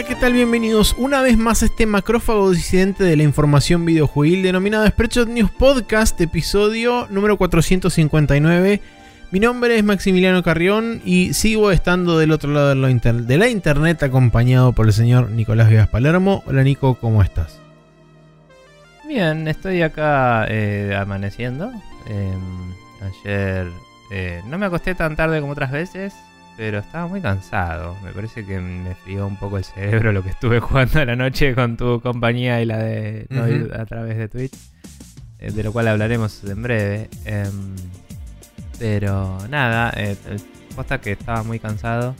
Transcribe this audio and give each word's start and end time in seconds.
Hola, 0.00 0.08
¿qué 0.08 0.14
tal? 0.14 0.32
Bienvenidos 0.32 0.94
una 0.96 1.20
vez 1.20 1.36
más 1.36 1.62
a 1.62 1.66
este 1.66 1.84
macrófago 1.84 2.50
disidente 2.52 3.04
de 3.04 3.18
la 3.18 3.22
información 3.22 3.84
videojuegil 3.84 4.42
denominado 4.42 4.86
Spreadshot 4.86 5.28
News 5.28 5.50
Podcast, 5.50 6.18
episodio 6.22 7.06
número 7.10 7.36
459. 7.36 8.80
Mi 9.30 9.40
nombre 9.40 9.76
es 9.76 9.84
Maximiliano 9.84 10.42
Carrión 10.42 11.02
y 11.04 11.34
sigo 11.34 11.70
estando 11.70 12.18
del 12.18 12.32
otro 12.32 12.50
lado 12.50 12.70
de 12.70 12.76
la, 12.76 12.90
inter- 12.90 13.24
de 13.24 13.36
la 13.36 13.50
internet 13.50 14.02
acompañado 14.02 14.72
por 14.72 14.86
el 14.86 14.94
señor 14.94 15.30
Nicolás 15.32 15.68
Vivas 15.68 15.88
Palermo. 15.88 16.42
Hola 16.46 16.62
Nico, 16.62 16.94
¿cómo 16.94 17.22
estás? 17.22 17.60
Bien, 19.06 19.46
estoy 19.48 19.82
acá 19.82 20.46
eh, 20.48 20.96
amaneciendo. 20.98 21.70
Em, 22.06 22.72
ayer 23.02 23.66
eh, 24.10 24.40
no 24.46 24.56
me 24.56 24.64
acosté 24.64 24.94
tan 24.94 25.14
tarde 25.14 25.40
como 25.42 25.52
otras 25.52 25.70
veces, 25.70 26.14
pero 26.60 26.80
estaba 26.80 27.06
muy 27.06 27.22
cansado. 27.22 27.96
Me 28.04 28.12
parece 28.12 28.44
que 28.44 28.60
me 28.60 28.94
frió 28.94 29.26
un 29.26 29.38
poco 29.38 29.56
el 29.56 29.64
cerebro 29.64 30.12
lo 30.12 30.22
que 30.22 30.28
estuve 30.28 30.60
jugando 30.60 31.00
a 31.00 31.06
la 31.06 31.16
noche 31.16 31.54
con 31.54 31.78
tu 31.78 32.02
compañía 32.02 32.60
y 32.60 32.66
la 32.66 32.76
de 32.76 33.24
Noid 33.30 33.62
Ujú. 33.62 33.80
a 33.80 33.86
través 33.86 34.18
de 34.18 34.28
Twitch, 34.28 34.52
eh, 35.38 35.52
de 35.52 35.62
lo 35.62 35.72
cual 35.72 35.88
hablaremos 35.88 36.44
en 36.44 36.62
breve. 36.62 37.08
Em, 37.24 37.74
pero 38.78 39.38
nada, 39.48 39.90
eh, 39.96 40.14
posta 40.76 41.00
que 41.00 41.12
estaba 41.12 41.42
muy 41.44 41.58
cansado 41.60 42.14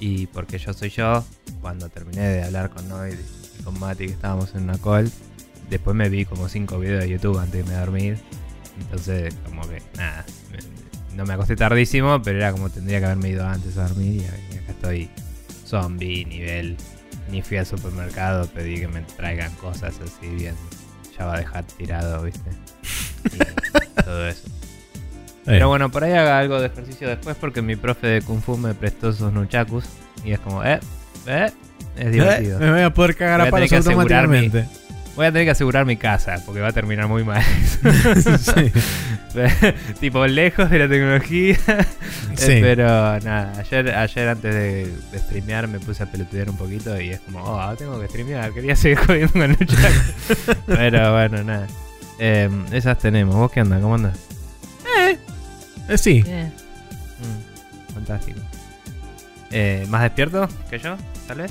y 0.00 0.26
porque 0.26 0.58
yo 0.58 0.72
soy 0.72 0.90
yo, 0.90 1.24
cuando 1.60 1.88
terminé 1.88 2.22
de 2.22 2.42
hablar 2.42 2.70
con 2.70 2.88
Noid 2.88 3.14
y 3.14 3.62
con 3.62 3.78
Mati 3.78 4.06
que 4.06 4.12
estábamos 4.12 4.56
en 4.56 4.64
una 4.64 4.78
call, 4.78 5.08
después 5.70 5.94
me 5.94 6.08
vi 6.08 6.24
como 6.24 6.48
cinco 6.48 6.80
videos 6.80 7.04
de 7.04 7.10
YouTube 7.10 7.38
antes 7.38 7.52
de 7.52 7.58
irme 7.60 7.74
a 7.74 7.80
dormir. 7.82 8.18
Entonces, 8.80 9.36
como 9.46 9.62
que 9.68 9.80
nada, 9.96 10.24
no 11.18 11.26
me 11.26 11.34
acosté 11.34 11.56
tardísimo, 11.56 12.22
pero 12.22 12.38
era 12.38 12.52
como 12.52 12.70
tendría 12.70 13.00
que 13.00 13.06
haberme 13.06 13.30
ido 13.30 13.44
antes 13.44 13.76
a 13.76 13.88
dormir 13.88 14.22
y, 14.22 14.56
acá 14.56 14.70
estoy 14.70 15.10
zombie, 15.66 16.24
nivel. 16.24 16.76
Ni 17.30 17.42
fui 17.42 17.56
al 17.58 17.66
supermercado, 17.66 18.46
pedí 18.46 18.78
que 18.78 18.88
me 18.88 19.02
traigan 19.02 19.52
cosas 19.56 19.96
así 20.00 20.28
bien. 20.28 20.54
Ya 21.18 21.26
va 21.26 21.34
a 21.34 21.38
dejar 21.38 21.64
tirado, 21.64 22.22
¿viste? 22.22 22.50
Y 23.24 24.02
todo 24.02 24.28
eso. 24.28 24.48
Pero 25.44 25.68
bueno, 25.68 25.90
por 25.90 26.04
ahí 26.04 26.12
haga 26.12 26.38
algo 26.38 26.60
de 26.60 26.68
ejercicio 26.68 27.08
después 27.08 27.36
porque 27.36 27.62
mi 27.62 27.74
profe 27.74 28.06
de 28.06 28.22
Kung 28.22 28.40
Fu 28.40 28.56
me 28.56 28.74
prestó 28.74 29.10
esos 29.10 29.32
nunchakus 29.32 29.84
y 30.24 30.32
es 30.32 30.38
como, 30.38 30.62
eh, 30.62 30.78
eh, 31.26 31.50
es 31.96 32.12
divertido. 32.12 32.58
Eh, 32.58 32.60
me 32.60 32.70
voy 32.70 32.82
a 32.82 32.94
poder 32.94 33.16
cagar 33.16 33.40
Voy 33.40 33.46
a 33.46 33.48
a 33.48 33.50
palos 33.50 33.72
automáticamente. 33.72 34.66
Voy 35.18 35.26
a 35.26 35.32
tener 35.32 35.46
que 35.46 35.50
asegurar 35.50 35.84
mi 35.84 35.96
casa 35.96 36.36
porque 36.46 36.60
va 36.60 36.68
a 36.68 36.72
terminar 36.72 37.08
muy 37.08 37.24
mal. 37.24 37.42
Sí. 38.38 38.72
tipo 40.00 40.24
lejos 40.28 40.70
de 40.70 40.78
la 40.78 40.88
tecnología. 40.88 41.56
Sí. 42.36 42.52
Eh, 42.52 42.60
Pero 42.62 42.86
nada, 43.18 43.52
ayer, 43.58 43.96
ayer 43.96 44.28
antes 44.28 44.54
de, 44.54 44.86
de 45.10 45.18
streamear 45.18 45.66
me 45.66 45.80
puse 45.80 46.04
a 46.04 46.06
pelotudear 46.06 46.48
un 46.50 46.56
poquito 46.56 47.00
y 47.00 47.10
es 47.10 47.20
como, 47.20 47.42
oh, 47.42 47.74
tengo 47.74 48.00
que 48.00 48.06
streamear, 48.06 48.52
quería 48.52 48.76
seguir 48.76 48.98
jodiendo 49.06 49.32
con 49.32 49.42
el 49.42 49.56
chat. 49.56 49.92
Pero 50.66 51.12
bueno, 51.12 51.42
nada. 51.42 51.66
Eh, 52.20 52.48
esas 52.70 52.96
tenemos. 52.98 53.34
¿Vos 53.34 53.50
qué 53.50 53.62
onda? 53.62 53.80
¿Cómo 53.80 53.96
andas? 53.96 54.16
Eh, 55.88 55.98
sí. 55.98 56.22
Mm, 56.22 57.92
fantástico. 57.92 58.38
Eh, 59.50 59.84
¿Más 59.88 60.02
despierto 60.02 60.48
que 60.70 60.78
yo, 60.78 60.96
tal 61.26 61.38
vez? 61.38 61.50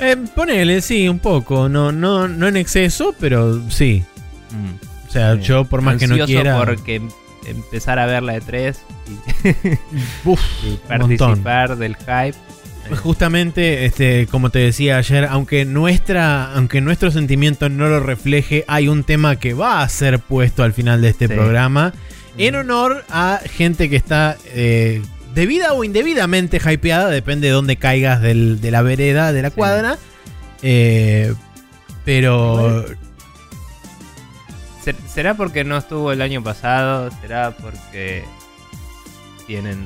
Eh, 0.00 0.16
ponele, 0.34 0.80
sí, 0.82 1.08
un 1.08 1.18
poco. 1.18 1.68
No, 1.68 1.92
no, 1.92 2.28
no 2.28 2.46
en 2.48 2.56
exceso, 2.56 3.14
pero 3.18 3.62
sí. 3.70 4.04
Mm. 4.50 5.06
O 5.08 5.10
sea, 5.10 5.34
Sí. 5.36 5.42
yo 5.42 5.64
por 5.64 5.82
más 5.82 5.96
que 5.96 6.06
no 6.06 6.24
quiera. 6.26 6.62
porque 6.64 6.96
em- 6.96 7.08
empezar 7.46 7.98
a 7.98 8.06
ver 8.06 8.22
la 8.22 8.34
de 8.34 8.40
3 8.40 8.80
y, 9.08 9.48
Uf, 10.28 10.40
y 10.64 10.68
un 10.92 10.98
montón. 10.98 11.18
participar 11.18 11.76
del 11.76 11.96
hype. 11.96 12.34
Justamente, 13.02 13.84
este, 13.84 14.26
como 14.28 14.50
te 14.50 14.60
decía 14.60 14.98
ayer, 14.98 15.24
aunque 15.28 15.64
nuestra, 15.64 16.52
aunque 16.54 16.80
nuestro 16.80 17.10
sentimiento 17.10 17.68
no 17.68 17.88
lo 17.88 17.98
refleje, 18.00 18.64
hay 18.68 18.86
un 18.88 19.02
tema 19.02 19.36
que 19.36 19.54
va 19.54 19.82
a 19.82 19.88
ser 19.88 20.20
puesto 20.20 20.62
al 20.62 20.72
final 20.72 21.02
de 21.02 21.08
este 21.08 21.26
Sí. 21.26 21.34
programa 21.34 21.92
en 22.38 22.54
mm, 22.54 22.58
honor 22.58 23.04
a 23.10 23.40
gente 23.44 23.88
que 23.90 23.96
está 23.96 24.36
eh, 24.46 25.02
debida 25.36 25.72
o 25.74 25.84
indebidamente 25.84 26.56
hypeada, 26.64 27.08
depende 27.10 27.46
de 27.46 27.52
dónde 27.52 27.76
caigas 27.76 28.20
del- 28.20 28.60
de 28.60 28.70
la 28.72 28.82
vereda, 28.82 29.32
de 29.32 29.42
la 29.42 29.50
cuadra. 29.52 29.98
Eh, 30.62 31.32
pero 32.04 32.84
¿ser- 34.82 34.96
¿Será 35.12 35.34
porque 35.34 35.62
no 35.64 35.76
estuvo 35.76 36.10
el 36.12 36.22
año 36.22 36.42
pasado? 36.42 37.10
¿Será 37.20 37.50
porque 37.52 38.24
tienen 39.46 39.78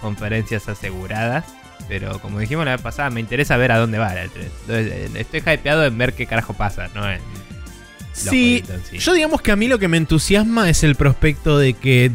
conferencias 0.00 0.68
aseguradas? 0.68 1.44
Pero 1.88 2.18
como 2.20 2.38
dijimos 2.38 2.64
la 2.64 2.72
vez 2.72 2.80
pasada, 2.80 3.10
me 3.10 3.20
interesa 3.20 3.56
ver 3.56 3.72
a 3.72 3.78
dónde 3.78 3.98
va 3.98 4.14
la 4.14 4.26
3. 4.28 4.50
Entonces, 4.62 4.92
eh, 4.92 5.10
estoy 5.16 5.40
hypeado 5.40 5.84
en 5.84 5.96
ver 5.98 6.14
qué 6.14 6.26
carajo 6.26 6.54
pasa, 6.54 6.88
¿no? 6.94 7.10
En 7.10 7.20
los 7.20 8.18
Sí, 8.30 8.62
jueguitos 8.62 8.74
en 8.76 8.84
sí. 8.90 8.98
Yo 8.98 9.12
digamos 9.14 9.40
que 9.42 9.52
a 9.52 9.56
mí 9.56 9.68
lo 9.68 9.78
que 9.78 9.88
me 9.88 9.96
entusiasma 9.98 10.68
es 10.70 10.82
el 10.82 10.94
prospecto 10.96 11.58
de 11.58 11.74
que 11.74 12.10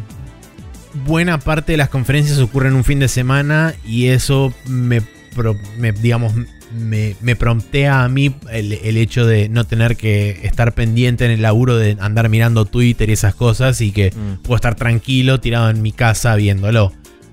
buena 0.94 1.38
parte 1.38 1.72
de 1.72 1.78
las 1.78 1.88
conferencias 1.88 2.38
ocurren 2.38 2.74
un 2.74 2.84
fin 2.84 2.98
de 2.98 3.08
semana 3.08 3.74
y 3.86 4.06
eso 4.08 4.52
me, 4.66 5.00
pro- 5.34 5.56
me, 5.78 5.92
digamos, 5.92 6.32
me, 6.76 7.16
me 7.20 7.34
promptea 7.36 8.04
a 8.04 8.08
mí 8.08 8.34
el, 8.50 8.72
el 8.74 8.96
hecho 8.96 9.26
de 9.26 9.48
no 9.48 9.64
tener 9.64 9.96
que 9.96 10.40
estar 10.44 10.72
pendiente 10.72 11.24
en 11.24 11.30
el 11.32 11.42
laburo 11.42 11.76
de 11.76 11.96
andar 12.00 12.28
mirando 12.28 12.64
Twitter 12.64 13.10
y 13.10 13.12
esas 13.14 13.34
cosas 13.34 13.80
y 13.80 13.90
que 13.92 14.10
Mm. 14.10 14.42
puedo 14.42 14.56
estar 14.56 14.74
tranquilo 14.76 15.40
tirado 15.40 15.68
en 15.70 15.82
mi 15.82 15.92
casa 15.92 16.34
viéndolo. 16.36 16.92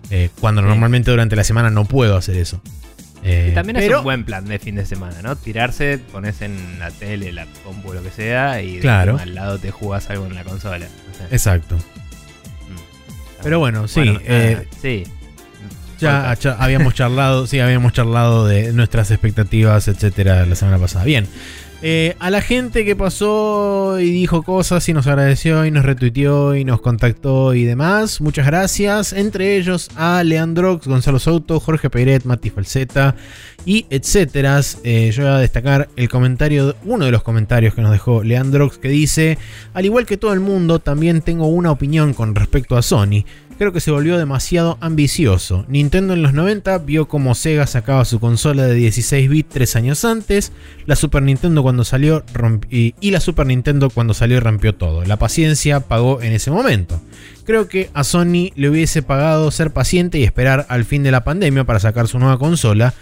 Eh, 0.10 0.30
cuando 0.40 0.62
Sí. 0.62 0.68
normalmente 0.68 1.12
durante 1.12 1.36
la 1.36 1.44
semana 1.44 1.70
no 1.70 1.86
puedo 1.86 2.16
hacer 2.18 2.38
eso. 2.38 2.62
Eh, 3.24 3.50
Y 3.52 3.56
también 3.56 3.76
es 3.78 3.90
un 3.94 4.04
buen 4.04 4.24
plan 4.24 4.46
de 4.46 4.58
fin 4.58 4.76
de 4.76 4.86
semana, 4.86 5.22
¿no? 5.22 5.36
Tirarse, 5.36 6.00
pones 6.12 6.42
en 6.42 6.80
la 6.80 6.92
tele, 6.92 7.32
la 7.34 7.46
compu, 7.66 7.92
lo 7.94 8.02
que 8.02 8.12
sea, 8.12 8.62
y 8.62 8.76
de 8.76 8.80
Claro. 8.82 9.18
al 9.20 9.36
lado 9.36 9.58
te 9.60 9.70
jugás 9.72 10.10
algo 10.10 10.26
en 10.28 10.36
la 10.36 10.44
consola. 10.46 10.86
O 11.14 11.18
sea, 11.18 11.28
Exacto. 11.30 11.78
Pero 13.48 13.60
bueno, 13.60 13.88
sí. 13.88 14.02
Bueno, 14.02 14.20
eh, 14.26 14.68
sí. 14.82 15.06
Ya 16.00 16.36
habíamos 16.60 16.94
charlado, 16.96 17.48
sí, 17.48 17.62
habíamos 17.62 17.94
charlado 17.94 18.46
de 18.46 18.74
nuestras 18.74 19.10
expectativas, 19.10 19.88
etcétera, 19.88 20.46
la 20.46 20.56
semana 20.56 20.78
pasada. 20.78 21.06
Bien. 21.06 21.26
Eh, 21.82 22.18
a 22.20 22.30
la 22.30 22.42
gente 22.42 22.84
que 22.84 22.98
pasó 22.98 24.02
y 24.02 24.12
dijo 24.12 24.44
cosas 24.44 24.90
y 24.90 24.94
nos 24.94 25.08
agradeció 25.08 25.66
y 25.66 25.72
nos 25.72 25.86
retuiteó 25.86 26.56
y 26.56 26.66
nos 26.66 26.82
contactó 26.82 27.54
y 27.54 27.64
demás, 27.64 28.20
muchas 28.20 28.48
gracias. 28.48 29.14
Entre 29.14 29.56
ellos 29.56 29.92
a 29.96 30.24
Leandrox, 30.26 30.86
Gonzalo 30.86 31.18
Souto, 31.18 31.62
Jorge 31.62 31.90
Peiret, 31.90 32.26
Mati 32.26 32.50
Falseta 32.50 33.16
y 33.68 33.86
etcétera. 33.90 34.62
Eh, 34.86 35.12
yo 35.14 35.24
voy 35.24 35.34
a 35.34 35.38
destacar 35.40 35.90
el 35.98 36.08
comentario, 36.08 36.76
uno 36.86 37.06
de 37.06 37.12
los 37.12 37.22
comentarios 37.22 37.76
que 37.76 37.82
nos 37.82 37.92
dejó 37.92 38.24
Leandrox 38.24 38.78
que 38.78 38.88
dice: 38.88 39.38
Al 39.74 39.86
igual 39.86 40.06
que 40.06 40.18
todo 40.18 40.34
el 40.34 40.40
mundo, 40.40 40.80
también 40.80 41.22
tengo 41.22 41.48
una 41.48 41.70
opinión 41.70 42.14
con 42.14 42.34
respecto 42.34 42.78
a 42.78 42.82
Sony. 42.82 43.26
Creo 43.58 43.74
que 43.74 43.82
se 43.82 43.92
volvió 43.92 44.20
demasiado 44.20 44.78
ambicioso. 44.82 45.66
Nintendo 45.68 46.14
en 46.14 46.22
los 46.22 46.34
90 46.34 46.78
vio 46.78 47.08
como 47.08 47.34
Sega 47.34 47.66
sacaba 47.66 48.06
su 48.06 48.20
consola 48.20 48.68
de 48.68 48.76
16 48.76 49.30
bits 49.30 49.50
tres 49.50 49.76
años 49.76 50.06
antes, 50.06 50.52
la 50.86 50.96
Super 50.96 51.24
Nintendo 51.24 51.64
cuando 51.64 51.84
salió 51.84 52.24
y, 52.70 52.94
y 53.02 53.12
la 53.12 53.20
Super 53.20 53.48
Nintendo 53.48 53.90
cuando 53.90 54.14
salió 54.14 54.40
rompió 54.40 54.76
todo. 54.76 55.04
La 55.06 55.18
paciencia 55.18 55.80
pagó 55.82 56.22
en 56.22 56.34
ese 56.34 56.52
momento. 56.52 57.02
Creo 57.46 57.68
que 57.68 57.90
a 57.94 58.04
Sony 58.04 58.52
le 58.56 58.70
hubiese 58.70 59.02
pagado 59.02 59.50
ser 59.52 59.72
paciente 59.72 60.20
y 60.20 60.24
esperar 60.24 60.68
al 60.70 60.86
fin 60.86 61.02
de 61.02 61.12
la 61.12 61.24
pandemia 61.24 61.64
para 61.64 61.80
sacar 61.80 62.08
su 62.08 62.20
nueva 62.20 62.38
consola. 62.38 62.94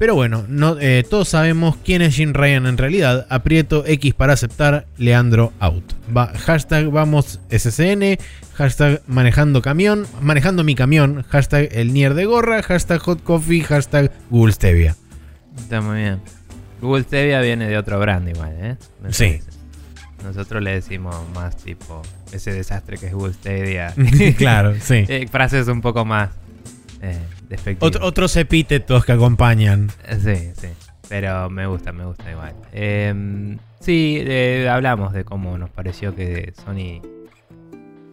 Pero 0.00 0.14
bueno, 0.14 0.46
no, 0.48 0.78
eh, 0.80 1.04
todos 1.08 1.28
sabemos 1.28 1.76
quién 1.84 2.00
es 2.00 2.14
Jim 2.14 2.32
Ryan 2.32 2.64
en 2.64 2.78
realidad. 2.78 3.26
Aprieto 3.28 3.84
X 3.86 4.14
para 4.14 4.32
aceptar, 4.32 4.86
Leandro 4.96 5.52
out. 5.60 5.84
Va, 6.16 6.28
hashtag 6.28 6.90
vamos 6.90 7.38
SCN, 7.50 8.16
hashtag 8.54 9.02
manejando 9.06 9.60
camión, 9.60 10.06
manejando 10.22 10.64
mi 10.64 10.74
camión, 10.74 11.22
hashtag 11.28 11.68
el 11.72 11.92
Nier 11.92 12.14
de 12.14 12.24
gorra, 12.24 12.62
hashtag 12.62 12.98
hot 13.00 13.22
coffee, 13.22 13.60
hashtag 13.62 14.10
Google 14.30 14.54
Stevia. 14.54 14.96
Está 15.58 15.82
muy 15.82 15.98
bien. 15.98 16.22
Google 16.80 17.02
Stevia 17.04 17.42
viene 17.42 17.68
de 17.68 17.76
otro 17.76 18.00
brand 18.00 18.26
igual, 18.26 18.54
¿eh? 18.58 18.76
Me 19.02 19.12
Sí. 19.12 19.24
parece. 19.38 19.50
Nosotros 20.24 20.62
le 20.62 20.70
decimos 20.76 21.14
más 21.34 21.58
tipo 21.58 22.00
ese 22.32 22.54
desastre 22.54 22.96
que 22.96 23.08
es 23.08 23.12
Google 23.12 23.34
Stadia. 23.34 23.92
claro, 24.38 24.74
sí. 24.80 25.04
Eh, 25.08 25.28
frases 25.30 25.68
un 25.68 25.82
poco 25.82 26.06
más 26.06 26.30
eh, 27.02 27.18
despectivas. 27.50 27.92
Ot- 27.96 27.98
otros 28.02 28.34
epítetos 28.36 29.04
que 29.04 29.12
acompañan. 29.12 29.90
Eh, 30.06 30.18
Sí, 30.54 30.60
sí. 30.60 30.68
Pero 31.10 31.50
me 31.50 31.66
gusta, 31.66 31.92
me 31.92 32.04
gusta 32.06 32.30
igual. 32.30 32.54
Eh, 32.72 33.56
sí, 33.80 34.16
eh, 34.20 34.68
hablamos 34.70 35.12
de 35.12 35.24
cómo 35.24 35.58
nos 35.58 35.68
pareció 35.68 36.14
que 36.14 36.52
Sony 36.64 37.02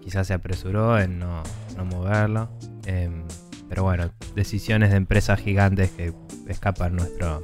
quizás 0.03 0.25
se 0.27 0.33
apresuró 0.33 0.99
en 0.99 1.19
no, 1.19 1.43
no 1.77 1.85
moverlo. 1.85 2.49
Eh, 2.85 3.09
pero 3.69 3.83
bueno, 3.83 4.09
decisiones 4.35 4.89
de 4.91 4.97
empresas 4.97 5.39
gigantes 5.39 5.91
que 5.91 6.11
escapan 6.47 6.95
nuestro... 6.95 7.43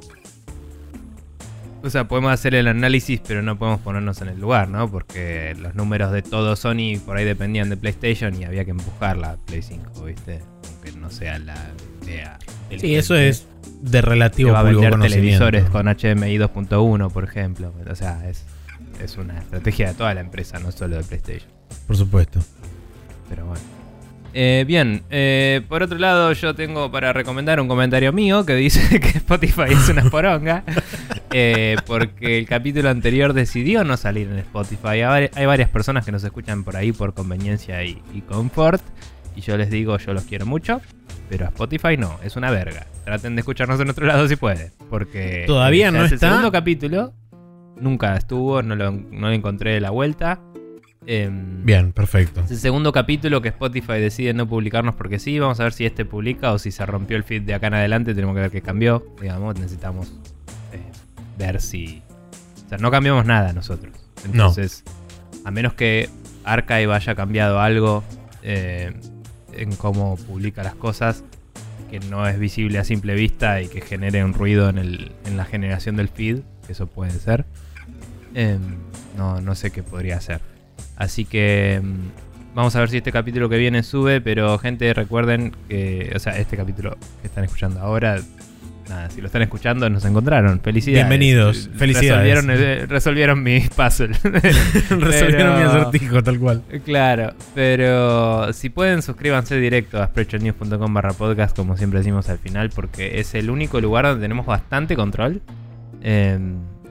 O 1.82 1.90
sea, 1.90 2.08
podemos 2.08 2.32
hacer 2.32 2.54
el 2.54 2.66
análisis, 2.66 3.20
pero 3.28 3.42
no 3.42 3.58
podemos 3.58 3.80
ponernos 3.82 4.22
en 4.22 4.28
el 4.28 4.40
lugar, 4.40 4.68
¿no? 4.70 4.90
Porque 4.90 5.54
los 5.60 5.74
números 5.74 6.12
de 6.12 6.22
todo 6.22 6.56
Sony 6.56 6.98
por 7.04 7.18
ahí 7.18 7.26
dependían 7.26 7.68
de 7.68 7.76
PlayStation 7.76 8.34
y 8.40 8.44
había 8.44 8.64
que 8.64 8.70
empujar 8.70 9.18
la 9.18 9.36
Play 9.36 9.60
5, 9.60 10.02
¿viste? 10.04 10.40
Aunque 10.84 11.00
no 11.00 11.10
sea 11.10 11.38
la 11.38 11.56
idea 12.02 12.38
Sí, 12.78 12.94
eso 12.94 13.14
es 13.14 13.46
de 13.82 13.90
que 13.98 14.02
relativo 14.02 14.52
va 14.52 14.60
a 14.60 14.62
vender 14.64 14.98
televisores 15.00 15.64
con 15.70 15.86
HDMI 15.86 16.38
2.1, 16.38 17.10
por 17.12 17.24
ejemplo. 17.24 17.72
O 17.90 17.94
sea, 17.94 18.28
es, 18.28 18.44
es 19.02 19.16
una 19.16 19.38
estrategia 19.38 19.88
de 19.88 19.94
toda 19.94 20.14
la 20.14 20.20
empresa, 20.20 20.58
no 20.58 20.72
solo 20.72 20.96
de 20.96 21.04
PlayStation. 21.04 21.48
Por 21.86 21.96
supuesto. 21.96 22.40
Pero 23.28 23.46
bueno. 23.46 23.60
Eh, 24.36 24.64
bien, 24.66 25.04
eh, 25.10 25.62
por 25.68 25.84
otro 25.84 25.96
lado, 25.96 26.32
yo 26.32 26.56
tengo 26.56 26.90
para 26.90 27.12
recomendar 27.12 27.60
un 27.60 27.68
comentario 27.68 28.12
mío 28.12 28.44
que 28.44 28.54
dice 28.56 28.98
que 29.00 29.18
Spotify 29.18 29.66
es 29.70 29.88
una 29.88 30.10
poronga. 30.10 30.64
eh, 31.32 31.76
porque 31.86 32.38
el 32.38 32.46
capítulo 32.46 32.88
anterior 32.90 33.32
decidió 33.32 33.84
no 33.84 33.96
salir 33.96 34.26
en 34.28 34.38
Spotify. 34.38 34.88
Hay 34.88 35.00
vari- 35.02 35.30
hay 35.36 35.46
varias 35.46 35.68
personas 35.68 36.04
que 36.04 36.10
nos 36.12 36.24
escuchan 36.24 36.64
por 36.64 36.76
ahí 36.76 36.90
por 36.90 37.14
conveniencia 37.14 37.84
y, 37.84 38.02
y 38.12 38.22
confort. 38.22 38.82
Y 39.36 39.40
yo 39.40 39.56
les 39.56 39.70
digo, 39.70 39.96
yo 39.98 40.12
los 40.14 40.24
quiero 40.24 40.46
mucho. 40.46 40.80
Pero 41.28 41.46
a 41.46 41.48
Spotify 41.48 41.96
no, 41.96 42.18
es 42.22 42.36
una 42.36 42.50
verga. 42.50 42.86
Traten 43.04 43.34
de 43.34 43.40
escucharnos 43.40 43.80
en 43.80 43.90
otro 43.90 44.06
lado 44.06 44.28
si 44.28 44.36
pueden. 44.36 44.72
Porque 44.90 45.44
Todavía 45.46 45.86
ya 45.86 45.90
no 45.90 46.04
es 46.04 46.12
está. 46.12 46.26
El 46.26 46.32
segundo 46.32 46.52
capítulo 46.52 47.12
nunca 47.80 48.16
estuvo, 48.16 48.62
no 48.62 48.76
lo, 48.76 48.92
no 48.92 49.28
le 49.28 49.34
encontré 49.34 49.72
de 49.72 49.80
la 49.80 49.90
vuelta. 49.90 50.40
Em, 51.06 51.64
Bien, 51.64 51.92
perfecto. 51.92 52.40
es 52.40 52.50
el 52.50 52.56
segundo 52.56 52.90
capítulo 52.92 53.42
que 53.42 53.48
Spotify 53.48 53.94
decide 53.94 54.32
no 54.32 54.48
publicarnos 54.48 54.94
porque 54.94 55.18
sí. 55.18 55.38
Vamos 55.38 55.60
a 55.60 55.64
ver 55.64 55.72
si 55.72 55.84
este 55.86 56.04
publica 56.04 56.52
o 56.52 56.58
si 56.58 56.70
se 56.70 56.84
rompió 56.86 57.16
el 57.16 57.24
feed 57.24 57.42
de 57.42 57.54
acá 57.54 57.66
en 57.68 57.74
adelante. 57.74 58.14
Tenemos 58.14 58.34
que 58.34 58.42
ver 58.42 58.50
qué 58.50 58.62
cambió. 58.62 59.04
Digamos, 59.20 59.58
necesitamos 59.58 60.12
eh, 60.72 60.80
ver 61.38 61.60
si. 61.60 62.02
O 62.66 62.68
sea, 62.68 62.78
no 62.78 62.90
cambiamos 62.90 63.26
nada 63.26 63.52
nosotros. 63.52 63.92
No. 64.24 64.30
Entonces, 64.30 64.84
a 65.44 65.50
menos 65.50 65.74
que 65.74 66.08
Archive 66.44 66.94
haya 66.94 67.14
cambiado 67.14 67.60
algo 67.60 68.02
eh, 68.42 68.92
en 69.56 69.74
cómo 69.76 70.16
publica 70.16 70.62
las 70.62 70.74
cosas, 70.74 71.24
que 71.90 72.00
no 72.00 72.26
es 72.28 72.38
visible 72.38 72.78
a 72.78 72.84
simple 72.84 73.14
vista 73.14 73.60
y 73.60 73.68
que 73.68 73.80
genere 73.80 74.24
un 74.24 74.32
ruido 74.34 74.68
en, 74.68 74.78
el- 74.78 75.12
en 75.26 75.36
la 75.36 75.44
generación 75.44 75.96
del 75.96 76.08
feed, 76.08 76.38
eso 76.68 76.86
puede 76.86 77.12
ser. 77.12 77.44
Em, 78.34 78.60
no, 79.16 79.40
no 79.40 79.54
sé 79.54 79.70
qué 79.70 79.82
podría 79.82 80.16
hacer. 80.16 80.40
Así 80.96 81.24
que 81.24 81.80
mm, 81.82 82.54
vamos 82.54 82.74
a 82.76 82.80
ver 82.80 82.90
si 82.90 82.96
este 82.96 83.12
capítulo 83.12 83.48
que 83.48 83.58
viene 83.58 83.82
sube, 83.82 84.20
pero 84.20 84.58
gente 84.58 84.92
recuerden 84.94 85.52
que, 85.68 86.12
o 86.14 86.18
sea, 86.18 86.38
este 86.38 86.56
capítulo 86.56 86.96
que 87.20 87.28
están 87.28 87.44
escuchando 87.44 87.80
ahora, 87.80 88.20
nada, 88.88 89.10
si 89.10 89.20
lo 89.20 89.26
están 89.26 89.42
escuchando 89.42 89.88
nos 89.90 90.04
encontraron. 90.04 90.60
Felicidades. 90.60 91.08
Bienvenidos, 91.08 91.70
felicidades. 91.74 92.44
Resolvieron, 92.44 92.88
resolvieron 92.88 93.42
mi 93.42 93.60
puzzle. 93.60 94.08
Resolvieron 94.90 95.58
mi 95.58 95.62
acertijo, 95.64 96.22
tal 96.22 96.38
cual. 96.38 96.62
Claro, 96.84 97.34
pero 97.54 98.52
si 98.52 98.70
pueden 98.70 99.02
suscríbanse 99.02 99.58
directo 99.58 100.02
a 100.02 100.06
spreadshotnews.com 100.06 100.94
barra 100.94 101.12
podcast, 101.12 101.56
como 101.56 101.76
siempre 101.76 102.00
decimos 102.00 102.28
al 102.28 102.38
final, 102.38 102.70
porque 102.70 103.20
es 103.20 103.34
el 103.34 103.50
único 103.50 103.80
lugar 103.80 104.04
donde 104.06 104.22
tenemos 104.22 104.46
bastante 104.46 104.96
control 104.96 105.42
eh, 106.02 106.38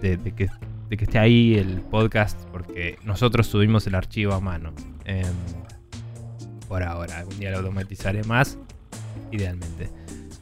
de, 0.01 0.17
de 0.17 0.31
que, 0.31 0.49
de 0.89 0.97
que 0.97 1.03
esté 1.03 1.19
ahí 1.19 1.55
el 1.55 1.81
podcast, 1.81 2.39
porque 2.51 2.97
nosotros 3.03 3.47
subimos 3.47 3.85
el 3.87 3.95
archivo 3.95 4.33
a 4.33 4.39
mano. 4.39 4.73
Eh, 5.05 5.23
por 6.67 6.81
ahora, 6.81 7.19
algún 7.19 7.39
día 7.39 7.51
lo 7.51 7.57
automatizaré 7.57 8.23
más, 8.23 8.57
idealmente. 9.31 9.89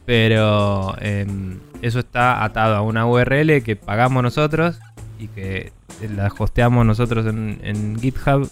Pero 0.04 0.96
eh, 1.00 1.26
eso 1.80 2.00
está 2.00 2.44
atado 2.44 2.76
a 2.76 2.82
una 2.82 3.06
URL 3.06 3.62
que 3.62 3.76
pagamos 3.76 4.22
nosotros 4.22 4.78
y 5.18 5.28
que 5.28 5.72
la 6.16 6.32
hosteamos 6.36 6.84
nosotros 6.84 7.26
en, 7.26 7.60
en 7.62 8.00
GitHub 8.00 8.50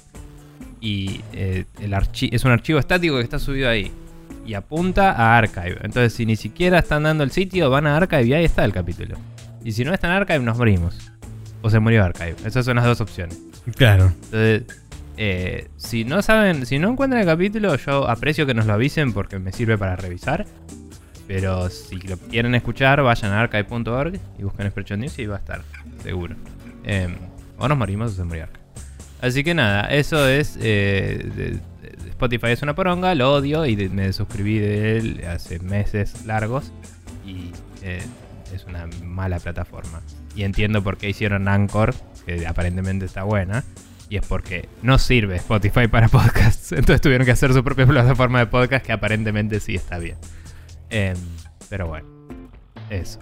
y 0.81 1.21
eh, 1.33 1.65
el 1.81 1.95
es 1.95 2.45
un 2.45 2.51
archivo 2.53 2.79
estático 2.79 3.17
que 3.17 3.23
está 3.23 3.39
subido 3.39 3.69
ahí 3.69 3.91
y 4.47 4.55
apunta 4.55 5.13
a 5.13 5.37
Archive. 5.37 5.79
Entonces, 5.83 6.15
si 6.15 6.27
ni 6.27 6.37
siquiera 6.37 6.79
están 6.79 7.03
dando 7.03 7.23
el 7.23 7.31
sitio, 7.31 7.71
van 7.71 7.87
a 7.87 7.97
Archive 7.97 8.25
y 8.25 8.35
ahí 8.35 8.45
está 8.45 8.65
el 8.65 8.73
capítulo. 8.73 9.17
Y 9.63 9.73
si 9.73 9.85
no 9.85 9.93
está 9.93 10.09
en 10.09 10.15
Archive, 10.15 10.41
nos 10.41 10.57
morimos. 10.57 11.13
O 11.63 11.69
se 11.69 11.79
murió 11.79 12.05
Archive. 12.05 12.37
Esas 12.45 12.65
son 12.65 12.77
las 12.77 12.87
dos 12.87 13.01
opciones. 13.01 13.39
Claro. 13.77 14.13
Entonces, 14.25 14.65
eh, 15.19 15.69
si 15.77 16.05
no 16.05 16.23
saben, 16.23 16.65
si 16.65 16.79
no 16.79 16.91
encuentran 16.91 17.21
el 17.21 17.27
capítulo, 17.27 17.77
yo 17.77 18.09
aprecio 18.09 18.47
que 18.47 18.55
nos 18.55 18.67
lo 18.67 18.73
avisen 18.73 19.13
porque 19.13 19.39
me 19.39 19.53
sirve 19.53 19.77
para 19.77 19.97
revisar. 19.97 20.47
Pero 21.31 21.71
si 21.71 21.97
lo 21.99 22.19
quieren 22.19 22.57
escuchar, 22.57 23.01
vayan 23.03 23.31
a 23.31 23.43
archive.org 23.43 24.19
y 24.37 24.43
busquen 24.43 24.69
Spreadshot 24.69 24.99
News 24.99 25.17
y 25.21 25.27
va 25.27 25.37
a 25.37 25.39
estar, 25.39 25.63
seguro. 26.03 26.35
Em, 26.83 27.15
o 27.57 27.69
nos 27.69 27.79
morimos 27.79 28.11
o 28.11 28.15
se 28.17 28.25
murió. 28.25 28.49
Así 29.21 29.45
que 29.45 29.55
nada, 29.55 29.83
eso 29.85 30.29
es. 30.29 30.59
eh, 30.61 31.61
Spotify 32.09 32.49
es 32.49 32.63
una 32.63 32.75
poronga, 32.75 33.15
lo 33.15 33.33
odio 33.33 33.65
y 33.65 33.77
me 33.91 34.13
suscribí 34.13 34.59
de 34.59 34.97
él 34.97 35.25
hace 35.25 35.61
meses 35.61 36.27
largos. 36.27 36.73
Y 37.25 37.53
eh, 37.83 38.03
es 38.53 38.65
una 38.65 38.89
mala 39.05 39.39
plataforma. 39.39 40.01
Y 40.35 40.43
entiendo 40.43 40.83
por 40.83 40.97
qué 40.99 41.11
hicieron 41.11 41.47
Anchor, 41.47 41.95
que 42.27 42.45
aparentemente 42.45 43.07
está 43.07 43.23
buena. 43.23 43.63
Y 44.09 44.17
es 44.17 44.27
porque 44.27 44.69
no 44.83 44.99
sirve 44.99 45.37
Spotify 45.37 45.87
para 45.87 46.09
podcasts. 46.09 46.73
Entonces 46.73 47.01
tuvieron 47.01 47.25
que 47.25 47.31
hacer 47.31 47.53
su 47.55 47.63
propia 47.63 47.87
plataforma 47.87 48.41
de 48.41 48.47
podcast 48.49 48.85
que 48.85 48.91
aparentemente 48.91 49.61
sí 49.61 49.77
está 49.77 49.99
bien. 49.99 50.17
Em, 50.91 51.17
pero 51.69 51.87
bueno, 51.89 52.07
eso. 52.91 53.21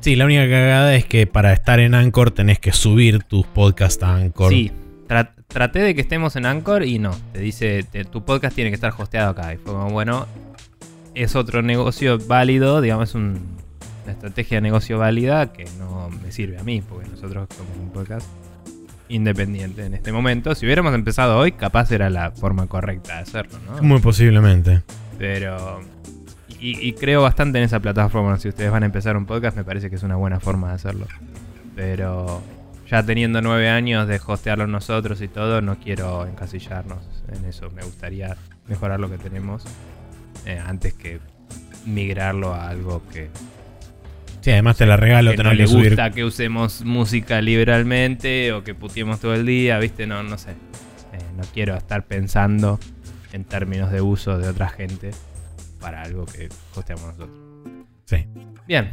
Sí, 0.00 0.14
la 0.16 0.24
única 0.24 0.42
cagada 0.48 0.94
es 0.94 1.04
que 1.04 1.26
para 1.26 1.52
estar 1.52 1.80
en 1.80 1.94
Anchor 1.94 2.30
tenés 2.30 2.58
que 2.60 2.72
subir 2.72 3.24
tus 3.24 3.44
podcasts 3.46 4.02
a 4.02 4.14
Anchor. 4.16 4.50
Sí, 4.52 4.70
tra- 5.08 5.32
traté 5.48 5.80
de 5.80 5.94
que 5.94 6.00
estemos 6.00 6.36
en 6.36 6.46
Anchor 6.46 6.84
y 6.84 6.98
no. 7.00 7.10
Te 7.32 7.40
dice, 7.40 7.82
te- 7.82 8.04
tu 8.04 8.24
podcast 8.24 8.54
tiene 8.54 8.70
que 8.70 8.74
estar 8.76 8.92
hosteado 8.96 9.30
acá. 9.30 9.52
Y 9.52 9.56
fue 9.56 9.72
como, 9.72 9.90
bueno, 9.90 10.26
es 11.14 11.34
otro 11.34 11.62
negocio 11.62 12.18
válido, 12.18 12.80
digamos, 12.80 13.08
es 13.10 13.14
un- 13.16 13.58
una 14.04 14.12
estrategia 14.12 14.58
de 14.58 14.62
negocio 14.62 14.98
válida 14.98 15.52
que 15.52 15.64
no 15.78 16.08
me 16.22 16.30
sirve 16.32 16.58
a 16.58 16.62
mí, 16.62 16.80
porque 16.88 17.08
nosotros 17.10 17.48
somos 17.56 17.76
un 17.78 17.90
podcast 17.90 18.26
independiente 19.08 19.84
en 19.84 19.94
este 19.94 20.12
momento. 20.12 20.54
Si 20.54 20.64
hubiéramos 20.64 20.94
empezado 20.94 21.38
hoy, 21.38 21.52
capaz 21.52 21.90
era 21.90 22.08
la 22.08 22.30
forma 22.30 22.66
correcta 22.68 23.16
de 23.16 23.22
hacerlo, 23.22 23.58
¿no? 23.66 23.82
Muy 23.82 24.00
posiblemente. 24.00 24.82
Pero. 25.18 25.80
Y, 26.60 26.78
y 26.86 26.92
creo 26.94 27.22
bastante 27.22 27.58
en 27.58 27.64
esa 27.64 27.80
plataforma. 27.80 28.36
Si 28.38 28.48
ustedes 28.48 28.70
van 28.70 28.82
a 28.82 28.86
empezar 28.86 29.16
un 29.16 29.26
podcast, 29.26 29.56
me 29.56 29.64
parece 29.64 29.90
que 29.90 29.96
es 29.96 30.02
una 30.02 30.16
buena 30.16 30.40
forma 30.40 30.68
de 30.68 30.74
hacerlo. 30.74 31.06
Pero. 31.76 32.42
Ya 32.90 33.02
teniendo 33.02 33.42
nueve 33.42 33.68
años 33.68 34.08
de 34.08 34.18
hostearlo 34.26 34.66
nosotros 34.66 35.20
y 35.20 35.28
todo, 35.28 35.60
no 35.60 35.78
quiero 35.78 36.26
encasillarnos 36.26 37.06
en 37.30 37.44
eso. 37.44 37.68
Me 37.70 37.82
gustaría 37.82 38.34
mejorar 38.66 38.98
lo 38.98 39.10
que 39.10 39.18
tenemos 39.18 39.62
eh, 40.46 40.58
antes 40.64 40.94
que 40.94 41.20
migrarlo 41.84 42.54
a 42.54 42.70
algo 42.70 43.02
que, 43.12 43.28
Sí, 44.40 44.52
además 44.52 44.78
te 44.78 44.86
la 44.86 44.96
regalo 44.96 45.32
que 45.32 45.42
no 45.42 45.52
le 45.52 45.66
subir. 45.66 45.90
gusta 45.90 46.10
que 46.12 46.24
usemos 46.24 46.82
música 46.82 47.42
liberalmente 47.42 48.52
o 48.52 48.64
que 48.64 48.74
puteemos 48.74 49.20
todo 49.20 49.34
el 49.34 49.44
día, 49.44 49.78
¿viste? 49.78 50.06
No, 50.06 50.22
no 50.22 50.38
sé. 50.38 50.52
Eh, 50.52 51.18
no 51.36 51.42
quiero 51.52 51.76
estar 51.76 52.06
pensando 52.06 52.78
en 53.34 53.44
términos 53.44 53.90
de 53.90 54.00
uso 54.00 54.38
de 54.38 54.48
otra 54.48 54.68
gente 54.70 55.10
para 55.78 56.02
algo 56.02 56.26
que 56.26 56.48
hosteamos 56.74 57.06
nosotros. 57.06 57.38
Sí. 58.04 58.24
Bien. 58.66 58.90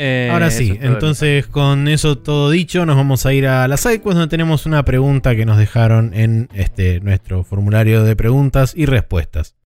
Eh, 0.00 0.28
Ahora 0.30 0.50
sí, 0.52 0.78
entonces 0.80 1.48
con 1.48 1.88
eso 1.88 2.18
todo 2.18 2.50
dicho, 2.50 2.86
nos 2.86 2.94
vamos 2.94 3.26
a 3.26 3.32
ir 3.32 3.48
a 3.48 3.66
la 3.66 3.76
sidequest 3.76 4.16
donde 4.16 4.28
tenemos 4.28 4.64
una 4.64 4.84
pregunta 4.84 5.34
que 5.34 5.44
nos 5.44 5.58
dejaron 5.58 6.14
en 6.14 6.48
este 6.54 7.00
nuestro 7.00 7.42
formulario 7.42 8.04
de 8.04 8.14
preguntas 8.14 8.74
y 8.76 8.86
respuestas. 8.86 9.56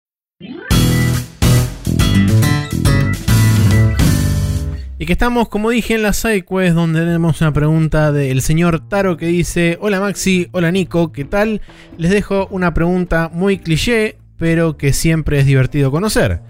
Y 4.97 5.05
que 5.05 5.13
estamos, 5.13 5.49
como 5.49 5.69
dije, 5.69 5.95
en 5.95 6.01
la 6.01 6.13
sidequest 6.13 6.73
donde 6.73 7.01
tenemos 7.01 7.41
una 7.41 7.53
pregunta 7.53 8.11
del 8.11 8.41
señor 8.41 8.87
Taro 8.87 9.17
que 9.17 9.27
dice: 9.27 9.77
Hola 9.81 9.99
Maxi, 9.99 10.47
hola 10.51 10.71
Nico, 10.71 11.11
¿qué 11.11 11.25
tal? 11.25 11.61
Les 11.97 12.09
dejo 12.09 12.47
una 12.49 12.73
pregunta 12.73 13.29
muy 13.31 13.59
cliché, 13.59 14.17
pero 14.43 14.75
que 14.75 14.91
siempre 14.91 15.39
es 15.39 15.45
divertido 15.45 15.89
conocer. 15.89 16.41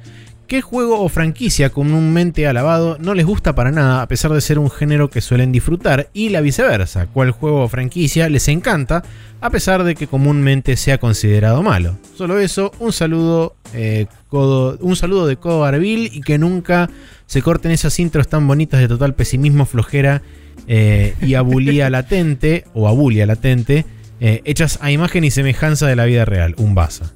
¿Qué 0.48 0.62
juego 0.62 1.00
o 1.02 1.10
franquicia 1.10 1.70
comúnmente 1.70 2.48
alabado 2.48 2.98
no 3.00 3.14
les 3.14 3.24
gusta 3.24 3.54
para 3.54 3.70
nada 3.70 4.02
a 4.02 4.08
pesar 4.08 4.34
de 4.34 4.42
ser 4.42 4.58
un 4.58 4.72
género 4.72 5.12
que 5.12 5.22
suelen 5.22 5.52
disfrutar? 5.52 6.10
Y 6.12 6.30
la 6.30 6.42
viceversa, 6.42 7.06
¿cuál 7.06 7.30
juego 7.30 7.62
o 7.62 7.68
franquicia 7.68 8.28
les 8.30 8.48
encanta 8.48 9.04
a 9.42 9.50
pesar 9.52 9.84
de 9.84 9.94
que 9.94 10.08
comúnmente 10.08 10.76
sea 10.76 10.98
considerado 10.98 11.62
malo? 11.62 12.00
Solo 12.18 12.40
eso, 12.40 12.72
un 12.80 12.92
saludo, 12.94 13.56
eh, 13.76 14.08
codo- 14.28 14.80
un 14.82 14.96
saludo 14.96 15.28
de 15.28 15.36
Codo 15.38 15.66
Arbil 15.66 16.10
y 16.12 16.22
que 16.22 16.40
nunca 16.40 16.90
se 17.28 17.44
corten 17.44 17.70
esas 17.72 18.00
intros 18.00 18.28
tan 18.28 18.48
bonitas 18.48 18.80
de 18.80 18.88
total 18.88 19.14
pesimismo, 19.14 19.68
flojera 19.68 20.24
eh, 20.68 21.14
y 21.22 21.34
abulía 21.36 21.92
latente 21.92 22.66
o 22.74 22.88
abulia 22.88 23.28
latente, 23.28 23.86
eh, 24.20 24.42
hechas 24.46 24.80
a 24.82 24.90
imagen 24.90 25.24
y 25.26 25.30
semejanza 25.30 25.86
de 25.86 25.96
la 25.96 26.06
vida 26.06 26.26
real. 26.26 26.56
Un 26.58 26.74
baza. 26.74 27.14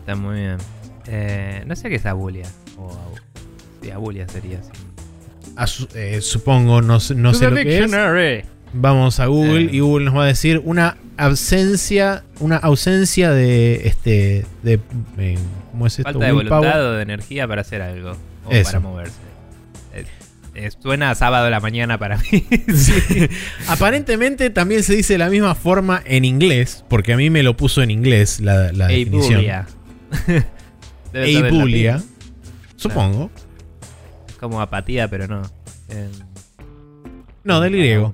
Está 0.00 0.16
muy 0.16 0.36
bien. 0.40 0.56
Eh, 1.06 1.62
no 1.66 1.76
sé 1.76 1.88
qué 1.88 1.96
es 1.96 2.06
abulia. 2.06 2.46
O 2.78 2.90
sí, 3.82 3.90
abulia 3.90 4.28
sería 4.28 4.58
así. 4.60 4.70
Asu- 5.56 5.88
eh, 5.94 6.20
supongo, 6.20 6.82
no, 6.82 7.00
sé- 7.00 7.14
no 7.14 7.34
sé 7.34 7.48
lo 7.50 7.56
que 7.56 7.62
es. 7.62 7.66
dictionary. 7.68 8.44
Vamos 8.72 9.18
a 9.20 9.26
Google 9.26 9.62
Eh. 9.64 9.70
y 9.72 9.80
Google 9.80 10.04
nos 10.06 10.16
va 10.16 10.24
a 10.24 10.26
decir 10.28 10.62
una 10.64 10.96
ausencia, 11.16 12.22
una 12.38 12.56
ausencia 12.56 13.30
de 13.32 13.86
este, 13.88 14.46
de, 14.62 14.78
eh, 15.18 15.38
¿cómo 15.72 15.86
es 15.86 15.98
esto? 15.98 16.04
Falta 16.12 16.26
de 16.26 16.32
Willpower. 16.32 16.60
voluntad 16.60 16.86
o 16.86 16.92
de 16.92 17.02
energía 17.02 17.48
para 17.48 17.62
hacer 17.62 17.82
algo. 17.82 18.12
O 18.46 18.50
Eso. 18.52 18.64
para 18.70 18.80
moverse. 18.80 19.14
Eh, 19.92 20.04
eh, 20.54 20.70
suena 20.80 21.10
a 21.10 21.14
sábado 21.16 21.44
de 21.46 21.50
la 21.50 21.60
mañana 21.60 21.98
para 21.98 22.16
mí. 22.18 22.46
Sí. 22.74 23.28
Aparentemente 23.68 24.50
también 24.50 24.82
se 24.82 24.94
dice 24.94 25.14
de 25.14 25.18
la 25.18 25.28
misma 25.30 25.54
forma 25.54 26.02
en 26.06 26.24
inglés, 26.24 26.84
porque 26.88 27.12
a 27.12 27.16
mí 27.16 27.28
me 27.30 27.42
lo 27.42 27.56
puso 27.56 27.82
en 27.82 27.90
inglés 27.90 28.40
la, 28.40 28.72
la 28.72 28.86
definición. 28.86 29.44
Eibulia. 31.12 31.94
latín. 31.94 32.08
Supongo. 32.76 33.30
Es 34.28 34.34
como 34.36 34.60
apatía, 34.60 35.08
pero 35.08 35.26
no. 35.26 35.42
No, 37.44 37.60
del 37.60 37.72
griego. 37.72 38.12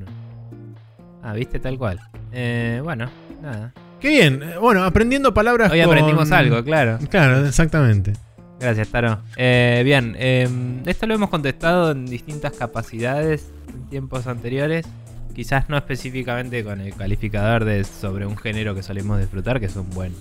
Ah, 1.22 1.32
viste, 1.32 1.58
tal 1.58 1.76
cual. 1.78 2.00
Eh, 2.32 2.80
bueno, 2.82 3.10
nada. 3.42 3.72
Qué 4.00 4.08
bien. 4.08 4.42
Eh, 4.42 4.58
Bueno, 4.58 4.84
aprendiendo 4.84 5.34
palabras 5.34 5.72
Hoy 5.72 5.80
con- 5.82 5.90
aprendimos 5.90 6.30
algo, 6.32 6.62
claro. 6.64 6.98
Claro, 7.10 7.44
exactamente. 7.46 8.12
Gracias, 8.60 8.88
Taro. 8.88 9.18
Eh, 9.36 9.82
bien, 9.84 10.14
eh, 10.18 10.48
esto 10.86 11.06
lo 11.06 11.14
hemos 11.14 11.28
contestado 11.28 11.90
en 11.90 12.06
distintas 12.06 12.52
capacidades 12.52 13.50
en 13.74 13.86
tiempos 13.90 14.26
anteriores. 14.26 14.86
Quizás 15.34 15.68
no 15.68 15.76
específicamente 15.76 16.64
con 16.64 16.80
el 16.80 16.94
calificador 16.94 17.64
de 17.66 17.84
sobre 17.84 18.24
un 18.24 18.38
género 18.38 18.74
que 18.74 18.82
solemos 18.82 19.18
disfrutar, 19.18 19.60
que 19.60 19.66
es 19.66 19.76
un 19.76 19.90
buen 19.90 20.14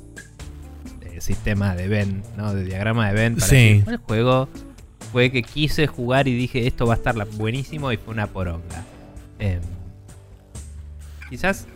sistema 1.22 1.76
de 1.76 1.88
Venn, 1.88 2.24
¿no? 2.38 2.54
De 2.54 2.64
diagrama 2.64 3.08
de 3.08 3.14
Venn. 3.14 3.36
Para 3.36 3.48
Sí. 3.48 3.82
¿Cuál 3.84 3.98
juego 3.98 4.50
fue 5.12 5.32
que 5.32 5.44
quise 5.44 5.88
jugar 5.88 6.28
y 6.28 6.36
dije 6.36 6.68
esto 6.68 6.86
va 6.86 6.94
a 6.94 6.98
estar 6.98 7.16
buenísimo 7.32 7.92
y 7.92 7.98
fue 7.98 8.14
una 8.14 8.28
poronga? 8.28 8.84
Eh, 9.40 9.60
quizás 11.30 11.68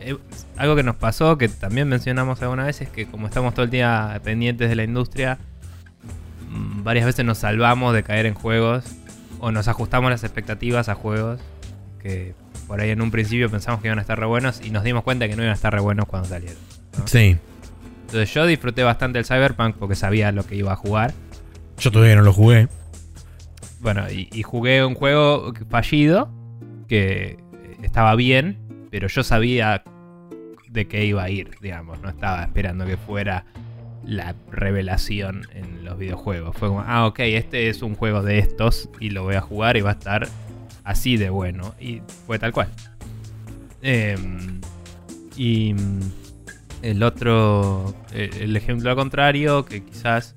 eh, 0.00 0.16
algo 0.56 0.76
que 0.76 0.82
nos 0.82 0.96
pasó, 0.96 1.38
que 1.38 1.48
también 1.48 1.88
mencionamos 1.88 2.40
alguna 2.42 2.64
vez, 2.64 2.80
es 2.80 2.88
que 2.88 3.06
como 3.06 3.26
estamos 3.26 3.54
todo 3.54 3.64
el 3.64 3.70
día 3.70 4.20
pendientes 4.24 4.68
de 4.68 4.76
la 4.76 4.84
industria, 4.84 5.38
mm, 6.50 6.82
varias 6.82 7.06
veces 7.06 7.24
nos 7.24 7.38
salvamos 7.38 7.94
de 7.94 8.02
caer 8.02 8.26
en 8.26 8.34
juegos 8.34 8.84
o 9.40 9.52
nos 9.52 9.68
ajustamos 9.68 10.10
las 10.10 10.24
expectativas 10.24 10.88
a 10.88 10.94
juegos 10.94 11.40
que 12.02 12.34
por 12.66 12.80
ahí 12.80 12.90
en 12.90 13.00
un 13.00 13.10
principio 13.10 13.50
pensamos 13.50 13.80
que 13.80 13.88
iban 13.88 13.98
a 13.98 14.02
estar 14.02 14.18
re 14.18 14.26
buenos 14.26 14.60
y 14.62 14.70
nos 14.70 14.84
dimos 14.84 15.02
cuenta 15.02 15.28
que 15.28 15.36
no 15.36 15.42
iban 15.42 15.52
a 15.52 15.56
estar 15.56 15.72
re 15.72 15.80
buenos 15.80 16.06
cuando 16.06 16.28
salieron. 16.28 16.58
¿no? 16.98 17.06
Sí. 17.06 17.38
Entonces 18.08 18.32
yo 18.32 18.46
disfruté 18.46 18.82
bastante 18.82 19.18
el 19.18 19.26
Cyberpunk 19.26 19.76
porque 19.76 19.94
sabía 19.94 20.32
lo 20.32 20.46
que 20.46 20.56
iba 20.56 20.72
a 20.72 20.76
jugar. 20.76 21.12
Yo 21.78 21.92
todavía 21.92 22.16
no 22.16 22.22
lo 22.22 22.32
jugué. 22.32 22.68
Bueno, 23.80 24.10
y, 24.10 24.30
y 24.32 24.42
jugué 24.42 24.82
un 24.82 24.94
juego 24.94 25.52
fallido 25.68 26.30
que 26.88 27.36
estaba 27.82 28.14
bien, 28.14 28.56
pero 28.90 29.08
yo 29.08 29.22
sabía 29.22 29.84
de 30.70 30.88
qué 30.88 31.04
iba 31.04 31.22
a 31.22 31.28
ir, 31.28 31.50
digamos. 31.60 32.00
No 32.00 32.08
estaba 32.08 32.42
esperando 32.42 32.86
que 32.86 32.96
fuera 32.96 33.44
la 34.04 34.34
revelación 34.50 35.46
en 35.52 35.84
los 35.84 35.98
videojuegos. 35.98 36.56
Fue 36.56 36.68
como, 36.68 36.80
ah, 36.80 37.06
ok, 37.06 37.20
este 37.20 37.68
es 37.68 37.82
un 37.82 37.94
juego 37.94 38.22
de 38.22 38.38
estos 38.38 38.88
y 39.00 39.10
lo 39.10 39.24
voy 39.24 39.34
a 39.34 39.42
jugar 39.42 39.76
y 39.76 39.82
va 39.82 39.90
a 39.90 39.92
estar 39.92 40.26
así 40.82 41.18
de 41.18 41.28
bueno. 41.28 41.74
Y 41.78 42.00
fue 42.26 42.38
tal 42.38 42.52
cual. 42.52 42.68
Em, 43.82 44.60
y 45.36 45.74
el 46.82 47.02
otro, 47.02 47.94
eh, 48.12 48.30
el 48.40 48.56
ejemplo 48.56 48.94
contrario, 48.96 49.64
que 49.64 49.84
quizás 49.84 50.34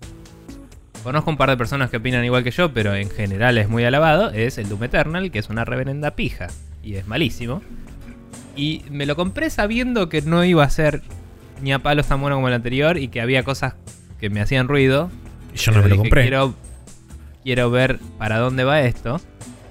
Conozco 1.03 1.31
un 1.31 1.37
par 1.37 1.49
de 1.49 1.57
personas 1.57 1.89
que 1.89 1.97
opinan 1.97 2.23
igual 2.23 2.43
que 2.43 2.51
yo, 2.51 2.73
pero 2.73 2.93
en 2.93 3.09
general 3.09 3.57
es 3.57 3.67
muy 3.67 3.83
alabado. 3.83 4.29
Es 4.31 4.57
el 4.57 4.69
Doom 4.69 4.83
Eternal, 4.83 5.31
que 5.31 5.39
es 5.39 5.49
una 5.49 5.65
reverenda 5.65 6.11
pija. 6.11 6.47
Y 6.83 6.95
es 6.95 7.07
malísimo. 7.07 7.61
Y 8.55 8.83
me 8.91 9.05
lo 9.05 9.15
compré 9.15 9.49
sabiendo 9.49 10.09
que 10.09 10.21
no 10.21 10.43
iba 10.43 10.63
a 10.63 10.69
ser 10.69 11.01
ni 11.61 11.73
a 11.73 11.79
palos 11.79 12.07
tan 12.07 12.21
bueno 12.21 12.35
como 12.35 12.47
el 12.49 12.53
anterior 12.53 12.97
y 12.97 13.07
que 13.07 13.21
había 13.21 13.43
cosas 13.43 13.73
que 14.19 14.29
me 14.29 14.41
hacían 14.41 14.67
ruido. 14.67 15.09
Y 15.53 15.57
yo 15.57 15.71
no 15.71 15.81
me 15.81 15.89
lo 15.89 15.97
compré. 15.97 16.23
Quiero, 16.23 16.53
quiero 17.43 17.71
ver 17.71 17.99
para 18.19 18.37
dónde 18.37 18.63
va 18.63 18.81
esto. 18.81 19.19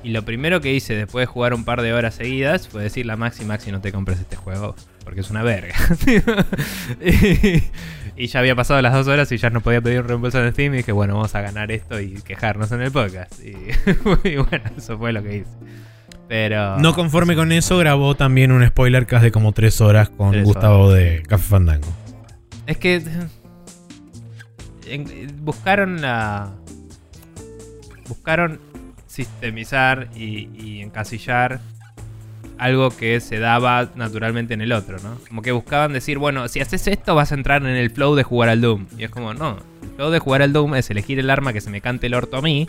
Y 0.03 0.11
lo 0.11 0.25
primero 0.25 0.61
que 0.61 0.73
hice 0.73 0.97
después 0.97 1.23
de 1.23 1.27
jugar 1.27 1.55
un 1.55 1.65
par 1.65 1.83
de 1.83 1.93
horas 1.93 2.15
seguidas 2.15 2.67
fue 2.67 2.83
decirle 2.83 3.13
a 3.13 3.17
Maxi, 3.17 3.45
Maxi, 3.45 3.71
no 3.71 3.81
te 3.81 3.93
compres 3.93 4.19
este 4.19 4.35
juego. 4.35 4.75
Porque 5.11 5.23
es 5.23 5.31
una 5.31 5.43
verga. 5.43 5.75
y, 7.05 7.65
y 8.23 8.27
ya 8.29 8.39
había 8.39 8.55
pasado 8.55 8.81
las 8.81 8.93
dos 8.93 9.09
horas 9.09 9.33
y 9.33 9.39
ya 9.39 9.51
no 9.51 9.61
podía 9.61 9.81
pedir 9.81 10.03
un 10.03 10.07
reembolso 10.07 10.41
en 10.41 10.53
Steam. 10.53 10.73
Y 10.75 10.77
dije, 10.77 10.93
bueno, 10.93 11.15
vamos 11.15 11.35
a 11.35 11.41
ganar 11.41 11.73
esto 11.73 12.01
y 12.01 12.13
quejarnos 12.23 12.71
en 12.71 12.83
el 12.83 12.93
podcast. 12.93 13.35
Y, 13.45 13.49
y 14.29 14.37
bueno, 14.37 14.71
eso 14.77 14.97
fue 14.99 15.13
lo 15.13 15.21
que 15.21 15.39
hice. 15.39 15.51
Pero... 16.29 16.79
No 16.79 16.95
conforme 16.95 17.35
con 17.35 17.51
eso, 17.51 17.77
grabó 17.77 18.15
también 18.15 18.53
un 18.53 18.65
spoiler 18.65 19.05
cast 19.05 19.25
de 19.25 19.33
como 19.33 19.51
tres 19.51 19.81
horas 19.81 20.11
con 20.11 20.31
Tres 20.31 20.45
Gustavo 20.45 20.85
horas. 20.85 21.01
de 21.01 21.23
Café 21.25 21.43
Fandango. 21.45 21.89
Es 22.69 22.77
que 22.77 23.03
buscaron 25.41 26.01
la. 26.01 26.53
Buscaron 28.07 28.61
sistemizar 29.09 30.09
y, 30.15 30.51
y 30.55 30.83
encasillar 30.83 31.59
algo 32.61 32.91
que 32.97 33.21
se 33.21 33.39
daba 33.39 33.91
naturalmente 33.97 34.55
en 34.55 34.61
el 34.61 34.73
otro, 34.73 34.99
¿no? 35.03 35.17
Como 35.29 35.43
que 35.43 35.51
buscaban 35.53 35.93
decir, 35.93 36.19
bueno, 36.19 36.47
si 36.49 36.61
haces 36.61 36.87
esto 36.87 37.15
vas 37.15 37.33
a 37.33 37.35
entrar 37.35 37.63
en 37.63 37.69
el 37.77 37.91
flow 37.91 38.15
de 38.15 38.23
jugar 38.23 38.49
al 38.51 38.61
Doom. 38.61 38.87
Y 38.99 39.05
es 39.05 39.11
como, 39.11 39.33
no, 39.35 39.57
el 39.83 39.89
flow 39.97 40.11
de 40.11 40.19
jugar 40.19 40.43
al 40.43 40.53
Doom 40.53 40.75
es 40.75 40.91
elegir 40.91 41.19
el 41.19 41.31
arma 41.31 41.53
que 41.53 41.61
se 41.61 41.71
me 41.71 41.81
cante 41.81 42.07
el 42.07 42.15
orto 42.15 42.37
a 42.37 42.43
mí, 42.43 42.69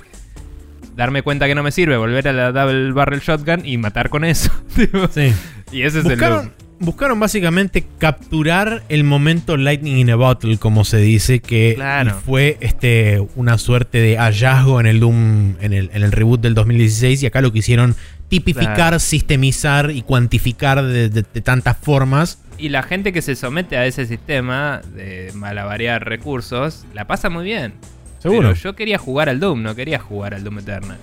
darme 0.96 1.22
cuenta 1.22 1.48
que 1.48 1.56
no 1.56 1.64
me 1.64 1.72
sirve, 1.72 1.98
volver 1.98 2.28
a 2.28 2.34
la 2.34 2.52
Double 2.52 2.92
Barrel 2.94 3.20
Shotgun 3.20 3.66
y 3.66 3.78
matar 3.78 4.10
con 4.10 4.24
eso. 4.24 4.52
Sí. 5.12 5.34
y 5.72 5.82
ese 5.84 6.00
es 6.00 6.06
el 6.06 6.18
Doom. 6.20 6.50
Buscaron, 6.84 7.20
básicamente 7.20 7.86
capturar 8.00 8.82
el 8.90 9.04
momento 9.04 9.56
Lightning 9.56 9.98
in 9.98 10.10
a 10.10 10.16
Bottle, 10.16 10.58
como 10.58 10.84
se 10.84 10.98
dice, 10.98 11.40
que 11.40 11.74
Claro. 11.76 12.16
fue 12.26 12.58
este, 12.60 13.24
una 13.36 13.60
suerte 13.60 14.00
de 14.00 14.18
hallazgo 14.18 14.80
en 14.80 14.88
el 14.88 15.00
Doom, 15.00 15.58
en 15.62 15.74
el, 15.74 15.92
en 15.94 16.02
el 16.02 16.12
reboot 16.12 16.42
del 16.42 16.56
2016, 16.56 17.22
y 17.22 17.26
acá 17.28 17.42
lo 17.42 17.52
quisieron 17.54 17.96
tipificar, 18.32 18.76
Claro. 18.76 19.00
sistemizar 19.00 19.92
y 19.92 20.02
cuantificar 20.02 20.82
de, 20.82 21.10
de- 21.10 21.24
de 21.32 21.42
tantas 21.42 21.78
formas. 21.78 22.40
Y 22.58 22.70
la 22.70 22.82
gente 22.82 23.12
que 23.14 23.22
se 23.22 23.36
somete 23.36 23.76
a 23.78 23.86
ese 23.86 24.06
sistema 24.06 24.82
de 24.96 25.32
malabarear 25.36 26.06
recursos 26.08 26.86
la 26.94 27.06
pasa 27.06 27.30
muy 27.30 27.44
bien. 27.44 27.74
Seguro. 28.20 28.50
Pero 28.50 28.54
yo 28.62 28.76
quería 28.76 28.98
jugar 28.98 29.30
al 29.30 29.40
Doom, 29.40 29.62
no 29.64 29.76
quería 29.76 30.00
jugar 30.00 30.34
al 30.34 30.44
Doom 30.44 30.60
Eternal. 30.60 30.98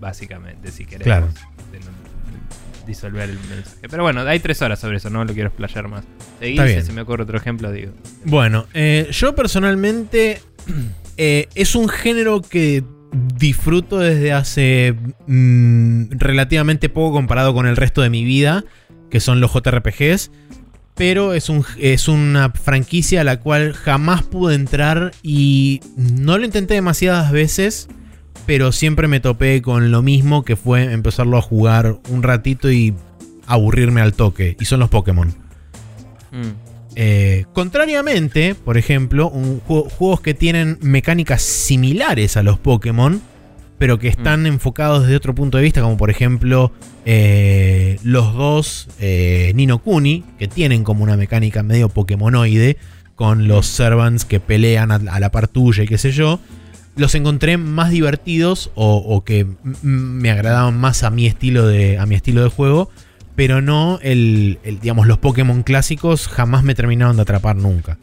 Básicamente, 0.00 0.70
si 0.70 0.84
queremos 0.84 1.04
Claro. 1.04 1.26
de 1.72 1.80
disolver 2.86 3.28
el 3.30 3.38
mensaje. 3.38 3.88
Pero 3.88 4.02
bueno, 4.02 4.20
hay 4.22 4.40
tres 4.40 4.62
horas 4.62 4.78
sobre 4.78 4.96
eso, 4.98 5.10
no 5.10 5.24
lo 5.24 5.32
quiero 5.34 5.48
explayar 5.48 5.88
más. 5.88 6.04
Seguí, 6.38 6.58
si 6.58 6.82
se 6.82 6.92
me 6.92 7.02
ocurre 7.02 7.24
otro 7.24 7.36
ejemplo, 7.36 7.70
digo. 7.70 7.92
Bueno, 8.24 8.66
eh, 8.74 9.08
yo 9.12 9.34
personalmente 9.34 10.40
eh, 11.16 11.48
es 11.54 11.74
un 11.74 11.88
género 11.88 12.40
que 12.42 12.82
disfruto 13.12 13.98
desde 13.98 14.32
hace 14.32 14.94
mm, 15.26 16.10
relativamente 16.10 16.88
poco 16.88 17.12
comparado 17.12 17.54
con 17.54 17.66
el 17.66 17.76
resto 17.76 18.02
de 18.02 18.10
mi 18.10 18.24
vida, 18.24 18.64
que 19.10 19.20
son 19.20 19.40
los 19.40 19.52
JRPGs. 19.52 20.30
Pero 20.94 21.32
es, 21.32 21.48
un, 21.48 21.64
es 21.78 22.08
una 22.08 22.50
franquicia 22.50 23.22
a 23.22 23.24
la 23.24 23.40
cual 23.40 23.72
jamás 23.72 24.22
pude 24.22 24.54
entrar 24.54 25.12
y 25.22 25.80
no 25.96 26.36
lo 26.36 26.44
intenté 26.44 26.74
demasiadas 26.74 27.32
veces, 27.32 27.88
pero 28.44 28.70
siempre 28.70 29.08
me 29.08 29.20
topé 29.20 29.62
con 29.62 29.90
lo 29.90 30.02
mismo 30.02 30.44
que 30.44 30.56
fue 30.56 30.92
empezarlo 30.92 31.38
a 31.38 31.42
jugar 31.42 31.98
un 32.10 32.22
ratito 32.22 32.70
y 32.70 32.94
aburrirme 33.46 34.02
al 34.02 34.12
toque. 34.12 34.56
Y 34.60 34.66
son 34.66 34.80
los 34.80 34.90
Pokémon. 34.90 35.28
Mm. 36.32 36.69
Eh, 36.96 37.44
contrariamente, 37.52 38.54
por 38.54 38.76
ejemplo, 38.76 39.28
un 39.30 39.60
juego- 39.60 39.88
juegos 39.88 40.20
que 40.20 40.34
tienen 40.34 40.78
mecánicas 40.82 41.42
similares 41.42 42.36
a 42.36 42.42
los 42.42 42.58
Pokémon, 42.58 43.20
pero 43.78 43.98
que 43.98 44.08
están 44.08 44.44
enfocados 44.46 45.02
desde 45.02 45.16
otro 45.16 45.34
punto 45.34 45.56
de 45.56 45.64
vista, 45.64 45.80
como 45.80 45.96
por 45.96 46.10
ejemplo 46.10 46.70
eh, 47.06 47.98
los 48.02 48.34
dos 48.34 48.88
eh, 49.00 49.52
Nino 49.54 49.78
Kuni, 49.78 50.24
que 50.38 50.48
tienen 50.48 50.84
como 50.84 51.02
una 51.04 51.16
mecánica 51.16 51.62
medio 51.62 51.88
Pokémonoide, 51.88 52.76
con 53.14 53.48
los 53.48 53.66
Servants 53.66 54.24
que 54.24 54.40
pelean 54.40 54.90
a, 54.92 54.96
a 54.96 55.20
la 55.20 55.30
par 55.30 55.48
tuya 55.48 55.84
y 55.84 55.86
qué 55.86 55.96
sé 55.98 56.10
yo. 56.10 56.40
Los 56.96 57.14
encontré 57.14 57.56
más 57.56 57.90
divertidos 57.90 58.70
o, 58.74 58.96
o 58.96 59.24
que 59.24 59.46
me 59.82 60.30
agradaban 60.30 60.76
más 60.78 61.02
a 61.02 61.10
mi 61.10 61.26
estilo 61.26 61.66
de, 61.66 61.98
a 61.98 62.04
mi 62.04 62.14
estilo 62.16 62.42
de 62.42 62.48
juego 62.50 62.90
pero 63.36 63.62
no 63.62 63.98
el, 64.02 64.58
el, 64.62 64.80
digamos, 64.80 65.06
los 65.06 65.18
Pokémon 65.18 65.62
clásicos 65.62 66.28
jamás 66.28 66.62
me 66.62 66.74
terminaron 66.74 67.16
de 67.16 67.22
atrapar 67.22 67.56
nunca. 67.56 67.98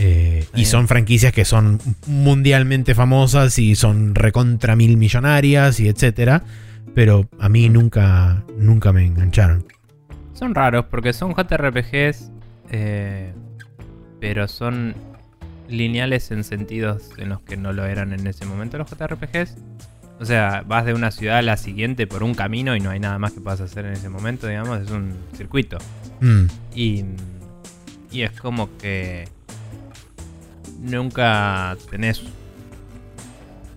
Eh, 0.00 0.46
y 0.54 0.66
son 0.66 0.86
franquicias 0.86 1.32
que 1.32 1.44
son 1.44 1.80
mundialmente 2.06 2.94
famosas 2.94 3.58
y 3.58 3.74
son 3.74 4.14
recontra 4.14 4.76
mil 4.76 4.96
millonarias 4.96 5.80
y 5.80 5.88
etcétera. 5.88 6.44
Pero 6.94 7.28
a 7.38 7.48
mí 7.48 7.68
nunca, 7.68 8.44
nunca 8.56 8.92
me 8.92 9.04
engancharon. 9.04 9.66
Son 10.34 10.54
raros 10.54 10.86
porque 10.88 11.12
son 11.12 11.34
JRPGs, 11.34 12.30
eh, 12.70 13.32
pero 14.20 14.46
son 14.46 14.94
lineales 15.68 16.30
en 16.30 16.44
sentidos 16.44 17.10
en 17.18 17.30
los 17.30 17.40
que 17.40 17.56
no 17.56 17.72
lo 17.72 17.84
eran 17.84 18.12
en 18.12 18.26
ese 18.26 18.46
momento 18.46 18.78
los 18.78 18.88
JRPGs. 18.88 19.56
O 20.20 20.24
sea, 20.24 20.64
vas 20.66 20.84
de 20.84 20.94
una 20.94 21.10
ciudad 21.10 21.38
a 21.38 21.42
la 21.42 21.56
siguiente 21.56 22.06
por 22.06 22.22
un 22.24 22.34
camino 22.34 22.74
y 22.74 22.80
no 22.80 22.90
hay 22.90 22.98
nada 22.98 23.18
más 23.18 23.32
que 23.32 23.40
puedas 23.40 23.60
hacer 23.60 23.86
en 23.86 23.92
ese 23.92 24.08
momento, 24.08 24.46
digamos, 24.48 24.80
es 24.80 24.90
un 24.90 25.14
circuito. 25.36 25.78
Mm. 26.20 26.44
Y, 26.74 27.04
y 28.10 28.22
es 28.22 28.32
como 28.32 28.76
que 28.78 29.28
nunca 30.80 31.76
tenés... 31.90 32.22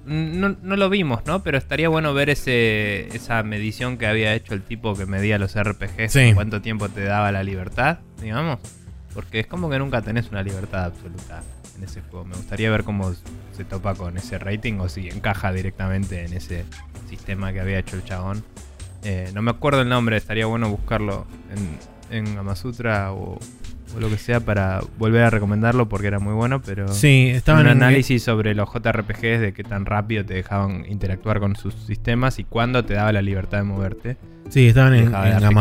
No, 0.04 0.58
no 0.64 0.76
lo 0.78 0.90
vimos, 0.90 1.26
¿no? 1.28 1.44
Pero 1.44 1.60
estaría 1.60 1.88
bueno 1.88 2.14
ver 2.16 2.32
ese, 2.32 3.16
esa 3.16 3.44
medición 3.44 3.98
que 4.00 4.08
había 4.08 4.34
hecho 4.34 4.56
el 4.56 4.64
tipo 4.64 4.96
que 4.96 5.06
medía 5.06 5.38
los 5.38 5.54
RPGs, 5.56 6.12
Sí. 6.12 6.32
cuánto 6.34 6.60
tiempo 6.60 6.90
te 6.90 7.04
daba 7.04 7.32
la 7.32 7.44
libertad, 7.44 8.00
digamos. 8.20 8.60
Porque 9.14 9.42
es 9.42 9.48
como 9.48 9.70
que 9.70 9.78
nunca 9.78 10.02
tenés 10.02 10.30
una 10.32 10.42
libertad 10.42 10.86
absoluta 10.86 11.44
ese 11.84 12.02
juego. 12.02 12.26
Me 12.26 12.36
gustaría 12.36 12.70
ver 12.72 12.84
cómo 12.84 13.14
se 13.56 13.64
topa 13.66 13.96
con 13.96 14.18
ese 14.18 14.38
rating 14.40 14.80
o 14.80 14.90
si 14.90 15.10
encaja 15.10 15.52
directamente 15.52 16.26
en 16.26 16.34
ese 16.34 16.66
sistema 17.10 17.52
que 17.54 17.60
había 17.60 17.80
hecho 17.80 17.96
el 17.96 18.04
chabón. 18.04 18.44
Eh, 19.04 19.32
no 19.34 19.42
me 19.42 19.52
acuerdo 19.52 19.82
el 19.82 19.90
nombre, 19.90 20.18
estaría 20.18 20.46
bueno 20.46 20.70
buscarlo 20.70 21.26
en, 22.12 22.26
en 22.26 22.36
Gamasutra 22.36 23.12
o, 23.14 23.40
o 23.96 24.00
lo 24.00 24.10
que 24.10 24.18
sea 24.18 24.40
para 24.40 24.82
volver 24.98 25.24
a 25.24 25.30
recomendarlo 25.30 25.90
porque 25.90 26.08
era 26.08 26.20
muy 26.20 26.34
bueno, 26.34 26.62
pero 26.62 26.88
Sí, 26.88 27.30
estaban 27.34 27.66
un 27.66 27.72
en 27.72 27.78
análisis 27.84 28.24
sobre 28.24 28.54
los 28.54 28.70
JRPGs 28.70 29.40
de 29.40 29.54
qué 29.56 29.64
tan 29.64 29.86
rápido 29.86 30.24
te 30.24 30.36
dejaban 30.36 30.86
interactuar 30.88 31.40
con 31.40 31.56
sus 31.56 31.74
sistemas 31.74 32.38
y 32.40 32.44
cuándo 32.44 32.86
te 32.86 32.94
daba 32.94 33.12
la 33.12 33.22
libertad 33.22 33.58
de 33.58 33.64
moverte. 33.64 34.18
Sí, 34.50 34.68
estaban 34.68 34.94
en, 34.94 35.06
en 35.06 35.12
darte 35.12 35.54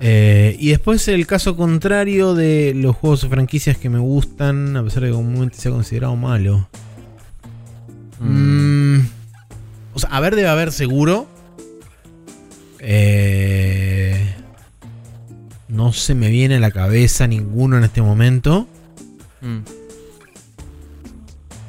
Eh, 0.00 0.56
y 0.58 0.70
después 0.70 1.06
el 1.08 1.26
caso 1.26 1.56
contrario 1.56 2.34
de 2.34 2.72
los 2.74 2.96
juegos 2.96 3.24
o 3.24 3.28
franquicias 3.28 3.76
que 3.78 3.88
me 3.88 3.98
gustan, 3.98 4.76
a 4.76 4.82
pesar 4.84 5.02
de 5.02 5.08
que 5.10 5.14
comúnmente 5.14 5.56
se 5.58 5.68
ha 5.68 5.72
considerado 5.72 6.16
malo. 6.16 6.68
Mm. 8.20 8.96
Mm, 8.98 9.08
o 9.94 9.98
sea, 9.98 10.10
a 10.10 10.20
ver, 10.20 10.34
debe 10.36 10.48
haber 10.48 10.72
seguro. 10.72 11.26
Eh, 12.80 14.34
no 15.68 15.92
se 15.92 16.14
me 16.14 16.28
viene 16.30 16.56
a 16.56 16.60
la 16.60 16.70
cabeza 16.70 17.26
ninguno 17.26 17.76
en 17.78 17.84
este 17.84 18.02
momento. 18.02 18.66
Mm. 19.40 19.58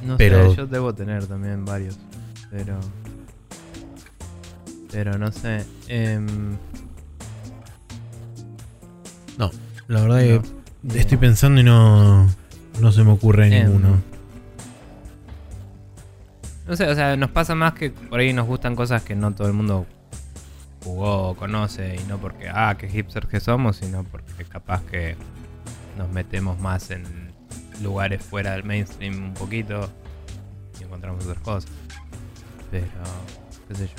No 0.07 0.17
Pero- 0.17 0.51
sé, 0.51 0.57
yo 0.57 0.67
debo 0.67 0.93
tener 0.93 1.25
también 1.27 1.65
varios. 1.65 1.97
Pero. 2.51 2.79
Pero 4.91 5.17
no 5.17 5.31
sé. 5.31 5.65
Em, 9.39 9.49
La 9.87 10.01
verdad 10.01 10.19
que 10.19 10.41
no. 10.83 10.93
estoy 10.95 11.17
pensando 11.17 11.61
y 11.61 11.63
no, 11.63 12.27
no 12.81 12.91
se 12.91 13.03
me 13.03 13.11
ocurre 13.11 13.47
Em, 13.47 13.65
ninguno. 13.65 14.01
No 16.67 16.75
sé, 16.75 16.85
o 16.89 16.95
sea, 16.95 17.15
nos 17.15 17.29
pasa 17.31 17.55
más 17.55 17.73
que 17.73 17.91
por 17.91 18.19
ahí 18.19 18.33
nos 18.33 18.45
gustan 18.45 18.75
cosas 18.75 19.01
que 19.03 19.15
no 19.15 19.33
todo 19.33 19.47
el 19.47 19.53
mundo 19.53 19.85
jugó 20.83 21.29
o 21.29 21.35
conoce. 21.35 21.95
Y 21.95 22.07
no 22.09 22.17
porque, 22.17 22.49
ah, 22.49 22.75
qué 22.77 22.89
hipsters 22.89 23.27
que 23.27 23.39
somos, 23.39 23.77
sino 23.77 24.03
porque 24.03 24.43
capaz 24.45 24.81
que 24.83 25.15
nos 25.97 26.09
metemos 26.09 26.59
más 26.59 26.91
en 26.91 27.03
lugares 27.81 28.21
fuera 28.21 28.51
del 28.53 28.63
mainstream 28.65 29.27
un 29.27 29.33
poquito 29.33 29.89
y 30.79 30.83
encontramos 30.83 31.23
otras 31.25 31.39
cosas. 31.41 31.71
Pero, 32.69 32.85
qué 33.69 33.75
sé 33.75 33.87
yo. 33.87 33.93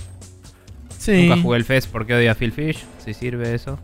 Sí. 0.99 1.27
Nunca 1.29 1.41
jugué 1.41 1.57
el 1.57 1.65
Fest 1.65 1.89
porque 1.91 2.15
odio 2.15 2.31
a 2.31 2.35
Phil 2.35 2.53
Fish, 2.53 2.85
si 3.03 3.15
sirve 3.15 3.55
eso. 3.55 3.79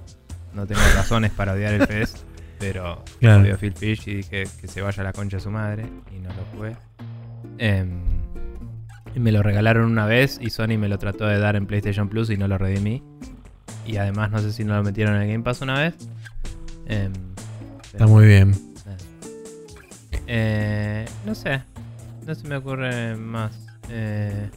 No 0.55 0.67
tengo 0.67 0.81
razones 0.95 1.31
para 1.33 1.53
odiar 1.55 1.75
el 1.75 1.87
Fest, 1.87 2.19
pero 2.59 3.03
Claro. 3.21 3.43
odio 3.43 3.55
a 3.55 3.59
Phil 3.59 3.75
Fish 3.75 4.09
y 4.09 4.15
dije 4.17 4.45
que 4.61 4.69
se 4.69 4.81
vaya 4.83 5.03
a 5.03 5.05
la 5.05 5.13
concha 5.13 5.37
de 5.39 5.43
su 5.43 5.51
madre 5.51 5.85
y 6.15 6.19
no 6.21 6.29
lo 6.31 6.45
jugué. 6.57 6.77
Em, 7.59 7.91
me 9.17 9.31
lo 9.33 9.43
regalaron 9.43 9.91
una 9.91 10.07
vez 10.07 10.39
y 10.41 10.51
Sony 10.51 10.79
me 10.79 10.89
lo 10.89 10.99
trató 10.99 11.27
de 11.27 11.39
dar 11.39 11.57
en 11.57 11.67
PlayStation 11.67 12.09
Plus 12.09 12.31
y 12.31 12.37
no 12.37 12.49
lo 12.49 12.59
redimí. 12.59 13.03
Y 13.87 13.97
además 13.99 14.31
no 14.31 14.39
sé 14.39 14.53
si 14.53 14.65
no 14.65 14.75
lo 14.77 14.83
metieron 14.83 15.15
en 15.17 15.23
el 15.23 15.29
Game 15.29 15.45
Pass 15.45 15.61
una 15.61 15.79
vez. 15.79 15.95
Em, 16.87 17.13
Está 17.85 18.07
muy 18.07 18.27
bien. 18.27 18.55
Eh, 20.27 21.05
no 21.27 21.35
sé, 21.35 21.63
no 22.27 22.35
se 22.35 22.49
me 22.49 22.57
ocurre 22.57 23.15
más. 23.17 23.53
Eh, 23.91 24.49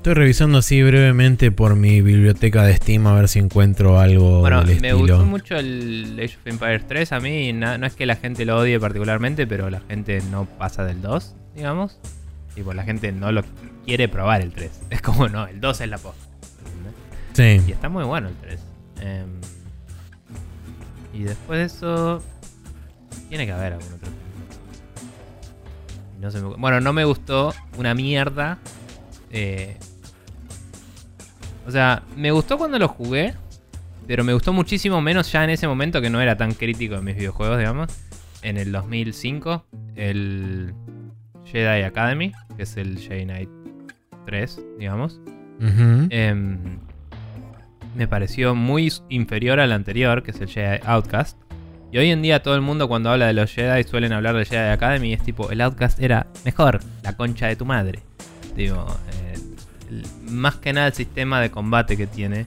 Estoy 0.00 0.14
revisando 0.14 0.58
así 0.58 0.82
brevemente 0.82 1.52
por 1.52 1.76
mi 1.76 2.00
biblioteca 2.00 2.62
de 2.64 2.74
Steam 2.74 3.06
a 3.06 3.12
ver 3.14 3.28
si 3.28 3.38
encuentro 3.38 4.00
algo 4.00 4.40
Bueno, 4.40 4.64
del 4.64 4.80
me 4.80 4.88
estilo. 4.88 5.16
gustó 5.16 5.26
mucho 5.26 5.56
el 5.56 6.14
Age 6.18 6.36
of 6.38 6.46
Empires 6.46 6.86
3 6.88 7.12
a 7.12 7.20
mí. 7.20 7.52
no 7.52 7.84
es 7.86 7.94
que 7.96 8.06
la 8.06 8.16
gente 8.16 8.46
lo 8.46 8.56
odie 8.58 8.80
particularmente, 8.80 9.46
pero 9.46 9.68
la 9.68 9.80
gente 9.80 10.22
no 10.30 10.46
pasa 10.46 10.84
del 10.84 11.02
2, 11.02 11.34
digamos. 11.54 11.98
Tipo, 12.54 12.72
la 12.72 12.82
gente 12.84 13.12
no 13.12 13.30
lo 13.30 13.42
quiere 13.84 14.08
probar 14.08 14.40
el 14.40 14.52
3. 14.52 14.70
Es 14.90 15.02
como, 15.02 15.28
no, 15.28 15.46
el 15.46 15.60
2 15.60 15.80
es 15.82 15.88
la 15.90 15.98
posta. 15.98 16.24
¿entendés? 17.28 17.62
Y 17.62 17.66
Sí. 17.66 17.72
está 17.72 17.90
muy 17.90 18.04
bueno 18.04 18.28
el 18.28 18.34
3. 18.36 18.60
Em, 19.02 19.26
y 21.12 21.24
después 21.24 21.58
de 21.58 21.64
eso, 21.66 22.22
tiene 23.28 23.44
que 23.44 23.52
haber 23.52 23.74
algún 23.74 23.92
otro. 23.92 24.08
No 26.22 26.30
se 26.30 26.40
me- 26.40 26.56
bueno, 26.56 26.80
no 26.80 26.94
me 26.94 27.04
gustó 27.04 27.52
una 27.76 27.94
mierda. 27.94 28.56
eh, 29.32 29.76
o 31.70 31.72
sea, 31.72 32.02
me 32.16 32.30
gustó 32.32 32.58
cuando 32.58 32.78
lo 32.78 32.88
jugué. 32.88 33.34
Pero 34.06 34.24
me 34.24 34.32
gustó 34.32 34.52
muchísimo 34.52 35.00
menos 35.00 35.30
ya 35.30 35.44
en 35.44 35.50
ese 35.50 35.68
momento 35.68 36.00
que 36.00 36.10
no 36.10 36.20
era 36.20 36.36
tan 36.36 36.52
crítico 36.52 36.96
en 36.96 37.04
mis 37.04 37.14
videojuegos, 37.14 37.58
digamos. 37.58 37.90
En 38.42 38.56
el 38.56 38.72
2005, 38.72 39.64
el 39.94 40.74
Jedi 41.44 41.82
Academy, 41.84 42.32
que 42.56 42.64
es 42.64 42.76
el 42.76 42.98
Jedi 42.98 43.24
Knight 43.24 43.48
3, 44.26 44.60
digamos. 44.80 45.20
Em, 46.10 46.78
me 47.94 48.08
pareció 48.08 48.56
muy 48.56 48.92
inferior 49.10 49.60
al 49.60 49.70
anterior, 49.70 50.24
que 50.24 50.32
es 50.32 50.40
el 50.40 50.48
Jedi 50.48 50.80
Outcast. 50.84 51.38
Y 51.92 51.98
hoy 51.98 52.10
en 52.10 52.22
día 52.22 52.42
todo 52.42 52.56
el 52.56 52.62
mundo 52.62 52.88
cuando 52.88 53.10
habla 53.10 53.26
de 53.28 53.32
los 53.34 53.52
Jedi 53.52 53.84
suelen 53.84 54.12
hablar 54.12 54.34
del 54.34 54.46
Jedi 54.46 54.70
Academy 54.72 55.10
y 55.10 55.12
es 55.12 55.22
tipo, 55.22 55.50
el 55.52 55.60
Outcast 55.60 56.00
era 56.00 56.26
mejor, 56.44 56.80
la 57.04 57.16
concha 57.16 57.46
de 57.46 57.54
tu 57.54 57.64
madre. 57.64 58.00
Digo, 58.56 58.86
eh, 59.12 59.34
el- 59.90 60.04
más 60.30 60.56
que 60.56 60.72
nada 60.72 60.86
el 60.88 60.94
sistema 60.94 61.40
de 61.40 61.50
combate 61.50 61.96
que 61.96 62.06
tiene 62.06 62.46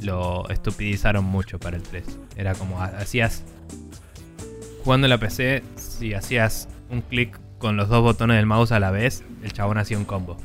lo 0.00 0.48
estupidizaron 0.50 1.24
mucho 1.24 1.58
para 1.58 1.76
el 1.76 1.82
3. 1.82 2.04
Era 2.36 2.54
como, 2.54 2.80
ha- 2.82 2.86
hacías, 2.98 3.42
jugando 4.84 5.06
en 5.06 5.10
la 5.10 5.18
PC, 5.18 5.62
si 5.76 6.14
hacías 6.14 6.68
un 6.90 7.00
clic 7.00 7.38
con 7.58 7.76
los 7.76 7.88
dos 7.88 8.02
botones 8.02 8.36
del 8.36 8.46
mouse 8.46 8.72
a 8.72 8.80
la 8.80 8.90
vez, 8.90 9.24
el 9.42 9.52
chabón 9.52 9.78
hacía 9.78 9.98
un 9.98 10.04
combo. 10.04 10.36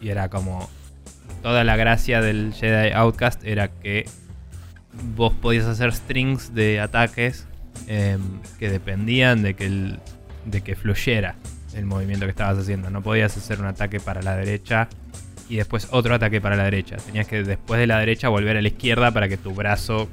Y 0.00 0.08
era 0.08 0.28
como, 0.30 0.68
toda 1.42 1.62
la 1.64 1.76
gracia 1.76 2.20
del 2.20 2.52
Jedi 2.54 2.92
Outcast 2.92 3.44
era 3.44 3.68
que 3.68 4.08
vos 5.14 5.32
podías 5.34 5.66
hacer 5.66 5.92
strings 5.92 6.54
de 6.54 6.80
ataques 6.80 7.46
em, 7.86 8.20
que 8.58 8.70
dependían 8.70 9.42
de 9.42 9.54
que, 9.54 9.66
el, 9.66 9.98
de 10.46 10.62
que 10.62 10.74
fluyera 10.74 11.34
el 11.74 11.84
movimiento 11.84 12.24
que 12.24 12.30
estabas 12.30 12.56
haciendo. 12.58 12.88
No 12.88 13.02
podías 13.02 13.36
hacer 13.36 13.60
un 13.60 13.66
ataque 13.66 14.00
para 14.00 14.22
la 14.22 14.34
derecha 14.36 14.88
y 15.48 15.56
después 15.56 15.88
otro 15.90 16.14
ataque 16.14 16.40
para 16.40 16.56
la 16.56 16.64
derecha. 16.64 16.96
Tenías 16.96 17.26
que 17.26 17.42
después 17.42 17.78
de 17.80 17.86
la 17.86 17.98
derecha 17.98 18.28
volver 18.28 18.56
a 18.56 18.62
la 18.62 18.68
izquierda 18.68 19.10
para 19.12 19.28
que 19.28 19.36
tu 19.36 19.54
brazo 19.54 20.08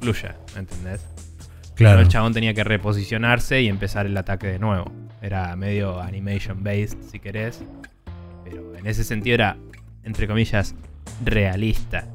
fluya, 0.00 0.36
¿me 0.54 0.60
entendés? 0.60 1.00
Pero 1.76 1.90
Claro. 1.90 2.00
el 2.00 2.08
chabón 2.08 2.32
tenía 2.34 2.52
que 2.54 2.64
reposicionarse 2.64 3.62
y 3.62 3.68
empezar 3.68 4.06
el 4.06 4.16
ataque 4.16 4.46
de 4.46 4.58
nuevo. 4.58 4.90
Era 5.22 5.54
medio 5.56 6.00
animation 6.00 6.62
based, 6.62 6.98
si 7.10 7.18
querés. 7.20 7.62
Pero 8.44 8.76
en 8.76 8.86
ese 8.86 9.04
sentido 9.04 9.34
era, 9.34 9.56
entre 10.04 10.26
comillas, 10.26 10.74
realista. 11.24 12.06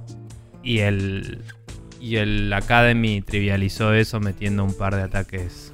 Y 0.64 0.80
el, 0.80 1.42
y 2.00 2.18
el 2.18 2.52
Academy 2.54 3.22
trivializó 3.22 3.94
eso 3.94 4.20
metiendo 4.20 4.64
un 4.64 4.76
par 4.76 4.96
de 4.96 5.04
ataques 5.04 5.65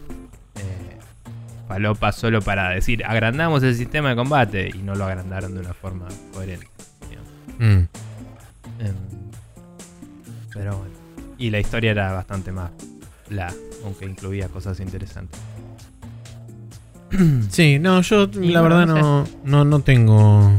palopa 1.72 2.12
solo 2.12 2.42
para 2.42 2.70
decir, 2.72 3.06
agrandamos 3.06 3.64
el 3.64 3.76
sistema 3.76 4.10
de 4.10 4.18
combate. 4.18 4.70
Y 4.74 4.80
no 4.80 4.94
lo 4.94 5.06
agrandaron 5.06 5.54
de 5.54 5.62
una 5.62 5.74
forma 5.74 6.06
coherente. 6.34 6.68
Mm. 7.60 7.64
Em, 7.64 7.88
pero 10.54 10.78
bueno. 10.78 10.94
Y 11.38 11.50
la 11.50 11.60
historia 11.60 11.92
era 11.92 12.12
bastante 12.12 12.52
más 12.52 12.72
la, 13.30 13.54
aunque 13.86 14.06
incluía 14.06 14.50
cosas 14.50 14.80
interesantes. 14.82 15.40
Sí, 17.50 17.80
no, 17.80 18.02
yo 18.02 18.30
la 18.34 18.62
verdad 18.62 18.86
no 18.86 19.26
no, 19.44 19.66
no, 19.66 19.80
tengo. 19.82 20.52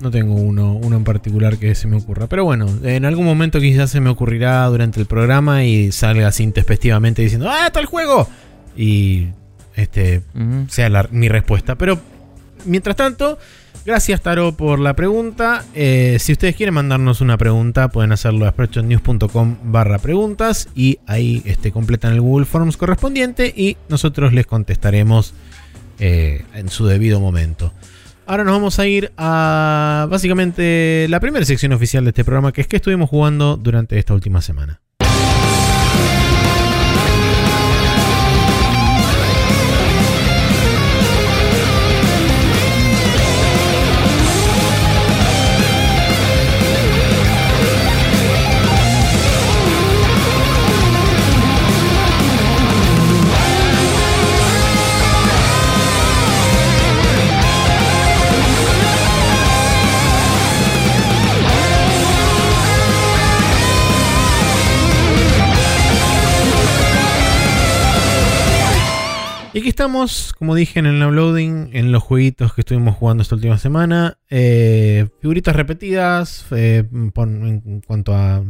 No 0.00 0.10
tengo 0.10 0.34
uno, 0.34 0.74
uno 0.74 0.96
en 0.96 1.04
particular 1.04 1.58
que 1.58 1.74
se 1.74 1.88
me 1.88 1.96
ocurra. 1.96 2.28
Pero 2.28 2.44
bueno, 2.44 2.66
en 2.82 3.04
algún 3.04 3.24
momento 3.24 3.60
quizás 3.60 3.90
se 3.90 4.00
me 4.00 4.10
ocurrirá 4.10 4.66
durante 4.66 5.00
el 5.00 5.06
programa 5.06 5.64
y 5.64 5.90
salga 5.92 6.28
así 6.28 6.42
intespectivamente 6.42 7.22
diciendo 7.22 7.48
¡Ah, 7.48 7.66
está 7.66 7.80
el 7.80 7.86
juego! 7.86 8.28
Y 8.76 9.28
este 9.76 10.22
sea 10.68 10.88
la- 10.88 11.08
mi 11.10 11.28
respuesta. 11.28 11.76
Pero 11.76 11.98
mientras 12.64 12.96
tanto, 12.96 13.38
gracias 13.84 14.20
Taro 14.20 14.52
por 14.56 14.78
la 14.78 14.94
pregunta. 14.94 15.64
Eh, 15.74 16.16
si 16.20 16.32
ustedes 16.32 16.54
quieren 16.56 16.74
mandarnos 16.74 17.20
una 17.20 17.36
pregunta, 17.38 17.88
pueden 17.88 18.12
hacerlo 18.12 18.46
a 18.46 18.50
spreadshotnews.com 18.50 19.56
barra 19.64 19.98
preguntas 19.98 20.68
y 20.74 20.98
ahí 21.06 21.42
este, 21.44 21.72
completan 21.72 22.12
el 22.12 22.20
Google 22.20 22.46
Forms 22.46 22.76
correspondiente 22.76 23.52
y 23.56 23.76
nosotros 23.88 24.32
les 24.32 24.46
contestaremos 24.46 25.34
eh, 25.98 26.44
en 26.54 26.68
su 26.68 26.86
debido 26.86 27.20
momento. 27.20 27.72
ahora 28.26 28.44
nos 28.44 28.54
vamos 28.54 28.78
a 28.78 28.86
ir 28.86 29.12
a 29.16 30.06
básicamente 30.10 31.06
la 31.08 31.20
primera 31.20 31.44
sección 31.44 31.72
oficial 31.72 32.04
de 32.04 32.10
este 32.10 32.24
programa, 32.24 32.52
que 32.52 32.60
es 32.62 32.66
que 32.66 32.76
estuvimos 32.76 33.10
jugando 33.10 33.56
durante 33.56 33.98
esta 33.98 34.14
última 34.14 34.40
semana. 34.40 34.80
Estamos, 69.82 70.32
como 70.38 70.54
dije 70.54 70.78
en 70.78 70.86
el 70.86 71.02
uploading, 71.02 71.70
en 71.72 71.90
los 71.90 72.04
jueguitos 72.04 72.54
que 72.54 72.60
estuvimos 72.60 72.94
jugando 72.94 73.24
esta 73.24 73.34
última 73.34 73.58
semana. 73.58 74.16
Eh, 74.30 75.08
figuritas 75.20 75.56
repetidas 75.56 76.46
eh, 76.52 76.84
en 76.88 77.80
cuanto 77.84 78.14
a 78.14 78.44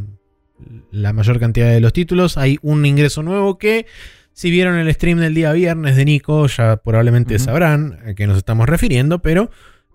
la 0.91 1.11
mayor 1.11 1.39
cantidad 1.39 1.71
de 1.71 1.81
los 1.81 1.91
títulos. 1.91 2.37
Hay 2.37 2.59
un 2.61 2.85
ingreso 2.85 3.23
nuevo 3.23 3.57
que, 3.57 3.87
si 4.31 4.51
vieron 4.51 4.75
el 4.75 4.93
stream 4.93 5.17
del 5.17 5.33
día 5.33 5.51
viernes 5.53 5.95
de 5.95 6.05
Nico, 6.05 6.45
ya 6.45 6.77
probablemente 6.77 7.39
sabrán 7.39 7.97
a 8.05 8.13
qué 8.13 8.27
nos 8.27 8.37
estamos 8.37 8.69
refiriendo, 8.69 9.23
pero 9.23 9.49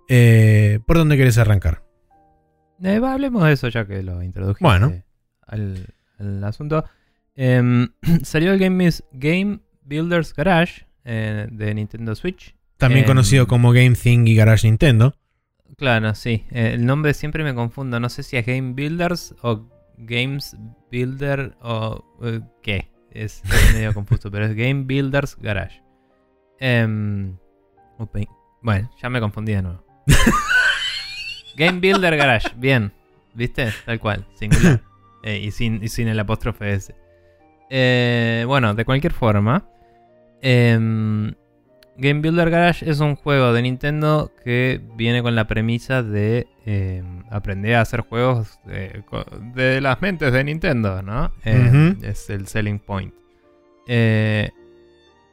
eh, 0.09 0.81
¿por 0.89 0.97
dónde 0.97 1.17
querés 1.17 1.39
arrancar? 1.39 1.85
hablemos 2.83 3.45
de 3.45 3.53
eso 3.53 3.69
ya 3.69 3.87
que 3.87 4.03
lo 4.03 4.25
introdujiste 4.25 4.65
bueno. 4.65 5.05
al, 5.47 6.43
asunto. 6.43 6.85
Em, 7.37 7.91
salió 8.25 8.53
el 8.53 8.59
Game, 8.59 8.91
Game 9.13 9.61
Builders 9.85 10.35
Garage 10.35 10.88
eh, 11.11 11.47
de 11.51 11.75
Nintendo 11.75 12.15
Switch. 12.15 12.55
También 12.77 13.07
conocido 13.07 13.47
como 13.47 13.73
Game 13.73 13.95
Thing 13.95 14.27
y 14.27 14.35
Garage 14.35 14.69
Nintendo. 14.69 15.15
Claro, 15.79 16.15
sí. 16.15 16.45
Eh, 16.51 16.73
el 16.75 16.85
nombre 16.85 17.15
siempre 17.15 17.43
me 17.45 17.55
confundo. 17.55 17.99
No 17.99 18.11
sé 18.11 18.23
si 18.23 18.37
es 18.37 18.45
Game 18.45 18.75
Builders 18.75 19.35
o 19.41 19.67
Games 19.97 20.55
Builder 20.93 21.57
o 21.63 22.05
eh, 22.23 22.41
qué. 22.63 22.91
Es, 23.11 23.43
medio 23.73 23.95
confuso, 23.95 24.31
pero 24.31 24.45
es 24.45 24.55
Game 24.55 24.85
Builders 24.85 25.35
Garage. 25.41 25.83
Em, 26.61 27.39
bueno, 28.61 28.91
ya 29.01 29.09
me 29.09 29.19
confundí 29.19 29.55
de 29.55 29.63
nuevo. 29.63 29.83
Game 31.57 31.81
Builder 31.81 32.19
Garage, 32.19 32.51
bien. 32.55 32.93
¿Viste? 33.33 33.73
Tal 33.87 33.99
cual, 33.99 34.27
singular. 34.35 34.83
y, 35.25 35.53
sin, 35.53 35.83
y 35.83 35.89
sin 35.89 36.09
el 36.09 36.21
apóstrofe 36.21 36.75
ese. 36.75 38.45
bueno, 38.45 38.75
de 38.75 38.85
cualquier 38.85 39.15
forma. 39.15 39.65
Em, 40.41 41.35
Game 41.97 42.21
Builder 42.21 42.49
Garage 42.49 42.89
es 42.89 43.01
un 43.01 43.17
juego 43.17 43.53
de 43.53 43.63
Nintendo 43.63 44.31
que 44.45 44.81
viene 44.95 45.21
con 45.21 45.35
la 45.35 45.49
premisa 45.49 46.05
de 46.05 46.47
em, 46.65 47.25
aprender 47.31 47.75
a 47.75 47.81
hacer 47.81 48.03
juegos 48.03 48.61
de, 48.65 49.81
las 49.81 50.01
mentes 50.01 50.33
de 50.33 50.45
Nintendo, 50.45 51.03
¿no? 51.03 51.33
Em, 51.45 51.99
es 52.05 52.31
el 52.31 52.47
selling 52.47 52.79
point. 52.79 53.13
Eh, 53.89 54.51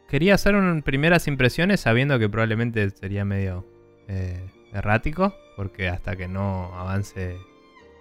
quería 0.09 0.33
hacer 0.33 0.55
un, 0.55 0.81
primeras 0.81 1.27
impresiones 1.27 1.81
sabiendo 1.81 2.17
que 2.17 2.29
probablemente 2.29 2.89
sería 2.89 3.25
medio 3.25 3.63
eh, 4.07 4.49
errático, 4.73 5.35
porque 5.55 5.87
hasta 5.87 6.15
que 6.15 6.27
no 6.27 6.73
avance 6.75 7.37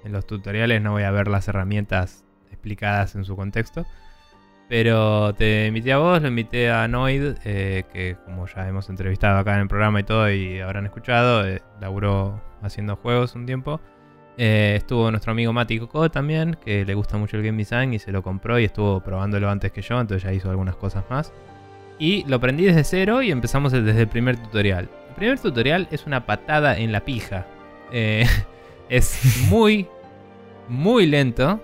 en 0.04 0.12
los 0.12 0.26
tutoriales 0.26 0.80
no 0.80 0.92
voy 0.92 1.02
a 1.02 1.10
ver 1.10 1.28
las 1.28 1.48
herramientas 1.48 2.24
explicadas 2.50 3.14
en 3.14 3.24
su 3.24 3.36
contexto. 3.36 3.84
Pero 4.68 5.34
te 5.34 5.66
invité 5.66 5.92
a 5.92 5.98
vos, 5.98 6.22
lo 6.22 6.28
invité 6.28 6.70
a 6.70 6.88
Noid, 6.88 7.34
eh, 7.44 7.84
que 7.92 8.16
como 8.24 8.46
ya 8.46 8.66
hemos 8.66 8.88
entrevistado 8.88 9.38
acá 9.38 9.54
en 9.54 9.62
el 9.62 9.68
programa 9.68 10.00
y 10.00 10.04
todo, 10.04 10.30
y 10.30 10.60
habrán 10.60 10.86
escuchado, 10.86 11.46
eh, 11.46 11.60
laburó 11.80 12.42
haciendo 12.62 12.96
juegos 12.96 13.34
un 13.34 13.44
tiempo. 13.44 13.80
Eh, 14.36 14.74
estuvo 14.76 15.10
nuestro 15.10 15.32
amigo 15.32 15.52
Mati 15.52 15.78
Coco 15.78 16.10
también, 16.10 16.56
que 16.64 16.84
le 16.84 16.94
gusta 16.94 17.18
mucho 17.18 17.36
el 17.36 17.44
game 17.44 17.58
design 17.58 17.92
y 17.92 17.98
se 17.98 18.10
lo 18.10 18.22
compró 18.22 18.58
y 18.58 18.64
estuvo 18.64 19.00
probándolo 19.00 19.50
antes 19.50 19.70
que 19.70 19.82
yo, 19.82 20.00
entonces 20.00 20.24
ya 20.24 20.32
hizo 20.32 20.50
algunas 20.50 20.76
cosas 20.76 21.04
más. 21.10 21.32
Y 21.98 22.24
lo 22.26 22.36
aprendí 22.36 22.64
desde 22.64 22.84
cero 22.84 23.22
y 23.22 23.30
empezamos 23.30 23.70
desde 23.70 24.00
el 24.00 24.08
primer 24.08 24.36
tutorial. 24.38 24.88
El 25.10 25.14
primer 25.14 25.38
tutorial 25.38 25.86
es 25.90 26.06
una 26.06 26.26
patada 26.26 26.76
en 26.78 26.90
la 26.90 27.00
pija. 27.00 27.46
es 28.88 29.46
muy, 29.48 29.86
muy 30.68 31.06
lento. 31.06 31.60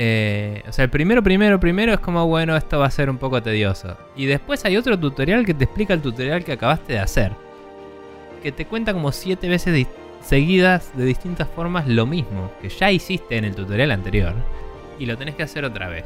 Eh, 0.00 0.62
o 0.68 0.72
sea, 0.72 0.84
el 0.84 0.90
primero, 0.90 1.24
primero, 1.24 1.58
primero 1.58 1.92
es 1.92 1.98
como, 1.98 2.24
bueno, 2.28 2.56
esto 2.56 2.78
va 2.78 2.86
a 2.86 2.90
ser 2.90 3.10
un 3.10 3.18
poco 3.18 3.42
tedioso. 3.42 3.96
Y 4.14 4.26
después 4.26 4.64
hay 4.64 4.76
otro 4.76 4.96
tutorial 4.96 5.44
que 5.44 5.54
te 5.54 5.64
explica 5.64 5.92
el 5.92 6.00
tutorial 6.00 6.44
que 6.44 6.52
acabaste 6.52 6.92
de 6.92 7.00
hacer. 7.00 7.32
Que 8.40 8.52
te 8.52 8.64
cuenta 8.64 8.92
como 8.92 9.10
siete 9.10 9.48
veces 9.48 9.88
seguidas 10.22 10.96
de 10.96 11.04
distintas 11.04 11.48
formas 11.48 11.88
lo 11.88 12.06
mismo 12.06 12.52
que 12.62 12.68
ya 12.68 12.92
hiciste 12.92 13.38
en 13.38 13.44
el 13.44 13.56
tutorial 13.56 13.90
anterior. 13.90 14.34
Y 15.00 15.06
lo 15.06 15.18
tenés 15.18 15.34
que 15.34 15.42
hacer 15.42 15.64
otra 15.64 15.88
vez. 15.88 16.04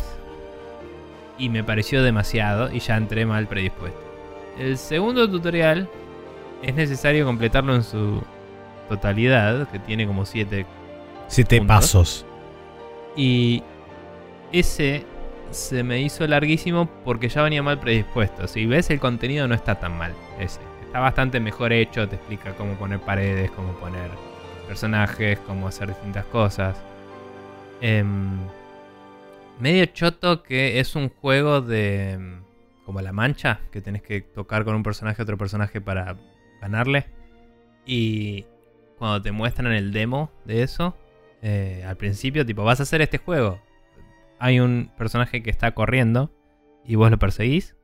Y 1.37 1.51
me 1.51 1.63
pareció 1.63 2.03
demasiado 2.03 2.73
y 2.73 2.79
ya 2.79 2.97
entré 2.97 3.27
mal 3.27 3.47
predispuesto. 3.47 4.01
El 4.59 4.79
segundo 4.79 5.29
tutorial 5.29 5.87
es 6.63 6.75
necesario 6.75 7.27
completarlo 7.27 7.75
en 7.75 7.83
su 7.83 8.23
totalidad, 8.89 9.69
que 9.69 9.79
tiene 9.79 10.07
como 10.07 10.25
siete... 10.25 10.65
Siete 11.29 11.61
pasos. 11.61 12.25
Y 13.17 13.63
ese 14.53 15.05
se 15.51 15.83
me 15.83 16.01
hizo 16.01 16.27
larguísimo 16.27 16.89
porque 17.05 17.29
ya 17.29 17.43
venía 17.43 17.63
mal 17.63 17.79
predispuesto. 17.79 18.47
Si 18.49 18.67
ves, 18.67 18.91
el 18.91 19.01
contenido 19.01 19.47
no 19.49 19.55
está 19.55 19.79
tan 19.79 19.97
mal. 19.97 20.15
Ese. 20.39 20.61
Está 20.85 21.01
bastante 21.01 21.41
mejor 21.41 21.73
hecho, 21.73 22.09
te 22.09 22.17
explica 22.17 22.55
cómo 22.55 22.75
poner 22.75 23.01
paredes, 23.01 23.51
cómo 23.53 23.73
poner 23.75 24.11
personajes, 24.67 25.39
cómo 25.41 25.69
hacer 25.69 25.89
distintas 25.89 26.27
cosas. 26.27 26.77
Em, 27.81 28.39
medio 29.59 29.87
choto 29.87 30.43
que 30.43 30.81
es 30.81 30.95
un 30.95 31.09
juego 31.09 31.61
de... 31.61 32.13
Em, 32.13 32.43
como 32.85 33.01
la 33.01 33.13
mancha, 33.13 33.61
que 33.71 33.81
tenés 33.81 34.03
que 34.03 34.21
tocar 34.21 34.65
con 34.65 34.75
un 34.75 34.83
personaje 34.83 35.23
a 35.23 35.25
otro 35.25 35.39
personaje 35.39 35.81
para 35.81 36.17
ganarle. 36.61 37.07
Y 37.87 38.45
cuando 38.99 39.23
te 39.23 39.33
muestran 39.33 39.73
el 39.73 39.93
demo 39.93 40.31
de 40.45 40.63
eso, 40.63 40.97
eh, 41.43 41.85
al 41.87 41.97
principio, 41.97 42.45
tipo, 42.45 42.65
vas 42.65 42.81
a 42.81 42.83
hacer 42.83 43.01
este 43.01 43.19
juego 43.19 43.61
hay 44.43 44.59
un 44.59 44.91
personaje 44.99 45.41
que 45.41 45.51
está 45.51 45.71
corriendo 45.71 46.35
y 46.85 46.97
vos 46.97 47.13
lo 47.13 47.19
perseguís. 47.21 47.77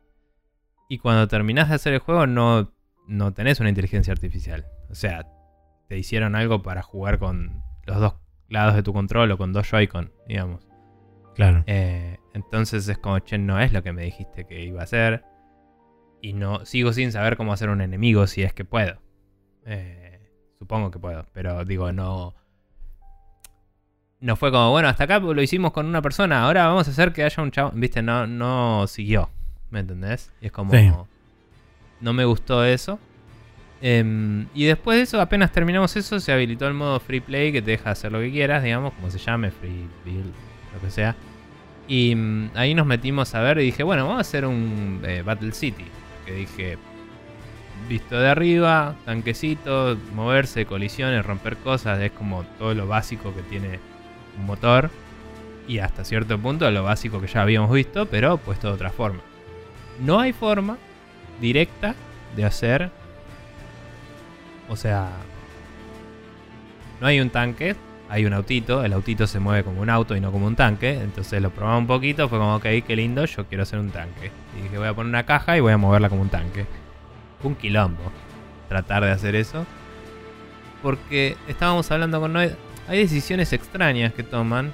Y 0.89 0.99
cuando 0.99 1.29
terminás 1.29 1.69
de 1.69 1.77
hacer 1.77 1.93
el 1.93 2.01
juego 2.01 2.27
no, 2.27 2.73
no 3.07 3.33
tenés 3.33 3.61
una 3.61 3.69
inteligencia 3.69 4.13
artificial. 4.13 4.67
O 4.91 4.97
sea, 4.97 5.25
te 5.87 5.97
hicieron 5.97 6.35
algo 6.35 6.61
para 6.63 6.83
jugar 6.83 7.21
con 7.21 7.63
los 7.87 8.01
dos 8.01 8.15
lados 8.49 8.75
de 8.75 8.83
tu 8.83 8.93
control 8.93 9.31
o 9.31 9.39
con 9.39 9.53
dos 9.53 9.71
Joy-Con, 9.71 10.11
digamos. 10.27 10.69
Claro. 11.37 11.63
Eh, 11.69 12.19
entonces 12.35 12.89
es 12.89 12.99
como, 12.99 13.21
che, 13.21 13.39
no 13.39 13.61
es 13.61 13.73
lo 13.73 13.85
que 13.85 13.93
me 13.93 14.03
dijiste 14.03 14.45
que 14.45 14.65
iba 14.65 14.81
a 14.81 14.85
hacer. 14.85 15.23
Y 16.21 16.33
no 16.33 16.65
sigo 16.65 16.93
sin 16.93 17.13
saber 17.13 17.37
cómo 17.37 17.53
hacer 17.53 17.71
un 17.71 17.83
enemigo 17.83 18.27
si 18.27 18.43
es 18.43 18.53
que 18.53 18.65
puedo. 18.65 19.01
Eh, 19.65 20.29
supongo 20.59 20.91
que 20.91 20.99
puedo, 20.99 21.25
pero 21.33 21.65
digo, 21.65 21.93
no 21.93 22.35
no 24.21 24.37
fue 24.37 24.51
como, 24.51 24.71
bueno, 24.71 24.89
hasta 24.89 25.05
acá 25.05 25.19
lo 25.19 25.41
hicimos 25.41 25.73
con 25.73 25.87
una 25.87 26.03
persona, 26.03 26.43
ahora 26.43 26.67
vamos 26.67 26.89
a 26.89 26.91
hacer 26.91 27.13
que 27.13 27.23
haya 27.23 27.43
un 27.43 27.51
chavo. 27.51 27.71
Viste, 27.75 28.03
no, 28.03 28.27
no 28.27 28.87
siguió. 28.87 29.31
¿Me 29.71 29.81
entendés? 29.81 30.33
Y 30.41 30.47
es 30.47 30.53
como. 30.53 30.73
No 32.01 32.13
me 32.13 32.25
gustó 32.25 32.65
eso. 32.65 32.99
Em, 33.81 34.47
y 34.55 34.65
después 34.65 34.97
de 34.97 35.03
eso, 35.03 35.21
apenas 35.21 35.53
terminamos 35.53 35.97
eso, 35.97 36.19
se 36.19 36.33
habilitó 36.33 36.67
el 36.67 36.75
modo 36.75 36.99
free 36.99 37.21
play 37.21 37.53
que 37.53 37.63
te 37.63 37.73
deja 37.73 37.91
hacer 37.91 38.11
lo 38.11 38.19
que 38.19 38.31
quieras, 38.31 38.63
digamos, 38.63 38.93
como 38.95 39.11
se 39.11 39.19
llame, 39.19 39.51
free 39.51 39.87
build, 40.05 40.33
lo 40.75 40.81
que 40.81 40.91
sea. 40.91 41.15
Y 41.87 42.15
mm, 42.15 42.51
ahí 42.55 42.75
nos 42.75 42.87
metimos 42.87 43.35
a 43.35 43.41
ver 43.41 43.59
y 43.59 43.65
dije, 43.65 43.83
bueno, 43.83 44.05
vamos 44.05 44.19
a 44.19 44.21
hacer 44.23 44.45
un 44.47 45.01
eh, 45.05 45.23
Battle 45.25 45.53
City. 45.53 45.85
Que 46.27 46.33
dije, 46.35 46.79
visto 47.89 48.19
de 48.19 48.29
arriba, 48.29 48.97
tanquecito, 49.05 49.97
moverse, 50.15 50.67
colisiones, 50.67 51.25
romper 51.25 51.57
cosas, 51.59 52.01
es 52.01 52.11
como 52.13 52.43
todo 52.59 52.75
lo 52.75 52.87
básico 52.87 53.35
que 53.35 53.43
tiene 53.43 53.79
motor 54.47 54.91
y 55.67 55.79
hasta 55.79 56.05
cierto 56.05 56.39
punto 56.39 56.71
lo 56.71 56.83
básico 56.83 57.21
que 57.21 57.27
ya 57.27 57.43
habíamos 57.43 57.71
visto, 57.71 58.07
pero 58.07 58.39
puesto 58.39 58.69
de 58.69 58.75
otra 58.75 58.91
forma. 58.91 59.21
No 60.01 60.21
hay 60.21 60.33
forma 60.33 60.79
directa 61.41 61.95
de 62.37 62.45
hacer, 62.45 62.91
o 64.69 64.77
sea, 64.77 65.09
no 67.01 67.07
hay 67.07 67.21
un 67.21 67.31
tanque, 67.31 67.77
hay 68.09 68.25
un 68.25 68.33
autito, 68.33 68.85
el 68.85 68.93
autito 68.93 69.27
se 69.27 69.39
mueve 69.39 69.65
como 69.65 69.83
un 69.83 69.91
auto 69.91 70.17
y 70.17 70.21
no 70.21 70.33
como 70.33 70.47
un 70.47 70.57
tanque, 70.57 71.01
entonces 71.01 71.43
lo 71.43 71.51
probamos 71.51 71.83
un 71.83 71.87
poquito, 71.87 72.29
fue 72.29 72.39
como, 72.39 72.57
ok, 72.57 72.67
qué 72.87 72.97
lindo, 72.97 73.25
yo 73.25 73.47
quiero 73.47 73.63
hacer 73.65 73.79
un 73.79 73.91
tanque. 73.91 74.31
Y 74.59 74.63
dije, 74.63 74.79
voy 74.79 74.89
a 74.89 74.95
poner 74.95 75.11
una 75.11 75.27
caja 75.27 75.57
y 75.57 75.61
voy 75.61 75.73
a 75.73 75.77
moverla 75.77 76.09
como 76.09 76.23
un 76.23 76.29
tanque. 76.31 76.67
Un 77.43 77.55
quilombo 77.55 78.11
tratar 78.69 79.05
de 79.05 79.11
hacer 79.11 79.35
eso. 79.35 79.67
porque 80.83 81.37
estábamos 81.49 81.91
hablando 81.91 82.21
con 82.21 82.33
Noé. 82.33 82.57
Hay 82.89 82.99
decisiones 82.99 83.53
extrañas 83.53 84.13
que 84.15 84.23
toman. 84.23 84.73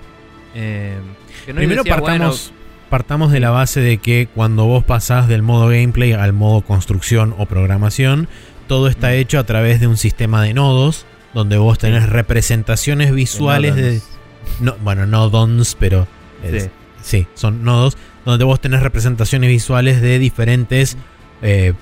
eh, 0.55 0.97
que 1.45 1.53
Primero 1.53 1.83
decía, 1.83 1.97
partamos, 1.97 2.53
partamos 2.89 3.33
de 3.33 3.41
la 3.41 3.51
base 3.51 3.81
de 3.81 3.99
que 3.99 4.29
cuando 4.33 4.67
vos 4.67 4.85
pasás 4.85 5.27
del 5.27 5.43
modo 5.43 5.67
gameplay 5.69 6.13
al 6.13 6.33
modo 6.33 6.61
construcción 6.61 7.35
o 7.39 7.47
programación, 7.47 8.29
todo 8.69 8.87
está 8.89 9.09
Mm. 9.09 9.15
hecho 9.15 9.39
a 9.41 9.45
través 9.45 9.81
de 9.81 9.89
un 9.89 9.97
sistema 9.97 10.43
de 10.43 10.55
nodos, 10.55 11.07
donde 11.35 11.57
vos 11.57 11.79
tenés 11.79 12.09
representaciones 12.09 13.13
visuales 13.13 13.75
de... 13.75 14.01
no- 14.61 14.77
bueno, 14.83 15.07
no 15.07 15.29
dons, 15.29 15.77
pero... 15.79 16.07
es- 16.45 16.63
Sí. 16.65 16.71
sí, 17.03 17.27
son 17.35 17.65
nodos, 17.65 17.97
donde 18.25 18.45
vos 18.45 18.61
tenés 18.61 18.81
representaciones 18.81 19.51
visuales 19.51 20.01
de 20.01 20.19
diferentes 20.21 20.97
eh, 21.43 21.73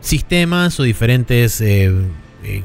sistemas 0.00 0.80
o 0.80 0.82
diferentes 0.82 1.60
eh, 1.60 1.92
eh, 2.42 2.62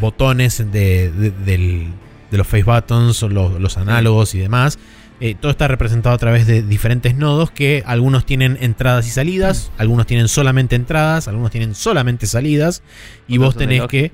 botones 0.00 0.58
de, 0.58 1.10
de- 1.10 1.30
del- 1.30 1.88
de 2.30 2.38
los 2.38 2.46
face 2.46 2.64
buttons 2.64 3.22
los, 3.22 3.60
los 3.60 3.76
análogos 3.78 4.34
y 4.34 4.38
demás. 4.38 4.78
Eh, 5.20 5.36
todo 5.40 5.52
está 5.52 5.68
representado 5.68 6.14
a 6.14 6.18
través 6.18 6.46
de 6.46 6.62
diferentes 6.62 7.14
nodos 7.14 7.50
que 7.52 7.84
algunos 7.86 8.26
tienen 8.26 8.58
entradas 8.60 9.06
y 9.06 9.10
salidas, 9.10 9.70
algunos 9.78 10.06
tienen 10.06 10.26
solamente 10.26 10.74
entradas, 10.74 11.28
algunos 11.28 11.52
tienen 11.52 11.76
solamente 11.76 12.26
salidas 12.26 12.82
y 13.28 13.38
vos 13.38 13.54
tenés 13.56 13.82
que 13.88 14.10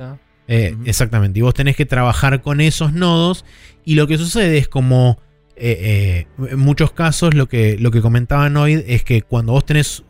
eh. 0.48 0.76
Exactamente. 0.84 1.38
Y 1.38 1.42
vos 1.42 1.54
tenés 1.54 1.76
que 1.76 1.86
trabajar 1.86 2.42
con 2.42 2.60
esos 2.60 2.92
nodos. 2.92 3.44
Y 3.84 3.94
lo 3.94 4.06
que 4.06 4.18
sucede 4.18 4.58
es 4.58 4.68
como. 4.68 5.18
eh, 5.56 6.26
en 6.50 6.58
muchos 6.58 6.92
casos, 6.92 7.34
lo 7.34 7.48
que, 7.48 7.76
lo 7.78 7.90
que 7.90 8.00
comentaba 8.02 8.48
Noid 8.50 8.80
es 8.86 9.02
que 9.04 9.22
cuando 9.22 9.52
vos 9.52 9.64
tenés 9.64 10.04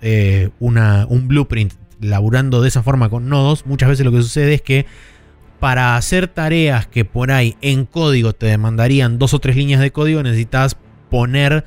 una, 0.59 1.07
un 1.09 1.29
blueprint 1.29 1.75
laburando 2.01 2.63
de 2.63 2.69
esa 2.69 2.83
forma 2.83 3.09
con 3.11 3.29
nodos, 3.29 3.65
muchas 3.67 3.89
veces 3.91 4.05
lo 4.05 4.11
que 4.13 4.23
sucede 4.23 4.55
es 4.55 4.63
que 4.63 4.87
para 5.61 5.97
hacer 5.97 6.27
tareas 6.29 6.87
que 6.87 7.05
por 7.05 7.31
ahí 7.31 7.57
en 7.61 7.85
código 7.85 8.33
te 8.33 8.47
demandarían 8.47 9.19
dos 9.19 9.35
o 9.35 9.39
tres 9.39 9.57
líneas 9.57 9.81
de 9.81 9.91
código, 9.93 10.23
necesitas 10.23 10.77
poner 11.11 11.65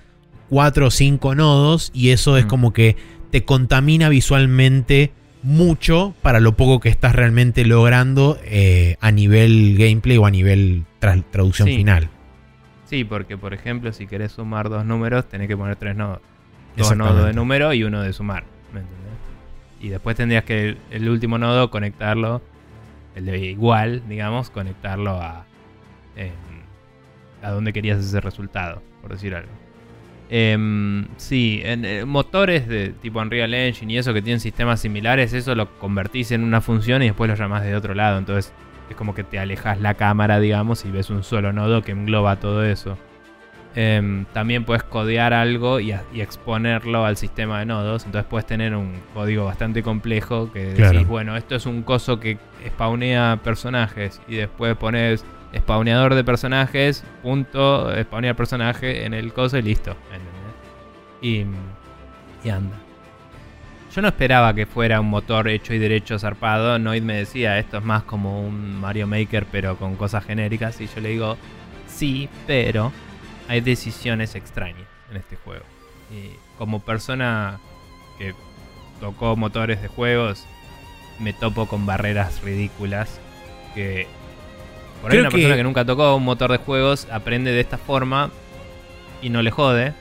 cuatro 0.49 0.87
o 0.87 0.91
cinco 0.91 1.35
nodos. 1.35 1.91
Y 1.93 2.09
eso 2.09 2.35
es 2.37 2.45
Mm. 2.45 2.47
como 2.47 2.73
que 2.73 2.95
te 3.31 3.45
contamina 3.45 4.09
visualmente 4.09 5.11
mucho 5.43 6.13
para 6.21 6.39
lo 6.39 6.55
poco 6.57 6.79
que 6.79 6.89
estás 6.89 7.13
realmente 7.15 7.65
logrando 7.65 8.37
eh, 8.45 8.95
a 9.01 9.11
nivel 9.11 9.75
gameplay 9.77 10.17
o 10.17 10.25
a 10.25 10.31
nivel 10.31 10.83
tra- 11.01 11.23
traducción 11.31 11.67
Sí. 11.67 11.75
final. 11.77 12.09
Sí, 12.89 13.03
porque 13.03 13.37
por 13.37 13.53
ejemplo, 13.53 13.91
si 13.91 14.07
querés 14.07 14.31
sumar 14.33 14.69
dos 14.69 14.85
números, 14.85 15.27
tenés 15.27 15.47
que 15.47 15.57
poner 15.57 15.75
tres 15.75 15.95
nodos. 15.95 16.19
Dos 16.77 16.95
nodos 16.95 17.25
de 17.25 17.33
número 17.33 17.73
y 17.73 17.83
uno 17.83 18.01
de 18.01 18.13
sumar. 18.13 18.43
¿Me 18.73 18.79
entendés? 18.79 19.13
Y 19.81 19.89
después 19.89 20.15
tendrías 20.15 20.43
que 20.43 20.69
el, 20.69 20.77
el 20.91 21.09
último 21.09 21.37
nodo 21.37 21.69
conectarlo, 21.69 22.41
el 23.15 23.25
de 23.25 23.37
igual, 23.39 24.03
digamos, 24.07 24.49
conectarlo 24.49 25.11
a, 25.11 25.45
em, 26.15 26.31
a 27.41 27.51
donde 27.51 27.73
querías 27.73 27.99
ese 27.99 28.19
resultado, 28.21 28.81
por 29.01 29.11
decir 29.11 29.35
algo. 29.35 29.51
Em, 30.29 31.07
sí, 31.17 31.61
en 31.63 31.85
eh, 31.85 32.05
motores 32.05 32.67
de 32.67 32.89
tipo 32.89 33.19
Unreal 33.19 33.53
Engine 33.53 33.93
y 33.93 33.97
eso 33.97 34.13
que 34.13 34.21
tienen 34.21 34.39
sistemas 34.39 34.79
similares, 34.79 35.33
eso 35.33 35.53
lo 35.53 35.77
convertís 35.77 36.31
en 36.31 36.43
una 36.43 36.61
función 36.61 37.03
y 37.03 37.07
después 37.07 37.29
lo 37.29 37.35
llamás 37.35 37.63
de 37.63 37.75
otro 37.75 37.93
lado. 37.93 38.17
Entonces 38.17 38.53
es 38.89 38.95
como 38.95 39.13
que 39.13 39.23
te 39.23 39.37
alejas 39.37 39.79
la 39.79 39.93
cámara, 39.93 40.39
digamos, 40.39 40.85
y 40.85 40.91
ves 40.91 41.09
un 41.09 41.23
solo 41.23 41.53
nodo 41.53 41.81
que 41.83 41.91
engloba 41.91 42.39
todo 42.39 42.63
eso. 42.63 42.97
Em, 43.75 44.25
también 44.33 44.65
puedes 44.65 44.83
codear 44.83 45.33
algo 45.33 45.79
y, 45.79 45.91
a- 45.93 46.03
y 46.13 46.21
exponerlo 46.21 47.05
al 47.05 47.17
sistema 47.17 47.59
de 47.59 47.65
nodos. 47.65 48.05
Entonces 48.05 48.27
puedes 48.29 48.45
tener 48.45 48.75
un 48.75 48.93
código 49.13 49.45
bastante 49.45 49.81
complejo 49.81 50.51
que 50.51 50.59
decís, 50.59 50.75
Claro. 50.75 51.05
bueno, 51.05 51.35
esto 51.37 51.55
es 51.55 51.65
un 51.65 51.81
coso 51.81 52.19
que 52.19 52.37
spawnea 52.67 53.39
personajes. 53.43 54.21
Y 54.27 54.35
después 54.35 54.75
pones 54.77 55.25
spawneador 55.57 56.13
de 56.15 56.23
personajes, 56.23 57.03
punto, 57.23 57.91
spawnear 58.03 58.35
personaje 58.35 59.05
en 59.05 59.13
el 59.15 59.33
coso 59.33 59.57
y 59.57 59.61
listo. 59.63 59.95
Y, 61.21 61.45
y 62.43 62.49
anda. 62.49 62.75
Yo 63.95 64.01
no 64.01 64.07
esperaba 64.07 64.53
que 64.55 64.65
fuera 64.65 64.99
un 64.99 65.07
motor 65.09 65.47
hecho 65.47 65.73
y 65.73 65.77
derecho 65.79 66.17
zarpado. 66.19 66.77
Noid 66.79 67.03
me 67.03 67.15
decía, 67.15 67.59
esto 67.59 67.77
es 67.77 67.83
más 67.83 68.03
como 68.03 68.41
un 68.45 68.79
Mario 68.81 69.05
Maker, 69.07 69.45
pero 69.51 69.77
con 69.77 69.95
cosas 69.95 70.25
genéricas. 70.25 70.81
Y 70.81 70.87
yo 70.87 70.99
le 71.01 71.09
digo, 71.09 71.37
sí, 71.87 72.27
pero 72.47 72.91
hay 73.47 73.61
decisiones 73.61 74.35
extrañas 74.35 74.87
en 75.11 75.17
este 75.17 75.35
juego. 75.37 75.63
Y 76.11 76.31
como 76.57 76.79
persona 76.79 77.59
que 78.17 78.33
tocó 78.99 79.35
motores 79.35 79.81
de 79.81 79.87
juegos, 79.87 80.45
me 81.19 81.33
topo 81.33 81.67
con 81.67 81.85
barreras 81.85 82.41
ridículas 82.43 83.19
que 83.75 84.07
por 85.01 85.11
ahí 85.11 85.17
Creo 85.17 85.21
una 85.21 85.29
que- 85.29 85.35
persona 85.37 85.55
que 85.55 85.63
nunca 85.63 85.85
tocó 85.85 86.15
un 86.15 86.23
motor 86.23 86.51
de 86.51 86.57
juegos 86.57 87.07
aprende 87.11 87.51
de 87.51 87.59
esta 87.61 87.77
forma 87.77 88.31
y 89.21 89.29
no 89.29 89.41
le 89.41 89.51
jode, 89.51 89.93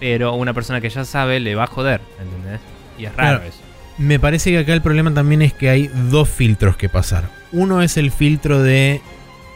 pero 0.00 0.34
una 0.34 0.52
persona 0.54 0.80
que 0.80 0.90
ya 0.90 1.04
sabe 1.04 1.40
le 1.40 1.54
va 1.54 1.64
a 1.64 1.66
joder, 1.68 2.00
¿entendés? 2.20 2.60
Y 2.98 3.04
es 3.06 3.14
raro 3.16 3.38
Claro. 3.38 3.44
eso. 3.48 3.58
Me 3.98 4.18
parece 4.18 4.50
que 4.50 4.58
acá 4.58 4.72
el 4.72 4.82
problema 4.82 5.12
también 5.12 5.42
es 5.42 5.52
que 5.52 5.68
hay 5.68 5.88
dos 6.10 6.28
filtros 6.28 6.76
que 6.76 6.88
pasar. 6.88 7.28
Uno 7.52 7.82
es 7.82 7.96
el 7.96 8.10
filtro 8.10 8.62
de 8.62 9.00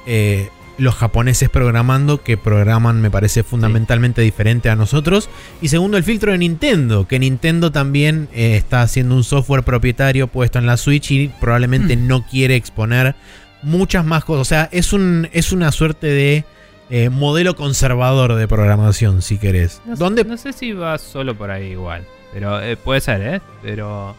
eh, 0.06 0.50
los 0.79 0.95
japoneses 0.95 1.49
programando, 1.49 2.23
que 2.23 2.37
programan 2.37 3.01
me 3.01 3.11
parece 3.11 3.43
fundamentalmente 3.43 4.21
diferente 4.23 4.69
a 4.69 4.77
nosotros. 4.77 5.31
Y 5.62 5.69
segundo, 5.69 5.97
el 5.97 6.05
filtro 6.05 6.33
de 6.33 6.39
Nintendo, 6.39 7.07
que 7.09 7.19
Nintendo 7.19 7.73
también 7.73 8.29
eh, 8.35 8.57
está 8.57 8.83
haciendo 8.83 9.15
un 9.15 9.25
software 9.25 9.62
propietario 9.62 10.27
puesto 10.27 10.59
en 10.59 10.67
la 10.67 10.77
Switch 10.77 11.11
y 11.12 11.29
probablemente 11.41 11.97
Mm. 11.97 12.07
no 12.07 12.27
quiere 12.27 12.57
exponer 12.57 13.15
muchas 13.62 14.05
más 14.05 14.25
cosas. 14.25 14.43
O 14.43 14.45
sea, 14.45 14.69
es, 14.71 14.93
un, 14.93 15.29
es 15.33 15.51
una 15.53 15.73
suerte 15.73 16.09
de 16.09 16.45
eh, 16.91 17.09
modelo 17.09 17.57
conservador 17.57 18.35
de 18.35 18.47
programación, 18.47 19.23
si 19.23 19.39
querés. 19.39 19.81
No, 19.87 19.97
sé- 19.97 20.05
¿Dónde 20.05 20.25
no 20.25 20.37
sé 20.37 20.53
si 20.53 20.73
va 20.73 20.99
solo 20.99 21.35
por 21.35 21.51
ahí 21.51 21.73
igual. 21.73 22.05
Pero 22.35 22.61
eh, 22.61 22.77
puede 22.77 23.01
ser, 23.01 23.23
¿eh? 23.23 23.41
Pero 23.62 24.15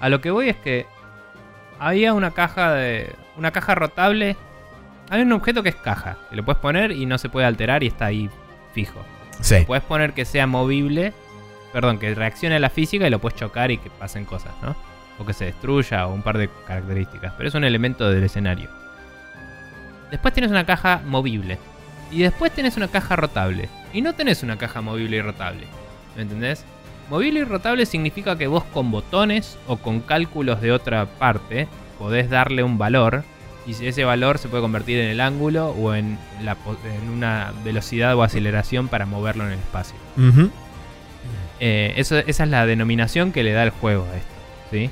a 0.00 0.08
lo 0.08 0.20
que 0.22 0.30
voy 0.30 0.48
es 0.48 0.56
que 0.56 0.86
había 1.78 2.14
una 2.14 2.30
caja 2.32 2.72
de. 2.72 3.12
Una 3.36 3.50
caja 3.52 3.74
rotable. 3.74 4.36
Hay 5.10 5.22
un 5.22 5.32
objeto 5.32 5.62
que 5.62 5.70
es 5.70 5.76
caja. 5.76 6.16
Que 6.30 6.36
lo 6.36 6.44
puedes 6.44 6.60
poner 6.60 6.92
y 6.92 7.04
no 7.04 7.18
se 7.18 7.28
puede 7.28 7.46
alterar 7.46 7.82
y 7.82 7.88
está 7.88 8.06
ahí 8.06 8.30
fijo. 8.72 9.04
Sí. 9.40 9.64
Puedes 9.66 9.84
poner 9.84 10.12
que 10.12 10.24
sea 10.24 10.46
movible. 10.46 11.12
Perdón, 11.72 11.98
que 11.98 12.14
reaccione 12.14 12.56
a 12.56 12.60
la 12.60 12.70
física 12.70 13.06
y 13.06 13.10
lo 13.10 13.18
puedes 13.18 13.38
chocar 13.38 13.70
y 13.70 13.78
que 13.78 13.90
pasen 13.90 14.24
cosas, 14.24 14.52
¿no? 14.62 14.74
O 15.18 15.26
que 15.26 15.32
se 15.32 15.44
destruya 15.44 16.06
o 16.06 16.14
un 16.14 16.22
par 16.22 16.38
de 16.38 16.48
características. 16.66 17.34
Pero 17.36 17.48
es 17.48 17.54
un 17.54 17.64
elemento 17.64 18.08
del 18.08 18.24
escenario. 18.24 18.70
Después 20.10 20.32
tienes 20.32 20.50
una 20.50 20.64
caja 20.64 21.02
movible. 21.04 21.58
Y 22.10 22.22
después 22.22 22.52
tenés 22.52 22.76
una 22.76 22.88
caja 22.88 23.16
rotable. 23.16 23.68
Y 23.92 24.02
no 24.02 24.14
tenés 24.14 24.42
una 24.42 24.56
caja 24.56 24.80
movible 24.80 25.16
y 25.16 25.22
rotable. 25.22 25.66
¿Me 26.16 26.22
entendés? 26.22 26.64
Movible 27.08 27.40
y 27.40 27.44
rotable 27.44 27.86
significa 27.86 28.38
que 28.38 28.46
vos 28.46 28.64
con 28.64 28.90
botones 28.90 29.58
o 29.66 29.76
con 29.76 30.00
cálculos 30.00 30.60
de 30.60 30.70
otra 30.70 31.06
parte 31.06 31.66
podés 31.98 32.30
darle 32.30 32.62
un 32.62 32.78
valor. 32.78 33.24
Y 33.78 33.86
ese 33.86 34.04
valor 34.04 34.38
se 34.38 34.48
puede 34.48 34.62
convertir 34.62 34.98
en 34.98 35.10
el 35.10 35.20
ángulo 35.20 35.70
o 35.70 35.94
en, 35.94 36.18
la 36.42 36.56
en 36.84 37.10
una 37.10 37.52
velocidad 37.64 38.16
o 38.16 38.22
aceleración 38.22 38.88
para 38.88 39.06
moverlo 39.06 39.44
en 39.46 39.52
el 39.52 39.58
espacio. 39.58 39.96
Eh, 41.60 41.92
eso, 41.96 42.16
esa 42.18 42.44
es 42.44 42.50
la 42.50 42.66
denominación 42.66 43.32
que 43.32 43.42
le 43.42 43.52
da 43.52 43.62
el 43.62 43.70
juego 43.70 44.06
a 44.10 44.16
esto. 44.16 44.32
¿sí? 44.70 44.90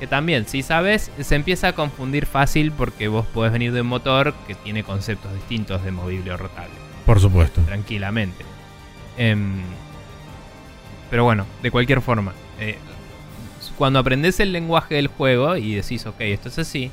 Que 0.00 0.06
también, 0.06 0.46
si 0.46 0.62
sabes, 0.62 1.10
se 1.20 1.34
empieza 1.34 1.68
a 1.68 1.72
confundir 1.74 2.26
fácil 2.26 2.72
porque 2.72 3.08
vos 3.08 3.26
podés 3.26 3.52
venir 3.52 3.72
de 3.72 3.82
un 3.82 3.86
motor 3.86 4.34
que 4.46 4.54
tiene 4.54 4.82
conceptos 4.82 5.32
distintos 5.34 5.84
de 5.84 5.90
movible 5.92 6.32
o 6.32 6.36
rotable. 6.36 6.74
Por 7.04 7.20
supuesto. 7.20 7.60
Tranquilamente. 7.62 8.44
Em, 9.16 9.60
pero 11.10 11.24
bueno, 11.24 11.46
de 11.62 11.70
cualquier 11.70 12.00
forma. 12.00 12.32
eh, 12.58 12.78
cuando 13.78 13.98
aprendes 13.98 14.40
el 14.40 14.52
lenguaje 14.52 14.94
del 14.94 15.08
juego 15.08 15.56
y 15.56 15.74
decís, 15.74 16.06
ok, 16.06 16.20
esto 16.20 16.48
es 16.48 16.58
así. 16.58 16.90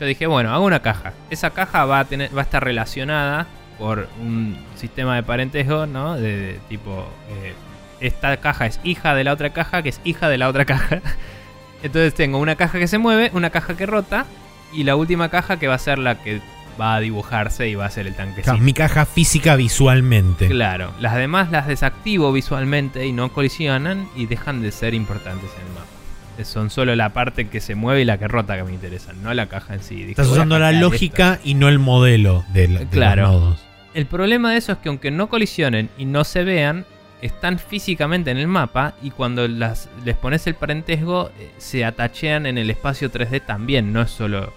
Yo 0.00 0.06
dije, 0.06 0.26
bueno, 0.26 0.52
hago 0.52 0.64
una 0.64 0.80
caja. 0.80 1.12
Esa 1.30 1.50
caja 1.50 1.84
va 1.84 2.00
a, 2.00 2.04
tener, 2.04 2.36
va 2.36 2.40
a 2.40 2.44
estar 2.44 2.62
relacionada 2.62 3.46
por 3.78 4.08
un 4.20 4.56
sistema 4.76 5.16
de 5.16 5.22
parentesco, 5.22 5.86
¿no? 5.86 6.16
De, 6.16 6.36
de 6.36 6.60
tipo, 6.68 7.08
eh, 7.30 7.54
esta 8.00 8.36
caja 8.38 8.66
es 8.66 8.80
hija 8.84 9.14
de 9.14 9.24
la 9.24 9.32
otra 9.32 9.50
caja, 9.50 9.82
que 9.82 9.88
es 9.88 10.00
hija 10.04 10.28
de 10.28 10.38
la 10.38 10.48
otra 10.48 10.64
caja. 10.64 11.00
Entonces 11.82 12.14
tengo 12.14 12.38
una 12.38 12.56
caja 12.56 12.78
que 12.78 12.88
se 12.88 12.98
mueve, 12.98 13.30
una 13.34 13.50
caja 13.50 13.76
que 13.76 13.86
rota 13.86 14.26
y 14.72 14.84
la 14.84 14.96
última 14.96 15.28
caja 15.28 15.58
que 15.58 15.68
va 15.68 15.74
a 15.74 15.78
ser 15.78 15.98
la 15.98 16.22
que 16.22 16.40
va 16.80 16.96
a 16.96 17.00
dibujarse 17.00 17.68
y 17.68 17.74
va 17.74 17.86
a 17.86 17.90
ser 17.90 18.06
el 18.06 18.14
tanquecito. 18.14 18.56
Mi 18.58 18.72
caja 18.72 19.06
física 19.06 19.56
visualmente. 19.56 20.48
Claro, 20.48 20.92
las 21.00 21.14
demás 21.14 21.50
las 21.50 21.66
desactivo 21.66 22.32
visualmente 22.32 23.06
y 23.06 23.12
no 23.12 23.32
colisionan 23.32 24.08
y 24.16 24.26
dejan 24.26 24.62
de 24.62 24.72
ser 24.72 24.94
importantes 24.94 25.50
en 25.60 25.66
el 25.66 25.72
mapa. 25.72 25.93
Son 26.42 26.68
solo 26.70 26.96
la 26.96 27.12
parte 27.12 27.48
que 27.48 27.60
se 27.60 27.74
mueve 27.76 28.02
y 28.02 28.04
la 28.04 28.18
que 28.18 28.26
rota 28.26 28.56
que 28.56 28.64
me 28.64 28.72
interesan, 28.72 29.22
no 29.22 29.32
la 29.34 29.46
caja 29.46 29.74
en 29.74 29.82
sí. 29.82 29.94
Dije, 29.96 30.10
Estás 30.10 30.26
usando 30.28 30.58
la 30.58 30.72
lógica 30.72 31.38
y 31.44 31.54
no 31.54 31.68
el 31.68 31.78
modelo 31.78 32.44
de, 32.52 32.66
la- 32.68 32.80
de 32.80 32.86
Claro. 32.86 33.22
los 33.22 33.30
nodos. 33.32 33.64
El 33.94 34.06
problema 34.06 34.50
de 34.50 34.56
eso 34.58 34.72
es 34.72 34.78
que 34.78 34.88
aunque 34.88 35.12
no 35.12 35.28
colisionen 35.28 35.88
y 35.96 36.04
no 36.06 36.24
se 36.24 36.42
vean, 36.42 36.84
están 37.22 37.58
físicamente 37.60 38.32
en 38.32 38.38
el 38.38 38.48
mapa 38.48 38.94
y 39.02 39.10
cuando 39.12 39.46
las, 39.46 39.88
les 40.04 40.16
pones 40.16 40.46
el 40.48 40.54
parentesco 40.56 41.30
eh, 41.38 41.50
se 41.58 41.84
atachean 41.84 42.46
en 42.46 42.58
el 42.58 42.68
espacio 42.70 43.10
3D 43.12 43.46
también, 43.46 43.92
no 43.92 44.02
es 44.02 44.10
solo 44.10 44.52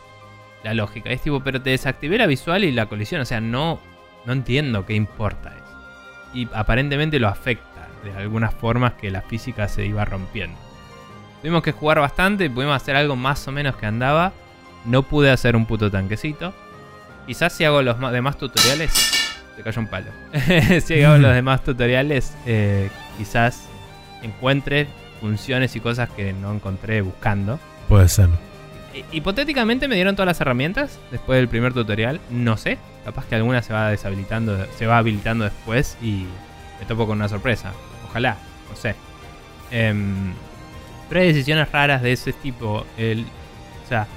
la 0.63 0.73
lógica. 0.73 1.11
Es 1.11 1.21
tipo, 1.21 1.41
pero 1.41 1.61
te 1.61 1.69
desactivé 1.69 2.17
la 2.17 2.25
visual 2.25 2.63
y 2.63 2.71
la 2.71 2.87
colisión, 2.87 3.21
o 3.21 3.25
sea, 3.25 3.39
no, 3.39 3.79
no 4.25 4.33
entiendo 4.33 4.85
qué 4.87 4.95
importa 4.95 5.49
eso. 5.55 6.33
Y 6.33 6.47
aparentemente 6.53 7.19
lo 7.19 7.27
afecta 7.27 7.87
de 8.03 8.11
algunas 8.17 8.53
formas 8.55 8.93
que 8.93 9.11
la 9.11 9.21
física 9.21 9.67
se 9.67 9.85
iba 9.85 10.03
rompiendo. 10.03 10.57
Tuvimos 11.41 11.61
que 11.61 11.71
jugar 11.71 11.99
bastante, 11.99 12.49
pudimos 12.49 12.75
hacer 12.75 12.95
algo 12.95 13.15
más 13.15 13.47
o 13.47 13.51
menos 13.51 13.75
que 13.75 13.85
andaba. 13.85 14.33
No 14.85 15.03
pude 15.03 15.31
hacer 15.31 15.55
un 15.55 15.65
puto 15.65 15.91
tanquecito. 15.91 16.53
Quizás 17.25 17.53
si 17.53 17.65
hago 17.65 17.81
los 17.81 17.99
demás 18.11 18.37
tutoriales. 18.37 18.91
Se 19.55 19.61
cayó 19.61 19.81
un 19.81 19.87
palo. 19.87 20.11
si 20.83 21.03
hago 21.03 21.17
los 21.17 21.33
demás 21.35 21.63
tutoriales, 21.63 22.35
eh, 22.45 22.89
quizás 23.17 23.67
encuentre 24.21 24.87
funciones 25.19 25.75
y 25.75 25.79
cosas 25.79 26.09
que 26.09 26.33
no 26.33 26.53
encontré 26.53 27.01
buscando. 27.01 27.59
Puede 27.87 28.07
ser. 28.07 28.29
Hipotéticamente 29.11 29.87
me 29.87 29.95
dieron 29.95 30.15
todas 30.15 30.27
las 30.27 30.41
herramientas 30.41 30.99
después 31.11 31.37
del 31.37 31.47
primer 31.47 31.73
tutorial. 31.73 32.19
No 32.29 32.57
sé. 32.57 32.77
Capaz 33.05 33.25
que 33.25 33.35
alguna 33.35 33.61
se 33.61 33.73
va 33.73 33.89
deshabilitando, 33.89 34.65
se 34.77 34.87
va 34.87 34.97
habilitando 34.97 35.45
después 35.45 35.97
y 36.01 36.25
me 36.79 36.85
topo 36.87 37.05
con 37.05 37.17
una 37.17 37.29
sorpresa. 37.29 37.73
Ojalá, 38.09 38.37
no 38.69 38.75
sé. 38.75 38.95
Em, 39.71 40.33
pero 41.09 41.21
decisiones 41.21 41.71
raras 41.71 42.01
de 42.01 42.11
ese 42.11 42.33
tipo. 42.33 42.85
El, 42.97 43.25
o 43.85 43.87
sea, 43.87 44.07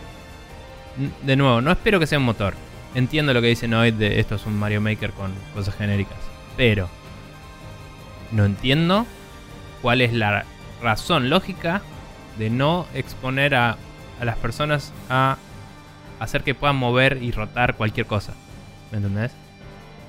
de 1.23 1.37
nuevo, 1.37 1.61
no 1.61 1.71
espero 1.71 2.01
que 2.01 2.07
sea 2.07 2.19
un 2.19 2.25
motor. 2.25 2.55
Entiendo 2.95 3.33
lo 3.33 3.41
que 3.41 3.49
dice 3.49 3.69
Noid 3.69 3.95
de 3.95 4.19
esto 4.19 4.35
es 4.35 4.47
un 4.47 4.59
Mario 4.59 4.81
Maker 4.81 5.13
con 5.13 5.33
cosas 5.55 5.75
genéricas. 5.77 6.19
Pero 6.57 6.89
no 8.33 8.45
entiendo 8.45 9.07
cuál 9.83 10.01
es 10.01 10.13
la 10.13 10.45
razón 10.83 11.31
lógica 11.31 11.83
de 12.39 12.51
no 12.51 12.87
exponer 12.95 13.55
a, 13.55 13.77
a 14.21 14.25
las 14.25 14.37
personas 14.37 14.93
a 15.09 15.37
hacer 16.19 16.43
que 16.43 16.55
puedan 16.55 16.77
mover 16.77 17.23
y 17.23 17.33
rotar 17.33 17.77
cualquier 17.77 18.07
cosa. 18.07 18.35
¿Me 18.91 18.99
entendés? 18.99 19.33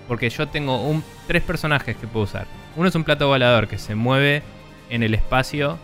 Porque 0.08 0.30
yo 0.30 0.48
tengo 0.48 0.82
un, 0.82 1.04
tres 1.28 1.44
personajes 1.44 1.96
que 1.96 2.08
puedo 2.08 2.26
usar. 2.26 2.48
Uno 2.76 2.90
es 2.90 2.96
un 2.96 3.04
plato 3.04 3.28
volador 3.28 3.68
que 3.68 3.78
se 3.78 3.96
mueve 3.96 4.44
en 4.90 5.04
el 5.04 5.14
espacio 5.14 5.78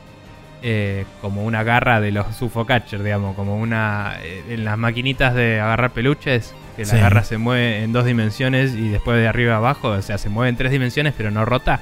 eh, 0.63 1.05
como 1.21 1.45
una 1.45 1.63
garra 1.63 2.01
de 2.01 2.11
los 2.11 2.35
sufocatchers, 2.35 3.03
digamos, 3.03 3.35
como 3.35 3.57
una. 3.57 4.17
Eh, 4.21 4.43
en 4.49 4.65
las 4.65 4.77
maquinitas 4.77 5.35
de 5.35 5.59
agarrar 5.59 5.91
peluches, 5.91 6.55
que 6.75 6.85
la 6.85 6.95
garra 6.97 7.23
se 7.23 7.37
mueve 7.37 7.83
en 7.83 7.93
dos 7.93 8.05
dimensiones 8.05 8.73
y 8.73 8.89
después 8.89 9.17
de 9.17 9.27
arriba 9.27 9.53
a 9.53 9.57
abajo, 9.57 9.89
o 9.89 10.01
sea, 10.01 10.17
se 10.17 10.29
mueve 10.29 10.49
en 10.49 10.57
tres 10.57 10.71
dimensiones 10.71 11.13
pero 11.15 11.31
no 11.31 11.45
rota. 11.45 11.81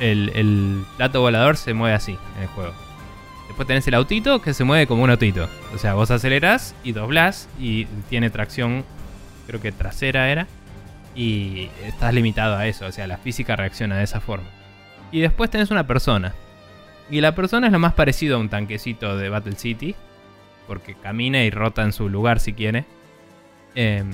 El, 0.00 0.30
el 0.34 0.84
plato 0.96 1.20
volador 1.20 1.56
se 1.56 1.72
mueve 1.72 1.94
así 1.94 2.18
en 2.36 2.42
el 2.42 2.48
juego. 2.48 2.74
Después 3.46 3.66
tenés 3.66 3.88
el 3.88 3.94
autito 3.94 4.42
que 4.42 4.52
se 4.52 4.64
mueve 4.64 4.86
como 4.86 5.02
un 5.02 5.10
autito. 5.10 5.48
O 5.74 5.78
sea, 5.78 5.94
vos 5.94 6.10
acelerás 6.10 6.74
y 6.84 6.92
doblás 6.92 7.48
y 7.58 7.86
tiene 8.10 8.28
tracción, 8.28 8.84
creo 9.46 9.60
que 9.60 9.72
trasera 9.72 10.30
era. 10.30 10.46
Y 11.14 11.70
estás 11.86 12.12
limitado 12.12 12.56
a 12.56 12.66
eso, 12.66 12.84
o 12.84 12.92
sea, 12.92 13.06
la 13.06 13.16
física 13.16 13.56
reacciona 13.56 13.96
de 13.96 14.04
esa 14.04 14.20
forma. 14.20 14.48
Y 15.10 15.20
después 15.20 15.48
tenés 15.48 15.70
una 15.70 15.86
persona, 15.86 16.34
y 17.10 17.20
la 17.20 17.34
persona 17.34 17.66
es 17.66 17.72
lo 17.72 17.78
más 17.78 17.94
parecido 17.94 18.36
a 18.36 18.40
un 18.40 18.48
tanquecito 18.48 19.16
de 19.16 19.28
Battle 19.28 19.56
City. 19.56 19.94
Porque 20.66 20.94
camina 20.94 21.44
y 21.44 21.50
rota 21.50 21.82
en 21.82 21.92
su 21.92 22.08
lugar 22.08 22.40
si 22.40 22.52
quiere. 22.52 22.84
Em, 23.76 24.10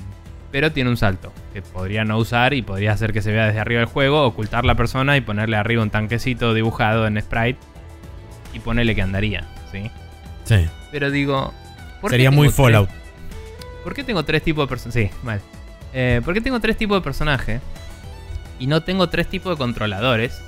pero 0.50 0.70
tiene 0.70 0.90
un 0.90 0.98
salto 0.98 1.32
que 1.54 1.62
podría 1.62 2.04
no 2.04 2.18
usar 2.18 2.52
y 2.52 2.60
podría 2.60 2.92
hacer 2.92 3.14
que 3.14 3.22
se 3.22 3.32
vea 3.32 3.46
desde 3.46 3.60
arriba 3.60 3.80
del 3.80 3.88
juego, 3.88 4.26
ocultar 4.26 4.66
la 4.66 4.74
persona 4.74 5.16
y 5.16 5.22
ponerle 5.22 5.56
arriba 5.56 5.82
un 5.82 5.88
tanquecito 5.88 6.52
dibujado 6.52 7.06
en 7.06 7.18
sprite 7.20 7.58
y 8.52 8.58
ponerle 8.58 8.94
que 8.94 9.00
andaría, 9.00 9.48
¿sí? 9.70 9.90
Sí. 10.44 10.68
Pero 10.90 11.10
digo... 11.10 11.54
Sería 12.06 12.30
muy 12.30 12.50
Fallout. 12.50 12.90
¿Por 13.82 13.94
qué 13.94 14.04
tengo 14.04 14.24
tres 14.24 14.42
tipos 14.42 14.64
de 14.64 14.68
personajes? 14.68 15.10
Sí, 15.10 15.18
mal. 15.22 15.40
Eh, 15.94 16.20
¿Por 16.22 16.34
qué 16.34 16.42
tengo 16.42 16.60
tres 16.60 16.76
tipos 16.76 16.98
de 16.98 17.02
personajes? 17.02 17.62
Y 18.58 18.66
no 18.66 18.82
tengo 18.82 19.08
tres 19.08 19.28
tipos 19.28 19.56
de 19.56 19.56
controladores 19.56 20.42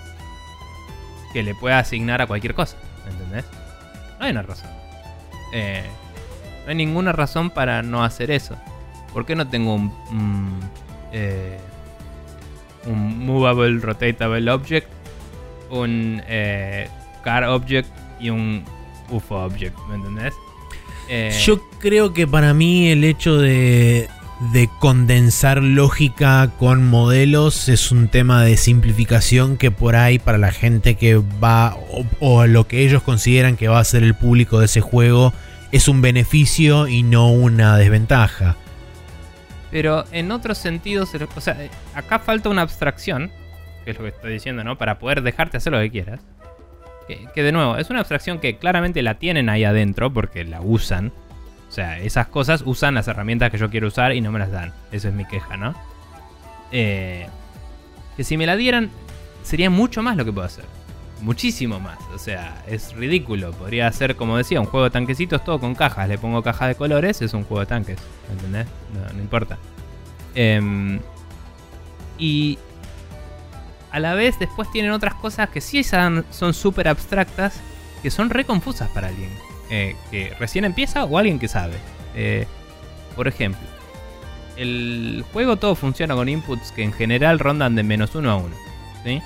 que 1.34 1.42
le 1.42 1.54
pueda 1.54 1.80
asignar 1.80 2.22
a 2.22 2.26
cualquier 2.26 2.54
cosa. 2.54 2.76
¿Entendés? 3.10 3.44
No 4.18 4.24
hay 4.24 4.30
una 4.30 4.42
razón. 4.42 4.70
Eh, 5.52 5.84
no 6.64 6.70
hay 6.70 6.76
ninguna 6.76 7.12
razón 7.12 7.50
para 7.50 7.82
no 7.82 8.02
hacer 8.02 8.30
eso. 8.30 8.56
¿Por 9.12 9.26
qué 9.26 9.34
no 9.34 9.46
tengo 9.48 9.74
un, 9.74 9.92
un, 10.10 10.60
eh, 11.12 11.58
movable 12.86 13.78
rotatable 13.80 14.50
object, 14.50 14.88
un 15.70 16.22
eh, 16.26 16.88
car 17.22 17.44
object 17.44 17.88
y 18.20 18.30
un 18.30 18.64
UFO 19.10 19.44
object? 19.44 19.76
¿Me 19.88 19.96
entendés? 19.96 20.34
Yo 21.44 21.60
creo 21.80 22.14
que 22.14 22.26
para 22.26 22.54
mí 22.54 22.88
el 22.88 23.04
hecho 23.04 23.36
de, 23.36 24.08
de 24.40 24.68
condensar 24.80 25.62
lógica 25.62 26.50
con 26.58 26.88
modelos 26.88 27.68
es 27.68 27.92
un 27.92 28.08
tema 28.08 28.42
de 28.42 28.56
simplificación 28.56 29.56
que 29.56 29.70
por 29.70 29.96
ahí 29.96 30.18
para 30.18 30.38
la 30.38 30.50
gente 30.50 30.96
que 30.96 31.16
va 31.16 31.76
o, 32.20 32.46
lo 32.46 32.66
que 32.66 32.84
ellos 32.84 33.02
consideran 33.02 33.56
que 33.56 33.68
va 33.68 33.78
a 33.78 33.84
ser 33.84 34.02
el 34.02 34.14
público 34.14 34.58
de 34.58 34.66
ese 34.66 34.80
juego 34.80 35.32
es 35.72 35.88
un 35.88 36.02
beneficio 36.02 36.88
y 36.88 37.02
no 37.02 37.30
una 37.30 37.76
desventaja. 37.76 38.56
Pero 39.70 40.04
en 40.12 40.30
otros 40.30 40.58
sentidos, 40.58 41.10
o 41.34 41.40
sea, 41.40 41.56
acá 41.94 42.20
falta 42.20 42.48
una 42.48 42.62
abstracción, 42.62 43.32
que 43.84 43.90
es 43.90 43.96
lo 43.96 44.04
que 44.04 44.10
estoy 44.10 44.32
diciendo, 44.32 44.62
¿no? 44.62 44.78
Para 44.78 44.98
poder 45.00 45.22
dejarte 45.22 45.56
hacer 45.56 45.72
lo 45.72 45.80
que 45.80 45.90
quieras. 45.90 46.20
Que, 47.08 47.26
que 47.34 47.42
de 47.42 47.50
nuevo, 47.50 47.76
es 47.76 47.90
una 47.90 48.00
abstracción 48.00 48.38
que 48.38 48.56
claramente 48.56 49.02
la 49.02 49.14
tienen 49.14 49.48
ahí 49.48 49.64
adentro 49.64 50.12
porque 50.12 50.44
la 50.44 50.60
usan 50.60 51.12
sea, 51.74 51.98
esas 51.98 52.28
cosas 52.28 52.62
usan 52.64 52.94
las 52.94 53.08
herramientas 53.08 53.50
que 53.50 53.58
yo 53.58 53.68
quiero 53.68 53.88
usar 53.88 54.14
y 54.14 54.20
no 54.20 54.30
me 54.30 54.38
las 54.38 54.50
dan. 54.50 54.72
Eso 54.92 55.08
es 55.08 55.14
mi 55.14 55.26
queja, 55.26 55.56
¿no? 55.56 55.74
Eh, 56.70 57.26
que 58.16 58.24
si 58.24 58.36
me 58.36 58.46
la 58.46 58.56
dieran, 58.56 58.90
sería 59.42 59.70
mucho 59.70 60.02
más 60.02 60.16
lo 60.16 60.24
que 60.24 60.32
puedo 60.32 60.46
hacer. 60.46 60.64
Muchísimo 61.20 61.80
más. 61.80 61.98
O 62.14 62.18
sea, 62.18 62.62
es 62.66 62.94
ridículo. 62.94 63.52
Podría 63.52 63.90
ser, 63.92 64.14
como 64.16 64.36
decía, 64.36 64.60
un 64.60 64.66
juego 64.66 64.84
de 64.84 64.90
tanquecitos 64.90 65.42
todo 65.44 65.58
con 65.58 65.74
cajas. 65.74 66.08
Le 66.08 66.16
pongo 66.16 66.42
cajas 66.42 66.68
de 66.68 66.74
colores, 66.76 67.20
es 67.22 67.34
un 67.34 67.44
juego 67.44 67.60
de 67.60 67.66
tanques. 67.66 67.98
¿Entendés? 68.30 68.66
No, 69.14 69.20
importa. 69.20 69.58
Em, 70.34 71.00
y 72.18 72.58
a 73.90 74.00
la 74.00 74.14
vez 74.14 74.38
después 74.38 74.70
tienen 74.70 74.92
otras 74.92 75.14
cosas 75.14 75.48
que 75.50 75.60
sí 75.60 75.82
son 75.84 76.24
súper 76.52 76.88
abstractas, 76.88 77.60
que 78.02 78.10
son 78.10 78.30
re 78.30 78.44
confusas 78.44 78.90
para 78.90 79.08
alguien. 79.08 79.30
Eh, 79.76 79.96
que 80.08 80.32
recién 80.38 80.64
empieza 80.64 81.02
o 81.02 81.18
alguien 81.18 81.40
que 81.40 81.48
sabe. 81.48 81.74
Eh, 82.14 82.46
por 83.16 83.26
ejemplo, 83.26 83.66
el 84.56 85.24
juego 85.32 85.56
todo 85.56 85.74
funciona 85.74 86.14
con 86.14 86.28
inputs 86.28 86.70
que 86.70 86.84
en 86.84 86.92
general 86.92 87.40
rondan 87.40 87.74
de 87.74 87.82
menos 87.82 88.14
uno 88.14 88.30
a 88.30 88.36
uno. 88.36 88.54
¿sí? 89.02 89.20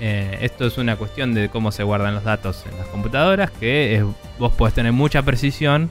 Eh, 0.00 0.38
esto 0.40 0.64
es 0.64 0.78
una 0.78 0.96
cuestión 0.96 1.34
de 1.34 1.50
cómo 1.50 1.72
se 1.72 1.82
guardan 1.82 2.14
los 2.14 2.24
datos 2.24 2.64
en 2.64 2.78
las 2.78 2.86
computadoras, 2.86 3.50
que 3.50 4.02
vos 4.38 4.54
podés 4.54 4.72
tener 4.72 4.92
mucha 4.92 5.22
precisión 5.22 5.90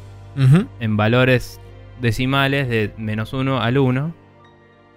en 0.80 0.98
valores 0.98 1.60
decimales 2.02 2.68
de 2.68 2.92
menos 2.98 3.34
1 3.34 3.62
al 3.62 3.78
1, 3.78 4.16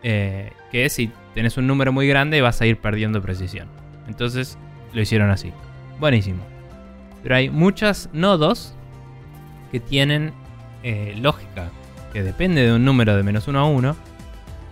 que 0.02 0.88
si 0.88 1.12
tenés 1.34 1.58
un 1.58 1.66
número 1.66 1.92
muy 1.92 2.08
grande 2.08 2.40
vas 2.40 2.62
a 2.62 2.66
ir 2.66 2.78
perdiendo 2.78 3.20
precisión. 3.20 3.68
Entonces 4.08 4.56
lo 4.94 5.02
hicieron 5.02 5.30
así. 5.30 5.52
Buenísimo. 6.00 6.42
Pero 7.22 7.36
hay 7.36 7.50
muchos 7.50 8.08
nodos 8.14 8.74
que 9.70 9.80
tienen 9.80 10.32
eh, 10.82 11.14
lógica, 11.20 11.70
que 12.12 12.22
depende 12.22 12.64
de 12.64 12.72
un 12.72 12.84
número 12.84 13.16
de 13.16 13.22
menos 13.22 13.48
1 13.48 13.58
a 13.58 13.64
1, 13.64 13.96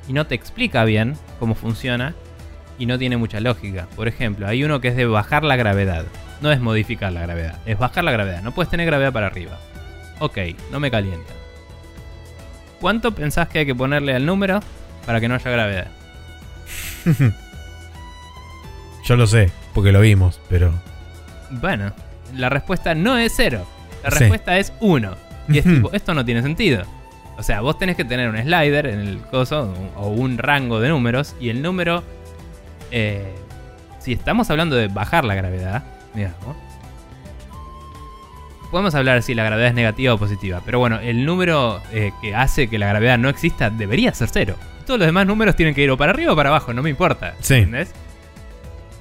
y 0.09 0.12
no 0.12 0.26
te 0.26 0.35
explica 0.35 0.85
bien 0.85 1.14
cómo 1.38 1.54
funciona, 1.54 2.14
y 2.78 2.87
no 2.87 2.98
tiene 2.98 3.16
mucha 3.16 3.40
lógica. 3.40 3.88
Por 3.96 4.08
ejemplo, 4.08 4.46
hay 4.46 4.64
uno 4.64 4.81
que 4.81 4.88
es 4.88 4.96
de 4.96 5.06
bajar 5.06 5.44
la 5.44 5.56
gravedad. 5.56 6.04
No 6.40 6.52
es 6.52 6.60
modificar 6.60 7.12
la 7.12 7.23
gravedad, 7.23 7.58
es 7.64 7.79
bajar 7.79 8.04
la 8.04 8.12
gravedad. 8.12 8.42
No 8.42 8.52
puedes 8.52 8.71
tener 8.71 8.87
gravedad 8.87 9.12
para 9.12 9.27
arriba. 9.27 9.58
Ok, 10.18 10.38
no 10.71 10.81
me 10.81 10.90
calienta. 10.90 11.33
¿Cuánto 12.81 13.12
pensás 13.12 13.48
que 13.48 13.60
hay 13.60 13.66
que 13.66 13.75
ponerle 13.75 14.14
al 14.14 14.27
número 14.27 14.60
para 15.06 15.21
que 15.21 15.29
no 15.29 15.35
haya 15.35 15.50
gravedad? 15.50 15.88
Yo 19.04 19.16
lo 19.16 19.27
sé, 19.27 19.50
porque 19.73 19.92
lo 19.92 20.00
vimos, 20.00 20.40
pero... 20.48 20.73
Bueno, 21.50 21.92
la 22.35 22.48
respuesta 22.48 22.94
no 22.94 23.16
es 23.16 23.33
cero. 23.37 23.66
La 24.11 24.19
respuesta 24.19 24.59
es 24.59 24.73
1. 24.81 25.17
Y 25.48 25.59
es 25.59 25.65
tipo, 25.65 25.92
esto 25.92 26.15
no 26.15 26.25
tiene 26.25 26.42
sentido. 26.42 26.85
O 27.38 27.42
sea, 27.42 27.61
vos 27.61 27.79
tenés 27.79 27.96
que 27.96 28.04
tener 28.04 28.29
un 28.29 28.37
slider 28.37 28.87
en 28.87 29.00
el 29.00 29.19
coso 29.19 29.73
o 29.96 30.09
un 30.09 30.38
rango 30.38 30.81
de 30.81 30.88
números 30.88 31.35
y 31.40 31.50
el 31.50 31.63
número... 31.63 32.02
Eh, 32.90 33.35
si 33.98 34.13
estamos 34.13 34.48
hablando 34.50 34.77
de 34.77 34.87
bajar 34.87 35.25
la 35.25 35.35
gravedad, 35.35 35.83
digamos, 36.15 36.57
podemos 38.71 38.94
hablar 38.94 39.23
si 39.23 39.35
la 39.35 39.42
gravedad 39.42 39.69
es 39.69 39.75
negativa 39.75 40.15
o 40.15 40.19
positiva. 40.19 40.63
Pero 40.65 40.79
bueno, 40.79 41.00
el 41.00 41.25
número 41.25 41.83
eh, 41.92 42.13
que 42.23 42.35
hace 42.35 42.69
que 42.69 42.79
la 42.79 42.87
gravedad 42.87 43.19
no 43.19 43.29
exista 43.29 43.69
debería 43.69 44.15
ser 44.15 44.29
cero. 44.33 44.57
Todos 44.87 45.00
los 45.00 45.07
demás 45.07 45.27
números 45.27 45.57
tienen 45.57 45.75
que 45.75 45.83
ir 45.83 45.90
o 45.90 45.96
para 45.96 46.13
arriba 46.13 46.33
o 46.33 46.37
para 46.37 46.50
abajo, 46.50 46.73
no 46.73 46.83
me 46.83 46.90
importa. 46.90 47.35
Sí. 47.40 47.54
¿Entendés? 47.54 47.92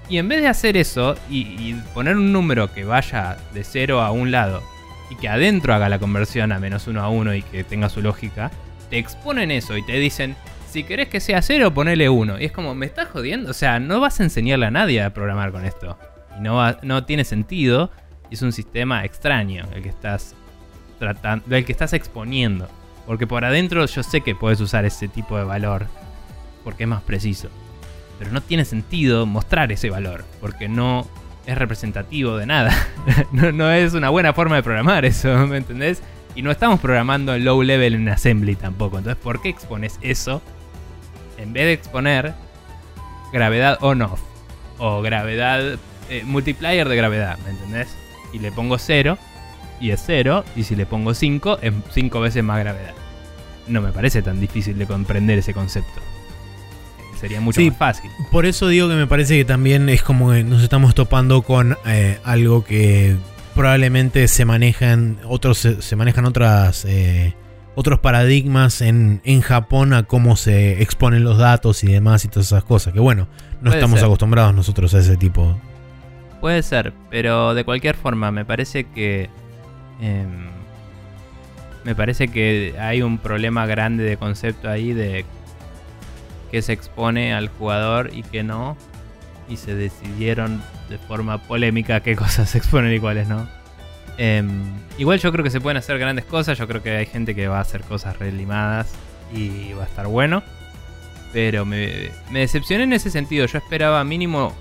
Y 0.09 0.17
en 0.17 0.27
vez 0.27 0.41
de 0.41 0.47
hacer 0.47 0.75
eso 0.75 1.15
y, 1.29 1.41
y 1.41 1.81
poner 1.93 2.17
un 2.17 2.31
número 2.31 2.73
que 2.73 2.83
vaya 2.83 3.37
de 3.53 3.63
0 3.63 4.01
a 4.01 4.11
un 4.11 4.31
lado 4.31 4.63
y 5.09 5.15
que 5.15 5.29
adentro 5.29 5.73
haga 5.73 5.89
la 5.89 5.99
conversión 5.99 6.51
a 6.51 6.59
menos 6.59 6.87
1 6.87 7.01
a 7.01 7.09
1 7.09 7.35
y 7.35 7.41
que 7.41 7.63
tenga 7.63 7.89
su 7.89 8.01
lógica, 8.01 8.51
te 8.89 8.97
exponen 8.97 9.51
eso 9.51 9.77
y 9.77 9.83
te 9.83 9.93
dicen, 9.93 10.35
si 10.69 10.83
querés 10.83 11.07
que 11.09 11.19
sea 11.19 11.41
0, 11.41 11.73
ponele 11.73 12.09
1. 12.09 12.39
Y 12.39 12.45
es 12.45 12.51
como, 12.51 12.75
¿me 12.75 12.85
estás 12.85 13.07
jodiendo? 13.09 13.51
O 13.51 13.53
sea, 13.53 13.79
no 13.79 13.99
vas 13.99 14.19
a 14.19 14.23
enseñarle 14.23 14.65
a 14.65 14.71
nadie 14.71 15.01
a 15.01 15.13
programar 15.13 15.51
con 15.51 15.63
esto. 15.65 15.97
Y 16.37 16.41
no, 16.41 16.55
va- 16.55 16.77
no 16.81 17.05
tiene 17.05 17.23
sentido. 17.23 17.91
Es 18.31 18.41
un 18.41 18.51
sistema 18.51 19.05
extraño 19.05 19.65
el 19.73 19.83
que 19.83 19.89
estás 19.89 20.35
tratando, 20.99 21.55
el 21.55 21.63
que 21.65 21.71
estás 21.71 21.93
exponiendo. 21.93 22.67
Porque 23.05 23.27
por 23.27 23.45
adentro 23.45 23.85
yo 23.85 24.03
sé 24.03 24.21
que 24.21 24.35
puedes 24.35 24.59
usar 24.59 24.83
ese 24.85 25.07
tipo 25.07 25.37
de 25.37 25.43
valor. 25.43 25.87
Porque 26.63 26.83
es 26.83 26.89
más 26.89 27.03
preciso. 27.03 27.49
Pero 28.19 28.31
no 28.31 28.41
tiene 28.41 28.65
sentido 28.65 29.25
mostrar 29.25 29.71
ese 29.71 29.89
valor. 29.89 30.25
Porque 30.41 30.67
no 30.67 31.07
es 31.45 31.57
representativo 31.57 32.37
de 32.37 32.45
nada. 32.45 32.73
no, 33.31 33.71
es 33.71 33.93
una 33.93 34.09
buena 34.09 34.33
forma 34.33 34.55
de 34.55 34.63
programar 34.63 35.05
eso, 35.05 35.35
¿me 35.47 35.57
entendés? 35.57 36.01
Y 36.35 36.41
no 36.41 36.51
estamos 36.51 36.79
programando 36.79 37.37
low 37.37 37.61
level 37.63 37.95
en 37.95 38.09
assembly 38.09 38.55
tampoco. 38.55 38.97
Entonces, 38.97 39.21
¿por 39.21 39.41
qué 39.41 39.49
expones 39.49 39.97
eso? 40.01 40.41
En 41.37 41.53
vez 41.53 41.65
de 41.65 41.73
exponer 41.73 42.33
gravedad 43.31 43.77
on-off. 43.81 44.19
O 44.77 45.01
gravedad. 45.01 45.77
eh, 46.09 46.23
multiplier 46.25 46.89
de 46.89 46.95
gravedad, 46.95 47.37
¿me 47.45 47.51
entendés? 47.51 47.95
Y 48.33 48.39
le 48.39 48.51
pongo 48.51 48.77
0. 48.77 49.17
Y 49.79 49.91
es 49.91 50.03
0. 50.05 50.43
Y 50.55 50.63
si 50.63 50.75
le 50.75 50.85
pongo 50.85 51.13
5, 51.13 51.59
es 51.61 51.73
5 51.91 52.19
veces 52.19 52.43
más 52.43 52.59
gravedad. 52.59 52.93
No 53.67 53.81
me 53.81 53.91
parece 53.91 54.21
tan 54.21 54.39
difícil 54.39 54.77
de 54.77 54.85
comprender 54.85 55.39
ese 55.39 55.53
concepto. 55.53 56.01
Sería 57.19 57.39
mucho 57.41 57.59
Sí. 57.61 57.69
más 57.69 57.77
fácil. 57.79 58.11
Por 58.31 58.45
eso 58.45 58.67
digo 58.67 58.87
que 58.89 58.95
me 58.95 59.07
parece 59.07 59.37
que 59.37 59.45
también 59.45 59.89
es 59.89 60.01
como 60.03 60.31
que 60.31 60.43
nos 60.43 60.61
estamos 60.61 60.93
topando 60.95 61.41
con 61.41 61.77
eh, 61.85 62.19
algo 62.23 62.63
que 62.63 63.15
probablemente 63.53 64.27
se 64.27 64.43
manejan 64.45 65.17
otros 65.27 65.57
se, 65.79 65.95
manejan 65.95 66.25
otras 66.25 66.83
eh, 66.85 67.33
otros 67.75 67.99
paradigmas 67.99 68.81
en, 68.81 69.21
en 69.23 69.41
Japón 69.41 69.93
a 69.93 70.03
cómo 70.03 70.35
se 70.35 70.81
exponen 70.81 71.23
los 71.23 71.37
datos 71.37 71.83
y 71.83 71.87
demás 71.87 72.25
y 72.25 72.27
todas 72.27 72.47
esas 72.47 72.63
cosas. 72.63 72.93
Que 72.93 72.99
bueno, 72.99 73.27
no 73.61 73.69
Puede 73.69 73.75
estamos 73.77 73.99
ser. 73.99 74.07
acostumbrados 74.07 74.53
nosotros 74.53 74.93
a 74.93 74.99
ese 74.99 75.15
tipo. 75.17 75.57
Puede 76.41 76.61
ser, 76.63 76.93
pero 77.09 77.53
de 77.53 77.63
cualquier 77.63 77.95
forma 77.95 78.29
me 78.31 78.45
parece 78.45 78.83
que... 78.83 79.29
em, 80.01 80.53
me 81.85 81.95
parece 81.95 82.27
que 82.29 82.75
hay 82.79 83.01
un 83.01 83.17
problema 83.19 83.65
grande 83.65 84.03
de 84.03 84.17
concepto 84.17 84.69
ahí 84.69 84.91
de 84.93 85.23
que 86.55 86.61
se 86.61 86.71
expone 86.71 87.33
al 87.33 87.49
jugador 87.49 88.11
y 88.13 88.23
que 88.23 88.41
no. 88.41 88.77
Y 89.49 89.57
se 89.57 89.75
decidieron 89.75 90.63
de 90.87 90.97
forma 90.97 91.37
polémica 91.37 91.99
qué 91.99 92.15
cosas 92.15 92.49
se 92.51 92.59
exponen 92.59 92.93
y 92.93 92.99
cuáles 93.01 93.27
no. 93.27 93.45
Em, 94.17 94.63
igual 94.97 95.19
yo 95.19 95.33
creo 95.33 95.43
que 95.43 95.49
se 95.49 95.59
pueden 95.59 95.75
hacer 95.75 95.99
grandes 95.99 96.23
cosas. 96.23 96.57
Yo 96.57 96.65
creo 96.65 96.81
que 96.81 96.91
hay 96.91 97.07
gente 97.07 97.35
que 97.35 97.49
va 97.49 97.57
a 97.57 97.61
hacer 97.61 97.81
cosas 97.81 98.17
relimadas 98.19 98.95
y 99.33 99.73
va 99.73 99.83
a 99.83 99.85
estar 99.85 100.07
bueno. 100.07 100.43
Pero 101.33 101.65
me, 101.65 102.09
me 102.31 102.39
decepcioné 102.39 102.85
en 102.85 102.93
ese 102.93 103.09
sentido. 103.09 103.47
Yo 103.47 103.57
esperaba 103.57 104.01
mínimo 104.05 104.53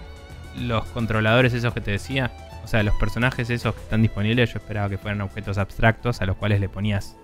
los 0.58 0.84
controladores 0.86 1.54
esos 1.54 1.72
que 1.74 1.80
te 1.80 1.92
decía, 1.92 2.32
o 2.64 2.66
sea, 2.66 2.82
los 2.82 2.96
personajes 2.96 3.50
esos 3.50 3.72
que 3.72 3.82
están 3.82 4.02
disponibles, 4.02 4.52
yo 4.52 4.58
esperaba 4.58 4.88
que 4.88 4.98
fueran 4.98 5.20
objetos 5.20 5.58
abstractos 5.58 6.20
a 6.20 6.26
los 6.26 6.36
cuales 6.38 6.58
le 6.58 6.68
ponías 6.68 7.16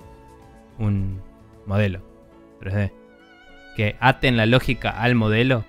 un 0.79 1.21
modelo 1.67 2.03
3D. 2.61 3.00
Que 3.77 3.97
aten 4.01 4.37
la 4.37 4.47
lógica 4.47 4.91
al 4.91 5.15
modelo. 5.15 5.65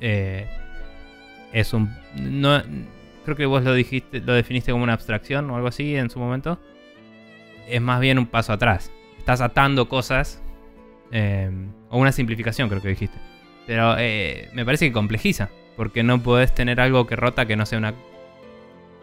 eh, 0.00 0.46
es 1.52 1.72
un. 1.72 1.90
No, 2.14 2.62
creo 3.24 3.36
que 3.36 3.46
vos 3.46 3.62
lo 3.64 3.72
dijiste, 3.74 4.20
lo 4.20 4.34
definiste 4.34 4.70
como 4.72 4.84
una 4.84 4.92
abstracción 4.92 5.50
o 5.50 5.56
algo 5.56 5.68
así 5.68 5.96
en 5.96 6.10
su 6.10 6.18
momento. 6.18 6.58
Es 7.68 7.80
más 7.80 8.00
bien 8.00 8.18
un 8.18 8.26
paso 8.26 8.52
atrás. 8.52 8.90
Estás 9.18 9.40
atando 9.40 9.88
cosas. 9.88 10.42
eh, 11.10 11.50
o 11.90 11.98
una 11.98 12.12
simplificación, 12.12 12.68
creo 12.68 12.82
que 12.82 12.88
dijiste. 12.88 13.18
Pero 13.66 13.96
eh, 13.98 14.48
me 14.52 14.64
parece 14.64 14.86
que 14.86 14.92
complejiza. 14.92 15.48
Porque 15.76 16.02
no 16.02 16.22
podés 16.22 16.54
tener 16.54 16.80
algo 16.80 17.06
que 17.06 17.16
rota 17.16 17.46
que 17.46 17.56
no 17.56 17.64
sea 17.64 17.78
una, 17.78 17.94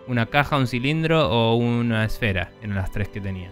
una 0.07 0.25
caja, 0.27 0.57
un 0.57 0.67
cilindro 0.67 1.29
o 1.29 1.55
una 1.55 2.05
esfera. 2.05 2.51
En 2.61 2.75
las 2.75 2.91
tres 2.91 3.07
que 3.09 3.21
tenía. 3.21 3.49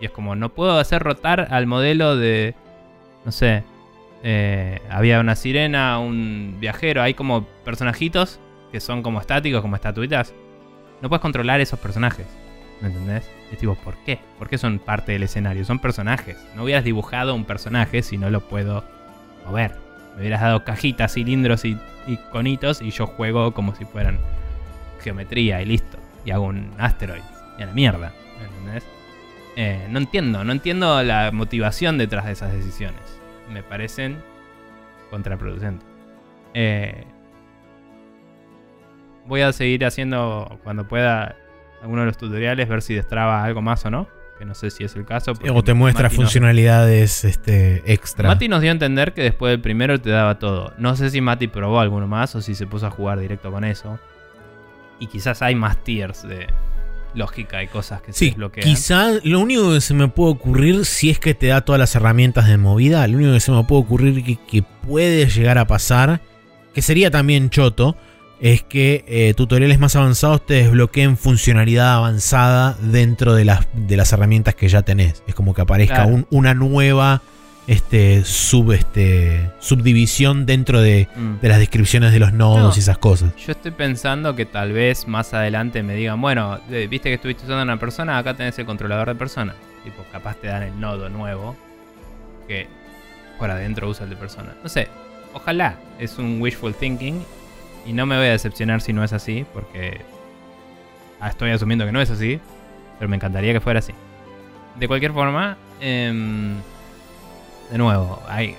Y 0.00 0.06
es 0.06 0.10
como, 0.10 0.34
no 0.34 0.48
puedo 0.54 0.78
hacer 0.78 1.02
rotar 1.02 1.48
al 1.50 1.66
modelo 1.66 2.16
de. 2.16 2.54
No 3.24 3.32
sé. 3.32 3.62
Eh, 4.26 4.80
había 4.88 5.20
una 5.20 5.36
sirena, 5.36 5.98
un 5.98 6.56
viajero. 6.58 7.02
Hay 7.02 7.12
como 7.12 7.44
personajitos 7.62 8.40
que 8.72 8.80
son 8.80 9.02
como 9.02 9.20
estáticos, 9.20 9.60
como 9.60 9.76
estatuitas. 9.76 10.34
No 11.02 11.10
puedes 11.10 11.20
controlar 11.20 11.60
esos 11.60 11.78
personajes. 11.78 12.26
¿Me 12.80 12.88
entendés? 12.88 13.30
Es 13.52 13.58
tipo, 13.58 13.74
¿por 13.76 13.96
qué? 14.04 14.18
¿Por 14.38 14.48
qué 14.48 14.56
son 14.56 14.78
parte 14.78 15.12
del 15.12 15.24
escenario? 15.24 15.64
Son 15.66 15.78
personajes. 15.78 16.38
No 16.56 16.64
hubieras 16.64 16.84
dibujado 16.84 17.34
un 17.34 17.44
personaje 17.44 18.02
si 18.02 18.16
no 18.16 18.30
lo 18.30 18.40
puedo 18.40 18.82
mover. 19.46 19.76
Me 20.14 20.22
hubieras 20.22 20.40
dado 20.40 20.64
cajitas, 20.64 21.12
cilindros 21.12 21.66
y, 21.66 21.76
conitos 22.32 22.80
y 22.80 22.90
yo 22.90 23.06
juego 23.06 23.52
como 23.52 23.74
si 23.74 23.84
fueran 23.84 24.18
geometría 25.02 25.60
y 25.60 25.66
listo. 25.66 25.98
Y 26.24 26.30
hago 26.30 26.46
un 26.46 26.72
asteroid. 26.78 27.22
Y 27.58 27.62
a 27.62 27.66
la 27.66 27.72
mierda. 27.74 28.14
¿Me 28.40 28.46
entendés? 28.46 28.84
Eh, 29.56 29.86
no 29.90 29.98
entiendo, 29.98 30.44
no 30.44 30.52
entiendo 30.52 31.02
la 31.02 31.30
motivación 31.30 31.98
detrás 31.98 32.24
de 32.24 32.32
esas 32.32 32.52
decisiones. 32.54 33.23
Me 33.50 33.62
parecen 33.62 34.22
contraproducentes. 35.10 35.86
Eh, 36.54 37.04
voy 39.26 39.40
a 39.42 39.52
seguir 39.52 39.84
haciendo 39.84 40.58
cuando 40.64 40.86
pueda 40.86 41.36
alguno 41.82 42.00
de 42.02 42.06
los 42.06 42.16
tutoriales, 42.16 42.68
ver 42.68 42.82
si 42.82 42.94
destraba 42.94 43.44
algo 43.44 43.62
más 43.62 43.84
o 43.86 43.90
no. 43.90 44.08
Que 44.38 44.44
no 44.44 44.54
sé 44.54 44.70
si 44.70 44.82
es 44.82 44.96
el 44.96 45.04
caso. 45.04 45.32
O 45.52 45.62
te 45.62 45.74
muestra 45.74 46.04
Mati 46.04 46.16
nos- 46.16 46.24
funcionalidades 46.24 47.24
este, 47.24 47.82
extra. 47.92 48.28
Mati 48.28 48.48
nos 48.48 48.60
dio 48.62 48.70
a 48.70 48.72
entender 48.72 49.12
que 49.14 49.22
después 49.22 49.52
del 49.52 49.60
primero 49.60 50.00
te 50.00 50.10
daba 50.10 50.40
todo. 50.40 50.72
No 50.76 50.96
sé 50.96 51.10
si 51.10 51.20
Mati 51.20 51.46
probó 51.46 51.78
alguno 51.78 52.08
más 52.08 52.34
o 52.34 52.42
si 52.42 52.56
se 52.56 52.66
puso 52.66 52.86
a 52.88 52.90
jugar 52.90 53.20
directo 53.20 53.52
con 53.52 53.62
eso. 53.62 54.00
Y 54.98 55.06
quizás 55.06 55.40
hay 55.40 55.54
más 55.54 55.76
tiers 55.84 56.26
de 56.26 56.48
lógica 57.14 57.62
y 57.62 57.68
cosas 57.68 58.00
que 58.02 58.12
se 58.12 58.18
Sí, 58.18 58.26
desbloquean. 58.30 58.64
quizá 58.66 59.10
lo 59.22 59.40
único 59.40 59.72
que 59.72 59.80
se 59.80 59.94
me 59.94 60.08
puede 60.08 60.32
ocurrir, 60.32 60.84
si 60.84 61.10
es 61.10 61.18
que 61.18 61.34
te 61.34 61.48
da 61.48 61.60
todas 61.62 61.78
las 61.78 61.94
herramientas 61.94 62.48
de 62.48 62.56
movida, 62.58 63.06
lo 63.08 63.18
único 63.18 63.32
que 63.32 63.40
se 63.40 63.52
me 63.52 63.62
puede 63.64 63.82
ocurrir 63.82 64.24
que, 64.24 64.36
que 64.36 64.62
puede 64.62 65.26
llegar 65.28 65.58
a 65.58 65.66
pasar, 65.66 66.20
que 66.74 66.82
sería 66.82 67.10
también 67.10 67.50
choto, 67.50 67.96
es 68.40 68.62
que 68.62 69.04
eh, 69.06 69.32
tutoriales 69.36 69.78
más 69.78 69.94
avanzados 69.96 70.44
te 70.44 70.54
desbloqueen 70.54 71.16
funcionalidad 71.16 71.94
avanzada 71.94 72.76
dentro 72.82 73.34
de 73.34 73.44
las, 73.44 73.66
de 73.74 73.96
las 73.96 74.12
herramientas 74.12 74.54
que 74.54 74.68
ya 74.68 74.82
tenés. 74.82 75.22
Es 75.26 75.34
como 75.34 75.54
que 75.54 75.62
aparezca 75.62 75.94
Claro. 76.02 76.10
un- 76.14 76.26
una 76.30 76.52
nueva 76.52 77.22
este, 77.66 78.24
sub, 78.24 78.72
este, 78.72 79.50
subdivisión 79.58 80.44
dentro 80.46 80.80
de, 80.80 81.08
Mm. 81.16 81.40
de 81.40 81.48
las 81.48 81.58
descripciones 81.58 82.12
de 82.12 82.18
los 82.18 82.32
nodos 82.32 82.62
No. 82.62 82.72
y 82.76 82.78
esas 82.78 82.98
cosas. 82.98 83.34
Yo 83.36 83.52
estoy 83.52 83.70
pensando 83.70 84.34
que 84.36 84.44
tal 84.46 84.72
vez 84.72 85.08
más 85.08 85.32
adelante 85.34 85.82
me 85.82 85.94
digan, 85.94 86.20
bueno, 86.20 86.58
eh, 86.70 86.86
viste 86.90 87.08
que 87.08 87.14
estuviste 87.14 87.44
usando 87.44 87.62
una 87.62 87.78
persona, 87.78 88.18
acá 88.18 88.34
tenés 88.34 88.58
el 88.58 88.66
controlador 88.66 89.08
de 89.08 89.14
persona. 89.14 89.54
Tipo, 89.82 90.04
capaz 90.12 90.36
te 90.36 90.46
dan 90.48 90.62
el 90.62 90.78
nodo 90.80 91.08
nuevo 91.08 91.56
que 92.48 92.66
por 93.38 93.50
adentro 93.50 93.88
usa 93.88 94.04
el 94.04 94.10
de 94.10 94.16
persona. 94.16 94.54
No 94.62 94.68
sé, 94.68 94.88
ojalá 95.32 95.76
es 95.98 96.18
un 96.18 96.40
wishful 96.40 96.74
thinking 96.74 97.22
y 97.86 97.92
no 97.92 98.06
me 98.06 98.16
voy 98.16 98.26
a 98.26 98.30
decepcionar 98.32 98.80
si 98.80 98.92
no 98.92 99.02
es 99.04 99.12
así, 99.12 99.44
porque 99.52 100.00
ah, 101.20 101.28
estoy 101.28 101.50
asumiendo 101.50 101.84
que 101.86 101.92
no 101.92 102.00
es 102.00 102.10
así, 102.10 102.40
pero 102.98 103.08
me 103.08 103.16
encantaría 103.16 103.52
que 103.52 103.60
fuera 103.60 103.78
así. 103.80 103.92
De 104.78 104.86
cualquier 104.88 105.12
forma, 105.12 105.56
em, 105.80 106.54
de 107.74 107.78
nuevo, 107.78 108.22
hay, 108.28 108.54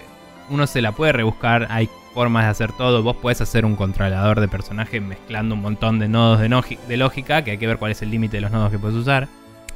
uno 0.49 0.67
se 0.67 0.81
la 0.81 0.91
puede 0.91 1.13
rebuscar, 1.13 1.67
hay 1.69 1.89
formas 2.13 2.43
de 2.43 2.49
hacer 2.49 2.73
todo. 2.73 3.01
Vos 3.01 3.15
podés 3.15 3.39
hacer 3.39 3.63
un 3.63 3.77
controlador 3.77 4.41
de 4.41 4.49
personaje 4.49 4.99
mezclando 4.99 5.55
un 5.55 5.61
montón 5.61 5.99
de 5.99 6.09
nodos 6.09 6.41
de, 6.41 6.49
nogi- 6.49 6.77
de 6.89 6.97
lógica, 6.97 7.41
que 7.43 7.51
hay 7.51 7.57
que 7.57 7.65
ver 7.65 7.77
cuál 7.77 7.91
es 7.91 8.01
el 8.01 8.11
límite 8.11 8.35
de 8.37 8.41
los 8.41 8.51
nodos 8.51 8.71
que 8.71 8.77
puedes 8.77 8.97
usar. 8.97 9.29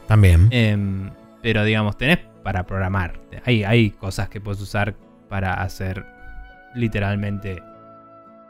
También. 0.07 0.49
Em, 0.51 1.11
pero 1.41 1.63
digamos, 1.63 1.97
tenés 1.97 2.19
para 2.43 2.63
programar. 2.65 3.13
Hay, 3.45 3.63
hay 3.63 3.91
cosas 3.91 4.27
que 4.27 4.41
puedes 4.41 4.59
usar 4.59 4.95
para 5.29 5.53
hacer 5.61 6.05
literalmente 6.75 7.63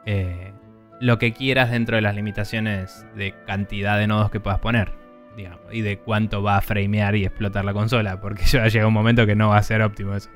eh, 0.08 0.52
lo 1.00 1.20
que 1.20 1.34
quieras 1.34 1.70
dentro 1.70 1.98
de 1.98 2.02
las 2.02 2.16
limitaciones 2.16 3.06
de 3.16 3.36
cantidad 3.46 3.98
de 4.00 4.08
nodos 4.08 4.32
que 4.32 4.40
puedas 4.40 4.60
poner. 4.60 4.92
Digamos, 5.38 5.60
y 5.72 5.82
de 5.82 6.00
cuánto 6.00 6.42
va 6.42 6.58
a 6.58 6.62
framear 6.62 7.16
y 7.16 7.26
explotar 7.26 7.64
la 7.64 7.74
consola. 7.74 8.20
Porque 8.20 8.44
ya 8.48 8.68
llega 8.68 8.88
un 8.88 8.94
momento 8.94 9.26
que 9.28 9.36
no 9.36 9.50
va 9.50 9.58
a 9.58 9.64
ser 9.64 9.82
óptimo 9.84 10.16
eso. 10.16 10.30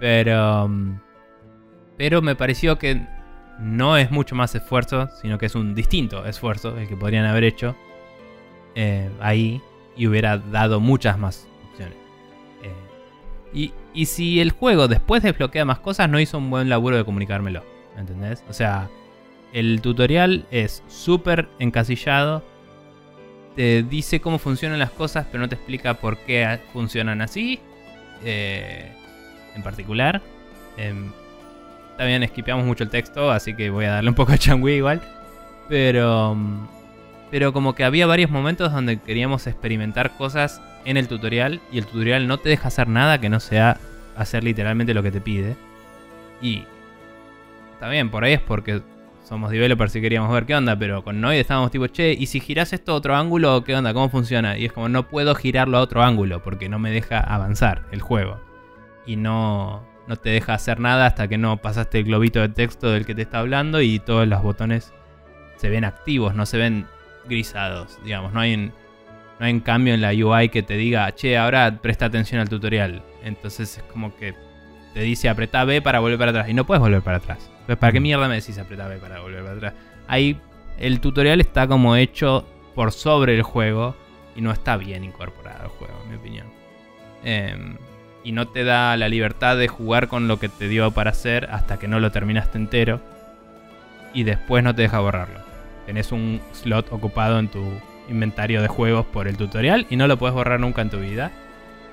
Pero. 0.00 0.68
mm, 0.68 1.00
Pero 1.96 2.22
me 2.22 2.34
pareció 2.34 2.78
que 2.78 3.00
no 3.60 3.96
es 3.96 4.10
mucho 4.10 4.34
más 4.34 4.54
esfuerzo, 4.54 5.08
sino 5.22 5.38
que 5.38 5.46
es 5.46 5.54
un 5.54 5.74
distinto 5.74 6.24
esfuerzo 6.26 6.76
el 6.76 6.88
que 6.88 6.96
podrían 6.96 7.24
haber 7.24 7.44
hecho 7.44 7.76
eh, 8.74 9.08
ahí 9.20 9.60
y 9.96 10.08
hubiera 10.08 10.38
dado 10.38 10.80
muchas 10.80 11.16
más 11.18 11.46
opciones. 11.70 11.96
Eh, 12.62 12.72
y, 13.52 13.72
y 13.94 14.06
si 14.06 14.40
el 14.40 14.50
juego 14.50 14.88
después 14.88 15.22
desbloquea 15.22 15.64
más 15.64 15.78
cosas, 15.78 16.08
no 16.10 16.18
hizo 16.18 16.38
un 16.38 16.50
buen 16.50 16.68
laburo 16.68 16.96
de 16.96 17.04
comunicármelo. 17.04 17.62
¿Me 17.94 18.00
entendés? 18.00 18.42
O 18.48 18.52
sea, 18.52 18.90
el 19.52 19.80
tutorial 19.80 20.46
es 20.50 20.82
súper 20.88 21.48
encasillado. 21.60 22.42
Te 23.54 23.84
dice 23.84 24.20
cómo 24.20 24.38
funcionan 24.40 24.80
las 24.80 24.90
cosas, 24.90 25.26
pero 25.30 25.42
no 25.42 25.48
te 25.48 25.54
explica 25.54 25.94
por 25.94 26.18
qué 26.18 26.58
funcionan 26.72 27.20
así. 27.22 27.60
eh, 28.24 28.92
en 29.54 29.62
particular. 29.62 30.20
Em, 30.76 31.10
también 31.96 32.22
esquipeamos 32.22 32.66
mucho 32.66 32.84
el 32.84 32.90
texto, 32.90 33.30
así 33.30 33.54
que 33.54 33.70
voy 33.70 33.84
a 33.84 33.92
darle 33.92 34.10
un 34.10 34.16
poco 34.16 34.32
a 34.32 34.38
Changui 34.38 34.72
igual. 34.74 35.00
Pero. 35.68 36.34
mm, 36.34 36.68
Pero 37.30 37.52
como 37.52 37.74
que 37.74 37.84
había 37.84 38.06
varios 38.06 38.30
momentos 38.30 38.72
donde 38.72 39.00
queríamos 39.00 39.46
experimentar 39.46 40.16
cosas 40.16 40.60
en 40.84 40.96
el 40.96 41.08
tutorial. 41.08 41.60
Y 41.72 41.78
el 41.78 41.86
tutorial 41.86 42.26
no 42.28 42.38
te 42.38 42.48
deja 42.48 42.68
hacer 42.68 42.86
nada 42.88 43.18
que 43.20 43.28
no 43.28 43.40
sea 43.40 43.78
hacer 44.16 44.44
literalmente 44.44 44.94
lo 44.94 45.02
que 45.02 45.10
te 45.10 45.20
pide. 45.20 45.56
Y. 46.40 46.64
Está 47.72 47.88
bien, 47.88 48.10
por 48.10 48.24
ahí 48.24 48.34
es 48.34 48.40
porque 48.40 48.82
somos 49.24 49.50
developers 49.50 49.96
y 49.96 50.00
queríamos 50.00 50.32
ver 50.32 50.46
qué 50.46 50.54
onda. 50.54 50.78
Pero 50.78 51.02
con 51.02 51.20
Noid 51.20 51.38
estábamos 51.40 51.70
tipo, 51.70 51.86
che, 51.88 52.12
¿y 52.12 52.26
si 52.26 52.40
girás 52.40 52.72
esto 52.72 52.92
a 52.92 52.94
otro 52.96 53.16
ángulo? 53.16 53.64
¿Qué 53.64 53.74
onda? 53.74 53.92
¿Cómo 53.92 54.08
funciona? 54.10 54.56
Y 54.56 54.66
es 54.66 54.72
como, 54.72 54.88
no 54.88 55.08
puedo 55.08 55.34
girarlo 55.34 55.78
a 55.78 55.80
otro 55.80 56.02
ángulo 56.02 56.42
porque 56.42 56.68
no 56.68 56.78
me 56.78 56.90
deja 56.90 57.18
avanzar 57.20 57.82
el 57.90 58.00
juego. 58.00 58.38
Y 59.06 59.16
no, 59.16 59.82
no 60.06 60.16
te 60.16 60.30
deja 60.30 60.54
hacer 60.54 60.80
nada 60.80 61.06
hasta 61.06 61.28
que 61.28 61.38
no 61.38 61.56
pasaste 61.58 61.98
el 61.98 62.04
globito 62.04 62.40
de 62.40 62.48
texto 62.48 62.90
del 62.90 63.06
que 63.06 63.14
te 63.14 63.22
está 63.22 63.40
hablando 63.40 63.80
y 63.80 63.98
todos 63.98 64.26
los 64.26 64.42
botones 64.42 64.92
se 65.56 65.68
ven 65.68 65.84
activos, 65.84 66.34
no 66.34 66.46
se 66.46 66.58
ven 66.58 66.86
grisados, 67.26 67.98
digamos. 68.04 68.32
No 68.32 68.40
hay, 68.40 68.54
un, 68.54 68.72
no 69.38 69.46
hay 69.46 69.52
un 69.52 69.60
cambio 69.60 69.94
en 69.94 70.00
la 70.00 70.10
UI 70.10 70.48
que 70.48 70.62
te 70.62 70.74
diga, 70.74 71.12
che, 71.14 71.36
ahora 71.36 71.78
presta 71.80 72.06
atención 72.06 72.40
al 72.40 72.48
tutorial. 72.48 73.02
Entonces 73.22 73.78
es 73.78 73.82
como 73.84 74.14
que 74.16 74.34
te 74.92 75.00
dice 75.00 75.28
apretá 75.28 75.64
B 75.64 75.82
para 75.82 76.00
volver 76.00 76.18
para 76.18 76.30
atrás 76.30 76.48
y 76.48 76.54
no 76.54 76.64
puedes 76.64 76.80
volver 76.80 77.02
para 77.02 77.18
atrás. 77.18 77.50
Entonces, 77.50 77.76
¿para 77.76 77.92
qué 77.92 78.00
mierda 78.00 78.28
me 78.28 78.36
decís 78.36 78.58
apretá 78.58 78.86
B 78.88 78.98
para 78.98 79.20
volver 79.20 79.42
para 79.42 79.56
atrás? 79.56 79.74
Ahí 80.06 80.38
el 80.78 81.00
tutorial 81.00 81.40
está 81.40 81.66
como 81.66 81.96
hecho 81.96 82.46
por 82.74 82.92
sobre 82.92 83.34
el 83.34 83.42
juego 83.42 83.96
y 84.36 84.40
no 84.40 84.50
está 84.50 84.76
bien 84.76 85.04
incorporado 85.04 85.62
al 85.62 85.68
juego, 85.68 85.94
en 86.04 86.10
mi 86.10 86.16
opinión. 86.16 86.46
Em, 87.24 87.76
y 88.24 88.32
no 88.32 88.48
te 88.48 88.64
da 88.64 88.96
la 88.96 89.08
libertad 89.08 89.56
de 89.56 89.68
jugar 89.68 90.08
con 90.08 90.26
lo 90.26 90.38
que 90.38 90.48
te 90.48 90.66
dio 90.66 90.90
para 90.90 91.10
hacer 91.10 91.48
hasta 91.52 91.78
que 91.78 91.86
no 91.86 92.00
lo 92.00 92.10
terminaste 92.10 92.56
entero. 92.56 93.00
Y 94.14 94.22
después 94.24 94.64
no 94.64 94.74
te 94.74 94.82
deja 94.82 95.00
borrarlo. 95.00 95.40
Tenés 95.86 96.10
un 96.10 96.40
slot 96.52 96.90
ocupado 96.90 97.38
en 97.38 97.48
tu 97.48 97.62
inventario 98.08 98.62
de 98.62 98.68
juegos 98.68 99.04
por 99.06 99.28
el 99.28 99.36
tutorial 99.36 99.86
y 99.90 99.96
no 99.96 100.06
lo 100.06 100.16
puedes 100.16 100.34
borrar 100.34 100.58
nunca 100.58 100.80
en 100.80 100.90
tu 100.90 100.98
vida. 100.98 101.30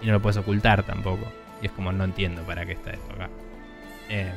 Y 0.02 0.08
no 0.08 0.14
lo 0.14 0.22
puedes 0.22 0.38
ocultar 0.38 0.84
tampoco. 0.84 1.28
Y 1.62 1.66
es 1.66 1.72
como 1.74 1.92
no 1.92 2.06
entiendo 2.06 2.44
para 2.44 2.66
qué 2.66 2.72
está 2.72 2.92
esto 2.92 3.14
acá. 3.14 3.30
Em, 4.10 4.32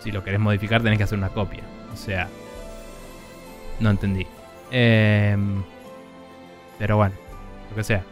si 0.00 0.10
lo 0.10 0.24
querés 0.24 0.40
modificar 0.40 0.82
tenés 0.82 0.98
que 0.98 1.04
hacer 1.04 1.18
una 1.18 1.28
copia. 1.28 1.62
O 1.92 1.96
sea, 1.96 2.28
no 3.78 3.90
entendí. 3.90 4.26
Em, 4.72 5.62
pero 6.78 6.96
bueno, 6.96 7.14
lo 7.70 7.76
que 7.76 7.84
sea. 7.84 8.02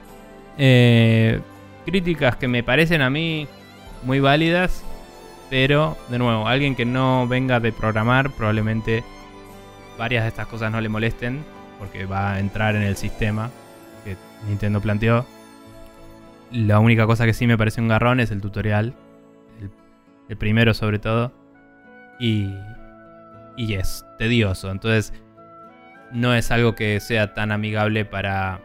Eh, 0.56 1.40
críticas 1.84 2.36
que 2.36 2.48
me 2.48 2.62
parecen 2.62 3.02
a 3.02 3.10
mí 3.10 3.46
muy 4.02 4.20
válidas. 4.20 4.84
Pero, 5.50 5.96
de 6.08 6.18
nuevo, 6.18 6.48
alguien 6.48 6.74
que 6.74 6.84
no 6.84 7.28
venga 7.28 7.60
de 7.60 7.70
programar, 7.70 8.30
probablemente 8.30 9.04
varias 9.98 10.24
de 10.24 10.28
estas 10.28 10.46
cosas 10.46 10.72
no 10.72 10.80
le 10.80 10.88
molesten. 10.88 11.44
Porque 11.78 12.06
va 12.06 12.34
a 12.34 12.40
entrar 12.40 12.76
en 12.76 12.82
el 12.82 12.96
sistema 12.96 13.50
que 14.04 14.16
Nintendo 14.48 14.80
planteó. 14.80 15.26
La 16.50 16.78
única 16.78 17.06
cosa 17.06 17.26
que 17.26 17.34
sí 17.34 17.46
me 17.46 17.58
parece 17.58 17.80
un 17.80 17.88
garrón 17.88 18.20
es 18.20 18.30
el 18.30 18.40
tutorial. 18.40 18.94
El, 19.60 19.70
el 20.28 20.36
primero 20.36 20.72
sobre 20.72 20.98
todo. 20.98 21.32
Y, 22.18 22.54
y 23.56 23.74
es 23.74 24.04
tedioso. 24.18 24.70
Entonces, 24.70 25.12
no 26.12 26.34
es 26.34 26.50
algo 26.50 26.74
que 26.74 27.00
sea 27.00 27.34
tan 27.34 27.52
amigable 27.52 28.04
para 28.04 28.60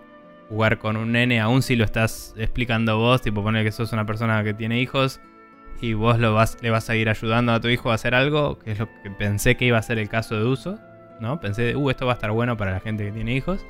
jugar 0.50 0.80
con 0.80 0.98
un 0.98 1.12
nene, 1.12 1.40
aun 1.40 1.62
si 1.62 1.76
lo 1.76 1.86
estás 1.86 2.34
explicando 2.38 2.98
vos, 2.98 3.22
tipo 3.22 3.44
poner 3.44 3.64
que 3.64 3.72
sos 3.72 3.94
una 3.94 4.06
persona 4.06 4.44
que 4.44 4.54
tiene 4.54 4.82
hijos 4.82 5.22
y 5.82 5.94
vos 5.94 6.20
lo 6.20 6.34
vas, 6.34 6.58
le 6.62 6.72
vas 6.72 6.90
a 6.90 6.96
ir 6.96 7.08
ayudando 7.08 7.54
a 7.54 7.62
tu 7.62 7.70
hijo 7.70 7.92
a 7.92 7.94
hacer 7.94 8.16
algo, 8.16 8.60
que 8.60 8.72
es 8.72 8.80
lo 8.80 8.88
que 9.02 9.12
pensé 9.12 9.56
que 9.56 9.66
iba 9.66 9.78
a 9.78 9.82
ser 9.82 10.00
el 10.00 10.10
caso 10.10 10.36
de 10.36 10.46
uso, 10.46 10.80
¿no? 11.22 11.40
Pensé, 11.40 11.76
uh, 11.76 11.90
esto 11.90 12.06
va 12.06 12.14
a 12.14 12.16
estar 12.16 12.32
bueno 12.32 12.58
para 12.58 12.72
la 12.72 12.80
gente 12.80 13.06
que 13.06 13.12
tiene 13.12 13.34
hijos. 13.34 13.66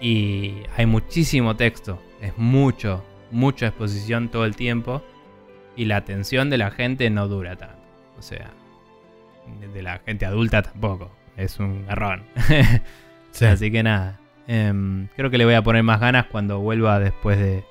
Y 0.00 0.62
hay 0.76 0.86
muchísimo 0.86 1.56
texto, 1.56 2.02
es 2.20 2.36
mucho, 2.36 3.04
mucha 3.30 3.68
exposición 3.68 4.28
todo 4.30 4.44
el 4.44 4.56
tiempo 4.56 5.02
y 5.76 5.84
la 5.84 5.96
atención 5.96 6.50
de 6.50 6.58
la 6.58 6.70
gente 6.70 7.08
no 7.10 7.28
dura 7.28 7.56
tanto. 7.56 7.76
O 8.18 8.22
sea, 8.22 8.50
de 9.72 9.82
la 9.82 10.00
gente 10.00 10.26
adulta 10.26 10.62
tampoco, 10.62 11.10
es 11.36 11.60
un 11.60 11.86
garrón. 11.86 12.24
Sí. 13.32 13.44
Así 13.44 13.70
que 13.70 13.82
nada. 13.82 14.18
Em, 14.48 15.08
creo 15.16 15.30
que 15.30 15.38
le 15.38 15.44
voy 15.44 15.54
a 15.54 15.62
poner 15.62 15.82
más 15.82 16.00
ganas 16.00 16.26
cuando 16.26 16.58
vuelva 16.60 16.98
después 16.98 17.38
de. 17.38 17.64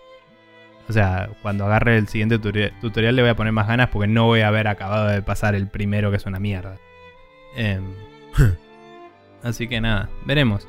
O 0.88 0.94
sea, 0.94 1.30
cuando 1.42 1.66
agarre 1.66 1.98
el 1.98 2.08
siguiente 2.08 2.40
tutori- 2.40 2.72
tutorial 2.80 3.16
le 3.16 3.24
voy 3.24 3.32
a 3.32 3.36
poner 3.36 3.52
más 3.54 3.68
ganas 3.68 3.90
porque 3.90 4.08
no 4.08 4.26
voy 4.26 4.42
a 4.42 4.50
haber 4.50 4.68
acabado 4.68 5.08
de 5.08 5.22
pasar 5.24 5.56
el 5.56 5.68
primero 5.68 6.12
que 6.12 6.18
es 6.18 6.26
una 6.28 6.40
mierda. 6.40 6.78
Em, 7.56 7.84
así 9.44 9.68
que 9.68 9.82
nada, 9.82 10.10
veremos. 10.26 10.68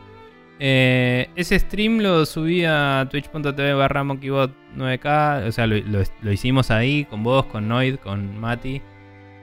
Eh, 0.58 1.28
ese 1.36 1.58
stream 1.58 1.98
lo 1.98 2.24
subí 2.24 2.64
a 2.64 3.06
twitch.tv 3.10 3.74
barra 3.74 4.04
monkeybot 4.04 4.52
9k. 4.76 5.46
O 5.48 5.52
sea, 5.52 5.66
lo, 5.66 5.76
lo- 5.76 6.02
lo 6.22 6.32
hicimos 6.32 6.70
ahí 6.70 7.04
con 7.04 7.22
vos, 7.22 7.44
con 7.46 7.68
Noid, 7.68 7.96
con 7.96 8.38
Mati. 8.40 8.80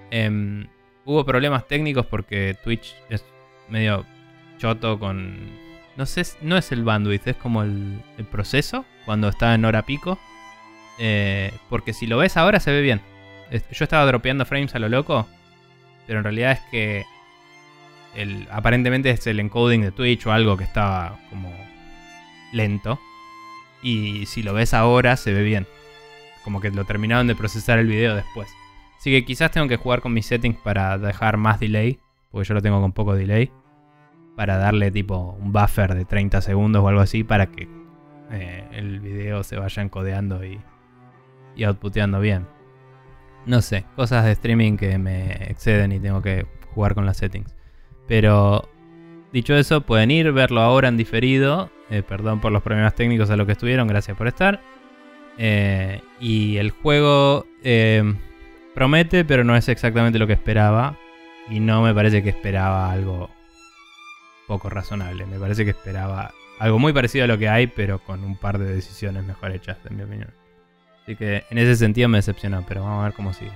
Em, 0.09 0.65
hubo 1.05 1.23
problemas 1.23 1.67
técnicos 1.67 2.05
porque 2.07 2.55
Twitch 2.63 2.95
es 3.09 3.23
medio 3.69 4.05
choto 4.57 4.97
con. 4.97 5.37
No 5.95 6.05
sé, 6.05 6.25
no 6.41 6.57
es 6.57 6.71
el 6.71 6.83
bandwidth, 6.83 7.27
es 7.27 7.35
como 7.35 7.63
el, 7.63 8.01
proceso 8.31 8.85
cuando 9.05 9.29
está 9.29 9.53
en 9.53 9.65
hora 9.65 9.83
pico. 9.83 10.19
Eh, 10.99 11.51
porque 11.69 11.93
si 11.93 12.07
lo 12.07 12.17
ves 12.17 12.37
ahora 12.37 12.59
se 12.59 12.71
ve 12.71 12.81
bien. 12.81 13.01
Yo 13.71 13.83
estaba 13.83 14.05
dropeando 14.05 14.45
frames 14.45 14.73
a 14.73 14.79
lo 14.79 14.89
loco, 14.89 15.27
pero 16.07 16.19
en 16.19 16.23
realidad 16.23 16.53
es 16.53 16.59
que 16.71 17.05
aparentemente 18.51 19.09
es 19.09 19.25
el 19.27 19.39
encoding 19.39 19.81
de 19.81 19.91
Twitch 19.91 20.25
o 20.25 20.31
algo 20.31 20.57
que 20.57 20.63
estaba 20.63 21.19
como 21.29 21.51
lento. 22.51 22.99
Y 23.81 24.25
si 24.27 24.43
lo 24.43 24.53
ves 24.53 24.73
ahora 24.73 25.17
se 25.17 25.33
ve 25.33 25.43
bien. 25.43 25.67
Como 26.43 26.61
que 26.61 26.71
lo 26.71 26.85
terminaron 26.85 27.27
de 27.27 27.35
procesar 27.35 27.79
el 27.79 27.87
video 27.87 28.15
después. 28.15 28.49
Así 28.97 29.11
que 29.11 29.25
quizás 29.25 29.51
tengo 29.51 29.67
que 29.67 29.77
jugar 29.77 30.01
con 30.01 30.13
mis 30.13 30.25
settings 30.25 30.57
para 30.57 30.97
dejar 30.97 31.37
más 31.37 31.59
delay. 31.59 31.99
Porque 32.31 32.47
yo 32.47 32.53
lo 32.53 32.61
tengo 32.61 32.81
con 32.81 32.93
poco 32.93 33.15
delay. 33.15 33.51
Para 34.35 34.57
darle 34.57 34.91
tipo 34.91 35.37
un 35.39 35.51
buffer 35.51 35.93
de 35.93 36.05
30 36.05 36.41
segundos 36.41 36.83
o 36.83 36.87
algo 36.87 37.01
así. 37.01 37.23
Para 37.23 37.47
que 37.47 37.67
eh, 38.31 38.67
el 38.71 38.99
video 38.99 39.43
se 39.43 39.57
vaya 39.57 39.83
encodeando 39.83 40.43
y, 40.43 40.59
y 41.55 41.63
outputeando 41.65 42.19
bien. 42.19 42.47
No 43.45 43.61
sé, 43.61 43.85
cosas 43.95 44.25
de 44.25 44.31
streaming 44.31 44.77
que 44.77 44.97
me 44.97 45.33
exceden 45.49 45.91
y 45.91 45.99
tengo 45.99 46.21
que 46.21 46.47
jugar 46.73 46.95
con 46.95 47.05
las 47.05 47.17
settings. 47.17 47.53
Pero 48.07 48.69
dicho 49.31 49.53
eso, 49.55 49.81
pueden 49.81 50.11
ir, 50.11 50.31
verlo 50.31 50.61
ahora 50.61 50.87
en 50.87 50.97
diferido. 50.97 51.69
Eh, 51.89 52.01
perdón 52.01 52.41
por 52.41 52.51
los 52.51 52.63
problemas 52.63 52.95
técnicos 52.95 53.29
a 53.29 53.35
los 53.35 53.45
que 53.45 53.51
estuvieron, 53.51 53.87
gracias 53.87 54.17
por 54.17 54.27
estar. 54.27 54.61
Eh, 55.37 56.01
y 56.19 56.57
el 56.57 56.71
juego 56.71 57.45
promete, 58.73 59.25
pero 59.25 59.43
no 59.43 59.55
es 59.55 59.69
exactamente 59.69 60.17
lo 60.17 60.25
que 60.25 60.33
esperaba. 60.33 60.97
Y 61.49 61.59
no 61.59 61.81
me 61.81 61.93
parece 61.93 62.23
que 62.23 62.29
esperaba 62.29 62.91
algo 62.91 63.29
poco 64.57 64.69
razonable. 64.69 65.25
Me 65.25 65.39
parece 65.39 65.63
que 65.65 65.71
esperaba 65.71 66.31
algo 66.59 66.79
muy 66.79 66.93
parecido 66.93 67.25
a 67.25 67.27
lo 67.27 67.37
que 67.37 67.49
hay, 67.49 67.67
pero 67.67 67.99
con 67.99 68.23
un 68.23 68.35
par 68.37 68.57
de 68.59 68.73
decisiones 68.73 69.23
mejor 69.25 69.51
hechas, 69.51 69.77
en 69.89 69.97
mi 69.97 70.03
opinión. 70.03 70.29
Así 71.03 71.15
que 71.15 71.43
en 71.49 71.57
ese 71.57 71.75
sentido 71.75 72.07
me 72.07 72.19
decepcionó, 72.19 72.63
pero 72.67 72.83
vamos 72.83 73.01
a 73.01 73.05
ver 73.05 73.13
cómo 73.13 73.33
sigue. 73.33 73.51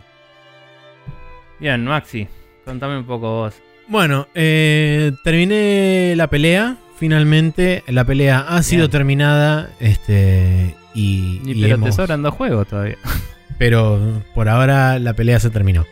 Bien, 1.60 1.84
Maxi, 1.86 2.28
contame 2.66 2.98
un 2.98 3.06
poco 3.06 3.28
vos. 3.42 3.54
Bueno, 3.88 4.28
eh, 4.36 5.12
terminé 5.24 6.14
la 6.16 6.28
pelea. 6.28 6.78
Finalmente, 6.98 7.84
la 7.88 8.04
pelea 8.06 8.40
ha 8.40 8.62
sido 8.64 8.90
terminada. 8.90 9.70
Este. 9.80 10.76
Y, 10.94 11.42
Y, 11.46 11.52
y 11.52 11.62
pero 11.62 11.76
hemos- 11.76 11.90
te 11.90 11.96
sobran 11.96 12.22
dos 12.24 12.34
juegos 12.34 12.68
todavía. 12.68 12.98
pero 13.58 14.22
por 14.36 14.50
ahora 14.50 15.00
la 15.00 15.14
pelea 15.14 15.40
se 15.40 15.50
terminó. 15.50 15.86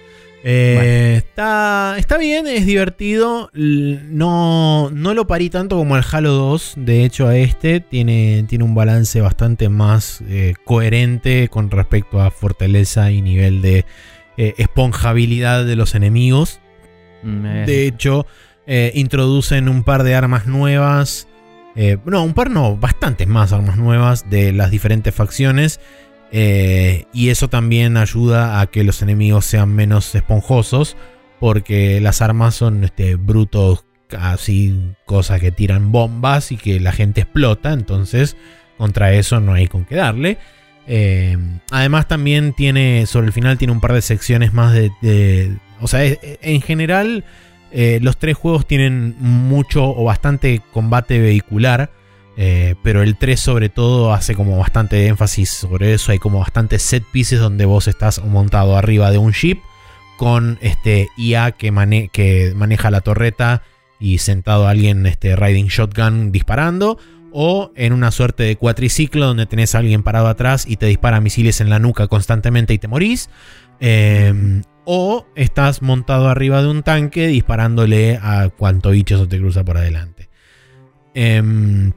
Eh, 0.48 0.74
Bueno. 0.76 1.18
está, 1.18 1.96
está 1.98 2.18
bien, 2.20 2.46
es 2.46 2.68
divertido. 2.68 3.50
No, 3.54 4.91
no 4.91 5.14
lo 5.16 5.26
parí 5.26 5.50
tanto 5.50 5.76
como 5.76 5.98
el 5.98 6.04
Halo 6.10 6.34
2. 6.34 6.74
De 6.78 7.04
hecho, 7.04 7.28
a 7.28 7.36
este 7.36 7.80
tiene, 7.80 8.46
tiene 8.48 8.64
un 8.64 8.76
balance 8.76 9.20
bastante 9.22 9.70
más 9.70 10.22
eh, 10.30 10.54
coherente 10.64 11.48
con 11.50 11.72
respecto 11.72 12.22
a 12.22 12.30
fortaleza 12.30 13.10
y 13.10 13.24
nivel 13.24 13.64
de 13.64 13.86
eh, 14.38 14.54
esponjabilidad 14.58 15.66
de 15.66 15.76
los 15.76 15.96
enemigos. 15.96 16.60
Mm, 17.24 17.66
De 17.66 17.88
hecho, 17.88 18.28
introducen 18.93 19.68
un 19.68 19.84
par 19.84 20.04
de 20.04 20.14
armas 20.14 20.46
nuevas. 20.46 21.28
no, 22.06 22.24
un 22.24 22.34
par 22.36 22.52
no, 22.52 22.78
bastantes 22.78 23.28
más 23.28 23.52
armas 23.52 23.78
nuevas 23.78 24.30
de 24.30 24.52
las 24.52 24.70
diferentes 24.70 25.14
facciones. 25.14 25.80
Eh, 26.38 27.05
y 27.13 27.29
eso 27.29 27.47
también 27.47 27.95
ayuda 27.95 28.59
a 28.59 28.67
que 28.67 28.83
los 28.83 29.01
enemigos 29.01 29.45
sean 29.45 29.73
menos 29.73 30.13
esponjosos. 30.15 30.97
porque 31.39 32.01
las 32.01 32.21
armas 32.21 32.55
son 32.55 32.83
este, 32.83 33.15
brutos, 33.15 33.86
así 34.17 34.93
cosas 35.05 35.39
que 35.39 35.51
tiran 35.51 35.91
bombas 35.91 36.51
y 36.51 36.57
que 36.57 36.79
la 36.81 36.91
gente 36.91 37.21
explota, 37.21 37.71
entonces 37.71 38.36
contra 38.77 39.13
eso 39.13 39.39
no 39.39 39.53
hay 39.53 39.67
con 39.67 39.86
qué 39.86 39.95
darle. 39.95 40.38
Eh, 40.88 41.38
además 41.71 42.07
también 42.09 42.51
tiene, 42.53 43.05
sobre 43.05 43.27
el 43.27 43.33
final 43.33 43.57
tiene 43.57 43.71
un 43.71 43.79
par 43.79 43.93
de 43.93 44.01
secciones 44.01 44.53
más 44.53 44.73
de... 44.73 45.57
o 45.79 45.88
sea, 45.88 46.01
en 46.03 46.61
general 46.61 47.23
eh, 47.71 47.99
los 48.01 48.17
tres 48.17 48.36
juegos 48.36 48.67
tienen 48.67 49.15
mucho 49.19 49.86
o 49.86 50.03
bastante 50.03 50.61
combate 50.73 51.19
vehicular. 51.19 51.91
Eh, 52.38 52.75
pero 52.83 53.01
el 53.01 53.15
3 53.15 53.39
sobre 53.39 53.69
todo 53.69 54.13
hace 54.13 54.36
como 54.36 54.57
bastante 54.57 55.07
énfasis 55.07 55.49
sobre 55.49 55.93
eso. 55.93 56.11
Hay 56.11 56.19
como 56.19 56.39
bastantes 56.39 56.81
set 56.81 57.03
pieces 57.11 57.39
donde 57.39 57.65
vos 57.65 57.88
estás 57.88 58.23
montado 58.23 58.77
arriba 58.77 59.11
de 59.11 59.17
un 59.17 59.31
ship 59.31 59.59
con 60.17 60.57
este 60.61 61.09
IA 61.17 61.51
que, 61.51 62.09
que 62.11 62.53
maneja 62.55 62.91
la 62.91 63.01
torreta 63.01 63.63
y 63.99 64.17
sentado 64.17 64.67
alguien 64.67 65.05
este, 65.05 65.36
riding 65.36 65.67
shotgun 65.67 66.31
disparando. 66.31 66.97
O 67.38 67.73
en 67.75 67.91
una 67.91 68.11
suerte 68.11 68.43
de 68.43 68.55
cuatriciclo 68.55 69.25
donde 69.25 69.45
tenés 69.45 69.75
a 69.75 69.79
alguien 69.79 70.03
parado 70.03 70.27
atrás 70.27 70.65
y 70.65 70.77
te 70.77 70.86
dispara 70.86 71.19
misiles 71.19 71.59
en 71.59 71.69
la 71.69 71.79
nuca 71.79 72.07
constantemente 72.07 72.73
y 72.73 72.77
te 72.77 72.88
morís. 72.88 73.29
Em, 73.81 74.61
o 74.86 75.25
estás 75.36 75.81
montado 75.81 76.29
arriba 76.29 76.61
de 76.61 76.69
un 76.69 76.81
tanque 76.81 77.27
disparándole 77.27 78.17
a 78.21 78.47
cuanto 78.55 78.91
bicho 78.91 79.19
se 79.19 79.27
te 79.27 79.38
cruza 79.38 79.65
por 79.65 79.77
adelante. 79.77 80.29
Eh, 81.13 81.91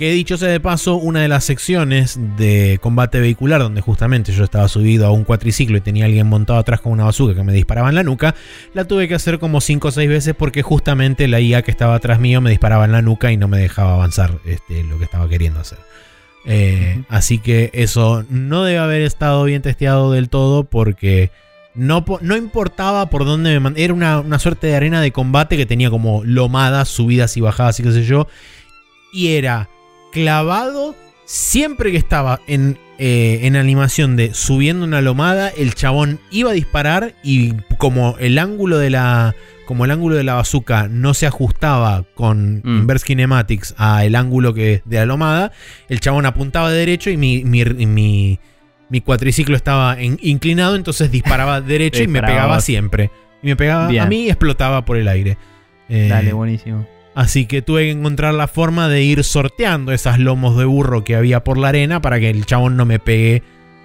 que 0.00 0.12
dicho 0.12 0.38
sea 0.38 0.48
de 0.48 0.60
paso, 0.60 0.94
una 0.94 1.20
de 1.20 1.28
las 1.28 1.44
secciones 1.44 2.18
de 2.38 2.78
combate 2.80 3.20
vehicular, 3.20 3.60
donde 3.60 3.82
justamente 3.82 4.32
yo 4.32 4.44
estaba 4.44 4.66
subido 4.66 5.06
a 5.06 5.10
un 5.10 5.24
cuatriciclo 5.24 5.76
y 5.76 5.82
tenía 5.82 6.06
alguien 6.06 6.26
montado 6.26 6.58
atrás 6.58 6.80
con 6.80 6.92
una 6.92 7.04
bazooka 7.04 7.34
que 7.34 7.42
me 7.42 7.52
disparaba 7.52 7.90
en 7.90 7.96
la 7.96 8.02
nuca, 8.02 8.34
la 8.72 8.86
tuve 8.86 9.08
que 9.08 9.14
hacer 9.14 9.38
como 9.38 9.60
5 9.60 9.88
o 9.88 9.90
6 9.90 10.08
veces 10.08 10.34
porque 10.34 10.62
justamente 10.62 11.28
la 11.28 11.38
IA 11.38 11.60
que 11.60 11.70
estaba 11.70 11.96
atrás 11.96 12.18
mío 12.18 12.40
me 12.40 12.48
disparaba 12.48 12.86
en 12.86 12.92
la 12.92 13.02
nuca 13.02 13.30
y 13.30 13.36
no 13.36 13.46
me 13.46 13.58
dejaba 13.58 13.92
avanzar 13.92 14.38
este, 14.46 14.84
lo 14.84 14.96
que 14.96 15.04
estaba 15.04 15.28
queriendo 15.28 15.60
hacer. 15.60 15.76
Eh, 16.46 17.02
así 17.10 17.36
que 17.36 17.68
eso 17.74 18.24
no 18.30 18.64
debe 18.64 18.78
haber 18.78 19.02
estado 19.02 19.44
bien 19.44 19.60
testeado 19.60 20.12
del 20.12 20.30
todo 20.30 20.64
porque 20.64 21.30
no, 21.74 22.06
no 22.22 22.36
importaba 22.38 23.10
por 23.10 23.26
dónde 23.26 23.60
me 23.60 23.72
Era 23.76 23.92
una, 23.92 24.20
una 24.20 24.38
suerte 24.38 24.68
de 24.68 24.76
arena 24.76 25.02
de 25.02 25.12
combate 25.12 25.58
que 25.58 25.66
tenía 25.66 25.90
como 25.90 26.24
lomadas, 26.24 26.88
subidas 26.88 27.36
y 27.36 27.42
bajadas 27.42 27.78
y 27.80 27.82
qué 27.82 27.92
sé 27.92 28.04
yo. 28.04 28.28
Y 29.12 29.34
era 29.34 29.68
clavado 30.12 30.94
siempre 31.24 31.92
que 31.92 31.96
estaba 31.96 32.40
en, 32.46 32.76
eh, 32.98 33.40
en 33.42 33.56
animación 33.56 34.16
de 34.16 34.34
subiendo 34.34 34.84
una 34.84 35.00
lomada, 35.00 35.48
el 35.48 35.74
chabón 35.74 36.18
iba 36.30 36.50
a 36.50 36.54
disparar 36.54 37.14
y 37.22 37.54
como 37.78 38.16
el 38.18 38.38
ángulo 38.38 38.78
de 38.78 38.90
la 38.90 39.34
como 39.64 39.84
el 39.84 39.92
ángulo 39.92 40.16
de 40.16 40.24
la 40.24 40.34
bazooka 40.34 40.88
no 40.88 41.14
se 41.14 41.28
ajustaba 41.28 42.04
con 42.14 42.60
mm. 42.64 42.78
Inverse 42.80 43.06
Kinematics 43.06 43.76
a 43.78 44.04
el 44.04 44.16
ángulo 44.16 44.52
que 44.52 44.82
de 44.84 44.96
la 44.96 45.06
lomada, 45.06 45.52
el 45.88 46.00
chabón 46.00 46.26
apuntaba 46.26 46.72
de 46.72 46.78
derecho 46.78 47.08
y 47.10 47.16
mi, 47.16 47.44
mi, 47.44 49.00
cuatriciclo 49.04 49.54
estaba 49.54 49.96
inclinado, 50.02 50.74
entonces 50.74 51.12
disparaba 51.12 51.60
derecho 51.60 52.02
y 52.02 52.08
me 52.08 52.20
pegaba 52.20 52.60
siempre. 52.60 53.12
Y 53.44 53.46
me 53.46 53.54
pegaba 53.54 53.86
a 53.86 54.06
mí 54.06 54.24
y 54.24 54.30
explotaba 54.30 54.84
por 54.84 54.96
el 54.96 55.06
aire. 55.06 55.38
Dale, 55.88 56.30
eh, 56.30 56.32
buenísimo. 56.32 56.84
Así 57.20 57.44
que 57.44 57.60
tuve 57.60 57.82
que 57.82 57.90
encontrar 57.90 58.32
la 58.32 58.48
forma 58.48 58.88
de 58.88 59.02
ir 59.02 59.24
sorteando 59.24 59.92
esas 59.92 60.18
lomos 60.18 60.56
de 60.56 60.64
burro 60.64 61.04
que 61.04 61.16
había 61.16 61.44
por 61.44 61.58
la 61.58 61.68
arena 61.68 62.00
para 62.00 62.18
que 62.18 62.30
el 62.30 62.46
chabón 62.46 62.78
no 62.78 62.86
me 62.86 62.98
pegue. 62.98 63.42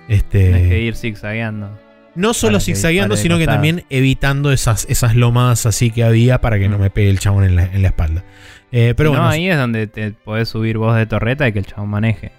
Este... 0.07 0.69
que 0.69 0.79
ir 0.79 0.95
zigzagueando. 0.95 1.69
No 2.15 2.33
solo 2.33 2.61
zigzagueando, 2.61 3.17
sino 3.17 3.37
que 3.37 3.45
también 3.45 3.83
evitando 3.89 4.53
esas, 4.53 4.85
esas 4.89 5.17
lomas 5.17 5.65
así 5.65 5.91
que 5.91 6.05
había 6.05 6.39
para 6.39 6.57
que 6.57 6.69
no 6.69 6.77
mm. 6.77 6.81
me 6.81 6.89
pegue 6.89 7.09
el 7.09 7.19
chabón 7.19 7.43
en 7.43 7.57
la, 7.57 7.87
espalda. 7.87 8.23
Eh, 8.71 8.93
pero 8.95 9.13
no, 9.13 9.27
ahí 9.27 9.49
es 9.49 9.57
donde 9.57 9.87
te 9.87 10.11
podés 10.11 10.47
subir 10.47 10.77
vos 10.77 10.95
de 10.95 11.05
torreta 11.05 11.45
y 11.45 11.51
que 11.51 11.59
el 11.59 11.65
chabón 11.65 11.89
maneje. 11.89 12.31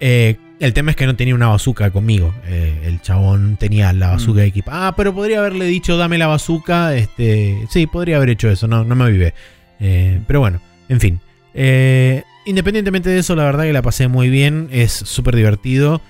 Eh, 0.00 0.36
el 0.60 0.74
tema 0.74 0.90
es 0.90 0.98
que 0.98 1.06
no 1.06 1.16
tenía 1.16 1.34
una 1.34 1.48
bazooka 1.48 1.90
conmigo. 1.90 2.34
Eh, 2.44 2.82
el 2.84 3.00
chabón 3.00 3.56
tenía 3.56 3.90
la 3.94 4.08
bazooka 4.08 4.42
mm. 4.42 4.44
equipada. 4.44 4.88
Ah, 4.88 4.96
pero 4.96 5.14
podría 5.14 5.38
haberle 5.38 5.64
dicho 5.64 5.96
dame 5.96 6.18
la 6.18 6.26
bazooka. 6.26 6.94
Este, 6.94 7.64
sí, 7.70 7.86
podría 7.86 8.16
haber 8.16 8.28
hecho 8.28 8.50
eso. 8.50 8.68
No, 8.68 8.84
no 8.84 8.94
me 8.94 9.10
vive. 9.10 9.32
Eh, 9.82 10.20
pero 10.26 10.40
bueno, 10.40 10.60
en 10.88 11.00
fin. 11.00 11.20
Eh, 11.54 12.22
independientemente 12.46 13.10
de 13.10 13.18
eso, 13.18 13.34
la 13.36 13.44
verdad 13.44 13.64
que 13.64 13.72
la 13.72 13.82
pasé 13.82 14.08
muy 14.08 14.30
bien. 14.30 14.68
Es 14.70 14.92
súper 14.92 15.36
divertido. 15.36 16.00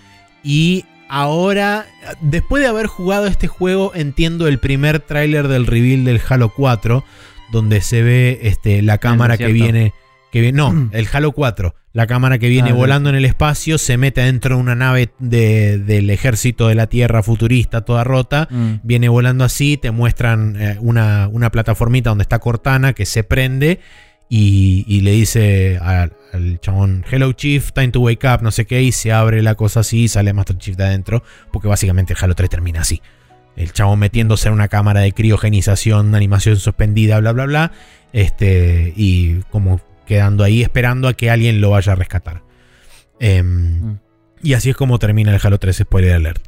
Y 0.45 0.85
ahora, 1.09 1.87
después 2.21 2.63
de 2.63 2.69
haber 2.69 2.87
jugado 2.87 3.27
este 3.27 3.49
juego, 3.49 3.93
entiendo 3.95 4.47
el 4.47 4.59
primer 4.59 5.01
tráiler 5.01 5.49
del 5.49 5.67
reveal 5.67 6.05
del 6.05 6.21
Halo 6.29 6.51
4. 6.51 7.03
Donde 7.51 7.81
se 7.81 8.03
ve 8.03 8.41
este, 8.43 8.83
la 8.83 8.99
cámara 8.99 9.37
que 9.37 9.53
viene. 9.53 9.93
Que 10.31 10.53
no, 10.53 10.89
el 10.93 11.09
Halo 11.11 11.33
4. 11.33 11.75
La 11.93 12.07
cámara 12.07 12.39
que 12.39 12.49
viene 12.49 12.71
ah, 12.71 12.75
volando 12.75 13.11
en 13.11 13.17
el 13.17 13.27
espacio 13.27 13.77
se 13.77 13.99
mete 13.99 14.23
dentro 14.23 14.57
de 14.57 14.63
una 14.63 14.75
nave 14.75 15.11
del 15.19 16.09
ejército 16.09 16.69
de 16.69 16.75
la 16.75 16.87
Tierra 16.87 17.23
futurista, 17.23 17.83
toda 17.83 18.03
rota. 18.03 18.49
Mm. 18.51 18.75
Viene 18.83 19.11
volando 19.11 19.45
así, 19.45 19.77
te 19.77 19.91
muestran 19.91 20.57
eh, 20.59 20.79
una, 20.81 21.29
una, 21.31 21.51
plataformita 21.51 22.09
donde 22.09 22.23
está 22.23 22.39
Cortana 22.39 22.95
que 22.95 23.05
se 23.05 23.25
prende 23.25 23.81
y, 24.35 25.03
le 25.03 25.11
dice 25.11 25.79
al, 25.83 26.13
chabón, 26.61 27.05
Hello 27.11 27.31
Chief, 27.33 27.73
time 27.73 27.89
to 27.89 28.01
wake 28.01 28.27
up, 28.27 28.43
no 28.43 28.51
sé 28.51 28.65
qué, 28.65 28.81
y 28.81 28.91
se 28.91 29.13
abre 29.13 29.43
la 29.43 29.55
cosa 29.57 29.81
así 29.81 30.05
y 30.05 30.09
sale 30.09 30.33
Master 30.33 30.57
Chief 30.57 30.75
de 30.75 30.85
adentro, 30.85 31.23
porque 31.53 31.69
básicamente 31.69 32.15
el 32.15 32.19
Halo 32.19 32.35
3 32.35 32.49
termina 32.49 32.81
así. 32.81 33.03
El 33.55 33.75
chabón 33.75 33.99
metiéndose 33.99 34.49
en 34.49 34.55
una 34.55 34.69
cámara 34.69 35.01
de 35.01 35.13
criogenización, 35.13 36.15
animación 36.15 36.57
suspendida, 36.57 37.21
bla, 37.21 37.33
bla, 37.33 37.45
bla. 37.45 37.73
Este, 38.15 38.95
y 38.97 39.41
como 39.51 39.83
quedando 40.07 40.45
ahí 40.45 40.63
esperando 40.63 41.09
a 41.09 41.15
que 41.15 41.31
alguien 41.31 41.61
lo 41.61 41.71
vaya 41.71 41.93
a 41.93 41.97
rescatar. 41.97 42.43
Em, 43.21 43.81
mm. 43.81 44.01
Y 44.43 44.55
así 44.55 44.71
es 44.71 44.77
como 44.77 44.99
termina 44.99 45.35
el 45.35 45.41
Halo 45.43 45.59
3 45.59 45.77
Spoiler 45.77 46.15
Alert. 46.15 46.43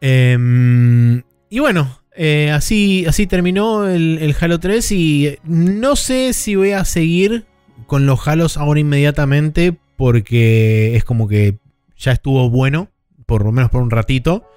Em, 0.00 1.22
y 1.50 1.58
bueno, 1.58 2.00
eh, 2.14 2.50
así, 2.50 3.04
así 3.06 3.26
terminó 3.26 3.86
el, 3.86 4.34
Halo 4.40 4.58
3 4.58 4.92
y 4.92 5.38
no 5.44 5.96
sé 5.96 6.32
si 6.32 6.56
voy 6.56 6.72
a 6.72 6.84
seguir 6.84 7.44
con 7.86 8.06
los 8.06 8.26
Halos 8.26 8.56
ahora 8.56 8.80
inmediatamente 8.80 9.76
porque 9.96 10.96
es 10.96 11.04
como 11.04 11.28
que 11.28 11.58
ya 11.96 12.12
estuvo 12.12 12.48
bueno, 12.48 12.90
por 13.26 13.44
lo 13.44 13.52
menos 13.52 13.70
por 13.70 13.82
un 13.82 13.90
ratito. 13.90 14.48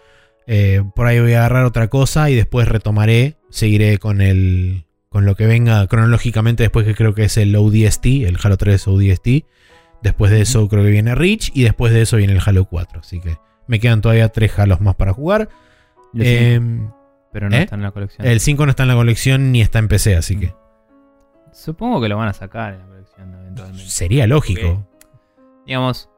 Eh, 0.47 0.83
por 0.95 1.07
ahí 1.07 1.19
voy 1.19 1.33
a 1.33 1.39
agarrar 1.39 1.65
otra 1.65 1.87
cosa 1.87 2.29
y 2.29 2.35
después 2.35 2.67
retomaré, 2.67 3.35
seguiré 3.49 3.97
con 3.97 4.21
el, 4.21 4.85
con 5.11 5.25
lo 5.25 5.35
que 5.35 5.45
venga 5.45 5.85
cronológicamente 5.87 6.63
después 6.63 6.85
que 6.85 6.95
creo 6.95 7.13
que 7.13 7.25
es 7.25 7.35
el 7.35 7.53
ODST, 7.53 8.05
el 8.05 8.37
Halo 8.41 8.55
3 8.55 8.87
ODST. 8.87 9.27
Después 10.01 10.31
de 10.31 10.41
eso 10.41 10.67
creo 10.69 10.83
que 10.83 10.89
viene 10.89 11.13
Reach 11.15 11.51
y 11.53 11.63
después 11.63 11.91
de 11.91 12.01
eso 12.01 12.15
viene 12.15 12.31
el 12.33 12.39
Halo 12.43 12.63
4. 12.63 13.01
Así 13.01 13.19
que 13.19 13.37
me 13.67 13.81
quedan 13.81 13.99
todavía 13.99 14.29
tres 14.29 14.57
Halos 14.57 14.79
más 14.79 14.95
para 14.95 15.11
jugar. 15.11 15.49
Em, 16.13 16.89
pero 17.33 17.49
no 17.49 17.57
¿eh? 17.57 17.63
está 17.63 17.75
en 17.75 17.81
la 17.81 17.91
colección. 17.91 18.25
El 18.25 18.39
5 18.39 18.65
no 18.65 18.69
está 18.69 18.83
en 18.83 18.89
la 18.89 18.95
colección 18.95 19.51
ni 19.51 19.61
está 19.61 19.79
en 19.79 19.89
PC, 19.89 20.15
así 20.15 20.39
que... 20.39 20.55
Supongo 21.51 22.01
que 22.01 22.07
lo 22.07 22.15
van 22.15 22.29
a 22.29 22.33
sacar 22.33 22.73
en 22.73 22.79
la 22.79 22.85
colección 22.85 23.33
eventualmente. 23.33 23.89
Sería 23.89 24.27
lógico. 24.27 24.87
digamos, 25.65 26.09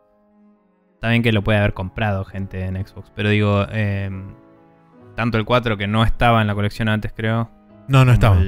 también 1.02 1.24
que 1.24 1.32
lo 1.32 1.44
puede 1.44 1.58
haber 1.58 1.74
comprado 1.74 2.26
gente 2.26 2.64
en 2.64 2.76
Xbox. 2.76 3.12
Pero 3.16 3.30
digo, 3.30 3.66
em, 3.72 4.36
tanto 5.16 5.40
el 5.40 5.46
4 5.46 5.78
que 5.78 5.88
no 5.88 6.04
estaba 6.04 6.42
en 6.42 6.48
la 6.48 6.54
colección 6.54 6.90
antes 6.90 7.12
creo 7.12 7.50
no, 7.88 8.06
no 8.06 8.14
estaba. 8.14 8.40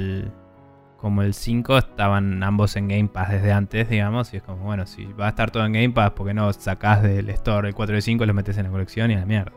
como 0.96 1.22
el 1.22 1.34
5 1.34 1.78
estaban 1.78 2.42
ambos 2.42 2.76
en 2.76 2.88
Game 2.88 3.08
Pass 3.08 3.30
desde 3.30 3.52
antes, 3.52 3.88
digamos. 3.88 4.32
Y 4.32 4.38
es 4.38 4.42
como, 4.42 4.64
bueno, 4.64 4.86
si 4.86 5.04
va 5.04 5.26
a 5.26 5.28
estar 5.30 5.50
todo 5.50 5.64
en 5.64 5.72
Game 5.72 5.90
Pass, 5.90 6.10
¿por 6.10 6.26
qué 6.26 6.34
no 6.34 6.52
sacás 6.52 7.02
del 7.02 7.28
store 7.30 7.68
el 7.68 7.74
4 7.74 7.96
y 7.96 8.02
5, 8.02 8.26
lo 8.26 8.34
metes 8.34 8.58
en 8.58 8.64
la 8.64 8.70
colección 8.70 9.10
y 9.10 9.14
a 9.14 9.20
la 9.20 9.26
mierda? 9.26 9.52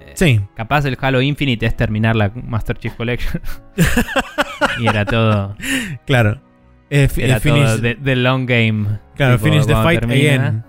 Eh, 0.00 0.12
sí. 0.14 0.40
Capaz 0.54 0.84
el 0.84 0.96
Halo 1.00 1.20
Infinite 1.20 1.66
es 1.66 1.76
terminar 1.76 2.16
la 2.16 2.30
Master 2.34 2.78
Chief 2.78 2.94
Collection. 2.94 3.42
y 4.80 4.86
era 4.86 5.04
todo. 5.04 5.56
Claro. 6.06 6.40
Eh, 6.90 7.08
era 7.16 7.40
todo 7.40 7.80
the, 7.80 8.16
long 8.16 8.46
game. 8.46 8.86
Claro, 9.14 9.38
finish 9.38 9.66
the 9.66 9.74
fight 9.74 10.02
again. 10.02 10.64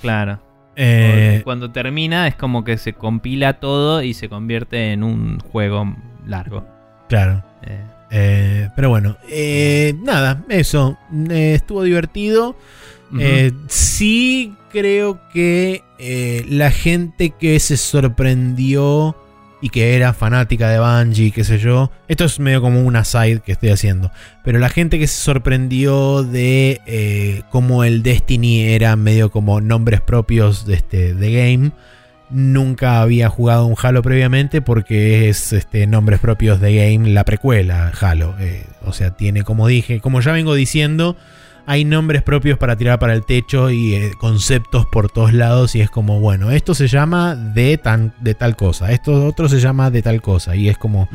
Claro. 0.00 0.40
Eh, 0.74 1.42
cuando 1.44 1.70
termina 1.70 2.26
es 2.26 2.34
como 2.34 2.64
que 2.64 2.78
se 2.78 2.94
compila 2.94 3.60
todo 3.60 4.02
y 4.02 4.14
se 4.14 4.28
convierte 4.28 4.92
en 4.92 5.02
un 5.04 5.38
juego 5.38 5.94
largo. 6.26 6.66
Claro. 7.12 7.44
Eh. 7.62 7.78
Eh, 8.10 8.68
pero 8.74 8.88
bueno, 8.88 9.18
eh, 9.28 9.94
nada, 10.02 10.42
eso. 10.48 10.96
estuvo 11.28 11.82
divertido. 11.82 12.56
sí 13.68 14.54
creo 14.70 15.20
que 15.30 15.84
la 16.48 16.70
gente 16.70 17.34
que 17.38 17.60
se 17.60 17.76
sorprendió 17.76 19.14
y 19.60 19.68
que 19.68 19.94
era 19.94 20.14
fanática 20.14 20.70
de 20.70 20.78
Bungie, 20.78 21.32
qué 21.32 21.44
sé 21.44 21.58
yo. 21.58 21.90
Esto 22.08 22.24
es 22.24 22.40
medio 22.40 22.62
como 22.62 22.80
una 22.80 23.04
side 23.04 23.40
que 23.40 23.52
estoy 23.52 23.68
haciendo. 23.68 24.10
Pero 24.42 24.58
la 24.58 24.70
gente 24.70 24.98
que 24.98 25.06
se 25.06 25.20
sorprendió 25.20 26.22
de 26.22 27.44
cómo 27.50 27.84
el 27.84 28.02
Destiny 28.02 28.62
era 28.68 28.96
medio 28.96 29.30
como 29.30 29.60
nombres 29.60 30.00
propios 30.00 30.64
de, 30.64 30.76
este, 30.76 31.12
de 31.12 31.30
game 31.30 31.72
nunca 32.32 33.00
había 33.00 33.28
jugado 33.28 33.66
un 33.66 33.76
Halo 33.80 34.02
previamente 34.02 34.62
porque 34.62 35.28
es 35.28 35.52
este, 35.52 35.86
nombres 35.86 36.20
propios 36.20 36.60
de 36.60 36.74
Game, 36.74 37.10
la 37.10 37.24
precuela 37.24 37.92
Halo. 38.00 38.34
Eh, 38.40 38.64
o 38.84 38.92
sea, 38.92 39.10
tiene, 39.10 39.42
como 39.42 39.68
dije, 39.68 40.00
como 40.00 40.20
ya 40.20 40.32
vengo 40.32 40.54
diciendo, 40.54 41.16
hay 41.66 41.84
nombres 41.84 42.22
propios 42.22 42.58
para 42.58 42.76
tirar 42.76 42.98
para 42.98 43.12
el 43.12 43.24
techo 43.24 43.70
y 43.70 43.94
eh, 43.94 44.12
conceptos 44.18 44.86
por 44.86 45.10
todos 45.10 45.32
lados 45.32 45.74
y 45.74 45.80
es 45.80 45.90
como, 45.90 46.20
bueno, 46.20 46.50
esto 46.50 46.74
se 46.74 46.88
llama 46.88 47.36
de, 47.36 47.78
tan, 47.78 48.14
de 48.20 48.34
tal 48.34 48.56
cosa, 48.56 48.92
esto 48.92 49.26
otro 49.26 49.48
se 49.48 49.60
llama 49.60 49.90
de 49.90 50.02
tal 50.02 50.20
cosa 50.20 50.56
y 50.56 50.68
es 50.68 50.78
como, 50.78 51.08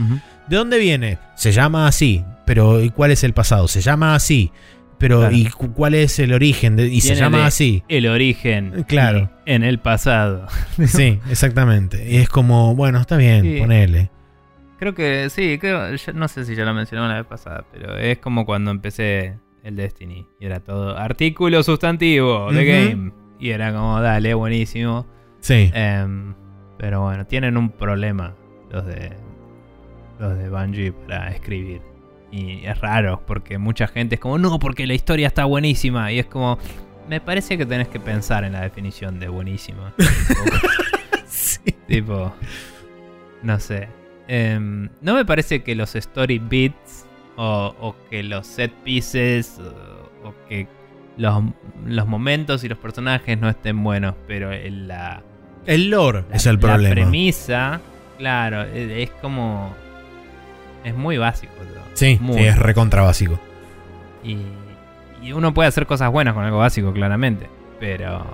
¿de 0.48 0.56
dónde 0.56 0.78
viene? 0.78 1.18
Se 1.36 1.52
llama 1.52 1.88
así, 1.88 2.24
pero 2.46 2.82
¿y 2.82 2.92
cuál 2.92 3.12
es 3.12 3.24
el 3.24 3.34
pasado? 3.34 3.68
Se 3.68 3.82
llama 3.82 4.16
así. 4.16 4.52
Pero, 5.00 5.20
Claro. 5.20 5.36
¿y 5.36 5.46
cu- 5.46 5.74
cuál 5.74 5.94
es 5.94 6.18
el 6.20 6.34
origen? 6.34 6.76
de- 6.76 6.88
y 6.88 7.02
se 7.02 7.16
llama 7.16 7.46
así. 7.46 7.84
El 7.88 8.08
origen. 8.08 8.84
Claro. 8.88 9.30
y 9.46 9.52
En 9.54 9.64
el 9.64 9.80
pasado. 9.80 10.48
Sí, 10.86 11.20
exactamente. 11.30 12.10
Y 12.10 12.18
es 12.18 12.30
como, 12.30 12.76
bueno, 12.76 13.00
está 13.00 13.16
bien, 13.18 13.44
Sí. 13.44 13.58
ponele. 13.60 14.10
Creo 14.80 14.94
que 14.94 15.30
sí, 15.30 15.58
creo, 15.60 15.88
no 16.14 16.28
sé 16.28 16.46
si 16.46 16.56
ya 16.56 16.64
lo 16.66 16.74
mencionamos 16.74 17.10
la 17.12 17.18
vez 17.18 17.26
pasada, 17.26 17.66
pero 17.72 17.98
es 17.98 18.18
como 18.20 18.46
cuando 18.46 18.70
empecé 18.72 19.38
el 19.64 19.76
Destiny. 19.76 20.28
Y 20.40 20.46
era 20.46 20.60
todo 20.60 20.98
artículo 20.98 21.64
sustantivo 21.64 22.52
de 22.52 22.66
game. 22.66 23.12
Y 23.40 23.50
era 23.52 23.72
como, 23.74 24.00
dale, 24.02 24.34
buenísimo. 24.34 25.06
Sí. 25.40 25.72
Em, 25.74 26.34
pero 26.78 27.02
bueno, 27.02 27.26
tienen 27.26 27.56
un 27.58 27.70
problema 27.72 28.36
los 28.72 28.86
de 28.86 29.12
los 30.20 30.38
de 30.38 30.50
Bungie 30.50 30.92
para 30.92 31.30
escribir. 31.30 31.82
Y 32.32 32.66
es 32.66 32.78
raro, 32.80 33.22
porque 33.26 33.58
mucha 33.58 33.88
gente 33.88 34.16
es 34.16 34.22
como, 34.22 34.38
no, 34.38 34.60
porque 34.60 34.86
la 34.86 34.94
historia 34.94 35.28
está 35.28 35.46
buenísima. 35.46 36.12
Y 36.12 36.20
es 36.20 36.26
como, 36.26 36.58
me 37.08 37.22
parece 37.22 37.58
que 37.58 37.66
tenés 37.66 37.88
que 37.88 38.00
pensar 38.00 38.44
en 38.44 38.54
la 38.54 38.62
definición 38.62 39.20
de 39.20 39.28
buenísima. 39.30 39.94
Sí. 41.28 41.60
tipo, 41.88 42.34
no 43.44 43.60
sé. 43.60 43.88
Em, 44.28 44.90
no 45.02 45.16
me 45.16 45.24
parece 45.26 45.64
que 45.64 45.76
los 45.76 45.96
story 45.96 46.40
beats 46.40 47.06
o, 47.38 47.76
o 47.80 47.96
que 48.10 48.24
los 48.24 48.46
set 48.48 48.72
pieces 48.84 49.60
o, 49.60 50.28
o 50.30 50.34
que 50.50 50.68
los, 51.18 51.44
los 51.86 52.08
momentos 52.08 52.64
y 52.64 52.70
los 52.70 52.78
personajes 52.78 53.40
no 53.40 53.50
estén 53.50 53.84
buenos, 53.84 54.16
pero 54.28 54.52
el- 54.52 54.88
la, 54.88 55.22
El 55.66 55.90
lore 55.90 56.24
la- 56.30 56.36
es 56.36 56.46
el 56.46 56.56
La 56.56 56.60
problema. 56.62 56.96
premisa, 56.96 57.80
claro, 58.18 58.64
e- 58.64 59.04
es 59.04 59.12
como. 59.22 59.74
Es 60.84 60.96
muy 60.96 61.18
básico. 61.18 61.54
todo. 61.56 61.84
Sí, 61.94 62.18
Muy 62.22 62.38
sí, 62.38 62.44
es 62.46 62.58
recontra 62.60 63.02
básico. 63.02 63.40
Y, 64.24 64.38
y 65.22 65.32
uno 65.32 65.54
puede 65.54 65.68
hacer 65.70 65.86
cosas 65.88 66.12
buenas 66.12 66.34
con 66.34 66.44
algo 66.44 66.58
básico, 66.60 66.94
claramente. 66.94 67.50
Pero. 67.80 68.26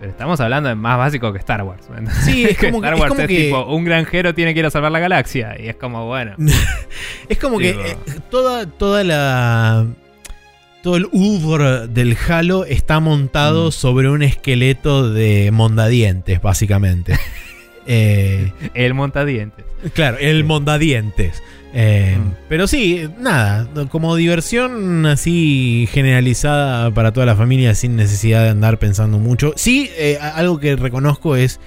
Pero 0.00 0.12
estamos 0.12 0.38
hablando 0.40 0.68
de 0.68 0.76
más 0.76 0.96
básico 0.96 1.32
que 1.32 1.38
Star 1.40 1.62
Wars. 1.62 1.88
Sí, 2.24 2.44
es 2.44 2.56
Que 2.58 2.70
como 2.70 2.80
que- 2.80 2.86
Star 2.86 2.94
es 2.94 3.00
Wars 3.00 3.08
como 3.10 3.20
es 3.22 3.28
que- 3.28 3.36
tipo, 3.46 3.64
un 3.66 3.84
granjero 3.84 4.32
tiene 4.34 4.54
que 4.54 4.60
ir 4.60 4.66
a 4.66 4.70
salvar 4.70 4.92
la 4.92 5.00
galaxia. 5.00 5.56
Y 5.60 5.68
es 5.68 5.76
como, 5.76 6.06
bueno. 6.06 6.34
Es 7.28 7.38
como 7.38 7.58
que 7.58 7.70
eh, 7.70 7.96
toda, 8.30 8.66
toda 8.66 9.04
la. 9.04 9.86
Todo 10.82 10.96
el 10.96 11.06
oeuvre 11.12 11.88
del 11.88 12.16
Halo 12.28 12.64
está 12.64 13.00
montado 13.00 13.68
Mm. 13.68 13.72
sobre 13.72 14.08
un 14.08 14.22
esqueleto 14.22 15.10
de 15.10 15.50
mondadientes, 15.52 16.40
básicamente. 16.40 17.18
Eh, 17.90 18.52
El 18.74 18.92
montadientes. 18.94 19.64
claro, 19.94 20.18
el 20.20 20.44
mondadientes. 20.44 21.42
Eh, 21.74 22.16
Mm. 22.18 22.32
Pero 22.48 22.66
sí, 22.66 23.08
nada, 23.18 23.68
como 23.90 24.16
diversión 24.16 25.04
así 25.06 25.88
generalizada 25.92 26.90
para 26.92 27.12
toda 27.12 27.26
la 27.26 27.36
familia 27.36 27.74
sin 27.74 27.94
necesidad 27.96 28.42
de 28.42 28.50
andar 28.50 28.78
pensando 28.78 29.18
mucho. 29.18 29.52
Sí, 29.56 29.90
eh, 29.96 30.18
algo 30.20 30.58
que 30.58 30.76
reconozco 30.76 31.36
es 31.36 31.60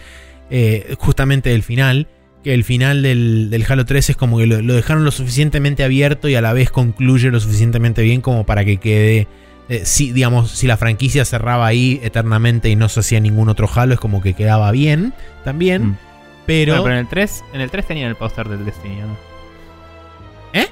justamente 0.98 1.54
el 1.54 1.64
final, 1.64 2.08
que 2.44 2.54
el 2.54 2.64
final 2.66 3.04
del, 3.04 3.50
del 3.50 3.66
Halo 3.68 3.86
3 3.86 4.10
es 4.10 4.18
como 4.18 4.38
que 4.38 4.48
lo, 4.48 4.62
lo 4.62 4.74
dejaron 4.74 5.06
lo 5.06 5.12
suficientemente 5.12 5.84
abierto 5.84 6.28
y 6.28 6.36
a 6.36 6.42
la 6.42 6.52
vez 6.52 6.70
concluye 6.72 7.32
lo 7.32 7.40
suficientemente 7.40 8.02
bien 8.02 8.22
como 8.22 8.46
para 8.46 8.66
que 8.66 8.78
quede... 8.78 9.28
si, 9.84 10.12
digamos, 10.12 10.52
si 10.52 10.68
la 10.68 10.76
franquicia 10.78 11.24
cerraba 11.24 11.68
ahí 11.68 12.02
eternamente 12.04 12.70
y 12.70 12.76
no 12.76 12.90
se 12.90 13.00
hacía 13.00 13.20
ningún 13.22 13.48
otro 13.50 13.70
Halo, 13.74 13.94
es 13.94 14.00
como 14.00 14.22
que 14.22 14.34
quedaba 14.34 14.72
bien 14.72 15.14
también. 15.46 15.90
Mm. 15.92 15.98
Pero... 16.46 16.74
Bueno, 16.74 16.84
pero 16.84 16.96
en 16.96 17.00
el 17.02 17.08
3, 17.08 17.44
en 17.54 17.62
el 17.62 17.72
3 17.72 17.86
tenían 17.88 18.10
el 18.10 18.16
póster 18.16 18.50
del 18.50 18.66
Destiny, 18.66 18.98
¿no? 19.02 19.18
¿Eh? 20.54 20.68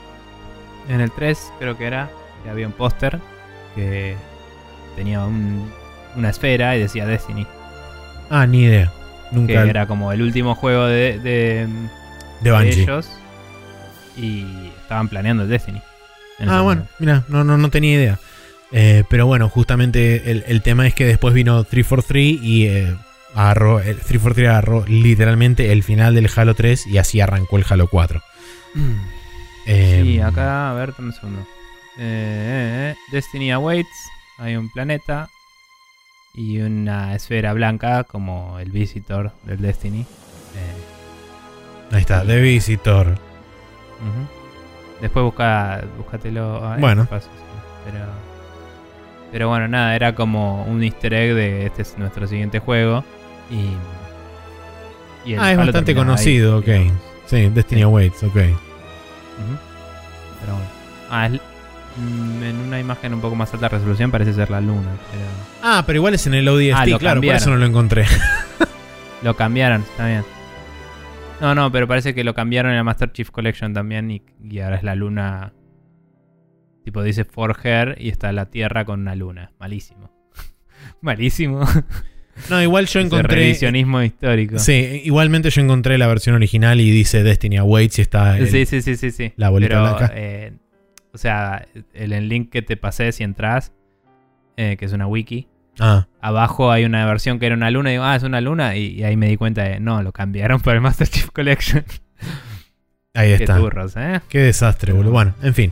En 0.89 1.01
el 1.01 1.11
3 1.11 1.51
creo 1.59 1.77
que 1.77 1.85
era, 1.85 2.09
que 2.43 2.49
había 2.49 2.67
un 2.67 2.73
póster 2.73 3.19
que 3.75 4.15
tenía 4.95 5.23
un- 5.25 5.71
una 6.15 6.29
esfera 6.29 6.75
y 6.75 6.79
decía 6.79 7.05
Destiny. 7.05 7.45
Ah, 8.29 8.45
ni 8.47 8.63
idea. 8.63 8.91
Que 9.29 9.35
Nunca 9.35 9.63
era 9.63 9.85
como 9.85 10.11
el 10.11 10.21
último 10.23 10.55
juego 10.55 10.85
de, 10.85 11.19
de, 11.19 11.67
de 11.67 11.67
de 12.41 12.51
Bungie. 12.51 12.81
ellos. 12.83 13.09
Y 14.17 14.71
estaban 14.81 15.07
planeando 15.07 15.43
el 15.43 15.49
Destiny. 15.49 15.81
Ah, 16.47 16.61
bueno, 16.61 16.87
mira, 16.99 17.23
no, 17.27 17.43
no, 17.43 17.57
no 17.57 17.69
tenía 17.69 17.93
idea. 17.95 18.19
Eh, 18.71 19.03
pero 19.09 19.25
bueno, 19.27 19.49
justamente 19.49 20.31
el, 20.31 20.43
el 20.47 20.61
tema 20.61 20.87
es 20.87 20.93
que 20.95 21.05
después 21.05 21.33
vino 21.33 21.63
343 21.63 22.39
y 22.43 22.65
eh, 22.67 22.95
agarró, 23.35 23.79
el 23.79 23.95
343 23.97 24.49
agarró 24.49 24.85
literalmente 24.87 25.71
el 25.71 25.83
final 25.83 26.15
del 26.15 26.29
Halo 26.35 26.53
3 26.55 26.87
y 26.87 26.97
así 26.97 27.21
arrancó 27.21 27.57
el 27.57 27.65
Halo 27.69 27.87
4. 27.87 28.21
Eh, 29.65 30.01
Sí, 30.03 30.19
acá, 30.19 30.71
a 30.71 30.73
ver, 30.73 30.93
dame 30.93 31.09
un 31.09 31.13
segundo. 31.13 31.41
Eh, 31.41 31.45
eh, 31.99 32.93
eh, 32.93 32.95
Destiny 33.11 33.51
Awaits. 33.51 33.89
Hay 34.37 34.55
un 34.55 34.71
planeta 34.71 35.29
y 36.33 36.59
una 36.59 37.13
esfera 37.15 37.51
blanca 37.53 38.03
como 38.05 38.57
el 38.59 38.71
Visitor 38.71 39.31
del 39.43 39.61
Destiny. 39.61 40.01
Eh, 40.01 41.95
Ahí 41.95 42.01
está, 42.01 42.23
The 42.25 42.39
Visitor. 42.39 43.17
Después 45.01 45.23
busca, 45.23 45.83
búscatelo. 45.97 46.61
ah, 46.63 46.77
Bueno. 46.79 47.05
paso, 47.05 47.27
sí, 47.27 47.91
Pero, 47.91 48.05
pero 49.31 49.49
bueno, 49.49 49.67
nada, 49.67 49.95
era 49.95 50.13
como 50.15 50.63
un 50.65 50.83
easter 50.83 51.13
egg 51.13 51.35
de 51.35 51.65
este 51.65 51.81
es 51.81 51.97
nuestro 51.97 52.27
siguiente 52.27 52.59
juego. 52.59 53.03
Y, 53.49 55.29
y 55.29 55.33
el 55.33 55.39
Ah, 55.39 55.51
es 55.51 55.57
bastante 55.57 55.93
terminaba 55.93 56.15
ahí, 56.17 56.17
conocido, 56.17 56.57
ok. 56.59 56.65
digamos. 56.65 56.93
Sí, 57.25 57.49
Destiny 57.49 57.79
Sí. 57.81 57.83
Awaits, 57.83 58.23
ok. 58.23 58.33
Pero 58.33 58.53
bueno. 60.53 60.69
Ah, 61.09 61.27
es- 61.27 61.41
mm, 61.97 62.43
en 62.43 62.55
una 62.57 62.79
imagen 62.79 63.13
un 63.13 63.21
poco 63.21 63.35
más 63.35 63.53
alta 63.53 63.69
resolución 63.69 64.11
parece 64.11 64.33
ser 64.33 64.49
la 64.49 64.61
luna. 64.61 64.89
Pero 65.11 65.23
Ah, 65.63 65.83
pero 65.85 65.97
igual 65.97 66.13
es 66.13 66.25
en 66.27 66.33
el 66.35 66.47
ODST, 66.47 66.93
Ah, 66.93 66.97
claro, 66.99 67.21
por 67.21 67.33
eso 67.35 67.49
no 67.49 67.57
lo 67.57 67.65
encontré. 67.65 68.05
lo 69.23 69.35
cambiaron, 69.35 69.81
está 69.81 70.07
bien. 70.07 70.23
No, 71.41 71.55
no, 71.55 71.71
pero 71.71 71.87
parece 71.87 72.13
que 72.13 72.23
lo 72.23 72.33
cambiaron 72.33 72.71
en 72.71 72.77
la 72.77 72.83
Master 72.83 73.11
Chief 73.13 73.29
Collection 73.31 73.73
también 73.73 74.11
y, 74.11 74.21
y 74.43 74.59
ahora 74.59 74.75
es 74.77 74.83
la 74.83 74.95
luna. 74.95 75.53
Tipo 76.83 77.01
dice 77.03 77.23
For 77.25 77.55
Her 77.63 77.95
y 77.99 78.09
está 78.09 78.31
la 78.31 78.47
Tierra 78.47 78.83
con 78.85 79.01
una 79.01 79.15
luna. 79.15 79.51
Malísimo. 79.59 80.11
Malísimo. 81.01 81.61
No, 82.49 82.61
igual 82.61 82.87
yo 82.87 82.99
encontré. 82.99 83.35
revisionismo 83.35 84.01
histórico. 84.01 84.59
Sí, 84.59 85.01
igualmente 85.03 85.49
yo 85.49 85.61
encontré 85.61 85.97
la 85.97 86.07
versión 86.07 86.35
original 86.35 86.79
y 86.81 86.89
dice 86.91 87.23
Destiny 87.23 87.57
Awaits 87.57 87.99
y 87.99 88.01
está 88.01 88.37
el- 88.37 88.47
sí, 88.49 88.65
sí, 88.65 88.81
sí, 88.81 88.95
sí, 88.95 89.11
sí. 89.11 89.33
la 89.35 89.49
bolita 89.49 89.69
Pero, 89.69 89.81
blanca. 89.81 90.11
eh, 90.15 90.53
o 91.13 91.17
sea, 91.17 91.65
el, 91.93 92.13
el 92.13 92.29
link 92.29 92.49
que 92.51 92.61
te 92.61 92.77
pasé 92.77 93.11
si 93.11 93.23
entras, 93.23 93.73
eh, 94.57 94.75
que 94.77 94.85
es 94.85 94.93
una 94.93 95.07
wiki, 95.07 95.47
Ah, 95.81 96.07
abajo 96.19 96.71
hay 96.73 96.83
una 96.83 97.05
versión 97.05 97.39
que 97.39 97.45
era 97.45 97.55
una 97.55 97.71
luna 97.71 97.89
y 97.89 97.93
digo, 97.93 98.03
ah, 98.03 98.13
es 98.15 98.23
una 98.23 98.41
luna. 98.41 98.75
Y, 98.75 98.87
y 98.99 99.03
ahí 99.05 99.15
me 99.15 99.27
di 99.29 99.37
cuenta 99.37 99.63
de, 99.63 99.79
no, 99.79 100.03
lo 100.03 100.11
cambiaron 100.11 100.59
por 100.59 100.75
el 100.75 100.81
Master 100.81 101.07
Chief 101.07 101.29
Collection. 101.31 101.85
ahí 103.13 103.29
Qué 103.37 103.43
está. 103.45 103.57
turros, 103.57 103.93
¿eh? 103.95 104.19
Qué 104.27 104.39
desastre, 104.39 104.91
boludo. 104.91 105.11
Bueno, 105.13 105.35
en 105.41 105.53
fin. 105.53 105.71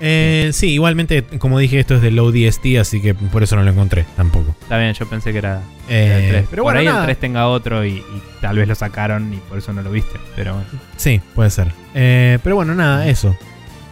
Eh, 0.00 0.50
sí, 0.52 0.70
igualmente, 0.74 1.24
como 1.38 1.58
dije, 1.58 1.80
esto 1.80 1.96
es 1.96 2.02
del 2.02 2.18
ODST, 2.18 2.78
así 2.80 3.00
que 3.02 3.14
por 3.14 3.42
eso 3.42 3.56
no 3.56 3.64
lo 3.64 3.70
encontré 3.70 4.04
tampoco. 4.16 4.54
Está 4.60 4.78
bien, 4.78 4.92
yo 4.94 5.08
pensé 5.08 5.32
que 5.32 5.38
era, 5.38 5.60
Eh, 5.88 6.04
era 6.06 6.18
el 6.18 6.28
3. 6.30 6.46
pero 6.50 6.62
por 6.62 6.72
bueno, 6.74 6.80
ahí 6.80 6.86
nada. 6.86 7.00
el 7.00 7.06
3 7.06 7.18
tenga 7.18 7.48
otro 7.48 7.84
y, 7.84 7.94
y 7.98 8.22
tal 8.40 8.56
vez 8.58 8.68
lo 8.68 8.74
sacaron 8.76 9.32
y 9.34 9.38
por 9.38 9.58
eso 9.58 9.72
no 9.72 9.82
lo 9.82 9.90
viste. 9.90 10.18
Pero 10.36 10.54
bueno. 10.54 10.68
Sí, 10.96 11.20
puede 11.34 11.50
ser. 11.50 11.72
Eh, 11.94 12.38
pero 12.44 12.54
bueno, 12.54 12.74
nada, 12.74 13.08
eso. 13.08 13.36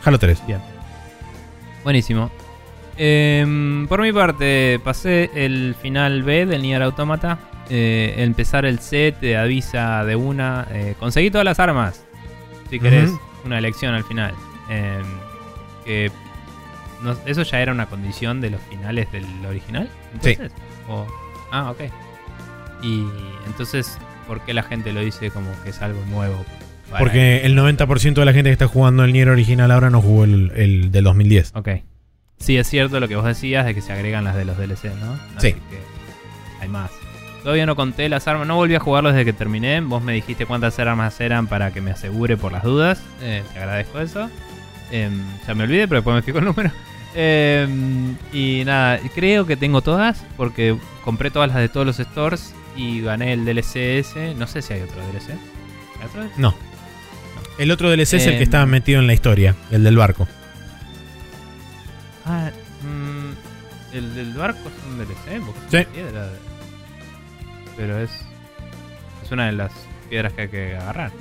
Halo 0.04 0.18
3. 0.18 0.40
Buenísimo. 1.84 2.30
Em, 2.96 3.86
por 3.88 4.00
mi 4.00 4.12
parte, 4.12 4.80
pasé 4.82 5.30
el 5.34 5.74
final 5.80 6.22
B 6.22 6.46
del 6.46 6.62
Nier 6.62 6.82
Automata. 6.82 7.38
Eh, 7.68 8.14
empezar 8.18 8.64
el 8.64 8.78
C 8.78 9.12
te 9.20 9.36
avisa 9.36 10.04
de 10.04 10.16
una. 10.16 10.66
eh, 10.70 10.94
conseguí 10.98 11.30
todas 11.30 11.44
las 11.44 11.58
armas. 11.58 12.04
Si 12.70 12.78
querés, 12.80 13.10
una 13.44 13.58
elección 13.58 13.94
al 13.94 14.04
final. 14.04 14.34
Em, 14.70 15.02
que 15.86 16.10
no- 17.02 17.16
eso 17.26 17.42
ya 17.42 17.60
era 17.60 17.72
una 17.72 17.86
condición 17.86 18.40
de 18.40 18.50
los 18.50 18.60
finales 18.62 19.10
del 19.12 19.24
original. 19.46 19.88
Sí. 20.20 20.30
Entonces, 20.32 20.52
O- 20.88 21.06
ah, 21.52 21.70
ok. 21.70 21.80
Y 22.82 23.04
entonces, 23.46 23.98
¿por 24.28 24.40
qué 24.42 24.52
la 24.54 24.62
gente 24.62 24.92
lo 24.92 25.00
dice 25.00 25.30
como 25.30 25.48
que 25.64 25.70
es 25.70 25.80
algo 25.82 26.00
nuevo? 26.10 26.44
Porque 26.98 27.38
el 27.44 27.56
90% 27.56 28.14
de 28.20 28.24
la 28.24 28.32
gente 28.32 28.48
que 28.50 28.52
está 28.52 28.68
jugando 28.68 29.02
el 29.04 29.12
Nier 29.12 29.28
original 29.28 29.70
ahora 29.72 29.90
no 29.90 30.00
jugó 30.00 30.24
el, 30.24 30.52
el 30.54 30.92
del 30.92 31.04
2010. 31.04 31.52
Ok. 31.56 31.68
Sí, 32.38 32.56
es 32.56 32.68
cierto 32.68 33.00
lo 33.00 33.08
que 33.08 33.16
vos 33.16 33.24
decías 33.24 33.64
de 33.66 33.74
que 33.74 33.80
se 33.80 33.92
agregan 33.92 34.22
las 34.24 34.36
de 34.36 34.44
los 34.44 34.56
DLC, 34.56 34.84
¿no? 35.00 35.18
Sí. 35.38 35.54
Que 35.54 35.80
hay 36.60 36.68
más. 36.68 36.90
todavía 37.42 37.66
no 37.66 37.74
conté 37.76 38.08
las 38.08 38.28
armas. 38.28 38.46
No 38.46 38.54
volví 38.56 38.74
a 38.74 38.80
jugarlo 38.80 39.10
desde 39.10 39.24
que 39.24 39.32
terminé. 39.32 39.80
Vos 39.80 40.02
me 40.02 40.12
dijiste 40.12 40.46
cuántas 40.46 40.78
armas 40.78 41.18
eran 41.20 41.46
para 41.48 41.72
que 41.72 41.80
me 41.80 41.90
asegure 41.90 42.36
por 42.36 42.52
las 42.52 42.62
dudas. 42.62 43.02
Eh, 43.22 43.42
te 43.52 43.58
agradezco 43.58 44.00
eso. 44.00 44.30
Em, 44.90 45.20
ya 45.46 45.54
me 45.54 45.64
olvidé, 45.64 45.88
pero 45.88 45.96
después 46.00 46.14
me 46.16 46.22
fijo 46.22 46.38
el 46.38 46.44
número. 46.44 46.70
Em, 47.14 48.14
y 48.32 48.62
nada, 48.64 49.00
creo 49.14 49.46
que 49.46 49.56
tengo 49.56 49.80
todas 49.82 50.24
porque 50.36 50.76
compré 51.04 51.30
todas 51.30 51.48
las 51.48 51.56
de 51.58 51.68
todos 51.68 51.86
los 51.86 51.96
stores 51.96 52.54
y 52.76 53.00
gané 53.00 53.32
el 53.32 53.44
DLC 53.44 53.98
ese. 53.98 54.34
No 54.34 54.46
sé 54.46 54.60
si 54.62 54.74
hay 54.74 54.82
otro 54.82 55.00
DLC. 55.06 55.30
¿Hay 56.00 56.06
otro 56.06 56.22
DLC? 56.22 56.36
No. 56.38 56.54
El 57.58 57.70
otro 57.70 57.88
DLC 57.90 58.14
es 58.18 58.26
el 58.26 58.32
Em. 58.34 58.38
que 58.38 58.44
estaba 58.44 58.66
metido 58.66 59.00
en 59.00 59.06
la 59.06 59.14
historia, 59.14 59.54
el 59.70 59.82
del 59.82 59.96
barco. 59.96 60.28
Ah, 62.26 62.50
mm, 62.82 63.94
el 63.96 64.14
del 64.14 64.32
barco 64.34 64.58
es 64.68 64.84
un 64.90 64.98
DLC, 64.98 65.40
porque 65.44 65.60
Sí. 65.84 65.88
piedra. 65.92 66.28
Pero 67.76 67.98
es. 67.98 68.10
Es 69.24 69.32
una 69.32 69.46
de 69.46 69.52
las 69.52 69.72
piedras 70.10 70.32
que 70.34 70.42
hay 70.42 70.48
que 70.48 70.76
agarrar. 70.76 71.12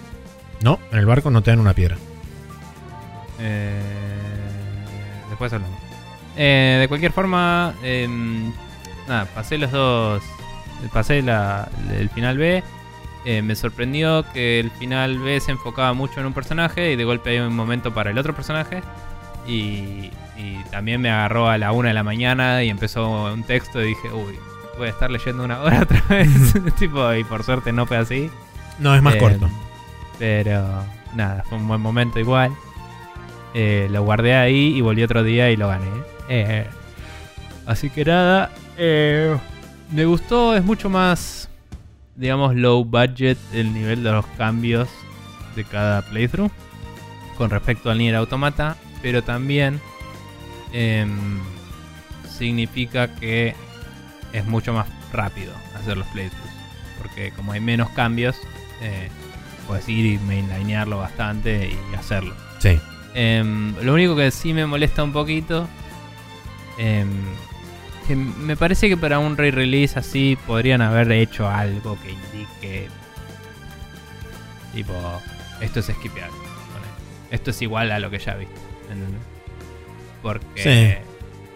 No, 0.61 0.79
en 0.91 0.99
el 0.99 1.05
barco 1.05 1.31
no 1.31 1.41
te 1.41 1.51
dan 1.51 1.59
una 1.59 1.73
piedra. 1.73 1.97
Eh, 3.39 3.81
después 5.29 5.51
hablamos. 5.53 5.77
Eh, 6.37 6.77
de 6.81 6.87
cualquier 6.87 7.11
forma, 7.11 7.73
em, 7.83 8.51
nada, 9.07 9.25
pasé 9.33 9.57
los 9.57 9.71
dos. 9.71 10.23
Pasé 10.93 11.21
la- 11.21 11.69
el 11.97 12.09
final 12.09 12.37
B. 12.37 12.63
Eh, 13.25 13.41
me 13.41 13.55
sorprendió 13.55 14.23
que 14.33 14.59
el 14.59 14.69
final 14.71 15.17
B 15.19 15.39
se 15.39 15.51
enfocaba 15.51 15.93
mucho 15.93 16.19
en 16.19 16.27
un 16.27 16.33
personaje 16.33 16.91
y 16.91 16.95
de 16.95 17.03
golpe 17.05 17.31
hay 17.31 17.39
un 17.39 17.55
momento 17.55 17.93
para 17.93 18.11
el 18.11 18.17
otro 18.17 18.35
personaje. 18.35 18.81
Y, 19.47 20.11
y 20.37 20.63
también 20.71 21.01
me 21.01 21.09
agarró 21.09 21.49
a 21.49 21.57
la 21.57 21.71
una 21.71 21.89
de 21.89 21.93
la 21.93 22.03
mañana 22.03 22.63
y 22.63 22.69
empezó 22.69 23.31
un 23.33 23.43
texto 23.43 23.81
y 23.81 23.87
dije, 23.89 24.11
uy, 24.11 24.35
voy 24.77 24.87
a 24.87 24.89
estar 24.91 25.09
leyendo 25.09 25.43
una 25.43 25.59
hora 25.61 25.79
otra 25.83 26.01
vez. 26.09 26.29
tipo, 26.77 27.13
y 27.13 27.23
por 27.23 27.43
suerte 27.43 27.71
no 27.71 27.85
fue 27.85 27.97
así. 27.97 28.29
No, 28.79 28.93
es 28.95 29.01
más 29.01 29.15
Eh, 29.15 29.19
corto. 29.19 29.49
Pero 30.19 30.83
nada, 31.15 31.43
fue 31.47 31.57
un 31.57 31.67
buen 31.67 31.81
momento 31.81 32.19
igual. 32.19 32.51
Eh, 33.57 33.87
lo 33.89 34.03
guardé 34.03 34.35
ahí 34.35 34.75
y 34.75 34.81
volví 34.81 35.01
otro 35.01 35.23
día 35.23 35.49
y 35.49 35.55
lo 35.55 35.69
gané. 35.69 35.87
Eh, 36.27 36.67
así 37.65 37.89
que 37.89 38.03
nada, 38.03 38.51
eh, 38.77 39.33
me 39.93 40.03
gustó, 40.03 40.57
es 40.57 40.63
mucho 40.65 40.89
más, 40.89 41.49
digamos, 42.17 42.53
low 42.53 42.83
budget 42.83 43.37
el 43.53 43.73
nivel 43.73 44.03
de 44.03 44.11
los 44.11 44.25
cambios 44.37 44.89
de 45.55 45.63
cada 45.63 46.01
playthrough 46.01 46.51
con 47.37 47.49
respecto 47.49 47.89
al 47.89 47.97
Nier 47.97 48.15
Automata, 48.15 48.75
pero 49.01 49.23
también 49.23 49.79
em, 50.73 51.39
significa 52.27 53.15
que 53.15 53.55
es 54.33 54.45
mucho 54.45 54.73
más 54.73 54.87
rápido 55.13 55.53
hacer 55.75 55.95
los 55.95 56.07
playthroughs, 56.07 56.51
porque 57.01 57.31
como 57.31 57.53
hay 57.53 57.61
menos 57.61 57.89
cambios, 57.91 58.35
puedes 59.65 59.87
ir 59.87 60.05
y 60.05 60.17
mainlinearlo 60.19 60.97
bastante 60.97 61.69
y 61.69 61.95
hacerlo. 61.95 62.35
Sí. 62.59 62.81
Em, 63.15 63.73
lo 63.81 63.93
único 63.93 64.13
que 64.15 64.29
sí 64.29 64.53
me 64.53 64.65
molesta 64.65 65.03
un 65.03 65.13
poquito. 65.13 65.67
em, 66.77 67.07
que 68.05 68.15
me 68.15 68.55
parece 68.57 68.89
que 68.89 68.97
para 68.97 69.17
un 69.17 69.37
re-release 69.37 69.97
así 69.97 70.37
podrían 70.45 70.81
haber 70.81 71.11
hecho 71.11 71.47
algo 71.49 71.97
que 72.03 72.11
indique. 72.11 72.87
Tipo, 74.73 74.93
esto 75.61 75.79
es 75.79 75.85
ponele. 75.85 76.27
Esto 77.31 77.51
es 77.51 77.61
igual 77.61 77.91
a 77.91 77.99
lo 77.99 78.11
que 78.11 78.19
ya 78.19 78.35
viste. 78.35 78.53
¿entendés? 78.83 79.21
Porque 80.21 80.99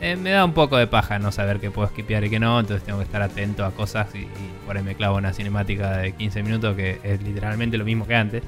eh, 0.01 0.15
me 0.15 0.31
da 0.31 0.45
un 0.45 0.53
poco 0.53 0.77
de 0.77 0.87
paja 0.87 1.19
no 1.19 1.31
saber 1.31 1.59
qué 1.59 1.69
puedo 1.69 1.89
skipear 1.89 2.23
y 2.23 2.29
qué 2.29 2.39
no. 2.39 2.59
Entonces 2.59 2.85
tengo 2.85 2.99
que 2.99 3.05
estar 3.05 3.21
atento 3.21 3.65
a 3.65 3.71
cosas 3.71 4.07
y, 4.15 4.19
y 4.19 4.29
por 4.65 4.77
ahí 4.77 4.83
me 4.83 4.95
clavo 4.95 5.17
una 5.17 5.33
cinemática 5.33 5.97
de 5.97 6.13
15 6.13 6.41
minutos 6.41 6.75
que 6.75 6.99
es 7.03 7.21
literalmente 7.21 7.77
lo 7.77 7.83
mismo 7.85 8.07
que 8.07 8.15
antes. 8.15 8.43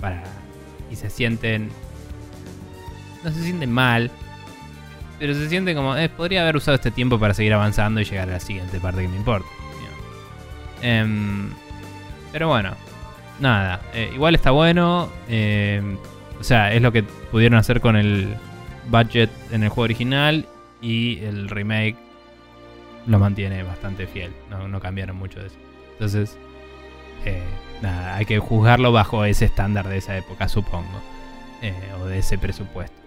Para, 0.00 0.22
y 0.90 0.96
se 0.96 1.10
sienten 1.10 1.68
no 3.24 3.30
se 3.30 3.42
siente 3.42 3.66
mal, 3.66 4.10
pero 5.22 5.34
se 5.34 5.48
siente 5.48 5.72
como, 5.74 5.96
eh, 5.96 6.08
podría 6.08 6.42
haber 6.42 6.56
usado 6.56 6.74
este 6.74 6.90
tiempo 6.90 7.16
para 7.16 7.32
seguir 7.32 7.54
avanzando 7.54 8.00
y 8.00 8.04
llegar 8.04 8.28
a 8.28 8.32
la 8.32 8.40
siguiente 8.40 8.80
parte 8.80 9.02
que 9.02 9.08
me 9.08 9.16
importa. 9.16 9.48
Em, 10.82 11.50
pero 12.32 12.48
bueno, 12.48 12.74
nada, 13.38 13.80
eh, 13.94 14.10
igual 14.12 14.34
está 14.34 14.50
bueno. 14.50 15.10
em, 15.28 15.96
o 16.40 16.42
sea, 16.42 16.72
es 16.72 16.82
lo 16.82 16.90
que 16.90 17.04
pudieron 17.04 17.56
hacer 17.56 17.80
con 17.80 17.94
el 17.94 18.34
budget 18.90 19.30
en 19.52 19.62
el 19.62 19.68
juego 19.68 19.84
original 19.84 20.44
y 20.80 21.20
el 21.20 21.48
remake 21.48 21.96
lo 23.06 23.20
mantiene 23.20 23.62
bastante 23.62 24.08
fiel. 24.08 24.32
No, 24.50 24.80
cambiaron 24.80 25.14
mucho 25.14 25.38
de 25.38 25.46
eso. 25.46 25.56
Entonces, 25.92 26.36
eh, 27.24 27.44
nada, 27.80 28.16
hay 28.16 28.24
que 28.24 28.40
juzgarlo 28.40 28.90
bajo 28.90 29.24
ese 29.24 29.44
estándar 29.44 29.88
de 29.88 29.98
esa 29.98 30.16
época, 30.16 30.48
supongo. 30.48 31.00
o 32.00 32.06
de 32.06 32.18
ese 32.18 32.38
presupuesto. 32.38 33.01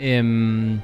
Em, 0.00 0.80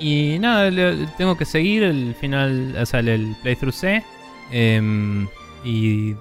y 0.00 0.38
nada, 0.40 0.70
le- 0.70 1.06
tengo 1.18 1.36
que 1.36 1.44
seguir 1.44 1.82
el 1.84 2.14
final, 2.20 2.74
o 2.80 2.86
sea, 2.86 3.00
el, 3.00 3.34
playthrough 3.42 3.72
C. 3.74 4.02
Em, 4.50 5.28
y 5.64 6.14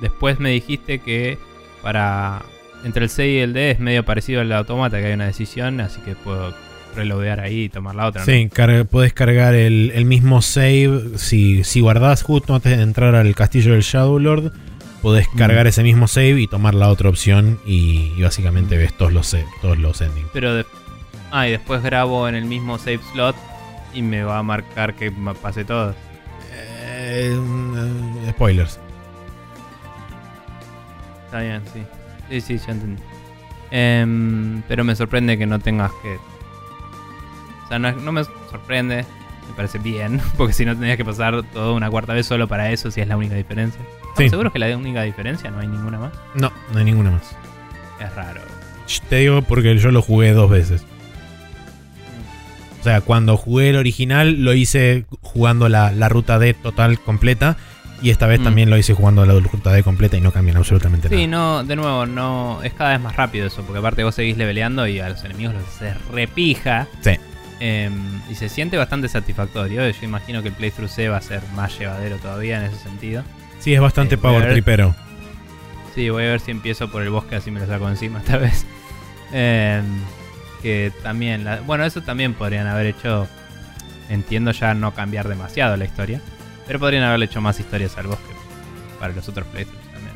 después 0.00 0.40
me 0.40 0.50
dijiste 0.50 0.98
que 0.98 1.38
para 1.82 2.42
entre 2.84 3.04
el 3.04 3.10
C 3.10 3.28
y 3.28 3.38
el 3.38 3.52
D 3.52 3.70
es 3.70 3.78
medio 3.78 4.04
parecido 4.04 4.40
al 4.40 4.52
automata, 4.52 4.98
que 5.00 5.06
hay 5.06 5.12
una 5.14 5.26
decisión, 5.26 5.80
así 5.80 6.00
que 6.02 6.14
puedo 6.16 6.54
reloadear 6.94 7.40
ahí 7.40 7.64
y 7.64 7.68
tomar 7.68 7.94
la 7.94 8.06
otra. 8.06 8.20
¿no? 8.22 8.26
Sí, 8.26 8.48
podés 8.90 9.12
cargar 9.12 9.54
el, 9.54 9.90
el 9.94 10.04
mismo 10.04 10.42
save. 10.42 11.16
Si, 11.18 11.64
si 11.64 11.80
guardás 11.80 12.22
justo 12.22 12.54
antes 12.54 12.76
de 12.76 12.82
entrar 12.82 13.14
al 13.14 13.34
castillo 13.34 13.72
del 13.72 13.82
Shadow 13.82 14.18
Lord, 14.18 14.52
podés 15.02 15.26
Mm. 15.32 15.38
cargar 15.38 15.66
ese 15.66 15.82
mismo 15.82 16.06
save 16.08 16.40
y 16.40 16.46
tomar 16.46 16.74
la 16.74 16.88
otra 16.90 17.08
opción. 17.08 17.58
Y, 17.66 18.12
y 18.16 18.22
básicamente 18.22 18.76
ves 18.76 18.92
todos 18.96 19.12
los, 19.12 19.34
todos 19.62 19.78
los 19.78 20.00
endings. 20.02 20.28
Pero 20.32 20.54
de- 20.54 20.66
ah, 21.36 21.46
y 21.48 21.50
después 21.50 21.82
grabo 21.82 22.26
en 22.28 22.34
el 22.34 22.44
mismo 22.46 22.78
save 22.78 23.00
slot 23.12 23.36
y 23.92 24.02
me 24.02 24.22
va 24.24 24.38
a 24.38 24.42
marcar 24.42 24.94
que 24.94 25.12
pasé 25.42 25.64
todo. 25.64 25.94
Eh, 26.52 27.36
spoilers. 28.30 28.78
Está 31.26 31.40
bien, 31.40 31.62
sí. 31.72 31.82
Sí, 32.30 32.40
sí, 32.40 32.58
ya 32.66 32.72
entendí. 32.72 33.02
Em, 33.70 34.62
pero 34.68 34.84
me 34.84 34.94
sorprende 34.96 35.36
que 35.36 35.46
no 35.46 35.58
tengas 35.58 35.90
que. 36.02 36.16
O 37.64 37.68
sea, 37.68 37.78
no, 37.78 37.92
no 37.92 38.12
me 38.12 38.24
sorprende. 38.50 39.04
Me 39.48 39.54
parece 39.56 39.78
bien. 39.78 40.20
Porque 40.36 40.52
si 40.52 40.64
no 40.64 40.72
tendrías 40.72 40.96
que 40.96 41.04
pasar 41.04 41.42
toda 41.52 41.72
una 41.72 41.90
cuarta 41.90 42.14
vez 42.14 42.26
solo 42.26 42.46
para 42.48 42.70
eso, 42.70 42.90
si 42.90 43.00
es 43.00 43.08
la 43.08 43.16
única 43.16 43.34
diferencia. 43.34 43.80
¿Estamos 43.82 44.14
Sí. 44.18 44.28
seguros 44.30 44.52
que 44.52 44.58
la 44.60 44.76
única 44.76 45.02
diferencia? 45.02 45.50
¿No 45.50 45.58
hay 45.60 45.66
ninguna 45.66 45.98
más? 45.98 46.12
No, 46.34 46.52
no 46.72 46.78
hay 46.78 46.84
ninguna 46.84 47.10
más. 47.10 47.36
Es 48.00 48.14
raro. 48.14 48.40
Te 49.08 49.16
digo 49.16 49.42
porque 49.42 49.76
yo 49.76 49.90
lo 49.90 50.02
jugué 50.02 50.32
dos 50.32 50.50
veces. 50.50 50.84
O 52.84 52.86
sea, 52.86 53.00
cuando 53.00 53.38
jugué 53.38 53.70
el 53.70 53.76
original 53.76 54.42
lo 54.42 54.52
hice 54.52 55.06
jugando 55.22 55.70
la, 55.70 55.90
la 55.90 56.10
ruta 56.10 56.38
D 56.38 56.52
total 56.52 57.00
completa. 57.00 57.56
Y 58.02 58.10
esta 58.10 58.26
vez 58.26 58.40
Mm. 58.40 58.44
también 58.44 58.68
lo 58.68 58.76
hice 58.76 58.92
jugando 58.92 59.24
la 59.24 59.32
ruta 59.40 59.72
D 59.72 59.82
completa 59.82 60.18
y 60.18 60.20
no 60.20 60.32
cambian 60.32 60.58
absolutamente 60.58 61.08
Sí, 61.08 61.26
nada. 61.26 61.62
no, 61.62 61.64
de 61.64 61.76
nuevo, 61.76 62.04
no. 62.04 62.60
Es 62.62 62.74
cada 62.74 62.90
vez 62.90 63.00
más 63.00 63.16
rápido 63.16 63.46
eso. 63.46 63.62
Porque 63.62 63.78
aparte 63.78 64.04
vos 64.04 64.14
seguís 64.14 64.36
leveleando 64.36 64.86
y 64.86 65.00
a 65.00 65.08
los 65.08 65.24
enemigos 65.24 65.54
los 65.54 65.64
haces 65.66 65.96
repija. 66.12 66.86
Sí. 67.00 67.12
Em, 67.58 67.94
y 68.30 68.34
se 68.34 68.50
siente 68.50 68.76
bastante 68.76 69.08
satisfactorio. 69.08 69.88
Yo 69.88 69.96
imagino 70.02 70.42
que 70.42 70.48
el 70.48 70.54
playthrough 70.54 70.90
C 70.90 71.08
va 71.08 71.16
a 71.16 71.22
ser 71.22 71.40
más 71.56 71.78
llevadero 71.78 72.16
todavía 72.18 72.58
en 72.58 72.64
ese 72.70 72.82
sentido. 72.82 73.22
Sí, 73.60 73.72
es 73.72 73.80
bastante 73.80 74.16
Eh, 74.16 74.18
power 74.18 74.42
ver. 74.42 74.52
tripero. 74.52 74.94
Sí, 75.94 76.10
voy 76.10 76.24
a 76.24 76.26
ver 76.26 76.40
si 76.40 76.50
empiezo 76.50 76.90
por 76.90 77.00
el 77.02 77.08
bosque 77.08 77.36
así 77.36 77.50
me 77.50 77.60
lo 77.60 77.66
saco 77.66 77.88
encima 77.88 78.18
esta 78.18 78.36
vez. 78.36 78.66
Em, 79.32 79.84
que 80.64 80.90
también, 81.04 81.44
la- 81.44 81.60
bueno, 81.60 81.84
eso 81.84 82.00
también 82.02 82.34
podrían 82.34 82.66
haber 82.66 82.86
hecho. 82.86 83.28
Entiendo 84.10 84.50
ya 84.50 84.74
no 84.74 84.92
cambiar 84.94 85.28
demasiado 85.28 85.76
la 85.76 85.84
historia, 85.84 86.20
pero 86.66 86.78
podrían 86.80 87.04
haberle 87.04 87.26
hecho 87.26 87.40
más 87.40 87.60
historias 87.60 87.96
al 87.96 88.06
bosque 88.08 88.34
para 88.98 89.12
los 89.14 89.28
otros 89.28 89.46
playthroughs 89.46 89.82
también. 89.92 90.14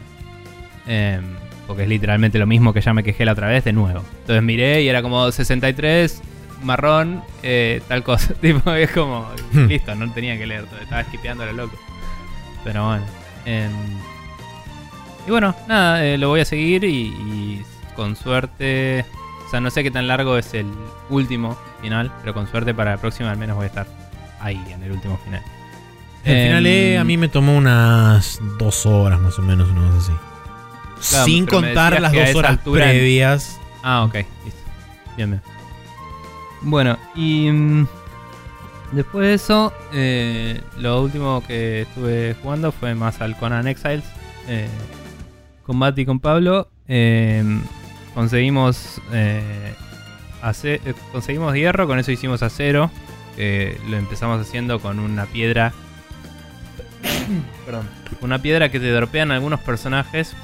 Em, 0.87 1.25
porque 1.67 1.83
es 1.85 1.89
literalmente 1.89 2.39
lo 2.39 2.47
mismo 2.47 2.73
que 2.73 2.81
ya 2.81 2.93
me 2.93 3.03
quejé 3.05 3.25
la 3.25 3.33
otra 3.33 3.47
vez 3.49 3.63
de 3.65 3.73
nuevo. 3.73 4.03
Entonces 4.21 4.43
miré 4.43 4.83
y 4.83 4.89
era 4.89 5.01
como 5.03 5.31
63, 5.31 6.21
marrón, 6.63 7.23
eh, 7.43 7.81
tal 7.89 8.03
cosa. 8.03 8.35
tipo, 8.41 8.73
es 8.73 8.91
como, 8.91 9.29
Hmm. 9.53 9.67
listo, 9.67 9.95
no 9.95 10.11
tenía 10.13 10.37
que 10.39 10.47
leer, 10.47 10.65
todo, 10.67 10.81
estaba 10.81 11.03
skipeando 11.05 11.45
a 11.45 11.47
lo 11.47 11.53
loco. 11.53 11.79
Pero 12.65 12.87
bueno. 12.89 13.05
em, 13.47 13.71
y 15.27 15.31
bueno, 15.31 15.55
nada, 15.67 16.05
eh, 16.05 16.17
lo 16.19 16.29
voy 16.29 16.41
a 16.41 16.45
seguir 16.45 16.85
y, 16.85 17.07
y 17.09 17.63
con 17.95 18.17
suerte. 18.17 19.05
O 19.49 19.51
sea, 19.51 19.61
no 19.61 19.71
sé 19.71 19.83
qué 19.83 19.91
tan 19.91 20.07
largo 20.07 20.37
es 20.37 20.53
el 20.53 20.67
último 21.09 21.57
final, 21.81 22.13
pero 22.21 22.35
con 22.35 22.47
suerte 22.49 22.75
para 22.75 22.91
la 22.93 22.97
próxima 22.99 23.31
al 23.31 23.39
menos 23.39 23.57
voy 23.57 23.65
a 23.65 23.69
estar 23.69 23.87
ahí 24.41 24.63
en 24.71 24.83
el 24.83 24.93
último 24.93 25.19
final. 25.25 25.43
El 26.25 26.37
Em, 26.37 26.47
final 26.49 26.67
E 26.67 26.99
a 26.99 27.05
mí 27.05 27.17
me 27.17 27.29
tomó 27.29 27.57
unas 27.57 28.41
dos 28.59 28.85
horas 28.85 29.19
más 29.21 29.39
o 29.39 29.43
menos, 29.43 29.69
una 29.71 29.87
cosa 29.91 29.99
así. 29.99 30.13
Claro, 31.11 31.25
Sin 31.25 31.47
contar 31.47 32.01
las 32.01 32.13
dos 32.13 32.35
horas 32.35 32.59
previas. 32.59 33.59
Ah, 33.83 34.05
ok, 34.05 34.15
listo. 34.45 34.61
Bien, 35.17 35.31
bien. 35.31 35.43
Bueno, 36.63 36.99
y. 37.15 37.51
mm, 37.51 37.87
Después 38.93 39.27
de 39.27 39.35
eso, 39.35 39.73
eh, 39.93 40.63
lo 40.79 41.03
último 41.03 41.43
que 41.47 41.83
estuve 41.83 42.35
jugando 42.43 42.73
fue 42.73 42.95
más 42.95 43.21
al 43.21 43.37
Conan 43.37 43.67
Exiles. 43.69 44.05
Eh, 44.47 44.67
con 45.67 45.77
Mati 45.77 46.01
y 46.03 46.07
con 46.07 46.21
Pablo. 46.21 46.69
Eh, 46.89 47.45
conseguimos, 48.15 49.01
eh, 49.13 49.75
ace- 50.43 50.81
eh, 50.85 50.95
conseguimos 51.13 51.55
hierro, 51.55 51.87
con 51.87 51.99
eso 51.99 52.11
hicimos 52.13 52.43
acero. 52.43 52.91
que 53.37 53.79
lo 53.89 53.97
empezamos 53.97 54.41
haciendo 54.45 54.81
con 54.81 54.99
una 54.99 55.27
piedra. 55.27 55.73
Perdón. 57.65 57.89
Una 58.21 58.41
piedra 58.41 58.69
que 58.71 58.81
te 58.81 58.91
dropean 58.91 59.31
algunos 59.31 59.61
personajes. 59.61 60.35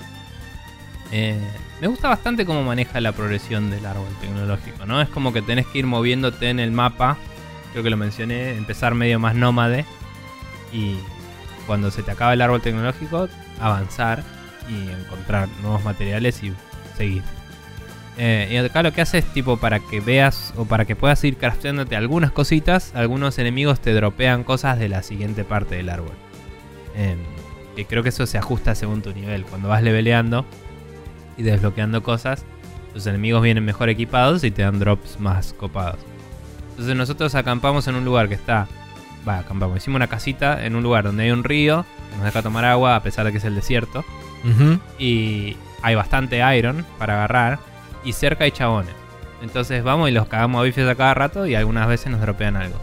Eh, 1.11 1.41
me 1.81 1.89
gusta 1.89 2.09
bastante 2.09 2.47
cómo 2.47 2.63
maneja 2.63 3.01
la 3.01 3.11
progresión 3.11 3.69
del 3.71 3.85
árbol 3.87 4.07
tecnológico, 4.21 4.87
¿no? 4.87 5.01
Es 5.01 5.09
como 5.09 5.33
que 5.33 5.43
tenés 5.43 5.67
que 5.67 5.79
ir 5.81 5.87
moviéndote 5.87 6.51
en 6.51 6.61
el 6.61 6.71
mapa. 6.71 7.17
Creo 7.73 7.83
que 7.83 7.91
lo 7.91 7.97
mencioné, 7.97 8.57
empezar 8.57 8.95
medio 8.95 9.19
más 9.19 9.35
nómade. 9.35 9.85
Y 10.73 10.95
cuando 11.67 11.91
se 11.91 12.05
te 12.05 12.13
acaba 12.13 12.33
el 12.35 12.43
árbol 12.43 12.61
tecnológico, 12.61 13.29
avanzar 13.61 14.23
y 14.69 14.89
encontrar 14.89 15.49
nuevos 15.63 15.83
materiales 15.83 16.41
y 16.45 16.53
seguir. 16.97 17.23
Eh, 18.17 18.49
y 18.51 18.57
acá 18.57 18.83
lo 18.83 18.93
que 18.93 19.01
hace 19.01 19.19
es 19.19 19.25
tipo 19.25 19.57
para 19.57 19.81
que 19.81 20.01
veas 20.01 20.55
o 20.57 20.65
para 20.65 20.85
que 20.85 20.95
puedas 20.95 21.23
ir 21.25 21.37
crafteándote 21.37 21.97
algunas 21.97 22.31
cositas, 22.31 22.95
algunos 22.95 23.39
enemigos 23.39 23.81
te 23.81 23.93
dropean 23.93 24.45
cosas 24.45 24.79
de 24.79 24.89
la 24.89 25.03
siguiente 25.03 25.45
parte 25.45 25.75
del 25.75 25.89
árbol. 25.89 26.15
Eh, 26.95 27.17
y 27.77 27.85
creo 27.87 28.03
que 28.03 28.11
eso 28.11 28.27
se 28.27 28.39
ajusta 28.39 28.75
según 28.75 29.03
tu 29.03 29.13
nivel. 29.13 29.45
Cuando 29.45 29.69
vas 29.69 29.83
leveleando 29.83 30.45
y 31.37 31.43
desbloqueando 31.43 32.03
cosas, 32.03 32.45
los 32.95 33.07
enemigos 33.07 33.43
vienen 33.43 33.65
mejor 33.65 33.89
equipados 33.89 34.45
y 34.45 34.53
te 34.53 34.63
dan 34.63 34.79
drops 34.79 35.19
más 35.19 35.53
copados. 35.53 35.99
Entonces 36.71 36.97
nosotros 36.97 37.35
acampamos 37.35 37.89
en 37.89 37.97
un 37.97 38.05
lugar 38.05 38.29
que 38.29 38.35
está... 38.35 38.69
Va, 39.27 39.39
acampamos. 39.39 39.79
Hicimos 39.79 39.97
una 39.97 40.07
casita 40.07 40.65
en 40.65 40.77
un 40.77 40.83
lugar 40.83 41.05
donde 41.05 41.25
hay 41.25 41.31
un 41.31 41.45
río 41.45 41.85
que 42.11 42.17
nos 42.17 42.27
deja 42.27 42.43
tomar 42.43 42.65
agua 42.65 42.95
a 42.95 43.03
pesar 43.03 43.25
de 43.25 43.33
que 43.33 43.39
es 43.39 43.45
el 43.45 43.55
desierto. 43.55 44.05
Y 44.99 45.57
hay 45.83 45.95
bastante 45.95 46.43
iron 46.57 46.85
para 46.99 47.15
agarrar. 47.15 47.59
Y 48.05 48.13
cerca 48.13 48.45
hay 48.45 48.51
chabones. 48.51 48.95
Entonces 49.43 49.83
vamos 49.83 50.09
y 50.09 50.13
los 50.13 50.27
cagamos 50.27 50.61
a 50.61 50.65
bifes 50.65 50.89
a 50.89 50.95
cada 50.95 51.15
rato 51.15 51.47
y 51.47 51.55
algunas 51.55 51.89
veces 51.89 52.11
nos 52.11 52.21
dropean 52.21 52.57
algo. 52.57 52.79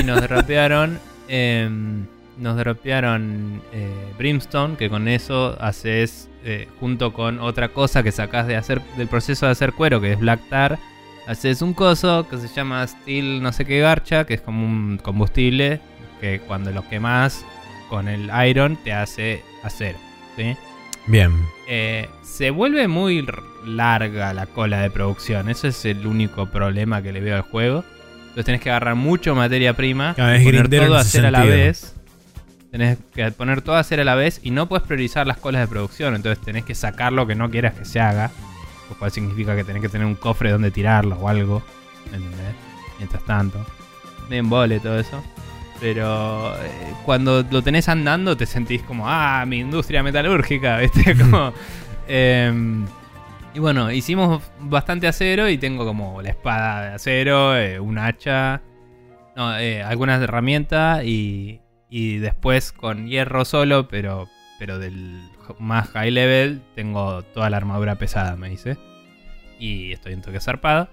Y 0.00 0.04
nos 0.04 0.20
dropearon. 0.22 0.98
em, 1.28 2.06
nos 2.38 2.56
dropearon 2.56 3.60
eh, 3.72 4.12
Brimstone, 4.16 4.76
que 4.76 4.88
con 4.88 5.08
eso 5.08 5.56
haces. 5.60 6.28
eh, 6.44 6.68
junto 6.78 7.12
con 7.12 7.40
otra 7.40 7.70
cosa 7.70 8.02
que 8.04 8.12
sacás 8.12 8.46
de 8.46 8.56
hacer 8.56 8.80
del 8.96 9.08
proceso 9.08 9.46
de 9.46 9.52
hacer 9.52 9.72
cuero, 9.72 10.00
que 10.00 10.12
es 10.12 10.18
Black 10.20 10.40
Tar. 10.48 10.78
Haces 11.26 11.60
un 11.62 11.74
coso 11.74 12.26
que 12.28 12.38
se 12.38 12.48
llama 12.48 12.86
Steel 12.86 13.42
no 13.42 13.52
sé 13.52 13.64
qué 13.64 13.80
garcha, 13.80 14.24
que 14.24 14.34
es 14.34 14.40
como 14.40 14.64
un 14.64 14.98
combustible 15.02 15.80
que 16.20 16.40
cuando 16.40 16.70
lo 16.70 16.88
quemas 16.88 17.44
con 17.90 18.08
el 18.08 18.30
iron 18.46 18.76
te 18.76 18.92
hace 18.92 19.42
acero. 19.62 19.98
¿sí? 20.36 20.56
Bien. 21.06 21.32
Eh, 21.66 22.08
se 22.22 22.50
vuelve 22.50 22.88
muy 22.88 23.26
larga 23.68 24.32
la 24.34 24.46
cola 24.46 24.80
de 24.80 24.90
producción. 24.90 25.48
Ese 25.48 25.68
es 25.68 25.84
el 25.84 26.06
único 26.06 26.46
problema 26.46 27.02
que 27.02 27.12
le 27.12 27.20
veo 27.20 27.36
al 27.36 27.42
juego. 27.42 27.84
Entonces 28.20 28.44
tenés 28.44 28.60
que 28.60 28.70
agarrar 28.70 28.94
mucho 28.94 29.34
materia 29.34 29.74
prima, 29.74 30.14
Ah, 30.18 30.36
es 30.36 30.44
poner 30.44 30.68
todo 30.68 30.96
a 30.96 31.00
hacer 31.00 31.26
a 31.26 31.30
la 31.30 31.44
vez. 31.44 31.94
Tenés 32.70 32.98
que 33.14 33.30
poner 33.32 33.62
todo 33.62 33.76
a 33.76 33.80
hacer 33.80 34.00
a 34.00 34.04
la 34.04 34.14
vez 34.14 34.40
y 34.42 34.50
no 34.50 34.68
puedes 34.68 34.86
priorizar 34.86 35.26
las 35.26 35.38
colas 35.38 35.62
de 35.62 35.68
producción. 35.68 36.14
Entonces 36.14 36.44
tenés 36.44 36.64
que 36.64 36.74
sacar 36.74 37.12
lo 37.12 37.26
que 37.26 37.34
no 37.34 37.50
quieras 37.50 37.74
que 37.74 37.84
se 37.84 38.00
haga. 38.00 38.30
Lo 38.90 38.96
cual 38.98 39.10
significa 39.10 39.56
que 39.56 39.64
tenés 39.64 39.82
que 39.82 39.88
tener 39.88 40.06
un 40.06 40.14
cofre 40.14 40.50
donde 40.50 40.70
tirarlo 40.70 41.16
o 41.16 41.28
algo. 41.28 41.62
¿Entendés? 42.06 42.54
Mientras 42.98 43.24
tanto. 43.24 43.64
Bien 44.28 44.48
vole 44.48 44.80
todo 44.80 44.98
eso. 44.98 45.22
Pero 45.80 46.54
eh, 46.56 46.94
cuando 47.04 47.44
lo 47.50 47.62
tenés 47.62 47.88
andando 47.88 48.36
te 48.36 48.46
sentís 48.46 48.82
como, 48.82 49.08
ah, 49.08 49.44
mi 49.46 49.60
industria 49.60 50.02
metalúrgica, 50.02 50.78
¿viste? 50.80 51.16
Como, 51.16 51.52
em, 52.08 52.84
y 53.54 53.58
bueno, 53.60 53.90
hicimos 53.90 54.42
bastante 54.60 55.06
acero 55.08 55.48
y 55.48 55.58
tengo 55.58 55.84
como 55.84 56.22
la 56.22 56.30
espada 56.30 56.88
de 56.88 56.94
acero, 56.94 57.56
eh, 57.56 57.80
un 57.80 57.98
hacha, 57.98 58.62
no, 59.36 59.58
eh, 59.58 59.82
algunas 59.82 60.20
herramientas 60.22 61.04
y, 61.04 61.60
y 61.88 62.18
después 62.18 62.72
con 62.72 63.06
hierro 63.08 63.44
solo, 63.44 63.88
pero, 63.88 64.28
pero 64.58 64.78
del 64.78 65.20
más 65.58 65.88
high 65.90 66.10
level, 66.10 66.62
tengo 66.74 67.22
toda 67.22 67.50
la 67.50 67.56
armadura 67.56 67.96
pesada, 67.96 68.36
me 68.36 68.50
dice. 68.50 68.76
Y 69.58 69.92
estoy 69.92 70.12
en 70.12 70.22
toque 70.22 70.40
zarpado. 70.40 70.88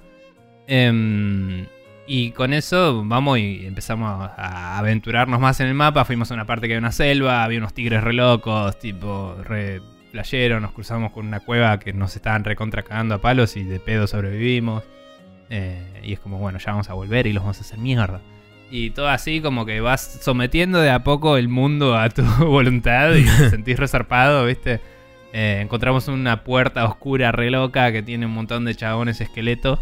Em, 0.68 1.68
y 2.08 2.32
con 2.32 2.54
eso 2.54 3.04
vamos 3.06 3.40
y 3.40 3.66
empezamos 3.66 4.30
a 4.38 4.78
aventurarnos 4.78 5.40
más 5.40 5.60
en 5.60 5.68
el 5.68 5.74
mapa. 5.74 6.06
Fuimos 6.06 6.32
a 6.32 6.36
una 6.36 6.46
parte 6.46 6.68
que 6.68 6.74
había 6.74 6.80
una 6.80 6.92
selva, 6.92 7.44
había 7.44 7.60
unos 7.60 7.74
tigres 7.74 8.04
re 8.04 8.14
locos, 8.14 8.80
tipo 8.80 9.36
playero. 10.16 10.60
Nos 10.62 10.72
cruzamos 10.72 11.12
con 11.12 11.28
una 11.28 11.42
cueva 11.42 11.78
que 11.80 11.92
nos 11.92 12.16
estaban 12.16 12.44
recontra 12.44 12.84
cagando 12.84 13.16
a 13.16 13.18
palos 13.20 13.58
y 13.58 13.64
de 13.64 13.80
pedo 13.80 14.08
sobrevivimos. 14.08 14.84
Eh, 15.50 16.02
y 16.04 16.14
es 16.14 16.20
como, 16.20 16.40
bueno, 16.40 16.58
ya 16.58 16.72
vamos 16.72 16.90
a 16.90 16.94
volver 16.94 17.28
y 17.28 17.34
los 17.34 17.44
vamos 17.44 17.58
a 17.58 17.62
hacer 17.62 17.78
mierda. 17.78 18.22
Y 18.72 18.92
todo 18.92 19.10
así 19.10 19.42
como 19.42 19.66
que 19.66 19.82
vas 19.82 20.20
sometiendo 20.22 20.80
de 20.80 20.90
a 20.90 21.04
poco 21.04 21.38
el 21.38 21.50
mundo 21.50 21.98
a 21.98 22.10
tu 22.10 22.24
voluntad 22.40 23.14
y 23.14 23.26
te 23.26 23.50
sentís 23.50 23.78
resarpado, 23.78 24.46
¿viste? 24.46 24.80
Eh, 25.34 25.60
encontramos 25.62 26.08
una 26.08 26.44
puerta 26.44 26.86
oscura 26.86 27.32
re 27.34 27.52
loca 27.52 27.92
que 27.92 28.02
tiene 28.02 28.26
un 28.26 28.32
montón 28.32 28.64
de 28.64 28.74
chabones 28.74 29.20
esqueletos 29.20 29.80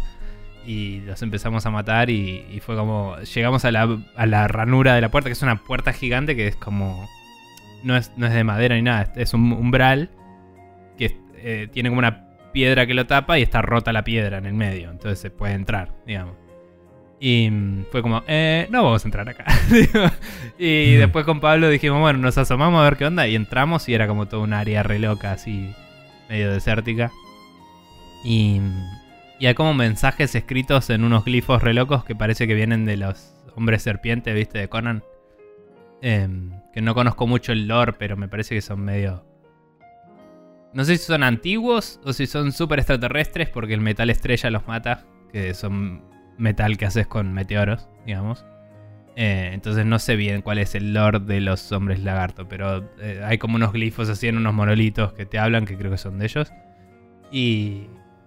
y 0.66 1.00
los 1.02 1.22
empezamos 1.22 1.64
a 1.64 1.70
matar 1.70 2.10
y, 2.10 2.44
y 2.50 2.58
fue 2.58 2.74
como 2.74 3.16
llegamos 3.18 3.64
a 3.64 3.70
la, 3.70 3.98
a 4.16 4.26
la 4.26 4.48
ranura 4.48 4.94
de 4.94 5.00
la 5.00 5.10
puerta 5.10 5.28
que 5.28 5.34
es 5.34 5.42
una 5.42 5.62
puerta 5.62 5.92
gigante 5.92 6.34
que 6.34 6.48
es 6.48 6.56
como 6.56 7.08
no 7.84 7.96
es, 7.96 8.10
no 8.16 8.26
es 8.26 8.32
de 8.32 8.42
madera 8.42 8.74
ni 8.74 8.82
nada 8.82 9.12
es 9.14 9.34
un 9.34 9.52
umbral 9.52 10.08
que 10.96 11.16
eh, 11.36 11.68
tiene 11.72 11.88
como 11.88 11.98
una 11.98 12.28
piedra 12.52 12.86
que 12.86 12.94
lo 12.94 13.06
tapa 13.06 13.38
y 13.38 13.42
está 13.42 13.62
rota 13.62 13.92
la 13.92 14.04
piedra 14.04 14.38
en 14.38 14.46
el 14.46 14.54
medio 14.54 14.90
entonces 14.90 15.18
se 15.18 15.30
puede 15.30 15.54
entrar 15.54 15.92
digamos 16.06 16.36
y 17.20 17.48
mm, 17.50 17.84
fue 17.90 18.02
como 18.02 18.22
eh, 18.26 18.66
no 18.70 18.84
vamos 18.84 19.04
a 19.04 19.08
entrar 19.08 19.28
acá 19.28 19.44
y 20.58 20.94
Mm. 20.96 20.98
después 20.98 21.24
con 21.24 21.40
Pablo 21.40 21.68
dijimos 21.68 22.00
bueno 22.00 22.18
nos 22.18 22.38
asomamos 22.38 22.80
a 22.80 22.84
ver 22.84 22.96
qué 22.96 23.06
onda 23.06 23.26
y 23.26 23.34
entramos 23.34 23.88
y 23.88 23.94
era 23.94 24.06
como 24.06 24.26
toda 24.26 24.42
un 24.42 24.52
área 24.52 24.82
re 24.82 24.98
loca 24.98 25.32
así 25.32 25.72
medio 26.28 26.52
desértica 26.52 27.10
y 28.24 28.60
y 29.40 29.46
hay 29.46 29.54
como 29.54 29.74
mensajes 29.74 30.34
escritos 30.36 30.90
en 30.90 31.02
unos 31.04 31.24
glifos 31.24 31.60
re 31.62 31.74
locos 31.74 32.04
que 32.04 32.14
parece 32.14 32.46
que 32.46 32.54
vienen 32.54 32.84
de 32.84 32.96
los 32.96 33.34
hombres 33.56 33.82
serpiente, 33.82 34.32
¿viste? 34.32 34.58
De 34.58 34.68
Conan. 34.68 35.02
Em, 36.00 36.52
que 36.72 36.80
no 36.80 36.94
conozco 36.94 37.26
mucho 37.26 37.52
el 37.52 37.66
lore, 37.66 37.94
pero 37.94 38.16
me 38.16 38.28
parece 38.28 38.54
que 38.54 38.62
son 38.62 38.80
medio. 38.80 39.24
No 40.74 40.84
sé 40.84 40.96
si 40.98 41.04
son 41.04 41.22
antiguos 41.22 42.00
o 42.04 42.12
si 42.12 42.26
son 42.26 42.52
super 42.52 42.78
extraterrestres, 42.78 43.48
porque 43.48 43.74
el 43.74 43.80
metal 43.80 44.10
estrella 44.10 44.50
los 44.50 44.66
mata. 44.66 45.04
Que 45.32 45.54
son 45.54 46.02
metal 46.36 46.76
que 46.76 46.86
haces 46.86 47.06
con 47.06 47.32
meteoros, 47.32 47.88
digamos. 48.06 48.44
Eh, 49.16 49.50
entonces 49.52 49.86
no 49.86 49.98
sé 50.00 50.16
bien 50.16 50.42
cuál 50.42 50.58
es 50.58 50.74
el 50.74 50.92
lore 50.92 51.20
de 51.20 51.40
los 51.40 51.70
hombres 51.70 52.00
lagarto, 52.00 52.48
pero 52.48 52.90
eh, 52.98 53.22
hay 53.24 53.38
como 53.38 53.54
unos 53.54 53.72
glifos 53.72 54.08
así 54.08 54.26
en 54.26 54.36
unos 54.36 54.54
monolitos 54.54 55.12
que 55.12 55.24
te 55.24 55.38
hablan, 55.38 55.66
que 55.66 55.76
creo 55.76 55.90
que 55.90 55.98
son 55.98 56.18
de 56.18 56.26
ellos. 56.26 56.52
Y, 57.30 57.86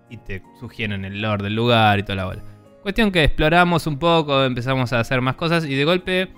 y 0.09 0.17
te 0.17 0.41
sugieren 0.59 1.05
el 1.05 1.21
lore 1.21 1.43
del 1.43 1.55
lugar 1.55 1.99
y 1.99 2.03
toda 2.03 2.15
la 2.15 2.25
bola. 2.25 2.43
Cuestión 2.81 3.11
que 3.11 3.23
exploramos 3.25 3.85
un 3.87 3.99
poco, 3.99 4.45
empezamos 4.45 4.93
a 4.93 5.01
hacer 5.01 5.19
más 5.19 5.35
cosas 5.35 5.65
y 5.65 5.75
de 5.75 5.83
golpe, 5.83 6.29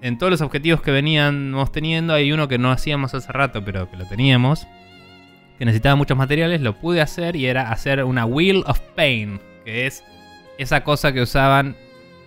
en 0.00 0.18
todos 0.18 0.30
los 0.30 0.40
objetivos 0.40 0.82
que 0.82 0.90
veníamos 0.90 1.72
teniendo, 1.72 2.12
hay 2.12 2.32
uno 2.32 2.48
que 2.48 2.58
no 2.58 2.70
hacíamos 2.70 3.14
hace 3.14 3.30
rato, 3.32 3.64
pero 3.64 3.90
que 3.90 3.96
lo 3.96 4.04
teníamos, 4.06 4.66
que 5.58 5.64
necesitaba 5.64 5.96
muchos 5.96 6.16
materiales, 6.16 6.60
lo 6.60 6.74
pude 6.74 7.00
hacer 7.00 7.36
y 7.36 7.46
era 7.46 7.70
hacer 7.70 8.04
una 8.04 8.26
Wheel 8.26 8.62
of 8.66 8.80
Pain, 8.94 9.40
que 9.64 9.86
es 9.86 10.04
esa 10.58 10.84
cosa 10.84 11.12
que 11.12 11.22
usaban 11.22 11.76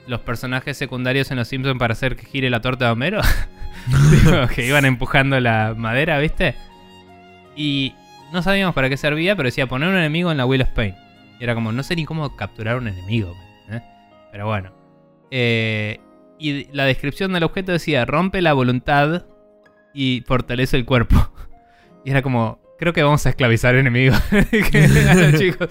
los 0.08 0.22
personajes 0.22 0.78
secundarios 0.78 1.30
en 1.32 1.38
Los 1.38 1.48
Simpsons 1.48 1.78
para 1.78 1.94
hacer 1.94 2.16
que 2.16 2.26
gire 2.26 2.50
la 2.50 2.62
torta 2.62 2.86
de 2.86 2.92
Homero. 2.92 3.22
Que 4.54 4.68
iban 4.68 4.86
empujando 4.86 5.40
la 5.40 5.74
madera, 5.76 6.20
¿viste? 6.20 6.54
Y 7.56 7.96
no 8.32 8.42
sabíamos 8.42 8.76
para 8.76 8.90
qué 8.90 8.98
servía, 8.98 9.36
pero 9.36 9.48
decía 9.48 9.68
poner 9.68 9.90
un 9.90 9.96
enemigo 9.96 10.32
en 10.32 10.38
la 10.38 10.46
Wheel 10.46 10.64
of 10.64 10.70
Pain. 10.70 10.96
Y 11.40 11.44
era 11.44 11.56
como, 11.56 11.72
no 11.72 11.82
sé 11.84 11.96
ni 11.96 12.06
cómo 12.06 12.36
capturar 12.36 12.78
un 12.78 12.88
enemigo. 12.88 13.36
¿eh? 13.70 13.82
Pero 14.32 14.48
bueno. 14.48 14.72
Eh, 15.32 16.00
y 16.38 16.66
la 16.74 16.86
descripción 16.86 17.34
del 17.34 17.44
objeto 17.44 17.72
decía, 17.72 18.06
rompe 18.06 18.42
la 18.42 18.54
voluntad 18.54 19.26
y 19.94 20.24
fortalece 20.28 20.78
el 20.78 20.86
cuerpo. 20.86 21.16
Y 22.06 22.12
era 22.12 22.22
como, 22.22 22.62
creo 22.80 22.94
que 22.94 23.04
vamos 23.04 23.26
a 23.26 23.30
esclavizar 23.30 23.76
enemigos. 23.76 24.18
A 24.32 25.14
los 25.16 25.40
chicos. 25.40 25.68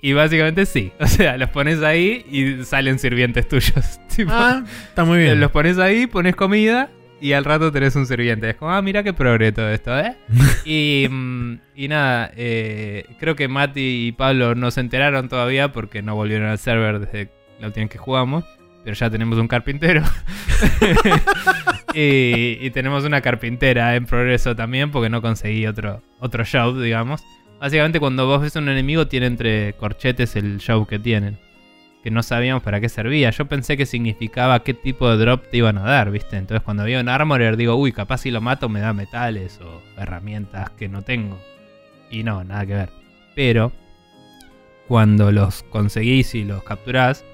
Y 0.00 0.12
básicamente 0.14 0.66
sí. 0.66 0.92
O 0.98 1.06
sea, 1.06 1.36
los 1.36 1.50
pones 1.50 1.82
ahí 1.82 2.24
y 2.30 2.64
salen 2.64 2.98
sirvientes 2.98 3.46
tuyos. 3.48 4.00
Tipo, 4.16 4.30
Ah, 4.32 4.64
está 4.88 5.04
muy 5.04 5.18
bien. 5.18 5.38
los 5.40 5.50
pones 5.50 5.78
ahí, 5.78 6.06
pones 6.06 6.34
comida 6.34 6.90
y 7.20 7.32
al 7.32 7.44
rato 7.44 7.70
tenés 7.70 7.94
un 7.96 8.06
sirviente. 8.06 8.50
Es 8.50 8.56
como, 8.56 8.72
ah, 8.72 8.80
mira 8.82 9.02
qué 9.02 9.12
progre 9.12 9.52
todo 9.52 9.70
esto, 9.70 9.98
¿eh? 9.98 10.16
y, 10.64 11.06
mm, 11.10 11.58
y 11.74 11.88
nada, 11.88 12.30
eh, 12.36 13.04
creo 13.20 13.36
que 13.36 13.48
Mati 13.48 14.06
y 14.08 14.12
Pablo 14.12 14.54
no 14.54 14.70
se 14.70 14.80
enteraron 14.80 15.28
todavía 15.28 15.72
porque 15.72 16.00
no 16.02 16.14
volvieron 16.14 16.48
al 16.48 16.58
server 16.58 16.98
desde 17.00 17.30
la 17.60 17.66
última 17.68 17.84
vez 17.84 17.90
que 17.92 17.98
jugamos. 17.98 18.44
Pero 18.86 18.94
ya 18.94 19.10
tenemos 19.10 19.36
un 19.36 19.48
carpintero. 19.48 20.00
y, 21.92 22.56
y 22.60 22.70
tenemos 22.70 23.04
una 23.04 23.20
carpintera 23.20 23.96
en 23.96 24.06
progreso 24.06 24.54
también 24.54 24.92
porque 24.92 25.10
no 25.10 25.20
conseguí 25.20 25.66
otro, 25.66 26.04
otro 26.20 26.44
show, 26.44 26.78
digamos. 26.78 27.24
Básicamente 27.58 27.98
cuando 27.98 28.28
vos 28.28 28.42
ves 28.42 28.54
un 28.54 28.68
enemigo 28.68 29.08
tiene 29.08 29.26
entre 29.26 29.72
corchetes 29.72 30.36
el 30.36 30.58
show 30.58 30.86
que 30.86 31.00
tienen. 31.00 31.36
Que 32.04 32.12
no 32.12 32.22
sabíamos 32.22 32.62
para 32.62 32.80
qué 32.80 32.88
servía. 32.88 33.30
Yo 33.30 33.46
pensé 33.46 33.76
que 33.76 33.86
significaba 33.86 34.62
qué 34.62 34.72
tipo 34.72 35.10
de 35.10 35.16
drop 35.16 35.50
te 35.50 35.56
iban 35.56 35.78
a 35.78 35.82
dar, 35.82 36.12
¿viste? 36.12 36.36
Entonces 36.36 36.62
cuando 36.62 36.84
había 36.84 37.00
un 37.00 37.08
armorer 37.08 37.56
digo, 37.56 37.74
uy, 37.74 37.90
capaz 37.90 38.18
si 38.18 38.30
lo 38.30 38.40
mato 38.40 38.68
me 38.68 38.78
da 38.78 38.92
metales 38.92 39.58
o 39.60 39.82
herramientas 40.00 40.70
que 40.78 40.88
no 40.88 41.02
tengo. 41.02 41.40
Y 42.08 42.22
no, 42.22 42.44
nada 42.44 42.64
que 42.64 42.74
ver. 42.74 42.90
Pero 43.34 43.72
cuando 44.86 45.32
los 45.32 45.64
conseguís 45.64 46.36
y 46.36 46.44
los 46.44 46.62
capturás, 46.62 47.24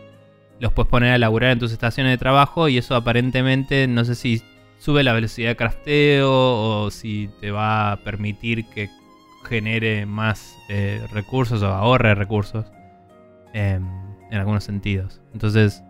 los 0.63 0.73
puedes 0.73 0.89
poner 0.89 1.13
a 1.13 1.19
laburar 1.19 1.51
en 1.51 1.59
tus 1.59 1.73
estaciones 1.73 2.13
de 2.13 2.19
trabajo 2.19 2.69
y 2.69 2.79
eso 2.79 2.95
aparentemente 2.95 3.89
no 3.89 4.05
sé 4.05 4.15
si 4.15 4.43
sube 4.79 5.03
la 5.03 5.13
velocidad 5.13 5.49
de 5.49 5.57
crafteo 5.57 6.31
o 6.31 6.89
si 6.93 7.29
te 7.41 7.51
va 7.51 7.91
a 7.91 7.97
permitir 7.97 8.67
que 8.67 8.89
genere 9.45 10.07
más 10.07 10.57
eh, 10.69 11.05
recursos 11.13 11.63
o 11.63 11.67
ahorre 11.67 12.15
recursos 12.15 12.71
em, 13.53 13.85
en 14.31 14.39
algunos 14.39 14.63
sentidos. 14.63 15.21
Entonces, 15.33 15.83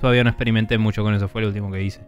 todavía 0.00 0.24
no 0.24 0.30
experimenté 0.30 0.78
mucho 0.78 1.02
con 1.02 1.12
eso, 1.12 1.28
fue 1.28 1.42
lo 1.42 1.48
último 1.48 1.70
que 1.70 1.82
hice. 1.82 2.00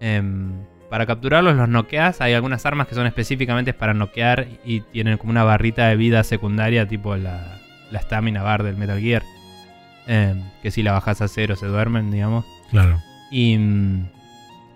Em, 0.00 0.64
para 0.90 1.06
capturarlos 1.06 1.54
los 1.54 1.68
noqueas, 1.68 2.20
hay 2.20 2.32
algunas 2.32 2.66
armas 2.66 2.88
que 2.88 2.96
son 2.96 3.06
específicamente 3.06 3.72
para 3.72 3.94
noquear 3.94 4.48
y 4.64 4.80
tienen 4.80 5.16
como 5.16 5.30
una 5.30 5.44
barrita 5.44 5.86
de 5.86 5.94
vida 5.94 6.24
secundaria, 6.24 6.88
tipo 6.88 7.14
la 7.14 7.60
stamina 7.94 8.42
bar 8.42 8.64
del 8.64 8.76
Metal 8.76 8.98
Gear. 8.98 9.22
Em, 10.12 10.42
que 10.60 10.72
si 10.72 10.82
la 10.82 10.90
bajas 10.90 11.22
a 11.22 11.28
cero 11.28 11.54
se 11.54 11.68
duermen, 11.68 12.10
digamos. 12.10 12.44
Claro. 12.72 13.00
Y 13.30 13.56
mm, 13.56 14.08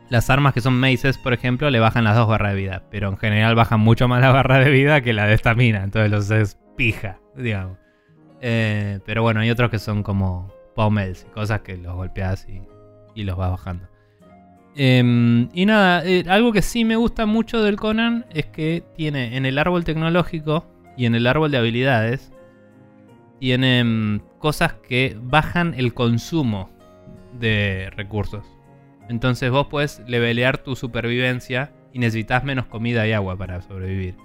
las 0.09 0.31
armas 0.31 0.55
que 0.55 0.61
son 0.61 0.79
maces, 0.79 1.19
por 1.19 1.33
ejemplo, 1.33 1.71
le 1.71 1.81
bajan 1.81 2.05
las 2.05 2.15
dos 2.15 2.29
barras 2.29 2.53
de 2.53 2.61
vida. 2.61 2.85
Pero 2.89 3.09
en 3.09 3.17
general 3.17 3.57
bajan 3.57 3.81
mucho 3.81 4.07
más 4.07 4.21
la 4.21 4.31
barra 4.31 4.61
de 4.61 4.71
vida 4.71 5.01
que 5.01 5.13
la 5.13 5.27
de 5.27 5.35
estamina. 5.35 5.83
Entonces 5.83 6.09
los 6.09 6.31
es 6.31 6.57
pija, 6.77 7.19
digamos. 7.37 7.79
Eh, 8.43 9.01
pero 9.05 9.23
bueno, 9.23 9.41
hay 9.41 9.51
otros 9.51 9.71
que 9.71 9.81
son 9.81 10.05
como 10.05 10.55
pommels 10.77 11.27
y 11.29 11.33
cosas 11.33 11.63
que 11.63 11.79
los 11.79 11.97
golpeas 11.97 12.47
y, 12.49 12.63
y 13.17 13.25
los 13.25 13.37
vas 13.37 13.51
bajando. 13.51 13.89
Em, 14.77 15.49
y 15.53 15.67
nada, 15.67 16.05
eh, 16.05 16.23
algo 16.29 16.53
que 16.53 16.63
sí 16.63 16.85
me 16.85 16.95
gusta 16.95 17.27
mucho 17.27 17.61
del 17.61 17.75
Conan 17.75 18.25
es 18.31 18.47
que 18.47 18.85
tiene 18.97 19.37
en 19.37 19.47
el 19.47 19.59
árbol 19.59 19.83
tecnológico 19.83 20.65
y 20.97 21.07
en 21.07 21.17
el 21.17 21.27
árbol 21.27 21.51
de 21.51 21.59
habilidades, 21.59 22.33
tiene 23.41 23.83
mm, 23.83 24.21
cosas 24.45 24.75
que 24.75 25.17
bajan 25.23 25.73
el 25.75 25.95
consumo 25.95 26.69
de 27.33 27.91
recursos. 27.97 28.45
Entonces 29.09 29.51
vos 29.51 29.69
puedes 29.69 30.03
levelear 30.07 30.59
tu 30.59 30.77
supervivencia 30.77 31.73
y 31.95 31.99
necesitas 31.99 32.45
menos 32.45 32.67
comida 32.67 33.09
y 33.09 33.13
agua 33.13 33.39
para 33.39 33.63
sobrevivir. 33.63 34.17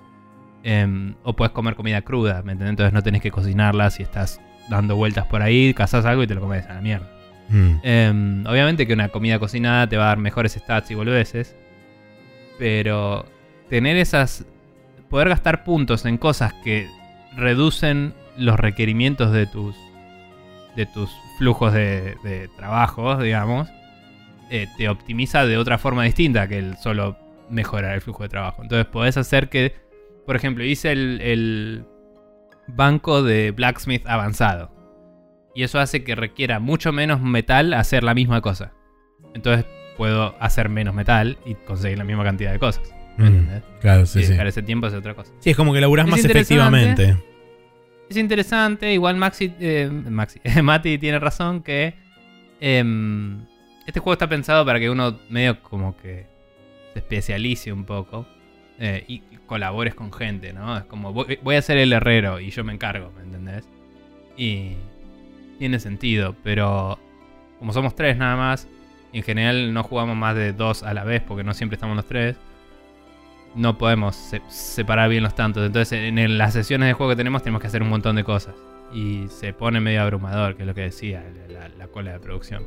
Em, 0.64 1.16
o 1.24 1.38
puedes 1.38 1.54
comer 1.54 1.76
comida 1.76 2.02
cruda, 2.02 2.44
¿me 2.44 2.52
entiendes? 2.52 2.72
Entonces 2.72 2.94
no 2.94 3.02
tenés 3.02 3.22
que 3.22 3.32
cocinarla 3.32 3.90
si 3.92 4.04
estás 4.04 4.42
dando 4.70 4.98
vueltas 4.98 5.26
por 5.26 5.42
ahí, 5.42 5.74
cazas 5.74 6.04
algo 6.04 6.22
y 6.22 6.28
te 6.28 6.36
lo 6.36 6.42
comes 6.42 6.66
a 6.66 6.74
la 6.74 6.82
mierda. 6.82 7.10
Mm. 7.48 7.76
Em, 7.84 8.46
obviamente 8.46 8.86
que 8.86 8.92
una 8.92 9.08
comida 9.08 9.40
cocinada 9.40 9.88
te 9.88 9.96
va 9.96 10.04
a 10.04 10.08
dar 10.08 10.18
mejores 10.18 10.52
stats 10.52 10.92
y 10.92 10.96
boludeces. 10.96 11.56
Pero 12.58 13.26
tener 13.70 13.96
esas. 13.96 14.46
Poder 15.10 15.30
gastar 15.30 15.64
puntos 15.64 16.06
en 16.06 16.18
cosas 16.18 16.54
que 16.66 16.90
reducen 17.38 18.14
los 18.36 18.60
requerimientos 18.60 19.32
de 19.32 19.46
tus. 19.46 19.78
De 20.80 20.86
tus 20.86 21.10
flujos 21.38 21.74
de, 21.74 22.16
de 22.24 22.48
trabajo, 22.56 23.18
digamos. 23.18 23.68
eh, 24.50 24.68
te 24.78 24.90
optimiza 24.90 25.46
de 25.46 25.58
otra 25.58 25.78
forma 25.78 26.04
distinta 26.06 26.48
que 26.48 26.58
el 26.58 26.78
solo 26.78 27.18
mejorar 27.50 27.94
el 27.96 28.02
flujo 28.02 28.24
de 28.24 28.30
trabajo. 28.30 28.62
Entonces 28.64 28.86
podés 28.86 29.18
hacer 29.18 29.50
que. 29.50 29.76
Por 30.26 30.36
ejemplo, 30.36 30.64
hice 30.64 30.92
el, 30.92 31.22
el 31.22 31.86
banco 32.68 33.24
de 33.24 33.52
blacksmith 33.52 34.06
avanzado. 34.08 34.72
Y 35.56 35.64
eso 35.64 35.80
hace 35.80 36.04
que 36.04 36.16
requiera 36.16 36.60
mucho 36.60 36.92
menos 36.92 37.20
metal 37.22 37.74
hacer 37.74 38.04
la 38.04 38.14
misma 38.14 38.42
cosa. 38.42 38.72
Entonces 39.34 39.66
puedo 39.98 40.36
hacer 40.40 40.70
menos 40.70 40.94
metal 40.96 41.38
y 41.46 41.56
conseguir 41.56 41.98
la 41.98 42.04
misma 42.04 42.24
cantidad 42.24 42.52
de 42.52 42.60
cosas. 42.60 42.94
¿Me 43.18 43.30
Mm? 43.30 43.48
Claro, 43.82 44.06
sí, 44.06 44.20
y 44.20 44.24
sí. 44.24 44.34
ese 44.34 44.62
tiempo 44.64 44.88
hacer 44.88 45.00
otra 45.00 45.14
cosa. 45.14 45.34
Sí, 45.40 45.50
es 45.50 45.58
como 45.58 45.74
que 45.74 45.82
laburás 45.82 46.06
Es 46.06 46.12
más 46.12 46.24
efectivamente. 46.26 47.18
Es 48.10 48.18
interesante, 48.18 48.92
igual 48.92 49.18
Maxi, 49.18 49.54
eh, 49.60 49.88
Maxi 49.88 50.40
Mati 50.64 50.98
tiene 50.98 51.20
razón 51.20 51.62
que 51.62 51.94
em, 52.60 53.46
este 53.86 54.00
juego 54.00 54.14
está 54.14 54.28
pensado 54.28 54.66
para 54.66 54.80
que 54.80 54.90
uno 54.90 55.20
medio 55.30 55.62
como 55.62 55.96
que 55.96 56.26
se 56.94 57.00
especialice 57.00 57.72
un 57.72 57.86
poco 57.86 58.26
eh, 58.80 59.04
y 59.08 59.20
colabores 59.46 59.94
con 59.94 60.12
gente, 60.12 60.54
¿no? 60.54 60.78
Es 60.78 60.86
como 60.86 61.14
voy, 61.14 61.38
voy 61.44 61.56
a 61.56 61.62
ser 61.62 61.78
el 61.78 61.94
herrero 61.94 62.40
y 62.40 62.50
yo 62.50 62.64
me 62.64 62.74
encargo, 62.74 63.12
¿me 63.16 63.24
entendés? 63.24 63.68
Y 64.36 64.74
tiene 65.60 65.80
sentido, 65.80 66.36
pero 66.44 66.98
como 67.60 67.74
somos 67.74 67.94
tres 67.94 68.18
nada 68.18 68.36
más, 68.36 68.68
y 69.12 69.18
en 69.18 69.24
general 69.24 69.74
no 69.74 69.84
jugamos 69.84 70.16
más 70.16 70.36
de 70.36 70.54
dos 70.54 70.82
a 70.82 70.94
la 70.94 71.04
vez 71.04 71.22
porque 71.22 71.44
no 71.44 71.54
siempre 71.54 71.76
estamos 71.76 71.96
los 71.96 72.06
tres, 72.06 72.38
no 73.56 73.78
podemos 73.78 74.16
se- 74.16 74.42
separar 74.48 75.10
bien 75.10 75.24
los 75.24 75.36
tantos. 75.36 75.66
Entonces, 75.66 76.00
en, 76.00 76.18
en 76.20 76.38
las 76.38 76.54
sesiones 76.54 76.88
de 76.88 76.94
juego 76.94 77.12
que 77.12 77.16
tenemos, 77.18 77.42
tenemos 77.44 77.62
que 77.62 77.68
hacer 77.68 77.82
un 77.84 77.90
montón 77.90 78.16
de 78.16 78.24
cosas. 78.24 78.56
Y 78.94 79.26
se 79.30 79.54
pone 79.54 79.80
medio 79.80 80.02
abrumador, 80.02 80.56
que 80.56 80.64
es 80.64 80.68
lo 80.68 80.74
que 80.74 80.82
decía, 80.82 81.24
la, 81.50 81.68
la- 81.68 81.76
la 81.76 81.88
cola 81.88 82.14
de 82.14 82.20
producción. 82.20 82.64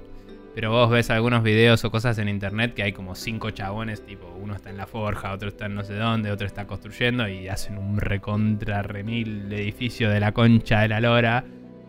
Pero 0.55 0.71
vos 0.71 0.91
ves 0.91 1.09
algunos 1.09 1.43
videos 1.43 1.83
o 1.85 1.91
cosas 1.91 2.19
en 2.19 2.29
internet 2.29 2.75
que 2.75 2.83
hay 2.83 2.93
como 2.93 3.15
cinco 3.15 3.51
chabones, 3.51 4.05
tipo, 4.05 4.27
uno 4.39 4.55
está 4.55 4.69
en 4.69 4.77
la 4.77 4.87
forja, 4.87 5.33
otro 5.33 5.49
está 5.49 5.65
en 5.65 5.75
no 5.75 5.83
sé 5.83 5.95
dónde, 5.95 6.31
otro 6.31 6.47
está 6.47 6.67
construyendo 6.67 7.27
y 7.27 7.49
hacen 7.49 7.79
un 7.79 7.97
recontra 7.99 8.83
remil 8.83 9.51
edificio 9.51 10.11
de 10.11 10.21
la 10.21 10.33
concha 10.33 10.81
de 10.83 10.89
la 10.89 11.01
lora 11.01 11.45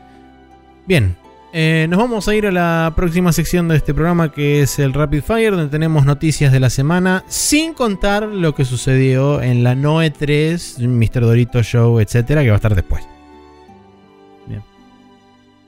Bien, 0.87 1.17
eh, 1.57 1.87
nos 1.89 1.99
vamos 2.01 2.27
a 2.27 2.35
ir 2.35 2.47
a 2.47 2.51
la 2.53 2.93
próxima 2.97 3.33
sección 3.33 3.69
de 3.69 3.77
este 3.77 3.95
programa 3.95 4.33
que 4.33 4.61
es 4.63 4.79
el 4.81 4.93
Rapid 4.93 5.23
Fire, 5.23 5.53
donde 5.53 5.69
tenemos 5.71 6.05
noticias 6.05 6.53
de 6.53 6.59
la 6.59 6.69
semana, 6.69 7.23
sin 7.29 7.75
contar 7.75 8.25
lo 8.25 8.55
que 8.57 8.65
sucedió 8.65 9.41
en 9.41 9.63
la 9.63 9.75
Noe 9.77 10.11
3, 10.11 10.81
Mr. 10.81 11.21
Dorito 11.21 11.63
Show, 11.63 12.01
etcétera, 12.01 12.43
que 12.43 12.49
va 12.49 12.55
a 12.55 12.57
estar 12.57 12.75
después. 12.75 13.07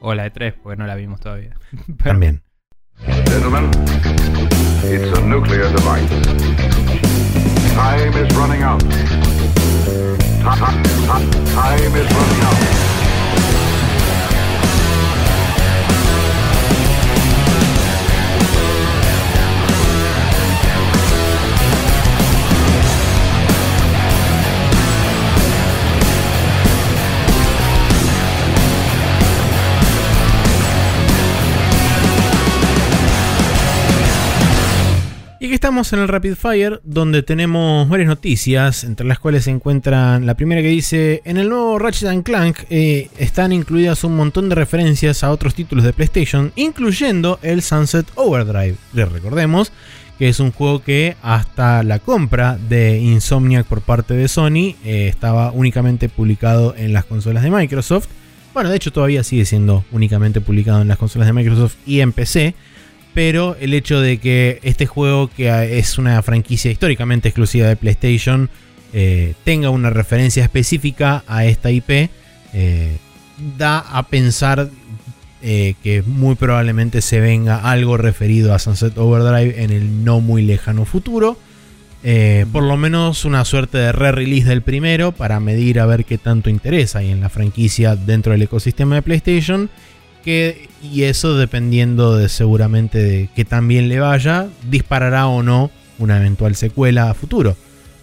O 0.00 0.14
la 0.14 0.24
de 0.24 0.30
3, 0.30 0.54
porque 0.62 0.76
no 0.76 0.86
la 0.86 0.94
vimos 0.94 1.20
todavía. 1.20 1.56
Pero- 1.86 2.10
También. 2.10 2.42
Gentlemen, 3.26 3.70
it's 4.84 5.18
a 5.18 5.20
nuclear 5.22 5.68
device. 5.68 6.08
Time 7.74 8.10
is 8.24 8.34
running 8.36 8.62
out. 8.62 8.80
Ti- 8.82 8.88
ti- 8.88 9.22
ti- 10.82 11.52
Time 11.54 11.98
is 11.98 12.08
running 12.10 12.42
out. 12.44 12.95
Estamos 35.56 35.90
en 35.94 36.00
el 36.00 36.08
Rapid 36.08 36.34
Fire, 36.34 36.82
donde 36.84 37.22
tenemos 37.22 37.88
varias 37.88 38.08
noticias, 38.08 38.84
entre 38.84 39.06
las 39.06 39.18
cuales 39.18 39.44
se 39.44 39.50
encuentran 39.50 40.26
la 40.26 40.34
primera 40.34 40.60
que 40.60 40.68
dice, 40.68 41.22
en 41.24 41.38
el 41.38 41.48
nuevo 41.48 41.78
Ratchet 41.78 42.22
Clank 42.24 42.58
eh, 42.68 43.08
están 43.16 43.52
incluidas 43.52 44.04
un 44.04 44.16
montón 44.16 44.50
de 44.50 44.54
referencias 44.54 45.24
a 45.24 45.30
otros 45.30 45.54
títulos 45.54 45.82
de 45.86 45.94
PlayStation, 45.94 46.52
incluyendo 46.56 47.38
el 47.40 47.62
Sunset 47.62 48.06
Overdrive. 48.16 48.76
Les 48.92 49.10
recordemos 49.10 49.72
que 50.18 50.28
es 50.28 50.40
un 50.40 50.52
juego 50.52 50.82
que 50.82 51.16
hasta 51.22 51.82
la 51.82 52.00
compra 52.00 52.58
de 52.68 52.98
Insomniac 52.98 53.64
por 53.64 53.80
parte 53.80 54.12
de 54.12 54.28
Sony 54.28 54.76
eh, 54.84 55.08
estaba 55.08 55.52
únicamente 55.52 56.10
publicado 56.10 56.74
en 56.76 56.92
las 56.92 57.06
consolas 57.06 57.42
de 57.42 57.50
Microsoft. 57.50 58.08
Bueno, 58.52 58.68
de 58.68 58.76
hecho 58.76 58.92
todavía 58.92 59.24
sigue 59.24 59.46
siendo 59.46 59.86
únicamente 59.90 60.42
publicado 60.42 60.82
en 60.82 60.88
las 60.88 60.98
consolas 60.98 61.28
de 61.28 61.32
Microsoft 61.32 61.76
y 61.86 62.00
en 62.00 62.12
PC 62.12 62.54
pero 63.16 63.56
el 63.60 63.72
hecho 63.72 63.98
de 64.02 64.18
que 64.18 64.60
este 64.62 64.84
juego, 64.84 65.28
que 65.28 65.78
es 65.78 65.97
una 65.97 66.20
franquicia 66.20 66.70
históricamente 66.70 67.28
exclusiva 67.30 67.66
de 67.66 67.74
PlayStation, 67.74 68.51
eh, 68.93 69.32
tenga 69.43 69.70
una 69.70 69.88
referencia 69.88 70.44
específica 70.44 71.24
a 71.26 71.47
esta 71.47 71.70
IP, 71.70 72.10
eh, 72.52 72.98
da 73.56 73.78
a 73.78 74.02
pensar 74.02 74.68
eh, 75.40 75.76
que 75.82 76.02
muy 76.02 76.34
probablemente 76.34 77.01
se 77.01 77.20
venga 77.20 77.56
algo 77.70 77.97
referido 77.97 78.52
a 78.52 78.59
Sunset 78.59 78.98
Overdrive 78.98 79.62
en 79.62 79.70
el 79.70 80.05
no 80.05 80.20
muy 80.20 80.43
lejano 80.43 80.84
futuro. 80.84 81.38
por 82.52 82.64
lo 82.64 82.76
menos 82.76 83.24
una 83.24 83.47
suerte 83.47 83.78
de 83.78 83.93
re-release 83.93 84.47
del 84.47 84.60
primero 84.60 85.12
para 85.12 85.40
medir 85.40 85.80
a 85.80 85.86
ver 85.86 86.05
qué 86.05 86.18
tanto 86.18 86.51
interesa 86.51 86.98
hay 86.98 87.10
en 87.10 87.20
la 87.20 87.30
franquicia 87.30 87.97
dentro 87.97 88.32
del 88.32 88.43
ecosistema 88.43 88.97
de 88.97 89.02
PlayStation 89.02 89.70
y 90.27 91.03
eso 91.05 91.36
dependiendo 91.36 92.16
de 92.16 92.28
seguramente 92.28 92.98
de 93.03 93.28
que 93.35 93.44
también 93.44 93.89
le 93.89 94.01
vaya, 94.01 94.48
disparará 94.69 95.28
o 95.28 95.43
no 95.43 95.70
una 95.98 96.16
eventual 96.19 96.57
secuela 96.57 97.11
a 97.11 97.15
futuro. 97.15 97.57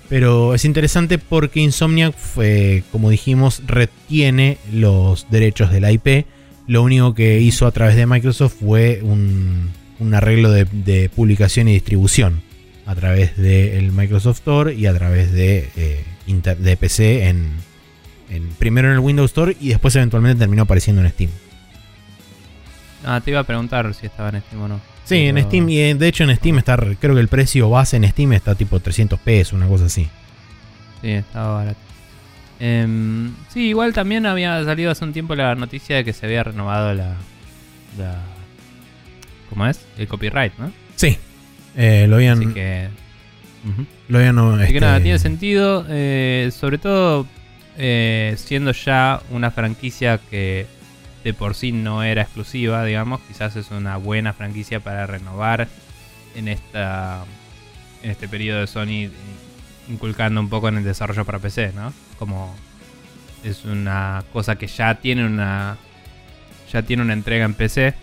Pero 0.10 0.54
es 0.54 0.66
interesante 0.66 1.18
porque 1.18 1.60
Insomniac, 1.60 2.16
fue, 2.16 2.84
como 2.92 3.10
dijimos, 3.10 3.64
retiene 3.66 4.58
los 4.72 5.28
derechos 5.30 5.72
de 5.72 5.82
la 5.82 5.92
IP. 5.92 6.26
Lo 6.68 6.84
único 6.84 7.14
que 7.14 7.40
hizo 7.42 7.68
a 7.68 7.72
través 7.72 7.96
de 7.96 8.06
Microsoft 8.06 8.56
fue 8.60 9.02
un, 9.02 9.72
arreglo 10.14 10.52
de, 10.52 11.10
publicación 11.14 11.68
y 11.68 11.74
distribución 11.74 12.42
a 12.86 12.96
través 12.96 13.38
del 13.38 13.92
Microsoft 13.92 14.40
Store 14.40 14.74
y 14.74 14.86
a 14.86 14.94
través 14.94 15.32
de, 15.32 15.70
eh, 15.78 16.04
de 16.60 16.78
PC 16.78 17.28
en, 17.28 17.52
primero 18.60 18.90
en 18.90 18.96
el 18.96 19.00
Windows 19.00 19.32
Store 19.32 19.56
y 19.60 19.70
después 19.70 19.96
eventualmente 19.96 20.40
terminó 20.40 20.64
apareciendo 20.64 21.02
en 21.02 21.10
Steam. 21.10 21.30
Ah, 23.06 23.22
te 23.24 23.32
iba 23.32 23.40
a 23.40 23.44
preguntar 23.44 23.94
si 23.94 24.06
estaba 24.06 24.30
en 24.30 24.42
Steam 24.42 24.62
o 24.62 24.68
no. 24.68 24.94
Sí, 25.06 25.18
en 25.28 25.42
Steam, 25.44 25.68
y 25.70 25.80
eh, 25.80 25.96
de 25.96 26.08
hecho 26.08 26.24
en 26.24 26.36
Steam 26.36 26.58
está, 26.60 26.78
creo 26.78 27.16
que 27.16 27.20
el 27.22 27.28
precio 27.28 27.70
base 27.70 27.98
en 27.98 28.08
Steam 28.10 28.34
está 28.34 28.56
tipo 28.56 28.80
300 28.80 29.20
pesos, 29.20 29.54
una 29.54 29.68
cosa 29.68 29.86
así. 29.86 30.08
Sí, 31.02 31.12
estaba 31.12 31.56
barato. 31.56 31.80
Em, 32.60 33.34
sí, 33.50 33.68
igual 33.68 33.94
también 33.94 34.26
había 34.26 34.64
salido 34.64 34.92
hace 34.92 35.04
un 35.04 35.12
tiempo 35.12 35.36
la 35.36 35.56
noticia 35.56 35.98
de 35.98 36.06
que 36.06 36.14
se 36.14 36.26
había 36.26 36.44
renovado 36.44 36.94
la. 36.94 37.16
la 37.98 38.22
¿Cómo 39.50 39.68
es? 39.68 39.86
El 39.98 40.08
copyright, 40.08 40.54
¿no? 40.58 40.72
Sí, 40.96 41.18
eh, 41.76 42.06
lo 42.08 42.16
habían. 42.16 42.40
Así 42.40 42.54
que. 42.54 42.88
Lo 44.08 44.20
habían. 44.20 44.38
Así 44.40 44.72
que 44.72 44.80
nada, 44.80 44.98
este, 44.98 45.04
tiene 45.04 45.20
sentido. 45.20 45.86
Eh, 45.90 46.52
sobre 46.58 46.78
todo 46.78 47.28
siendo 47.76 48.72
ya 48.72 49.20
una 49.32 49.52
franquicia 49.52 50.20
que 50.30 50.68
de 51.24 51.34
por 51.34 51.56
sí 51.56 51.72
no 51.72 52.04
era 52.04 52.24
exclusiva, 52.24 52.84
digamos, 52.84 53.22
quizás 53.22 53.56
es 53.56 53.72
una 53.72 53.98
buena 53.98 54.34
franquicia 54.34 54.80
para 54.80 55.08
renovar 55.08 55.68
en 56.36 56.48
esta 56.48 57.26
en 58.02 58.12
este 58.12 58.28
periodo 58.28 58.60
de 58.60 58.68
Sony 58.68 59.10
inculcando 59.88 60.42
un 60.42 60.50
poco 60.50 60.68
en 60.68 60.78
el 60.78 60.84
desarrollo 60.84 61.24
para 61.24 61.40
PC, 61.40 61.72
¿no? 61.74 61.94
Como 62.20 62.54
es 63.44 63.64
una 63.66 64.24
cosa 64.34 64.58
que 64.58 64.68
ya 64.68 64.96
tiene 64.96 65.26
una 65.26 65.78
ya 66.72 66.82
tiene 66.82 67.04
una 67.04 67.14
entrega 67.14 67.46
en 67.46 67.54
PC, 67.54 67.94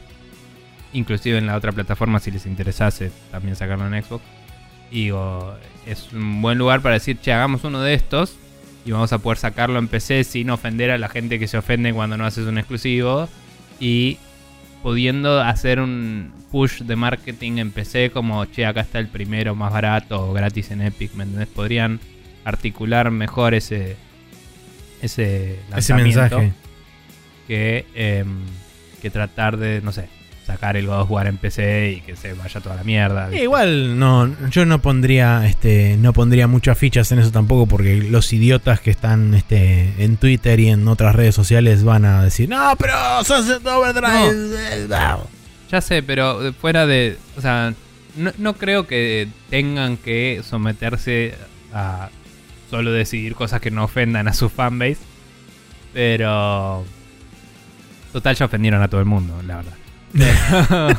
inclusive 0.92 1.38
en 1.38 1.46
la 1.46 1.56
otra 1.56 1.72
plataforma 1.72 2.20
si 2.20 2.30
les 2.30 2.46
interesase 2.46 3.12
también 3.30 3.56
sacarlo 3.56 3.86
en 3.86 4.02
Xbox. 4.02 4.24
Digo, 4.90 5.54
es 5.86 6.12
un 6.12 6.42
buen 6.42 6.58
lugar 6.58 6.80
para 6.80 6.94
decir, 6.94 7.18
che, 7.20 7.32
hagamos 7.32 7.64
uno 7.64 7.80
de 7.80 7.94
estos 7.94 8.36
y 8.84 8.92
vamos 8.92 9.12
a 9.12 9.18
poder 9.18 9.38
sacarlo 9.38 9.78
en 9.78 9.88
PC 9.88 10.24
sin 10.24 10.50
ofender 10.50 10.90
a 10.90 10.98
la 10.98 11.08
gente 11.08 11.38
que 11.38 11.48
se 11.48 11.58
ofende 11.58 11.92
cuando 11.92 12.16
no 12.16 12.24
haces 12.24 12.46
un 12.46 12.58
exclusivo 12.58 13.28
y 13.78 14.18
pudiendo 14.82 15.40
hacer 15.40 15.80
un 15.80 16.32
push 16.50 16.82
de 16.82 16.96
marketing 16.96 17.58
en 17.58 17.70
PC 17.70 18.10
como, 18.10 18.44
che, 18.46 18.66
acá 18.66 18.80
está 18.80 18.98
el 18.98 19.08
primero 19.08 19.54
más 19.54 19.72
barato 19.72 20.30
o 20.30 20.32
gratis 20.32 20.70
en 20.70 20.82
Epic, 20.82 21.12
¿me 21.14 21.24
entendés? 21.24 21.48
Podrían 21.48 22.00
articular 22.44 23.10
mejor 23.10 23.54
ese 23.54 23.96
ese 25.02 25.58
lanzamiento 25.70 26.24
ese 26.24 26.34
mensaje 26.36 26.52
que, 27.46 27.86
em, 27.94 28.42
que 29.00 29.10
tratar 29.10 29.56
de, 29.56 29.80
no 29.82 29.92
sé, 29.92 30.08
sacar 30.50 30.76
el 30.76 30.86
God 30.86 31.02
of 31.02 31.10
War 31.10 31.26
en 31.26 31.36
PC 31.36 31.92
y 31.92 32.00
que 32.00 32.16
se 32.16 32.32
vaya 32.32 32.60
toda 32.60 32.76
la 32.76 32.84
mierda. 32.84 33.34
igual 33.34 33.98
no, 33.98 34.34
yo 34.50 34.66
no 34.66 34.80
pondría, 34.80 35.46
este, 35.46 35.96
no 35.96 36.12
pondría 36.12 36.46
muchas 36.46 36.76
fichas 36.76 37.12
en 37.12 37.20
eso 37.20 37.30
tampoco, 37.30 37.66
porque 37.66 37.96
los 37.96 38.32
idiotas 38.32 38.80
que 38.80 38.90
están 38.90 39.34
este, 39.34 39.94
en 39.98 40.16
Twitter 40.16 40.58
y 40.60 40.68
en 40.68 40.86
otras 40.88 41.14
redes 41.14 41.34
sociales 41.34 41.84
van 41.84 42.04
a 42.04 42.24
decir, 42.24 42.48
no, 42.48 42.74
pero 42.78 42.94
Sunset 43.24 43.64
Overdrive. 43.66 44.88
Ya 45.70 45.80
sé, 45.80 46.02
pero 46.02 46.52
fuera 46.54 46.84
de, 46.84 47.16
o 47.36 47.40
sea, 47.40 47.72
no, 48.16 48.32
no 48.38 48.54
creo 48.54 48.88
que 48.88 49.28
tengan 49.50 49.96
que 49.96 50.42
someterse 50.44 51.34
a 51.72 52.08
solo 52.70 52.90
decidir 52.90 53.36
cosas 53.36 53.60
que 53.60 53.70
no 53.70 53.84
ofendan 53.84 54.26
a 54.26 54.32
su 54.32 54.48
fanbase, 54.48 54.98
pero 55.92 56.84
total 58.12 58.34
ya 58.34 58.46
ofendieron 58.46 58.82
a 58.82 58.88
todo 58.88 59.00
el 59.00 59.06
mundo, 59.06 59.40
la 59.46 59.56
verdad. 59.58 59.79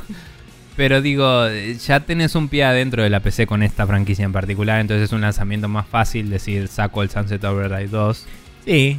Pero 0.77 1.01
digo, 1.01 1.47
ya 1.49 1.99
tenés 1.99 2.35
un 2.35 2.47
pie 2.47 2.63
adentro 2.63 3.03
de 3.03 3.09
la 3.09 3.19
PC 3.19 3.45
con 3.45 3.61
esta 3.61 3.85
franquicia 3.85 4.25
en 4.25 4.31
particular, 4.31 4.79
entonces 4.79 5.05
es 5.05 5.13
un 5.13 5.21
lanzamiento 5.21 5.67
más 5.67 5.85
fácil 5.85 6.29
decir 6.29 6.67
saco 6.67 7.03
el 7.03 7.09
Sunset 7.09 7.43
Overdrive 7.43 7.89
2. 7.89 8.25
Sí. 8.65 8.97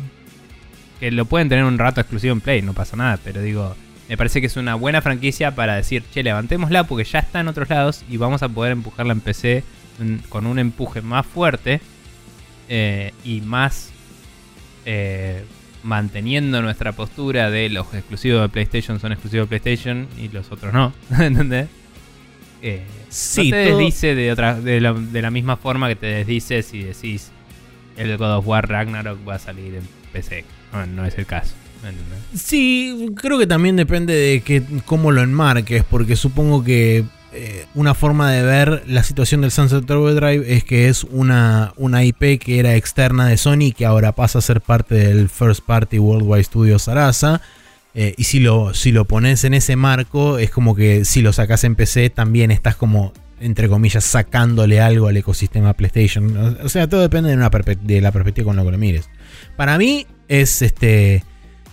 Que 1.00 1.10
lo 1.10 1.24
pueden 1.24 1.48
tener 1.48 1.64
un 1.64 1.78
rato 1.78 2.00
exclusivo 2.00 2.32
en 2.34 2.40
Play, 2.40 2.62
no 2.62 2.74
pasa 2.74 2.96
nada, 2.96 3.18
pero 3.24 3.40
digo, 3.40 3.74
me 4.08 4.16
parece 4.16 4.40
que 4.40 4.46
es 4.46 4.56
una 4.56 4.74
buena 4.74 5.00
franquicia 5.00 5.54
para 5.54 5.74
decir, 5.74 6.04
che, 6.12 6.22
levantémosla 6.22 6.84
porque 6.84 7.04
ya 7.04 7.18
está 7.18 7.40
en 7.40 7.48
otros 7.48 7.68
lados 7.70 8.04
y 8.08 8.18
vamos 8.18 8.42
a 8.42 8.48
poder 8.48 8.72
empujarla 8.72 9.12
en 9.12 9.20
PC 9.20 9.64
con 10.28 10.46
un 10.46 10.58
empuje 10.58 11.00
más 11.00 11.26
fuerte 11.26 11.80
eh, 12.68 13.12
y 13.24 13.40
más 13.40 13.90
eh, 14.84 15.44
manteniendo 15.82 16.62
nuestra 16.62 16.92
postura 16.92 17.50
de 17.50 17.68
los 17.68 17.92
exclusivos 17.94 18.42
de 18.42 18.48
PlayStation 18.48 19.00
son 19.00 19.12
exclusivos 19.12 19.48
de 19.48 19.58
PlayStation 19.58 20.08
y 20.18 20.28
los 20.28 20.50
otros 20.52 20.72
no. 20.72 20.92
¿Entendés? 21.20 21.68
Eh, 22.62 22.82
sí, 23.08 23.50
no 23.50 23.56
te 23.56 23.74
desdice 23.74 24.14
de, 24.14 24.30
otra, 24.30 24.60
de, 24.60 24.80
la, 24.80 25.30
misma 25.30 25.56
forma 25.56 25.88
que 25.88 25.96
te 25.96 26.06
desdice 26.06 26.62
si 26.62 26.82
decís 26.82 27.32
el 27.96 28.16
God 28.16 28.36
of 28.36 28.46
War 28.46 28.68
Ragnarok 28.68 29.28
va 29.28 29.34
a 29.34 29.38
salir 29.38 29.74
en 29.74 29.82
PC. 30.12 30.44
No, 30.94 31.04
es 31.04 31.18
el 31.18 31.26
caso. 31.26 31.54
Sí, 32.34 33.10
creo 33.16 33.38
que 33.38 33.46
también 33.46 33.76
depende 33.76 34.14
de 34.14 34.40
que, 34.40 34.62
cómo 34.86 35.10
lo 35.10 35.22
enmarques, 35.22 35.84
porque 35.84 36.14
supongo 36.14 36.62
que 36.62 37.04
eh, 37.34 37.66
una 37.74 37.94
forma 37.94 38.30
de 38.30 38.42
ver 38.42 38.82
la 38.86 39.02
situación 39.02 39.40
del 39.40 39.50
Sunset 39.50 39.90
Overdrive 39.90 40.54
es 40.54 40.64
que 40.64 40.88
es 40.88 41.04
una, 41.04 41.72
una 41.76 42.04
IP 42.04 42.38
que 42.38 42.58
era 42.58 42.76
externa 42.76 43.26
de 43.26 43.36
Sony 43.36 43.72
que 43.76 43.86
ahora 43.86 44.12
pasa 44.12 44.38
a 44.38 44.42
ser 44.42 44.60
parte 44.60 44.94
del 44.94 45.28
First 45.28 45.64
Party 45.64 45.98
Worldwide 45.98 46.44
Studios 46.44 46.82
Sarasa. 46.82 47.40
Eh, 47.94 48.14
y 48.16 48.24
si 48.24 48.40
lo, 48.40 48.74
si 48.74 48.92
lo 48.92 49.06
pones 49.06 49.44
en 49.44 49.54
ese 49.54 49.76
marco, 49.76 50.38
es 50.38 50.50
como 50.50 50.74
que 50.74 51.04
si 51.04 51.22
lo 51.22 51.32
sacas 51.32 51.64
en 51.64 51.74
PC, 51.74 52.10
también 52.10 52.50
estás 52.50 52.76
como, 52.76 53.12
entre 53.40 53.68
comillas, 53.68 54.04
sacándole 54.04 54.80
algo 54.80 55.08
al 55.08 55.16
ecosistema 55.16 55.72
PlayStation. 55.72 56.58
O 56.62 56.68
sea, 56.68 56.88
todo 56.88 57.00
depende 57.00 57.34
de, 57.34 57.76
de 57.82 58.00
la 58.00 58.12
perspectiva 58.12 58.46
con 58.46 58.56
la 58.56 58.64
que 58.64 58.70
lo 58.70 58.78
mires. 58.78 59.08
Para 59.56 59.78
mí 59.78 60.06
es 60.28 60.62
este 60.62 61.24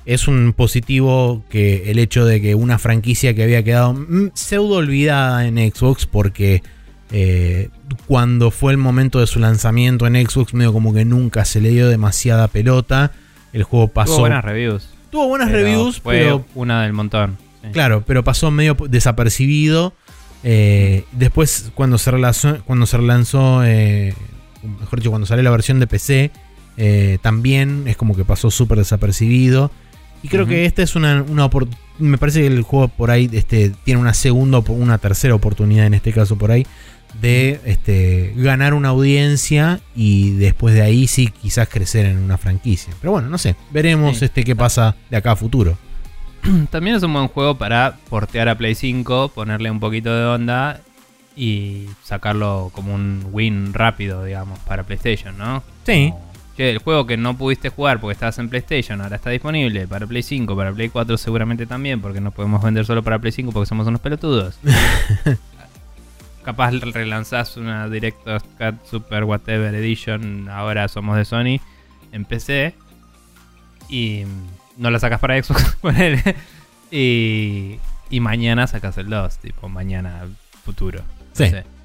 es 0.09 0.27
un 0.27 0.53
positivo 0.53 1.43
que 1.49 1.91
el 1.91 1.99
hecho 1.99 2.25
de 2.25 2.41
que 2.41 2.55
una 2.55 2.79
franquicia 2.79 3.35
que 3.35 3.43
había 3.43 3.63
quedado 3.63 3.93
mm, 3.93 4.31
pseudo 4.33 4.77
olvidada 4.77 5.45
en 5.45 5.57
Xbox 5.57 6.07
porque 6.07 6.63
eh, 7.11 7.69
cuando 8.07 8.49
fue 8.49 8.71
el 8.71 8.79
momento 8.79 9.19
de 9.19 9.27
su 9.27 9.39
lanzamiento 9.39 10.07
en 10.07 10.15
Xbox 10.27 10.55
medio 10.55 10.73
como 10.73 10.95
que 10.95 11.05
nunca 11.05 11.45
se 11.45 11.61
le 11.61 11.69
dio 11.69 11.87
demasiada 11.87 12.47
pelota. 12.47 13.11
El 13.53 13.61
juego 13.61 13.87
pasó... 13.87 14.13
Tuvo 14.13 14.21
buenas 14.21 14.43
reviews. 14.43 14.89
Tuvo 15.11 15.27
buenas 15.27 15.51
reviews, 15.51 15.99
fue 16.01 16.15
pero... 16.15 16.43
Una 16.55 16.83
del 16.83 16.93
montón. 16.93 17.37
Claro, 17.71 18.03
pero 18.03 18.23
pasó 18.23 18.49
medio 18.49 18.75
desapercibido. 18.89 19.93
Eh, 20.43 21.05
después 21.11 21.71
cuando 21.75 21.99
se 21.99 22.09
relanzó, 22.09 22.57
cuando 22.65 22.87
se 22.87 22.97
relanzó 22.97 23.63
eh, 23.63 24.15
mejor 24.79 24.97
dicho, 24.97 25.11
cuando 25.11 25.27
salió 25.27 25.43
la 25.43 25.51
versión 25.51 25.79
de 25.79 25.85
PC, 25.85 26.31
también 27.21 27.83
es 27.85 27.95
como 27.95 28.15
que 28.15 28.25
pasó 28.25 28.49
súper 28.49 28.79
desapercibido. 28.79 29.69
Y 30.23 30.27
creo 30.27 30.45
que 30.45 30.65
esta 30.65 30.83
es 30.83 30.95
una, 30.95 31.23
una 31.23 31.49
Me 31.97 32.17
parece 32.17 32.41
que 32.41 32.47
el 32.47 32.61
juego 32.63 32.87
por 32.89 33.11
ahí 33.11 33.29
este, 33.31 33.69
tiene 33.83 33.99
una 34.01 34.13
segunda 34.13 34.59
o 34.59 34.63
una 34.73 34.97
tercera 34.97 35.33
oportunidad 35.35 35.85
en 35.85 35.93
este 35.93 36.11
caso 36.11 36.37
por 36.37 36.51
ahí 36.51 36.65
de 37.21 37.59
este, 37.65 38.33
ganar 38.35 38.73
una 38.73 38.89
audiencia 38.89 39.79
y 39.95 40.31
después 40.31 40.75
de 40.75 40.81
ahí 40.83 41.07
sí 41.07 41.27
quizás 41.41 41.67
crecer 41.67 42.05
en 42.05 42.17
una 42.17 42.37
franquicia. 42.37 42.93
Pero 43.01 43.11
bueno, 43.13 43.29
no 43.29 43.37
sé, 43.37 43.55
veremos 43.71 44.17
Sí. 44.19 44.25
este, 44.25 44.43
qué 44.43 44.55
pasa 44.55 44.95
de 45.09 45.17
acá 45.17 45.31
a 45.31 45.35
futuro. 45.35 45.77
También 46.69 46.95
es 46.95 47.03
un 47.03 47.13
buen 47.13 47.27
juego 47.27 47.57
para 47.57 47.97
portear 48.09 48.47
a 48.49 48.57
Play 48.57 48.75
5, 48.75 49.29
ponerle 49.29 49.71
un 49.71 49.79
poquito 49.79 50.15
de 50.15 50.25
onda 50.25 50.81
y 51.35 51.85
sacarlo 52.03 52.69
como 52.73 52.93
un 52.93 53.25
win 53.31 53.73
rápido, 53.73 54.23
digamos, 54.25 54.59
para 54.59 54.83
PlayStation, 54.83 55.37
¿no? 55.37 55.63
Sí. 55.85 56.09
Como, 56.11 56.28
che, 56.59 56.69
el 56.71 56.79
juego 56.79 57.05
que 57.05 57.15
no 57.15 57.37
pudiste 57.37 57.69
jugar 57.69 58.01
porque 58.01 58.13
estabas 58.13 58.37
en 58.37 58.49
PlayStation 58.49 58.99
ahora 58.99 59.15
está 59.15 59.29
disponible 59.29 59.87
para 59.87 60.05
Play 60.05 60.23
5, 60.23 60.57
para 60.57 60.73
Play 60.73 60.89
4 60.89 61.17
seguramente 61.17 61.65
también, 61.65 62.01
porque 62.01 62.19
no 62.19 62.31
podemos 62.31 62.61
vender 62.61 62.85
solo 62.85 63.01
para 63.01 63.17
Play 63.17 63.31
5 63.31 63.53
porque 63.53 63.65
somos 63.65 63.87
unos 63.87 64.01
pelotudos. 64.01 64.59
Capaz 66.43 66.71
relanzás 66.71 67.55
una 67.55 67.87
Director's 67.87 68.43
Cut 68.57 68.85
Super 68.85 69.23
Whatever 69.23 69.73
Edition, 69.73 70.49
ahora 70.49 70.89
somos 70.89 71.15
de 71.15 71.23
Sony, 71.23 71.61
en 72.11 72.25
PC 72.25 72.75
y 73.87 74.23
no 74.75 74.91
la 74.91 74.99
sacas 74.99 75.21
para 75.21 75.41
Xbox, 75.41 75.77
y, 76.91 77.79
y 78.09 78.19
mañana 78.19 78.67
sacas 78.67 78.97
el 78.97 79.09
2, 79.09 79.37
tipo 79.37 79.69
mañana 79.69 80.27
futuro. 80.65 81.03
Sí. 81.31 81.45
No 81.45 81.49
sé. 81.51 81.78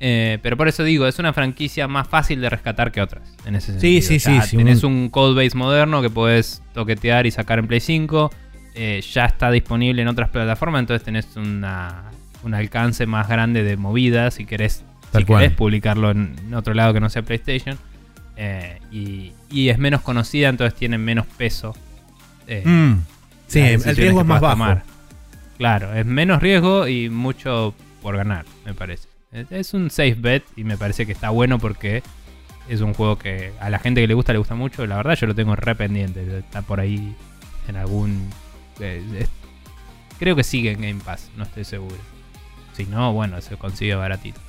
Eh, 0.00 0.38
pero 0.42 0.56
por 0.56 0.68
eso 0.68 0.84
digo, 0.84 1.06
es 1.08 1.18
una 1.18 1.32
franquicia 1.32 1.88
más 1.88 2.06
fácil 2.06 2.40
de 2.40 2.48
rescatar 2.50 2.92
que 2.92 3.00
otras. 3.02 3.28
En 3.44 3.56
ese 3.56 3.72
sentido. 3.72 4.02
sí, 4.02 4.18
sí, 4.20 4.40
sí, 4.42 4.56
Tenés 4.56 4.84
un- 4.84 4.92
un 4.92 5.08
codebase 5.08 5.56
moderno 5.56 6.00
que 6.02 6.10
puedes 6.10 6.62
toquetear 6.72 7.26
y 7.26 7.30
sacar 7.32 7.58
en 7.58 7.66
Play 7.66 7.80
5. 7.80 8.30
eh, 8.80 9.00
ya 9.12 9.24
está 9.24 9.50
disponible 9.50 10.02
en 10.02 10.06
otras 10.08 10.28
plataformas, 10.28 10.78
entonces 10.80 11.04
tenés 11.04 11.26
una, 11.34 12.04
un 12.44 12.54
alcance 12.54 13.06
más 13.06 13.26
grande 13.28 13.64
de 13.64 13.76
movidas 13.76 14.34
si 14.34 14.46
querés, 14.46 14.84
Tal 15.10 15.22
si 15.22 15.26
cual. 15.26 15.42
querés 15.42 15.56
publicarlo 15.56 16.12
en, 16.12 16.36
en 16.46 16.54
otro 16.54 16.74
lado 16.74 16.94
que 16.94 17.00
no 17.00 17.10
sea 17.10 17.22
PlayStation. 17.22 17.76
Eh, 18.36 18.78
y, 18.92 19.32
y 19.50 19.70
es 19.70 19.78
menos 19.78 20.02
conocida, 20.02 20.48
entonces 20.48 20.78
tiene 20.78 20.96
menos 20.96 21.26
peso. 21.26 21.74
Mm. 22.64 22.92
Sí, 23.48 23.58
el 23.60 23.82
riesgo 23.96 24.20
es 24.20 24.26
más 24.26 24.40
bajo. 24.40 24.52
tomar. 24.54 24.84
Claro, 25.56 25.92
es 25.94 26.06
menos 26.06 26.40
riesgo 26.40 26.86
y 26.86 27.10
mucho 27.10 27.74
por 28.00 28.16
ganar, 28.16 28.44
me 28.64 28.74
parece. 28.74 29.08
Es- 29.32 29.74
un 29.74 29.90
safe 29.90 30.14
bet 30.14 30.44
y 30.56 30.64
me 30.64 30.76
parece 30.78 31.04
que 31.06 31.12
está 31.12 31.30
bueno 31.30 31.58
porque 31.58 32.02
es 32.68 32.80
un 32.80 32.94
juego 32.94 33.18
que 33.18 33.52
a 33.60 33.70
la 33.70 33.78
gente 33.78 34.00
que 34.00 34.06
le 34.06 34.14
gusta 34.14 34.32
le 34.32 34.38
gusta 34.38 34.54
mucho. 34.54 34.86
La 34.86 34.96
verdad 34.96 35.16
yo 35.16 35.26
lo 35.26 35.34
tengo 35.34 35.54
re 35.56 35.74
pendiente. 35.74 36.38
Está 36.38 36.62
por 36.62 36.80
ahí 36.80 37.14
en 37.68 37.76
algún... 37.76 38.28
eh, 38.80 39.26
creo 40.18 40.34
que 40.36 40.44
sigue 40.44 40.72
en 40.72 40.80
Game 40.80 41.00
Pass, 41.04 41.30
no 41.36 41.44
estoy 41.44 41.64
seguro. 41.64 41.96
Si 42.74 42.84
no, 42.86 43.12
bueno, 43.12 43.40
se 43.40 43.56
consigue 43.56 43.94
baratito. 43.94 44.40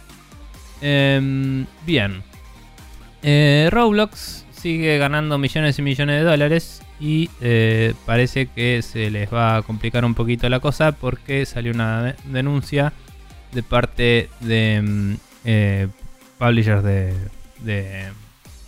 Em, 0.82 1.66
bien. 1.86 2.22
Eh, 3.22 3.68
Roblox 3.72 4.46
sigue 4.52 4.98
ganando 4.98 5.38
millones 5.38 5.78
y 5.80 5.82
millones 5.82 6.20
de 6.22 6.30
dólares 6.30 6.82
y 7.00 7.30
eh, 7.42 7.94
parece 8.06 8.48
que 8.48 8.82
se 8.82 9.10
les 9.10 9.34
va 9.34 9.58
a 9.58 9.62
complicar 9.62 10.06
un 10.06 10.16
poquito 10.16 10.48
la 10.50 10.60
cosa 10.60 10.92
porque 10.94 11.46
salió 11.46 11.72
una 11.74 12.04
de- 12.04 12.16
denuncia 12.26 12.94
de 13.52 13.64
parte 13.64 14.30
de 14.40 14.82
mm, 14.82 15.14
eh, 15.46 15.88
publishers 16.38 16.84
de, 16.84 17.14
de 17.60 18.08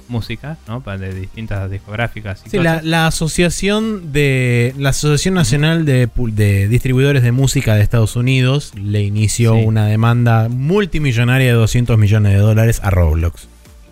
música, 0.08 0.58
¿no? 0.68 0.82
De 0.82 1.14
distintas 1.14 1.72
discográficas 1.72 2.44
y 2.45 2.49
Sí, 2.49 2.58
la, 2.58 2.74
cosas. 2.74 2.86
la 2.86 3.08
asociación 3.08 4.12
de 4.12 4.74
la 4.78 4.90
Asociación 4.90 5.36
Nacional 5.36 5.86
de, 5.86 6.10
Distribuidores 6.68 7.24
de 7.24 7.32
Música 7.32 7.76
de 7.76 7.82
Estados 7.82 8.16
Unidos 8.18 8.74
le 8.76 9.03
inició 9.03 9.53
Sí. 9.56 9.64
una 9.64 9.86
demanda 9.86 10.49
multimillonaria 10.49 11.48
de 11.48 11.53
200 11.53 11.98
millones 11.98 12.34
de 12.34 12.40
dólares 12.40 12.82
a 12.84 12.90
Roblox. 12.90 13.48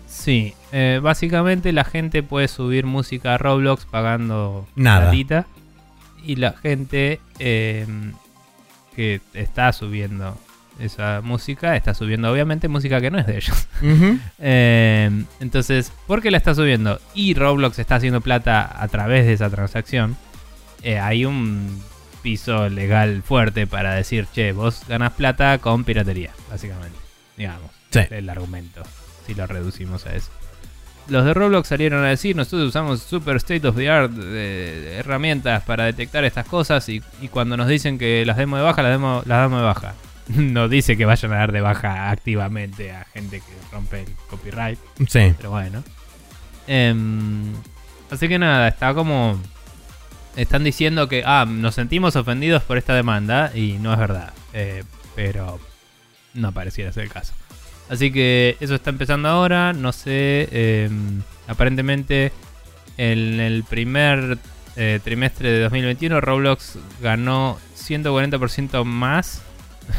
Sí, 0.08 0.52
eh, 0.72 1.00
básicamente 1.02 1.72
la 1.72 1.84
gente 1.84 2.22
puede 2.22 2.48
subir 2.48 2.84
música 2.84 3.34
a 3.34 3.38
Roblox 3.38 3.86
pagando 3.86 4.68
Nada. 4.76 5.06
platita, 5.08 5.46
y 6.22 6.36
la 6.36 6.52
gente 6.52 7.18
eh, 7.38 7.86
que 8.94 9.22
está 9.32 9.72
subiendo 9.72 10.36
esa 10.80 11.20
música 11.22 11.76
está 11.76 11.94
subiendo 11.94 12.30
obviamente 12.32 12.68
música 12.68 13.00
que 13.00 13.10
no 13.10 13.18
es 13.18 13.26
de 13.26 13.36
ellos. 13.36 13.66
Eh, 14.38 15.24
entonces, 15.40 15.92
¿por 16.06 16.22
qué 16.22 16.30
la 16.30 16.36
está 16.38 16.54
subiendo? 16.54 17.00
Y 17.14 17.34
Roblox 17.34 17.78
está 17.78 17.96
haciendo 17.96 18.20
plata 18.20 18.70
a 18.82 18.88
través 18.88 19.26
de 19.26 19.32
esa 19.34 19.50
transacción. 19.50 20.16
eh, 20.82 20.98
hay 20.98 21.24
un 21.26 21.82
piso 22.22 22.68
legal 22.68 23.22
fuerte 23.22 23.66
para 23.66 23.94
decir, 23.94 24.26
che, 24.34 24.52
vos 24.52 24.82
ganás 24.88 25.12
plata 25.12 25.58
con 25.58 25.84
piratería, 25.84 26.30
básicamente. 26.50 26.98
Digamos, 27.36 27.70
Sí. 27.90 28.00
el 28.10 28.28
argumento, 28.30 28.82
si 29.26 29.34
lo 29.34 29.46
reducimos 29.46 30.06
a 30.06 30.14
eso. 30.14 30.30
Los 31.08 31.24
de 31.24 31.34
Roblox 31.34 31.66
salieron 31.68 32.04
a 32.04 32.08
decir, 32.08 32.36
nosotros 32.36 32.68
usamos 32.68 33.00
super 33.02 33.36
state 33.36 33.66
of 33.66 33.74
the 33.76 33.88
art 33.90 34.12
de- 34.12 34.24
de 34.80 34.96
herramientas 34.96 35.62
para 35.64 35.84
detectar 35.84 36.24
estas 36.24 36.46
cosas 36.46 36.88
y, 36.88 37.02
y 37.20 37.28
cuando 37.28 37.56
nos 37.56 37.66
dicen 37.68 37.98
que 37.98 38.24
las 38.24 38.36
demos 38.36 38.58
de 38.58 38.64
baja, 38.64 38.82
las, 38.82 38.92
demos, 38.92 39.26
las 39.26 39.38
damos 39.38 39.60
de 39.60 39.64
baja. 39.66 39.94
No 40.36 40.68
dice 40.68 40.96
que 40.96 41.04
vayan 41.04 41.32
a 41.32 41.36
dar 41.36 41.52
de 41.52 41.60
baja 41.60 42.10
activamente 42.10 42.92
a 42.92 43.04
gente 43.12 43.40
que 43.40 43.52
rompe 43.72 44.00
el 44.02 44.08
copyright, 44.28 44.78
Sí. 45.08 45.34
pero 45.36 45.50
bueno. 45.50 45.82
Em, 46.66 47.52
así 48.10 48.28
que 48.28 48.38
nada, 48.38 48.68
está 48.68 48.94
como... 48.94 49.40
Están 50.36 50.62
diciendo 50.62 51.08
que, 51.08 51.22
ah, 51.26 51.44
nos 51.48 51.74
sentimos 51.74 52.14
ofendidos 52.14 52.62
por 52.62 52.78
esta 52.78 52.94
demanda 52.94 53.50
y 53.54 53.72
no 53.80 53.92
es 53.92 53.98
verdad. 53.98 54.32
Eh, 54.52 54.84
pero 55.16 55.58
no 56.34 56.52
pareciera 56.52 56.92
ser 56.92 57.04
el 57.04 57.10
caso. 57.10 57.32
Así 57.88 58.12
que 58.12 58.56
eso 58.60 58.76
está 58.76 58.90
empezando 58.90 59.28
ahora, 59.28 59.72
no 59.72 59.92
sé, 59.92 60.48
em, 60.52 61.22
aparentemente 61.48 62.30
en 62.96 63.40
el 63.40 63.64
primer 63.64 64.38
eh, 64.76 65.00
trimestre 65.02 65.50
de 65.50 65.60
2021 65.62 66.20
Roblox 66.20 66.78
ganó 67.02 67.58
140% 67.76 68.84
más 68.84 69.42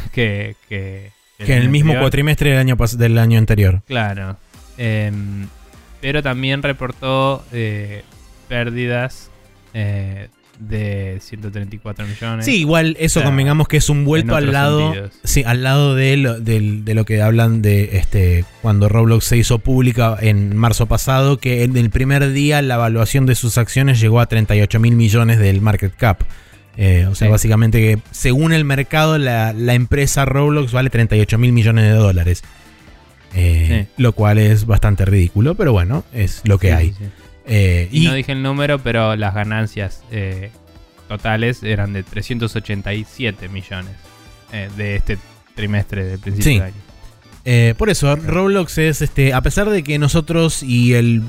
que, 0.12 0.56
que, 0.68 1.10
Que 1.38 1.56
en 1.56 1.62
el 1.62 1.68
mismo 1.68 1.90
anterior. 1.90 2.02
cuatrimestre 2.04 2.50
del 2.50 2.58
año, 2.58 2.76
del 2.76 3.18
año 3.18 3.38
anterior. 3.38 3.82
Claro. 3.86 4.36
Em, 4.78 5.46
pero 6.00 6.22
también 6.22 6.62
reportó 6.62 7.44
eh, 7.52 8.02
pérdidas 8.48 9.30
eh, 9.74 10.28
de 10.58 11.18
134 11.20 12.06
millones. 12.06 12.44
Sí, 12.44 12.58
igual 12.60 12.96
eso 13.00 13.20
O 13.20 13.22
sea, 13.22 13.30
convengamos 13.30 13.66
que 13.68 13.76
es 13.78 13.88
un 13.88 14.04
vuelto 14.04 14.36
al 14.36 14.52
lado. 14.52 14.80
sentidos. 14.92 15.12
Sí, 15.24 15.42
al 15.44 15.62
lado 15.62 15.94
de 15.94 16.16
lo, 16.16 16.38
del- 16.40 16.84
de 16.84 16.94
lo 16.94 17.04
que 17.04 17.20
hablan 17.22 17.62
de 17.62 17.96
este 17.98 18.44
cuando 18.62 18.88
Roblox 18.88 19.24
se 19.24 19.36
hizo 19.36 19.58
pública 19.58 20.16
en 20.20 20.56
marzo 20.56 20.86
pasado, 20.86 21.38
que 21.38 21.64
en 21.64 21.76
el 21.76 21.90
primer 21.90 22.30
día 22.32 22.62
la 22.62 22.74
evaluación 22.74 23.26
de 23.26 23.34
sus 23.34 23.58
acciones 23.58 24.00
llegó 24.00 24.20
a 24.20 24.26
38 24.26 24.78
mil 24.80 24.94
millones 24.94 25.38
del 25.38 25.60
market 25.60 25.94
cap. 25.96 26.22
Eh, 26.76 27.06
o 27.10 27.14
sea, 27.14 27.28
Sí. 27.28 27.32
básicamente 27.32 27.78
que 27.80 27.98
según 28.12 28.52
el 28.52 28.64
mercado, 28.64 29.18
la, 29.18 29.52
la 29.52 29.74
empresa 29.74 30.24
Roblox 30.24 30.72
vale 30.72 30.88
38 30.90 31.36
mil 31.38 31.52
millones 31.52 31.84
de 31.84 31.90
dólares. 31.90 32.42
Eh, 33.34 33.86
Lo 33.96 34.12
cual 34.12 34.38
es 34.38 34.66
bastante 34.66 35.04
ridículo, 35.04 35.54
pero 35.54 35.72
bueno, 35.72 36.04
es 36.12 36.42
lo 36.44 36.58
que 36.58 36.68
Sí, 36.68 36.72
hay. 36.74 36.94
Eh, 37.46 37.88
Y, 37.90 38.04
y 38.04 38.06
no 38.06 38.14
dije 38.14 38.32
el 38.32 38.42
número, 38.42 38.78
pero 38.78 39.16
las 39.16 39.34
ganancias 39.34 40.02
totales 41.08 41.62
eran 41.62 41.92
de 41.92 42.02
387 42.02 43.48
millones 43.48 43.92
de 44.76 44.96
este 44.96 45.18
trimestre 45.54 46.04
del 46.04 46.18
principio 46.18 46.52
Sí. 46.52 46.58
de 46.58 46.64
año. 47.66 47.74
Por 47.76 47.90
eso, 47.90 48.14
Roblox 48.16 48.78
es, 48.78 49.02
este, 49.02 49.32
a 49.34 49.40
pesar 49.40 49.68
de 49.70 49.82
que 49.82 49.98
nosotros 49.98 50.62
y 50.62 50.94
el 50.94 51.22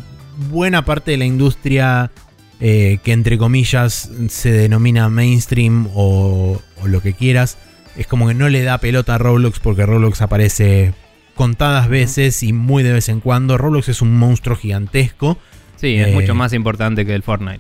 buena 0.50 0.84
parte 0.86 1.12
de 1.12 1.18
la 1.18 1.26
industria 1.26 2.12
eh, 2.60 3.00
que 3.04 3.12
entre 3.14 3.38
comillas 3.38 4.10
se 4.30 4.52
denomina 4.52 5.10
mainstream 5.10 5.88
o, 5.94 6.62
o 6.82 6.88
lo 6.88 7.02
que 7.02 7.14
quieras, 7.14 7.58
es 7.98 8.08
como 8.08 8.28
que 8.28 8.34
no 8.34 8.50
le 8.50 8.64
da 8.64 8.78
pelota 8.80 9.16
a 9.16 9.18
Roblox 9.18 9.60
porque 9.60 9.86
Roblox 9.86 10.22
aparece 10.22 10.94
contadas 11.36 11.90
veces 11.90 12.42
y 12.44 12.54
muy 12.54 12.84
de 12.84 12.94
vez 12.94 13.10
en 13.10 13.20
cuando. 13.20 13.58
Roblox 13.58 13.90
es 13.90 14.02
un 14.02 14.16
monstruo 14.18 14.56
gigantesco, 14.56 15.38
Sí, 15.76 15.96
es 15.96 16.08
Eh, 16.08 16.12
mucho 16.14 16.34
más 16.34 16.54
importante 16.54 17.06
que 17.06 17.14
el 17.14 17.24
Fortnite. 17.24 17.60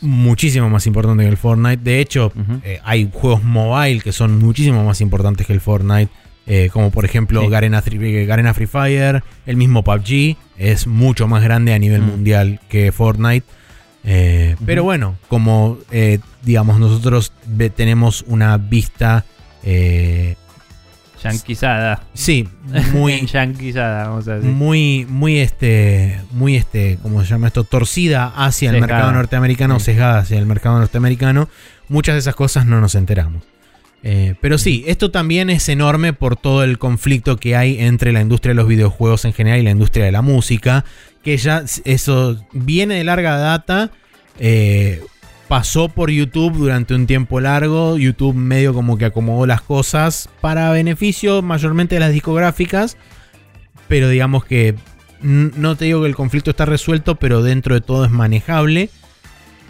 muchísimo 0.00 0.70
más 0.70 0.86
importante 0.86 1.24
que 1.24 1.28
el 1.28 1.36
Fortnite. 1.36 1.82
De 1.82 2.00
hecho, 2.00 2.32
eh, 2.64 2.78
hay 2.84 3.10
juegos 3.12 3.42
mobile 3.42 4.00
que 4.00 4.12
son 4.12 4.38
muchísimo 4.38 4.84
más 4.84 5.00
importantes 5.00 5.46
que 5.46 5.52
el 5.52 5.60
Fortnite. 5.60 6.10
eh, 6.50 6.70
como 6.72 6.90
por 6.90 7.04
ejemplo 7.04 7.42
Sí. 7.42 7.48
Garena, 7.48 7.82
Free- 7.82 8.24
Garena 8.24 8.54
Free 8.54 8.66
Fire, 8.66 9.22
el 9.44 9.56
mismo 9.58 9.84
PUBG, 9.84 10.38
es 10.56 10.86
mucho 10.86 11.28
más 11.28 11.42
grande 11.42 11.74
a 11.74 11.78
nivel 11.78 12.00
mundial 12.00 12.60
que 12.70 12.90
Fortnite. 12.90 13.44
Eh. 14.04 14.56
Pero 14.64 14.84
bueno, 14.84 15.16
como 15.28 15.78
eh, 15.90 16.18
digamos 16.42 16.78
nosotros 16.80 17.32
ve- 17.46 17.70
tenemos 17.70 18.24
una 18.26 18.56
vista, 18.56 19.24
eh, 19.64 20.36
Yanquizada. 21.22 22.02
sí, 22.14 22.48
muy, 22.92 23.26
Yanquizada, 23.32 24.08
vamos 24.08 24.28
a 24.28 24.36
decir. 24.36 24.50
muy, 24.50 25.04
muy 25.08 25.38
este, 25.40 26.20
muy 26.30 26.56
este, 26.56 26.98
¿cómo 27.02 27.22
se 27.22 27.28
llama 27.28 27.48
esto? 27.48 27.64
Torcida 27.64 28.32
hacia 28.36 28.70
el 28.70 28.80
mercado 28.80 29.10
norteamericano, 29.12 29.78
Sí. 29.80 29.86
sesgada 29.86 30.20
hacia 30.20 30.38
el 30.38 30.46
mercado 30.46 30.78
norteamericano. 30.78 31.48
Muchas 31.88 32.14
de 32.14 32.20
esas 32.20 32.34
cosas 32.36 32.66
no 32.66 32.80
nos 32.80 32.94
enteramos. 32.94 33.42
Eh, 34.02 34.34
pero 34.40 34.58
sí, 34.58 34.84
esto 34.86 35.10
también 35.10 35.50
es 35.50 35.68
enorme 35.68 36.12
por 36.12 36.36
todo 36.36 36.62
el 36.62 36.78
conflicto 36.78 37.36
que 37.36 37.56
hay 37.56 37.80
entre 37.80 38.12
la 38.12 38.20
industria 38.20 38.50
de 38.50 38.56
los 38.56 38.68
videojuegos 38.68 39.24
en 39.24 39.32
general 39.32 39.58
y 39.58 39.64
la 39.64 39.70
industria 39.70 40.04
de 40.04 40.12
la 40.12 40.22
música, 40.22 40.84
que 41.22 41.36
ya 41.36 41.64
eso 41.84 42.36
viene 42.52 42.94
de 42.94 43.04
larga 43.04 43.36
data. 43.36 43.90
eh, 44.38 45.02
pasó 45.48 45.88
por 45.88 46.10
YouTube 46.10 46.56
durante 46.58 46.94
un 46.94 47.06
tiempo 47.06 47.40
largo. 47.40 47.96
YouTube 47.96 48.34
medio 48.34 48.74
como 48.74 48.98
que 48.98 49.06
acomodó 49.06 49.46
las 49.46 49.62
cosas 49.62 50.28
para 50.40 50.70
beneficio 50.70 51.42
mayormente 51.42 51.96
de 51.96 52.00
las 52.00 52.12
discográficas. 52.12 52.96
Pero 53.88 54.10
digamos 54.10 54.44
que 54.44 54.74
no 55.22 55.76
te 55.76 55.86
digo 55.86 56.02
que 56.02 56.08
el 56.08 56.14
conflicto 56.14 56.50
está 56.50 56.66
resuelto, 56.66 57.16
pero 57.16 57.42
dentro 57.42 57.74
de 57.74 57.80
todo 57.80 58.04
es 58.04 58.10
manejable. 58.10 58.90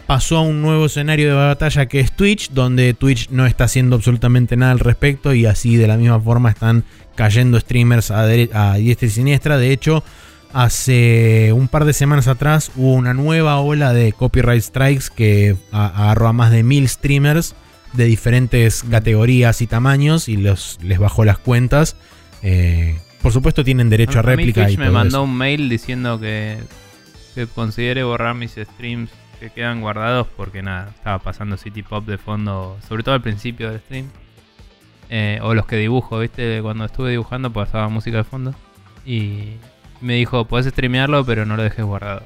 Pasó 0.09 0.37
a 0.37 0.41
un 0.41 0.63
nuevo 0.63 0.87
escenario 0.87 1.27
de 1.29 1.35
batalla 1.35 1.85
que 1.85 1.99
es 1.99 2.11
Twitch, 2.11 2.49
donde 2.49 2.95
Twitch 2.95 3.29
no 3.29 3.45
está 3.45 3.65
haciendo 3.65 3.95
absolutamente 3.95 4.57
nada 4.57 4.71
al 4.71 4.79
respecto 4.79 5.35
y 5.35 5.45
así 5.45 5.75
de 5.75 5.85
la 5.85 5.97
misma 5.97 6.19
forma 6.19 6.49
están 6.49 6.83
cayendo 7.13 7.59
streamers 7.59 8.09
a, 8.09 8.21
a 8.21 8.73
diestra 8.73 9.07
y 9.07 9.11
siniestra. 9.11 9.59
De 9.59 9.71
hecho, 9.71 10.03
hace 10.51 11.53
un 11.53 11.67
par 11.67 11.85
de 11.85 11.93
semanas 11.93 12.27
atrás 12.27 12.71
hubo 12.75 12.93
una 12.93 13.13
nueva 13.13 13.59
ola 13.59 13.93
de 13.93 14.11
copyright 14.11 14.63
strikes 14.63 15.05
que 15.15 15.55
agarró 15.71 16.27
a 16.27 16.33
más 16.33 16.49
de 16.49 16.63
mil 16.63 16.89
streamers 16.89 17.53
de 17.93 18.05
diferentes 18.05 18.81
categorías 18.81 19.61
y 19.61 19.67
tamaños 19.67 20.27
y 20.27 20.37
los, 20.37 20.79
les 20.81 20.97
bajó 20.97 21.23
las 21.23 21.37
cuentas. 21.37 21.95
Eh, 22.41 22.97
por 23.21 23.31
supuesto 23.31 23.63
tienen 23.63 23.91
derecho 23.91 24.17
a, 24.17 24.21
A 24.21 24.23
réplica 24.23 24.63
Twitch 24.65 24.73
y 24.73 24.77
me 24.79 24.89
mandó 24.89 25.17
eso. 25.17 25.23
un 25.23 25.37
mail 25.37 25.69
diciendo 25.69 26.19
que, 26.19 26.57
que 27.35 27.45
considere 27.45 28.01
borrar 28.01 28.33
mis 28.33 28.53
streams 28.53 29.11
que 29.39 29.49
quedan 29.49 29.81
guardados 29.81 30.27
porque 30.35 30.61
nada, 30.61 30.91
estaba 30.95 31.19
pasando 31.19 31.57
City 31.57 31.83
Pop 31.83 32.05
de 32.05 32.17
fondo, 32.17 32.77
sobre 32.87 33.03
todo 33.03 33.15
al 33.15 33.21
principio 33.21 33.71
del 33.71 33.79
stream. 33.79 34.09
Eh, 35.09 35.39
o 35.41 35.53
los 35.55 35.65
que 35.65 35.75
dibujo, 35.77 36.19
¿viste? 36.19 36.61
Cuando 36.61 36.85
estuve 36.85 37.11
dibujando 37.11 37.51
pasaba 37.51 37.89
música 37.89 38.17
de 38.17 38.23
fondo. 38.23 38.53
Y 39.05 39.55
me 40.01 40.15
dijo, 40.15 40.45
podés 40.45 40.67
streamearlo, 40.67 41.25
pero 41.25 41.45
no 41.45 41.55
lo 41.57 41.63
dejes 41.63 41.83
guardado. 41.83 42.21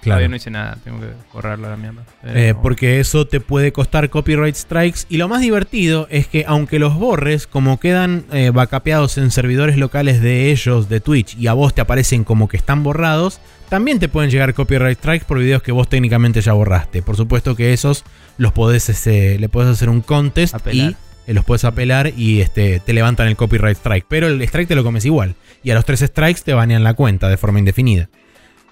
Claro. 0.00 0.18
Todavía 0.18 0.28
no 0.28 0.36
hice 0.36 0.50
nada, 0.50 0.78
tengo 0.84 1.00
que 1.00 1.08
borrarlo 1.32 1.66
a 1.66 1.70
la 1.70 1.76
mierda. 1.76 2.04
Eh, 2.22 2.54
porque 2.62 3.00
eso 3.00 3.26
te 3.26 3.40
puede 3.40 3.72
costar 3.72 4.10
copyright 4.10 4.54
strikes. 4.54 5.00
Y 5.08 5.16
lo 5.16 5.26
más 5.26 5.40
divertido 5.40 6.06
es 6.10 6.28
que 6.28 6.44
aunque 6.46 6.78
los 6.78 6.94
borres, 6.94 7.46
como 7.48 7.80
quedan 7.80 8.24
eh, 8.32 8.50
backupeados 8.50 9.18
en 9.18 9.32
servidores 9.32 9.76
locales 9.76 10.20
de 10.20 10.52
ellos, 10.52 10.88
de 10.88 11.00
Twitch, 11.00 11.36
y 11.36 11.48
a 11.48 11.52
vos 11.52 11.74
te 11.74 11.80
aparecen 11.80 12.22
como 12.22 12.46
que 12.46 12.56
están 12.56 12.84
borrados, 12.84 13.40
también 13.68 13.98
te 13.98 14.08
pueden 14.08 14.30
llegar 14.30 14.54
copyright 14.54 14.98
strikes 14.98 15.24
por 15.26 15.38
videos 15.38 15.62
que 15.62 15.72
vos 15.72 15.88
técnicamente 15.88 16.40
ya 16.40 16.52
borraste. 16.52 17.02
Por 17.02 17.16
supuesto 17.16 17.54
que 17.54 17.72
esos 17.72 18.04
los 18.36 18.52
podés, 18.52 18.88
este, 18.88 19.38
le 19.38 19.48
podés 19.48 19.70
hacer 19.70 19.88
un 19.88 20.00
contest 20.00 20.54
Apelar. 20.54 20.92
y 20.92 21.30
eh, 21.30 21.34
los 21.34 21.44
puedes 21.44 21.64
apelar 21.64 22.12
y 22.16 22.40
este, 22.40 22.80
te 22.80 22.92
levantan 22.92 23.28
el 23.28 23.36
copyright 23.36 23.76
strike. 23.76 24.06
Pero 24.08 24.28
el 24.28 24.40
strike 24.42 24.68
te 24.68 24.74
lo 24.74 24.84
comes 24.84 25.04
igual. 25.04 25.34
Y 25.62 25.70
a 25.70 25.74
los 25.74 25.84
tres 25.84 26.00
strikes 26.00 26.40
te 26.44 26.54
banean 26.54 26.82
la 26.84 26.94
cuenta 26.94 27.28
de 27.28 27.36
forma 27.36 27.58
indefinida. 27.58 28.08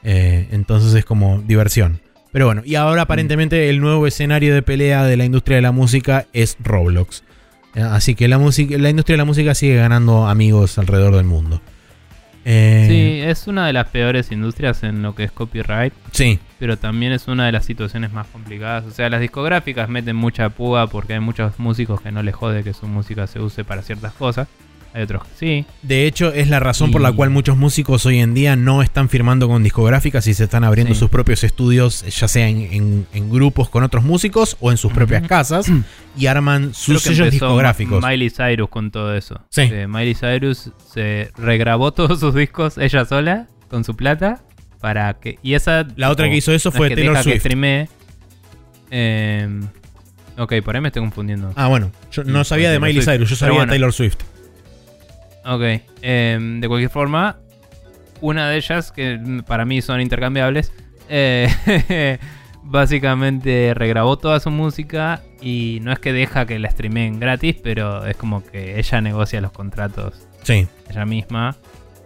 Eh, 0.02 0.48
entonces 0.52 0.94
es 0.94 1.04
como 1.04 1.42
diversión. 1.42 2.00
Pero 2.32 2.46
bueno, 2.46 2.62
y 2.64 2.74
ahora 2.74 3.02
aparentemente 3.02 3.68
el 3.68 3.80
nuevo 3.80 4.06
escenario 4.06 4.54
de 4.54 4.62
pelea 4.62 5.04
de 5.04 5.16
la 5.16 5.24
industria 5.24 5.56
de 5.56 5.62
la 5.62 5.72
música 5.72 6.26
es 6.32 6.56
Roblox. 6.60 7.22
Eh, 7.74 7.80
Así 7.82 8.14
que 8.14 8.28
la, 8.28 8.38
música, 8.38 8.78
la 8.78 8.90
industria 8.90 9.14
de 9.14 9.18
la 9.18 9.24
música 9.24 9.54
sigue 9.54 9.76
ganando 9.76 10.26
amigos 10.26 10.78
alrededor 10.78 11.16
del 11.16 11.24
mundo. 11.24 11.60
Eh, 12.48 12.86
Sí, 12.88 13.28
es 13.28 13.48
una 13.48 13.66
de 13.66 13.72
las 13.72 13.88
peores 13.88 14.30
industrias 14.30 14.84
en 14.84 15.02
lo 15.02 15.16
que 15.16 15.24
es 15.24 15.32
copyright. 15.32 15.92
sí, 16.12 16.38
pero 16.60 16.78
también 16.78 17.10
es 17.12 17.26
una 17.26 17.44
de 17.46 17.52
las 17.52 17.64
situaciones 17.64 18.12
más 18.12 18.28
complicadas. 18.28 18.84
O 18.84 18.90
sea, 18.92 19.10
las 19.10 19.20
discográficas 19.20 19.88
meten 19.88 20.14
mucha 20.14 20.48
púa 20.48 20.86
porque 20.86 21.14
hay 21.14 21.20
muchos 21.20 21.58
músicos 21.58 22.00
que 22.00 22.12
no 22.12 22.22
les 22.22 22.34
jode 22.36 22.62
que 22.62 22.72
su 22.72 22.86
música 22.86 23.26
se 23.26 23.40
use 23.40 23.64
para 23.64 23.82
ciertas 23.82 24.12
cosas. 24.12 24.46
Hay 24.96 25.02
otros 25.02 25.24
que 25.24 25.30
sí. 25.36 25.66
De 25.82 26.06
hecho, 26.06 26.32
es 26.32 26.48
la 26.48 26.58
razón 26.58 26.90
por 26.90 27.02
la 27.02 27.12
cual 27.12 27.28
muchos 27.28 27.54
músicos 27.58 28.06
hoy 28.06 28.18
en 28.20 28.32
día 28.32 28.56
no 28.56 28.80
están 28.80 29.10
firmando 29.10 29.46
con 29.46 29.62
discográficas 29.62 30.26
y 30.26 30.32
se 30.32 30.44
están 30.44 30.64
abriendo 30.64 30.94
Sí. 30.94 31.00
sus 31.00 31.10
propios 31.10 31.44
estudios, 31.44 32.02
ya 32.18 32.26
sea 32.28 32.48
en, 32.48 32.62
en- 32.72 33.06
en 33.12 33.30
grupos 33.30 33.68
con 33.68 33.82
otros 33.82 34.04
músicos 34.04 34.56
o 34.58 34.70
en 34.70 34.78
sus 34.78 34.92
propias 34.94 35.28
casas, 35.28 35.70
y 36.16 36.26
arman 36.28 36.72
sus 36.72 37.02
que 37.02 37.10
sellos 37.10 37.30
discográficos. 37.30 38.02
Miley 38.02 38.30
Cyrus 38.30 38.70
con 38.70 38.90
todo 38.90 39.14
eso. 39.14 39.38
Sí. 39.50 39.68
Que 39.68 39.86
Miley 39.86 40.14
Cyrus 40.14 40.70
se 40.90 41.30
regrabó 41.36 41.92
todos 41.92 42.18
sus 42.18 42.34
discos 42.34 42.78
ella 42.78 43.04
sola 43.04 43.48
con 43.68 43.84
su 43.84 43.94
plata 43.96 44.42
para 44.80 45.12
que 45.20 45.38
y 45.42 45.52
esa 45.52 45.86
La 45.96 46.08
otra 46.10 46.30
que 46.30 46.36
hizo 46.36 46.52
eso 46.52 46.72
fue 46.72 46.88
que 46.88 46.94
Taylor 46.96 47.16
que 47.18 47.22
Swift. 47.22 47.38
streamee. 47.40 47.88
Eh, 48.90 49.60
ok, 50.38 50.54
por 50.64 50.74
ahí 50.76 50.80
me 50.80 50.88
estoy 50.88 51.02
confundiendo. 51.02 51.52
Ah, 51.56 51.68
bueno, 51.68 51.90
yo 52.12 52.24
no 52.24 52.44
Sí, 52.44 52.48
sabía 52.50 52.70
de 52.70 52.78
Miley 52.80 53.02
Swift. 53.02 53.12
Cyrus, 53.14 53.30
yo 53.30 53.36
sabía 53.36 53.52
de 53.52 53.58
bueno. 53.58 53.72
Taylor 53.72 53.92
Swift. 53.92 54.16
Ok, 55.46 55.62
em, 56.02 56.60
de 56.60 56.68
cualquier 56.68 56.90
forma, 56.90 57.38
una 58.20 58.48
de 58.50 58.56
ellas, 58.56 58.90
que 58.92 59.20
para 59.46 59.64
mí 59.64 59.80
son 59.82 60.00
intercambiables, 60.00 60.72
eh, 61.08 61.48
básicamente 62.62 63.72
regrabó 63.74 64.18
toda 64.18 64.40
su 64.40 64.50
música 64.50 65.22
y 65.40 65.78
no 65.82 65.92
es 65.92 65.98
que 66.00 66.12
deja 66.12 66.46
que 66.46 66.58
la 66.58 66.70
streameen 66.70 67.20
gratis, 67.20 67.56
pero 67.62 68.04
es 68.06 68.16
como 68.16 68.44
que 68.44 68.78
ella 68.78 69.00
negocia 69.00 69.40
los 69.40 69.52
contratos 69.52 70.26
Sí. 70.42 70.66
ella 70.90 71.04
misma 71.06 71.56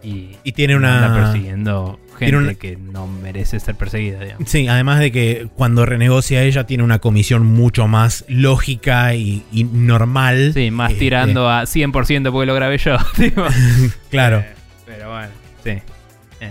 y, 0.02 0.36
Y 0.44 0.52
tiene 0.52 0.76
una- 0.76 1.06
anda 1.06 1.22
persiguiendo 1.22 1.98
gente 2.26 2.36
una- 2.38 2.55
que 2.55 2.76
no 2.76 3.06
merece 3.06 3.59
ser 3.60 3.74
perseguida, 3.74 4.20
digamos. 4.22 4.48
Sí, 4.48 4.68
además 4.68 5.01
de 5.01 5.12
que 5.12 5.48
cuando 5.56 5.86
renegocia 5.86 6.42
ella 6.42 6.64
tiene 6.66 6.82
una 6.84 6.98
comisión 6.98 7.47
mucho 7.47 7.88
más 7.88 8.24
lógica 8.28 9.14
y, 9.14 9.42
y 9.52 9.64
normal. 9.64 10.52
Sí, 10.55 10.70
más 10.70 10.92
Eh, 10.92 10.97
tirando 10.98 11.48
a 11.48 11.62
100% 11.66 12.30
porque 12.32 12.47
lo 12.47 12.55
grabé 12.55 12.78
yo. 12.78 12.97
tipo. 13.16 13.42
claro. 14.10 14.38
Eh, 14.38 14.47
pero 14.86 15.10
bueno, 15.10 15.28
sí. 15.64 15.70
Eh, 15.70 16.51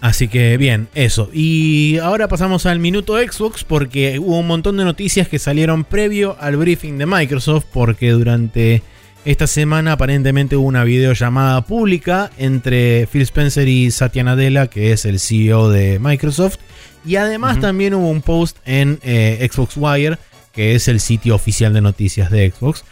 Así 0.00 0.28
que 0.28 0.56
bien, 0.56 0.88
eso. 0.94 1.30
Y 1.32 1.98
ahora 1.98 2.28
pasamos 2.28 2.66
al 2.66 2.78
minuto 2.78 3.16
Xbox 3.18 3.64
porque 3.64 4.18
hubo 4.18 4.38
un 4.38 4.46
montón 4.46 4.76
de 4.76 4.84
noticias 4.84 5.26
que 5.28 5.38
salieron 5.38 5.84
previo 5.84 6.36
al 6.38 6.56
briefing 6.56 6.98
de 6.98 7.06
Microsoft 7.06 7.64
porque 7.72 8.10
durante 8.10 8.82
esta 9.26 9.48
semana 9.48 9.92
aparentemente 9.92 10.54
hubo 10.54 10.68
una 10.68 10.84
videollamada 10.84 11.60
pública 11.62 12.30
entre 12.38 13.08
Phil 13.08 13.22
Spencer 13.22 13.66
y 13.66 13.90
Satya 13.90 14.22
Nadella, 14.22 14.68
que 14.68 14.92
es 14.92 15.04
el 15.04 15.18
CEO 15.18 15.68
de 15.68 15.98
Microsoft. 15.98 16.58
Y 17.04 17.16
además 17.16 17.60
también 17.60 17.94
hubo 17.94 18.08
un 18.08 18.22
post 18.22 18.56
en 18.64 19.00
eh, 19.02 19.46
Xbox 19.52 19.76
Wire, 19.76 20.18
que 20.52 20.76
es 20.76 20.86
el 20.86 21.00
sitio 21.00 21.34
oficial 21.34 21.74
de 21.74 21.80
noticias 21.80 22.30
de 22.30 22.52
Xbox. 22.52 22.84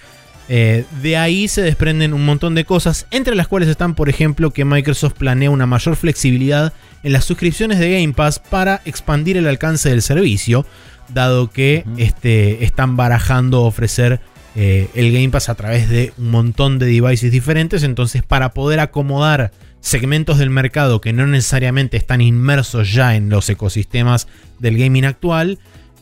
Eh, 0.48 0.84
de 1.02 1.16
ahí 1.16 1.46
se 1.46 1.62
desprenden 1.62 2.12
un 2.12 2.26
montón 2.26 2.56
de 2.56 2.64
cosas, 2.64 3.06
entre 3.12 3.36
las 3.36 3.46
cuales 3.46 3.68
están, 3.68 3.94
por 3.94 4.08
ejemplo, 4.08 4.50
que 4.50 4.64
Microsoft 4.64 5.14
planea 5.14 5.50
una 5.50 5.66
mayor 5.66 5.94
flexibilidad 5.94 6.72
en 7.04 7.12
las 7.12 7.24
suscripciones 7.24 7.78
de 7.78 7.92
Game 7.92 8.12
Pass 8.12 8.40
para 8.40 8.82
expandir 8.84 9.36
el 9.36 9.46
alcance 9.46 9.88
del 9.88 10.02
servicio, 10.02 10.66
dado 11.10 11.48
que 11.48 11.84
este, 11.96 12.64
están 12.64 12.96
barajando 12.96 13.62
ofrecer 13.62 14.20
eh, 14.54 14.88
el 14.94 15.12
Game 15.12 15.30
Pass 15.30 15.48
a 15.48 15.54
través 15.54 15.88
de 15.88 16.12
un 16.18 16.30
montón 16.30 16.78
de 16.78 16.86
devices 16.86 17.30
diferentes. 17.30 17.82
Entonces, 17.82 18.22
para 18.22 18.52
poder 18.52 18.80
acomodar 18.80 19.52
segmentos 19.80 20.38
del 20.38 20.50
mercado 20.50 21.00
que 21.00 21.12
no 21.12 21.26
necesariamente 21.26 21.96
están 21.96 22.20
inmersos 22.20 22.92
ya 22.92 23.16
en 23.16 23.28
los 23.28 23.48
ecosistemas 23.48 24.28
del 24.58 24.78
gaming 24.78 25.04
actual, 25.04 25.58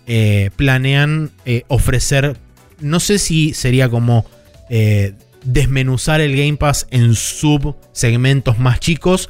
eh, 0.07 0.51
planean 0.57 1.31
eh, 1.45 1.65
ofrecer, 1.69 2.37
no 2.81 3.01
sé 3.01 3.19
si 3.19 3.55
sería 3.55 3.89
como 3.89 4.27
desmenuzar 5.45 6.23
el 6.23 6.35
Game 6.35 6.57
Pass 6.57 6.87
en 6.91 7.15
subsegmentos 7.15 8.59
más 8.59 8.81
chicos 8.81 9.29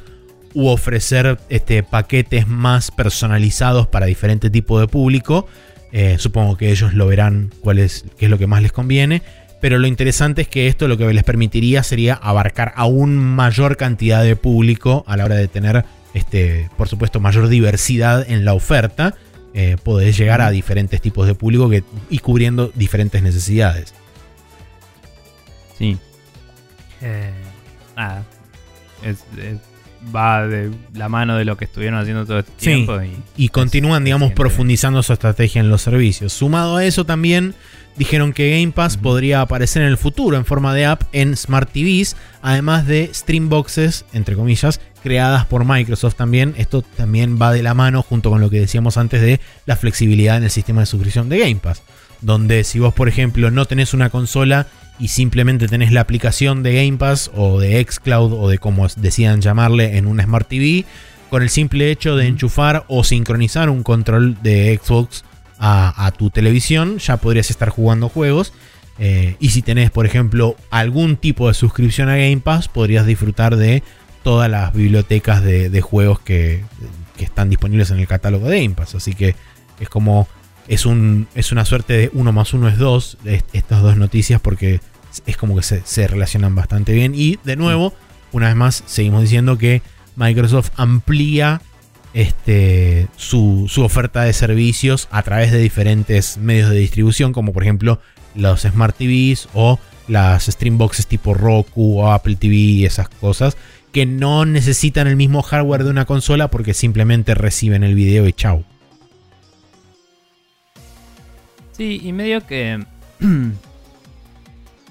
u 0.53 0.67
ofrecer 0.67 1.37
este, 1.49 1.83
paquetes 1.83 2.47
más 2.47 2.91
personalizados 2.91 3.87
para 3.87 4.05
diferente 4.05 4.49
tipo 4.49 4.79
de 4.79 4.87
público. 4.87 5.47
Eh, 5.95 6.17
supongo 6.17 6.57
que 6.57 6.71
ellos 6.71 6.93
lo 6.95 7.05
verán 7.07 7.51
cuál 7.61 7.77
es, 7.79 8.03
qué 8.17 8.25
es 8.25 8.31
lo 8.31 8.37
que 8.39 8.47
más 8.47 8.61
les 8.61 8.71
conviene. 8.71 9.21
Pero 9.61 9.77
lo 9.79 9.87
interesante 9.87 10.41
es 10.41 10.47
que 10.49 10.67
esto 10.67 10.89
lo 10.89 10.97
que 10.97 11.13
les 11.13 11.23
permitiría 11.23 11.83
sería 11.83 12.15
abarcar 12.15 12.73
aún 12.75 13.15
mayor 13.15 13.77
cantidad 13.77 14.21
de 14.23 14.35
público 14.35 15.05
a 15.07 15.15
la 15.15 15.23
hora 15.25 15.35
de 15.35 15.47
tener, 15.47 15.85
este, 16.13 16.69
por 16.75 16.89
supuesto, 16.89 17.21
mayor 17.21 17.47
diversidad 17.47 18.29
en 18.29 18.43
la 18.43 18.53
oferta. 18.55 19.15
Eh, 19.53 19.77
podés 19.81 20.17
llegar 20.17 20.41
a 20.41 20.49
diferentes 20.49 20.99
tipos 20.99 21.27
de 21.27 21.35
público 21.35 21.69
que, 21.69 21.83
y 22.09 22.17
cubriendo 22.19 22.71
diferentes 22.73 23.21
necesidades. 23.21 23.93
Sí. 25.77 25.97
Eh, 27.01 27.31
nada. 27.95 28.23
Es- 29.03 29.23
es- 29.37 29.72
va 30.15 30.47
de 30.47 30.71
la 30.93 31.09
mano 31.09 31.37
de 31.37 31.45
lo 31.45 31.57
que 31.57 31.65
estuvieron 31.65 31.99
haciendo 31.99 32.25
todo 32.25 32.39
este 32.39 32.51
Sí. 32.57 32.65
tiempo. 32.65 33.01
Y, 33.01 33.45
Y 33.45 33.49
continúan, 33.49 34.03
digamos, 34.03 34.31
profundizando 34.33 35.01
su 35.03 35.13
estrategia 35.13 35.59
en 35.61 35.69
los 35.69 35.81
servicios. 35.81 36.33
Sumado 36.33 36.77
a 36.77 36.85
eso 36.85 37.05
también 37.05 37.53
dijeron 37.97 38.33
que 38.33 38.51
Game 38.59 38.71
Pass 38.71 38.97
podría 38.97 39.41
aparecer 39.41 39.83
en 39.83 39.87
el 39.89 39.97
futuro 39.97 40.35
en 40.35 40.45
forma 40.45 40.73
de 40.73 40.85
app 40.85 41.03
en 41.11 41.37
Smart 41.37 41.69
TVs, 41.71 42.15
además 42.41 42.87
de 42.87 43.11
Streamboxes, 43.13 44.05
entre 44.13 44.35
comillas, 44.35 44.79
creadas 45.03 45.45
por 45.45 45.63
Microsoft 45.65 46.15
también. 46.15 46.53
Esto 46.57 46.81
también 46.81 47.37
va 47.41 47.51
de 47.51 47.61
la 47.63 47.73
mano 47.73 48.01
junto 48.01 48.29
con 48.29 48.41
lo 48.41 48.49
que 48.49 48.59
decíamos 48.59 48.97
antes 48.97 49.21
de 49.21 49.39
la 49.65 49.75
flexibilidad 49.75 50.37
en 50.37 50.43
el 50.43 50.49
sistema 50.49 50.81
de 50.81 50.87
suscripción 50.87 51.29
de 51.29 51.39
Game 51.39 51.55
Pass. 51.57 51.81
Donde 52.21 52.63
si 52.63 52.79
vos, 52.79 52.93
por 52.93 53.09
ejemplo, 53.09 53.51
no 53.51 53.65
tenés 53.65 53.93
una 53.93 54.09
consola 54.09 54.67
y 54.99 55.09
simplemente 55.09 55.67
tenés 55.67 55.91
la 55.91 56.01
aplicación 56.01 56.63
de 56.63 56.75
Game 56.75 56.97
Pass 56.97 57.31
o 57.35 57.59
de 57.59 57.83
Xcloud 57.83 58.33
o 58.33 58.49
de 58.49 58.57
como 58.57 58.87
decían 58.87 59.41
llamarle 59.41 59.97
en 59.97 60.05
una 60.07 60.23
Smart 60.23 60.47
TV, 60.47 60.85
con 61.29 61.41
el 61.41 61.49
simple 61.49 61.89
hecho 61.89 62.15
de 62.15 62.27
enchufar 62.27 62.85
o 62.87 63.03
sincronizar 63.03 63.69
un 63.69 63.83
control 63.83 64.37
de 64.43 64.79
Xbox 64.81 65.23
a, 65.65 66.11
tu 66.17 66.29
televisión, 66.29 66.97
ya 66.97 67.17
podrías 67.17 67.49
estar 67.49 67.69
jugando 67.69 68.09
juegos. 68.09 68.53
Eh, 68.99 69.37
y 69.39 69.49
si 69.49 69.61
tenés, 69.61 69.91
por 69.91 70.05
ejemplo, 70.05 70.57
algún 70.69 71.15
tipo 71.15 71.47
de 71.47 71.53
suscripción 71.53 72.09
a 72.09 72.17
Game 72.17 72.39
Pass, 72.39 72.67
podrías 72.67 73.05
disfrutar 73.05 73.55
de 73.55 73.81
todas 74.23 74.49
las 74.49 74.73
bibliotecas 74.73 75.41
de, 75.41 75.81
juegos 75.81 76.19
que, 76.19 76.63
están 77.17 77.49
disponibles 77.49 77.89
en 77.91 77.99
el 77.99 78.07
catálogo 78.07 78.49
de 78.49 78.61
Game 78.61 78.75
Pass. 78.75 78.95
Así 78.95 79.13
que 79.13 79.35
es 79.79 79.89
como. 79.89 80.27
Es, 80.67 80.85
un, 80.85 81.27
es 81.35 81.51
una 81.51 81.65
suerte 81.65 81.93
de 81.93 82.11
uno 82.13 82.31
más 82.31 82.53
uno 82.53 82.67
es 82.67 82.77
dos, 82.77 83.17
estas 83.53 83.81
dos 83.81 83.97
noticias, 83.97 84.39
porque 84.39 84.79
es 85.25 85.37
como 85.37 85.55
que 85.55 85.63
se, 85.63 86.07
relacionan 86.07 86.55
bastante 86.55 86.93
bien. 86.93 87.13
Y 87.15 87.37
de 87.43 87.55
nuevo, 87.55 87.93
una 88.31 88.47
vez 88.47 88.55
más, 88.55 88.83
seguimos 88.85 89.21
diciendo 89.21 89.57
que 89.57 89.81
Microsoft 90.15 90.71
amplía 90.75 91.61
este, 92.13 93.07
su, 93.17 93.69
oferta 93.77 94.23
de 94.23 94.33
servicios 94.33 95.07
a 95.11 95.23
través 95.23 95.51
de 95.51 95.59
diferentes 95.59 96.37
medios 96.37 96.69
de 96.69 96.77
distribución, 96.77 97.33
como 97.33 97.53
por 97.53 97.63
ejemplo 97.63 97.99
los 98.35 98.61
Smart 98.61 98.95
TVs 98.97 99.49
o 99.53 99.79
las 100.07 100.45
Streamboxes 100.45 101.07
tipo 101.07 101.33
Roku 101.33 101.99
o 101.99 102.11
Apple 102.11 102.35
TV 102.35 102.55
y 102.55 102.85
esas 102.85 103.09
cosas, 103.09 103.57
que 103.91 104.05
no 104.05 104.45
necesitan 104.45 105.07
el 105.07 105.15
mismo 105.15 105.43
hardware 105.43 105.83
de 105.83 105.91
una 105.91 106.05
consola 106.05 106.49
porque 106.49 106.73
simplemente 106.73 107.35
reciben 107.35 107.83
el 107.83 107.95
video 107.95 108.27
y 108.27 108.33
chau. 108.33 108.65
Sí, 111.73 111.99
y 112.01 112.13
medio 112.13 112.45
que 112.47 112.83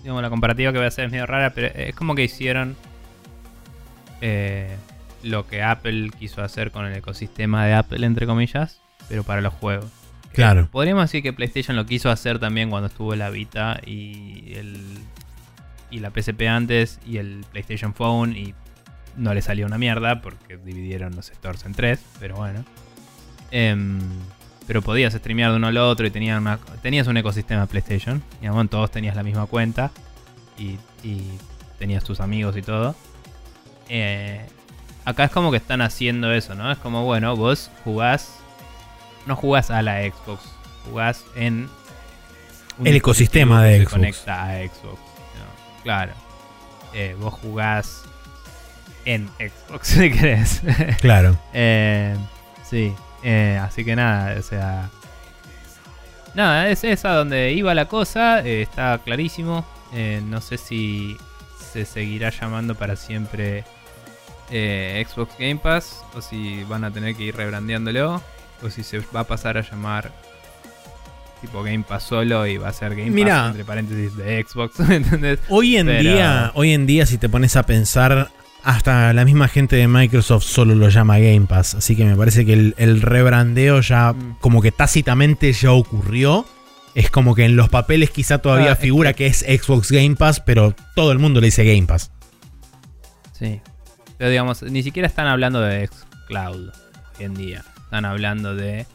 digamos, 0.03 0.23
la 0.23 0.31
comparativa 0.31 0.73
que 0.73 0.79
voy 0.79 0.85
a 0.85 0.89
hacer 0.89 1.07
es 1.07 1.13
medio 1.13 1.27
rara, 1.27 1.51
pero 1.55 1.69
es 1.69 1.95
como 1.95 2.15
que 2.15 2.25
hicieron 2.25 2.77
eh, 4.21 4.77
lo 5.23 5.47
que 5.47 5.63
Apple 5.63 6.11
quiso 6.19 6.43
hacer 6.43 6.71
con 6.71 6.87
el 6.87 6.95
ecosistema 6.95 7.65
de 7.67 7.75
Apple, 7.75 8.05
entre 8.05 8.27
comillas, 8.27 8.81
pero 9.09 9.23
para 9.23 9.41
los 9.41 9.55
juegos. 9.55 9.91
Claro. 10.33 10.69
Podríamos 10.71 11.05
decir 11.05 11.23
que 11.23 11.33
PlayStation 11.33 11.77
lo 11.77 11.87
quiso 11.87 12.11
hacer 12.11 12.39
también 12.39 12.71
cuando 12.71 12.89
estuvo 12.89 13.15
la 13.15 13.31
Vita 13.31 13.81
y 13.85 14.55
el 14.55 14.99
y 15.91 15.99
la 15.99 16.11
PSP 16.11 16.49
antes 16.49 16.99
y 17.07 17.19
el 17.19 17.45
PlayStation 17.53 17.93
Phone 17.93 18.35
y 18.35 18.55
no 19.15 19.35
le 19.35 19.43
salió 19.43 19.67
una 19.67 19.77
mierda 19.77 20.23
porque 20.23 20.57
dividieron 20.57 21.15
los 21.15 21.27
stores 21.27 21.67
en 21.67 21.75
tres, 21.75 22.03
pero 22.19 22.37
bueno. 22.37 22.65
Em, 23.51 24.01
pero 24.67 24.83
podías 24.83 25.13
streamear 25.13 25.51
de 25.51 25.57
uno 25.57 25.69
al 25.69 25.77
otro 25.77 26.07
y 26.07 26.11
tenías, 26.11 26.43
tenías 26.83 27.07
un 27.07 27.17
ecosistema 27.17 27.67
PlayStation. 27.67 28.23
Y 28.41 28.49
bueno, 28.49 28.69
todos 28.69 28.91
tenías 28.91 29.17
la 29.17 29.23
misma 29.23 29.47
cuenta 29.47 29.91
y, 30.59 30.79
tenías 31.79 32.05
tus 32.05 32.21
amigos 32.21 32.57
y 32.57 32.63
todo. 32.63 32.95
Eh, 33.89 34.41
acá 35.05 35.25
es 35.25 35.31
como 35.31 35.51
que 35.51 35.57
están 35.57 35.83
haciendo 35.83 36.33
eso, 36.33 36.55
¿no? 36.55 36.71
Es 36.71 36.79
como, 36.79 37.05
bueno, 37.05 37.35
vos 37.35 37.71
jugás, 37.85 38.39
no 39.27 39.35
jugás 39.35 39.71
a 39.71 39.83
la 39.83 40.01
Xbox, 40.03 40.45
jugás 40.85 41.25
en... 41.35 41.69
el 42.85 42.97
ecosistema 42.97 43.65
de 43.65 43.81
Xbox. 43.81 43.93
conecta 43.93 44.45
a 44.45 44.59
Xbox. 44.59 45.01
Claro. 45.83 46.13
Eh, 46.95 47.17
vos 47.19 47.35
jugás 47.35 48.03
en 49.05 49.29
Xbox, 49.39 49.89
si 49.89 50.11
querés. 50.11 50.63
Claro. 51.01 51.37
eh, 51.53 52.17
sí. 52.69 52.95
Eh, 53.23 53.59
así 53.61 53.85
que 53.85 53.97
nada, 53.97 54.39
o 54.39 54.43
sea. 54.43 54.91
Nada, 56.35 56.71
es 56.71 56.83
esa 56.85 57.11
donde 57.11 57.53
iba 57.53 57.75
la 57.75 57.87
cosa, 57.87 58.41
eh, 58.41 58.63
está 58.63 58.99
clarísimo. 59.05 59.65
Eh, 59.93 60.23
no 60.25 60.41
sé 60.41 60.57
si 60.57 61.17
se 61.73 61.85
seguirá 61.85 62.31
llamando 62.31 62.75
para 62.75 62.97
siempre 62.97 63.65
Xbox 64.49 65.39
Game 65.39 65.57
Pass 65.57 66.05
o 66.15 66.21
si 66.21 66.63
van 66.65 66.85
a 66.85 66.91
tener 66.91 67.15
que 67.15 67.23
ir 67.23 67.37
rebrandeándolo 67.37 68.21
o 68.63 68.69
si 68.71 68.83
se 68.83 69.01
va 69.15 69.21
a 69.21 69.25
pasar 69.25 69.57
a 69.57 69.63
llamar 69.63 70.13
tipo 71.41 71.63
Game 71.63 71.85
Pass 71.89 72.03
solo 72.05 72.47
y 72.47 72.59
va 72.59 72.69
a 72.69 72.73
ser 72.75 72.95
Game 72.95 73.25
Pass 73.25 73.49
entre 73.49 73.65
paréntesis 73.65 74.15
de 74.15 74.45
Xbox, 74.47 74.75
Hoy 75.49 75.77
en 75.77 75.87
día, 75.87 76.53
hoy 76.55 76.73
en 76.73 76.87
día 76.87 77.07
si 77.07 77.17
te 77.17 77.31
pones 77.31 77.57
a 77.57 77.63
pensar 77.63 78.31
hasta 78.65 79.13
la 79.13 79.25
misma 79.25 79.49
gente 79.49 79.77
de 79.77 79.89
Microsoft 79.89 80.45
solo 80.45 80.75
lo 80.75 80.89
llama 80.89 81.19
Game 81.19 81.47
Pass. 81.47 81.75
Así 81.75 81.97
que 81.97 82.05
me 82.05 82.17
parece 82.17 82.47
que 82.47 82.75
el, 82.77 83.03
rebrandeo 83.03 83.81
ya 83.81 84.13
mm. 84.13 84.39
como 84.41 84.63
que 84.63 84.73
tácitamente 84.73 85.53
ya 85.53 85.73
ocurrió. 85.73 86.47
Es 86.95 87.11
como 87.11 87.35
que 87.35 87.45
en 87.45 87.57
los 87.57 87.71
papeles 87.71 88.11
quizá 88.11 88.39
todavía 88.39 88.73
ah, 88.73 88.77
figura 88.77 89.15
que... 89.15 89.27
es 89.27 89.39
Xbox 89.41 89.91
Game 89.91 90.15
Pass, 90.15 90.41
pero 90.41 90.75
todo 90.95 91.11
el 91.11 91.19
mundo 91.19 91.41
le 91.41 91.47
dice 91.47 91.65
Game 91.65 91.87
Pass. 91.87 92.11
Sí. 93.33 93.61
Pero 94.19 94.31
digamos, 94.31 94.63
ni 94.63 94.83
siquiera 94.83 95.09
están 95.09 95.27
hablando 95.27 95.61
de 95.61 95.89
Xcloud 95.89 96.69
hoy 97.19 97.25
en 97.25 97.35
día. 97.35 97.65
Están 97.85 98.05
hablando 98.05 98.55
de... 98.55 98.87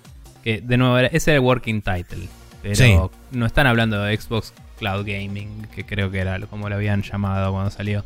Que 0.43 0.61
de 0.61 0.77
nuevo, 0.77 0.97
ese 0.99 1.17
es 1.17 1.27
el 1.27 1.39
working 1.39 1.81
title. 1.81 2.27
Pero 2.61 3.11
no 3.31 3.45
están 3.45 3.67
hablando 3.67 4.01
de 4.01 4.15
Xbox 4.15 4.53
Cloud 4.77 5.05
Gaming, 5.05 5.67
que 5.73 5.83
creo 5.83 6.11
que 6.11 6.19
era 6.19 6.39
como 6.41 6.69
lo 6.69 6.75
habían 6.75 7.01
llamado 7.01 7.51
cuando 7.51 7.71
salió 7.71 8.05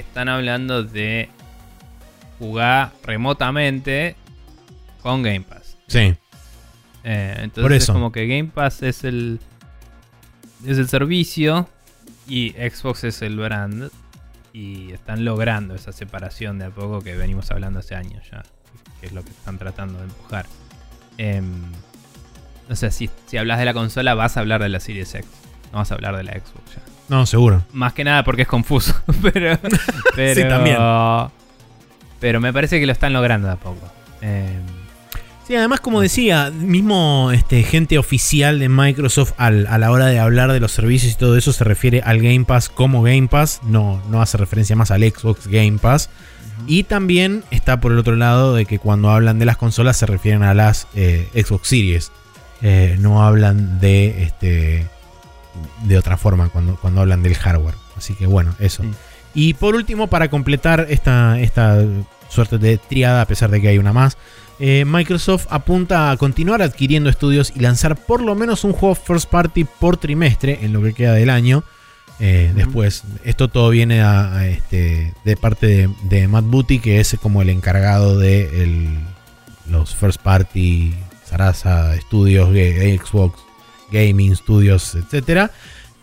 están 0.00 0.28
hablando 0.28 0.82
de 0.82 1.28
jugar 2.38 2.92
remotamente 3.02 4.16
con 5.02 5.22
Game 5.22 5.42
Pass. 5.42 5.76
Sí. 5.86 6.14
Eh, 7.04 7.36
entonces 7.38 7.82
es 7.82 7.90
como 7.90 8.10
que 8.12 8.26
Game 8.26 8.50
Pass 8.52 8.82
es 8.82 9.04
el 9.04 9.38
es 10.66 10.78
el 10.78 10.88
servicio 10.88 11.68
y 12.26 12.50
Xbox 12.52 13.04
es 13.04 13.20
el 13.22 13.36
brand 13.36 13.90
y 14.54 14.92
están 14.92 15.24
logrando 15.24 15.74
esa 15.74 15.92
separación 15.92 16.58
de 16.58 16.66
a 16.66 16.70
poco 16.70 17.02
que 17.02 17.16
venimos 17.16 17.50
hablando 17.50 17.80
hace 17.80 17.94
años 17.94 18.24
ya, 18.30 18.42
que 19.00 19.08
es 19.08 19.12
lo 19.12 19.22
que 19.22 19.30
están 19.30 19.58
tratando 19.58 19.98
de 19.98 20.04
empujar. 20.04 20.46
Eh, 21.18 21.42
no 22.68 22.76
sé, 22.76 22.90
si, 22.90 23.10
si 23.26 23.36
hablas 23.36 23.58
de 23.58 23.66
la 23.66 23.74
consola 23.74 24.14
vas 24.14 24.36
a 24.36 24.40
hablar 24.40 24.62
de 24.62 24.70
la 24.70 24.80
Series 24.80 25.14
X, 25.14 25.28
no 25.72 25.78
vas 25.78 25.90
a 25.90 25.94
hablar 25.94 26.16
de 26.16 26.22
la 26.22 26.32
Xbox 26.32 26.76
ya. 26.76 26.82
No, 27.08 27.26
seguro. 27.26 27.62
Más 27.72 27.92
que 27.92 28.04
nada 28.04 28.24
porque 28.24 28.42
es 28.42 28.48
confuso. 28.48 28.94
pero, 29.22 29.58
pero, 30.16 30.34
sí, 30.34 30.48
también. 30.48 30.78
Pero 32.20 32.40
me 32.40 32.52
parece 32.52 32.80
que 32.80 32.86
lo 32.86 32.92
están 32.92 33.12
logrando 33.12 33.48
de 33.48 33.54
a 33.54 33.56
poco. 33.56 33.86
Eh, 34.22 34.58
sí, 35.46 35.54
además, 35.54 35.80
como 35.80 36.00
decía, 36.00 36.50
mismo 36.50 37.30
este, 37.32 37.62
gente 37.62 37.98
oficial 37.98 38.58
de 38.58 38.68
Microsoft 38.68 39.32
a 39.36 39.50
la 39.50 39.90
hora 39.90 40.06
de 40.06 40.18
hablar 40.18 40.52
de 40.52 40.60
los 40.60 40.72
servicios 40.72 41.12
y 41.12 41.16
todo 41.16 41.36
eso 41.36 41.52
se 41.52 41.64
refiere 41.64 42.00
al 42.02 42.22
Game 42.22 42.46
Pass 42.46 42.70
como 42.70 43.02
Game 43.02 43.28
Pass, 43.28 43.60
no, 43.64 44.02
no 44.08 44.22
hace 44.22 44.38
referencia 44.38 44.74
más 44.74 44.90
al 44.90 45.02
Xbox 45.02 45.46
Game 45.48 45.78
Pass. 45.78 46.08
Y 46.66 46.84
también 46.84 47.44
está 47.50 47.80
por 47.80 47.92
el 47.92 47.98
otro 47.98 48.16
lado 48.16 48.54
de 48.54 48.64
que 48.64 48.78
cuando 48.78 49.10
hablan 49.10 49.38
de 49.38 49.44
las 49.44 49.56
consolas 49.56 49.98
se 49.98 50.06
refieren 50.06 50.42
a 50.42 50.54
las 50.54 50.86
eh, 50.94 51.28
Xbox 51.34 51.68
Series. 51.68 52.12
Eh, 52.62 52.96
no 52.98 53.22
hablan 53.22 53.80
de 53.80 54.22
este, 54.22 54.86
de 55.84 55.98
otra 55.98 56.16
forma 56.16 56.48
cuando, 56.48 56.76
cuando 56.76 57.00
hablan 57.00 57.22
del 57.22 57.34
hardware. 57.34 57.74
Así 57.96 58.14
que 58.14 58.26
bueno, 58.26 58.54
eso. 58.58 58.82
Y 59.34 59.54
por 59.54 59.74
último, 59.74 60.06
para 60.06 60.28
completar 60.30 60.86
esta, 60.88 61.40
esta 61.40 61.82
suerte 62.28 62.58
de 62.58 62.78
triada, 62.78 63.22
a 63.22 63.26
pesar 63.26 63.50
de 63.50 63.60
que 63.60 63.68
hay 63.68 63.78
una 63.78 63.92
más, 63.92 64.16
eh, 64.60 64.84
Microsoft 64.86 65.46
apunta 65.50 66.12
a 66.12 66.16
continuar 66.16 66.62
adquiriendo 66.62 67.10
estudios 67.10 67.52
y 67.56 67.60
lanzar 67.60 67.96
por 67.96 68.22
lo 68.22 68.36
menos 68.36 68.62
un 68.62 68.72
juego 68.72 68.94
first 68.94 69.28
party 69.28 69.64
por 69.64 69.96
trimestre 69.96 70.60
en 70.62 70.72
lo 70.72 70.82
que 70.82 70.94
queda 70.94 71.14
del 71.14 71.30
año. 71.30 71.64
Eh, 72.20 72.52
después, 72.54 73.02
esto 73.24 73.48
todo 73.48 73.70
viene 73.70 74.02
a, 74.02 74.46
este, 74.46 75.12
de 75.24 75.36
parte 75.36 75.88
de, 76.04 76.28
Matt 76.28 76.44
Booty, 76.44 76.78
que 76.78 77.00
es 77.00 77.16
como 77.20 77.42
el 77.42 77.50
encargado 77.50 78.16
de 78.16 79.00
los 79.68 79.96
first 79.96 80.20
party 80.20 80.94
Sarasa 81.24 81.96
Studios, 82.00 82.50
Xbox 82.50 83.43
Gaming 83.90 84.34
Studios, 84.36 84.94
etc. 84.94 85.50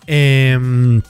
Em, 0.08 1.02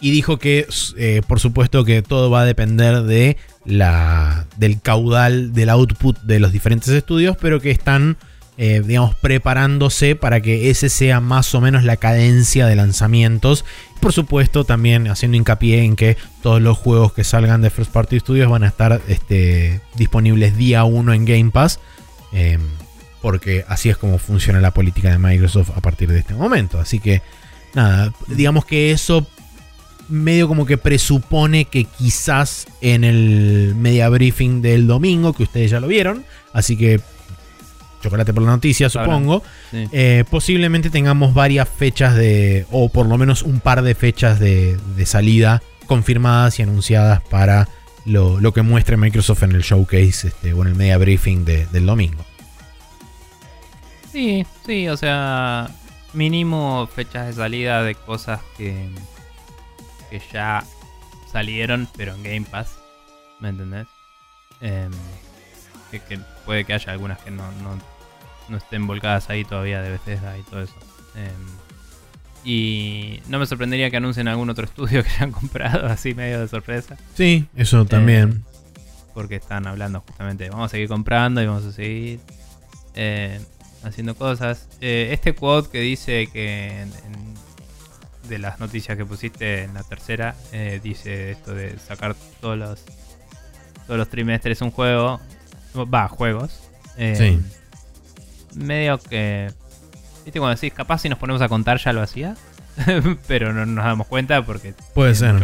y 0.00 0.10
dijo 0.10 0.38
que, 0.38 0.66
eh, 0.96 1.22
por 1.26 1.40
supuesto, 1.40 1.84
que 1.84 2.02
todo 2.02 2.30
va 2.30 2.42
a 2.42 2.44
depender 2.44 3.02
de 3.02 3.36
la, 3.64 4.46
del 4.56 4.80
caudal 4.80 5.52
del 5.52 5.70
output 5.70 6.20
de 6.22 6.40
los 6.40 6.52
diferentes 6.52 6.88
estudios, 6.90 7.36
pero 7.40 7.60
que 7.60 7.70
están, 7.70 8.18
eh, 8.58 8.82
digamos, 8.84 9.14
preparándose 9.14 10.14
para 10.14 10.42
que 10.42 10.68
ese 10.68 10.88
sea 10.90 11.20
más 11.20 11.54
o 11.54 11.60
menos 11.60 11.84
la 11.84 11.96
cadencia 11.96 12.66
de 12.66 12.76
lanzamientos. 12.76 13.64
Por 14.00 14.12
supuesto, 14.12 14.64
también 14.64 15.08
haciendo 15.08 15.38
hincapié 15.38 15.84
en 15.84 15.96
que 15.96 16.18
todos 16.42 16.60
los 16.60 16.76
juegos 16.76 17.14
que 17.14 17.24
salgan 17.24 17.62
de 17.62 17.70
First 17.70 17.92
Party 17.92 18.20
Studios 18.20 18.50
van 18.50 18.64
a 18.64 18.68
estar 18.68 19.00
este, 19.08 19.80
disponibles 19.94 20.56
día 20.58 20.84
1 20.84 21.14
en 21.14 21.24
Game 21.24 21.50
Pass. 21.50 21.80
Em, 22.32 22.60
porque 23.24 23.64
así 23.68 23.88
es 23.88 23.96
como 23.96 24.18
funciona 24.18 24.60
la 24.60 24.72
política 24.74 25.10
de 25.10 25.16
Microsoft 25.16 25.70
a 25.74 25.80
partir 25.80 26.10
de 26.12 26.18
este 26.18 26.34
momento. 26.34 26.78
Así 26.78 26.98
que, 27.00 27.22
nada, 27.72 28.12
digamos 28.28 28.66
que 28.66 28.90
eso 28.90 29.26
medio 30.10 30.46
como 30.46 30.66
que 30.66 30.76
presupone 30.76 31.64
que 31.64 31.84
quizás 31.84 32.66
en 32.82 33.02
el 33.02 33.74
media 33.78 34.10
briefing 34.10 34.60
del 34.60 34.86
domingo, 34.86 35.32
que 35.32 35.44
ustedes 35.44 35.70
ya 35.70 35.80
lo 35.80 35.86
vieron, 35.88 36.22
así 36.52 36.76
que 36.76 37.00
chocolate 38.02 38.34
por 38.34 38.42
la 38.42 38.50
noticia, 38.50 38.90
supongo. 38.90 39.42
Sí. 39.70 39.88
Eh, 39.92 40.24
posiblemente 40.30 40.90
tengamos 40.90 41.32
varias 41.32 41.66
fechas 41.66 42.14
de, 42.14 42.66
o 42.70 42.90
por 42.90 43.06
lo 43.06 43.16
menos 43.16 43.40
un 43.42 43.60
par 43.60 43.80
de 43.80 43.94
fechas 43.94 44.38
de, 44.38 44.76
de 44.96 45.06
salida 45.06 45.62
confirmadas 45.86 46.58
y 46.58 46.62
anunciadas 46.62 47.22
para 47.30 47.70
lo, 48.04 48.38
lo 48.38 48.52
que 48.52 48.60
muestre 48.60 48.98
Microsoft 48.98 49.44
en 49.44 49.52
el 49.52 49.62
showcase 49.62 50.28
este, 50.28 50.52
o 50.52 50.60
en 50.60 50.68
el 50.68 50.74
media 50.74 50.98
briefing 50.98 51.46
de- 51.46 51.64
del 51.72 51.86
domingo. 51.86 52.22
Sí, 54.14 54.46
sí, 54.64 54.86
o 54.88 54.96
sea, 54.96 55.68
mínimo 56.12 56.86
fechas 56.86 57.26
de 57.26 57.32
salida 57.32 57.82
de 57.82 57.96
cosas 57.96 58.40
que, 58.56 58.88
que 60.08 60.22
ya 60.32 60.62
salieron, 61.32 61.88
pero 61.96 62.14
en 62.14 62.22
Game 62.22 62.46
Pass, 62.48 62.78
¿me 63.40 63.48
entendés? 63.48 63.88
Em, 64.60 64.92
que, 65.90 65.98
que 65.98 66.20
puede 66.46 66.64
que 66.64 66.74
haya 66.74 66.92
algunas 66.92 67.18
que 67.18 67.32
no, 67.32 67.42
no, 67.62 67.76
no 68.48 68.56
estén 68.56 68.86
volcadas 68.86 69.30
ahí 69.30 69.44
todavía 69.44 69.82
de 69.82 69.90
Bethesda 69.90 70.38
y 70.38 70.42
todo 70.44 70.62
eso. 70.62 70.76
Em, 71.16 71.58
y 72.44 73.20
no 73.26 73.40
me 73.40 73.46
sorprendería 73.46 73.90
que 73.90 73.96
anuncien 73.96 74.28
algún 74.28 74.48
otro 74.48 74.64
estudio 74.66 75.02
que 75.02 75.10
hayan 75.10 75.32
comprado 75.32 75.86
así 75.88 76.14
medio 76.14 76.38
de 76.38 76.46
sorpresa. 76.46 76.96
Sí, 77.16 77.48
eso 77.56 77.84
también. 77.84 78.44
porque 79.12 79.34
están 79.34 79.66
hablando 79.66 80.02
justamente 80.02 80.48
vamos 80.50 80.66
a 80.66 80.68
seguir 80.68 80.86
comprando 80.86 81.42
y 81.42 81.46
vamos 81.46 81.64
a 81.64 81.72
seguir 81.72 82.20
eh, 82.94 83.40
haciendo 83.84 84.14
cosas. 84.14 84.68
Eh, 84.80 85.08
este 85.12 85.34
quote 85.34 85.68
que 85.70 85.80
dice 85.80 86.26
que 86.32 86.68
en- 86.82 86.92
en- 86.92 87.34
de 88.28 88.38
las 88.38 88.58
noticias 88.58 88.96
que 88.96 89.04
pusiste 89.04 89.64
en 89.64 89.74
la 89.74 89.82
tercera, 89.82 90.34
eh, 90.52 90.80
dice 90.82 91.32
esto 91.32 91.54
de 91.54 91.78
sacar 91.78 92.14
todos 92.40 92.56
los 92.58 92.80
todos 93.86 93.98
los 93.98 94.08
trimestres 94.08 94.62
un 94.62 94.70
juego, 94.70 95.20
va, 95.76 96.08
juegos. 96.08 96.58
Eh, 96.96 97.14
Sí. 97.18 98.58
Medio 98.58 98.98
que, 98.98 99.50
viste 100.24 100.38
cuando 100.40 100.54
decís, 100.58 100.72
capaz 100.72 100.98
si 101.02 101.08
nos 101.10 101.18
ponemos 101.18 101.42
a 101.42 101.48
contar 101.50 101.78
ya 101.78 101.92
lo 101.92 102.00
hacía, 102.00 102.34
pero 103.26 103.52
no 103.52 103.66
nos 103.66 103.84
damos 103.84 104.06
cuenta 104.06 104.42
porque 104.44 104.74
Puede 104.94 105.14
ser. 105.14 105.34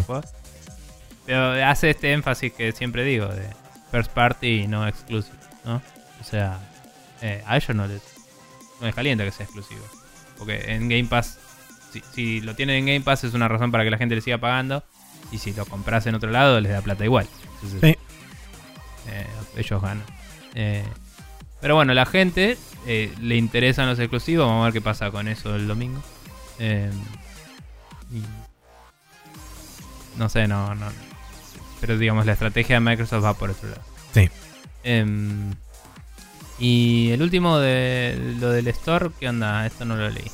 Pero 1.27 1.53
hace 1.67 1.91
este 1.91 2.13
énfasis 2.13 2.53
que 2.53 2.73
siempre 2.73 3.05
digo 3.05 3.27
de 3.27 3.47
first 3.91 4.11
party 4.13 4.63
y 4.63 4.67
no 4.69 4.87
exclusive, 4.89 5.37
¿no? 5.65 5.83
O 6.21 6.25
sea, 6.25 6.59
eh, 7.21 7.43
a 7.47 7.57
ellos 7.59 7.77
no 7.77 7.87
les, 7.87 8.01
no 8.81 8.87
les 8.87 8.95
calienta 8.95 9.25
que 9.25 9.31
sea 9.33 9.45
exclusivo. 9.45 9.83
Porque 10.39 10.73
en 10.73 10.89
Game 10.89 11.05
Pass, 11.05 11.39
si, 11.93 12.03
si 12.15 12.41
lo 12.41 12.55
tienen 12.57 12.77
en 12.77 12.87
Game 12.87 13.01
Pass 13.03 13.25
es 13.25 13.35
una 13.35 13.47
razón 13.49 13.71
para 13.71 13.85
que 13.85 13.91
la 13.91 13.99
gente 13.99 14.15
le 14.15 14.21
siga 14.21 14.39
pagando. 14.39 14.83
Y 15.33 15.39
si 15.39 15.53
lo 15.53 15.65
compras 15.67 16.07
en 16.07 16.15
otro 16.15 16.31
lado, 16.31 16.61
les 16.61 16.73
da 16.73 16.81
plata 16.81 17.05
igual. 17.05 17.27
Entonces, 17.55 17.81
Sí. 17.81 17.97
eh, 19.11 19.27
ellos 19.57 19.81
ganan. 19.83 20.05
Eh, 20.55 20.85
pero 21.61 21.75
bueno, 21.77 21.93
la 21.95 22.07
gente 22.07 22.57
eh, 22.87 23.13
le 23.21 23.37
interesan 23.37 23.87
los 23.89 23.99
exclusivos. 23.99 24.47
Vamos 24.47 24.63
a 24.63 24.65
ver 24.65 24.73
qué 24.73 24.81
pasa 24.81 25.11
con 25.11 25.29
eso 25.29 25.55
el 25.55 25.69
domingo. 25.69 26.03
Y 26.59 28.23
no 30.19 30.29
sé, 30.29 30.49
no, 30.49 30.75
no. 30.75 30.87
Pero 31.81 31.97
digamos, 31.97 32.27
la 32.27 32.33
estrategia 32.33 32.77
de 32.77 32.81
Microsoft 32.81 33.25
va 33.25 33.35
por 33.35 33.51
otro 33.51 33.69
lado. 33.71 33.83
Sí. 34.13 34.29
Y 36.61 37.11
el 37.11 37.23
último 37.23 37.59
de 37.59 38.37
lo 38.39 38.51
del 38.51 38.69
store, 38.69 39.11
¿qué 39.19 39.29
onda? 39.29 39.67
Esto 39.67 39.85
no 39.85 39.97
lo 39.97 40.11
leí. 40.11 40.31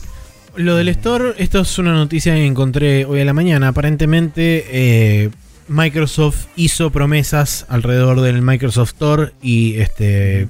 Lo 0.57 0.75
del 0.75 0.89
store, 0.89 1.35
esto 1.39 1.61
es 1.61 1.79
una 1.79 1.93
noticia 1.93 2.35
que 2.35 2.45
encontré 2.45 3.05
hoy 3.05 3.21
a 3.21 3.25
la 3.25 3.33
mañana. 3.33 3.69
Aparentemente, 3.69 4.65
eh, 4.71 5.31
Microsoft 5.69 6.47
hizo 6.57 6.91
promesas 6.91 7.67
alrededor 7.69 8.21
del 8.21 8.43
Microsoft 8.43 8.95
Store 8.95 9.33
y 9.43 9.77
este 9.79 10.49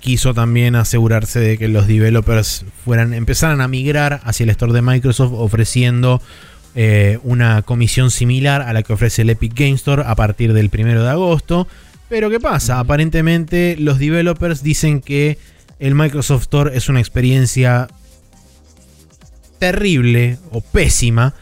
quiso 0.00 0.32
también 0.34 0.76
asegurarse 0.76 1.40
de 1.40 1.58
que 1.58 1.68
los 1.68 1.86
developers 1.86 2.64
fueran 2.84 3.12
empezaran 3.12 3.60
a 3.60 3.68
migrar 3.68 4.20
hacia 4.24 4.44
el 4.44 4.50
store 4.50 4.72
de 4.72 4.80
Microsoft 4.80 5.32
ofreciendo 5.34 6.22
eh, 6.74 7.18
una 7.22 7.62
comisión 7.62 8.10
similar 8.10 8.62
a 8.62 8.72
la 8.72 8.82
que 8.82 8.92
ofrece 8.92 9.22
el 9.22 9.30
Epic 9.30 9.54
Game 9.54 9.72
Store 9.72 10.02
a 10.06 10.14
partir 10.14 10.52
del 10.52 10.70
primero 10.70 11.02
de 11.02 11.10
agosto. 11.10 11.68
Pero 12.10 12.28
¿qué 12.28 12.38
pasa? 12.40 12.78
Aparentemente 12.80 13.76
los 13.78 13.98
developers 13.98 14.62
dicen 14.62 15.00
que 15.00 15.38
el 15.78 15.94
Microsoft 15.94 16.42
Store 16.42 16.76
es 16.76 16.90
una 16.90 17.00
experiencia 17.00 17.88
terrible 19.58 20.38
o 20.50 20.60
pésima 20.60 21.34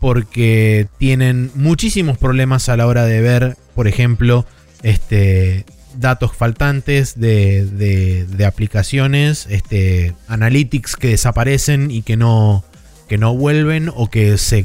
porque 0.00 0.88
tienen 0.98 1.50
muchísimos 1.54 2.18
problemas 2.18 2.68
a 2.68 2.76
la 2.76 2.86
hora 2.86 3.04
de 3.04 3.20
ver, 3.20 3.56
por 3.74 3.88
ejemplo, 3.88 4.44
este, 4.82 5.64
datos 5.96 6.36
faltantes 6.36 7.18
de, 7.18 7.64
de- 7.66 8.26
de 8.26 8.44
aplicaciones, 8.44 9.46
este, 9.50 10.14
analytics 10.28 10.96
que 10.96 11.08
desaparecen 11.08 11.90
y 11.90 12.02
que 12.02 12.16
no, 12.16 12.64
que 13.08 13.18
no 13.18 13.34
vuelven 13.36 13.90
o 13.94 14.10
que 14.10 14.36
se 14.38 14.64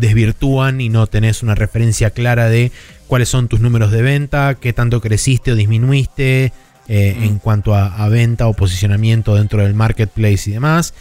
desvirtúan 0.00 0.80
y 0.80 0.88
no 0.88 1.06
tenés 1.06 1.42
una 1.42 1.54
referencia 1.54 2.10
clara 2.10 2.48
de 2.48 2.72
cuáles 3.06 3.28
son 3.28 3.48
tus 3.48 3.60
números 3.60 3.90
de 3.90 4.02
venta, 4.02 4.54
qué 4.54 4.72
tanto 4.72 5.00
creciste 5.00 5.52
o 5.52 5.56
disminuiste 5.56 6.52
eh, 6.86 7.16
Mm. 7.18 7.24
en 7.24 7.38
cuanto 7.38 7.74
a, 7.74 7.86
a 7.86 8.08
venta 8.10 8.46
o 8.46 8.52
posicionamiento 8.52 9.34
dentro 9.36 9.62
del 9.62 9.72
marketplace 9.74 10.50
y 10.50 10.52
demás. 10.52 10.92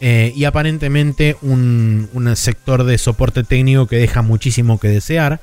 Eh, 0.00 0.32
y 0.34 0.44
aparentemente 0.44 1.36
un, 1.42 2.08
un 2.14 2.34
sector 2.36 2.84
de 2.84 2.96
soporte 2.96 3.44
técnico 3.44 3.86
que 3.86 3.96
deja 3.96 4.22
muchísimo 4.22 4.78
que 4.80 4.88
desear. 4.88 5.40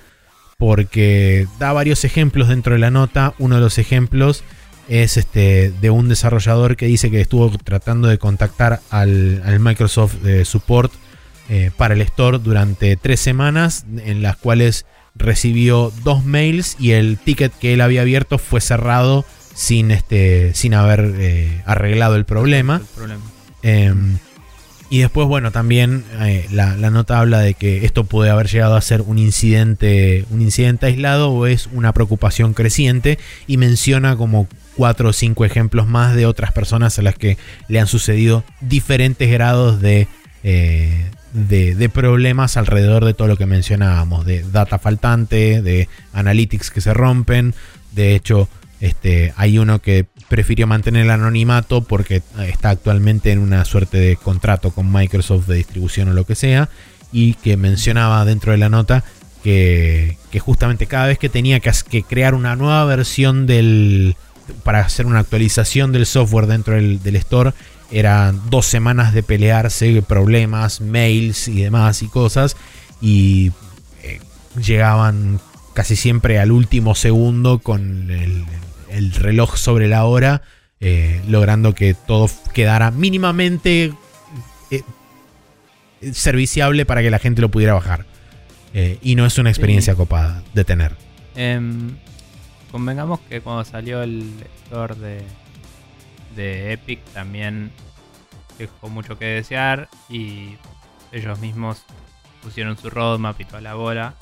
Porque 0.57 1.47
da 1.59 1.73
varios 1.73 2.05
ejemplos 2.05 2.47
dentro 2.47 2.73
de 2.73 2.79
la 2.79 2.89
nota. 2.91 3.33
Uno 3.37 3.55
de 3.55 3.61
los 3.61 3.77
ejemplos 3.77 4.43
es 4.87 5.17
este 5.17 5.71
de 5.81 5.89
un 5.89 6.09
desarrollador 6.09 6.75
que 6.75 6.85
dice 6.85 7.11
que 7.11 7.21
estuvo 7.21 7.49
tratando 7.57 8.07
de 8.07 8.17
contactar 8.17 8.79
al, 8.89 9.41
al 9.45 9.59
Microsoft 9.59 10.25
eh, 10.25 10.45
Support 10.45 10.91
para 11.77 11.93
el 11.93 12.01
store 12.01 12.39
durante 12.39 12.95
tres 12.95 13.19
semanas, 13.19 13.85
en 13.97 14.23
las 14.23 14.37
cuales 14.37 14.85
recibió 15.15 15.91
dos 16.03 16.25
mails 16.25 16.75
y 16.79 16.91
el 16.91 17.17
ticket 17.17 17.53
que 17.53 17.73
él 17.73 17.81
había 17.81 18.01
abierto 18.01 18.37
fue 18.37 18.61
cerrado 18.61 19.25
sin, 19.53 19.91
este, 19.91 20.53
sin 20.53 20.73
haber 20.73 21.13
eh, 21.17 21.61
arreglado 21.65 22.15
el 22.15 22.25
problema. 22.25 22.77
El 22.77 22.85
problema. 22.95 23.23
Em, 23.61 24.17
y 24.89 24.99
después, 24.99 25.27
bueno, 25.27 25.51
también 25.51 26.03
eh, 26.21 26.47
la, 26.51 26.75
la 26.77 26.91
nota 26.91 27.19
habla 27.19 27.39
de 27.39 27.55
que 27.55 27.85
esto 27.85 28.03
puede 28.03 28.29
haber 28.29 28.47
llegado 28.47 28.75
a 28.75 28.81
ser 28.81 29.01
un 29.01 29.17
incidente, 29.17 30.25
un 30.29 30.41
incidente 30.41 30.85
aislado 30.87 31.31
o 31.31 31.47
es 31.47 31.67
una 31.71 31.93
preocupación 31.93 32.53
creciente 32.53 33.17
y 33.47 33.57
menciona 33.57 34.15
como 34.15 34.47
cuatro 34.75 35.09
o 35.09 35.13
cinco 35.13 35.45
ejemplos 35.45 35.87
más 35.87 36.15
de 36.15 36.25
otras 36.25 36.51
personas 36.51 36.99
a 36.99 37.01
las 37.01 37.15
que 37.15 37.37
le 37.67 37.79
han 37.79 37.87
sucedido 37.87 38.43
diferentes 38.61 39.31
grados 39.31 39.81
de, 39.81 40.07
eh, 40.43 41.09
de, 41.33 41.89
problemas 41.89 42.57
alrededor 42.57 43.05
de 43.05 43.13
todo 43.13 43.27
lo 43.27 43.37
que 43.37 43.45
mencionábamos, 43.45 44.25
de 44.25 44.43
data 44.43 44.79
faltante, 44.79 45.61
de 45.61 45.89
analytics 46.13 46.71
que 46.71 46.81
se 46.81 46.93
rompen, 46.93 47.53
de 47.91 48.15
hecho 48.15 48.47
este, 48.83 49.33
hay 49.37 49.57
uno 49.59 49.79
que 49.79 50.05
prefirió 50.27 50.67
mantener 50.67 51.03
el 51.03 51.11
anonimato 51.11 51.85
porque 51.85 52.21
está 52.47 52.69
actualmente 52.69 53.31
en 53.31 53.39
una 53.39 53.63
suerte 53.63 53.97
de 53.97 54.17
contrato 54.17 54.71
con 54.71 54.91
Microsoft 54.91 55.47
de 55.47 55.55
distribución 55.55 56.09
o 56.09 56.13
lo 56.13 56.25
que 56.25 56.35
sea. 56.35 56.67
Y 57.13 57.35
que 57.35 57.55
mencionaba 57.55 58.25
dentro 58.25 58.51
de 58.51 58.57
la 58.57 58.67
nota 58.67 59.03
que, 59.41 60.17
que 60.31 60.39
justamente 60.39 60.87
cada 60.87 61.07
vez 61.07 61.17
que 61.17 61.29
tenía 61.29 61.59
que, 61.59 61.71
que 61.89 62.03
crear 62.03 62.33
una 62.33 62.55
nueva 62.57 62.83
versión 62.83 63.45
del. 63.45 64.17
para 64.63 64.79
hacer 64.79 65.05
una 65.05 65.19
actualización 65.19 65.93
del 65.93 66.05
software 66.05 66.47
dentro 66.47 66.73
del, 66.73 67.01
del 67.01 67.15
store, 67.17 67.53
eran 67.93 68.49
dos 68.49 68.65
semanas 68.65 69.13
de 69.13 69.23
pelearse, 69.23 70.01
problemas, 70.01 70.81
mails 70.81 71.47
y 71.47 71.61
demás 71.61 72.01
y 72.01 72.07
cosas. 72.07 72.57
Y 73.01 73.51
eh, 74.01 74.19
llegaban 74.61 75.39
casi 75.73 75.95
siempre 75.95 76.39
al 76.39 76.51
último 76.51 76.95
segundo 76.95 77.59
con 77.59 78.11
el, 78.11 78.45
el 78.89 79.11
reloj 79.13 79.57
sobre 79.57 79.87
la 79.87 80.05
hora, 80.05 80.41
eh, 80.79 81.21
logrando 81.27 81.73
que 81.73 81.93
todo 81.93 82.29
quedara 82.53 82.91
mínimamente 82.91 83.93
eh, 84.71 84.83
serviciable 86.11 86.85
para 86.85 87.01
que 87.01 87.09
la 87.09 87.19
gente 87.19 87.41
lo 87.41 87.49
pudiera 87.49 87.73
bajar. 87.73 88.05
Eh, 88.73 88.97
y 89.01 89.15
no 89.15 89.25
es 89.25 89.37
una 89.37 89.49
experiencia 89.49 89.95
copada 89.95 90.43
de 90.53 90.63
tener. 90.63 90.95
Em, 91.35 91.95
convengamos 92.71 93.19
que 93.21 93.41
cuando 93.41 93.63
salió 93.65 94.01
el 94.01 94.33
store 94.65 94.95
de, 94.95 95.21
de 96.35 96.73
Epic 96.73 97.03
también 97.13 97.71
dejó 98.57 98.89
mucho 98.89 99.17
que 99.17 99.25
desear 99.25 99.89
y 100.09 100.57
ellos 101.11 101.39
mismos 101.39 101.83
pusieron 102.41 102.77
su 102.77 102.89
roadmap 102.89 103.39
y 103.39 103.45
toda 103.45 103.61
la 103.61 103.73
bola. 103.75 104.15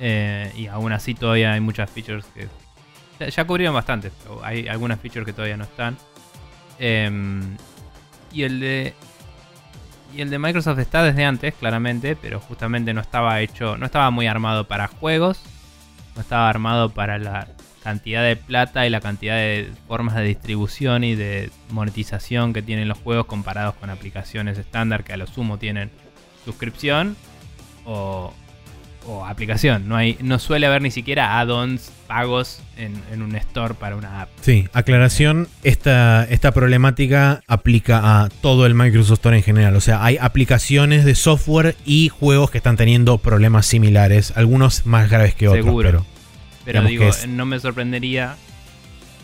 Eh, 0.00 0.52
y 0.56 0.66
aún 0.66 0.92
así 0.92 1.14
todavía 1.14 1.52
hay 1.52 1.60
muchas 1.60 1.90
features 1.90 2.26
que 2.34 2.48
ya, 3.30 3.46
cubrieron 3.46 3.74
bastante, 3.74 4.10
pero 4.22 4.44
hay 4.44 4.68
algunas 4.68 5.00
features 5.00 5.24
que 5.24 5.32
todavía 5.32 5.56
no 5.56 5.64
están. 5.64 5.96
Em, 6.78 7.56
y 8.32 8.42
el 8.42 8.60
de 8.60 8.94
y 10.14 10.20
el 10.20 10.30
de 10.30 10.38
Microsoft 10.38 10.78
está 10.78 11.02
desde 11.02 11.24
antes, 11.24 11.54
claramente, 11.54 12.14
pero 12.14 12.38
justamente 12.38 12.94
no 12.94 13.00
estaba 13.00 13.40
hecho, 13.40 13.76
no 13.76 13.86
estaba 13.86 14.10
muy 14.10 14.28
armado 14.28 14.64
para 14.64 14.86
juegos, 14.86 15.40
no 16.14 16.20
estaba 16.20 16.48
armado 16.48 16.90
para 16.90 17.18
la 17.18 17.48
cantidad 17.84 18.24
de 18.24 18.34
plata 18.34 18.86
y 18.86 18.90
la 18.90 19.00
cantidad 19.00 19.36
de 19.36 19.70
formas 19.86 20.16
de 20.16 20.24
distribución 20.24 21.04
y 21.04 21.14
de 21.14 21.50
monetización 21.70 22.54
que 22.54 22.62
tienen 22.62 22.88
los 22.88 22.98
juegos 22.98 23.26
comparados 23.26 23.74
con 23.74 23.90
aplicaciones 23.90 24.58
estándar 24.58 25.04
que 25.04 25.12
a 25.12 25.18
lo 25.18 25.26
sumo 25.26 25.58
tienen 25.58 25.90
suscripción 26.46 27.14
o, 27.84 28.32
o 29.06 29.26
aplicación. 29.26 29.86
No, 29.86 29.96
hay, 29.96 30.16
no 30.22 30.38
suele 30.38 30.66
haber 30.66 30.80
ni 30.80 30.90
siquiera 30.90 31.38
add-ons 31.38 31.92
pagos 32.06 32.60
en, 32.78 32.94
en 33.12 33.20
un 33.20 33.36
store 33.36 33.74
para 33.74 33.96
una 33.96 34.22
app. 34.22 34.28
Sí, 34.40 34.66
aclaración, 34.72 35.46
esta, 35.62 36.24
esta 36.24 36.52
problemática 36.52 37.42
aplica 37.46 38.22
a 38.22 38.28
todo 38.40 38.64
el 38.64 38.74
Microsoft 38.74 39.18
Store 39.18 39.36
en 39.36 39.42
general. 39.42 39.76
O 39.76 39.80
sea, 39.82 40.02
hay 40.02 40.16
aplicaciones 40.18 41.04
de 41.04 41.14
software 41.14 41.76
y 41.84 42.08
juegos 42.08 42.50
que 42.50 42.58
están 42.58 42.76
teniendo 42.76 43.18
problemas 43.18 43.66
similares, 43.66 44.32
algunos 44.36 44.86
más 44.86 45.10
graves 45.10 45.34
que 45.34 45.48
otros. 45.48 45.64
Seguro. 45.64 45.90
Pero, 45.90 46.13
Pero 46.64 46.82
digo, 46.82 47.04
que 47.04 47.08
es- 47.10 47.26
no 47.28 47.44
me 47.46 47.58
sorprendería 47.60 48.36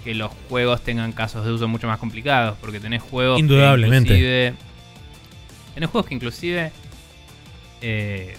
que 0.04 0.14
los 0.14 0.30
juegos 0.48 0.82
tengan 0.82 1.12
casos 1.12 1.44
de 1.44 1.52
uso 1.52 1.68
mucho 1.68 1.86
más 1.86 1.98
complicados, 1.98 2.56
porque 2.60 2.80
tenés 2.80 3.02
juegos 3.02 3.36
que 3.36 3.40
Indudablemente. 3.40 4.12
inclusive- 4.14 4.54
tenés 5.74 5.90
juegos 5.90 6.08
que 6.08 6.14
inclusive 6.14 6.72
eh, 7.82 8.36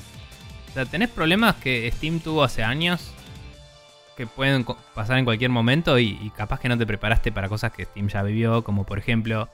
o 0.70 0.74
sea, 0.74 0.86
tenés 0.86 1.10
problemas 1.10 1.56
que 1.56 1.92
Steam 1.92 2.20
tuvo 2.20 2.44
hace 2.44 2.64
años 2.64 3.12
que 4.16 4.28
pueden 4.28 4.66
pasar 4.94 5.18
en 5.18 5.26
cualquier 5.26 5.50
momento 5.50 5.98
y, 6.00 6.18
y 6.22 6.30
capaz 6.32 6.60
que 6.60 6.70
no 6.70 6.78
te 6.78 6.86
preparaste 6.86 7.32
para 7.32 7.50
cosas 7.50 7.72
que 7.72 7.86
Steam 7.86 8.08
ya 8.08 8.22
vivió, 8.24 8.64
como 8.64 8.86
por 8.86 9.00
ejemplo 9.00 9.50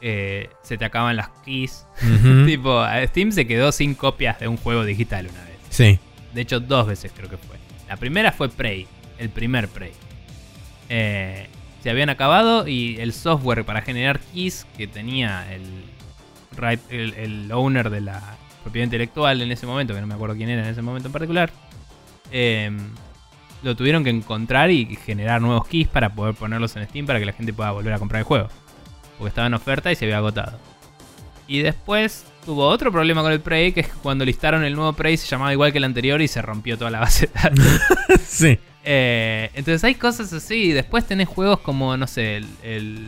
eh, 0.00 0.50
se 0.62 0.76
te 0.78 0.84
acaban 0.84 1.16
las 1.16 1.28
keys. 1.44 1.86
Tipo, 2.46 2.84
Steam 3.08 3.30
se 3.32 3.46
quedó 3.46 3.70
sin 3.72 3.94
copias 3.94 4.38
de 4.40 4.48
un 4.48 4.56
juego 4.56 4.84
digital 4.84 5.28
una 5.30 5.44
vez. 5.44 5.56
sí, 5.70 5.98
De 6.34 6.40
hecho, 6.40 6.58
dos 6.60 6.86
veces 6.86 7.12
creo 7.16 7.28
que 7.30 7.36
fue. 7.36 7.56
La 7.92 7.98
primera 7.98 8.32
fue 8.32 8.48
Prey, 8.48 8.86
el 9.18 9.28
primer 9.28 9.68
Prey. 9.68 9.92
Eh, 10.88 11.46
se 11.82 11.90
habían 11.90 12.08
acabado 12.08 12.66
y 12.66 12.98
el 12.98 13.12
software 13.12 13.66
para 13.66 13.82
generar 13.82 14.18
keys 14.18 14.66
que 14.78 14.86
tenía 14.86 15.46
el, 15.52 17.52
owner 17.52 17.90
de 17.90 18.00
la 18.00 18.38
propiedad 18.62 18.86
intelectual 18.86 19.42
en 19.42 19.52
ese 19.52 19.66
momento, 19.66 19.92
que 19.92 20.00
no 20.00 20.06
me 20.06 20.14
acuerdo 20.14 20.36
quién 20.36 20.48
era 20.48 20.62
en 20.62 20.68
ese 20.68 20.80
momento 20.80 21.08
en 21.08 21.12
particular, 21.12 21.52
eh, 22.30 22.70
lo 23.62 23.76
tuvieron 23.76 24.04
que 24.04 24.10
encontrar 24.10 24.70
y 24.70 24.96
generar 24.96 25.42
nuevos 25.42 25.68
keys 25.68 25.88
para 25.88 26.14
poder 26.14 26.34
ponerlos 26.34 26.74
en 26.76 26.88
Steam 26.88 27.04
para 27.04 27.18
que 27.18 27.26
la 27.26 27.34
gente 27.34 27.52
pueda 27.52 27.72
volver 27.72 27.92
a 27.92 27.98
comprar 27.98 28.20
el 28.20 28.24
juego. 28.24 28.48
Porque 29.18 29.28
estaba 29.28 29.48
en 29.48 29.52
oferta 29.52 29.92
y 29.92 29.96
se 29.96 30.06
había 30.06 30.16
agotado. 30.16 30.58
Y 31.46 31.58
después 31.58 32.24
tuvo 32.44 32.66
otro 32.66 32.90
problema 32.92 33.22
con 33.22 33.32
el 33.32 33.40
Prey, 33.40 33.72
que 33.72 33.80
es 33.80 33.86
que 33.88 33.92
cuando 34.02 34.24
listaron 34.24 34.64
el 34.64 34.74
nuevo 34.74 34.92
Prey 34.92 35.16
se 35.16 35.26
llamaba 35.26 35.52
igual 35.52 35.72
que 35.72 35.78
el 35.78 35.84
anterior 35.84 36.20
y 36.20 36.28
se 36.28 36.42
rompió 36.42 36.76
toda 36.78 36.90
la 36.90 37.00
base 37.00 37.26
de 37.28 37.32
datos. 37.42 37.80
sí. 38.26 38.58
Eh, 38.84 39.50
entonces 39.54 39.84
hay 39.84 39.94
cosas 39.94 40.32
así. 40.32 40.72
Después 40.72 41.06
tenés 41.06 41.28
juegos 41.28 41.60
como, 41.60 41.96
no 41.96 42.06
sé, 42.06 42.38
el, 42.38 42.46
el, 42.62 43.06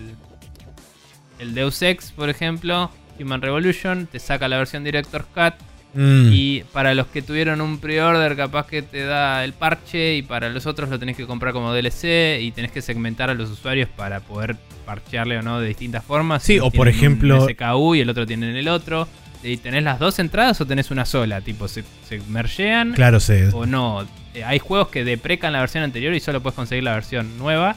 el 1.39 1.55
Deus 1.55 1.83
Ex, 1.83 2.13
por 2.13 2.31
ejemplo, 2.31 2.91
Human 3.21 3.43
Revolution, 3.43 4.07
te 4.07 4.19
saca 4.21 4.47
la 4.49 4.59
versión 4.59 4.85
Director's 4.85 5.27
Cut. 5.35 5.55
Mm, 5.97 6.31
Y 6.33 6.65
para 6.73 6.93
los 6.95 7.07
que 7.09 7.23
tuvieron 7.23 7.61
un 7.61 7.79
pre-order, 7.79 8.37
capaz 8.37 8.67
que 8.67 8.83
te 8.83 9.05
da 9.05 9.45
el 9.45 9.53
parche. 9.53 10.17
Y 10.17 10.23
para 10.23 10.49
los 10.49 10.67
otros 10.67 10.89
lo 10.91 10.99
tenés 10.99 11.17
que 11.17 11.27
comprar 11.27 11.53
como 11.53 11.73
DLC. 11.73 12.41
Y 12.41 12.51
tenés 12.53 12.71
que 12.73 12.83
segmentar 12.83 13.31
a 13.31 13.35
los 13.35 13.51
usuarios 13.51 13.89
para 13.97 14.21
poder 14.21 14.57
parchearle 14.87 15.39
o 15.39 15.43
no 15.43 15.61
de 15.61 15.69
distintas 15.69 16.05
formas. 16.05 16.43
Sí, 16.43 16.59
o 16.61 16.71
por 16.71 16.89
ejemplo- 16.89 17.49
SKU 17.49 17.95
y 17.97 18.01
el 18.01 18.11
otro 18.11 18.27
tiene 18.27 18.51
en 18.51 18.57
el 18.57 18.69
otro. 18.69 19.09
¿Y 19.45 19.59
tenés 19.59 19.83
las 19.85 19.99
dos 19.99 20.19
entradas 20.19 20.61
o 20.61 20.67
tenés 20.67 20.91
una 20.91 21.05
sola? 21.05 21.41
Tipo, 21.43 21.69
se, 21.69 21.85
se 22.09 22.19
mergean 22.29 22.95
claro, 22.95 23.21
sé. 23.21 23.51
o 23.53 23.67
no. 23.67 24.07
Eh, 24.35 24.43
hay 24.43 24.59
juegos 24.59 24.89
que 24.89 25.05
deprecan 25.05 25.53
la 25.53 25.61
versión 25.61 25.85
anterior 25.85 26.15
y 26.15 26.21
solo 26.21 26.43
puedes 26.43 26.57
conseguir 26.57 26.83
la 26.83 26.95
versión 26.95 27.39
nueva. 27.39 27.77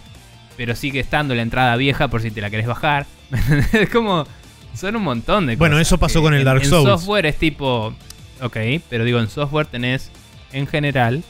Pero 0.55 0.75
sigue 0.75 0.99
estando 0.99 1.35
la 1.35 1.43
entrada 1.43 1.75
vieja 1.75 2.07
por 2.07 2.21
si 2.21 2.31
te 2.31 2.41
la 2.41 2.49
querés 2.49 2.65
bajar. 2.67 3.05
es 3.73 3.89
como. 3.89 4.25
Son 4.73 4.95
un 4.95 5.03
montón 5.03 5.45
de 5.45 5.53
cosas. 5.53 5.59
Bueno, 5.59 5.79
eso 5.79 5.97
pasó 5.97 6.21
con 6.21 6.33
el 6.33 6.39
en- 6.39 6.45
Dark 6.45 6.63
en 6.63 6.69
Souls. 6.69 6.89
software 6.89 7.25
es 7.27 7.35
tipo. 7.37 7.93
Ok, 8.41 8.57
pero 8.89 9.03
digo, 9.03 9.19
en 9.19 9.27
software 9.29 9.67
tenés. 9.67 10.09
En 10.53 10.65
general. 10.67 11.23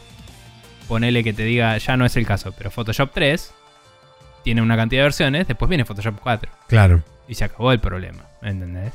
Ponele 0.88 1.22
que 1.24 1.34
te 1.34 1.44
diga, 1.44 1.78
ya 1.78 1.98
no 1.98 2.06
es 2.06 2.16
el 2.16 2.26
caso, 2.26 2.54
pero 2.58 2.72
Photoshop 2.72 3.12
3 3.14 3.54
tiene 4.46 4.62
una 4.62 4.78
cantidad 4.78 5.02
de 5.02 5.06
versiones, 5.08 5.46
después 5.46 5.68
viene 5.68 5.84
Photoshop 5.84 6.16
4 6.24 6.50
Claro. 6.70 7.04
y 7.28 7.36
se 7.36 7.44
acabó 7.44 7.74
el 7.74 7.82
problema, 7.82 8.24
¿entendés? 8.42 8.94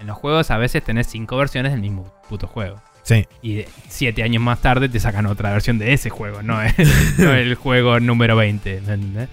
En 0.00 0.06
los 0.06 0.16
juegos 0.16 0.50
a 0.50 0.56
veces 0.58 0.82
tenés 0.82 1.06
5 1.08 1.36
versiones 1.36 1.72
del 1.72 1.80
mismo 1.80 2.12
puto 2.28 2.46
juego. 2.46 2.80
Sí. 3.02 3.26
Y 3.42 3.64
siete 3.88 4.22
años 4.22 4.42
más 4.42 4.60
tarde 4.60 4.88
te 4.88 5.00
sacan 5.00 5.26
otra 5.26 5.50
versión 5.52 5.78
de 5.78 5.92
ese 5.92 6.10
juego, 6.10 6.42
no, 6.42 6.58
no 7.18 7.32
el 7.34 7.54
juego 7.54 7.98
número 8.00 8.36
20. 8.36 8.70
¿me 8.86 8.94
entendés? 8.94 9.28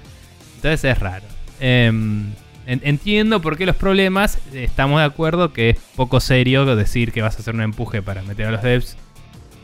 Entonces 0.56 0.84
es 0.92 1.00
raro. 1.00 1.26
Em, 1.60 2.32
en- 2.66 2.82
entiendo 2.84 3.42
por 3.42 3.58
qué 3.58 3.66
los 3.66 3.76
problemas. 3.76 4.40
Estamos 4.54 5.00
de 5.00 5.06
acuerdo 5.06 5.54
que 5.54 5.72
es 5.72 5.78
poco 5.96 6.20
serio 6.20 6.66
decir 6.76 7.12
que 7.12 7.22
vas 7.22 7.36
a 7.36 7.40
hacer 7.40 7.56
un 7.56 7.62
empuje 7.62 8.02
para 8.02 8.22
meter 8.24 8.48
a 8.48 8.52
los 8.52 8.62
devs 8.62 8.98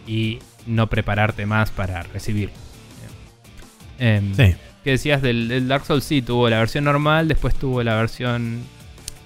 y 0.07 0.39
no 0.67 0.87
prepararte 0.87 1.45
más 1.45 1.71
para 1.71 2.03
recibir. 2.03 2.49
Em, 3.99 4.33
Sí. 4.35 4.55
¿Qué 4.83 4.91
decías 4.91 5.21
del, 5.21 5.47
del 5.47 5.67
Dark 5.69 5.85
Souls? 5.85 6.03
Sí, 6.03 6.21
tuvo 6.21 6.49
la 6.49 6.59
versión 6.59 6.83
normal, 6.83 7.29
después 7.29 7.55
tuvo 7.55 7.81
la 7.83 7.95
versión 7.95 8.63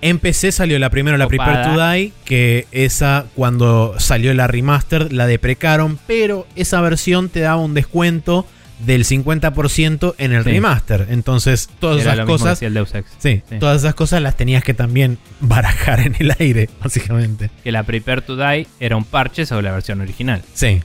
En 0.01 0.19
PC 0.19 0.51
salió 0.51 0.77
la 0.77 0.89
primera, 0.91 1.17
la 1.17 1.27
Prepare 1.27 1.63
to. 1.75 1.91
Die, 1.91 2.13
que 2.23 2.67
esa 2.71 3.25
cuando 3.35 3.95
salió 3.99 4.33
la 4.33 4.45
remaster 4.47 5.11
la 5.11 5.25
deprecaron, 5.25 5.97
pero 6.05 6.45
esa 6.55 6.79
versión 6.81 7.29
te 7.29 7.39
daba 7.39 7.59
un 7.61 7.73
descuento 7.73 8.45
del 8.85 9.05
50% 9.05 10.13
en 10.19 10.33
el 10.33 10.43
Sí. 10.43 10.51
remaster. 10.51 11.07
Entonces, 11.09 11.67
todas 11.79 12.03
Era 12.03 12.13
esas 12.13 12.25
cosas, 12.27 12.61
el 12.61 12.75
Deus 12.75 12.93
Ex. 12.93 13.09
sí, 13.17 13.41
Sí. 13.49 13.57
todas 13.59 13.79
esas 13.81 13.95
cosas 13.95 14.21
las 14.21 14.37
tenías 14.37 14.63
que 14.63 14.75
también 14.75 15.17
barajar 15.39 15.99
en 16.01 16.15
el 16.19 16.31
aire, 16.39 16.69
básicamente. 16.83 17.49
Que 17.63 17.71
la 17.71 17.81
Prepare 17.81 18.21
to 18.21 18.35
Die 18.37 18.67
era 18.79 18.95
un 18.95 19.03
parche 19.03 19.47
sobre 19.47 19.63
la 19.63 19.71
versión 19.71 19.99
original. 20.01 20.43
Sí, 20.53 20.79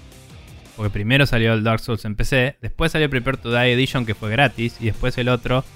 Porque 0.74 0.88
primero 0.88 1.26
salió 1.26 1.52
el 1.52 1.62
Dark 1.62 1.80
Souls 1.80 2.02
en 2.06 2.14
PC, 2.16 2.56
después 2.62 2.92
salió 2.92 3.10
Prepare 3.10 3.36
to 3.36 3.50
Die 3.52 3.72
Edition 3.74 4.06
que 4.06 4.14
fue 4.14 4.30
gratis, 4.30 4.76
y 4.80 4.86
después 4.86 5.16
el 5.18 5.28
otro 5.28 5.66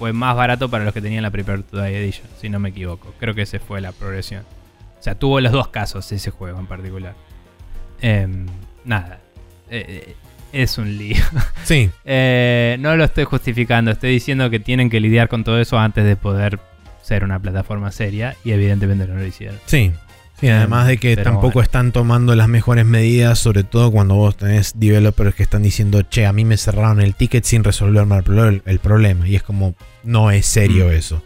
fue 0.00 0.14
más 0.14 0.34
barato 0.34 0.70
para 0.70 0.82
los 0.86 0.94
que 0.94 1.02
tenían 1.02 1.22
la 1.22 1.30
Prepare 1.30 1.62
to 1.62 1.82
Die 1.82 1.94
Edition, 1.94 2.26
si 2.40 2.48
no 2.48 2.58
me 2.58 2.70
equivoco. 2.70 3.12
Creo 3.20 3.34
que 3.34 3.42
esa 3.42 3.58
fue 3.58 3.82
la 3.82 3.92
progresión. 3.92 4.44
O 4.98 5.02
sea, 5.02 5.14
tuvo 5.14 5.42
los 5.42 5.52
dos 5.52 5.68
casos 5.68 6.10
ese 6.10 6.30
juego 6.30 6.58
en 6.58 6.66
particular. 6.66 7.14
Em, 8.00 8.46
nada. 8.86 9.20
Eh, 9.68 10.06
eh, 10.08 10.16
es 10.54 10.78
un 10.78 10.96
lío. 10.96 11.22
sí. 11.64 11.90
Eh, 12.06 12.78
no 12.80 12.96
lo 12.96 13.04
estoy 13.04 13.24
justificando, 13.24 13.90
estoy 13.90 14.12
diciendo 14.12 14.48
que 14.48 14.58
tienen 14.58 14.88
que 14.88 15.00
lidiar 15.00 15.28
con 15.28 15.44
todo 15.44 15.60
eso 15.60 15.78
antes 15.78 16.06
de 16.06 16.16
poder 16.16 16.60
ser 17.02 17.22
una 17.22 17.38
plataforma 17.38 17.92
seria, 17.92 18.36
y 18.42 18.52
evidentemente 18.52 19.06
no 19.06 19.16
lo 19.16 19.26
hicieron. 19.26 19.58
Sí. 19.66 19.92
Sí, 20.40 20.48
además 20.48 20.86
de 20.86 20.96
que 20.96 21.16
Pero 21.16 21.24
tampoco 21.24 21.52
bueno. 21.54 21.64
están 21.64 21.92
tomando 21.92 22.34
las 22.34 22.48
mejores 22.48 22.86
medidas, 22.86 23.38
sobre 23.38 23.62
todo 23.62 23.90
cuando 23.90 24.14
vos 24.14 24.36
tenés 24.36 24.72
developers 24.80 25.34
que 25.34 25.42
están 25.42 25.62
diciendo, 25.62 26.00
che, 26.02 26.24
a 26.26 26.32
mí 26.32 26.44
me 26.46 26.56
cerraron 26.56 27.00
el 27.02 27.14
ticket 27.14 27.44
sin 27.44 27.62
resolverme 27.62 28.16
el, 28.16 28.22
pro- 28.22 28.48
el 28.64 28.78
problema. 28.78 29.28
Y 29.28 29.36
es 29.36 29.42
como, 29.42 29.74
no 30.02 30.30
es 30.30 30.46
serio 30.46 30.86
Mm. 30.86 30.92
eso. 30.92 31.22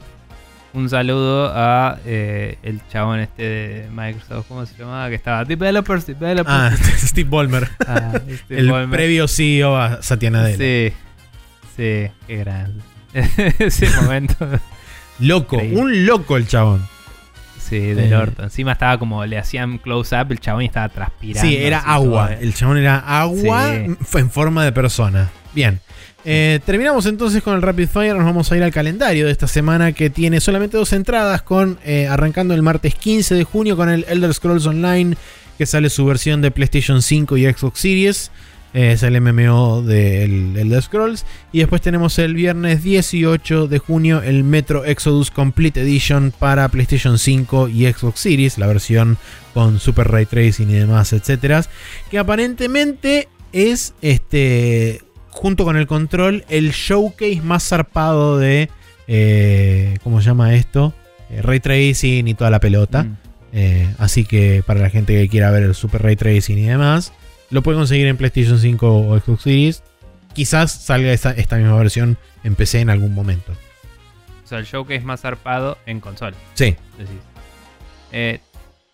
Un 0.73 0.91
saludo 0.91 1.53
a 1.55 2.01
eh, 2.05 2.59
el 2.65 2.81
chabón 2.91 3.21
este 3.21 3.43
de 3.45 3.89
Microsoft, 3.95 4.47
¿cómo 4.49 4.67
se 4.67 4.77
llamaba? 4.77 5.09
Que 5.09 5.15
estaba 5.15 5.45
Developers, 5.45 6.07
Developers. 6.07 6.49
Ah, 6.53 6.73
Steve 6.99 7.31
Ballmer. 7.31 7.69
Ah, 7.87 8.15
Steve 8.19 8.41
el 8.61 8.71
Ballmer. 8.73 8.91
previo 8.99 9.29
CEO 9.29 9.77
a 9.77 10.03
Satya 10.03 10.31
Nadella. 10.33 10.57
Sí, 10.59 10.93
sí, 11.77 12.11
qué 12.27 12.37
grande. 12.39 12.83
Ese 13.61 13.89
momento, 14.03 14.35
Loco, 15.21 15.55
Increíble. 15.55 15.81
un 15.81 16.07
loco 16.07 16.37
el 16.37 16.49
chabón. 16.49 16.85
Sí, 17.69 17.79
del 17.79 18.13
Eh. 18.13 18.17
orto. 18.17 18.43
Encima 18.43 18.73
estaba 18.73 18.99
como, 18.99 19.25
le 19.27 19.39
hacían 19.39 19.79
close-up, 19.79 20.31
el 20.31 20.41
chabón 20.41 20.63
y 20.63 20.67
estaba 20.67 20.89
transpirando. 20.89 21.49
Sí, 21.49 21.57
era 21.57 21.79
agua. 21.81 22.27
todo, 22.29 22.37
eh. 22.37 22.39
El 22.43 22.55
chabón 22.55 22.79
era 22.79 22.99
agua 22.99 23.73
Sí. 23.75 24.19
en 24.19 24.31
forma 24.31 24.65
de 24.65 24.73
persona. 24.73 25.31
Bien. 25.55 25.81
Eh, 26.27 26.61
terminamos 26.65 27.05
entonces 27.07 27.43
con 27.43 27.55
el 27.55 27.63
Rapid 27.63 27.87
Fire. 27.89 28.15
Nos 28.17 28.25
vamos 28.25 28.51
a 28.51 28.57
ir 28.57 28.63
al 28.63 28.73
calendario 28.73 29.27
de 29.27 29.33
esta 29.33 29.47
semana 29.47 29.93
que 29.93 30.09
tiene 30.09 30.41
solamente 30.41 30.77
dos 30.77 30.93
entradas. 30.95 31.43
Con 31.43 31.79
eh, 31.85 32.07
arrancando 32.09 32.55
el 32.55 32.63
martes 32.63 32.95
15 32.95 33.35
de 33.35 33.45
junio 33.45 33.77
con 33.77 33.89
el 33.91 34.07
Elder 34.09 34.33
Scrolls 34.33 34.65
Online, 34.67 35.17
que 35.59 35.67
sale 35.67 35.91
su 35.91 36.05
versión 36.07 36.41
de 36.41 36.51
PlayStation 36.51 37.03
5 37.03 37.37
y 37.37 37.45
Xbox 37.53 37.79
Series. 37.81 38.31
Eh, 38.75 38.93
es 38.93 39.05
el 39.05 39.21
MMO 39.21 39.83
del 39.83 40.57
Elder 40.57 40.83
Scrolls. 40.83 41.25
Y 41.53 41.61
después 41.61 41.81
tenemos 41.81 42.19
el 42.19 42.35
viernes 42.35 42.83
18 42.83 43.69
de 43.69 43.79
junio 43.79 44.21
el 44.21 44.45
Metro 44.45 44.85
Exodus 44.85 45.31
Complete 45.31 45.81
Edition 45.83 46.33
para 46.37 46.69
PlayStation 46.69 47.19
5 47.19 47.69
y 47.69 47.91
Xbox 47.91 48.21
Series, 48.21 48.59
la 48.59 48.67
versión 48.67 49.17
con 49.55 49.79
Super 49.79 50.09
Ray 50.09 50.27
Tracing 50.27 50.69
y 50.69 50.75
demás, 50.75 51.13
etcétera. 51.13 51.65
Que 52.11 52.19
aparentemente 52.19 53.29
es 53.53 53.95
este. 54.03 55.01
Junto 55.31 55.65
con 55.65 55.77
el 55.77 55.87
control, 55.87 56.45
el 56.49 56.71
showcase 56.73 57.41
más 57.43 57.69
zarpado 57.69 58.39
de. 58.39 58.71
eh, 59.09 59.99
¿Cómo 60.03 60.21
se 60.21 60.27
llama 60.27 60.55
esto? 60.55 60.95
Eh, 61.31 61.43
Ray 61.43 61.61
Tracing 61.61 62.29
y 62.29 62.35
toda 62.35 62.51
la 62.51 62.61
pelota. 62.61 63.05
Mm. 63.05 63.17
Eh, 63.53 63.89
así 63.99 64.25
que 64.25 64.63
para 64.67 64.81
la 64.81 64.91
gente 64.91 65.15
que 65.15 65.29
quiera 65.29 65.51
ver 65.53 65.63
el 65.63 65.75
Super 65.75 66.03
Ray 66.03 66.17
Tracing 66.17 66.59
y 66.59 66.67
demás, 66.67 67.13
lo 67.55 67.63
puede 67.63 67.79
conseguir 67.79 68.09
en 68.09 68.17
PlayStation 68.17 68.59
5 68.59 68.97
o 69.09 69.21
Xbox 69.21 69.43
Series. 69.43 69.83
quizás 70.35 70.73
salga 70.73 71.13
esta, 71.13 71.31
esta 71.31 71.57
misma 71.57 71.77
versión 71.79 72.19
en 72.43 72.57
PC 72.57 72.81
en 72.81 72.91
algún 72.91 73.15
momento. 73.15 73.53
O 74.43 74.47
sea, 74.47 74.59
el 74.59 74.65
showcase 74.65 75.03
más 75.03 75.21
zarpado 75.21 75.79
en 75.87 76.01
consola, 76.01 76.37
Sí, 76.55 76.75
decís. 76.99 77.21
Eh, 78.11 78.41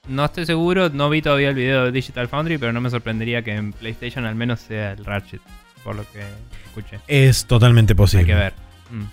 no 0.08 0.26
estoy 0.26 0.44
seguro, 0.44 0.90
no 0.90 1.08
vi 1.08 1.22
todavía 1.22 1.48
el 1.48 1.54
video 1.54 1.86
de 1.86 1.92
Digital 1.92 2.28
Foundry, 2.28 2.58
pero 2.58 2.72
no 2.74 2.82
me 2.82 2.90
sorprendería 2.90 3.40
que 3.42 3.54
en 3.54 3.72
PlayStation 3.72 4.26
al 4.26 4.34
menos 4.34 4.60
sea 4.60 4.92
el 4.92 5.06
Ratchet, 5.06 5.40
por 5.82 5.96
lo 5.96 6.02
que 6.12 6.20
escuché. 6.66 7.00
es 7.08 7.46
totalmente 7.46 7.94
posible. 7.94 8.24
Hay 8.24 8.26
que 8.26 8.34
ver. 8.34 8.52
Mm, 8.90 9.04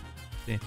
sí. 0.46 0.60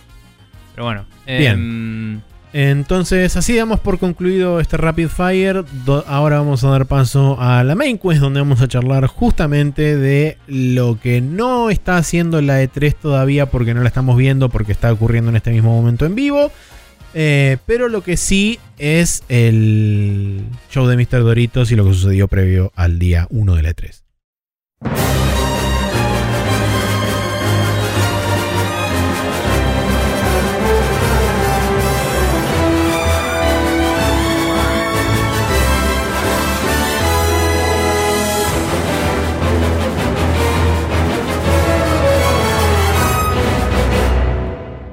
Pero 0.74 0.84
bueno. 0.86 1.04
Bien. 1.26 2.22
Entonces, 2.52 3.36
así 3.36 3.54
damos 3.54 3.78
por 3.78 3.98
concluido 3.98 4.58
este 4.58 4.76
Rapid 4.76 5.08
Fire. 5.08 5.64
Ahora 6.06 6.38
vamos 6.38 6.64
a 6.64 6.70
dar 6.70 6.86
paso 6.86 7.40
a 7.40 7.62
la 7.62 7.74
main 7.74 7.96
quest, 7.96 8.20
donde 8.20 8.40
vamos 8.40 8.60
a 8.60 8.68
charlar 8.68 9.06
justamente 9.06 9.96
de 9.96 10.36
lo 10.48 10.98
que 11.00 11.20
no 11.20 11.70
está 11.70 11.96
haciendo 11.96 12.40
la 12.42 12.62
E3 12.62 12.94
todavía, 13.00 13.46
porque 13.46 13.72
no 13.72 13.82
la 13.82 13.88
estamos 13.88 14.16
viendo, 14.16 14.48
porque 14.48 14.72
está 14.72 14.92
ocurriendo 14.92 15.30
en 15.30 15.36
este 15.36 15.52
mismo 15.52 15.70
momento 15.70 16.06
en 16.06 16.14
vivo. 16.16 16.50
Eh, 17.14 17.58
pero 17.66 17.88
lo 17.88 18.02
que 18.02 18.16
sí 18.16 18.58
es 18.78 19.22
el 19.28 20.42
show 20.70 20.86
de 20.86 20.96
Mr. 20.96 21.22
Doritos 21.22 21.70
y 21.70 21.76
lo 21.76 21.84
que 21.84 21.94
sucedió 21.94 22.28
previo 22.28 22.72
al 22.74 22.98
día 22.98 23.26
1 23.30 23.54
de 23.54 23.62
la 23.62 23.70
E 23.70 23.74
E3. 23.74 25.29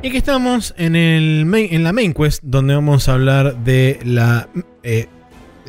Y 0.04 0.08
aquí 0.10 0.18
estamos 0.18 0.74
en, 0.78 0.96
el 0.96 1.46
main- 1.46 1.70
en 1.72 1.84
la 1.84 1.92
main 1.92 2.14
quest, 2.14 2.42
donde 2.44 2.76
vamos 2.76 3.10
a 3.10 3.14
hablar 3.14 3.56
de 3.58 4.00
la 4.06 4.48
eh, 4.84 5.08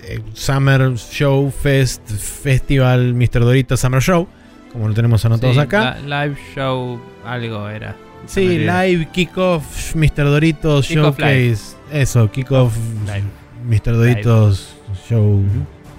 eh, 0.04 0.20
Summer 0.34 0.94
Show 0.96 1.50
Fest 1.50 2.06
Festival 2.10 3.14
Mr. 3.14 3.40
Doritos 3.40 3.80
Summer 3.80 4.02
Show, 4.02 4.28
como 4.72 4.88
lo 4.88 4.94
tenemos 4.94 5.24
anotados 5.24 5.56
sí, 5.56 5.60
acá. 5.60 5.96
la- 6.06 6.26
live 6.26 6.38
show, 6.54 7.00
algo 7.24 7.68
era. 7.68 7.96
Sí, 8.26 8.58
live 8.58 9.08
kickoff 9.12 9.94
Mr. 9.96 10.24
Doritos 10.24 10.86
Kickoff 10.86 11.18
Showcase. 11.18 11.76
Eso, 11.90 12.30
kickoff. 12.30 12.76
Mr. 13.66 13.92
Doritos 13.96 14.74
Show 15.08 15.42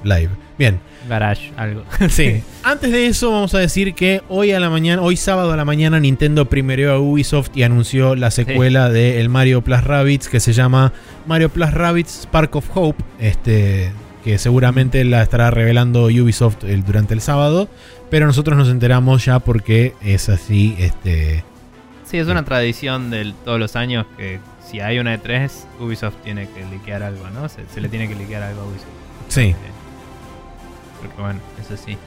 Live. 0.04 0.30
Bien. 0.58 0.80
Garage, 1.10 1.52
algo. 1.58 1.84
Sí. 2.10 2.42
Antes 2.64 2.92
de 2.92 3.08
eso, 3.08 3.32
vamos 3.32 3.54
a 3.54 3.60
decir 3.60 3.94
que 3.94 4.22
hoy 4.30 4.52
a 4.54 4.60
la 4.62 4.70
mañana, 4.70 5.02
hoy 5.02 5.18
sábado 5.18 5.52
a 5.52 5.58
la 5.58 5.66
mañana, 5.66 6.00
Nintendo 6.00 6.46
primereó 6.46 6.94
a 6.94 7.00
Ubisoft 7.00 7.50
y 7.56 7.64
anunció 7.64 8.16
la 8.16 8.32
secuela 8.32 8.90
de 8.90 9.20
el 9.20 9.28
Mario 9.30 9.62
Plus 9.62 9.84
Rabbids 9.84 10.30
que 10.30 10.40
se 10.40 10.54
llama 10.54 10.94
Mario 11.28 11.50
Plus 11.50 11.72
Rabbids 11.74 12.22
Spark 12.24 12.56
of 12.56 12.66
Hope. 12.74 13.04
Este. 13.20 13.92
Que 14.24 14.38
seguramente 14.38 15.04
la 15.06 15.22
estará 15.24 15.50
revelando 15.52 16.04
Ubisoft 16.06 16.64
el- 16.64 16.86
durante 16.86 17.14
el 17.14 17.22
sábado. 17.22 17.68
Pero 18.10 18.26
nosotros 18.26 18.58
nos 18.58 18.70
enteramos 18.70 19.24
ya 19.26 19.40
porque 19.40 19.94
es 20.02 20.30
así. 20.30 20.76
Este. 20.80 21.44
Sí, 22.06 22.18
es 22.18 22.28
una 22.28 22.44
tradición 22.44 23.10
de 23.12 23.34
todos 23.46 23.60
los 23.60 23.76
años 23.76 24.06
que 24.18 24.40
si 24.70 24.80
hay 24.80 25.00
una 25.00 25.16
E3, 25.16 25.50
Ubisoft 25.80 26.16
tiene 26.24 26.48
que 26.50 26.66
liquear 26.66 27.02
algo, 27.04 27.30
¿no? 27.30 27.48
Se, 27.50 27.62
se 27.74 27.82
le 27.82 27.88
tiene 27.90 28.08
que 28.10 28.16
liquear 28.16 28.42
algo 28.44 28.62
a 28.62 28.66
Ubisoft. 28.66 28.88
Sí. 29.30 29.56
Porque 31.02 31.22
bueno, 31.22 31.40
eso 31.60 31.76
sí. 31.78 31.98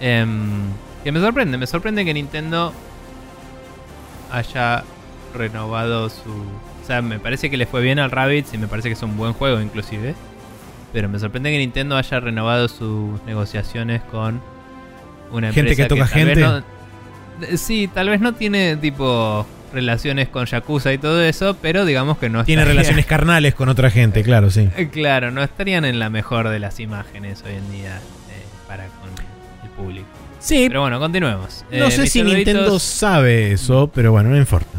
Em, 0.00 0.60
que 1.04 1.12
me 1.12 1.20
sorprende, 1.20 1.58
me 1.58 1.66
sorprende 1.66 2.04
que 2.04 2.14
Nintendo 2.14 2.72
haya 4.30 4.84
renovado 5.34 6.08
su... 6.08 6.30
O 6.30 6.86
sea, 6.86 7.02
me 7.02 7.18
parece 7.18 7.50
que 7.50 7.56
le 7.56 7.66
fue 7.66 7.82
bien 7.82 7.98
al 7.98 8.10
Rabbids 8.10 8.54
y 8.54 8.58
me 8.58 8.66
parece 8.66 8.88
que 8.88 8.94
es 8.94 9.02
un 9.02 9.16
buen 9.16 9.32
juego 9.34 9.60
inclusive. 9.60 10.14
Pero 10.92 11.08
me 11.08 11.18
sorprende 11.18 11.50
que 11.50 11.58
Nintendo 11.58 11.96
haya 11.96 12.20
renovado 12.20 12.68
sus 12.68 13.22
negociaciones 13.24 14.00
con 14.10 14.40
una 15.30 15.52
Gente 15.52 15.70
empresa 15.72 15.82
que 15.82 15.88
toca 15.88 16.06
gente. 16.06 16.40
no- 16.40 16.58
eh, 17.42 17.56
sí, 17.58 17.88
tal 17.92 18.08
vez 18.08 18.20
no 18.20 18.32
tiene 18.34 18.76
tipo 18.76 19.46
relaciones 19.72 20.28
con 20.30 20.46
Yakuza 20.46 20.94
y 20.94 20.98
todo 20.98 21.22
eso, 21.22 21.54
pero 21.60 21.84
digamos 21.84 22.16
que 22.16 22.30
no 22.30 22.42
Tiene 22.44 22.62
estaría- 22.62 22.80
relaciones 22.80 23.04
carnales 23.06 23.54
con 23.54 23.68
otra 23.68 23.90
gente, 23.90 24.22
claro, 24.22 24.50
sí. 24.50 24.70
eh, 24.78 24.88
Claro, 24.90 25.30
no 25.30 25.42
estarían 25.42 25.84
en 25.84 25.98
la 25.98 26.08
mejor 26.08 26.48
de 26.48 26.58
las 26.58 26.80
imágenes 26.80 27.44
hoy 27.46 27.52
en 27.54 27.70
día 27.70 28.00
para 28.68 28.84
con 28.86 29.08
el 29.64 29.70
público. 29.70 30.06
Sí, 30.38 30.66
Pero 30.68 30.82
bueno, 30.82 31.00
continuemos. 31.00 31.64
no 31.72 31.86
Eh, 31.86 31.90
sé 31.90 32.06
si. 32.06 32.22
Nintendo 32.22 32.78
sabe 32.78 33.52
eso, 33.52 33.90
pero 33.92 34.12
bueno, 34.12 34.28
no 34.30 34.36
importa. 34.36 34.78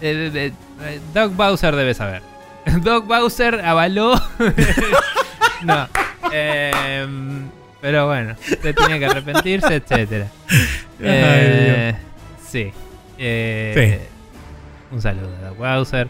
eh, 0.00 0.52
eh, 0.82 1.00
Doug 1.14 1.32
Bowser 1.34 1.76
debe 1.76 1.94
saber. 1.94 2.22
Doug 2.82 3.04
Bowser 3.04 3.60
avaló. 3.64 4.20
no. 5.62 5.88
em, 6.32 7.48
pero 7.80 8.06
bueno, 8.08 8.34
usted 8.50 8.74
tiene 8.74 8.98
que 8.98 9.06
arrepentirse, 9.06 9.76
etcétera. 9.76 10.26
Eh, 10.98 11.94
sí. 12.48 12.72
Eh, 13.18 14.00
Un 14.90 15.02
saludo 15.02 15.28
a 15.42 15.48
Doug 15.48 15.58
Bowser. 15.58 16.08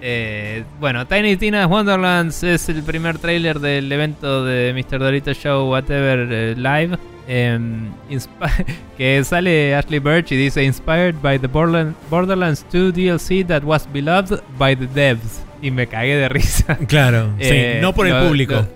Eh, 0.00 0.64
bueno, 0.78 1.06
Tiny 1.06 1.36
Tina's 1.36 1.66
Wonderlands 1.66 2.42
es 2.44 2.68
el 2.68 2.82
primer 2.82 3.18
tráiler 3.18 3.58
del 3.60 3.90
evento 3.90 4.44
de 4.44 4.72
Mr. 4.72 4.98
Dorito 5.00 5.32
Show 5.34 5.68
Whatever 5.70 6.28
eh, 6.30 6.54
Live. 6.56 6.96
em, 7.26 7.90
que 8.96 9.22
sale 9.24 9.74
Ashley 9.74 9.98
Birch 9.98 10.32
y 10.32 10.36
dice 10.36 10.62
Inspired 10.64 11.16
by 11.20 11.38
the 11.38 11.48
Borderland- 11.48 11.94
Borderlands 12.10 12.64
2 12.70 12.92
DLC 12.94 13.44
that 13.46 13.62
was 13.64 13.86
beloved 13.92 14.40
by 14.58 14.74
the 14.76 14.86
devs. 14.86 15.42
Y 15.60 15.70
me 15.72 15.86
cagué 15.88 16.16
de 16.16 16.28
risa. 16.28 16.76
Claro, 16.88 17.34
Eh, 17.38 17.74
sí, 17.76 17.82
no 17.82 17.92
por 17.92 18.06
el 18.06 18.24
público. 18.26 18.54
Lo, 18.54 18.68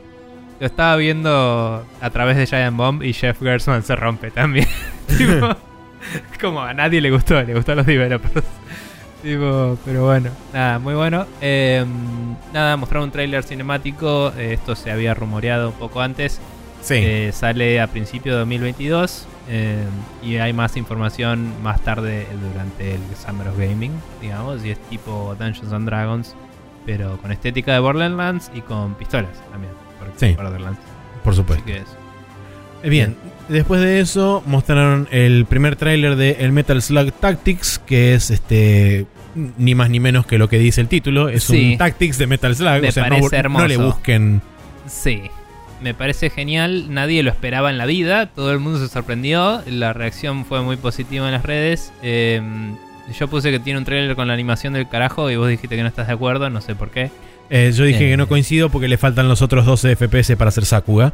lo 0.61 0.67
estaba 0.67 0.97
viendo 0.97 1.87
a 2.01 2.11
través 2.11 2.37
de 2.37 2.47
Giant 2.47 2.77
Bomb 2.77 3.03
y 3.05 3.13
Jeff 3.13 3.39
Gerstmann 3.41 3.83
se 3.85 3.95
rompe 3.97 4.31
también. 4.33 4.67
Tipo, 5.17 5.57
como 6.41 6.61
a 6.61 6.75
nadie 6.75 7.01
le 7.01 7.11
gustó, 7.13 7.41
le 7.43 7.55
gustó 7.55 7.73
a 7.73 7.75
los 7.77 7.87
developers. 7.87 8.45
Tipo, 9.23 9.79
pero 9.85 10.05
bueno, 10.07 10.31
nada, 10.53 10.79
muy 10.81 10.95
bueno. 10.95 11.27
Eh, 11.41 11.85
nada, 12.53 12.77
mostraron 12.77 13.05
un 13.05 13.13
tráiler 13.13 13.45
cinemático. 13.45 14.33
eh, 14.37 14.55
esto 14.55 14.75
se 14.75 14.91
había 14.91 15.15
rumoreado 15.15 15.69
un 15.69 15.75
poco 15.75 16.01
antes. 16.01 16.41
sí. 16.83 16.95
Eh, 16.97 17.31
sale 17.33 17.81
a 17.81 17.87
principio 17.87 18.33
de 18.33 18.39
2022 18.41 19.27
eh, 19.49 19.85
y 20.25 20.37
hay 20.39 20.53
más 20.53 20.77
información 20.77 21.53
más 21.63 21.81
tarde 21.83 22.27
durante 22.51 22.95
el 22.97 23.01
Summer 23.17 23.47
of 23.49 23.57
Gaming, 23.59 23.93
digamos, 24.21 24.65
y 24.65 24.71
es 24.71 24.79
tipo 24.91 25.37
Dungeons 25.39 25.73
and 25.73 25.87
Dragons, 25.87 26.35
pero 26.85 27.17
con 27.19 27.31
estética 27.31 27.73
de 27.75 27.79
Borderlands 27.79 28.51
y 28.55 28.61
con 28.63 28.95
pistolas 28.95 29.41
también. 29.53 29.73
Porque 30.01 30.19
Sí. 30.31 30.35
Borderlands. 30.35 30.81
por 31.23 31.33
Así 31.33 31.41
supuesto. 31.43 31.65
que 31.65 31.77
es. 31.77 31.87
Eh, 32.83 32.89
Bien, 32.89 33.17
después 33.49 33.81
de 33.81 34.01
eso 34.01 34.43
mostraron 34.47 35.09
el 35.11 35.45
primer 35.47 35.77
tráiler 35.77 36.17
de 36.17 36.37
el 36.41 36.53
Metal 36.53 36.81
Slug 36.83 37.13
Tactics, 37.13 37.79
que 37.79 38.15
es 38.15 38.31
este 38.31 39.07
ni 39.35 39.75
más 39.75 39.89
ni 39.89 39.99
menos 39.99 40.27
que 40.27 40.37
lo 40.39 40.49
que 40.49 40.59
dice 40.59 40.81
el 40.81 40.89
título, 40.89 41.29
es 41.29 41.45
Sí. 41.45 41.73
un 41.73 41.79
Tactics 41.79 42.19
de 42.19 42.27
Metal 42.27 42.55
Slug, 42.55 42.83
Me 42.83 42.89
o 42.89 42.93
sea, 42.93 43.05
no, 43.05 43.09
parece 43.11 43.43
no 43.49 43.67
le 43.67 43.75
hermoso. 43.75 43.95
busquen 43.95 44.43
Sí, 44.87 45.23
me 45.83 45.95
parece 45.95 46.29
genial. 46.31 46.93
Nadie 46.93 47.23
lo 47.23 47.31
esperaba 47.31 47.71
en 47.71 47.79
la 47.79 47.87
vida. 47.87 48.27
Todo 48.27 48.53
el 48.53 48.59
mundo 48.59 48.79
se 48.79 48.89
sorprendió. 48.93 49.63
La 49.67 49.93
reacción 49.93 50.45
fue 50.45 50.61
muy 50.63 50.77
positiva 50.77 51.27
en 51.27 51.33
las 51.33 51.45
redes. 51.45 51.93
Eh, 52.03 52.43
yo 53.19 53.29
puse 53.29 53.51
que 53.51 53.59
tiene 53.59 53.79
un 53.79 53.85
trailer 53.85 54.15
con 54.17 54.29
la 54.29 54.35
animación 54.35 54.73
del 54.75 54.89
carajo 54.89 55.31
y 55.31 55.37
vos 55.37 55.49
dijiste 55.49 55.77
que 55.77 55.83
no 55.83 55.89
estás 55.89 56.09
de 56.09 56.13
acuerdo. 56.13 56.51
No 56.51 56.61
sé 56.61 56.75
por 56.75 56.91
qué. 56.91 57.11
Eh, 57.51 57.73
yo 57.75 57.85
dije 57.85 58.07
Eh. 58.07 58.11
que 58.11 58.17
no 58.17 58.29
coincido 58.29 58.71
porque 58.71 58.89
le 58.89 58.97
faltan 58.99 59.29
los 59.29 59.41
otros 59.43 59.65
12 59.67 59.97
FPS 59.97 60.37
para 60.37 60.49
hacer 60.49 60.65
Sakuga. 60.67 61.13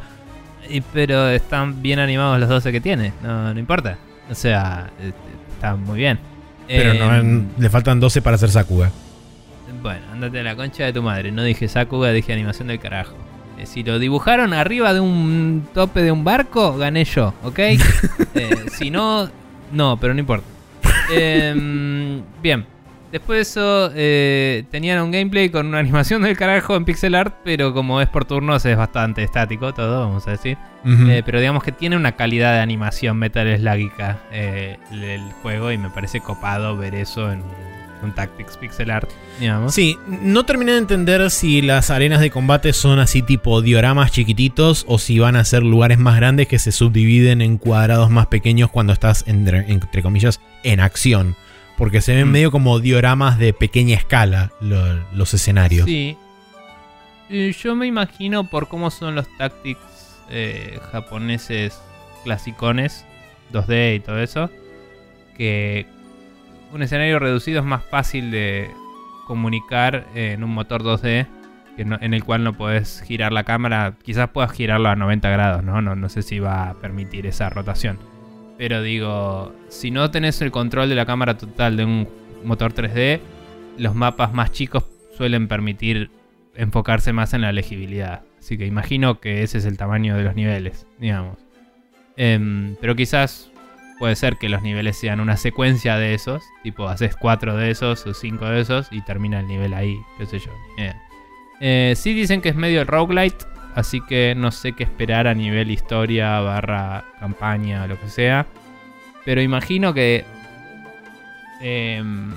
Y- 0.67 0.81
pero 0.81 1.29
están 1.29 1.81
bien 1.81 1.99
animados 1.99 2.39
los 2.39 2.49
12 2.49 2.71
que 2.71 2.81
tiene. 2.81 3.13
No, 3.23 3.53
no 3.53 3.59
importa. 3.59 3.97
O 4.29 4.35
sea, 4.35 4.89
eh, 4.99 5.11
está 5.53 5.75
muy 5.75 5.97
bien. 5.99 6.19
Pero 6.67 6.93
no, 6.93 7.15
en- 7.15 7.49
le 7.57 7.69
faltan 7.69 7.99
12 7.99 8.21
para 8.21 8.35
hacer 8.35 8.49
Sakuga. 8.49 8.91
Bueno, 9.81 10.01
andate 10.11 10.39
a 10.39 10.43
la 10.43 10.55
concha 10.55 10.83
de 10.85 10.93
tu 10.93 11.01
madre. 11.01 11.31
No 11.31 11.43
dije 11.43 11.67
Sakuga, 11.67 12.11
dije 12.11 12.33
animación 12.33 12.67
del 12.67 12.79
carajo. 12.79 13.15
Eh, 13.57 13.65
si 13.65 13.83
lo 13.83 13.97
dibujaron 13.99 14.53
arriba 14.53 14.93
de 14.93 14.99
un 14.99 15.67
tope 15.73 16.01
de 16.03 16.11
un 16.11 16.23
barco, 16.23 16.77
gané 16.77 17.05
yo, 17.05 17.33
¿ok? 17.43 17.59
Eh, 18.35 18.65
si 18.71 18.89
no, 18.91 19.29
no, 19.71 19.97
pero 19.97 20.13
no 20.13 20.19
importa. 20.19 20.45
Em, 21.11 22.21
bien. 22.41 22.65
Después 23.11 23.37
de 23.37 23.41
eso, 23.41 23.91
eh, 23.95 24.65
tenían 24.71 25.01
un 25.01 25.11
gameplay 25.11 25.49
con 25.49 25.67
una 25.67 25.79
animación 25.79 26.21
del 26.21 26.37
carajo 26.37 26.75
en 26.75 26.85
pixel 26.85 27.15
art, 27.15 27.35
pero 27.43 27.73
como 27.73 28.01
es 28.01 28.07
por 28.07 28.25
turnos 28.25 28.65
es 28.65 28.77
bastante 28.77 29.23
estático 29.23 29.73
todo, 29.73 30.01
vamos 30.01 30.27
a 30.27 30.31
decir. 30.31 30.57
Eh, 30.85 31.23
pero 31.25 31.39
digamos 31.39 31.61
que 31.61 31.73
tiene 31.73 31.97
una 31.97 32.13
calidad 32.13 32.53
de 32.53 32.61
animación 32.61 33.17
metal 33.17 33.53
slágica 33.57 34.19
eh, 34.31 34.77
el, 34.93 35.03
el 35.03 35.21
juego 35.41 35.73
y 35.73 35.77
me 35.77 35.89
parece 35.89 36.21
copado 36.21 36.77
ver 36.77 36.95
eso 36.95 37.29
en, 37.33 37.43
un 38.01 38.13
Tactics 38.13 38.57
pixel 38.57 38.91
art, 38.91 39.09
digamos. 39.39 39.73
Sí, 39.73 39.97
no 40.07 40.45
terminé 40.45 40.73
de 40.73 40.77
entender 40.77 41.29
si 41.31 41.61
las 41.61 41.89
arenas 41.89 42.21
de 42.21 42.31
combate 42.31 42.73
son 42.73 42.99
así 42.99 43.21
tipo 43.21 43.61
dioramas 43.61 44.11
chiquititos 44.11 44.85
o 44.87 44.99
si 44.99 45.19
van 45.19 45.35
a 45.35 45.45
ser 45.45 45.63
lugares 45.63 45.97
más 45.97 46.15
grandes 46.15 46.47
que 46.47 46.59
se 46.59 46.71
subdividen 46.71 47.41
en 47.41 47.57
cuadrados 47.57 48.09
más 48.09 48.27
pequeños 48.27 48.69
cuando 48.69 48.93
estás, 48.93 49.23
entre, 49.27 49.71
entre 49.71 50.01
comillas, 50.01 50.39
en 50.63 50.79
acción. 50.79 51.35
Porque 51.79 52.01
se 52.01 52.13
ven 52.13 52.27
Mm. 52.27 52.31
medio 52.31 52.51
como 52.51 52.79
dioramas 52.79 53.39
de 53.39 53.53
pequeña 53.53 53.95
escala 53.95 54.51
lo- 54.61 54.99
los 55.13 55.33
escenarios. 55.33 55.85
Sí. 55.85 56.15
Yo 57.29 57.75
me 57.75 57.87
imagino 57.87 58.43
por 58.49 58.67
cómo 58.67 58.91
son 58.91 59.15
los 59.15 59.25
tactics 59.37 59.79
eh, 60.31 60.79
japoneses 60.91 61.79
clasicones, 62.23 63.03
2D 63.51 63.95
y 63.95 63.99
todo 63.99 64.19
eso, 64.19 64.51
que 65.37 65.87
un 66.71 66.83
escenario 66.83 67.17
reducido 67.17 67.59
es 67.61 67.65
más 67.65 67.83
fácil 67.83 68.29
de 68.29 68.69
comunicar 69.25 70.05
en 70.13 70.43
un 70.43 70.51
motor 70.53 70.83
2D 70.83 71.25
que 71.77 71.85
no- 71.85 71.97
en 72.01 72.13
el 72.13 72.23
cual 72.23 72.43
no 72.43 72.53
puedes 72.53 73.01
girar 73.07 73.31
la 73.31 73.43
cámara. 73.43 73.93
Quizás 74.03 74.29
puedas 74.29 74.51
girarlo 74.51 74.89
a 74.89 74.95
90 74.95 75.29
grados, 75.29 75.63
¿no? 75.63 75.81
No, 75.81 75.95
no 75.95 76.09
sé 76.09 76.21
si 76.23 76.39
va 76.39 76.69
a 76.69 76.73
permitir 76.75 77.25
esa 77.25 77.49
rotación. 77.49 77.97
Pero 78.59 78.81
digo, 78.81 79.55
si 79.69 79.89
no 79.89 80.11
tenés 80.11 80.41
el 80.41 80.51
control 80.51 80.89
de 80.89 80.95
la 80.95 81.05
cámara 81.05 81.37
total 81.37 81.77
de 81.77 81.85
un 81.85 82.09
motor 82.43 82.73
3D, 82.73 83.21
los 83.77 83.95
mapas 83.95 84.33
más 84.33 84.51
chicos 84.51 84.83
suelen 85.15 85.47
permitir 85.47 86.11
enfocarse 86.55 87.13
más 87.13 87.33
en 87.33 87.39
la 87.39 87.53
legibilidad. 87.53 88.21
Así 88.37 88.57
que 88.57 88.65
imagino 88.65 89.21
que 89.21 89.43
ese 89.43 89.59
es 89.59 89.65
el 89.65 89.77
tamaño 89.77 90.17
de 90.17 90.23
los 90.23 90.35
niveles, 90.35 90.85
digamos. 90.99 91.37
Em, 92.17 92.75
pero 92.81 92.97
quizás 92.97 93.49
puede 93.97 94.17
ser 94.17 94.35
que 94.35 94.49
los 94.49 94.61
niveles 94.61 94.97
sean 94.99 95.21
una 95.21 95.37
secuencia 95.37 95.95
de 95.95 96.13
esos. 96.13 96.43
Tipo, 96.61 96.89
haces 96.89 97.15
cuatro 97.15 97.55
de 97.55 97.71
esos 97.71 98.05
o 98.05 98.13
cinco 98.13 98.43
de 98.43 98.59
esos 98.59 98.89
y 98.91 98.99
termina 99.03 99.39
el 99.39 99.47
nivel 99.47 99.73
ahí, 99.73 99.95
qué 100.17 100.25
sé 100.25 100.37
yo. 100.37 100.51
Eh, 101.61 101.93
sí 101.95 102.13
dicen 102.13 102.41
que 102.41 102.49
es 102.49 102.55
medio 102.57 102.83
roguelite, 102.83 103.45
así 103.79 104.01
que 104.01 104.33
no 104.35 104.51
sé 104.51 104.73
qué 104.73 104.83
esperar 104.83 105.27
a 105.27 105.33
nivel 105.33 105.71
historia, 105.71 106.39
barra 106.41 107.03
campaña, 107.19 107.87
lo 107.87 107.99
que 107.99 108.09
sea. 108.09 108.45
Pero 109.25 109.41
imagino 109.41 109.93
que 109.93 110.25
em, 111.61 112.31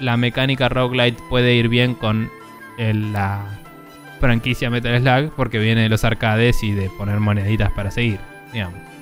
la 0.00 0.16
mecánica 0.16 0.68
roguelite 0.68 1.22
puede 1.28 1.54
ir 1.54 1.68
bien 1.68 1.94
con 1.94 2.30
el- 2.78 3.12
la 3.12 3.44
franquicia 4.20 4.70
Metal 4.70 4.98
Slug 5.00 5.32
porque 5.34 5.58
viene 5.58 5.82
de 5.82 5.88
los 5.88 6.04
arcades 6.04 6.62
y 6.62 6.72
de 6.72 6.88
poner 6.90 7.20
moneditas 7.20 7.70
para 7.72 7.90
seguir. 7.90 8.18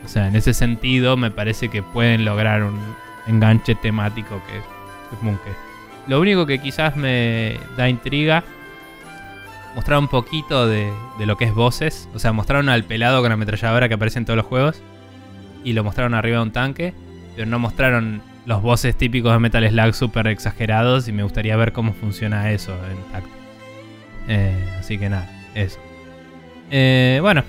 O 0.04 0.08
sea, 0.08 0.28
en 0.28 0.36
ese 0.36 0.52
sentido 0.54 1.16
me 1.16 1.30
parece 1.30 1.68
que 1.68 1.82
pueden 1.82 2.24
lograr 2.24 2.62
un 2.64 2.78
enganche 3.26 3.74
temático 3.74 4.40
que 4.50 4.58
es. 4.58 4.64
Lo 6.08 6.20
único 6.20 6.44
que 6.46 6.58
quizás 6.58 6.96
me 6.96 7.56
da 7.76 7.88
intriga, 7.88 8.42
mostrar 9.74 9.98
un 9.98 10.08
poquito 10.08 10.66
de, 10.66 10.92
de 11.18 11.26
lo 11.26 11.36
que 11.36 11.44
es 11.44 11.54
voces. 11.54 12.08
O 12.14 12.18
sea, 12.18 12.32
mostraron 12.32 12.68
al 12.68 12.84
pelado 12.84 13.20
con 13.20 13.30
la 13.30 13.34
ametralladora 13.34 13.88
que 13.88 13.94
aparece 13.94 14.18
en 14.18 14.24
todos 14.24 14.36
los 14.36 14.46
juegos. 14.46 14.82
Y 15.64 15.72
lo 15.72 15.84
mostraron 15.84 16.14
arriba 16.14 16.38
de 16.38 16.42
un 16.42 16.52
tanque. 16.52 16.94
Pero 17.36 17.46
no 17.46 17.58
mostraron 17.58 18.22
los 18.46 18.62
voces 18.62 18.96
típicos 18.96 19.32
de 19.32 19.38
Metal 19.38 19.68
Slug 19.68 19.94
súper 19.94 20.26
exagerados. 20.28 21.08
Y 21.08 21.12
me 21.12 21.22
gustaría 21.22 21.56
ver 21.56 21.72
cómo 21.72 21.92
funciona 21.92 22.50
eso 22.50 22.72
en 22.90 23.12
Tactics. 23.12 23.34
Eh, 24.28 24.68
así 24.78 24.98
que 24.98 25.08
nada, 25.08 25.28
eso. 25.54 25.78
Eh, 26.70 27.18
bueno, 27.20 27.42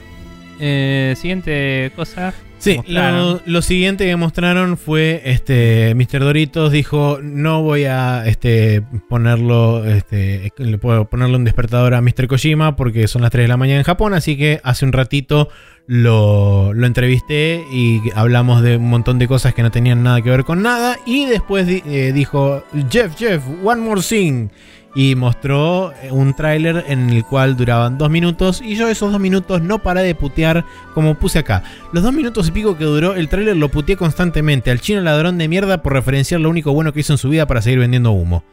eh, 0.60 1.14
siguiente 1.18 1.92
cosa. 1.96 2.34
Sí, 2.58 2.80
lo, 2.88 3.42
lo 3.46 3.62
siguiente 3.62 4.06
que 4.06 4.16
mostraron 4.16 4.78
fue 4.78 5.22
este 5.26 5.94
Mr. 5.94 6.20
Doritos 6.22 6.72
dijo 6.72 7.20
no 7.22 7.62
voy 7.62 7.84
a 7.84 8.26
este 8.26 8.82
ponerlo 9.08 9.86
este 9.86 10.52
le 10.58 10.78
puedo 10.78 11.08
ponerle 11.08 11.36
un 11.36 11.44
despertador 11.44 11.94
a 11.94 12.02
Mr. 12.02 12.28
Kojima 12.28 12.76
porque 12.76 13.08
son 13.08 13.22
las 13.22 13.32
3 13.32 13.44
de 13.44 13.48
la 13.50 13.58
mañana 13.58 13.80
en 13.80 13.84
Japón, 13.84 14.14
así 14.14 14.38
que 14.38 14.62
hace 14.64 14.86
un 14.86 14.94
ratito 14.94 15.50
lo, 15.86 16.74
lo 16.74 16.88
entrevisté 16.88 17.64
y 17.72 18.02
hablamos 18.16 18.64
de 18.64 18.78
un 18.78 18.90
montón 18.90 19.20
de 19.20 19.28
cosas 19.28 19.54
que 19.54 19.62
no 19.62 19.70
tenían 19.70 20.02
nada 20.02 20.22
que 20.22 20.30
ver 20.32 20.44
con 20.44 20.64
nada 20.64 20.98
y 21.06 21.26
después 21.26 21.68
eh, 21.68 22.12
dijo 22.14 22.64
Jeff 22.90 23.16
Jeff 23.16 23.44
one 23.64 23.82
more 23.82 24.02
thing 24.02 24.48
y 24.96 25.16
mostró 25.16 25.94
eh, 26.02 26.12
un 26.12 26.34
tráiler 26.34 26.86
en 26.88 27.10
el 27.10 27.26
cual 27.26 27.58
duraban 27.58 27.98
dos 27.98 28.10
minutos 28.10 28.62
y 28.62 28.76
yo 28.76 28.88
esos 28.88 29.12
dos 29.12 29.20
minutos 29.20 29.62
no 29.62 29.80
paré 29.80 30.02
de 30.02 30.16
putear 30.16 30.64
como 30.94 31.16
puse 31.16 31.40
acá. 31.40 31.64
Los 31.92 32.04
dos 32.04 32.14
minutos 32.14 32.48
y 32.48 32.52
pico 32.52 32.78
que 32.78 32.86
duró 32.86 33.14
el 33.14 33.28
tráiler 33.28 33.58
lo 33.58 33.70
puteé 33.70 33.98
constantemente 33.98 34.72
al 34.72 34.80
chino 34.80 35.02
ladrón 35.02 35.38
de 35.38 35.50
mierda 35.50 35.84
por 35.84 35.94
referenciar 35.94 36.40
lo 36.40 36.50
único 36.50 36.74
bueno 36.74 36.94
que 36.94 37.02
hizo 37.02 37.14
en 37.14 37.18
su 37.18 37.30
vida 37.30 37.46
para 37.46 37.62
seguir 37.62 37.80
vendiendo 37.80 38.12
humo. 38.12 38.44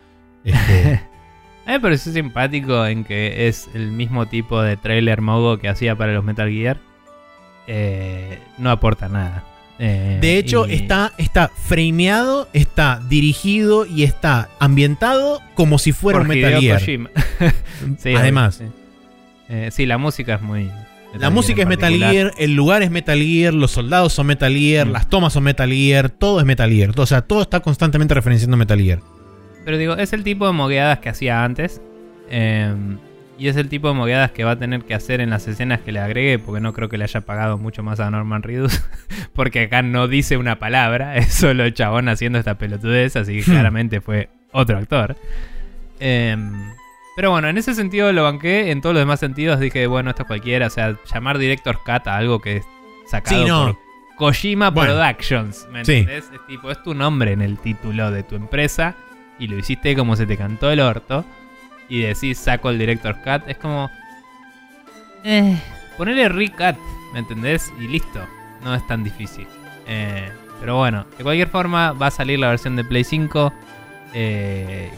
Este, 0.44 1.00
A 1.64 1.70
mí 1.70 1.72
me 1.74 1.80
pareció 1.80 2.12
simpático 2.12 2.84
en 2.86 3.04
que 3.04 3.46
es 3.46 3.70
el 3.72 3.92
mismo 3.92 4.26
tipo 4.26 4.60
de 4.60 4.76
trailer 4.76 5.20
mogo 5.20 5.58
que 5.58 5.68
hacía 5.68 5.94
para 5.94 6.12
los 6.12 6.24
Metal 6.24 6.50
Gear. 6.50 6.78
Eh, 7.68 8.40
no 8.58 8.70
aporta 8.70 9.08
nada. 9.08 9.44
Eh, 9.78 10.18
de 10.20 10.38
hecho, 10.38 10.66
y- 10.68 10.74
está, 10.74 11.12
está 11.18 11.48
frameado, 11.48 12.48
está 12.52 13.00
dirigido 13.08 13.84
y 13.86 14.04
está 14.04 14.48
ambientado 14.60 15.40
como 15.54 15.78
si 15.78 15.92
fuera 15.92 16.18
por 16.20 16.28
un 16.28 16.34
Metal 16.34 16.60
Gear. 16.60 16.80
Sí, 17.98 18.14
Además, 18.14 18.56
sí. 18.56 18.64
Eh, 19.48 19.70
sí, 19.72 19.86
la 19.86 19.98
música 19.98 20.34
es 20.36 20.42
muy. 20.42 20.70
la 21.18 21.30
música 21.30 21.62
es 21.62 21.68
Metal 21.68 21.92
Gear, 21.94 22.32
el 22.38 22.54
lugar 22.54 22.82
es 22.82 22.90
Metal 22.90 23.18
Gear, 23.20 23.52
los 23.52 23.70
soldados 23.72 24.12
son 24.12 24.26
Metal 24.28 24.54
Gear, 24.54 24.86
Mm. 24.86 24.92
las 24.92 25.08
tomas 25.10 25.32
son 25.32 25.42
Metal 25.44 25.70
Gear, 25.70 26.10
todo 26.10 26.38
es 26.40 26.46
Metal 26.46 26.70
Gear. 26.70 26.92
O 26.96 27.06
sea, 27.06 27.22
todo 27.22 27.42
está 27.42 27.60
constantemente 27.60 28.14
referenciando 28.14 28.56
Metal 28.56 28.80
Gear. 28.80 29.00
Pero 29.64 29.78
digo, 29.78 29.94
es 29.96 30.12
el 30.12 30.22
tipo 30.24 30.46
de 30.46 30.52
mogueadas 30.52 31.00
que 31.00 31.08
hacía 31.08 31.44
antes. 31.44 31.80
eh, 32.30 32.72
y 33.42 33.48
es 33.48 33.56
el 33.56 33.68
tipo 33.68 33.88
de 33.88 33.94
mogueadas 33.94 34.30
que 34.30 34.44
va 34.44 34.52
a 34.52 34.58
tener 34.58 34.82
que 34.84 34.94
hacer 34.94 35.20
en 35.20 35.30
las 35.30 35.48
escenas 35.48 35.80
que 35.80 35.90
le 35.92 35.98
agregue. 35.98 36.38
Porque 36.38 36.60
no 36.60 36.72
creo 36.72 36.88
que 36.88 36.96
le 36.98 37.04
haya 37.04 37.20
pagado 37.22 37.58
mucho 37.58 37.82
más 37.82 37.98
a 38.00 38.10
Norman 38.10 38.42
Reedus. 38.42 38.80
porque 39.34 39.62
acá 39.62 39.82
no 39.82 40.06
dice 40.08 40.36
una 40.36 40.58
palabra. 40.60 41.16
Es 41.16 41.34
solo 41.34 41.64
el 41.64 41.74
chabón 41.74 42.08
haciendo 42.08 42.38
esta 42.38 42.54
pelotudez. 42.56 43.16
Así 43.16 43.36
que 43.36 43.42
Hmm. 43.42 43.54
claramente 43.54 44.00
fue 44.00 44.28
otro 44.52 44.78
actor. 44.78 45.16
Eh, 46.00 46.36
pero 47.16 47.30
bueno, 47.30 47.48
en 47.48 47.58
ese 47.58 47.74
sentido 47.74 48.12
lo 48.12 48.22
banqué. 48.24 48.70
En 48.70 48.80
todos 48.80 48.94
los 48.94 49.02
demás 49.02 49.20
sentidos 49.20 49.58
dije, 49.60 49.86
bueno, 49.86 50.10
esto 50.10 50.22
es 50.22 50.26
cualquiera. 50.28 50.66
O 50.68 50.70
sea, 50.70 50.96
llamar 51.12 51.38
Director 51.38 51.78
Cut 51.84 52.06
a 52.06 52.16
algo 52.16 52.40
que 52.40 52.58
es 52.58 52.64
sacado 53.06 53.42
Sí, 53.42 53.48
no. 53.48 53.66
por 53.66 53.78
Kojima 54.16 54.70
Bueno. 54.70 54.92
Productions. 54.94 55.66
¿Me 55.72 55.84
Sí. 55.84 55.92
entendés? 55.98 56.30
Es 56.32 56.46
tipo, 56.46 56.70
es 56.70 56.82
tu 56.82 56.94
nombre 56.94 57.32
en 57.32 57.42
el 57.42 57.58
título 57.58 58.10
de 58.10 58.22
tu 58.22 58.36
empresa 58.36 58.94
y 59.38 59.48
lo 59.48 59.58
hiciste 59.58 59.96
como 59.96 60.14
se 60.16 60.26
te 60.26 60.36
cantó 60.36 60.70
el 60.70 60.78
orto 60.80 61.24
y 61.92 62.00
decís 62.00 62.38
saco 62.38 62.70
el 62.70 62.78
director 62.78 63.16
cut, 63.16 63.46
es 63.46 63.58
como 63.58 63.90
eh, 65.24 65.60
ponerle 65.98 66.26
recut, 66.30 66.78
¿me 67.12 67.18
entendés? 67.18 67.70
Y 67.78 67.86
listo, 67.86 68.20
no 68.64 68.74
es 68.74 68.86
tan 68.86 69.04
difícil. 69.04 69.46
Eh, 69.86 70.30
pero 70.58 70.78
bueno, 70.78 71.04
de 71.18 71.22
cualquier 71.22 71.48
forma 71.48 71.92
va 71.92 72.06
a 72.06 72.10
salir 72.10 72.38
la 72.38 72.48
versión 72.48 72.76
de 72.76 72.84
Play 72.84 73.04
5. 73.04 73.52
eh, 74.14 74.90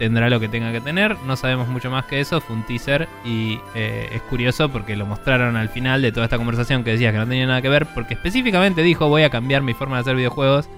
tendrá 0.00 0.28
lo 0.30 0.40
que 0.40 0.48
tenga 0.48 0.72
que 0.72 0.80
tener, 0.80 1.16
no 1.26 1.36
sabemos 1.36 1.68
mucho 1.68 1.92
más 1.92 2.06
que 2.06 2.20
eso, 2.20 2.40
fue 2.40 2.56
un 2.56 2.64
teaser 2.64 3.06
y 3.24 3.60
eh, 3.76 4.08
es 4.12 4.22
curioso 4.22 4.68
porque 4.70 4.96
lo 4.96 5.06
mostraron 5.06 5.56
al 5.56 5.68
final 5.68 6.02
de 6.02 6.10
toda 6.10 6.24
esta 6.24 6.38
conversación 6.38 6.82
que 6.82 6.92
decía 6.92 7.12
que 7.12 7.18
no 7.18 7.28
tenía 7.28 7.46
nada 7.46 7.62
que 7.62 7.68
ver, 7.68 7.86
porque 7.94 8.14
específicamente 8.14 8.82
dijo 8.82 9.08
voy 9.08 9.22
a 9.22 9.30
cambiar 9.30 9.62
mi 9.62 9.74
forma 9.74 9.96
de 9.96 10.00
hacer 10.00 10.16
videojuegos 10.16 10.70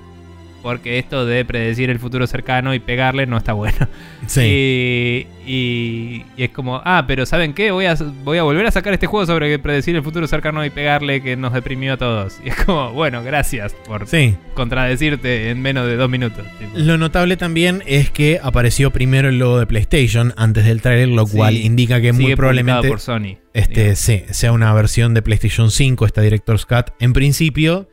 porque 0.62 0.98
esto 0.98 1.26
de 1.26 1.44
predecir 1.44 1.90
el 1.90 1.98
futuro 1.98 2.26
cercano 2.26 2.72
y 2.74 2.78
pegarle 2.78 3.26
no 3.26 3.36
está 3.36 3.52
bueno. 3.52 3.89
Sí. 4.26 4.40
Y, 5.44 5.51
y- 5.51 6.24
y 6.36 6.44
es 6.44 6.51
como, 6.51 6.80
ah, 6.84 7.05
pero 7.09 7.26
¿saben 7.26 7.52
qué? 7.52 7.72
Voy 7.72 7.86
a, 7.86 7.97
voy 8.22 8.39
a 8.39 8.44
volver 8.44 8.64
a 8.66 8.70
sacar 8.70 8.93
este 8.94 9.06
juego 9.09 9.26
sobre 9.26 9.59
predecir 9.59 9.97
el 9.97 10.02
futuro 10.02 10.26
cercano 10.28 10.64
y 10.64 10.70
pegarle 10.70 11.20
que 11.20 11.36
nos 11.36 11.52
deprimió 11.52 11.94
a 11.94 11.97
todos. 11.97 12.39
Y 12.44 12.48
es 12.51 12.56
como, 12.64 12.93
bueno, 12.93 13.22
gracias 13.24 13.74
por 13.86 14.06
Sí. 14.06 14.36
contradecirte 14.55 15.51
en 15.51 15.60
menos 15.60 15.86
de 15.89 15.97
dos 15.97 16.09
minutos. 16.09 16.44
tipo. 16.59 16.70
Lo 16.78 16.97
notable 16.97 17.36
también 17.36 17.82
es 17.86 18.10
que 18.10 18.39
apareció 18.43 18.90
primero 18.93 19.28
el 19.28 19.39
logo 19.39 19.59
de 19.59 19.66
PlayStation 19.66 20.32
antes 20.36 20.64
del 20.64 20.80
trailer, 20.80 21.09
lo 21.09 21.26
Sí, 21.26 21.36
cual 21.36 21.56
indica 21.56 22.01
que 22.01 22.12
Sigue 22.12 22.22
muy 22.24 22.36
probablemente 22.36 22.89
por 22.89 23.01
Sony. 23.01 23.36
este, 23.52 23.74
digamos. 23.80 23.98
sí, 23.98 24.22
sea 24.30 24.52
una 24.52 24.72
versión 24.74 25.12
de 25.14 25.22
PlayStation 25.22 25.70
5, 25.70 26.06
esta 26.06 26.20
Director's 26.22 26.66
Cut, 26.66 26.90
en 27.01 27.12
principio. 27.12 27.89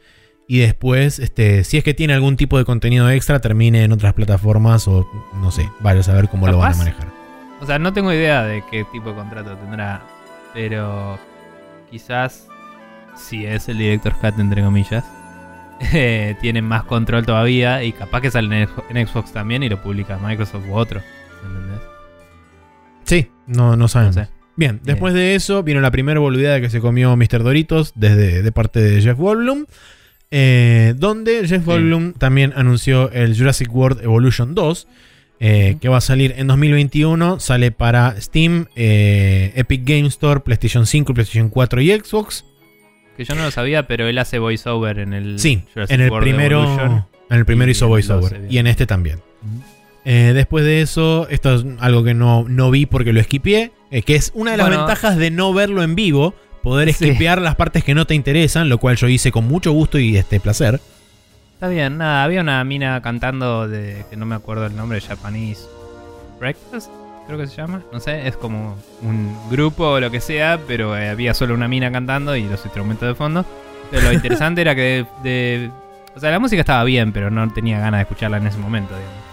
Y 0.51 0.61
después, 0.61 1.19
este, 1.19 1.63
si 1.63 1.77
es 1.77 1.83
que 1.83 1.93
tiene 1.93 2.15
algún 2.15 2.35
tipo 2.35 2.57
de 2.57 2.65
contenido 2.65 3.07
extra, 3.11 3.39
termine 3.39 3.83
en 3.83 3.91
otras 3.91 4.13
plataformas 4.15 4.87
o 4.87 5.07
no 5.35 5.51
sé, 5.51 5.69
vaya 5.79 5.99
a 5.99 6.03
saber 6.03 6.27
cómo 6.27 6.47
lo 6.47 6.57
van 6.57 6.73
a 6.73 6.75
manejar. 6.75 7.07
O 7.61 7.67
sea, 7.67 7.77
no 7.77 7.93
tengo 7.93 8.11
idea 8.11 8.43
de 8.43 8.63
qué 8.71 8.83
tipo 8.91 9.09
de 9.09 9.15
contrato 9.15 9.55
tendrá, 9.57 10.01
pero 10.55 11.19
quizás 11.91 12.47
si 13.15 13.45
es 13.45 13.69
el 13.69 13.77
director 13.77 14.15
cut 14.15 14.39
entre 14.39 14.63
comillas, 14.63 15.05
eh, 15.93 16.35
tiene 16.41 16.63
más 16.63 16.83
control 16.83 17.27
todavía 17.27 17.83
y 17.83 17.91
capaz 17.91 18.21
que 18.21 18.31
sale 18.31 18.67
en, 18.89 19.07
Xbox 19.07 19.31
también 19.31 19.61
y 19.61 19.69
lo 19.69 19.79
publica 19.83 20.17
Microsoft 20.17 20.65
u 20.67 20.73
otro. 20.73 21.03
¿Entendés? 21.45 21.79
Sí, 23.03 23.31
no, 23.45 23.75
no 23.75 23.87
sé. 23.87 23.99
Bien, 24.55 24.79
después 24.81 25.13
de 25.13 25.35
eso 25.35 25.61
vino 25.61 25.79
la 25.79 25.91
primera 25.91 26.19
boludeada 26.19 26.59
que 26.59 26.71
se 26.71 26.81
comió 26.81 27.15
Mr. 27.15 27.43
Doritos 27.43 27.93
desde 27.93 28.41
de 28.41 28.51
parte 28.51 28.81
de 28.81 28.99
Jeff 28.99 29.19
Goldblum. 29.19 29.65
Eh, 30.31 30.93
donde 30.97 31.47
Jeff 31.47 31.61
Sí. 31.61 31.65
Goldblum 31.65 32.13
también 32.13 32.53
anunció 32.55 33.11
el 33.11 33.37
Jurassic 33.37 33.73
World 33.73 34.03
Evolution 34.03 34.53
2. 34.55 34.87
eh, 35.41 35.77
que 35.79 35.87
va 35.87 35.95
a 35.97 36.01
salir 36.01 36.33
en 36.37 36.47
2021. 36.47 37.39
Sale 37.39 37.71
para 37.71 38.19
Steam, 38.19 38.65
eh, 38.75 39.53
Epic 39.55 39.83
Game 39.85 40.05
Store, 40.07 40.41
PlayStation 40.41 40.85
5, 40.85 41.13
PlayStation 41.13 41.47
4 41.49 41.79
y 41.81 41.91
Xbox. 41.97 42.43
Que 43.15 43.23
yo 43.23 43.35
no 43.35 43.43
lo 43.43 43.51
sabía, 43.51 43.87
pero 43.87 44.05
él 44.09 44.17
hace 44.17 44.37
voiceover 44.37 44.99
en 44.99 45.13
el 45.13 45.39
Sí, 45.39 45.63
Jurassic 45.73 45.93
en 45.95 46.01
el 46.01 46.09
World 46.11 46.25
primero, 46.27 46.63
Evolution. 46.63 47.05
en 47.29 47.37
el 47.37 47.45
primero 47.45 47.71
hizo 47.71 47.87
voiceover 47.87 48.23
12, 48.31 48.37
bien. 48.39 48.51
y 48.53 48.57
en 48.57 48.67
este 48.67 48.85
también. 48.85 49.21
Eh, 50.03 50.31
después 50.33 50.65
de 50.65 50.81
eso, 50.81 51.27
esto 51.29 51.55
es 51.55 51.65
algo 51.79 52.03
que 52.03 52.13
no, 52.13 52.45
no 52.49 52.69
vi 52.69 52.85
porque 52.85 53.13
lo 53.13 53.21
esquipié, 53.21 53.71
eh, 53.91 54.01
que 54.01 54.15
es 54.15 54.31
una 54.35 54.51
de 54.51 54.57
las 54.57 54.67
Bueno. 54.67 54.81
ventajas 54.83 55.15
de 55.17 55.31
no 55.31 55.53
verlo 55.53 55.83
en 55.83 55.95
vivo, 55.95 56.33
poder 56.63 56.91
Sí. 56.93 57.05
esquipear 57.05 57.41
las 57.41 57.55
partes 57.55 57.83
que 57.83 57.93
no 57.95 58.05
te 58.05 58.15
interesan, 58.15 58.69
lo 58.69 58.77
cual 58.77 58.95
yo 58.97 59.07
hice 59.07 59.31
con 59.31 59.47
mucho 59.47 59.71
gusto 59.71 59.97
y 59.99 60.17
este 60.17 60.39
placer. 60.39 60.79
Está 61.53 61.67
bien, 61.67 61.97
nada, 61.97 62.23
había 62.23 62.41
una 62.41 62.63
mina 62.63 63.01
cantando 63.01 63.67
de 63.67 64.05
que 64.09 64.15
no 64.17 64.25
me 64.25 64.35
acuerdo 64.35 64.65
el 64.65 64.75
nombre, 64.75 65.01
Japanese 65.01 65.61
Breakfast, 66.39 66.89
creo 67.27 67.37
que 67.37 67.47
se 67.47 67.55
llama. 67.57 67.81
No 67.91 67.99
sé, 67.99 68.27
es 68.27 68.37
como 68.37 68.77
un 69.01 69.35
grupo 69.49 69.83
o 69.89 69.99
lo 69.99 70.09
que 70.09 70.21
sea, 70.21 70.59
pero 70.67 70.97
eh, 70.97 71.09
había 71.09 71.33
solo 71.33 71.53
una 71.53 71.67
mina 71.67 71.91
cantando 71.91 72.35
y 72.35 72.43
los 72.43 72.63
instrumentos 72.63 73.07
de 73.07 73.15
fondo. 73.15 73.45
Pero 73.91 74.03
lo 74.03 74.13
interesante 74.13 74.61
era 74.61 74.73
que 74.75 75.05
de, 75.21 75.29
de- 75.29 75.71
O 76.15 76.19
sea, 76.19 76.31
la 76.31 76.39
música 76.39 76.61
estaba 76.61 76.83
bien, 76.85 77.11
pero 77.11 77.29
no 77.29 77.51
tenía 77.51 77.79
ganas 77.79 77.99
de 77.99 78.01
escucharla 78.03 78.37
en 78.37 78.47
ese 78.47 78.57
momento, 78.57 78.93
digamos. 78.95 79.28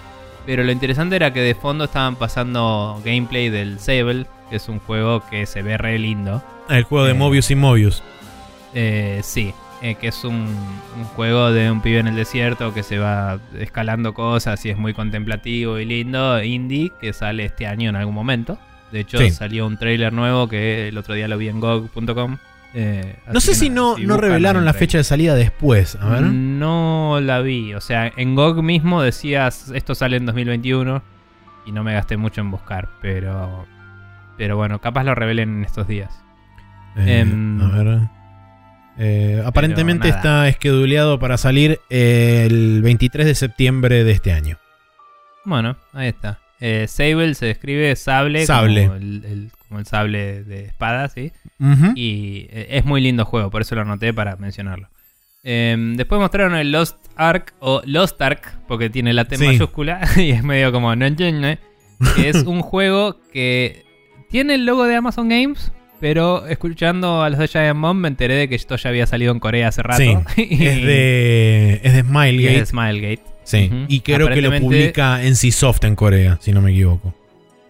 Pero 0.47 0.63
lo 0.65 0.71
interesante 0.73 1.17
era 1.17 1.33
que 1.33 1.41
de 1.41 1.55
fondo 1.55 1.85
estaban 1.85 2.17
pasando 2.17 3.01
gameplay 3.05 3.49
del 3.51 3.79
Sable, 3.81 4.27
que 4.49 4.57
es 4.57 4.69
un 4.69 4.79
juego 4.79 5.23
que 5.29 5.45
se 5.47 5.63
ve 5.63 5.77
re 5.77 5.99
lindo. 5.99 6.43
El 6.71 6.85
juego 6.85 7.05
de 7.05 7.13
Eh. 7.13 7.15
Mobius 7.15 7.51
y 7.51 7.57
Mobius. 7.57 8.03
Eh, 8.75 9.21
sí, 9.25 9.53
eh, 9.83 9.97
que 9.97 10.09
es 10.09 10.23
un, 10.25 10.35
un 10.97 11.05
juego 11.17 11.51
de 11.51 11.71
un 11.71 11.81
pibe 11.81 11.99
en 11.99 12.07
el 12.07 12.17
desierto 12.17 12.73
que 12.73 12.83
se 12.83 12.99
va 12.99 13.39
escalando 13.59 14.15
cosas 14.15 14.65
y 14.65 14.71
es 14.71 14.77
muy 14.77 14.95
contemplativo 14.95 15.79
y 15.79 15.85
lindo, 15.85 16.43
indie, 16.43 16.93
que 17.01 17.13
sale 17.13 17.45
este 17.45 17.67
año 17.67 17.91
en 17.91 17.97
algún 17.97 18.15
momento. 18.15 18.57
De 18.93 19.01
hecho, 19.01 19.19
Sí. 19.19 19.31
salió 19.31 19.67
un 19.67 19.79
trailer 19.79 20.13
nuevo 20.13 20.49
que 20.49 20.89
el 20.89 20.97
otro 20.99 21.15
día 21.15 21.27
lo 21.27 21.39
vi 21.39 21.49
en 21.49 21.59
GOG.com. 21.59 22.37
eh, 22.79 23.17
No 23.33 23.41
sé 23.41 23.55
si 23.55 23.71
no, 23.71 23.97
si 23.97 24.07
no 24.07 24.19
revelaron 24.19 24.61
el 24.61 24.67
la 24.67 24.75
fecha 24.75 24.99
de 24.99 25.05
salida 25.05 25.35
después. 25.35 25.97
A 25.99 26.11
ver. 26.11 26.23
No 26.23 27.21
la 27.23 27.41
vi, 27.41 27.73
o 27.73 27.81
sea, 27.81 28.13
en 28.15 28.35
GOG 28.35 28.63
mismo 28.63 29.01
decías 29.01 29.71
esto 29.75 29.95
sale 29.95 30.19
en 30.19 30.27
2021 30.27 31.03
y 31.65 31.73
no 31.73 31.83
me 31.83 31.95
gasté 31.95 32.19
mucho 32.19 32.43
en 32.43 32.51
buscar, 32.51 32.91
pero 33.01 33.67
pero 34.37 34.59
bueno, 34.59 34.79
capaz 34.79 35.05
lo 35.05 35.15
revelen 35.15 35.57
en 35.57 35.65
estos 35.65 35.89
días. 35.89 36.23
Eh, 36.97 37.21
em, 37.21 37.63
a 37.63 37.69
ver. 37.79 38.01
Eh, 38.99 39.43
aparentemente 39.45 40.09
nada. 40.09 40.19
está 40.19 40.49
esqueduleado 40.49 41.19
para 41.19 41.39
salir 41.39 41.81
el 41.89 42.83
23 42.83 43.25
de 43.25 43.35
septiembre 43.35 44.05
de 44.05 44.13
este 44.13 44.35
año. 44.35 44.59
Bueno, 45.47 45.79
ahí 45.95 46.09
está. 46.09 46.41
Eh, 46.61 46.87
Sable 46.89 47.35
se 47.35 47.51
escribe 47.51 47.95
sable, 47.97 48.47
Sable. 48.47 48.83
Como, 48.87 48.95
el, 48.97 49.25
el- 49.25 49.51
como 49.69 49.81
el 49.81 49.87
sable 49.87 50.43
de 50.45 50.65
espada. 50.67 51.11
Y 51.95 52.47
eh, 52.51 52.67
es 52.71 52.85
muy 52.85 53.01
lindo 53.01 53.25
juego, 53.25 53.51
por 53.51 53.63
eso 53.63 53.75
lo 53.75 53.83
anoté 53.83 54.13
para 54.15 54.37
mencionarlo. 54.37 54.89
Em, 55.43 55.95
después 55.97 56.21
mostraron 56.21 56.57
el 56.57 56.73
Lost 56.73 56.97
Ark 57.17 57.55
o 57.61 57.81
Lost 57.85 58.21
Ark, 58.21 58.59
porque 58.67 58.91
tiene 58.91 59.13
la 59.13 59.25
T 59.27 59.37
Sí. 59.37 59.45
mayúscula 59.47 60.01
y 60.17 60.31
es 60.31 60.43
medio 60.43 60.73
como 60.73 60.95
no 60.97 61.07
entiende. 61.07 61.59
Que 62.17 62.29
es 62.31 62.43
un 62.45 62.63
juego 62.63 63.21
que 63.33 63.85
tiene 64.31 64.55
el 64.57 64.67
logo 64.67 64.85
de 64.85 64.97
Amazon 64.97 65.29
Games, 65.29 65.73
pero 66.01 66.47
escuchando 66.47 67.23
a 67.23 67.31
los 67.31 67.39
de 67.39 67.49
Giant 67.49 67.81
Bomb 67.81 68.01
me 68.01 68.09
enteré 68.09 68.35
de 68.35 68.49
que 68.49 68.55
esto 68.55 68.77
ya 68.77 68.91
había 68.91 69.07
salido 69.07 69.33
en 69.33 69.39
Corea 69.41 69.69
hace 69.69 69.83
rato. 69.83 70.03
Sí, 70.35 70.47
Y- 70.51 70.67
es 70.67 70.83
de, 70.83 71.81
es 71.83 71.93
de 71.93 71.99
y 71.99 72.01
es 72.01 72.07
Smilegate. 72.07 72.59
de 72.61 72.67
Smilegate. 72.67 73.23
Sí, 73.47 73.71
y 73.87 74.01
creo 74.01 74.29
que 74.29 74.43
lo 74.43 74.59
publica 74.59 75.21
NCSoft 75.23 75.85
en 75.85 75.95
Corea, 75.95 76.39
si 76.41 76.53
no 76.53 76.61
me 76.61 76.73
equivoco. 76.73 77.15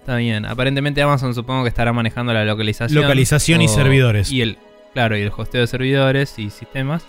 Está 0.01 0.17
bien. 0.17 0.47
Aparentemente 0.47 1.03
Amazon 1.03 1.35
supongo 1.35 1.65
que 1.65 1.69
estará 1.69 1.93
manejando 1.93 2.33
la 2.33 2.45
localización. 2.45 3.03
Localización 3.03 3.61
y 3.61 3.69
servidores. 3.69 4.33
Y 4.33 4.41
el, 4.41 4.57
claro, 4.95 5.19
y 5.19 5.21
el 5.21 5.33
hosteo 5.37 5.61
de 5.61 5.67
servidores 5.67 6.39
y 6.39 6.49
sistemas. 6.51 7.05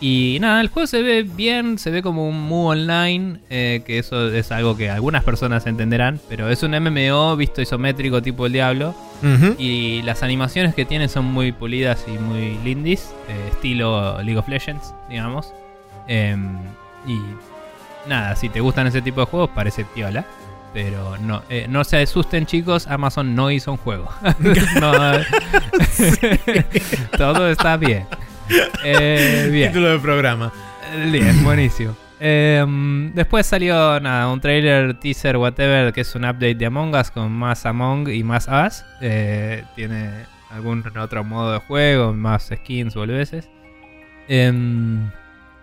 Y 0.00 0.38
nada, 0.40 0.60
el 0.60 0.68
juego 0.68 0.86
se 0.86 1.02
ve 1.02 1.22
bien, 1.22 1.78
se 1.78 1.90
ve 1.90 2.02
como 2.02 2.28
un 2.28 2.40
MU 2.48 2.68
online, 2.68 3.40
eh, 3.50 3.82
que 3.86 3.98
eso 3.98 4.30
es 4.32 4.52
algo 4.52 4.76
que 4.76 4.90
algunas 4.90 5.24
personas 5.24 5.66
entenderán, 5.66 6.20
pero 6.28 6.50
es 6.50 6.62
un 6.62 6.72
MMO 6.72 7.36
visto 7.36 7.60
isométrico 7.60 8.22
tipo 8.22 8.46
el 8.46 8.52
diablo. 8.52 8.94
Y 9.58 10.02
las 10.02 10.22
animaciones 10.22 10.74
que 10.74 10.84
tiene 10.84 11.08
son 11.08 11.24
muy 11.24 11.50
pulidas 11.52 12.04
y 12.06 12.18
muy 12.18 12.58
lindis, 12.62 13.10
eh, 13.28 13.48
estilo 13.50 14.22
League 14.22 14.38
of 14.38 14.48
Legends, 14.48 14.94
digamos. 15.10 15.52
Em, 16.08 16.58
y 17.06 17.18
nada, 18.08 18.36
si 18.36 18.48
te 18.48 18.60
gustan 18.60 18.86
ese 18.86 19.02
tipo 19.02 19.20
de 19.20 19.26
juegos, 19.26 19.50
parece 19.54 19.84
piola. 19.84 20.24
Pero 20.72 21.16
no, 21.18 21.42
eh, 21.48 21.66
no 21.68 21.84
se 21.84 22.02
asusten 22.02 22.44
chicos, 22.44 22.86
Amazon 22.86 23.34
no 23.34 23.50
hizo 23.50 23.72
un 23.72 23.78
juego. 23.78 24.10
No, 24.80 24.92
todo 27.16 27.50
está 27.50 27.76
bien. 27.76 28.06
Eh, 28.84 29.48
bien. 29.50 29.72
Título 29.72 29.90
de 29.90 29.98
programa. 29.98 30.52
Bien, 31.10 31.42
buenísimo. 31.42 31.96
Em, 32.18 33.12
después 33.14 33.46
salió 33.46 34.00
nada, 34.00 34.28
un 34.28 34.40
trailer, 34.40 34.98
teaser, 34.98 35.36
whatever, 35.36 35.92
que 35.92 36.02
es 36.02 36.14
un 36.14 36.24
update 36.24 36.54
de 36.54 36.66
Among 36.66 36.94
Us 36.94 37.10
con 37.10 37.32
más 37.32 37.66
Among 37.66 38.08
y 38.08 38.22
más 38.22 38.48
Us. 38.48 38.84
Eh, 39.00 39.64
tiene 39.74 40.26
algún 40.50 40.84
otro 40.98 41.24
modo 41.24 41.52
de 41.52 41.58
juego, 41.58 42.12
más 42.12 42.50
skins, 42.54 42.94
boludeces. 42.94 43.48
Em, 44.28 45.10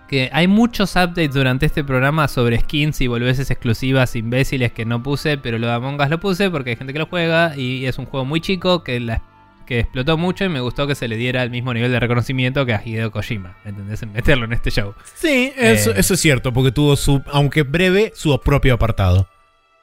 que 0.08 0.30
hay 0.34 0.48
muchos 0.48 0.96
updates 0.96 1.34
durante 1.34 1.66
este 1.66 1.84
programa 1.84 2.28
sobre 2.28 2.60
skins 2.60 3.02
y 3.02 3.08
boludeces 3.08 3.50
exclusivas 3.50 4.16
imbéciles 4.16 4.72
que 4.72 4.86
no 4.86 5.02
puse, 5.02 5.38
pero 5.38 5.58
lo 5.58 5.68
de 5.68 5.74
Among 5.74 6.00
Us 6.02 6.10
lo 6.10 6.20
puse 6.20 6.52
porque 6.52 6.72
hay 6.72 6.76
gente 6.76 6.94
que 6.94 7.00
lo 7.00 7.08
juega 7.08 7.56
y 7.58 7.86
es 7.86 7.98
un 7.98 8.06
juego 8.06 8.26
muy 8.26 8.42
chico 8.42 8.84
que 8.84 9.00
la 9.00 9.22
que 9.66 9.80
explotó 9.80 10.18
mucho 10.18 10.44
y 10.44 10.50
me 10.50 10.60
gustó 10.60 10.88
que 10.88 10.94
se 10.96 11.08
le 11.08 11.16
diera 11.16 11.42
el 11.42 11.50
mismo 11.50 11.74
nivel 11.74 11.90
de 11.90 11.98
reconocimiento 12.00 12.66
que 12.66 12.74
a 12.74 12.82
Hideo 12.84 13.12
Kojima, 13.12 13.56
¿me 13.64 13.70
¿entendés? 13.70 14.04
En 14.04 14.12
meterlo 14.12 14.44
en 14.44 14.52
este 14.52 14.72
show. 14.72 14.94
Sí, 15.16 15.54
eso, 15.56 15.92
Eh. 15.92 15.96
eso 15.98 16.14
es 16.16 16.20
cierto, 16.20 16.52
porque 16.52 16.74
tuvo 16.74 16.98
su, 16.98 17.24
aunque 17.32 17.64
breve, 17.64 18.12
su 18.14 18.38
propio 18.42 18.74
apartado. 18.74 19.30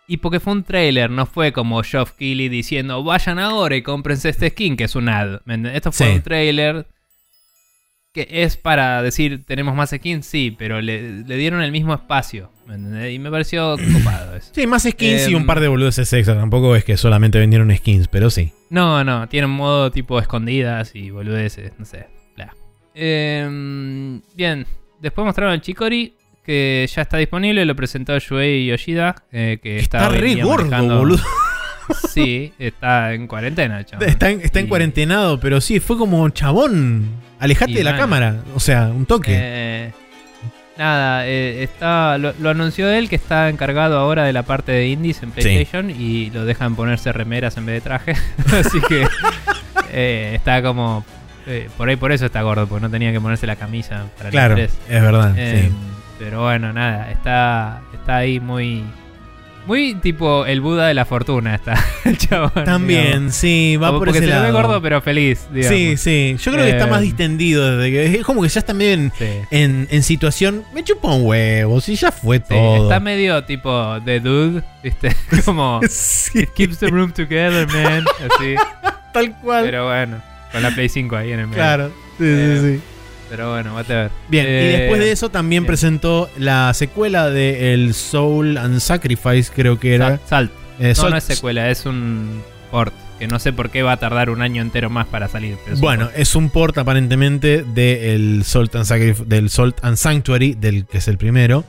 Y 0.07 0.19
porque 0.19 0.39
fue 0.39 0.53
un 0.53 0.65
trailer, 0.65 1.09
no 1.11 1.25
fue 1.25 1.53
como 1.53 1.83
Geoff 1.83 2.13
Keighley 2.13 2.51
diciendo 2.51 3.03
vayan 3.03 3.39
ahora 3.39 3.75
y 3.75 3.81
cómprense 3.83 4.29
este 4.29 4.51
skin, 4.51 4.77
que 4.77 4.85
es 4.85 4.95
un 4.97 5.09
ad. 5.09 5.41
Esto 5.73 5.93
fue 5.93 6.09
Sí. 6.09 6.13
un 6.17 6.23
trailer 6.23 6.87
que 8.13 8.27
es 8.29 8.57
para 8.57 9.03
decir 9.03 9.45
tenemos 9.47 9.75
más 9.75 9.91
skins, 9.91 10.27
sí, 10.27 10.55
pero 10.59 10.81
le, 10.81 11.23
le 11.23 11.37
dieron 11.37 11.63
el 11.63 11.71
mismo 11.73 11.95
espacio. 11.95 12.51
Y 13.11 13.19
me 13.19 13.31
pareció 13.31 13.77
copado 13.93 14.37
eso. 14.37 14.51
Sí, 14.55 14.67
más 14.67 14.83
skins 14.83 15.29
y 15.29 15.33
Em. 15.33 15.37
un 15.37 15.47
par 15.47 15.61
de 15.61 15.69
boludeces 15.69 16.13
extra. 16.13 16.35
Tampoco 16.37 16.75
es 16.77 16.85
que 16.85 16.97
solamente 16.97 17.39
vendieron 17.39 17.75
skins, 17.77 18.09
pero 18.09 18.31
sí. 18.31 18.53
No, 18.69 19.03
no, 19.05 19.29
tiene 19.29 19.47
un 19.47 19.53
modo 19.55 19.91
tipo 19.91 20.19
escondidas 20.21 20.95
y 20.95 21.11
boludeces, 21.11 21.73
no 21.79 21.85
sé. 21.85 22.07
bla. 22.37 22.55
Em, 22.95 24.21
bien, 24.35 24.67
después 25.01 25.25
mostraron 25.25 25.55
el 25.55 25.61
Chikori, 25.61 26.15
que 26.45 26.89
ya 26.93 27.03
está 27.03 27.17
disponible, 27.17 27.65
lo 27.65 27.75
presentó 27.77 28.19
Shuei 28.19 28.67
Yoshida, 28.67 29.17
eh, 29.33 29.59
que 29.63 29.79
Está 29.79 30.07
en 30.09 30.21
re 30.21 30.35
gordo, 30.43 30.99
boludo. 30.99 31.23
Sí, 32.13 32.53
está 32.59 33.13
en 33.15 33.27
cuarentena, 33.27 33.85
chaval. 33.85 34.09
Está, 34.09 34.31
en- 34.31 34.41
está 34.41 34.61
en 34.61 34.67
cuarentenado, 34.67 35.39
pero 35.41 35.61
sí, 35.61 35.81
fue 35.81 35.97
como 35.97 36.29
chabón. 36.31 37.09
Alejate 37.39 37.73
Y 37.73 37.75
de 37.75 37.85
la 37.85 37.97
cámara. 37.97 38.37
O 38.55 38.61
sea, 38.61 38.89
un 38.89 39.07
toque. 39.07 39.33
Eh, 39.35 39.93
nada, 40.79 41.27
eh, 41.27 41.63
está, 41.63 42.19
lo, 42.19 42.33
lo 42.41 42.51
anunció 42.51 42.89
él 42.91 43.09
que 43.09 43.17
está 43.17 43.49
encargado 43.49 43.99
ahora 43.99 44.25
de 44.25 44.33
la 44.33 44.43
parte 44.43 44.73
de 44.73 44.89
indies 44.89 45.23
en 45.23 45.31
PlayStation 45.31 45.91
y 45.91 46.31
lo 46.31 46.45
dejan 46.45 46.77
ponerse 46.77 47.13
remeras 47.13 47.57
en 47.57 47.67
vez 47.67 47.77
de 47.77 47.81
traje. 47.81 48.13
Así 48.53 48.81
que 48.89 49.07
eh, 49.93 50.33
está 50.35 50.63
como. 50.63 51.05
por 51.77 51.89
ahí 51.89 51.97
por 51.97 52.13
eso 52.13 52.27
está 52.27 52.43
gordo, 52.43 52.67
porque 52.67 52.83
no 52.83 52.91
tenía 52.91 53.13
que 53.13 53.21
ponerse 53.21 53.47
la 53.47 53.57
camisa 53.57 54.05
para 54.17 54.29
el 54.29 54.33
claro, 54.33 54.57
estrés. 54.57 54.79
es 54.89 55.03
verdad. 55.03 55.35
Sí. 55.37 55.71
Pero 56.19 56.43
bueno, 56.43 56.73
nada, 56.73 57.11
está, 57.11 57.81
está 57.95 58.17
ahí 58.19 58.39
muy. 58.41 58.85
Muy 59.67 59.95
tipo 59.95 60.47
el 60.47 60.61
Buda 60.61 60.87
de 60.89 60.95
la 60.95 61.05
fortuna 61.05 61.55
está 61.55 61.75
el 62.05 62.17
chabón. 62.19 62.65
También, 62.65 63.07
digamos. 63.07 63.35
sí, 63.35 63.77
va 63.77 63.89
Como 63.89 63.99
por 64.01 64.09
porque 64.09 64.19
ese 64.19 64.27
se 64.29 64.33
lado. 64.35 64.45
ve 64.47 64.53
gordo 64.53 64.83
pero 64.83 65.01
feliz, 65.03 65.47
digamos. 65.53 65.77
Sí, 65.79 65.97
sí. 65.97 66.37
Yo 66.43 66.53
creo 66.53 66.65
que 66.65 66.71
está 66.73 66.87
Eh, 66.87 66.91
más 66.91 67.03
distendido 67.03 67.77
desde 67.77 67.91
que. 67.91 68.19
Es 68.19 68.25
como 68.25 68.43
que 68.43 68.49
ya 68.49 68.61
está 68.61 68.73
medio 68.75 68.93
en, 68.95 69.13
Sí. 69.19 69.27
en, 69.51 69.87
en 69.91 70.03
situación. 70.03 70.65
Me 70.75 70.83
chupa 70.83 71.09
un 71.09 71.27
huevo, 71.27 71.81
si 71.81 71.95
ya 71.95 72.11
fue 72.11 72.39
Sí, 72.39 72.45
todo. 72.49 72.85
está 72.85 73.01
medio 73.01 73.45
tipo 73.45 74.01
de 74.01 74.21
dude, 74.21 74.63
¿viste? 74.83 75.15
Como 75.45 75.81
Sí, 75.89 76.47
keeps 76.57 76.79
the 76.79 76.89
room 76.89 77.13
together, 77.13 77.67
man. 77.69 78.05
Así. 78.19 78.55
tal 79.13 79.37
cual. 79.41 79.65
Pero 79.65 79.87
bueno, 79.87 80.23
con 80.53 80.63
la 80.63 80.71
Play 80.71 80.89
5 80.89 81.17
ahí 81.17 81.33
en 81.33 81.41
el 81.41 81.47
medio. 81.47 81.57
claro. 81.63 81.89
Sí, 82.19 82.25
Eh, 82.27 82.59
sí, 82.61 82.75
sí. 82.77 82.81
Pero 83.31 83.53
bueno, 83.53 83.75
whatever. 83.75 84.11
Bien, 84.29 84.45
y 84.45 84.49
Eh, 84.49 84.77
después 84.81 85.01
de 85.01 85.13
eso 85.13 85.31
también 85.31 85.63
bien. 85.63 85.69
presentó 85.69 86.29
la 86.37 86.75
secuela 86.75 87.31
de 87.31 87.73
el 87.73 87.95
Soul 87.95 88.59
and 88.59 88.81
Sacrifice, 88.81 89.51
creo 89.55 89.79
que 89.79 89.95
era. 89.95 90.19
Salt. 90.19 90.29
Salt. 90.29 90.51
Eh, 90.81 90.89
no, 90.89 90.95
Soul- 91.03 91.11
no 91.11 91.17
es 91.17 91.25
secuela, 91.25 91.71
es 91.71 91.87
un 91.87 92.43
port. 92.71 92.93
Que 93.21 93.27
no 93.29 93.39
sé 93.39 93.53
por 93.53 93.69
qué 93.71 93.83
va 93.83 93.93
a 93.93 93.97
tardar 93.99 94.31
un 94.31 94.41
año 94.41 94.63
entero 94.63 94.89
más 94.91 95.07
para 95.07 95.29
salir. 95.29 95.59
es 95.71 95.79
Bueno, 95.81 96.09
es 96.17 96.35
un 96.35 96.49
port 96.49 96.77
aparentemente 96.79 97.63
del 97.63 98.43
Salt 98.45 98.75
and, 98.77 99.27
del 99.27 99.51
Salt 99.51 99.77
and 99.85 99.97
Sanctuary, 99.99 100.55
del 100.55 100.87
que 100.87 100.99
es 100.99 101.07
el 101.09 101.19
primero. 101.19 101.65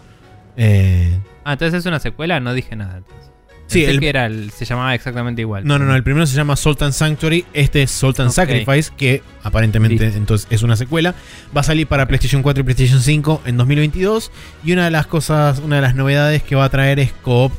Eh, 0.57 1.19
Ah, 1.43 1.53
entonces 1.53 1.79
es 1.79 1.85
una 1.85 1.99
secuela, 1.99 2.39
no 2.39 2.53
dije 2.53 2.75
nada. 2.75 2.97
entonces. 2.99 3.30
Sí, 3.73 3.85
el- 3.85 3.99
que 3.99 4.09
era 4.09 4.25
el- 4.25 4.51
se 4.51 4.65
llamaba 4.65 4.93
exactamente 4.95 5.41
igual. 5.41 5.65
No, 5.65 5.77
no, 5.79 5.85
no. 5.85 5.95
El 5.95 6.03
primero 6.03 6.25
se 6.25 6.35
llama 6.35 6.55
Salt 6.55 6.81
and 6.81 6.93
Sanctuary. 6.93 7.45
Este 7.53 7.83
es 7.83 7.91
Ok. 8.03 8.35
Sacrifice, 8.35 8.91
que 8.97 9.21
aparentemente 9.43 10.03
Listo. 10.05 10.17
entonces 10.17 10.47
es 10.49 10.63
una 10.63 10.75
secuela. 10.75 11.15
Va 11.55 11.61
a 11.61 11.63
salir 11.63 11.87
para 11.87 12.05
PlayStation 12.07 12.41
4 12.43 12.61
y 12.61 12.63
PlayStation 12.63 13.01
5 13.01 13.41
en 13.45 13.57
2022. 13.57 14.31
Y 14.63 14.73
una 14.73 14.85
de 14.85 14.91
las 14.91 15.07
cosas, 15.07 15.59
una 15.59 15.77
de 15.77 15.81
las 15.81 15.95
novedades 15.95 16.43
que 16.43 16.55
va 16.55 16.65
a 16.65 16.69
traer 16.69 16.99
es 16.99 17.11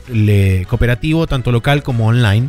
le- 0.08 0.66
cooperativo, 0.68 1.26
tanto 1.26 1.52
local 1.52 1.82
como 1.82 2.06
online. 2.06 2.48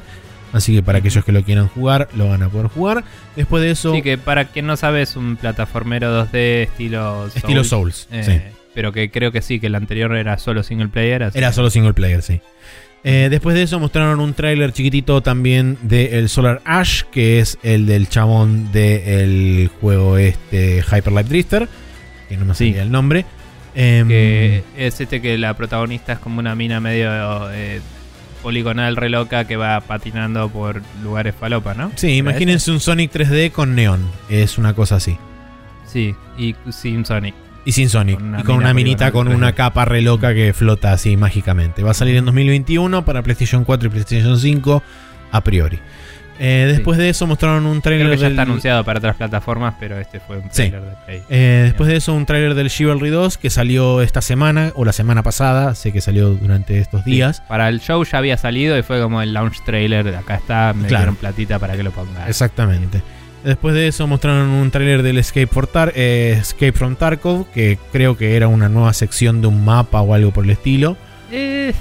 Así 0.51 0.75
que 0.75 0.83
para 0.83 0.99
aquellos 0.99 1.25
que 1.25 1.31
lo 1.31 1.43
quieran 1.43 1.67
jugar, 1.67 2.09
lo 2.15 2.29
van 2.29 2.43
a 2.43 2.49
poder 2.49 2.67
jugar. 2.67 3.03
Después 3.35 3.63
de 3.63 3.71
eso, 3.71 3.93
Sí, 3.95 4.03
que 4.03 4.19
para 4.19 4.45
quien 4.45 4.67
no 4.67 4.77
sabe 4.77 5.01
es 5.01 5.15
un 5.15 5.35
plataformero 5.35 6.11
2D 6.11 6.63
estilo 6.63 7.21
Souls. 7.23 7.35
estilo 7.37 7.63
Souls. 7.63 8.07
Eh, 8.11 8.23
sí. 8.23 8.55
Pero 8.75 8.91
que 8.91 9.09
creo 9.09 9.31
que 9.31 9.41
sí, 9.41 9.59
que 9.59 9.67
el 9.67 9.75
anterior 9.75 10.15
era 10.15 10.37
solo 10.37 10.61
single 10.63 10.89
player. 10.89 11.23
así 11.23 11.37
Era 11.37 11.51
solo 11.53 11.69
single 11.71 11.93
player, 11.93 12.21
sí. 12.21 12.41
Eh, 13.05 13.27
después 13.29 13.55
de 13.55 13.63
eso 13.63 13.79
mostraron 13.79 14.19
un 14.21 14.33
tráiler 14.33 14.71
chiquitito 14.71 15.21
también 15.21 15.77
del 15.81 16.29
Solar 16.29 16.61
Ash, 16.63 17.03
que 17.11 17.39
es 17.39 17.57
el 17.61 17.85
del 17.85 18.07
chabón 18.07 18.71
del 18.71 19.69
juego 19.81 20.17
este 20.17 20.81
Hyper 20.81 21.11
Light 21.11 21.27
Drifter, 21.27 21.67
que 22.29 22.37
no 22.37 22.45
me 22.45 22.55
Sí. 22.55 22.69
salía 22.69 22.83
el 22.83 22.91
nombre. 22.91 23.25
Em, 23.75 24.07
Que 24.07 24.63
es 24.77 25.01
este 25.01 25.21
que 25.21 25.37
la 25.37 25.53
protagonista 25.55 26.13
es 26.13 26.19
como 26.19 26.39
una 26.39 26.55
mina 26.55 26.79
medio 26.79 27.09
eh, 27.51 27.81
poligonal 28.41 28.95
re 28.95 29.09
loca 29.09 29.45
que 29.45 29.55
va 29.57 29.81
patinando 29.81 30.47
por 30.49 30.81
lugares 31.03 31.33
falopa, 31.37 31.73
¿no? 31.73 31.91
sí, 31.95 32.07
¿Era 32.07 32.15
imagínense 32.17 32.71
un 32.71 32.79
Sonic 32.79 33.11
3D 33.11 33.51
con 33.51 33.73
neón. 33.75 34.09
Es 34.29 34.57
una 34.57 34.73
cosa 34.73 34.95
así. 34.97 35.17
Sí, 35.91 36.15
y 36.37 36.55
sin 36.71 37.05
Sonic. 37.05 37.35
Y 37.65 37.71
sin 37.71 37.89
Sonic. 37.89 38.19
Con 38.19 38.39
y 38.39 38.43
con 38.43 38.57
mina 38.57 38.65
una 38.69 38.73
minita 38.73 39.11
con 39.11 39.27
una 39.29 39.51
3D. 39.51 39.55
capa 39.55 39.85
re 39.85 40.01
loca 40.01 40.33
que 40.33 40.53
flota 40.53 40.91
así 40.91 41.15
mágicamente. 41.17 41.81
Va 41.83 41.91
a 41.91 41.93
salir 41.93 42.15
en 42.17 42.25
2021 42.25 43.05
para 43.05 43.21
PlayStation 43.21 43.63
4 43.63 43.87
y 43.87 43.91
PlayStation 43.91 44.37
5 44.37 44.83
a 45.31 45.41
priori. 45.41 45.79
Eh, 46.39 46.65
después 46.67 46.97
de 46.97 47.09
eso 47.09 47.27
mostraron 47.27 47.65
un 47.67 47.79
Creo 47.79 47.81
tráiler 47.99 48.09
que 48.09 48.17
ya 48.17 48.23
del- 48.23 48.31
está 48.33 48.41
anunciado 48.41 48.83
para 48.83 48.97
otras 48.97 49.15
plataformas, 49.15 49.75
pero 49.79 49.99
este 49.99 50.19
fue 50.19 50.37
un 50.37 50.43
Sí. 50.45 50.69
trailer 50.69 50.81
de 50.81 50.95
Play. 51.05 51.21
Eh, 51.29 51.61
después 51.65 51.87
de 51.87 51.95
eso, 51.95 52.13
un 52.13 52.25
tráiler 52.25 52.55
del 52.55 52.69
Chivalry 52.71 53.09
2 53.11 53.37
que 53.37 53.49
salió 53.51 54.01
esta 54.01 54.19
semana 54.21 54.71
o 54.75 54.83
la 54.83 54.93
semana 54.93 55.21
pasada. 55.21 55.75
Sé 55.75 55.93
que 55.93 56.01
salió 56.01 56.29
durante 56.31 56.79
estos 56.79 57.05
días. 57.05 57.41
Para 57.47 57.69
el 57.69 57.79
show 57.81 58.03
ya 58.03 58.17
había 58.17 58.35
salido 58.37 58.77
y 58.77 58.81
fue 58.81 58.99
como 58.99 59.21
el 59.21 59.31
launch 59.31 59.63
trailer. 59.63 60.07
Acá 60.15 60.35
está, 60.35 60.73
me 60.75 60.87
Claro. 60.87 61.03
dieron 61.03 61.15
platita 61.17 61.59
para 61.59 61.77
que 61.77 61.83
lo 61.83 61.91
ponga. 61.91 62.27
Exactamente. 62.27 63.01
Después 63.43 63.75
de 63.75 63.87
eso 63.87 64.07
mostraron 64.07 64.49
un 64.49 64.71
tráiler 64.71 65.03
del 65.03 65.17
Escape, 65.17 65.47
for 65.47 65.69
eh, 65.95 66.37
Escape 66.39 66.71
from 66.71 66.95
Tarkov, 66.95 67.45
que 67.51 67.77
creo 67.91 68.15
que 68.17 68.35
era 68.37 68.47
una 68.47 68.69
nueva 68.69 68.93
sección 68.93 69.41
de 69.41 69.47
un 69.47 69.65
mapa 69.65 70.01
o 70.01 70.13
algo 70.13 70.31
por 70.31 70.45
el 70.45 70.51
estilo. 70.51 70.95
Eh, 71.29 71.73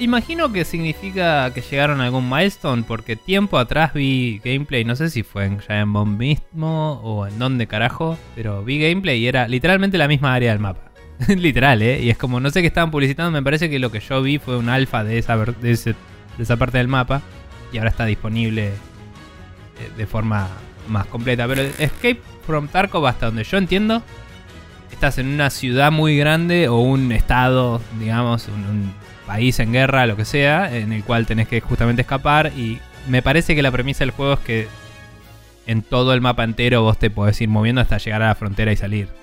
imagino 0.00 0.52
que 0.52 0.64
significa 0.64 1.52
que 1.54 1.60
llegaron 1.60 2.00
a 2.00 2.04
algún 2.06 2.28
milestone, 2.28 2.82
porque 2.82 3.14
tiempo 3.14 3.58
atrás 3.58 3.94
vi 3.94 4.40
gameplay, 4.44 4.84
no 4.84 4.96
sé 4.96 5.10
si 5.10 5.22
fue 5.22 5.44
en 5.46 5.60
Giant 5.60 5.92
Bomb 5.92 6.18
mismo 6.18 6.94
o 7.04 7.24
en 7.26 7.38
dónde 7.38 7.68
carajo, 7.68 8.18
pero 8.34 8.64
vi 8.64 8.80
gameplay 8.80 9.20
y 9.20 9.28
era 9.28 9.46
literalmente 9.46 9.96
la 9.96 10.08
misma 10.08 10.34
área 10.34 10.50
del 10.50 10.58
mapa. 10.60 10.90
Literal, 11.28 11.82
¿eh? 11.82 12.00
Y 12.02 12.10
es 12.10 12.16
como, 12.18 12.40
no 12.40 12.50
sé 12.50 12.62
qué 12.62 12.66
estaban 12.66 12.90
publicitando, 12.90 13.30
me 13.30 13.42
parece 13.44 13.70
que 13.70 13.78
lo 13.78 13.92
que 13.92 14.00
yo 14.00 14.22
vi 14.22 14.38
fue 14.38 14.56
un 14.56 14.68
alfa 14.68 15.04
de 15.04 15.18
esa, 15.18 15.36
de 15.36 15.70
ese- 15.70 15.94
de 16.36 16.42
esa 16.42 16.56
parte 16.56 16.78
del 16.78 16.88
mapa 16.88 17.20
y 17.72 17.78
ahora 17.78 17.90
está 17.90 18.06
disponible 18.06 18.68
eh, 18.68 18.72
de 19.96 20.06
forma 20.06 20.48
más 20.90 21.06
completa. 21.06 21.46
Pero 21.48 21.62
Escape 21.62 22.20
from 22.46 22.68
Tarkov, 22.68 23.06
hasta 23.06 23.26
donde 23.26 23.44
yo 23.44 23.56
entiendo, 23.58 24.02
estás 24.92 25.18
en 25.18 25.28
una 25.28 25.50
ciudad 25.50 25.90
muy 25.90 26.16
grande 26.16 26.68
o 26.68 26.78
un 26.80 27.12
estado, 27.12 27.80
digamos, 27.98 28.48
un, 28.48 28.64
un 28.64 28.94
país 29.26 29.58
en 29.60 29.72
guerra, 29.72 30.06
lo 30.06 30.16
que 30.16 30.24
sea, 30.24 30.76
en 30.76 30.92
el 30.92 31.04
cual 31.04 31.26
tenés 31.26 31.48
que 31.48 31.60
justamente 31.60 32.02
escapar. 32.02 32.52
Y 32.56 32.78
me 33.08 33.22
parece 33.22 33.54
que 33.54 33.62
la 33.62 33.70
premisa 33.70 34.00
del 34.00 34.10
juego 34.10 34.34
es 34.34 34.40
que 34.40 34.68
en 35.66 35.82
todo 35.82 36.12
el 36.14 36.20
mapa 36.20 36.44
entero 36.44 36.82
vos 36.82 36.98
te 36.98 37.10
podés 37.10 37.40
ir 37.40 37.48
moviendo 37.48 37.80
hasta 37.80 37.98
llegar 37.98 38.22
a 38.22 38.28
la 38.28 38.34
frontera 38.34 38.72
y 38.72 38.76
salir. 38.76 39.19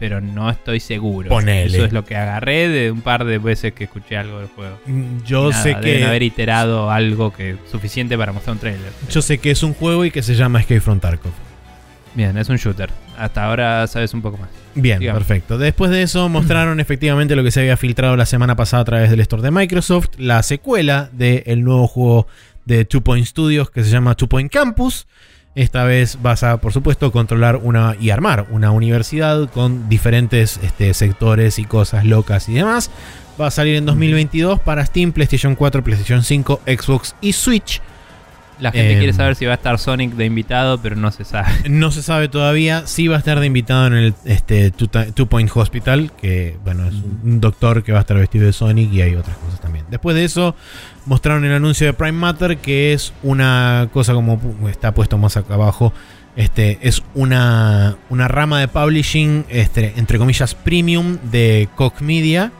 Pero 0.00 0.20
no 0.20 0.50
estoy 0.50 0.80
seguro. 0.80 1.28
Ponele. 1.28 1.76
Eso 1.76 1.84
es 1.84 1.92
lo 1.92 2.04
que 2.04 2.16
agarré 2.16 2.68
de 2.68 2.90
un 2.90 3.02
par 3.02 3.24
de 3.24 3.38
veces 3.38 3.72
que 3.74 3.84
escuché 3.84 4.16
algo 4.16 4.38
del 4.40 4.48
juego. 4.48 4.76
Mm, 4.86 5.22
Yo 5.24 5.50
Nada, 5.50 5.62
sé 5.62 5.76
deben 5.80 6.04
haber 6.04 6.20
que 6.20 6.24
iterado 6.26 6.90
algo 6.90 7.32
que 7.32 7.56
suficiente 7.70 8.16
para 8.18 8.32
mostrar 8.32 8.54
un 8.54 8.60
trailer. 8.60 8.90
yo 9.10 9.22
sé 9.22 9.38
que 9.38 9.50
es 9.52 9.62
un 9.62 9.74
juego 9.74 10.04
y 10.04 10.10
que 10.10 10.22
se 10.22 10.34
llama 10.34 10.58
Escape 10.60 10.80
from 10.80 10.98
Tarkov. 10.98 11.32
Bien, 12.14 12.36
es 12.38 12.48
un 12.48 12.56
shooter. 12.56 12.90
Hasta 13.16 13.44
ahora 13.44 13.86
sabes 13.86 14.12
un 14.14 14.22
poco 14.22 14.38
más. 14.38 14.48
Bien, 14.74 14.98
Digamos. 14.98 15.20
perfecto. 15.22 15.58
Después 15.58 15.90
de 15.90 16.02
eso 16.02 16.28
mostraron 16.28 16.80
efectivamente 16.80 17.36
lo 17.36 17.44
que 17.44 17.50
se 17.50 17.60
había 17.60 17.76
filtrado 17.76 18.16
la 18.16 18.26
semana 18.26 18.56
pasada 18.56 18.80
a 18.80 18.84
través 18.86 19.10
del 19.10 19.20
store 19.20 19.42
de 19.42 19.50
Microsoft, 19.50 20.08
la 20.16 20.42
secuela 20.42 21.10
del 21.12 21.62
nuevo 21.62 21.86
juego 21.86 22.26
de 22.64 22.84
Two 22.84 23.02
Point 23.02 23.26
Studios 23.26 23.70
que 23.70 23.84
se 23.84 23.90
llama 23.90 24.14
Two 24.16 24.28
Point 24.28 24.50
Campus. 24.50 25.06
Esta 25.56 25.82
vez 25.82 26.18
vas 26.22 26.44
a, 26.44 26.58
por 26.58 26.72
supuesto, 26.72 27.10
controlar 27.10 27.56
una 27.56 27.96
y 28.00 28.10
armar 28.10 28.46
una 28.50 28.70
universidad 28.70 29.50
con 29.50 29.88
diferentes 29.88 30.60
este, 30.62 30.94
sectores 30.94 31.58
y 31.58 31.64
cosas 31.64 32.04
locas 32.04 32.48
y 32.48 32.54
demás. 32.54 32.90
Va 33.40 33.48
a 33.48 33.50
salir 33.50 33.74
en 33.74 33.84
2022 33.84 34.60
para 34.60 34.86
Steam, 34.86 35.12
PlayStation 35.12 35.56
4, 35.56 35.82
PlayStation 35.82 36.22
5, 36.22 36.60
Xbox 36.66 37.16
y 37.20 37.32
Switch. 37.32 37.82
La 38.60 38.72
gente 38.72 38.92
Em. 38.92 38.98
quiere 38.98 39.12
saber 39.12 39.36
si 39.36 39.46
va 39.46 39.52
a 39.52 39.54
estar 39.54 39.78
Sonic 39.78 40.12
de 40.14 40.26
invitado, 40.26 40.80
pero 40.80 40.96
no 40.96 41.10
se 41.10 41.24
sabe. 41.24 41.48
No 41.70 41.90
se 41.90 42.02
sabe 42.02 42.28
todavía 42.28 42.86
si 42.86 43.08
va 43.08 43.16
a 43.16 43.18
estar 43.18 43.40
de 43.40 43.46
invitado 43.46 43.86
en 43.86 43.94
el 43.94 44.14
este, 44.24 44.70
Two, 44.70 45.26
Point 45.26 45.50
Hospital, 45.54 46.12
que 46.20 46.58
bueno, 46.64 46.86
es 46.86 46.94
un, 46.94 47.40
doctor 47.40 47.82
que 47.82 47.92
va 47.92 47.98
a 47.98 48.00
estar 48.02 48.16
vestido 48.16 48.46
de 48.46 48.52
Sonic 48.52 48.92
y 48.92 49.02
hay 49.02 49.14
otras 49.14 49.36
cosas 49.38 49.60
también. 49.60 49.86
Después 49.90 50.14
de 50.14 50.24
eso, 50.24 50.54
mostraron 51.06 51.44
el 51.44 51.52
anuncio 51.52 51.86
de 51.86 51.92
Prime 51.92 52.12
Matter, 52.12 52.58
que 52.58 52.92
es 52.92 53.12
una 53.22 53.88
cosa 53.92 54.12
como 54.14 54.68
está 54.68 54.92
puesto 54.92 55.16
más 55.18 55.36
acá 55.36 55.54
abajo. 55.54 55.92
Este, 56.36 56.78
es 56.82 57.02
una, 57.14 57.96
una 58.08 58.28
rama 58.28 58.60
de 58.60 58.68
publishing, 58.68 59.46
este, 59.48 59.94
entre 59.96 60.18
comillas, 60.18 60.54
premium 60.54 61.18
de 61.30 61.68
Koch 61.74 62.00
Media, 62.00 62.52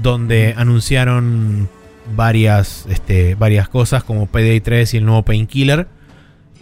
donde 0.00 0.54
anunciaron 0.56 1.68
varias, 2.14 2.86
este, 2.88 3.34
varias 3.34 3.68
cosas 3.68 4.04
como 4.04 4.26
Payday 4.26 4.60
3 4.60 4.94
y 4.94 4.96
el 4.98 5.04
nuevo 5.06 5.22
Painkiller. 5.22 5.86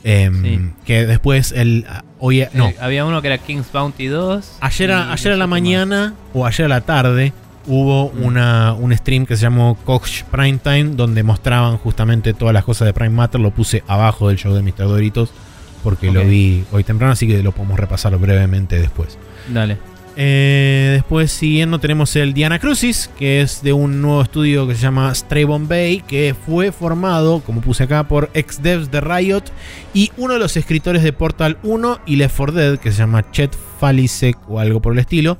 Em, 0.04 0.42
Sí. 0.42 0.60
Que 0.84 1.06
después 1.06 1.52
el 1.52 1.86
hoy 2.18 2.44
no 2.54 2.68
Eh, 2.68 2.76
había 2.80 3.04
uno 3.04 3.22
que 3.22 3.28
era 3.28 3.38
King's 3.38 3.70
Bounty 3.72 4.06
2. 4.08 4.56
ayer 4.60 4.90
a, 4.92 5.04
no 5.06 5.12
ayer 5.12 5.32
a 5.32 5.36
la 5.36 5.46
mañana 5.46 6.14
o 6.34 6.44
ayer 6.44 6.66
a 6.66 6.68
la 6.68 6.80
tarde 6.80 7.32
hubo 7.68 8.10
Mm. 8.12 8.24
una, 8.24 8.72
un 8.72 8.96
stream 8.96 9.26
que 9.26 9.36
se 9.36 9.42
llamó 9.42 9.76
Koch 9.84 10.24
Prime 10.24 10.58
Time 10.58 10.84
donde 10.96 11.22
mostraban 11.22 11.76
justamente 11.78 12.34
todas 12.34 12.52
las 12.52 12.64
cosas 12.64 12.86
de 12.86 12.92
Prime 12.92 13.10
Matter. 13.14 13.40
Lo 13.40 13.52
puse 13.52 13.84
abajo 13.86 14.28
del 14.28 14.38
show 14.38 14.52
de 14.52 14.62
Mr. 14.62 14.88
Doritos 14.88 15.30
porque 15.84 16.10
lo 16.10 16.24
vi 16.24 16.64
hoy 16.72 16.82
temprano, 16.82 17.12
así 17.12 17.26
que 17.28 17.40
lo 17.42 17.52
podemos 17.52 17.78
repasar 17.78 18.16
brevemente 18.18 18.80
después. 18.80 19.16
Dale. 19.48 19.78
Eh, 20.16 20.90
después, 20.94 21.32
siguiendo, 21.32 21.78
tenemos 21.78 22.14
el 22.16 22.34
Diana 22.34 22.58
Crucis, 22.58 23.10
que 23.18 23.40
es 23.40 23.62
de 23.62 23.72
un 23.72 24.02
nuevo 24.02 24.22
estudio 24.22 24.68
que 24.68 24.74
se 24.74 24.82
llama 24.82 25.14
Stray 25.14 25.44
Bombay, 25.44 26.02
que 26.06 26.34
fue 26.46 26.70
formado, 26.72 27.40
como 27.40 27.60
puse 27.62 27.84
acá, 27.84 28.06
por 28.08 28.30
ex 28.34 28.62
devs 28.62 28.90
de 28.90 29.00
Riot 29.00 29.44
y 29.94 30.10
uno 30.18 30.34
de 30.34 30.38
los 30.40 30.56
escritores 30.56 31.02
de 31.02 31.12
Portal 31.12 31.56
1 31.62 32.00
y 32.06 32.16
Left 32.16 32.36
4 32.36 32.52
Dead, 32.54 32.78
que 32.78 32.92
se 32.92 32.98
llama 32.98 33.30
Chet 33.30 33.56
Falisek 33.80 34.36
o 34.48 34.58
algo 34.60 34.82
por 34.82 34.92
el 34.92 34.98
estilo. 34.98 35.38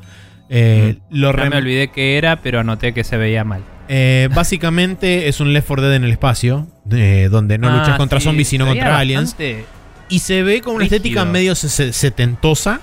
Eh, 0.49 0.99
lo 1.11 1.37
Ya 1.37 1.49
me 1.51 1.57
olvidé 1.57 1.89
que 1.89 2.17
era, 2.19 2.37
pero 2.43 2.61
anoté 2.61 2.93
que 2.95 3.05
se 3.05 3.17
veía 3.17 3.45
mal. 3.45 3.63
eh, 3.89 4.29
básicamente 4.35 5.29
es 5.29 5.41
un 5.41 5.53
Left 5.53 5.67
4 5.69 5.83
Dead 5.87 5.97
en 5.97 6.05
el 6.05 6.11
espacio, 6.13 6.67
donde 6.85 7.59
no 7.59 7.69
Ah, 7.69 7.79
luchas 7.79 7.97
contra 7.99 8.21
sí, 8.21 8.25
zombies, 8.25 8.49
sino 8.49 8.67
contra 8.67 8.99
aliens. 8.99 9.31
bastante- 9.31 9.65
Y 10.09 10.19
se 10.21 10.43
ve 10.43 10.61
con 10.61 10.75
una 10.77 10.85
rígido. 10.85 10.97
estética 10.97 11.25
medio 11.25 11.55
se- 11.55 11.69
se- 11.69 11.93
setentosa. 11.93 12.81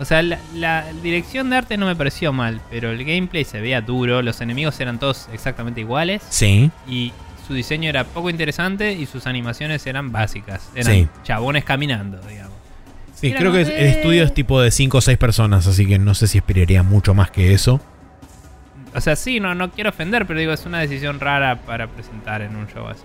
O 0.00 0.04
sea, 0.06 0.22
la, 0.22 0.38
la 0.54 0.86
dirección 1.02 1.50
de 1.50 1.56
arte 1.58 1.76
no 1.76 1.86
me 1.86 1.94
pareció 1.94 2.32
mal, 2.32 2.60
pero 2.70 2.90
el 2.90 3.04
gameplay 3.04 3.44
se 3.44 3.60
veía 3.60 3.80
duro, 3.82 4.22
los 4.22 4.40
enemigos 4.40 4.80
eran 4.80 4.98
todos 4.98 5.28
exactamente 5.32 5.82
iguales 5.82 6.22
Sí. 6.30 6.70
y 6.88 7.12
su 7.46 7.52
diseño 7.54 7.88
era 7.90 8.04
poco 8.04 8.30
interesante 8.30 8.94
y 8.94 9.04
sus 9.06 9.26
animaciones 9.26 9.86
eran 9.86 10.10
básicas. 10.10 10.70
Eran 10.74 10.94
Sí. 10.94 11.08
chabones 11.22 11.64
caminando, 11.64 12.18
digamos. 12.26 12.54
Sí, 13.14 13.26
Mira, 13.26 13.38
creo 13.40 13.50
no 13.52 13.58
que 13.58 13.64
sé. 13.66 13.78
el 13.78 13.86
estudio 13.88 14.24
es 14.24 14.32
tipo 14.32 14.60
de 14.62 14.70
5 14.70 14.96
o 14.98 15.00
6 15.02 15.18
personas, 15.18 15.66
así 15.66 15.86
que 15.86 15.98
no 15.98 16.14
sé 16.14 16.26
si 16.28 16.38
esperaría 16.38 16.82
mucho 16.82 17.12
más 17.12 17.30
que 17.30 17.52
eso. 17.52 17.78
O 18.94 19.00
sea, 19.02 19.14
sí, 19.16 19.38
no, 19.38 19.54
no 19.54 19.70
quiero 19.70 19.90
ofender, 19.90 20.26
pero 20.26 20.40
digo, 20.40 20.52
es 20.54 20.64
una 20.64 20.78
decisión 20.80 21.20
rara 21.20 21.56
para 21.56 21.86
presentar 21.88 22.40
en 22.40 22.56
un 22.56 22.66
show 22.68 22.88
así. 22.88 23.04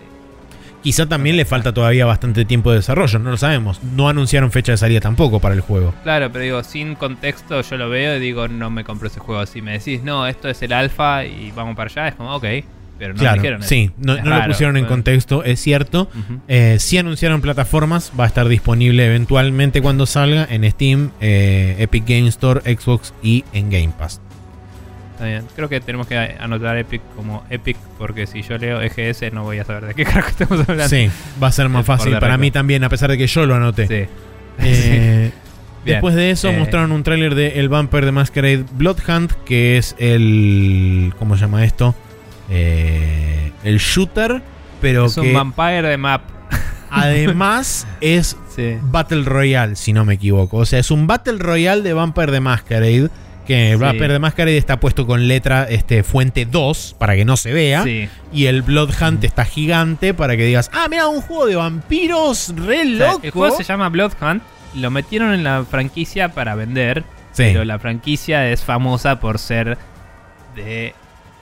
Quizá 0.85 1.07
también 1.07 1.35
le 1.35 1.45
falta 1.45 1.73
todavía 1.73 2.05
bastante 2.05 2.45
tiempo 2.45 2.69
de 2.69 2.77
desarrollo, 2.77 3.17
no 3.17 3.31
lo 3.31 3.37
sabemos. 3.37 3.81
No 3.81 4.07
anunciaron 4.07 4.51
fecha 4.51 4.73
de 4.73 4.77
salida 4.77 4.99
tampoco 4.99 5.39
para 5.39 5.55
el 5.55 5.61
juego. 5.61 5.95
Claro, 6.03 6.31
pero 6.31 6.43
digo, 6.43 6.63
sin 6.63 6.93
contexto 6.93 7.59
yo 7.61 7.77
lo 7.77 7.89
veo 7.89 8.17
y 8.17 8.19
digo, 8.19 8.47
no 8.47 8.69
me 8.69 8.83
compro 8.83 9.07
ese 9.07 9.19
juego. 9.19 9.43
Si 9.47 9.63
me 9.63 9.71
decís, 9.71 10.03
no, 10.03 10.27
esto 10.27 10.47
es 10.47 10.61
el 10.61 10.73
alfa 10.73 11.25
y 11.25 11.51
vamos 11.55 11.75
para 11.75 11.89
allá, 11.89 12.09
es 12.09 12.13
como, 12.13 12.35
ok, 12.35 12.45
pero 12.99 13.15
no 13.15 13.19
claro, 13.19 13.41
dijeron 13.41 13.61
eso. 13.61 13.69
sí, 13.69 13.89
no, 13.97 14.15
lo 14.15 14.45
pusieron 14.45 14.77
en 14.77 14.85
contexto, 14.85 15.43
es 15.43 15.59
cierto. 15.59 16.07
Eh, 16.47 16.77
sí 16.79 16.99
anunciaron 16.99 17.41
plataformas, 17.41 18.11
va 18.19 18.25
a 18.25 18.27
estar 18.27 18.47
disponible 18.47 19.07
eventualmente 19.07 19.81
cuando 19.81 20.05
salga 20.05 20.45
en 20.47 20.69
Steam, 20.69 21.09
eh, 21.19 21.77
Epic 21.79 22.03
Game 22.07 22.27
Store, 22.27 22.61
Xbox 22.61 23.11
y 23.23 23.43
en 23.53 23.71
Game 23.71 23.91
Pass. 23.97 24.21
Está 25.15 25.25
bien. 25.25 25.45
Creo 25.55 25.67
que 25.69 25.79
tenemos 25.81 26.07
que 26.07 26.17
anotar 26.17 26.77
Epic 26.77 27.01
como 27.15 27.43
Epic, 27.49 27.77
porque 27.97 28.27
si 28.27 28.41
yo 28.41 28.57
leo 28.57 28.81
EGS 28.81 29.33
no 29.33 29.43
voy 29.43 29.59
a 29.59 29.63
saber 29.65 29.85
de 29.87 29.93
qué 29.93 30.03
carajo 30.05 30.29
estamos 30.29 30.59
hablando. 30.69 30.89
Sí, 30.89 31.09
va 31.41 31.47
a 31.47 31.51
ser 31.51 31.69
más 31.69 31.85
fácil 31.85 32.17
para 32.19 32.37
mí 32.37 32.51
también, 32.51 32.83
a 32.83 32.89
pesar 32.89 33.09
de 33.09 33.17
que 33.17 33.27
yo 33.27 33.45
lo 33.45 33.55
anoté. 33.55 33.87
Sí. 33.87 34.09
Eh. 34.59 35.31
Después 35.85 36.15
de 36.15 36.31
eso 36.31 36.49
Eh, 36.49 36.57
mostraron 36.57 36.91
un 36.91 37.03
tráiler 37.03 37.35
de 37.35 37.59
El 37.59 37.69
Vampire 37.69 38.07
de 38.07 38.11
Masquerade 38.11 38.65
Bloodhunt, 38.71 39.31
que 39.45 39.77
es 39.77 39.95
el... 39.99 41.13
¿Cómo 41.19 41.35
se 41.35 41.41
llama 41.41 41.63
esto? 41.63 41.93
Eh, 42.49 43.51
el 43.63 43.77
shooter, 43.77 44.41
pero 44.81 45.05
es 45.05 45.17
un 45.17 45.31
vampire 45.31 45.83
de 45.83 45.97
map. 45.97 46.21
además 46.89 47.87
es 48.01 48.35
Sí. 48.55 48.77
Battle 48.81 49.23
Royale, 49.25 49.75
si 49.75 49.91
no 49.93 50.05
me 50.05 50.13
equivoco. 50.13 50.57
O 50.57 50.65
sea, 50.65 50.79
es 50.79 50.89
un 50.89 51.07
Battle 51.07 51.37
Royale 51.39 51.81
de 51.81 51.91
Vampire 51.93 52.31
de 52.31 52.39
Masquerade. 52.39 53.09
Que 53.45 53.71
Sí. 53.73 53.79
Vampire 53.79 54.13
de 54.13 54.19
Masquerade 54.19 54.57
está 54.57 54.79
puesto 54.79 55.05
con 55.05 55.27
letra 55.27 55.65
este, 55.69 56.03
fuente 56.03 56.45
2 56.45 56.95
para 56.97 57.15
que 57.15 57.25
no 57.25 57.37
se 57.37 57.53
vea. 57.53 57.83
Sí. 57.83 58.09
Y 58.33 58.45
el 58.47 58.61
Bloodhunt 58.63 59.23
está 59.23 59.45
gigante 59.45 60.13
para 60.13 60.35
que 60.35 60.45
digas, 60.45 60.69
ah, 60.73 60.87
mira, 60.89 61.07
un 61.07 61.21
juego 61.21 61.45
de 61.45 61.55
vampiros 61.55 62.53
re 62.55 62.81
O 62.81 62.97
sea, 62.97 63.11
loco. 63.13 63.19
el 63.23 63.31
juego 63.31 63.57
se 63.57 63.63
llama 63.63 63.89
Bloodhunt. 63.89 64.41
Lo 64.75 64.91
metieron 64.91 65.33
en 65.33 65.43
la 65.43 65.63
franquicia 65.63 66.29
para 66.29 66.55
vender. 66.55 67.03
Sí. 67.31 67.43
Pero 67.43 67.65
la 67.65 67.79
franquicia 67.79 68.49
es 68.51 68.63
famosa 68.63 69.19
por 69.19 69.39
ser 69.39 69.77
de 70.55 70.93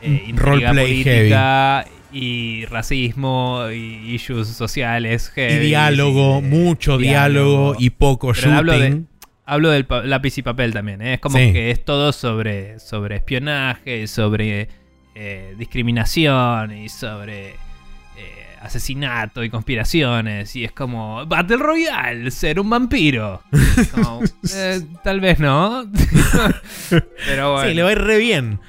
eh, 0.01 0.31
Roleplay 0.35 1.03
política 1.03 1.85
y 2.11 2.65
racismo 2.65 3.67
y 3.71 4.13
issues 4.13 4.47
sociales. 4.49 5.31
y 5.35 5.39
heavy, 5.39 5.65
diálogo, 5.67 6.39
sí, 6.41 6.47
mucho 6.47 6.97
diálogo, 6.97 7.49
diálogo. 7.51 7.75
y 7.80 7.89
poco 7.91 8.34
Pero 8.34 8.61
shooting. 8.63 9.07
Hablo 9.45 9.70
del 9.72 9.86
lápiz 10.06 10.38
y 10.38 10.41
papel 10.41 10.72
también, 10.74 11.02
¿eh? 11.02 11.15
es 11.15 11.20
como 11.20 11.38
Sí. 11.38 11.52
que 11.52 11.70
es 11.72 11.84
todo 11.84 12.14
sobre, 12.14 12.80
sobre 12.80 13.18
espionaje, 13.18 14.07
sobre 14.07 14.70
eh, 15.15 15.53
discriminación 15.57 16.72
y 16.78 16.88
sobre 16.90 17.49
eh, 17.49 17.56
asesinato 18.61 19.44
y 19.44 19.49
conspiraciones. 19.49 20.56
Y 20.56 20.64
es 20.64 20.72
como 20.72 21.26
Battle 21.26 21.57
Royale, 21.57 22.32
ser 22.32 22.60
un 22.60 22.70
vampiro. 22.70 23.41
Como, 23.91 24.22
eh, 24.56 24.82
tal 25.03 25.20
vez 25.20 25.40
no. 25.40 25.86
Pero 27.26 27.52
bueno, 27.53 27.68
Sí, 27.70 27.74
le 27.76 27.84
va 27.84 27.90
a 27.90 27.91
ir 27.91 27.99
re 28.02 28.18
bien. 28.18 28.60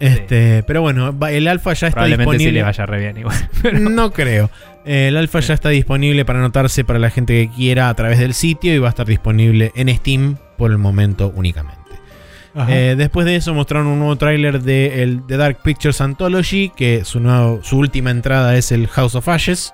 Este, 0.00 0.62
Pero 0.66 0.80
bueno, 0.80 1.14
el 1.28 1.46
alfa 1.46 1.74
ya 1.74 1.88
está 1.88 1.96
probablemente 2.00 2.30
sí 2.32 2.38
disponible. 2.38 2.52
le 2.60 2.62
vaya 2.64 2.86
re 2.86 2.98
bien 3.00 3.16
igual. 3.18 3.48
No 3.94 4.12
creo. 4.12 4.50
Eh, 4.84 5.08
El 5.08 5.16
alfa 5.16 5.40
ya 5.40 5.54
está 5.54 5.68
disponible 5.68 6.24
para 6.24 6.38
anotarse 6.38 6.84
para 6.84 6.98
la 6.98 7.10
gente 7.10 7.34
que 7.48 7.54
quiera 7.54 7.88
a 7.88 7.94
través 7.94 8.18
del 8.18 8.34
sitio 8.34 8.74
y 8.74 8.78
va 8.78 8.88
a 8.88 8.90
estar 8.90 9.06
disponible 9.06 9.72
en 9.74 9.94
Steam 9.94 10.36
por 10.56 10.70
el 10.70 10.78
momento 10.78 11.32
únicamente. 11.34 11.78
Eh, 12.68 12.94
después 12.98 13.26
de 13.26 13.36
eso 13.36 13.54
mostraron 13.54 13.86
un 13.86 13.98
nuevo 14.00 14.16
tráiler 14.16 14.60
de 14.62 15.02
el 15.04 15.22
The 15.26 15.36
Dark 15.36 15.58
Pictures 15.62 16.00
Anthology, 16.00 16.70
que 16.74 17.04
su, 17.04 17.20
nuevo- 17.20 17.60
su 17.62 17.78
última 17.78 18.10
entrada 18.10 18.56
es 18.56 18.72
el 18.72 18.88
House 18.88 19.14
of 19.14 19.28
Ashes. 19.28 19.72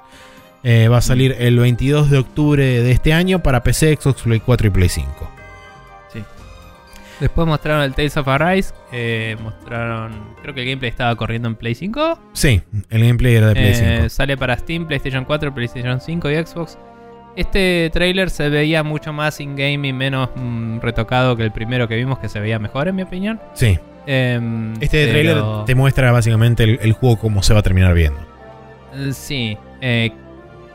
Eh, 0.62 0.88
va 0.88 0.98
a 0.98 1.02
salir 1.02 1.36
el 1.38 1.58
22 1.58 2.10
de 2.10 2.18
octubre 2.18 2.64
de 2.64 2.90
este 2.90 3.12
año 3.12 3.42
para 3.42 3.62
PC, 3.62 3.96
Xbox, 4.00 4.22
Play 4.22 4.40
4 4.40 4.66
y 4.66 4.70
Play 4.70 4.88
5. 4.88 5.30
Después 7.20 7.46
mostraron 7.48 7.82
el 7.82 7.94
Tales 7.94 8.16
of 8.16 8.28
Arise. 8.28 8.74
eh, 8.92 9.36
mostraron. 9.42 10.34
Creo 10.42 10.54
que 10.54 10.60
el 10.62 10.66
gameplay 10.68 10.90
estaba 10.90 11.14
corriendo 11.16 11.48
en 11.48 11.54
Play 11.54 11.74
5. 11.74 12.18
Sí, 12.34 12.60
el 12.90 13.00
gameplay 13.02 13.34
era 13.36 13.48
de 13.48 13.54
Play 13.54 13.70
Eh, 13.74 13.96
5. 14.00 14.08
Sale 14.10 14.36
para 14.36 14.56
Steam, 14.58 14.86
PlayStation 14.86 15.24
4, 15.24 15.54
PlayStation 15.54 16.00
5 16.00 16.30
y 16.30 16.34
Xbox. 16.44 16.78
Este 17.36 17.90
trailer 17.92 18.30
se 18.30 18.48
veía 18.48 18.82
mucho 18.82 19.12
más 19.12 19.40
in-game 19.40 19.88
y 19.88 19.92
menos 19.92 20.30
mm, 20.34 20.78
retocado 20.80 21.36
que 21.36 21.42
el 21.42 21.52
primero 21.52 21.86
que 21.88 21.96
vimos, 21.96 22.18
que 22.18 22.28
se 22.28 22.40
veía 22.40 22.58
mejor, 22.58 22.88
en 22.88 22.96
mi 22.96 23.02
opinión. 23.02 23.40
Sí, 23.54 23.78
Em, 24.08 24.72
este 24.80 25.06
pero- 25.06 25.10
tráiler 25.10 25.64
te 25.66 25.74
muestra 25.74 26.12
básicamente 26.12 26.62
el, 26.64 26.78
el 26.80 26.92
juego 26.92 27.18
como 27.18 27.42
se 27.42 27.52
va 27.54 27.60
a 27.60 27.62
terminar 27.62 27.92
viendo. 27.92 28.20
Eh, 28.94 29.12
Sí, 29.12 29.58
eh, 29.80 30.12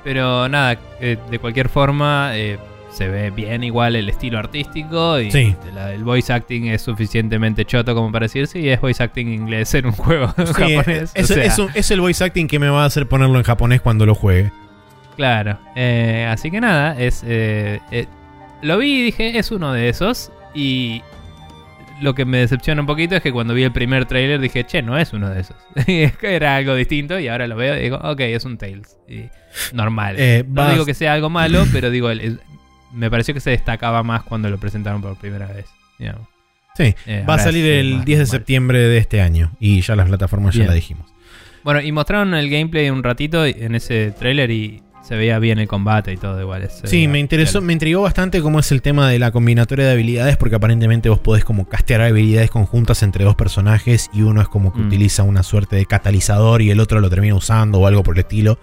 pero 0.03 0.49
nada, 0.49 0.77
eh, 0.99 1.18
de 1.30 1.39
cualquier 1.39 1.69
forma 1.69 2.31
eh, 2.34 2.59
se 2.91 3.07
ve 3.07 3.31
bien 3.31 3.63
igual 3.63 3.95
el 3.95 4.09
estilo 4.09 4.38
artístico 4.39 5.19
y 5.19 5.31
Sí. 5.31 5.55
la- 5.73 5.93
el 5.93 6.03
voice 6.03 6.31
acting 6.34 6.65
es 6.68 6.81
suficientemente 6.81 7.63
choto 7.65 7.95
como 7.95 8.11
para 8.11 8.26
decir, 8.26 8.47
sí, 8.47 8.68
es 8.69 8.80
voice 8.81 9.01
acting 9.01 9.27
inglés 9.30 9.73
en 9.73 9.85
un 9.88 9.91
juego 9.93 10.34
Sí, 10.38 10.76
japonés. 10.76 11.11
es, 11.15 11.31
o 11.31 11.34
sea, 11.34 11.43
es 11.43 11.57
un- 11.59 11.69
es 11.73 11.89
el 11.91 12.01
voice 12.01 12.23
acting 12.23 12.47
que 12.47 12.59
me 12.59 12.69
va 12.69 12.84
a 12.84 12.85
hacer 12.85 13.07
ponerlo 13.07 13.38
en 13.38 13.43
japonés 13.43 13.81
cuando 13.81 14.05
lo 14.05 14.13
juegue. 14.15 14.51
Claro, 15.15 15.57
eh, 15.76 16.27
así 16.30 16.51
que 16.51 16.59
nada, 16.61 16.99
es 16.99 17.23
eh, 17.26 17.80
eh, 17.91 18.05
lo 18.61 18.77
vi 18.77 18.99
y 18.99 19.03
dije, 19.03 19.38
es 19.38 19.51
uno 19.51 19.72
de 19.73 19.89
esos 19.89 20.31
y 20.53 21.01
lo 22.01 22.15
que 22.15 22.26
me 22.26 22.39
decepciona 22.39 22.81
un 22.81 22.88
poquito 22.88 23.15
es 23.15 23.22
que 23.22 23.31
cuando 23.31 23.53
vi 23.53 23.63
el 23.63 23.72
primer 23.72 24.05
trailer 24.05 24.39
dije, 24.39 24.63
che, 24.65 24.81
no 24.81 24.97
es 24.97 25.13
uno 25.13 25.30
de 25.30 25.41
esos. 25.41 25.55
Era 26.23 26.55
algo 26.55 26.73
distinto 26.76 27.19
y 27.19 27.27
ahora 27.27 27.45
lo 27.47 27.55
veo 27.55 27.77
y 27.77 27.84
digo, 27.84 27.97
ok, 27.97 28.19
es 28.22 28.43
un 28.45 28.57
Tales. 28.57 28.97
Y 29.07 29.26
normal. 29.73 30.18
No 30.47 30.63
vas- 30.63 30.72
digo 30.73 30.85
que 30.85 30.93
sea 30.95 31.13
algo 31.13 31.30
malo, 31.30 31.63
pero 31.72 31.89
digo, 31.91 32.09
el- 32.09 32.39
me 32.93 33.09
pareció 33.09 33.34
que 33.34 33.39
se 33.39 33.49
destacaba 33.51 34.03
más 34.03 34.23
cuando 34.23 34.49
lo 34.49 34.57
presentaron 34.57 35.01
por 35.01 35.15
primera 35.18 35.47
vez. 35.47 35.65
digamos. 35.99 36.27
Sí, 36.76 36.95
Eh, 37.05 37.23
va 37.30 37.35
a 37.35 37.39
salir 37.39 37.65
el 37.65 37.95
más 37.97 38.05
10 38.05 38.18
de 38.19 38.23
normal. 38.26 38.31
septiembre 38.39 38.80
de 38.80 38.97
este 38.97 39.22
año 39.22 39.51
y 39.59 39.81
ya 39.81 39.95
las 39.95 40.07
plataformas 40.07 40.53
ya 40.55 40.59
Bien. 40.59 40.68
la 40.69 40.73
dijimos. 40.73 41.05
Bueno, 41.63 41.81
y 41.81 41.91
mostraron 41.91 42.34
el 42.34 42.49
gameplay 42.49 42.89
un 42.89 43.03
ratito 43.03 43.45
en 43.45 43.76
ese 43.76 44.11
trailer 44.18 44.49
y 44.49 44.81
se 45.03 45.15
veía 45.15 45.38
bien 45.39 45.59
el 45.59 45.68
combate 45.68 46.13
y 46.13 46.18
todo 46.18 46.39
igual. 46.39 46.68
Sí, 46.85 47.07
me 47.07 47.19
interesó, 47.19 47.59
me 47.61 47.73
intrigó 47.73 48.01
bastante 48.03 48.41
cómo 48.41 48.59
es 48.59 48.72
el 48.72 48.81
tema 48.81 49.09
de 49.09 49.19
la 49.19 49.31
combinatoria 49.31 49.85
de 49.88 49.91
habilidades, 49.91 50.38
porque 50.38 50.55
aparentemente 50.55 51.09
vos 51.09 51.19
podés 51.19 51.43
como 51.43 51.68
castear 51.68 52.01
habilidades 52.01 52.49
conjuntas 52.51 53.03
entre 53.03 53.26
dos 53.26 53.35
personajes 53.35 54.09
y 54.13 54.22
uno 54.22 54.41
es 54.41 54.47
como 54.47 54.72
que 54.73 54.80
Mm. 54.80 54.88
utiliza 54.88 55.23
una 55.23 55.43
suerte 55.43 55.76
de 55.76 55.85
catalizador 55.85 56.61
y 56.61 56.72
el 56.72 56.80
otro 56.80 56.99
lo 57.01 57.09
termina 57.09 57.35
usando 57.35 57.80
o 57.80 57.88
algo 57.88 58.01
por 58.03 58.15
el 58.15 58.22
estilo. 58.22 58.57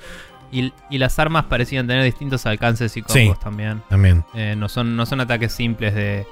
Y, 0.51 0.73
y 0.91 0.99
las 0.99 1.19
armas 1.19 1.45
parecían 1.45 1.87
tener 1.87 2.03
distintos 2.05 2.47
alcances 2.47 2.97
y 2.97 3.03
combos 3.03 3.15
Sí. 3.15 3.33
también. 3.43 3.83
También. 3.89 4.25
Eh, 4.35 4.55
no, 4.57 4.69
son, 4.69 4.97
no 4.97 5.05
son 5.07 5.20
ataques 5.20 5.53
simples 5.53 5.95
de, 5.95 6.27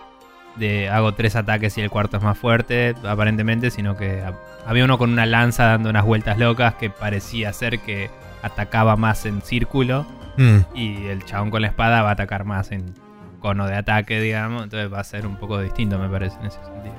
de 0.57 0.89
hago 0.89 1.13
tres 1.13 1.37
ataques 1.37 1.77
y 1.77 1.83
el 1.83 1.91
cuarto 1.91 2.17
es 2.17 2.23
más 2.23 2.39
fuerte, 2.39 2.95
aparentemente, 3.07 3.71
sino 3.71 3.97
que 3.97 4.23
ha- 4.23 4.33
había 4.67 4.85
uno 4.87 4.97
con 4.97 5.11
una 5.13 5.27
lanza 5.27 5.65
dando 5.67 5.91
unas 5.91 6.05
vueltas 6.05 6.39
locas 6.39 6.75
que 6.77 6.89
parecía 6.89 7.53
ser 7.53 7.79
que 7.81 8.11
atacaba 8.43 8.97
más 8.97 9.27
en 9.27 9.43
círculo 9.43 10.07
Mm, 10.39 10.59
y 10.75 11.07
el 11.07 11.25
chabón 11.25 11.51
con 11.51 11.63
la 11.63 11.69
espada 11.69 12.03
va 12.03 12.11
a 12.11 12.13
atacar 12.13 12.45
más 12.45 12.71
en 12.71 12.93
cono 13.41 13.67
de 13.67 13.75
ataque, 13.75 14.21
digamos. 14.21 14.65
Entonces 14.65 14.93
va 14.93 15.01
a 15.01 15.05
ser 15.05 15.27
un 15.27 15.37
poco 15.37 15.59
distinto, 15.63 15.99
me 15.99 16.11
parece, 16.11 16.39
en 16.41 16.47
ese 16.47 16.59
sentido. 16.63 16.95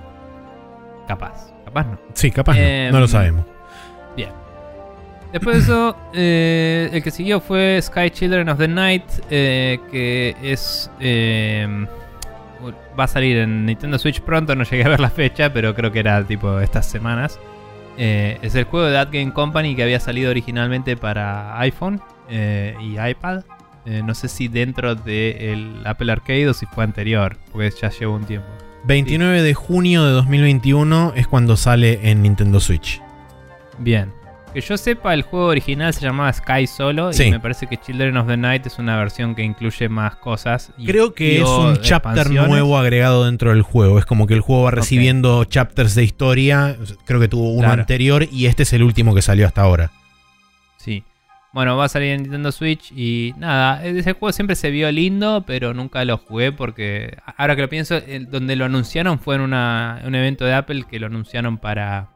Capaz, 1.08 1.52
capaz 1.64 1.84
no. 1.86 2.00
Sí, 2.14 2.32
capaz 2.32 2.54
no, 2.56 2.62
Em, 2.62 2.92
no 2.92 3.00
lo 3.00 3.08
sabemos. 3.08 3.46
Después 5.32 5.58
de 5.58 5.64
eso, 5.64 5.96
eh, 6.14 6.90
el 6.94 7.04
que 7.04 7.12
siguió 7.12 7.40
fue 7.42 7.80
Sky 7.82 8.10
Children 8.10 8.50
of 8.50 8.58
the 8.58 8.68
Night, 8.68 9.04
eh, 9.30 9.80
que 9.92 10.36
es... 10.42 10.90
eh, 11.00 11.86
va 12.98 13.04
a 13.04 13.08
salir 13.08 13.38
en 13.38 13.66
Nintendo 13.66 14.00
Switch 14.00 14.22
pronto, 14.22 14.56
no 14.56 14.64
llegué 14.64 14.84
a 14.84 14.90
ver 14.90 15.00
la 15.00 15.10
fecha, 15.12 15.54
pero 15.54 15.76
creo 15.76 15.92
que 15.92 16.00
era 16.00 16.24
tipo 16.24 16.60
estas 16.60 16.90
semanas. 16.90 17.40
Es 17.98 18.56
el 18.56 18.66
juego 18.66 18.88
de 18.88 18.94
That 18.94 19.10
Game 19.12 19.34
Company 19.34 19.76
que 19.76 19.84
había 19.84 20.00
salido 20.00 20.30
originalmente 20.32 20.98
para 20.98 21.60
iPhone 21.60 22.02
y 22.30 23.00
iPad. 23.00 23.44
No 23.86 24.14
sé 24.14 24.28
si 24.28 24.48
dentro 24.48 24.96
del 24.96 25.82
Apple 25.86 26.12
Arcade 26.12 26.50
o 26.50 26.54
si 26.54 26.66
fue 26.66 26.84
anterior, 26.84 27.38
porque 27.52 27.72
ya 27.80 27.90
llevo 27.90 28.16
un 28.16 28.26
tiempo. 28.26 28.48
29 28.86 29.42
de 29.42 29.54
junio 29.54 30.06
de 30.06 30.12
2021 30.12 31.14
es 31.16 31.28
cuando 31.28 31.58
sale 31.58 32.10
en 32.10 32.22
Nintendo 32.22 32.60
Switch. 32.60 33.02
Bien. 33.80 34.17
Que 34.54 34.62
yo 34.62 34.78
sepa, 34.78 35.14
el 35.14 35.22
juego 35.22 35.48
original 35.48 35.94
se 35.94 36.02
llamaba 36.02 36.32
Sky 36.34 36.66
Solo 36.68 37.14
Sí. 37.14 37.26
y 37.26 37.32
me 37.32 37.40
parece 37.40 37.68
que 37.68 37.78
Children 37.78 38.18
of 38.18 38.28
the 38.28 38.38
Night 38.38 38.66
es 38.66 38.80
una 38.80 38.98
versión 38.98 39.36
que 39.36 39.44
incluye 39.44 39.88
más 39.90 40.16
cosas. 40.16 40.72
y- 40.78 40.86
Creo 40.88 41.14
que 41.14 41.42
es 41.42 41.48
un 41.48 41.78
chapter 41.82 42.32
nuevo 42.32 42.78
agregado 42.78 43.26
dentro 43.26 43.52
del 43.52 43.62
juego. 43.62 44.00
Es 44.00 44.06
como 44.06 44.26
que 44.26 44.34
el 44.34 44.42
juego 44.42 44.64
va 44.64 44.72
recibiendo 44.72 45.44
chapters 45.46 45.94
de 45.96 46.04
historia. 46.04 46.76
Creo 47.06 47.20
que 47.20 47.28
tuvo 47.28 47.52
uno 47.52 47.68
Claro. 47.68 47.82
anterior 47.82 48.26
y 48.32 48.46
este 48.48 48.64
es 48.64 48.74
el 48.74 48.84
último 48.84 49.14
que 49.14 49.22
salió 49.22 49.46
hasta 49.46 49.62
ahora. 49.62 49.92
Sí. 50.78 51.04
Bueno, 51.54 51.76
va 51.78 51.86
a 51.86 51.90
salir 51.90 52.12
en 52.12 52.24
Nintendo 52.24 52.52
Switch 52.52 52.92
y 52.96 53.34
nada, 53.38 53.84
ese 53.86 54.14
juego 54.14 54.32
siempre 54.32 54.56
se 54.56 54.72
vio 54.72 54.92
lindo, 54.92 55.44
pero 55.46 55.74
nunca 55.74 56.04
lo 56.06 56.18
jugué 56.18 56.52
porque 56.52 57.18
ahora 57.38 57.56
que 57.56 57.62
lo 57.64 57.70
pienso, 57.70 58.00
donde 58.30 58.56
lo 58.56 58.66
anunciaron 58.66 59.20
fue 59.20 59.36
en 59.36 59.42
una- 59.42 60.02
un 60.06 60.16
evento 60.16 60.46
de 60.46 60.54
Apple 60.54 60.86
que 60.90 61.00
lo 61.00 61.08
anunciaron 61.08 61.58
para, 61.58 62.10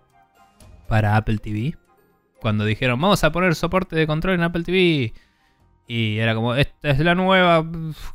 para 0.88 1.16
Apple 1.18 1.38
TV. 1.38 1.76
Cuando 2.42 2.66
dijeron, 2.66 3.00
vamos 3.00 3.24
a 3.24 3.32
poner 3.32 3.54
soporte 3.54 3.96
de 3.96 4.08
control 4.08 4.36
en 4.36 4.42
Apple 4.42 4.64
TV. 4.64 5.14
Y 5.88 6.18
era 6.18 6.34
como, 6.34 6.56
esta 6.56 6.90
es 6.90 7.00
la 7.00 7.14
nueva 7.14 7.64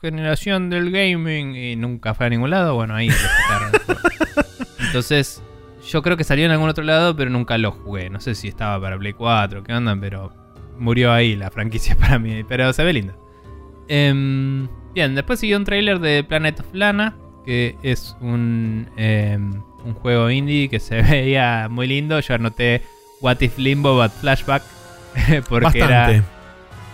generación 0.01 0.69
del 0.69 0.91
gaming. 0.91 1.55
Y 1.55 1.77
nunca 1.77 2.13
fue 2.13 2.27
a 2.27 2.31
ningún 2.31 2.51
lado. 2.51 2.75
Bueno, 2.75 2.95
ahí 2.95 3.09
lo. 3.09 3.15
Entonces, 4.87 5.43
yo 5.89 6.03
creo 6.03 6.17
que 6.17 6.25
salió 6.25 6.45
en 6.45 6.51
algún 6.51 6.69
otro 6.69 6.83
lado, 6.83 7.15
pero 7.15 7.31
nunca 7.31 7.57
lo 7.57 7.71
jugué. 7.71 8.11
No 8.11 8.21
sé 8.21 8.35
si 8.35 8.49
estaba 8.49 8.81
para 8.81 8.99
Play 8.99 9.13
4, 9.13 9.63
qué 9.63 9.73
onda, 9.73 9.97
pero 10.01 10.33
murió 10.79 11.13
ahí 11.13 11.37
la 11.37 11.51
franquicia 11.51 11.97
para 12.01 12.19
mí. 12.19 12.43
Pero 12.49 12.73
se 12.73 12.83
ve 12.83 12.93
linda. 12.93 13.15
Em, 13.89 14.67
bien, 14.93 15.15
después 15.15 15.39
siguió 15.39 15.57
un 15.57 15.65
tráiler 15.65 16.01
de 16.01 16.25
Planet 16.25 16.59
of 16.59 16.67
Lana, 16.73 17.17
que 17.45 17.77
es 17.83 18.17
un, 18.21 18.89
em, 18.97 19.63
un 19.85 19.95
juego 19.95 20.31
indie 20.31 20.69
que 20.69 20.81
se 20.81 21.01
veía 21.03 21.69
muy 21.71 21.87
lindo. 21.87 22.19
Yo 22.19 22.35
anoté 22.35 22.83
What 23.21 23.39
If 23.41 23.59
Limbo 23.59 23.97
but 24.01 24.13
Flashback. 24.13 24.63
porque 25.49 25.79
era, 25.79 26.01
Bastante. 26.01 26.23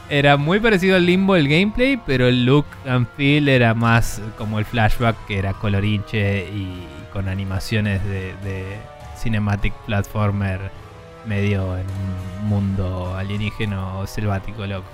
era 0.09 0.37
muy 0.37 0.61
parecido 0.61 0.97
al 0.97 1.07
Limbo 1.07 1.37
el 1.37 1.49
gameplay, 1.49 1.99
pero 2.07 2.29
el 2.29 2.45
look 2.45 2.67
and 2.87 3.07
feel 3.17 3.49
era 3.49 3.75
más 3.75 4.21
como 4.39 4.59
el 4.59 4.65
Flashback, 4.65 5.27
que 5.27 5.39
era 5.39 5.55
colorinche 5.55 6.47
y 6.47 6.87
con 7.13 7.29
animaciones 7.29 8.05
de, 8.05 8.35
de 8.45 8.65
cinematic 9.21 9.73
platformer 9.87 10.71
medio 11.27 11.77
en 11.77 11.87
un 11.87 12.49
mundo 12.49 13.15
alienígeno 13.17 14.01
o 14.01 14.07
selvático 14.07 14.67
loco. 14.67 14.87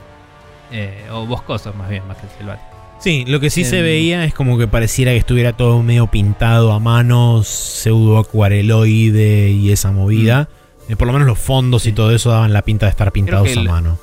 Eh, 0.70 1.06
o 1.10 1.24
boscoso 1.26 1.72
más 1.72 1.88
bien, 1.88 2.06
más 2.06 2.18
que 2.18 2.26
selvático. 2.36 2.68
Sí, 3.00 3.24
lo 3.26 3.38
que 3.38 3.48
sí 3.48 3.64
se 3.64 3.80
veía 3.80 4.24
es 4.24 4.34
como 4.34 4.58
que 4.58 4.66
pareciera 4.66 5.12
que 5.12 5.18
estuviera 5.18 5.52
todo 5.52 5.82
medio 5.82 6.08
pintado 6.08 6.72
a 6.72 6.80
mano, 6.80 7.42
pseudo 7.44 8.18
acuareloide 8.18 9.50
y 9.50 9.70
esa 9.70 9.92
movida. 9.92 10.48
Eh, 10.88 10.96
por 10.96 11.06
lo 11.06 11.12
menos 11.12 11.28
los 11.28 11.38
fondos 11.38 11.84
y 11.86 11.90
Sí. 11.90 11.94
todo 11.94 12.10
eso 12.12 12.30
daban 12.30 12.52
la 12.52 12.62
pinta 12.62 12.86
de 12.86 12.90
estar 12.90 13.12
pintados 13.12 13.48
a 13.48 13.52
el- 13.52 13.68
mano. 13.68 13.98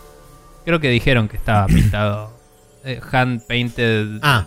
Creo 0.65 0.79
que 0.79 0.89
dijeron 0.89 1.27
que 1.27 1.37
estaba 1.37 1.67
pintado 1.67 2.31
eh, 2.83 2.99
hand 3.11 3.41
painted 3.47 4.19
Ah, 4.21 4.45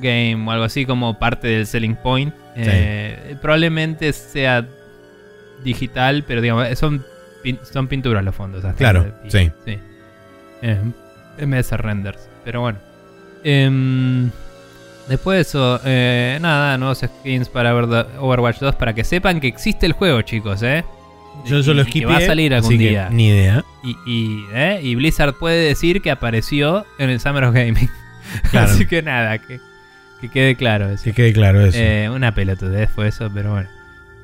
game 0.00 0.44
o 0.46 0.50
algo 0.50 0.64
así 0.64 0.84
como 0.86 1.18
parte 1.18 1.46
del 1.48 1.66
selling 1.66 1.94
point. 1.96 2.34
Eh, 2.56 3.36
Probablemente 3.40 4.12
sea 4.12 4.66
digital, 5.64 6.24
pero 6.26 6.40
digamos, 6.40 6.76
son, 6.78 7.04
pin- 7.44 7.60
son 7.62 7.86
pinturas 7.86 8.24
los 8.24 8.34
fondos. 8.34 8.64
hasta 8.64 8.76
Claro, 8.76 9.12
sí. 9.28 9.50
En 10.62 11.50
vez 11.50 11.58
de 11.58 11.62
ser 11.62 11.82
renders. 11.82 12.28
Pero 12.44 12.60
bueno. 12.60 12.78
Em, 13.44 14.30
después 15.08 15.36
de 15.36 15.42
eso, 15.42 15.80
eh, 15.84 16.38
nada, 16.40 16.76
nuevos 16.78 16.98
skins 16.98 17.48
para 17.48 17.74
Overwatch 17.74 18.58
2 18.60 18.74
para 18.76 18.94
que 18.94 19.04
sepan 19.04 19.40
que 19.40 19.48
existe 19.48 19.86
el 19.86 19.92
juego, 19.92 20.22
chicos, 20.22 20.62
¿eh? 20.62 20.84
Yo 21.44 21.58
Y- 21.58 21.62
solo 21.62 21.84
que 21.84 22.04
va 22.06 22.16
a 22.18 22.20
salir 22.20 22.54
algún 22.54 22.78
día. 22.78 23.08
Ni 23.10 23.28
idea. 23.28 23.64
Y, 23.84 23.96
y, 24.06 24.44
¿eh? 24.54 24.80
y 24.82 24.94
Blizzard 24.94 25.34
puede 25.34 25.64
decir 25.66 26.00
que 26.02 26.10
apareció 26.10 26.84
en 26.98 27.10
el 27.10 27.20
Summer 27.20 27.44
of 27.44 27.54
Gaming. 27.54 27.88
Claro. 28.50 28.70
Así 28.70 28.86
que 28.86 29.02
nada, 29.02 29.36
que, 29.38 29.60
que 30.20 30.28
quede 30.30 30.54
claro 30.56 30.88
eso. 30.88 31.04
Que 31.04 31.12
quede 31.12 31.32
claro 31.34 31.60
eso. 31.66 31.76
Eh, 31.78 32.08
una 32.08 32.32
pelotudez 32.34 32.88
fue 32.90 33.08
eso, 33.08 33.28
pero 33.34 33.50
bueno. 33.52 33.68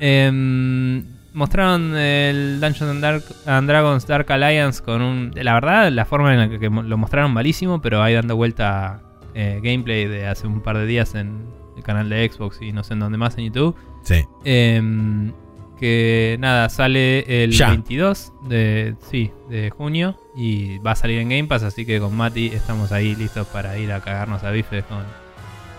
Em, 0.01 1.05
mostraron 1.35 1.95
el 1.97 2.59
Dungeons 2.61 2.91
and, 2.93 3.03
Dark- 3.03 3.25
and 3.47 3.69
Dragons 3.69 4.07
Dark 4.07 4.31
Alliance 4.33 4.83
con 4.83 5.03
un... 5.03 5.33
La 5.35 5.53
verdad, 5.55 5.91
la 5.93 6.05
forma 6.07 6.33
en 6.33 6.39
la 6.53 6.59
que, 6.59 6.71
lo 6.71 6.97
mostraron 6.97 7.33
malísimo, 7.33 7.83
pero 7.83 8.03
ahí 8.03 8.15
dando 8.15 8.35
vuelta 8.37 9.03
eh, 9.35 9.61
gameplay 9.63 10.07
de 10.07 10.27
hace 10.27 10.47
un 10.47 10.63
par 10.63 10.79
de 10.79 10.87
días 10.87 11.15
en 11.15 11.47
el 11.77 11.83
canal 11.83 12.09
de 12.09 12.31
Xbox 12.31 12.63
y 12.63 12.73
no 12.73 12.85
sé 12.85 12.95
en 12.95 13.01
dónde 13.01 13.19
más 13.19 13.37
en 13.37 13.45
YouTube. 13.47 13.77
sí. 14.05 14.25
Em, 14.45 15.33
que 15.79 16.37
nada, 16.41 16.69
sale 16.69 17.45
el 17.45 17.53
Ya. 17.53 17.69
22 17.71 18.33
de, 18.43 18.95
sí, 19.11 19.31
de 19.49 19.71
junio 19.71 20.19
y 20.37 20.79
va 20.79 20.93
a 20.93 20.97
salir 20.97 21.19
en 21.21 21.29
Game 21.29 21.45
Pass, 21.45 21.63
así 21.63 21.87
que 21.87 21.99
con 22.01 22.17
Mati 22.17 22.49
estamos 22.49 22.93
ahí 22.93 23.15
listos 23.15 23.47
para 23.49 23.79
ir 23.79 23.93
a 23.93 24.01
cagarnos 24.01 24.45
a 24.45 24.51
bifes 24.51 24.85
con, 24.85 25.05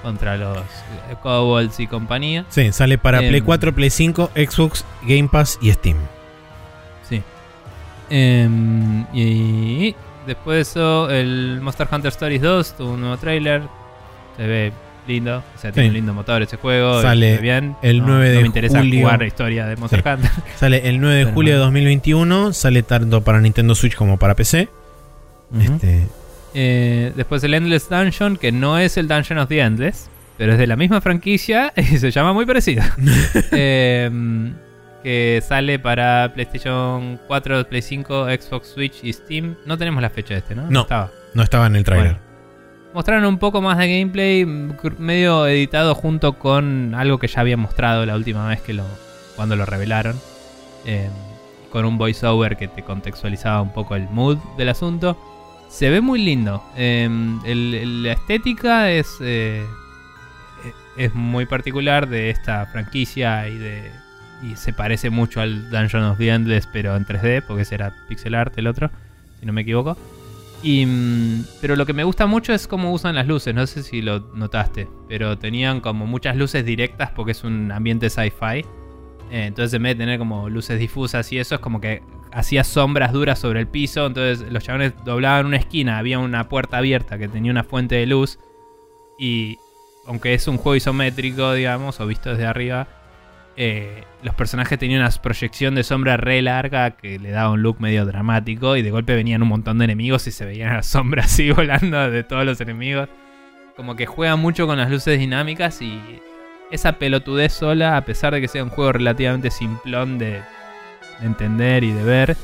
contra 0.01 0.37
los 0.37 0.57
eh, 0.57 1.15
Kobolds 1.21 1.79
y 1.79 1.87
compañía. 1.87 2.45
Sí, 2.49 2.71
sale 2.71 2.97
para. 2.97 3.19
Play 3.19 3.41
4, 3.41 3.73
Play 3.75 3.89
5, 3.89 4.31
Xbox, 4.35 4.85
Game 5.03 5.29
Pass 5.31 5.59
y 5.61 5.71
Steam. 5.71 5.97
Sí. 7.07 7.21
Em, 8.09 9.05
y 9.13 9.95
después 10.25 10.55
de 10.55 10.61
eso, 10.61 11.09
el 11.09 11.59
Monster 11.61 11.87
Hunter 11.91 12.09
Stories 12.09 12.41
2 12.41 12.77
tuvo 12.77 12.91
un 12.93 13.01
nuevo 13.01 13.17
trailer. 13.17 13.61
Se 14.37 14.47
ve 14.47 14.73
lindo, 15.07 15.37
o 15.55 15.57
sea, 15.59 15.71
tiene 15.71 15.87
Sí. 15.87 15.89
un 15.89 15.95
lindo 15.95 16.13
motor 16.13 16.41
ese 16.41 16.57
juego. 16.57 17.01
Sale 17.01 17.37
bien. 17.37 17.75
el 17.81 17.99
No- 17.99 18.07
9 18.07 18.27
no 18.27 18.31
de 18.35 18.39
me 18.41 18.45
interesa 18.47 18.79
julio. 18.79 19.01
jugar 19.01 19.19
la 19.19 19.25
historia 19.27 19.65
de 19.65 19.75
Monster 19.75 20.03
Sí. 20.03 20.09
Hunter. 20.09 20.31
Sale 20.55 20.87
el 20.89 20.99
9 21.01 21.15
de 21.17 21.23
Pero 21.25 21.33
julio 21.35 21.53
de 21.53 21.59
no. 21.59 21.65
2021. 21.65 22.53
Sale 22.53 22.83
tanto 22.83 23.21
para 23.21 23.41
Nintendo 23.41 23.73
Switch 23.75 23.95
como 23.95 24.17
para 24.17 24.35
PC. 24.35 24.69
Este, 25.59 26.07
Eh, 26.53 27.11
después 27.15 27.43
el 27.43 27.53
Endless 27.53 27.89
Dungeon, 27.89 28.37
que 28.37 28.51
no 28.51 28.77
es 28.79 28.97
el 28.97 29.07
Dungeon 29.07 29.39
of 29.39 29.49
the 29.49 29.59
Endless, 29.59 30.09
pero 30.37 30.53
es 30.53 30.57
de 30.57 30.65
la 30.67 30.75
misma 30.75 30.99
franquicia 31.01 31.71
y 31.77 31.83
se 31.97 32.11
llama 32.11 32.33
muy 32.33 32.45
parecido. 32.45 32.83
Em, 33.51 34.53
que 35.03 35.41
sale 35.47 35.79
para 35.79 36.31
PlayStation 36.33 37.19
4, 37.27 37.67
Play 37.69 37.81
5, 37.81 38.25
Xbox 38.25 38.67
Switch 38.69 39.03
y 39.03 39.13
Steam. 39.13 39.55
No 39.65 39.77
tenemos 39.77 40.01
la 40.01 40.09
fecha 40.09 40.33
de 40.33 40.39
este, 40.41 40.55
¿no? 40.55 40.69
No. 40.69 40.81
Estaba. 40.81 41.09
no 41.33 41.43
estaba 41.43 41.67
en 41.67 41.75
el 41.75 41.83
trailer. 41.83 42.13
Bueno. 42.15 42.28
Mostraron 42.93 43.25
un 43.25 43.37
poco 43.37 43.61
más 43.61 43.77
de 43.77 43.87
gameplay, 43.99 44.45
mm, 44.45 44.73
medio 44.97 45.45
editado 45.47 45.93
junto 45.93 46.33
con 46.33 46.95
algo 46.95 47.19
que 47.19 47.27
ya 47.27 47.41
había 47.41 47.57
mostrado 47.57 48.05
la 48.05 48.15
última 48.15 48.47
vez 48.47 48.61
que 48.61 48.73
lo 48.73 48.83
cuando 49.35 49.55
lo 49.55 49.65
revelaron. 49.65 50.19
Em, 50.85 51.11
con 51.71 51.85
un 51.85 51.97
voiceover 51.97 52.57
que 52.57 52.67
te 52.67 52.83
contextualizaba 52.83 53.61
un 53.61 53.71
poco 53.73 53.95
el 53.95 54.09
mood 54.09 54.37
del 54.57 54.69
asunto. 54.69 55.17
Se 55.69 55.89
ve 55.89 56.01
muy 56.01 56.19
lindo. 56.23 56.63
Em, 56.75 57.39
la 58.03 58.13
estética 58.13 58.89
es, 58.89 59.07
eh, 59.21 59.63
e- 60.97 61.05
es 61.05 61.13
muy 61.13 61.45
particular 61.45 62.07
de 62.09 62.31
esta 62.31 62.65
franquicia 62.65 63.47
y 63.47 63.57
de 63.57 63.91
y 64.41 64.55
se 64.55 64.71
parece 64.73 65.09
mucho 65.09 65.41
al 65.41 65.69
Dungeon 65.69 66.03
of 66.05 66.17
the 66.17 66.29
Endless, 66.29 66.65
pero 66.71 66.95
en 66.95 67.05
3D, 67.05 67.41
porque 67.45 67.63
ese 67.63 67.75
era 67.75 67.93
pixel 68.07 68.33
art 68.35 68.57
el 68.57 68.67
otro, 68.67 68.89
si 69.39 69.45
no 69.45 69.51
me 69.53 69.61
equivoco. 69.61 69.97
Y, 70.61 70.85
mm, 70.85 71.45
pero 71.61 71.75
lo 71.75 71.85
que 71.85 71.93
me 71.93 72.03
gusta 72.03 72.25
mucho 72.25 72.53
es 72.53 72.67
cómo 72.67 72.91
usan 72.91 73.15
las 73.15 73.27
luces. 73.27 73.53
No 73.55 73.65
sé 73.67 73.83
si 73.83 74.01
lo 74.01 74.19
notaste, 74.33 74.87
pero 75.07 75.37
tenían 75.37 75.79
como 75.81 76.05
muchas 76.05 76.35
luces 76.35 76.65
directas 76.65 77.11
porque 77.11 77.31
es 77.31 77.43
un 77.43 77.71
ambiente 77.71 78.09
sci-fi. 78.09 78.65
Eh, 79.31 79.45
entonces, 79.45 79.73
en 79.73 79.83
vez 79.83 79.97
de 79.97 80.03
tener 80.03 80.19
como 80.19 80.49
luces 80.49 80.79
difusas 80.79 81.31
y 81.31 81.39
eso, 81.39 81.55
es 81.55 81.61
como 81.61 81.79
que 81.79 82.01
hacía 82.31 82.63
sombras 82.63 83.13
duras 83.13 83.39
sobre 83.39 83.61
el 83.61 83.67
piso. 83.67 84.05
Entonces, 84.05 84.51
los 84.51 84.63
chabones 84.63 84.93
doblaban 85.05 85.45
una 85.45 85.57
esquina, 85.57 85.97
había 85.97 86.19
una 86.19 86.49
puerta 86.49 86.77
abierta 86.77 87.17
que 87.17 87.27
tenía 87.27 87.51
una 87.51 87.63
fuente 87.63 87.95
de 87.95 88.05
luz. 88.05 88.39
Y 89.17 89.57
aunque 90.07 90.33
es 90.33 90.47
un 90.47 90.57
juego 90.57 90.75
isométrico, 90.75 91.53
digamos, 91.53 91.99
o 91.99 92.07
visto 92.07 92.31
desde 92.31 92.45
arriba, 92.45 92.87
eh, 93.55 94.03
los 94.23 94.35
personajes 94.35 94.79
tenían 94.79 95.01
una 95.01 95.09
proyección 95.09 95.75
de 95.75 95.83
sombra 95.83 96.17
re 96.17 96.41
larga 96.41 96.91
que 96.91 97.19
le 97.19 97.31
daba 97.31 97.51
un 97.51 97.61
look 97.61 97.81
medio 97.81 98.05
dramático 98.05 98.75
y 98.77 98.81
de 98.81 98.91
golpe 98.91 99.15
venían 99.15 99.41
un 99.41 99.49
montón 99.49 99.77
de 99.79 99.85
enemigos 99.85 100.27
y 100.27 100.31
se 100.31 100.45
veían 100.45 100.73
las 100.73 100.85
sombras 100.87 101.25
así 101.25 101.51
volando 101.51 102.09
de 102.09 102.23
todos 102.23 102.45
los 102.45 102.61
enemigos. 102.61 103.09
Como 103.75 103.95
que 103.95 104.05
juega 104.05 104.35
mucho 104.35 104.67
con 104.67 104.77
las 104.77 104.89
luces 104.89 105.19
dinámicas 105.19 105.81
y 105.81 105.99
esa 106.71 106.93
pelotudez 106.93 107.53
sola, 107.53 107.97
a 107.97 108.05
pesar 108.05 108.33
de 108.33 108.41
que 108.41 108.47
sea 108.47 108.63
un 108.63 108.69
juego 108.69 108.91
relativamente 108.91 109.51
simplón 109.51 110.19
de, 110.19 110.41
de 111.19 111.25
entender 111.25 111.83
y 111.83 111.91
de 111.91 112.03
ver, 112.03 112.37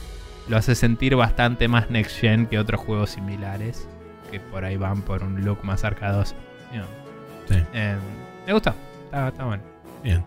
lo 0.48 0.58
hace 0.58 0.76
sentir 0.76 1.16
bastante 1.16 1.68
más 1.68 1.90
next 1.90 2.20
gen 2.20 2.48
que 2.48 2.60
otros 2.60 2.80
juegos 2.82 3.12
similares 3.12 3.88
que 4.32 4.40
por 4.40 4.66
ahí 4.66 4.78
van 4.78 5.02
por 5.02 5.24
un 5.24 5.44
look 5.44 5.64
más 5.64 5.84
arcadoso. 5.84 6.36
You 6.72 6.80
know. 6.80 6.88
Sí. 7.48 7.64
Eh, 7.74 7.96
me 8.46 8.54
gusta, 8.54 8.74
está, 9.06 9.28
está 9.30 9.46
bueno. 9.46 9.64
Bien. 10.04 10.24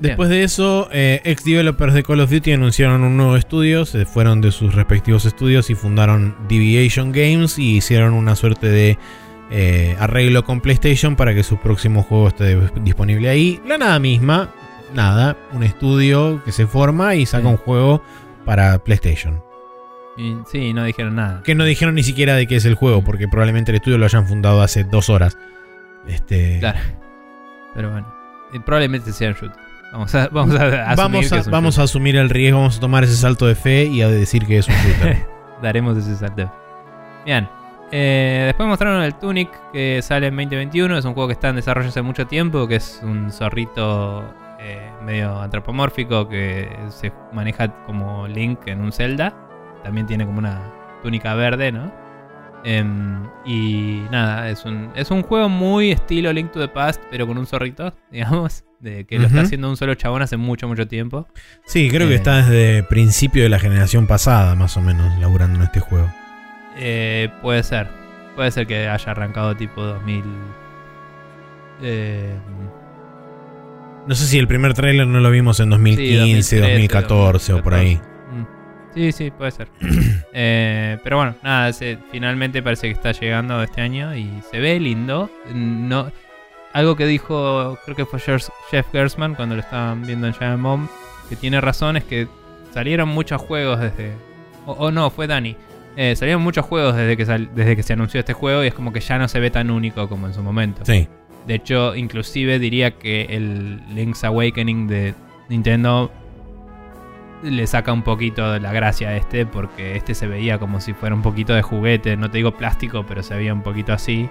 Después 0.00 0.28
de 0.28 0.42
eso, 0.42 0.88
eh, 0.92 1.20
ex 1.24 1.44
developers 1.44 1.94
de 1.94 2.02
Call 2.02 2.20
of 2.20 2.30
Duty 2.30 2.52
anunciaron 2.52 3.02
un 3.04 3.16
nuevo 3.16 3.36
estudio, 3.36 3.84
se 3.86 4.04
fueron 4.04 4.40
de 4.40 4.50
sus 4.50 4.74
respectivos 4.74 5.24
estudios 5.24 5.70
y 5.70 5.74
fundaron 5.74 6.36
Deviation 6.48 7.12
Games 7.12 7.58
y 7.58 7.76
hicieron 7.76 8.12
una 8.12 8.34
suerte 8.36 8.68
de 8.68 8.98
eh, 9.50 9.96
arreglo 10.00 10.44
con 10.44 10.60
PlayStation 10.60 11.16
para 11.16 11.34
que 11.34 11.42
su 11.42 11.58
próximo 11.58 12.02
juego 12.02 12.28
esté 12.28 12.58
disponible 12.82 13.28
ahí. 13.28 13.60
La 13.66 13.78
nada 13.78 13.98
misma, 13.98 14.50
nada, 14.94 15.36
un 15.52 15.62
estudio 15.62 16.42
que 16.44 16.52
se 16.52 16.66
forma 16.66 17.14
y 17.14 17.24
saca 17.24 17.44
Sí. 17.44 17.48
un 17.50 17.56
juego 17.56 18.02
para 18.44 18.78
PlayStation. 18.82 19.42
Y, 20.16 20.36
sí, 20.50 20.72
no 20.72 20.84
dijeron 20.84 21.16
nada. 21.16 21.42
Que 21.44 21.54
no 21.54 21.64
dijeron 21.64 21.94
ni 21.94 22.02
siquiera 22.02 22.34
de 22.34 22.46
qué 22.46 22.56
es 22.56 22.64
el 22.64 22.74
juego, 22.74 23.02
porque 23.04 23.26
probablemente 23.28 23.70
el 23.72 23.76
estudio 23.76 23.98
lo 23.98 24.04
hayan 24.04 24.26
fundado 24.26 24.60
hace 24.60 24.84
dos 24.84 25.08
horas. 25.08 25.38
Este, 26.06 26.58
Claro. 26.60 26.78
Pero 27.74 27.90
bueno. 27.90 28.12
Y 28.52 28.58
probablemente 28.60 29.12
sea 29.12 29.28
un 29.30 29.34
shooter. 29.34 29.63
Vamos 29.94 30.12
a, 30.12 30.28
vamos 30.28 30.56
a 30.56 30.90
asumir 30.90 31.30
vamos 31.30 31.32
a, 31.32 31.50
vamos 31.50 31.78
asumir 31.78 32.16
el 32.16 32.28
riesgo, 32.28 32.58
vamos 32.58 32.78
a 32.78 32.80
tomar 32.80 33.04
ese 33.04 33.14
salto 33.14 33.46
de 33.46 33.54
fe 33.54 33.84
y 33.84 34.02
a 34.02 34.08
decir 34.08 34.44
que 34.44 34.58
es 34.58 34.66
un 34.66 34.74
shooter. 34.84 35.24
Daremos 35.62 35.96
ese 35.96 36.16
salto. 36.16 36.50
Bien. 37.24 37.48
Eh, 37.92 38.42
después 38.46 38.68
mostraron 38.68 39.04
el 39.04 39.14
Tunic 39.14 39.50
que 39.72 40.02
sale 40.02 40.26
en 40.26 40.34
2021. 40.34 40.98
Es 40.98 41.04
un 41.04 41.14
juego 41.14 41.28
que 41.28 41.34
está 41.34 41.50
en 41.50 41.56
desarrollo 41.56 41.90
hace 41.90 42.02
mucho 42.02 42.26
tiempo. 42.26 42.66
Que 42.66 42.74
es 42.76 43.00
un 43.04 43.30
zorrito 43.30 44.24
eh, 44.58 44.90
medio 45.04 45.40
antropomórfico 45.40 46.28
que 46.28 46.76
se 46.88 47.12
maneja 47.32 47.68
como 47.86 48.26
Link 48.26 48.66
en 48.66 48.80
un 48.80 48.90
Zelda. 48.90 49.32
También 49.84 50.08
tiene 50.08 50.26
como 50.26 50.40
una 50.40 50.60
túnica 51.04 51.34
verde, 51.34 51.70
¿no? 51.70 51.92
Em, 52.64 53.24
y 53.44 54.02
nada, 54.10 54.48
es 54.48 54.64
un, 54.64 54.90
es 54.96 55.10
un 55.10 55.22
juego 55.22 55.48
muy 55.50 55.90
estilo 55.92 56.32
Link 56.32 56.50
to 56.50 56.60
the 56.60 56.68
Past, 56.68 57.02
pero 57.10 57.26
con 57.26 57.36
un 57.38 57.46
zorrito, 57.46 57.92
digamos. 58.10 58.64
De 58.80 59.06
que 59.06 59.18
lo 59.18 59.26
está 59.28 59.40
haciendo 59.40 59.70
un 59.70 59.78
solo 59.78 59.94
chabón 59.94 60.20
hace 60.20 60.36
mucho, 60.36 60.68
mucho 60.68 60.86
tiempo. 60.86 61.26
Sí, 61.64 61.88
creo 61.88 62.06
que 62.06 62.14
Eh. 62.14 62.16
está 62.16 62.36
desde 62.42 62.82
principio 62.82 63.42
de 63.42 63.48
la 63.48 63.58
generación 63.58 64.06
pasada, 64.06 64.54
más 64.56 64.76
o 64.76 64.82
menos, 64.82 65.18
laburando 65.20 65.56
en 65.58 65.62
este 65.64 65.80
juego. 65.80 66.12
Eh, 66.76 67.30
puede 67.40 67.62
ser. 67.62 67.86
Puede 68.36 68.50
ser 68.50 68.66
que 68.66 68.88
haya 68.88 69.10
arrancado 69.10 69.56
tipo 69.56 69.82
2000. 69.82 70.22
Eh, 71.82 72.34
No 74.06 74.14
sé 74.14 74.26
si 74.26 74.38
el 74.38 74.46
primer 74.46 74.74
tráiler 74.74 75.06
no 75.06 75.20
lo 75.20 75.30
vimos 75.30 75.60
en 75.60 75.70
2015, 75.70 76.18
2013, 76.18 76.60
2014 76.60 77.52
o 77.54 77.62
por 77.62 77.72
ahí. 77.74 77.98
Sí, 78.94 79.12
sí, 79.12 79.30
puede 79.30 79.50
ser. 79.50 79.68
Eh, 80.36 80.98
pero 81.04 81.18
bueno, 81.18 81.36
nada, 81.44 81.72
se- 81.72 81.96
finalmente 82.10 82.60
parece 82.60 82.88
que 82.88 82.92
está 82.94 83.12
llegando 83.12 83.62
este 83.62 83.80
año 83.82 84.16
y 84.16 84.28
se 84.50 84.58
ve 84.58 84.80
lindo. 84.80 85.30
No, 85.54 86.10
algo 86.72 86.96
que 86.96 87.06
dijo, 87.06 87.78
creo 87.84 87.96
que 87.96 88.04
fue 88.04 88.18
Jeff 88.18 88.86
Gersman 88.90 89.36
cuando 89.36 89.54
lo 89.54 89.60
estaban 89.60 90.02
viendo 90.04 90.26
en 90.26 90.34
Giant 90.34 90.60
Bomb, 90.60 90.88
que 91.28 91.36
tiene 91.36 91.60
razón, 91.60 91.96
es 91.96 92.02
que 92.02 92.26
salieron 92.72 93.10
muchos 93.10 93.40
juegos 93.40 93.78
desde... 93.78 94.10
O, 94.66 94.72
o 94.72 94.90
no, 94.90 95.08
fue 95.10 95.28
Dani. 95.28 95.54
Eh, 95.96 96.16
salieron 96.16 96.42
muchos 96.42 96.66
juegos 96.66 96.96
desde 96.96 97.16
que, 97.16 97.26
sal- 97.26 97.50
desde 97.54 97.76
que 97.76 97.84
se 97.84 97.92
anunció 97.92 98.18
este 98.18 98.32
juego 98.32 98.64
y 98.64 98.66
es 98.66 98.74
como 98.74 98.92
que 98.92 98.98
ya 98.98 99.16
no 99.18 99.28
se 99.28 99.38
ve 99.38 99.52
tan 99.52 99.70
único 99.70 100.08
como 100.08 100.26
en 100.26 100.34
su 100.34 100.42
momento. 100.42 100.84
Sí. 100.84 101.06
De 101.46 101.54
hecho, 101.54 101.94
inclusive 101.94 102.58
diría 102.58 102.90
que 102.90 103.26
el 103.30 103.80
Link's 103.94 104.24
Awakening 104.24 104.88
de 104.88 105.14
Nintendo 105.48 106.10
le 107.42 107.66
saca 107.66 107.92
un 107.92 108.02
poquito 108.02 108.52
de 108.52 108.60
la 108.60 108.72
gracia 108.72 109.10
a 109.10 109.16
este, 109.16 109.46
porque 109.46 109.96
este 109.96 110.14
se 110.14 110.26
veía 110.26 110.58
como 110.58 110.80
si 110.80 110.92
fuera 110.92 111.14
un 111.14 111.22
poquito 111.22 111.54
de 111.54 111.62
juguete, 111.62 112.16
no 112.16 112.30
te 112.30 112.38
digo 112.38 112.52
plástico, 112.52 113.04
pero 113.06 113.22
se 113.22 113.34
veía 113.36 113.52
un 113.52 113.62
poquito 113.62 113.92
así, 113.92 114.28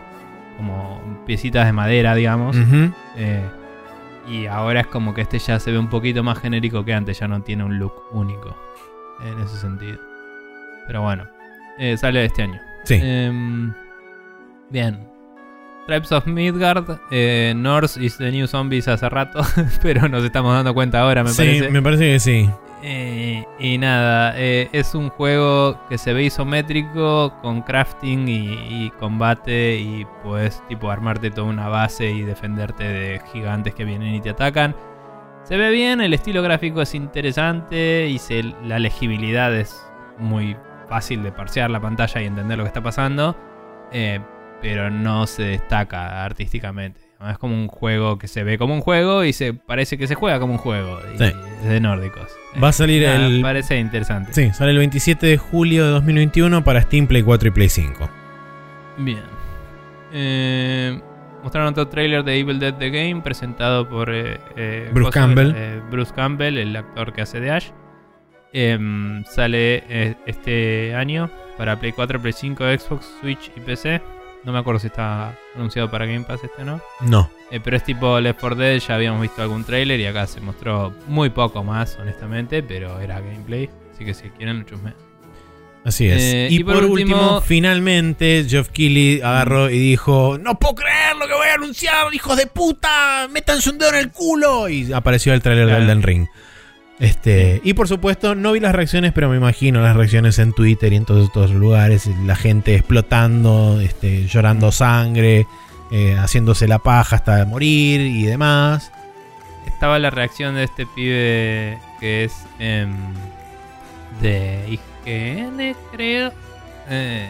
como 0.58 1.02
piecitas 1.26 1.66
de 1.66 1.74
madera, 1.74 2.16
digamos. 2.16 2.58
Eh, 3.16 3.44
y 4.28 4.46
ahora 4.46 4.82
es 4.82 4.88
como 4.88 5.14
que 5.14 5.22
este 5.22 5.40
ya 5.40 5.60
se 5.60 5.72
ve 5.72 5.78
un 5.78 5.90
poquito 5.90 6.24
más 6.24 6.40
genérico 6.40 6.84
que 6.86 6.94
antes, 6.94 7.20
ya 7.20 7.28
no 7.28 7.42
tiene 7.42 7.64
un 7.64 7.78
look 7.78 7.94
único 8.12 8.56
en 9.24 9.40
ese 9.40 9.58
sentido. 9.58 10.00
Pero 10.88 11.02
bueno, 11.02 11.28
eh, 11.78 11.98
sale 11.98 12.26
este 12.26 12.44
año. 12.44 12.60
Sí. 12.84 13.00
Em, 13.02 13.74
bien. 14.70 15.13
Tribes 15.88 16.12
of 16.14 16.26
Midgard, 16.28 17.00
eh, 17.12 17.54
Norse 17.56 18.02
is 18.04 18.18
the 18.18 18.32
New 18.32 18.48
Zombies 18.48 18.88
hace 18.88 19.10
rato, 19.10 19.42
pero 19.82 20.08
nos 20.08 20.24
estamos 20.24 20.54
dando 20.56 20.74
cuenta 20.74 21.02
ahora, 21.02 21.24
me 21.24 21.30
sí, 21.30 21.38
parece. 21.38 21.70
me 21.70 21.82
parece 21.82 22.06
que 22.14 22.20
sí. 22.20 22.50
Eh, 22.86 23.46
y 23.60 23.78
nada, 23.78 24.34
eh, 24.38 24.68
es 24.74 24.94
un 24.96 25.10
juego 25.10 25.78
que 25.88 25.98
se 25.98 26.12
ve 26.14 26.24
isométrico 26.24 27.34
con 27.42 27.62
crafting 27.62 28.28
y, 28.28 28.86
y 28.86 28.92
combate 29.00 29.78
y 29.78 30.06
puedes 30.24 30.62
tipo 30.68 30.90
armarte 30.92 31.32
toda 31.32 31.48
una 31.48 31.70
base 31.70 32.12
y 32.12 32.24
defenderte 32.24 32.84
de 32.84 33.22
gigantes 33.32 33.74
que 33.74 33.86
vienen 33.86 34.16
y 34.16 34.22
te 34.22 34.32
atacan. 34.32 34.76
Se 35.44 35.56
ve 35.58 35.70
bien, 35.72 36.02
el 36.02 36.14
estilo 36.14 36.42
gráfico 36.42 36.82
es 36.82 36.94
interesante 36.96 38.08
y 38.10 38.20
se- 38.20 38.54
la 38.66 38.80
legibilidad 38.80 39.54
es 39.56 39.86
muy 40.18 40.56
fácil 40.90 41.24
de 41.24 41.32
parsear 41.32 41.70
la 41.72 41.80
pantalla 41.82 42.22
y 42.22 42.26
entender 42.26 42.58
lo 42.58 42.64
que 42.66 42.70
está 42.70 42.82
pasando, 42.84 43.36
eh, 43.94 44.20
pero 44.64 44.90
no 44.90 45.28
se 45.28 45.44
destaca 45.44 46.24
artísticamente. 46.26 47.00
Es 47.30 47.38
como 47.38 47.54
un 47.54 47.68
juego 47.68 48.18
que 48.18 48.28
se 48.28 48.44
ve 48.44 48.58
como 48.58 48.74
un 48.74 48.82
juego 48.82 49.24
y 49.24 49.32
se 49.34 49.54
parece 49.54 49.98
que 49.98 50.08
se 50.08 50.16
juega 50.16 50.40
como 50.40 50.54
un 50.54 50.58
juego. 50.60 51.00
Sí. 51.18 51.26
es 51.62 51.70
de 51.70 51.80
nórdicos. 51.80 52.28
Va 52.62 52.70
a 52.70 52.74
salir 52.74 53.04
Nada, 53.04 53.28
el- 53.28 53.42
Parece 53.42 53.78
interesante. 53.80 54.34
Sí, 54.34 54.52
sale 54.52 54.72
el 54.72 54.78
27 54.80 55.28
de 55.28 55.38
julio 55.38 55.86
de 55.86 55.92
2021 55.92 56.64
para 56.64 56.82
Steam, 56.82 57.08
Play 57.08 57.22
4 57.24 57.48
y 57.50 57.52
Play 57.52 57.70
5. 57.70 58.10
Bien. 58.98 59.22
Eh, 60.12 61.00
mostraron 61.44 61.70
otro 61.70 61.88
trailer 61.88 62.24
de 62.24 62.40
Evil 62.40 62.60
Dead 62.60 62.74
The 62.76 62.90
Game 62.90 63.22
presentado 63.22 63.88
por 63.88 64.14
eh, 64.14 64.40
eh, 64.56 64.90
Bruce 64.94 65.12
Campbell. 65.12 65.54
eh, 65.56 65.82
Bruce 65.90 66.14
Campbell, 66.14 66.58
el 66.58 66.76
actor 66.76 67.14
que 67.14 67.22
hace 67.22 67.40
de 67.40 67.52
Ash. 67.52 67.70
Em, 68.52 69.24
sale 69.26 70.16
este 70.28 70.94
año 70.94 71.30
para 71.58 71.80
Play 71.80 71.92
4, 71.94 72.20
Play 72.22 72.34
5, 72.34 72.64
Xbox, 72.78 73.12
Switch 73.22 73.52
y 73.56 73.60
PC. 73.62 74.02
No 74.44 74.52
me 74.52 74.60
acuerdo 74.60 74.80
si 74.80 74.88
está 74.88 75.38
anunciado 75.56 75.90
para 75.90 76.06
Game 76.06 76.26
Pass 76.26 76.42
este 76.44 76.62
o 76.64 76.66
no. 76.66 76.82
No. 77.02 77.30
Eh, 77.50 77.60
pero 77.64 77.78
es 77.78 77.84
tipo 77.84 78.20
Left 78.20 78.40
4 78.40 78.58
Dead, 78.58 78.80
ya 78.80 78.96
habíamos 78.96 79.22
visto 79.22 79.42
algún 79.42 79.64
trailer 79.64 80.00
y 80.00 80.06
acá 80.06 80.28
se 80.28 80.42
mostró 80.42 80.94
muy 81.08 81.30
poco 81.30 81.64
más, 81.64 81.98
honestamente, 82.00 82.62
pero 82.64 83.00
era 83.00 83.20
gameplay. 83.22 83.70
Así 83.94 84.04
que 84.04 84.14
si 84.14 84.30
quieren, 84.32 84.60
lo 84.60 84.66
chusmean. 84.66 84.96
Así 85.86 86.08
es. 86.08 86.22
Eh, 86.22 86.48
y, 86.50 86.60
y 86.62 86.64
por, 86.64 86.76
por 86.76 86.86
último, 86.86 87.16
último- 87.16 87.42
finalmente, 87.42 88.46
Geoff 88.48 88.70
Keighley 88.70 89.22
agarró 89.22 89.70
y 89.70 89.78
dijo: 89.80 90.38
No 90.40 90.58
puedo 90.58 90.76
creer 90.76 91.16
lo 91.18 91.28
que 91.28 91.34
voy 91.34 91.48
a 91.48 91.56
anunciar, 91.56 92.14
hijos 92.14 92.38
de 92.38 92.48
puta, 92.48 93.28
métanse 93.32 93.70
un 93.70 93.78
dedo 93.78 93.90
en 93.90 93.96
el 93.96 94.12
culo. 94.12 94.70
Y 94.70 94.92
apareció 94.94 95.34
el 95.34 95.42
trailer 95.42 95.66
de 95.68 95.72
Claro. 95.74 95.84
Elden 95.86 96.04
Ring. 96.04 96.28
Este, 97.04 97.60
y 97.66 97.74
por 97.74 97.90
supuesto, 97.90 98.34
no 98.34 98.54
vi 98.54 98.62
las 98.62 98.74
reacciones, 98.74 99.12
pero 99.12 99.28
me 99.28 99.36
imagino 99.36 99.82
las 99.82 99.94
reacciones 99.94 100.40
en 100.40 100.54
Twitter 100.54 100.94
y 100.94 100.96
en 100.96 101.04
todos 101.04 101.26
estos 101.26 101.52
lugares. 101.52 102.10
La 102.24 102.38
gente 102.38 102.76
explotando, 102.76 103.82
este, 103.82 104.26
llorando 104.26 104.72
sangre, 104.72 105.46
eh, 105.92 106.16
haciéndose 106.18 106.66
la 106.66 106.80
paja 106.80 107.18
hasta 107.18 107.44
morir 107.44 108.00
y 108.00 108.24
demás. 108.24 108.90
Estaba 109.68 110.00
la 110.00 110.12
reacción 110.12 110.56
de 110.56 110.64
este 110.64 110.86
pibe 110.86 111.78
que 112.00 112.24
es 112.24 112.46
em, 112.60 112.96
de 114.22 114.80
IGN, 115.06 115.76
creo. 115.92 116.32
Eh, 116.90 117.30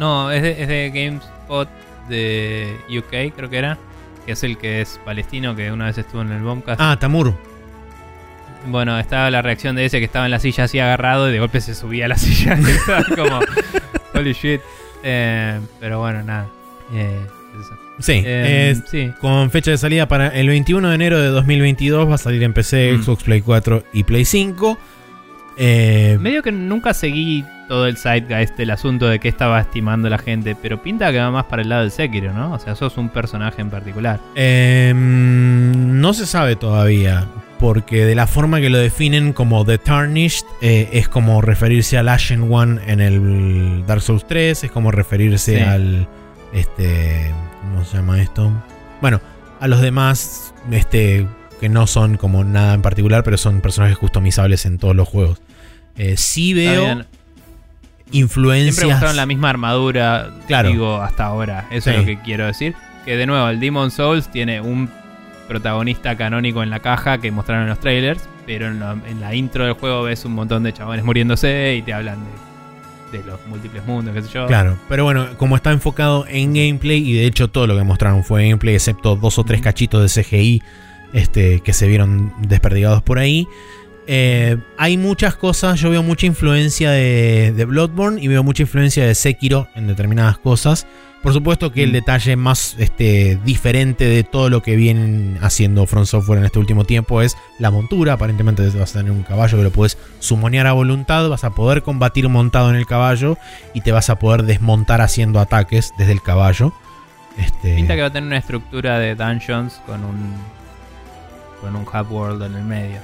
no, 0.00 0.32
es 0.32 0.42
de, 0.42 0.60
es 0.60 0.66
de 0.66 0.90
GameSpot 0.92 1.68
de 2.08 2.80
UK, 2.90 3.32
creo 3.36 3.48
que 3.48 3.58
era. 3.58 3.78
Que 4.24 4.32
es 4.32 4.42
el 4.42 4.58
que 4.58 4.80
es 4.80 5.00
palestino, 5.04 5.54
que 5.54 5.70
una 5.70 5.84
vez 5.84 5.98
estuvo 5.98 6.22
en 6.22 6.32
el 6.32 6.42
Bombcast. 6.42 6.80
Ah, 6.80 6.96
Tamur. 6.98 7.32
Bueno, 8.68 8.98
estaba 8.98 9.30
la 9.30 9.42
reacción 9.42 9.76
de 9.76 9.84
ese 9.84 9.98
que 9.98 10.04
estaba 10.04 10.24
en 10.24 10.30
la 10.30 10.38
silla 10.40 10.64
así 10.64 10.78
agarrado 10.78 11.28
y 11.28 11.32
de 11.32 11.38
golpe 11.38 11.60
se 11.60 11.74
subía 11.74 12.06
a 12.06 12.08
la 12.08 12.16
silla. 12.18 12.58
y 12.58 12.64
estaba 12.70 13.04
como, 13.14 13.40
holy 14.14 14.32
shit. 14.32 14.60
Eh, 15.02 15.60
pero 15.80 16.00
bueno, 16.00 16.22
nada. 16.22 16.46
Eh, 16.92 17.20
eso. 17.60 17.74
Sí, 17.98 18.22
Eh, 18.24 18.70
es 18.72 18.82
sí. 18.90 19.10
con 19.20 19.50
fecha 19.50 19.70
de 19.70 19.78
salida 19.78 20.06
para 20.08 20.28
el 20.28 20.48
21 20.48 20.88
de 20.90 20.94
enero 20.94 21.20
de 21.20 21.28
2022. 21.28 22.08
Va 22.10 22.16
a 22.16 22.18
salir 22.18 22.42
en 22.42 22.52
PC, 22.52 22.92
Mm. 22.92 23.02
Xbox 23.02 23.22
Play 23.24 23.40
4 23.40 23.84
y 23.92 24.04
Play 24.04 24.24
5. 24.24 24.78
Eh, 25.58 26.18
Medio 26.20 26.42
que 26.42 26.52
nunca 26.52 26.92
seguí 26.92 27.42
todo 27.68 27.86
el 27.86 27.96
zeitgeist 27.96 28.56
del 28.58 28.70
asunto 28.70 29.08
de 29.08 29.18
qué 29.18 29.28
estaba 29.28 29.58
estimando 29.60 30.08
la 30.10 30.18
gente, 30.18 30.54
pero 30.60 30.82
pinta 30.82 31.10
que 31.10 31.18
va 31.18 31.30
más 31.30 31.44
para 31.46 31.62
el 31.62 31.68
lado 31.70 31.80
del 31.82 31.90
Sekiro, 31.90 32.32
¿no? 32.34 32.52
O 32.52 32.58
sea, 32.58 32.74
sos 32.76 32.98
un 32.98 33.08
personaje 33.08 33.62
en 33.62 33.70
particular. 33.70 34.20
eh, 34.34 34.92
no 34.94 36.12
se 36.12 36.26
sabe 36.26 36.56
todavía. 36.56 37.26
Porque 37.58 38.04
de 38.04 38.14
la 38.14 38.26
forma 38.26 38.60
que 38.60 38.68
lo 38.68 38.76
definen 38.78 39.32
como 39.32 39.64
The 39.64 39.78
Tarnished, 39.78 40.44
eh, 40.60 40.90
es 40.92 41.08
como 41.08 41.40
referirse 41.40 41.96
al 41.96 42.08
Ashen 42.10 42.52
One 42.52 42.80
en 42.86 43.00
el 43.00 43.84
Dark 43.86 44.02
Souls 44.02 44.26
3, 44.28 44.64
es 44.64 44.70
como 44.70 44.90
referirse 44.90 45.56
Sí. 45.58 45.62
al. 45.62 46.08
Este. 46.52 47.32
¿Cómo 47.62 47.84
se 47.84 47.96
llama 47.96 48.20
esto? 48.20 48.52
Bueno, 49.00 49.20
a 49.60 49.68
los 49.68 49.80
demás, 49.80 50.52
este. 50.70 51.26
Que 51.60 51.70
no 51.70 51.86
son 51.86 52.18
como 52.18 52.44
nada 52.44 52.74
en 52.74 52.82
particular, 52.82 53.24
pero 53.24 53.38
son 53.38 53.62
personajes 53.62 53.96
customizables 53.96 54.66
en 54.66 54.76
todos 54.76 54.94
los 54.94 55.08
juegos. 55.08 55.40
Eh, 55.96 56.16
sí 56.18 56.52
veo 56.52 57.04
influencias. 58.12 58.74
Siempre 58.76 58.92
mostraron 58.92 59.16
la 59.16 59.24
misma 59.26 59.48
armadura, 59.50 60.30
Claro. 60.46 60.68
digo, 60.68 61.00
hasta 61.00 61.24
ahora. 61.24 61.66
Eso 61.70 61.90
es 61.90 61.96
lo 61.98 62.04
que 62.04 62.20
quiero 62.20 62.44
decir. 62.46 62.74
Que 63.06 63.16
de 63.16 63.26
nuevo, 63.26 63.48
el 63.48 63.58
Demon 63.60 63.90
Souls 63.90 64.30
tiene 64.30 64.60
un 64.60 64.90
protagonista 65.48 66.16
canónico 66.16 66.62
en 66.62 66.70
la 66.70 66.80
caja 66.80 67.18
que 67.18 67.30
mostraron 67.30 67.64
en 67.64 67.70
los 67.70 67.80
trailers, 67.80 68.28
pero 68.46 68.66
en 68.68 68.80
la, 68.80 68.96
en 69.08 69.20
la 69.20 69.34
intro 69.34 69.64
del 69.64 69.74
juego 69.74 70.02
ves 70.04 70.24
un 70.24 70.32
montón 70.32 70.62
de 70.62 70.72
chabones 70.72 71.04
muriéndose 71.04 71.76
y 71.78 71.82
te 71.82 71.92
hablan 71.92 72.18
de, 73.12 73.18
de 73.18 73.24
los 73.24 73.38
múltiples 73.46 73.84
mundos, 73.86 74.14
qué 74.14 74.22
sé 74.22 74.28
yo. 74.32 74.46
Claro, 74.46 74.78
pero 74.88 75.04
bueno, 75.04 75.26
como 75.36 75.56
está 75.56 75.72
enfocado 75.72 76.26
en 76.28 76.54
gameplay, 76.54 77.08
y 77.08 77.14
de 77.14 77.26
hecho 77.26 77.48
todo 77.48 77.66
lo 77.66 77.76
que 77.76 77.84
mostraron 77.84 78.24
fue 78.24 78.42
gameplay, 78.48 78.74
excepto 78.74 79.16
dos 79.16 79.38
o 79.38 79.44
tres 79.44 79.60
cachitos 79.60 80.14
de 80.14 80.22
CGI 80.22 80.62
este, 81.12 81.60
que 81.60 81.72
se 81.72 81.86
vieron 81.86 82.32
desperdigados 82.46 83.02
por 83.02 83.18
ahí. 83.18 83.46
eh, 84.08 84.56
hay 84.76 84.96
muchas 84.96 85.34
cosas, 85.36 85.80
yo 85.80 85.90
veo 85.90 86.02
mucha 86.02 86.26
influencia 86.26 86.90
de, 86.90 87.52
de 87.56 87.64
Bloodborne 87.64 88.22
y 88.22 88.28
veo 88.28 88.42
mucha 88.42 88.62
influencia 88.62 89.04
de 89.06 89.14
Sekiro 89.14 89.68
en 89.74 89.86
determinadas 89.86 90.38
cosas. 90.38 90.86
Por 91.26 91.32
supuesto 91.32 91.72
que 91.72 91.82
el 91.82 91.90
Mm. 91.90 91.92
detalle 91.94 92.36
más 92.36 92.76
este, 92.78 93.36
diferente 93.44 94.04
de 94.04 94.22
todo 94.22 94.48
lo 94.48 94.62
que 94.62 94.76
vienen 94.76 95.38
haciendo 95.42 95.84
From 95.86 96.06
Software 96.06 96.38
en 96.38 96.44
este 96.44 96.60
último 96.60 96.84
tiempo 96.84 97.20
es 97.20 97.36
la 97.58 97.72
montura. 97.72 98.12
Aparentemente 98.12 98.64
vas 98.70 98.94
a 98.94 98.98
tener 99.00 99.10
un 99.10 99.24
caballo 99.24 99.58
que 99.58 99.64
lo 99.64 99.72
puedes 99.72 99.98
sumonear 100.20 100.68
a 100.68 100.72
voluntad, 100.72 101.28
vas 101.28 101.42
a 101.42 101.50
poder 101.50 101.82
combatir 101.82 102.28
montado 102.28 102.70
en 102.70 102.76
el 102.76 102.86
caballo 102.86 103.38
y 103.74 103.80
te 103.80 103.90
vas 103.90 104.08
a 104.08 104.20
poder 104.20 104.44
desmontar 104.44 105.00
haciendo 105.00 105.40
ataques 105.40 105.92
desde 105.98 106.12
el 106.12 106.22
caballo. 106.22 106.72
Este, 107.36 107.74
Pinta 107.74 107.96
que 107.96 108.02
va 108.02 108.06
a 108.06 108.12
tener 108.12 108.28
una 108.28 108.38
estructura 108.38 109.00
de 109.00 109.16
dungeons 109.16 109.82
con 109.84 110.04
un 110.04 110.32
con 111.60 111.74
un 111.74 111.82
hub 111.82 112.12
world 112.12 112.40
en 112.44 112.54
el 112.54 112.62
medio. 112.62 112.98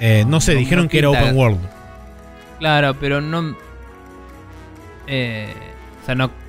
eh, 0.00 0.24
no 0.26 0.40
sé, 0.40 0.54
no- 0.54 0.58
dijeron 0.58 0.84
no 0.86 0.90
que 0.90 0.98
era 0.98 1.10
open 1.10 1.36
world. 1.36 1.60
Claro, 2.58 2.94
pero 2.98 3.20
no. 3.20 3.56
Eh, 5.06 5.54
o 6.02 6.06
sea, 6.06 6.16
no. 6.16 6.44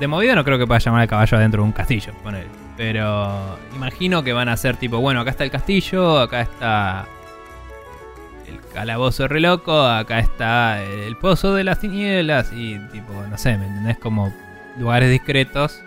De 0.00 0.06
movida 0.06 0.34
no 0.34 0.44
creo 0.44 0.58
que 0.58 0.66
pueda 0.66 0.78
llamar 0.78 1.02
al 1.02 1.08
caballo 1.08 1.36
adentro 1.36 1.62
de 1.62 1.66
un 1.66 1.72
castillo, 1.72 2.12
ponele. 2.22 2.46
Pero 2.76 3.58
imagino 3.74 4.22
que 4.22 4.32
van 4.32 4.48
a 4.48 4.56
ser 4.56 4.76
tipo, 4.76 4.98
bueno, 5.00 5.20
acá 5.20 5.30
está 5.30 5.42
el 5.44 5.50
castillo, 5.50 6.20
acá 6.20 6.42
está 6.42 7.06
el 8.46 8.60
calabozo 8.72 9.26
re 9.26 9.40
loco, 9.40 9.82
acá 9.82 10.20
está 10.20 10.82
el 10.82 11.16
pozo 11.16 11.54
de 11.54 11.64
las 11.64 11.80
tinieblas 11.80 12.52
y 12.52 12.78
tipo, 12.92 13.12
no 13.28 13.36
sé, 13.36 13.58
¿me 13.58 13.66
entendés? 13.66 13.98
Como 13.98 14.32
lugares 14.78 15.10
discretos 15.10 15.82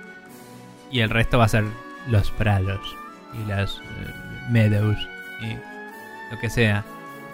y 0.91 0.99
el 0.99 1.09
resto 1.09 1.37
va 1.37 1.45
a 1.45 1.49
ser 1.49 1.63
los 2.09 2.29
prados 2.31 2.97
y 3.33 3.47
las, 3.47 3.77
eh, 3.77 4.13
Meadows 4.49 4.97
y 5.41 6.33
lo 6.33 6.39
que 6.39 6.49
sea. 6.49 6.83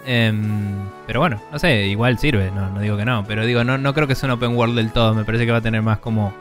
Em, 0.06 0.88
pero 1.06 1.18
bueno, 1.18 1.42
no 1.50 1.58
sé, 1.58 1.86
igual 1.86 2.18
sirve, 2.18 2.50
no, 2.52 2.70
no 2.70 2.80
digo 2.80 2.96
que 2.96 3.04
no, 3.04 3.24
pero 3.26 3.44
digo, 3.44 3.64
no, 3.64 3.76
no 3.76 3.92
creo 3.92 4.06
que 4.06 4.14
sea 4.14 4.28
un 4.28 4.32
open 4.34 4.56
world 4.56 4.76
del 4.76 4.92
todo, 4.92 5.14
me 5.14 5.24
parece 5.24 5.44
que 5.44 5.52
va 5.52 5.58
a 5.58 5.62
tener 5.62 5.82
más 5.82 5.98
como 5.98 6.32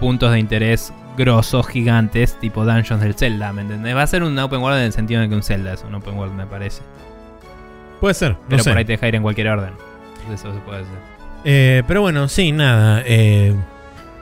puntos 0.00 0.32
de 0.32 0.40
interés 0.40 0.92
grosos, 1.16 1.66
gigantes, 1.68 2.34
tipo 2.40 2.64
Dungeons 2.64 3.02
del 3.02 3.14
Zelda, 3.14 3.52
¿me 3.52 3.62
entendés? 3.62 3.94
Va 3.94 4.02
a 4.02 4.06
ser 4.06 4.22
un 4.22 4.36
open 4.38 4.60
world 4.60 4.78
en 4.78 4.84
el 4.86 4.92
sentido 4.92 5.20
de 5.20 5.28
que 5.28 5.34
un 5.34 5.42
Zelda 5.42 5.74
es 5.74 5.84
un 5.86 5.94
open 5.94 6.16
world, 6.16 6.34
me 6.34 6.46
parece. 6.46 6.82
Puede 8.00 8.14
ser, 8.14 8.32
no 8.32 8.38
Pero 8.48 8.62
sé. 8.64 8.70
por 8.70 8.78
ahí 8.78 8.84
te 8.84 8.92
deja 8.92 9.06
ir 9.08 9.14
en 9.16 9.22
cualquier 9.22 9.48
orden. 9.48 9.70
Eso 10.32 10.52
se 10.52 10.60
puede 10.60 10.78
hacer. 10.80 10.94
Eh, 11.44 11.82
pero 11.86 12.00
bueno, 12.00 12.26
sí, 12.28 12.50
nada. 12.52 13.02
eh, 13.06 13.54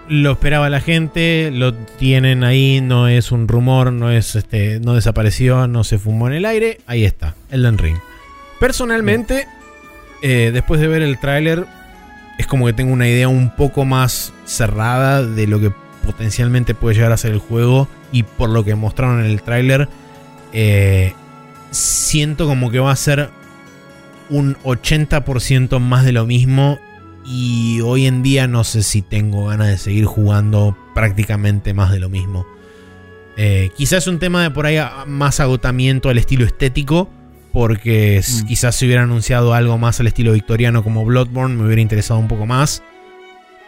lo 0.09 0.33
esperaba 0.33 0.71
la 0.71 0.81
gente, 0.81 1.51
lo 1.53 1.75
tienen 1.75 2.43
ahí, 2.43 2.81
no 2.81 3.09
es 3.09 3.31
un 3.31 3.47
rumor, 3.47 3.93
no 3.93 4.11
es 4.11 4.35
este, 4.37 4.81
no 4.81 4.95
desapareció, 4.95 5.69
no 5.69 5.85
se 5.85 5.99
fumó 5.99 6.29
en 6.29 6.35
el 6.35 6.45
aire. 6.47 6.81
Ahí 6.87 7.05
está, 7.05 7.35
Elden 7.51 7.77
Ring. 7.79 7.99
Personalmente, 8.59 9.47
eh, 10.23 10.51
después 10.53 10.81
de 10.81 10.89
ver 10.89 11.03
el 11.03 11.19
tráiler, 11.19 11.67
es 12.39 12.47
como 12.47 12.67
que 12.67 12.73
tengo 12.73 12.93
una 12.93 13.09
idea 13.09 13.29
un 13.29 13.55
poco 13.55 13.85
más 13.85 14.33
cerrada 14.45 15.23
de 15.23 15.47
lo 15.47 15.61
que 15.61 15.73
potencialmente 16.07 16.75
puede 16.75 16.95
llegar 16.95 17.13
a 17.13 17.17
ser 17.17 17.33
el 17.33 17.39
juego. 17.39 17.89
Y 18.13 18.23
por 18.23 18.49
lo 18.49 18.65
que 18.65 18.75
mostraron 18.75 19.21
en 19.21 19.27
el 19.27 19.43
tráiler, 19.43 19.89
eh, 20.53 21.13
siento 21.71 22.47
como 22.47 22.71
que 22.71 22.79
va 22.79 22.93
a 22.93 22.97
ser 22.97 23.29
un 24.31 24.57
80% 24.63 25.81
más 25.81 26.05
de 26.05 26.13
lo 26.13 26.27
mismo. 26.27 26.79
Y 27.27 27.81
hoy 27.83 28.07
en 28.07 28.23
día 28.23 28.47
no 28.47 28.65
sé 28.65 28.83
si 28.83 29.03
tengo 29.03 29.47
ganas 29.49 29.67
de 29.67 29.77
seguir 29.77 30.07
jugando 30.07 30.79
prácticamente 30.95 31.75
más 31.75 31.91
de 31.91 31.99
lo 31.99 32.09
mismo. 32.09 32.47
Eh, 33.37 33.71
quizás 33.77 34.07
un 34.07 34.19
tema 34.19 34.43
de 34.43 34.51
por 34.51 34.65
ahí 34.65 34.79
más 35.07 35.41
agotamiento 35.41 36.09
al 36.09 36.19
estilo 36.19 36.47
estético. 36.47 37.11
Porque 37.59 38.21
Mm. 38.23 38.47
quizás 38.47 38.77
si 38.77 38.87
hubiera 38.87 39.03
anunciado 39.03 39.53
algo 39.53 39.79
más 39.79 39.99
al 39.99 40.07
estilo 40.07 40.33
victoriano 40.33 40.85
como 40.85 41.05
Bloodborne 41.05 41.57
me 41.57 41.65
hubiera 41.67 41.83
interesado 41.83 42.21
un 42.21 42.29
poco 42.29 42.47
más. 42.47 42.85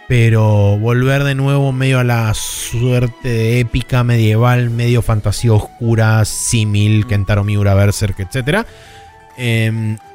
Pero 0.06 0.78
volver 0.78 1.24
de 1.24 1.34
nuevo 1.34 1.72
medio 1.72 1.98
a 1.98 2.04
la 2.04 2.32
suerte 2.34 3.28
de 3.28 3.58
épica 3.58 4.04
medieval, 4.04 4.70
medio 4.70 5.02
fantasía 5.02 5.52
oscura, 5.54 6.24
símil, 6.24 7.04
Kentaro 7.08 7.42
Miura, 7.42 7.74
Berserk, 7.74 8.20
etc. 8.20 8.64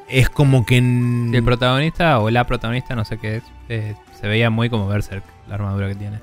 es 0.08 0.30
como 0.30 0.66
que... 0.66 0.78
en- 0.78 1.32
el 1.36 1.44
protagonista 1.44 2.20
o 2.20 2.30
la 2.30 2.46
protagonista, 2.48 2.96
no 2.96 3.04
sé 3.04 3.18
qué 3.18 3.38
es, 3.38 3.44
eh, 3.68 3.96
se 4.18 4.28
veía 4.28 4.50
muy 4.50 4.70
como 4.70 4.88
Berserk, 4.88 5.24
la 5.50 5.56
armadura 5.56 5.90
que 5.90 5.96
tiene. 5.96 6.20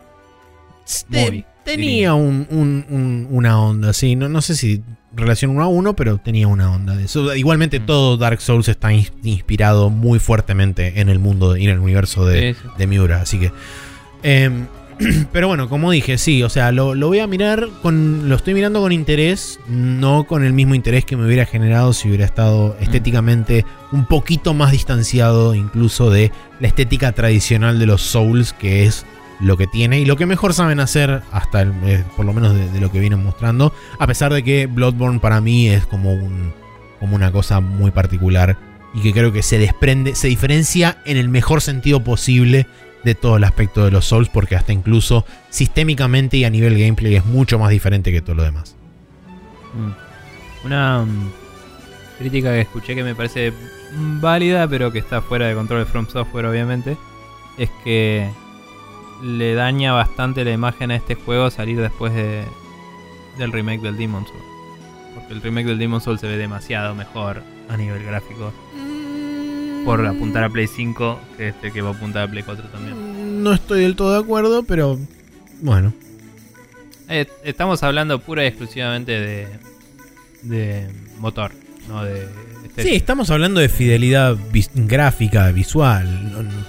Muy, 1.09 1.45
tenía 1.65 2.15
un- 2.15 2.47
un- 2.51 2.85
un- 2.91 3.27
una 3.31 3.61
onda, 3.61 3.93
sí. 3.93 4.17
No, 4.17 4.29
no 4.29 4.41
sé 4.43 4.55
si 4.57 4.83
relación 5.15 5.51
uno 5.51 5.63
a 5.65 5.69
uno, 5.69 5.95
pero 5.95 6.19
tenía 6.19 6.49
una 6.49 6.73
onda 6.73 6.97
de 6.97 7.05
eso. 7.05 7.35
Igualmente 7.35 7.81
Mm. 7.81 7.87
todo 7.87 8.17
Dark 8.17 8.41
Souls 8.41 8.69
está 8.69 8.93
ins- 8.93 9.13
inspirado 9.23 9.91
muy 9.91 10.19
fuertemente 10.19 11.01
en 11.01 11.09
el 11.09 11.19
mundo 11.19 11.57
y 11.57 11.65
en 11.65 11.71
el 11.71 11.79
universo 11.81 12.25
de, 12.27 12.55
Sí, 12.55 12.61
sí. 12.63 12.69
de 12.79 12.87
Miura, 12.87 13.21
así 13.21 13.39
que... 13.39 13.53
em, 14.23 14.67
pero 15.33 15.49
bueno, 15.49 15.69
como 15.69 15.91
dije, 15.91 16.17
sí, 16.19 16.43
o 16.43 16.49
sea, 16.49 16.71
lo, 16.71 16.95
lo 16.95 17.09
voy 17.09 17.19
a 17.19 17.27
mirar 17.27 17.69
con... 17.83 18.29
Lo 18.29 18.37
estoy 18.37 18.55
mirando 18.55 18.81
con 18.81 18.93
interés, 18.93 19.59
no 19.69 20.25
con 20.25 20.45
el 20.45 20.53
mismo 20.53 20.75
interés 20.75 21.05
que 21.05 21.17
me 21.17 21.27
hubiera 21.27 21.45
generado 21.47 21.93
si 21.93 22.09
hubiera 22.09 22.25
estado 22.25 22.77
estéticamente 22.81 23.65
un 23.91 24.07
poquito 24.07 24.55
más 24.55 24.71
distanciado 24.73 25.55
incluso 25.55 26.11
de 26.11 26.31
la 26.61 26.69
estética 26.69 27.13
tradicional 27.13 27.79
de 27.79 27.87
los 27.87 28.03
Souls, 28.03 28.53
que 28.53 28.85
es 28.85 29.05
lo 29.43 29.57
que 29.57 29.67
tiene 29.67 30.01
y 30.01 30.05
lo 30.05 30.17
que 30.17 30.25
mejor 30.27 30.55
saben 30.55 30.81
hacer 30.81 31.23
hasta 31.33 31.63
el- 31.63 31.73
eh, 31.85 32.05
por 32.17 32.25
lo 32.25 32.33
menos 32.33 32.55
de, 32.55 32.81
lo 32.81 32.91
que 32.93 33.01
vienen 33.01 33.23
mostrando 33.23 33.75
a 33.99 34.07
pesar 34.07 34.33
de 34.33 34.43
que 34.43 34.67
Bloodborne 34.67 35.19
para 35.21 35.41
mí 35.41 35.69
es 35.69 35.85
como 35.87 36.13
un 36.13 36.53
como 37.01 37.17
una 37.17 37.33
cosa 37.33 37.61
muy 37.61 37.91
particular 37.91 38.57
y 38.95 39.01
que 39.03 39.13
creo 39.13 39.33
que 39.33 39.43
se 39.43 39.59
desprende 39.59 40.15
se 40.15 40.29
diferencia 40.29 40.99
en 41.05 41.17
el 41.17 41.29
mejor 41.29 41.61
sentido 41.61 42.05
posible 42.05 42.67
de 43.03 43.15
todo 43.17 43.37
el 43.37 43.45
aspecto 43.45 43.85
de 43.85 43.91
los 43.91 44.05
Souls 44.05 44.29
porque 44.29 44.55
hasta 44.55 44.73
incluso 44.73 45.27
sistémicamente 45.51 46.37
y 46.37 46.45
a 46.45 46.51
nivel 46.51 46.79
gameplay 46.79 47.17
es 47.17 47.25
mucho 47.25 47.59
más 47.59 47.71
diferente 47.71 48.13
que 48.13 48.23
todo 48.23 48.37
lo 48.37 48.45
demás 48.45 48.77
Mm. 49.75 50.67
Una 50.67 51.01
mm, 51.01 51.31
crítica 52.19 52.51
que 52.53 52.61
escuché 52.61 52.95
que 52.95 53.03
me 53.03 53.15
parece 53.15 53.53
válida, 54.21 54.69
pero 54.69 54.93
que 54.93 54.99
está 54.99 55.23
fuera 55.23 55.47
de 55.49 55.55
control 55.55 55.81
de 55.81 55.87
From 55.87 56.07
Software, 56.09 56.45
obviamente, 56.47 56.97
es 57.59 57.71
que 57.83 58.31
le 59.23 59.55
daña 59.55 59.93
bastante 59.93 60.45
la 60.45 60.53
imagen 60.53 60.91
a 60.91 60.97
este 60.97 61.15
juego 61.15 61.51
salir 61.51 61.81
después 61.81 62.13
de, 62.15 62.45
del 63.39 63.53
remake 63.53 63.81
del 63.83 63.97
Demon 63.97 64.27
Soul. 64.27 64.43
Porque 65.15 65.33
el 65.35 65.43
remake 65.43 65.67
del 65.67 65.79
Demon 65.79 66.01
Soul 66.01 66.19
se 66.19 66.27
ve 66.27 66.37
demasiado 66.37 66.95
mejor 66.95 67.43
a 67.69 67.77
nivel 67.77 68.03
gráfico 68.05 68.53
por 69.85 70.05
apuntar 70.07 70.45
a 70.45 70.49
Play 70.49 70.67
5 70.69 71.19
que 71.37 71.49
este 71.49 71.73
que 71.73 71.83
va 71.83 71.91
a 71.91 71.93
apuntar 71.93 72.23
a 72.23 72.31
Play 72.31 72.43
4 72.45 72.65
también. 72.69 73.43
no 73.43 73.53
estoy 73.53 73.83
del 73.83 73.97
todo 73.97 74.13
de 74.13 74.21
acuerdo 74.21 74.63
pero 74.63 74.97
bueno 75.61 75.93
Eh, 77.09 77.27
estamos 77.45 77.83
hablando 77.83 78.21
pura 78.21 78.45
y 78.45 78.47
exclusivamente 78.47 79.13
de, 79.13 79.49
de 80.43 80.89
motor, 81.19 81.51
no 81.89 82.05
de 82.05 82.29
Sí, 82.77 82.95
estamos 82.95 83.31
hablando 83.31 83.61
de 83.61 83.69
fidelidad 83.69 84.35
vis- 84.51 84.71
gráfica, 84.75 85.51
visual, 85.53 86.07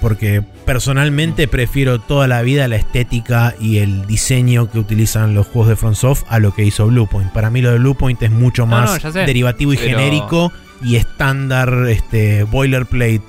porque 0.01 0.43
personalmente 0.65 1.47
prefiero 1.47 1.99
toda 1.99 2.27
la 2.27 2.41
vida 2.41 2.67
la 2.67 2.75
estética 2.75 3.55
y 3.59 3.77
el 3.77 4.05
diseño 4.05 4.69
que 4.69 4.79
utilizan 4.79 5.33
los 5.33 5.47
juegos 5.47 5.69
de 5.69 5.75
FromSoft 5.77 6.23
a 6.27 6.39
lo 6.39 6.53
que 6.53 6.65
hizo 6.65 6.87
Bluepoint. 6.87 7.31
Para 7.31 7.49
mí 7.49 7.61
lo 7.61 7.71
de 7.71 7.79
Bluepoint 7.79 8.21
es 8.21 8.31
mucho 8.31 8.65
más 8.65 9.01
no, 9.03 9.11
derivativo 9.13 9.73
y 9.73 9.77
pero- 9.77 9.97
genérico 9.97 10.51
y 10.81 10.97
estándar 10.97 11.85
este, 11.87 12.43
boilerplate 12.43 13.21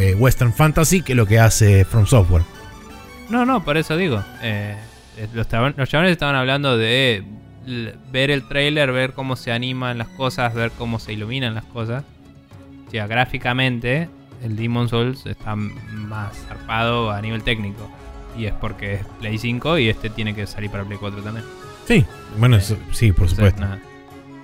eh, 0.00 0.14
western 0.14 0.52
fantasy 0.54 1.02
que 1.02 1.16
lo 1.16 1.26
que 1.26 1.40
hace 1.40 1.84
From 1.84 2.06
Software. 2.06 2.44
No, 3.28 3.44
no, 3.44 3.64
por 3.64 3.76
eso 3.76 3.96
digo. 3.96 4.22
eh, 4.40 4.76
los, 5.34 5.48
los 5.76 5.88
chavales 5.88 6.12
estaban 6.12 6.36
hablando 6.36 6.78
de 6.78 7.24
ver 8.12 8.30
el 8.30 8.46
trailer, 8.48 8.92
ver 8.92 9.12
cómo 9.12 9.36
se 9.36 9.52
animan 9.52 9.98
las 9.98 10.08
cosas, 10.08 10.54
ver 10.54 10.70
cómo 10.78 10.98
se 10.98 11.12
iluminan 11.12 11.54
las 11.54 11.64
cosas. 11.64 12.04
O 12.86 12.90
sea, 12.90 13.06
gráficamente, 13.06 14.08
el 14.42 14.56
Demon 14.56 14.88
Souls 14.88 15.26
está 15.26 15.56
más 15.56 16.36
zarpado 16.46 17.10
a 17.10 17.20
nivel 17.20 17.42
técnico. 17.42 17.90
Y 18.36 18.46
es 18.46 18.52
porque 18.52 18.94
es 18.94 19.00
Play 19.20 19.38
5 19.38 19.78
y 19.78 19.88
este 19.88 20.10
tiene 20.10 20.34
que 20.34 20.46
salir 20.46 20.70
para 20.70 20.84
Play 20.84 20.98
4 20.98 21.22
también. 21.22 21.44
Sí, 21.86 22.04
bueno, 22.38 22.56
Eh, 22.56 22.60
eso- 22.60 22.76
sí, 22.92 23.12
por 23.12 23.28
supuesto. 23.28 23.62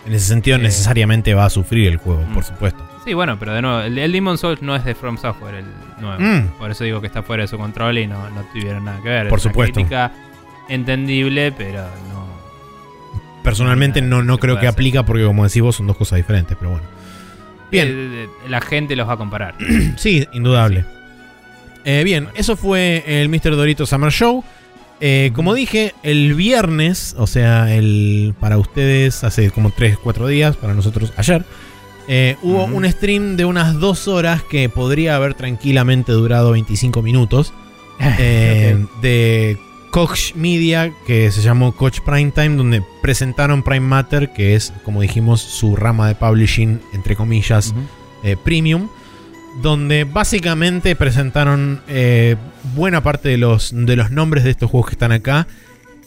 En 0.06 0.14
ese 0.14 0.26
sentido 0.26 0.56
Eh, 0.56 0.60
necesariamente 0.62 1.34
va 1.34 1.44
a 1.46 1.50
sufrir 1.50 1.88
el 1.88 1.96
juego, 1.98 2.22
mm. 2.28 2.34
por 2.34 2.44
supuesto. 2.44 2.86
Sí, 3.04 3.14
bueno, 3.14 3.38
pero 3.38 3.52
de 3.54 3.62
nuevo, 3.62 3.80
el, 3.80 3.98
el 3.98 4.12
Demon 4.12 4.38
Souls 4.38 4.62
no 4.62 4.76
es 4.76 4.84
de 4.84 4.94
From 4.94 5.16
Software, 5.18 5.56
el 5.56 5.64
nuevo. 6.00 6.20
Mm. 6.22 6.58
Por 6.58 6.70
eso 6.70 6.84
digo 6.84 7.00
que 7.00 7.06
está 7.08 7.22
fuera 7.22 7.42
de 7.42 7.48
su 7.48 7.58
control 7.58 7.98
y 7.98 8.06
no, 8.06 8.28
no 8.30 8.42
tuvieron 8.52 8.84
nada 8.84 9.00
que 9.02 9.08
ver. 9.08 9.28
Por 9.28 9.38
Es 9.38 9.44
una 9.46 9.52
supuesto. 9.52 9.74
crítica 9.74 10.12
entendible, 10.68 11.52
pero 11.52 11.82
no. 12.12 12.19
Personalmente 13.42 14.02
no, 14.02 14.22
no 14.22 14.38
creo 14.38 14.58
que 14.58 14.66
aplica 14.66 15.04
porque 15.04 15.24
como 15.24 15.44
decís 15.44 15.62
vos 15.62 15.76
son 15.76 15.86
dos 15.86 15.96
cosas 15.96 16.18
diferentes, 16.18 16.56
pero 16.58 16.72
bueno. 16.72 16.86
Bien. 17.70 18.28
La 18.48 18.60
gente 18.60 18.96
los 18.96 19.08
va 19.08 19.14
a 19.14 19.16
comparar. 19.16 19.54
Sí, 19.96 20.26
indudable. 20.32 20.84
Eh, 21.84 22.02
bien, 22.04 22.28
eso 22.34 22.56
fue 22.56 23.04
el 23.06 23.28
Mr. 23.28 23.56
Dorito 23.56 23.86
Summer 23.86 24.12
Show. 24.12 24.44
Eh, 25.00 25.30
como 25.34 25.54
dije, 25.54 25.94
el 26.02 26.34
viernes, 26.34 27.14
o 27.16 27.26
sea, 27.26 27.74
el 27.74 28.34
para 28.38 28.58
ustedes 28.58 29.24
hace 29.24 29.50
como 29.50 29.70
3, 29.70 29.96
4 29.96 30.26
días, 30.26 30.56
para 30.56 30.74
nosotros 30.74 31.14
ayer, 31.16 31.44
eh, 32.06 32.36
hubo 32.42 32.64
un 32.64 32.90
stream 32.90 33.36
de 33.36 33.46
unas 33.46 33.80
2 33.80 34.08
horas 34.08 34.42
que 34.42 34.68
podría 34.68 35.16
haber 35.16 35.34
tranquilamente 35.34 36.12
durado 36.12 36.50
25 36.52 37.00
minutos. 37.02 37.54
de 39.00 39.58
Koch 39.90 40.34
Media, 40.34 40.92
que 41.06 41.30
se 41.32 41.42
llamó 41.42 41.72
Koch 41.72 42.00
Prime 42.00 42.30
Time, 42.32 42.56
donde 42.56 42.82
presentaron 43.02 43.62
Prime 43.62 43.80
Matter, 43.86 44.32
que 44.32 44.54
es, 44.54 44.72
como 44.84 45.00
dijimos, 45.02 45.40
su 45.40 45.76
rama 45.76 46.06
de 46.08 46.14
publishing, 46.14 46.80
entre 46.92 47.16
comillas, 47.16 47.74
eh, 48.22 48.36
Premium, 48.42 48.88
donde 49.62 50.04
básicamente 50.04 50.94
presentaron 50.96 51.80
eh, 51.88 52.36
buena 52.74 53.02
parte 53.02 53.28
de 53.30 53.36
los, 53.38 53.72
de 53.74 53.96
los 53.96 54.10
nombres 54.10 54.44
de 54.44 54.50
estos 54.50 54.70
juegos 54.70 54.90
que 54.90 54.94
están 54.94 55.12
acá. 55.12 55.46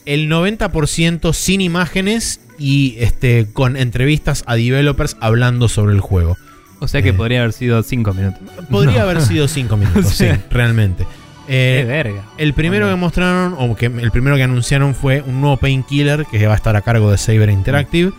El 0.06 0.30
90% 0.30 1.32
sin 1.32 1.60
imágenes 1.60 2.40
y 2.58 2.96
este, 2.98 3.46
con 3.52 3.76
entrevistas 3.76 4.44
a 4.46 4.54
developers 4.54 5.16
hablando 5.20 5.68
sobre 5.68 5.94
el 5.94 6.00
juego. 6.00 6.36
O 6.80 6.88
sea 6.88 7.02
que 7.02 7.10
Eh. 7.10 7.14
podría 7.14 7.40
haber 7.40 7.52
sido 7.52 7.82
5 7.82 8.12
minutos. 8.14 8.40
Podría 8.70 8.98
No. 8.98 9.10
haber 9.10 9.22
sido 9.22 9.46
5 9.48 9.76
minutos, 9.78 10.04
O 10.06 10.10
sea. 10.10 10.36
sí, 10.36 10.40
realmente. 10.50 11.06
Qué 11.46 11.80
Eh, 11.80 11.84
verga. 11.84 12.24
el 12.38 12.54
primero 12.54 12.88
que 12.88 12.94
mostraron, 12.96 13.54
o 13.58 13.76
que 13.76 13.86
el 13.86 14.10
primero 14.10 14.36
que 14.36 14.42
anunciaron 14.42 14.94
fue 14.94 15.22
un 15.22 15.40
nuevo 15.40 15.56
Painkiller 15.58 16.24
que 16.26 16.46
va 16.46 16.54
a 16.54 16.56
estar 16.56 16.74
a 16.76 16.82
cargo 16.82 17.10
de 17.10 17.18
Saber 17.18 17.50
Interactive. 17.50 18.12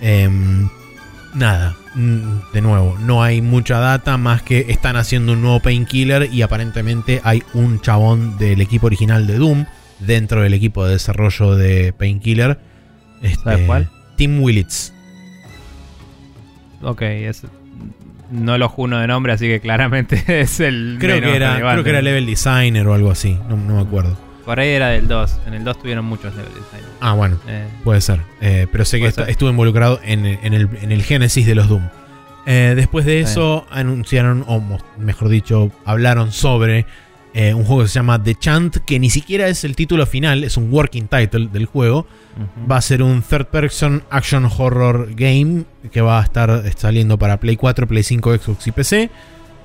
Em, 0.00 0.68
nada, 1.34 1.76
de 1.94 2.60
nuevo, 2.60 2.96
no 3.00 3.22
hay 3.22 3.40
mucha 3.40 3.78
data 3.78 4.16
más 4.18 4.42
que 4.42 4.66
están 4.68 4.96
haciendo 4.96 5.32
un 5.34 5.42
nuevo 5.42 5.60
Painkiller 5.60 6.28
y 6.32 6.42
aparentemente 6.42 7.20
hay 7.24 7.42
un 7.54 7.80
chabón 7.80 8.36
del 8.38 8.60
equipo 8.60 8.86
original 8.86 9.26
de 9.28 9.38
Doom 9.38 9.64
dentro 10.00 10.42
del 10.42 10.54
equipo 10.54 10.84
de 10.84 10.94
desarrollo 10.94 11.54
de 11.54 11.92
Painkiller. 11.92 12.58
Este, 13.22 13.42
¿Sabes 13.44 13.66
cuál? 13.66 13.88
Tim 14.16 14.42
Willits. 14.42 14.92
ok, 16.82 17.02
es. 17.02 17.42
No 18.30 18.58
lo 18.58 18.68
juno 18.68 18.98
de 18.98 19.06
nombre, 19.06 19.32
así 19.32 19.46
que 19.46 19.60
claramente 19.60 20.22
es 20.40 20.60
el. 20.60 20.96
Creo 20.98 21.16
menos 21.16 21.30
que, 21.30 21.36
era, 21.36 21.52
relevante. 21.54 21.74
creo 21.74 21.84
que 21.84 21.90
era 21.90 22.02
level 22.02 22.26
designer 22.26 22.86
o 22.88 22.94
algo 22.94 23.10
así. 23.10 23.38
No, 23.48 23.56
no 23.56 23.76
me 23.76 23.82
acuerdo. 23.82 24.16
Por 24.44 24.60
ahí 24.60 24.70
era 24.70 24.88
del 24.88 25.08
2. 25.08 25.40
En 25.46 25.54
el 25.54 25.64
2 25.64 25.78
tuvieron 25.80 26.04
muchos 26.04 26.34
level 26.34 26.52
design. 26.52 26.84
Ah, 27.00 27.14
bueno. 27.14 27.38
Eh, 27.48 27.66
Puede 27.82 28.00
ser. 28.00 28.20
Eh, 28.40 28.66
pero 28.70 28.84
sé 28.84 29.00
que 29.00 29.10
ser. 29.10 29.30
estuve 29.30 29.50
involucrado 29.50 30.00
en, 30.04 30.26
en 30.26 30.52
el, 30.52 30.68
en 30.82 30.92
el 30.92 31.02
génesis 31.02 31.46
de 31.46 31.54
los 31.54 31.68
Doom. 31.68 31.88
Eh, 32.46 32.74
después 32.76 33.06
de 33.06 33.20
eso, 33.20 33.66
anunciaron, 33.70 34.44
o 34.46 34.62
mejor 34.98 35.28
dicho, 35.28 35.70
hablaron 35.86 36.30
sobre 36.30 36.84
eh, 37.36 37.52
un 37.52 37.64
juego 37.64 37.82
que 37.82 37.88
se 37.88 37.94
llama 37.94 38.22
The 38.22 38.36
Chant, 38.36 38.76
que 38.86 39.00
ni 39.00 39.10
siquiera 39.10 39.48
es 39.48 39.64
el 39.64 39.74
título 39.74 40.06
final, 40.06 40.44
es 40.44 40.56
un 40.56 40.72
working 40.72 41.08
title 41.08 41.48
del 41.52 41.66
juego. 41.66 42.06
Va 42.70 42.76
a 42.76 42.80
ser 42.80 43.02
un 43.02 43.22
third 43.22 43.46
person 43.46 44.04
action 44.08 44.44
horror 44.44 45.08
game 45.16 45.64
que 45.90 46.00
va 46.00 46.20
a 46.20 46.22
estar 46.22 46.62
saliendo 46.76 47.18
para 47.18 47.40
Play 47.40 47.56
4, 47.56 47.88
Play 47.88 48.04
5, 48.04 48.38
Xbox 48.38 48.66
y 48.68 48.72
PC. 48.72 49.10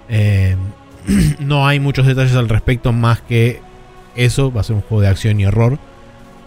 Eh, 0.10 0.56
no 1.40 1.68
hay 1.68 1.80
muchos 1.80 2.08
detalles 2.08 2.36
al 2.36 2.50
respecto 2.50 2.92
más 2.92 3.22
que 3.22 3.62
eso. 4.16 4.52
Va 4.52 4.62
a 4.62 4.64
ser 4.64 4.76
un 4.76 4.82
juego 4.82 5.02
de 5.02 5.10
acción 5.10 5.40
y 5.40 5.46
horror. 5.46 5.78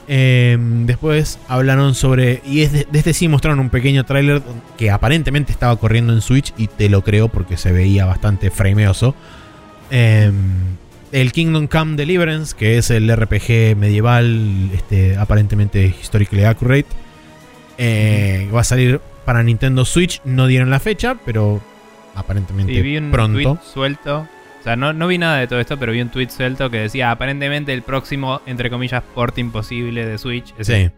Eh, 0.09 0.59
después 0.59 1.39
hablaron 1.47 1.95
sobre. 1.95 2.43
Y 2.45 2.63
es 2.63 2.73
de, 2.73 2.89
de 2.91 2.99
este 2.99 3.15
sí 3.15 3.29
mostraron 3.29 3.61
un 3.61 3.71
pequeño 3.71 4.05
tráiler 4.05 4.43
que 4.77 4.91
aparentemente 4.91 5.53
estaba 5.53 5.77
corriendo 5.77 6.13
en 6.13 6.21
Switch. 6.21 6.53
Y 6.57 6.67
te 6.67 6.89
lo 6.89 7.03
creo 7.03 7.29
porque 7.29 7.57
se 7.57 7.71
veía 7.71 8.07
bastante 8.07 8.51
frameoso. 8.51 9.15
Eh, 9.93 10.33
el 11.13 11.33
Kingdom 11.33 11.67
Come 11.67 11.97
Deliverance, 11.97 12.55
que 12.57 12.79
es 12.79 12.91
el 12.91 13.15
RPG 13.15 13.77
medieval, 13.77 14.71
este, 14.75 15.17
aparentemente 15.17 15.85
historically 15.87 16.45
accurate. 16.45 16.87
eh, 17.79 18.49
Va 18.55 18.61
a 18.61 18.65
salir 18.65 19.01
para 19.25 19.43
Nintendo 19.43 19.85
Switch. 19.85 20.21
No 20.25 20.47
dieron 20.47 20.71
la 20.71 20.81
fecha, 20.81 21.17
pero 21.25 21.61
aparentemente 22.15 22.75
Sí, 22.75 22.83
vi 22.83 22.97
un 22.99 23.11
pronto. 23.11 23.39
tweet 23.39 23.59
suelto. 23.73 24.27
O 24.61 24.63
sea, 24.65 24.77
no, 24.77 24.93
no 24.93 25.09
vi 25.09 25.19
nada 25.19 25.39
de 25.39 25.47
todo 25.49 25.59
esto, 25.61 25.77
pero 25.79 25.93
vi 25.93 26.01
un 26.01 26.11
tweet 26.11 26.29
suelto 26.29 26.71
que 26.71 26.79
decía 26.79 27.11
aparentemente 27.11 27.73
el 27.73 27.83
próximo, 27.83 28.41
entre 28.47 28.71
comillas, 28.71 29.03
port 29.15 29.37
imposible 29.39 30.07
de 30.07 30.19
Switch. 30.19 30.55
es 30.59 30.67
Sí. 30.69 30.91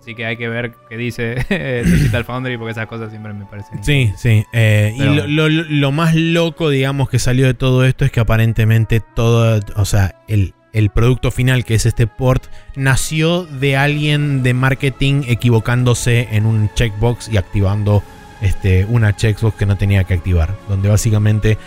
Así 0.00 0.14
que 0.14 0.24
hay 0.24 0.36
que 0.38 0.48
ver 0.48 0.72
qué 0.88 0.96
dice 0.96 1.34
Digital 1.84 2.24
Foundry 2.24 2.56
porque 2.56 2.72
esas 2.72 2.86
cosas 2.86 3.10
siempre 3.10 3.32
me 3.34 3.44
parecen. 3.44 3.84
Sí, 3.84 4.12
sí. 4.16 4.44
eh, 4.52 4.94
Pero- 4.96 5.12
y 5.26 5.30
lo, 5.32 5.48
lo- 5.48 5.64
lo 5.68 5.92
más 5.92 6.14
loco, 6.14 6.70
digamos, 6.70 7.10
que 7.10 7.18
salió 7.18 7.46
de 7.46 7.54
todo 7.54 7.84
esto 7.84 8.04
es 8.06 8.10
que 8.10 8.20
aparentemente 8.20 9.00
todo, 9.00 9.60
o 9.76 9.84
sea, 9.84 10.14
el, 10.26 10.54
el 10.72 10.88
producto 10.88 11.30
final, 11.30 11.64
que 11.66 11.74
es 11.74 11.84
este 11.84 12.06
port, 12.06 12.44
nació 12.76 13.44
de 13.44 13.76
alguien 13.76 14.42
de 14.42 14.54
marketing 14.54 15.22
equivocándose 15.28 16.28
en 16.32 16.46
un 16.46 16.70
checkbox 16.74 17.28
y 17.28 17.36
activando 17.36 18.02
este, 18.40 18.86
una 18.86 19.14
checkbox 19.14 19.54
que 19.58 19.66
no 19.66 19.76
tenía 19.76 20.04
que 20.04 20.14
activar. 20.14 20.54
Donde 20.68 20.88
básicamente 20.88 21.58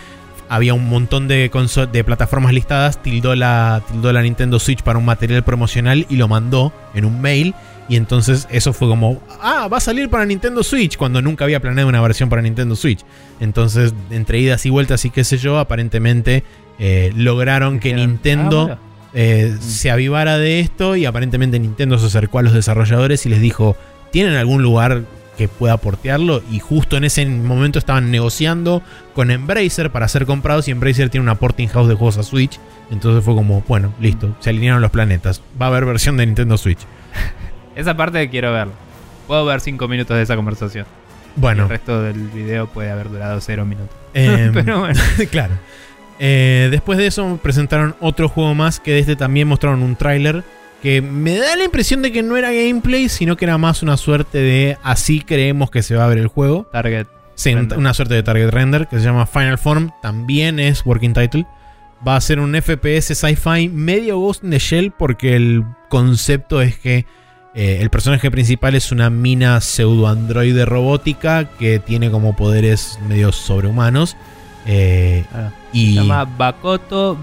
había 0.48 0.74
un 0.74 0.88
montón 0.88 1.28
de, 1.28 1.50
de 1.92 2.04
plataformas 2.04 2.52
listadas, 2.52 3.00
tildó 3.02 3.34
la, 3.36 3.80
tildó 3.90 4.12
la 4.12 4.22
Nintendo 4.22 4.58
Switch 4.58 4.82
para 4.82 4.98
un 4.98 5.04
material 5.04 5.44
promocional 5.44 6.04
y 6.10 6.16
lo 6.16 6.26
mandó 6.26 6.72
en 6.94 7.04
un 7.04 7.20
mail. 7.20 7.54
Y 7.88 7.96
entonces 7.96 8.48
eso 8.50 8.72
fue 8.72 8.88
como, 8.88 9.20
ah, 9.42 9.68
va 9.70 9.76
a 9.76 9.80
salir 9.80 10.08
para 10.08 10.24
Nintendo 10.24 10.62
Switch, 10.62 10.96
cuando 10.96 11.20
nunca 11.20 11.44
había 11.44 11.60
planeado 11.60 11.88
una 11.88 12.00
versión 12.00 12.28
para 12.30 12.40
Nintendo 12.40 12.76
Switch. 12.76 13.00
Entonces, 13.40 13.92
entre 14.10 14.38
idas 14.40 14.64
y 14.64 14.70
vueltas 14.70 15.04
y 15.04 15.10
qué 15.10 15.22
sé 15.24 15.36
yo, 15.36 15.58
aparentemente 15.58 16.44
eh, 16.78 17.12
lograron 17.14 17.78
que 17.80 17.92
Nintendo 17.94 18.60
"Ah, 18.62 18.64
bueno". 18.64 18.78
eh, 19.12 19.54
se 19.60 19.90
avivara 19.90 20.38
de 20.38 20.60
esto 20.60 20.96
y 20.96 21.04
aparentemente 21.04 21.58
Nintendo 21.58 21.98
se 21.98 22.06
acercó 22.06 22.38
a 22.38 22.42
los 22.42 22.52
desarrolladores 22.54 23.26
y 23.26 23.28
les 23.28 23.40
dijo, 23.40 23.76
¿tienen 24.10 24.34
algún 24.34 24.62
lugar 24.62 25.02
que 25.36 25.46
pueda 25.48 25.76
portearlo? 25.76 26.42
Y 26.50 26.60
justo 26.60 26.96
en 26.96 27.04
ese 27.04 27.26
momento 27.26 27.78
estaban 27.78 28.10
negociando 28.10 28.82
con 29.14 29.30
Embracer 29.30 29.90
para 29.90 30.08
ser 30.08 30.24
comprados 30.26 30.68
y 30.68 30.70
Embracer 30.70 31.10
tiene 31.10 31.22
una 31.22 31.34
porting 31.34 31.68
house 31.68 31.88
de 31.88 31.94
juegos 31.94 32.16
a 32.18 32.22
Switch. 32.22 32.58
Entonces 32.90 33.22
fue 33.24 33.34
como, 33.34 33.62
bueno, 33.68 33.92
listo, 34.00 34.34
se 34.40 34.50
alinearon 34.50 34.80
los 34.80 34.90
planetas. 34.90 35.42
Va 35.60 35.66
a 35.66 35.68
haber 35.68 35.84
versión 35.84 36.16
de 36.16 36.24
Nintendo 36.26 36.56
Switch. 36.56 36.78
Esa 37.76 37.96
parte 37.96 38.28
quiero 38.28 38.52
verla. 38.52 38.72
Puedo 39.26 39.44
ver 39.44 39.60
5 39.60 39.88
minutos 39.88 40.16
de 40.16 40.22
esa 40.22 40.36
conversación. 40.36 40.86
Bueno, 41.36 41.64
El 41.64 41.68
resto 41.70 42.02
del 42.02 42.28
video 42.28 42.66
puede 42.68 42.90
haber 42.90 43.10
durado 43.10 43.40
0 43.40 43.64
minutos. 43.64 43.96
em, 44.14 44.52
Pero 44.52 44.80
bueno. 44.80 45.00
claro. 45.30 45.54
Eh, 46.18 46.68
después 46.70 46.98
de 46.98 47.06
eso 47.06 47.40
presentaron 47.42 47.96
otro 48.00 48.28
juego 48.28 48.54
más 48.54 48.78
que 48.78 48.92
de 48.92 49.00
este 49.00 49.16
también 49.16 49.48
mostraron 49.48 49.82
un 49.82 49.96
tráiler 49.96 50.44
que 50.80 51.02
me 51.02 51.36
da 51.38 51.56
la 51.56 51.64
impresión 51.64 52.02
de 52.02 52.12
que 52.12 52.22
no 52.22 52.36
era 52.36 52.52
gameplay, 52.52 53.08
sino 53.08 53.36
que 53.36 53.46
era 53.46 53.58
más 53.58 53.82
una 53.82 53.96
suerte 53.96 54.38
de 54.38 54.78
así 54.82 55.22
creemos 55.22 55.70
que 55.70 55.82
se 55.82 55.96
va 55.96 56.04
a 56.04 56.08
ver 56.08 56.18
el 56.18 56.28
juego. 56.28 56.68
Target. 56.70 57.06
Sí, 57.34 57.52
Render. 57.52 57.78
una 57.78 57.94
suerte 57.94 58.14
de 58.14 58.22
target 58.22 58.50
render 58.50 58.86
que 58.86 58.98
se 58.98 59.04
llama 59.04 59.26
Final 59.26 59.58
Form, 59.58 59.90
también 60.02 60.60
es 60.60 60.86
working 60.86 61.14
title. 61.14 61.46
Va 62.06 62.14
a 62.16 62.20
ser 62.20 62.38
un 62.38 62.54
FPS 62.54 63.14
sci-fi 63.14 63.68
medio 63.70 64.18
Ghost 64.18 64.44
in 64.44 64.50
the 64.50 64.58
Shell 64.58 64.92
porque 64.92 65.34
el 65.34 65.64
concepto 65.88 66.60
es 66.60 66.78
que 66.78 67.06
eh, 67.54 67.78
el 67.80 67.90
personaje 67.90 68.30
principal 68.30 68.74
es 68.74 68.92
una 68.92 69.10
mina 69.10 69.60
pseudo-androide 69.60 70.64
robótica 70.64 71.44
que 71.58 71.78
tiene 71.78 72.10
como 72.10 72.34
poderes 72.36 72.98
medio 73.08 73.32
sobrehumanos. 73.32 74.16
Eh, 74.66 75.24
Ah, 75.32 75.50
y 75.72 75.94
Se 75.94 76.00
llama 76.00 76.24
Bakoto 76.24 77.18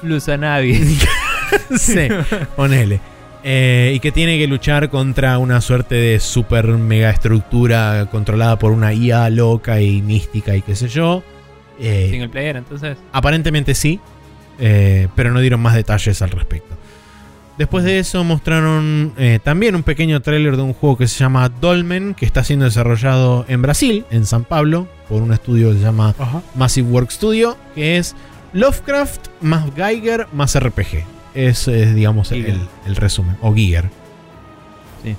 Flusanavi. 0.00 0.98
sí, 1.76 2.08
ponele. 2.56 3.00
Eh, 3.46 3.92
y 3.94 4.00
que 4.00 4.10
tiene 4.10 4.38
que 4.38 4.46
luchar 4.46 4.88
contra 4.88 5.36
una 5.36 5.60
suerte 5.60 5.94
de 5.96 6.18
super 6.18 6.66
mega 6.66 7.10
estructura 7.10 8.08
controlada 8.10 8.58
por 8.58 8.72
una 8.72 8.94
IA 8.94 9.28
loca 9.28 9.82
y 9.82 10.00
mística 10.00 10.56
y 10.56 10.62
qué 10.62 10.74
sé 10.74 10.88
yo. 10.88 11.22
Eh, 11.78 12.08
Single 12.10 12.30
player, 12.30 12.56
entonces. 12.56 12.96
Aparentemente 13.12 13.74
sí, 13.74 14.00
eh, 14.58 15.08
pero 15.14 15.30
no 15.30 15.40
dieron 15.40 15.60
más 15.60 15.74
detalles 15.74 16.22
al 16.22 16.30
respecto. 16.30 16.74
Después 17.58 17.84
de 17.84 18.00
eso 18.00 18.24
mostraron 18.24 19.12
eh, 19.16 19.38
también 19.42 19.76
un 19.76 19.84
pequeño 19.84 20.20
tráiler 20.22 20.56
de 20.56 20.62
un 20.62 20.72
juego 20.72 20.96
que 20.98 21.06
se 21.06 21.18
llama 21.20 21.48
Dolmen, 21.48 22.14
que 22.14 22.26
está 22.26 22.42
siendo 22.42 22.64
desarrollado 22.64 23.44
en 23.48 23.62
Brasil, 23.62 24.04
en 24.10 24.26
San 24.26 24.42
Pablo, 24.44 24.88
por 25.08 25.22
un 25.22 25.32
estudio 25.32 25.70
que 25.70 25.76
se 25.78 25.82
llama 25.84 26.14
Massive 26.56 26.88
Work 26.90 27.10
Studio, 27.12 27.56
que 27.76 27.96
es 27.96 28.16
Lovecraft 28.52 29.28
más 29.40 29.66
Geiger 29.76 30.26
más 30.32 30.58
RPG. 30.58 31.04
Ese 31.34 31.82
es, 31.84 31.94
digamos, 31.94 32.32
el, 32.32 32.66
resumen. 32.96 33.36
O 33.40 33.54
Giger. 33.54 33.84
Sí. 35.04 35.14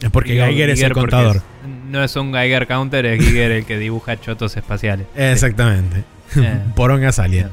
Es 0.00 0.10
porque 0.10 0.34
Geiger, 0.34 0.70
es 0.70 0.82
el 0.82 0.92
contador. 0.92 1.36
es- 1.36 1.42
no 1.90 2.02
es 2.04 2.14
un 2.16 2.32
Geiger 2.32 2.66
Counter, 2.68 3.04
es 3.06 3.20
Giger 3.24 3.50
el 3.50 3.64
que 3.64 3.78
dibuja 3.78 4.20
chotos 4.20 4.56
espaciales. 4.56 5.06
Exactamente. 5.16 6.04
Eh. 6.36 6.60
Porongas 6.76 7.18
Alien. 7.18 7.48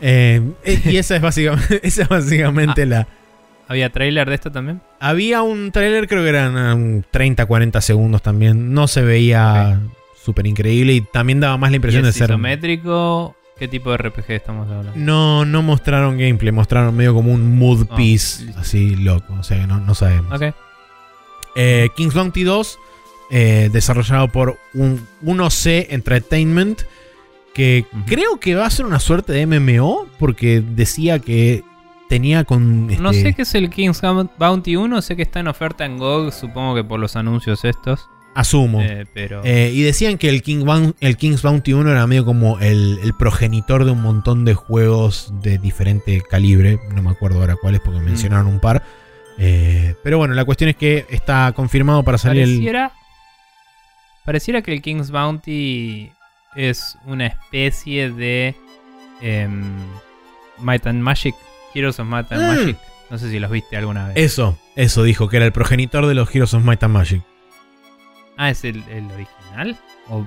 Eh, 0.00 0.42
y 0.84 0.96
esa 0.96 1.14
es 1.14 1.22
básicamente, 1.22 1.78
esa 1.86 2.02
es 2.02 2.08
básicamente 2.08 2.82
Ah. 2.82 2.86
la, 2.86 3.06
¿Había 3.68 3.90
trailer 3.90 4.28
de 4.28 4.34
esto 4.36 4.50
también? 4.52 4.80
Había 5.00 5.42
un 5.42 5.72
tráiler, 5.72 6.06
creo 6.08 6.22
que 6.22 6.28
eran 6.28 6.56
um, 6.56 7.02
30, 7.10 7.46
40 7.46 7.80
segundos 7.80 8.22
también. 8.22 8.72
No 8.72 8.86
se 8.86 9.02
veía 9.02 9.80
súper 10.22 10.46
increíble 10.46 10.92
y 10.94 11.00
también 11.00 11.40
daba 11.40 11.56
más 11.56 11.70
la 11.70 11.76
¿Y 11.76 11.78
impresión 11.78 12.04
de 12.04 12.10
es 12.10 12.16
ser... 12.16 12.30
isométrico? 12.30 13.34
¿Qué 13.58 13.68
tipo 13.68 13.90
de 13.90 13.96
RPG 13.96 14.30
estamos 14.32 14.68
hablando? 14.70 14.92
No, 14.94 15.44
no 15.46 15.62
mostraron 15.62 16.18
gameplay, 16.18 16.52
mostraron 16.52 16.94
medio 16.94 17.14
como 17.14 17.32
un 17.32 17.56
mood 17.58 17.86
Ah, 17.90 17.96
piece 17.96 18.52
así 18.56 18.94
loco. 18.96 19.34
O 19.38 19.42
sea 19.42 19.58
que 19.60 19.66
no, 19.66 19.80
no 19.80 19.94
sabemos. 19.94 20.32
Ok. 20.40 20.54
Eh, 21.56 21.88
King's 21.96 22.12
Bounty 22.14 22.44
2, 22.44 22.78
eh, 23.30 23.70
desarrollado 23.72 24.28
por 24.28 24.58
un 24.74 25.06
1C 25.24 25.86
Entertainment, 25.88 26.82
que 27.54 27.86
creo 28.06 28.38
que 28.38 28.54
va 28.54 28.66
a 28.66 28.70
ser 28.70 28.84
una 28.84 29.00
suerte 29.00 29.32
de 29.32 29.46
MMO, 29.46 30.06
porque 30.18 30.60
decía 30.60 31.18
que 31.18 31.64
tenía 32.08 32.44
con... 32.44 32.86
No 33.02 33.10
este, 33.10 33.22
sé 33.22 33.34
qué 33.34 33.42
es 33.42 33.54
el 33.54 33.70
King's 33.70 34.00
Bounty 34.38 34.76
1, 34.76 35.02
sé 35.02 35.16
que 35.16 35.22
está 35.22 35.40
en 35.40 35.48
oferta 35.48 35.84
en 35.84 35.98
GOG, 35.98 36.32
supongo 36.32 36.74
que 36.74 36.84
por 36.84 37.00
los 37.00 37.16
anuncios 37.16 37.64
estos. 37.64 38.08
Asumo. 38.34 38.82
eh, 38.82 39.06
pero. 39.14 39.40
Eh, 39.44 39.70
y 39.72 39.80
decían 39.82 40.18
que 40.18 40.28
el, 40.28 40.42
King 40.42 40.64
Boun- 40.66 40.94
el 41.00 41.16
King's 41.16 41.40
Bounty 41.42 41.72
1 41.72 41.90
era 41.90 42.06
medio 42.06 42.26
como 42.26 42.58
el, 42.60 42.98
el 43.02 43.14
progenitor 43.14 43.86
de 43.86 43.92
un 43.92 44.02
montón 44.02 44.44
de 44.44 44.52
juegos 44.52 45.32
de 45.40 45.56
diferente 45.56 46.20
calibre. 46.20 46.78
No 46.94 47.02
me 47.02 47.10
acuerdo 47.10 47.40
ahora 47.40 47.56
cuáles 47.56 47.80
porque 47.80 48.00
mencionaron 48.00 48.46
un 48.46 48.60
par. 48.60 48.82
Eh, 49.38 49.94
pero 50.04 50.18
bueno, 50.18 50.34
la 50.34 50.44
cuestión 50.44 50.68
es 50.68 50.76
que 50.76 51.06
está 51.08 51.50
confirmado 51.56 52.02
para 52.02 52.18
salir 52.18 52.42
el... 52.42 52.50
pareciera. 52.50 52.92
Pareciera 54.26 54.60
que 54.60 54.72
el 54.74 54.82
King's 54.82 55.10
Bounty 55.10 56.10
es 56.56 56.98
una 57.06 57.26
especie 57.28 58.10
de. 58.10 58.54
em, 59.22 59.64
Might 60.58 60.86
and 60.86 61.02
Magic. 61.02 61.34
Heroes 61.76 61.98
of 62.00 62.06
Might 62.06 62.30
and 62.32 62.42
Mm. 62.42 62.46
Magic. 62.60 62.78
No 63.10 63.18
sé 63.18 63.30
si 63.30 63.38
los 63.38 63.50
viste 63.50 63.76
alguna 63.76 64.08
vez. 64.08 64.16
Eso, 64.16 64.58
eso 64.74 65.02
dijo, 65.04 65.28
que 65.28 65.36
era 65.36 65.46
el 65.46 65.52
progenitor 65.52 66.06
de 66.06 66.14
los 66.14 66.34
Heroes 66.34 66.54
of 66.54 66.64
Might 66.64 66.82
and 66.82 66.92
Magic. 66.94 67.22
Ah, 68.36 68.50
¿es 68.50 68.64
el, 68.64 68.82
el 68.90 69.06
original? 69.12 69.78
¿O 70.08 70.26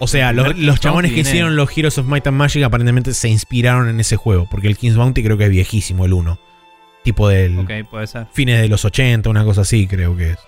O 0.00 0.06
sea, 0.06 0.32
los, 0.32 0.80
chabones 0.80 1.12
que 1.12 1.20
hicieron 1.20 1.56
los 1.56 1.76
Heroes 1.76 1.98
of 1.98 2.06
Might 2.06 2.26
and 2.26 2.36
Magic 2.36 2.62
aparentemente 2.64 3.14
se 3.14 3.28
inspiraron 3.28 3.88
en 3.88 4.00
ese 4.00 4.16
juego. 4.16 4.46
Porque 4.50 4.68
el 4.68 4.76
King's 4.76 4.96
Bounty 4.96 5.22
creo 5.22 5.38
que 5.38 5.44
es 5.44 5.50
viejísimo, 5.50 6.04
el 6.04 6.12
1. 6.12 6.38
Tipo 7.04 7.28
del 7.28 7.58
Ok, 7.58 7.70
puede 7.90 8.06
ser. 8.06 8.26
fines 8.32 8.60
de 8.60 8.68
los 8.68 8.84
80, 8.84 9.28
una 9.30 9.44
cosa 9.44 9.60
así 9.62 9.86
creo 9.86 10.16
que 10.16 10.30
es. 10.32 10.38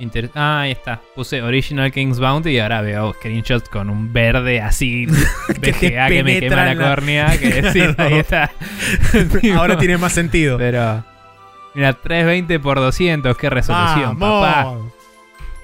Inter- 0.00 0.30
ah, 0.34 0.60
ahí 0.60 0.70
está. 0.72 1.00
Puse 1.14 1.42
Original 1.42 1.90
King's 1.90 2.20
Bounty 2.20 2.50
y 2.50 2.58
ahora 2.60 2.82
veo 2.82 3.12
screenshots 3.14 3.68
con 3.68 3.90
un 3.90 4.12
verde 4.12 4.60
así 4.60 5.06
VGA 5.48 6.08
que 6.08 6.22
me 6.24 6.38
quema 6.40 6.72
la 6.72 6.76
córnea. 6.76 7.36
Que 7.38 7.62
sí, 7.72 7.80
ahí 7.98 8.14
está. 8.14 8.50
Ahora 9.56 9.76
tiene 9.78 9.98
más 9.98 10.12
sentido. 10.12 10.56
Pero. 10.58 11.04
Mira, 11.74 11.92
320 11.92 12.58
por 12.60 12.78
200, 12.78 13.36
qué 13.36 13.50
resolución, 13.50 14.18
papá. 14.18 14.76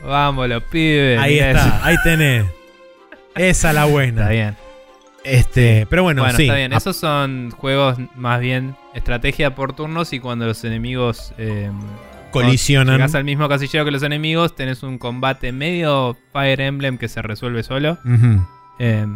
Vamos. 0.05 0.49
Los 0.49 0.63
pibes. 0.65 1.19
Ahí 1.19 1.39
está, 1.39 1.61
eso. 1.67 1.75
ahí 1.83 1.97
tenés. 2.05 2.45
Esa 3.37 3.73
la 3.73 3.85
buena. 3.87 4.23
Está 4.23 4.31
bien. 4.33 4.57
Este, 5.25 5.87
pero 5.89 6.03
bueno, 6.03 6.23
Bueno, 6.23 6.37
sí. 6.37 6.45
está 6.45 6.55
bien. 6.57 6.73
Esos 6.73 6.97
son 6.97 7.51
juegos 7.53 7.97
más 8.15 8.41
bien 8.41 8.77
estrategia 8.95 9.55
por 9.55 9.73
turnos 9.75 10.13
y 10.13 10.21
cuando 10.21 10.45
los 10.47 10.63
enemigos 10.65 11.33
eh, 11.39 11.71
colisionan. 12.43 12.97
llegas 12.97 13.15
al 13.15 13.25
mismo 13.25 13.49
casillero 13.49 13.85
que 13.85 13.91
los 13.91 14.03
enemigos, 14.03 14.55
tenés 14.55 14.83
un 14.83 14.99
combate 14.99 15.53
medio 15.53 16.17
Fire 16.33 16.61
Emblem 16.61 16.99
que 16.99 17.09
se 17.09 17.23
resuelve 17.23 17.63
solo. 17.63 17.99
Eh, 18.79 19.07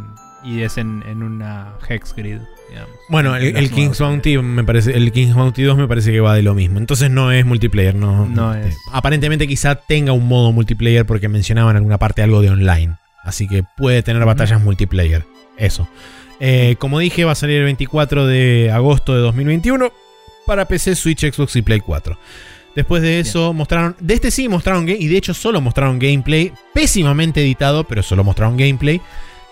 y 0.45 0.63
es 0.63 0.79
en, 0.79 1.03
en 1.07 1.23
una 1.23 1.75
Hex 1.89 2.15
Grid, 2.15 2.39
digamos. 2.69 2.91
Bueno, 3.09 3.37
En 3.37 3.43
el, 3.43 3.57
el 3.57 3.71
King's. 3.71 3.99
Bounty 3.99 4.39
me 4.39 4.63
parece, 4.65 4.97
el 4.97 5.11
King's 5.11 5.35
Bounty 5.35 5.63
2 5.63 5.77
me 5.77 5.89
parece 5.89 6.13
que 6.13 6.21
va 6.21 6.35
de 6.35 6.43
lo 6.43 6.55
mismo. 6.55 6.79
Entonces 6.79 7.11
no 7.11 7.33
es 7.33 7.45
multiplayer, 7.45 7.95
no. 7.95 8.27
No 8.27 8.55
este, 8.55 8.69
es. 8.69 8.77
Aparentemente 8.93 9.49
quizá 9.49 9.75
tenga 9.75 10.13
un 10.13 10.29
modo 10.29 10.53
multiplayer 10.53 11.05
porque 11.07 11.29
mencionaba 11.29 11.71
en 11.71 11.79
alguna 11.79 11.99
parte 11.99 12.23
algo 12.23 12.41
de 12.41 12.51
online. 12.51 12.97
Así 13.25 13.49
que 13.49 13.65
puede 13.77 14.03
tener 14.03 14.25
batallas 14.25 14.63
multiplayer. 14.63 15.25
Eso. 15.57 15.89
Eh, 16.41 16.77
como 16.79 17.01
dije, 17.01 17.25
va 17.25 17.33
a 17.33 17.35
salir 17.35 17.59
el 17.59 17.65
24 17.65 18.27
de 18.27 18.71
agosto 18.73 19.15
de 19.15 19.21
2021 19.21 19.93
para 20.47 20.67
PC, 20.67 20.95
Switch, 20.95 21.31
Xbox 21.31 21.57
y 21.57 21.63
Play 21.63 21.81
4. 21.81 22.17
Después 22.75 23.03
de 23.03 23.21
eso 23.21 23.53
mostraron, 23.53 23.97
de 23.99 24.15
este 24.15 24.31
sí 24.31 24.49
mostraron 24.49 24.87
game, 24.87 24.99
y 24.99 25.09
de 25.09 25.17
hecho 25.17 25.35
solo 25.35 25.61
mostraron 25.61 25.99
gameplay, 25.99 26.53
pésimamente 26.73 27.41
editado, 27.41 27.85
pero 27.85 28.03
solo 28.03 28.23
mostraron 28.23 28.57
gameplay, 28.57 29.01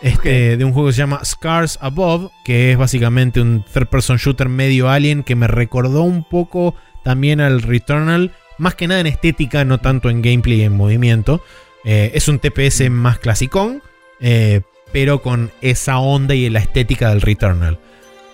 este, 0.02 0.56
de 0.56 0.64
un 0.64 0.72
juego 0.72 0.88
que 0.88 0.92
se 0.92 0.98
llama 0.98 1.24
Scars 1.24 1.78
Above, 1.80 2.30
que 2.44 2.72
es 2.72 2.78
básicamente 2.78 3.40
un 3.40 3.64
third 3.72 3.88
person 3.88 4.18
shooter 4.18 4.48
medio 4.48 4.88
alien 4.90 5.22
que 5.22 5.34
me 5.34 5.48
recordó 5.48 6.02
un 6.02 6.22
poco 6.22 6.74
también 7.02 7.40
al 7.40 7.62
Returnal, 7.62 8.32
más 8.58 8.74
que 8.74 8.88
nada 8.88 9.00
en 9.00 9.06
estética, 9.06 9.64
no 9.64 9.78
tanto 9.78 10.10
en 10.10 10.22
gameplay 10.22 10.60
y 10.60 10.64
en 10.64 10.76
movimiento. 10.76 11.42
Eh, 11.84 12.12
es 12.14 12.28
un 12.28 12.38
TPS 12.38 12.90
más 12.90 13.18
clasicón, 13.18 13.82
eh, 14.20 14.62
pero 14.92 15.22
con 15.22 15.50
esa 15.60 15.98
onda 15.98 16.34
y 16.34 16.48
la 16.50 16.58
estética 16.58 17.10
del 17.10 17.20
Returnal. 17.20 17.78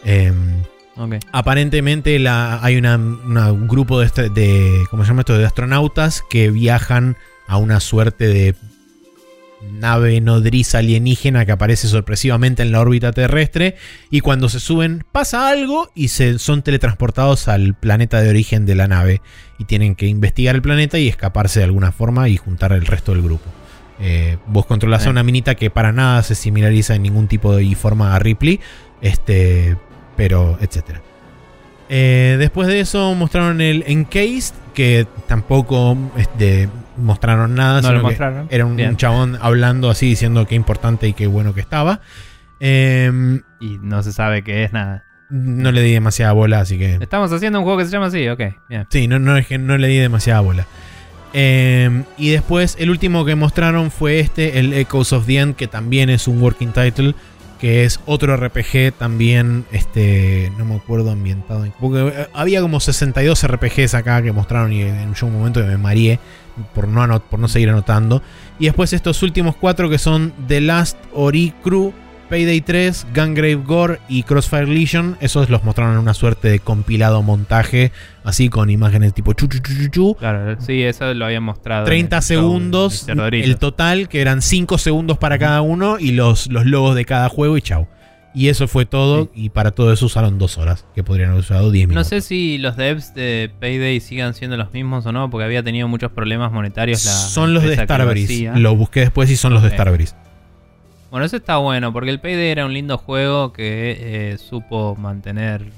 Em, 0.04 0.62
Aparentemente 1.32 2.18
la, 2.18 2.62
hay 2.62 2.76
una, 2.76 2.96
una- 2.96 3.52
un 3.52 3.66
grupo 3.68 4.00
de, 4.00 4.06
este- 4.06 4.28
de 4.30 4.84
¿cómo 4.90 5.04
se 5.04 5.08
llama 5.08 5.20
esto? 5.22 5.38
de 5.38 5.46
astronautas 5.46 6.22
que 6.28 6.50
viajan 6.50 7.16
a 7.46 7.56
una 7.56 7.80
suerte 7.80 8.26
de 8.28 8.54
nave 9.70 10.20
nodriza 10.20 10.78
alienígena 10.78 11.46
que 11.46 11.52
aparece 11.52 11.86
sorpresivamente 11.86 12.62
en 12.62 12.72
la 12.72 12.80
órbita 12.80 13.12
terrestre 13.12 13.76
y 14.10 14.18
cuando 14.20 14.48
se 14.48 14.58
suben 14.58 15.04
pasa 15.12 15.48
algo 15.48 15.90
y 15.94 16.08
se 16.08 16.40
son 16.40 16.62
teletransportados 16.62 17.46
al 17.46 17.74
planeta 17.74 18.20
de 18.20 18.28
origen 18.30 18.66
de 18.66 18.74
la 18.74 18.88
nave 18.88 19.22
y 19.58 19.64
tienen 19.66 19.94
que 19.94 20.06
investigar 20.08 20.56
el 20.56 20.62
planeta 20.62 20.98
y 20.98 21.06
escaparse 21.08 21.60
de 21.60 21.66
alguna 21.66 21.92
forma 21.92 22.28
y 22.28 22.36
juntar 22.36 22.72
el 22.72 22.84
resto 22.86 23.12
del 23.12 23.22
grupo. 23.22 23.44
Eh, 24.00 24.36
vos 24.48 24.66
controlás 24.66 25.06
a 25.06 25.10
una 25.10 25.22
minita 25.22 25.54
que 25.54 25.70
para 25.70 25.92
nada 25.92 26.24
se 26.24 26.34
similariza 26.34 26.96
en 26.96 27.02
ningún 27.02 27.28
tipo 27.28 27.54
de 27.54 27.72
forma 27.76 28.16
a 28.16 28.18
Ripley, 28.18 28.58
este, 29.00 29.76
pero 30.16 30.58
etcétera. 30.60 31.00
Eh, 31.88 32.36
después 32.38 32.68
de 32.68 32.80
eso 32.80 33.14
mostraron 33.14 33.60
el 33.60 33.84
Encased, 33.86 34.54
que 34.74 35.06
tampoco 35.26 35.96
este, 36.16 36.68
mostraron 36.96 37.54
nada. 37.54 37.82
No 37.82 37.88
sino 37.88 37.92
lo 37.92 37.98
que 37.98 38.04
mostraron. 38.04 38.48
Era 38.50 38.66
un, 38.66 38.96
chabón 38.96 39.38
hablando 39.40 39.90
así, 39.90 40.08
diciendo 40.08 40.46
qué 40.46 40.54
importante 40.54 41.06
y 41.06 41.12
qué 41.12 41.26
bueno 41.26 41.54
que 41.54 41.60
estaba. 41.60 42.00
Em, 42.60 43.42
Y 43.60 43.78
no 43.82 44.02
se 44.02 44.12
sabe 44.12 44.42
qué 44.42 44.64
es 44.64 44.72
nada. 44.72 45.04
no 45.28 45.72
le 45.72 45.82
di 45.82 45.92
demasiada 45.92 46.32
bola, 46.32 46.60
así 46.60 46.78
que... 46.78 46.94
Estamos 47.00 47.32
haciendo 47.32 47.58
un 47.58 47.64
juego 47.64 47.78
que 47.78 47.84
se 47.86 47.90
llama 47.90 48.06
así, 48.06 48.28
ok. 48.28 48.40
Bien. 48.68 48.86
Sí, 48.90 49.08
no, 49.08 49.18
no, 49.18 49.36
es 49.36 49.46
que 49.46 49.58
no 49.58 49.76
le 49.76 49.88
di 49.88 49.98
demasiada 49.98 50.40
bola. 50.40 50.66
Em, 51.34 52.04
y 52.18 52.30
después 52.30 52.76
el 52.78 52.90
último 52.90 53.24
que 53.24 53.34
mostraron 53.34 53.90
fue 53.90 54.20
este, 54.20 54.58
el 54.58 54.74
Echoes 54.74 55.12
of 55.12 55.26
the 55.26 55.38
End, 55.38 55.56
que 55.56 55.66
también 55.66 56.10
es 56.10 56.28
un 56.28 56.42
working 56.42 56.72
title, 56.72 57.14
que 57.62 57.84
es 57.84 58.00
otro 58.06 58.36
RPG 58.36 58.92
también, 58.98 59.64
este, 59.70 60.50
no 60.58 60.64
me 60.64 60.74
acuerdo 60.74 61.12
ambientado. 61.12 61.64
en- 61.64 61.72
Porque 61.80 62.08
eh, 62.08 62.26
había 62.34 62.60
como 62.60 62.80
62 62.80 63.44
RPGs 63.46 63.94
acá 63.94 64.20
que 64.20 64.32
mostraron 64.32 64.72
y 64.72 64.82
en 64.82 65.14
un 65.22 65.32
momento 65.32 65.60
me 65.60 65.76
mareé 65.78 66.18
por 66.74 66.88
no, 66.88 67.22
por 67.22 67.38
no 67.38 67.46
seguir 67.46 67.70
anotando. 67.70 68.20
Y 68.58 68.64
después 68.66 68.92
estos 68.92 69.22
últimos 69.22 69.54
cuatro 69.54 69.88
que 69.88 69.98
son 69.98 70.32
The 70.48 70.60
Last 70.60 70.98
Ori 71.14 71.54
Crew, 71.62 71.92
Payday 72.32 72.62
3, 72.62 73.08
Gungrave 73.14 73.56
Gore 73.56 73.98
y 74.08 74.22
Crossfire 74.22 74.66
Legion. 74.66 75.18
Esos 75.20 75.50
los 75.50 75.64
mostraron 75.64 75.92
en 75.92 75.98
una 75.98 76.14
suerte 76.14 76.48
de 76.48 76.60
compilado 76.60 77.20
montaje, 77.20 77.92
así 78.24 78.48
con 78.48 78.70
imágenes 78.70 79.12
tipo 79.12 79.34
chu 79.34 79.48
chu 79.48 79.58
chu 79.58 79.88
chu. 79.90 80.16
Claro, 80.18 80.58
sí, 80.58 80.82
eso 80.82 81.12
lo 81.12 81.26
había 81.26 81.42
mostrado. 81.42 81.82
en 81.82 82.08
30 82.08 82.16
el 82.16 82.22
show 82.22 82.28
de 82.30 82.36
segundos 82.40 83.06
el 83.32 83.58
total, 83.58 84.08
que 84.08 84.22
eran 84.22 84.40
5 84.40 84.78
segundos 84.78 85.18
para 85.18 85.38
cada 85.38 85.60
uno 85.60 85.98
y 85.98 86.12
los, 86.12 86.50
los 86.50 86.64
logos 86.64 86.94
de 86.94 87.04
cada 87.04 87.28
juego 87.28 87.58
y 87.58 87.60
chau. 87.60 87.86
Y 88.34 88.48
eso 88.48 88.66
fue 88.66 88.86
todo, 88.86 89.30
y 89.34 89.50
para 89.50 89.72
todo 89.72 89.92
eso 89.92 90.06
usaron 90.06 90.38
2 90.38 90.56
horas, 90.56 90.86
que 90.94 91.04
podrían 91.04 91.32
haber 91.32 91.40
usado 91.40 91.70
10 91.70 91.86
No 91.86 91.88
minutos. 91.90 92.08
sé 92.08 92.22
si 92.22 92.56
los 92.56 92.78
devs 92.78 93.12
de 93.12 93.50
Payday 93.60 94.00
sigan 94.00 94.32
siendo 94.32 94.56
los 94.56 94.72
mismos 94.72 95.04
o 95.04 95.12
no, 95.12 95.28
porque 95.28 95.44
había 95.44 95.62
tenido 95.62 95.86
muchos 95.86 96.10
problemas 96.10 96.50
monetarios. 96.50 97.04
La 97.04 97.12
son 97.12 97.52
los 97.52 97.62
de 97.62 97.76
Starbreeze. 97.76 98.52
Lo 98.54 98.74
busqué 98.74 99.00
después 99.00 99.28
y 99.30 99.36
son 99.36 99.52
los 99.52 99.62
de. 99.62 99.68
Starbreeze. 99.68 100.14
Bueno, 101.12 101.26
eso 101.26 101.36
está 101.36 101.58
bueno, 101.58 101.92
porque 101.92 102.08
el 102.08 102.20
Payday 102.20 102.48
era 102.48 102.64
un 102.64 102.72
lindo 102.72 102.96
juego 102.96 103.52
que 103.52 104.30
eh, 104.32 104.38
supo 104.38 104.96
mantener 104.96 105.70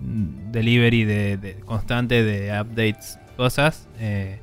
mm, 0.00 0.52
delivery 0.52 1.02
de, 1.02 1.36
de- 1.36 1.54
constante 1.64 2.22
de 2.22 2.52
updates, 2.60 3.18
cosas. 3.36 3.88
Eh, 3.98 4.38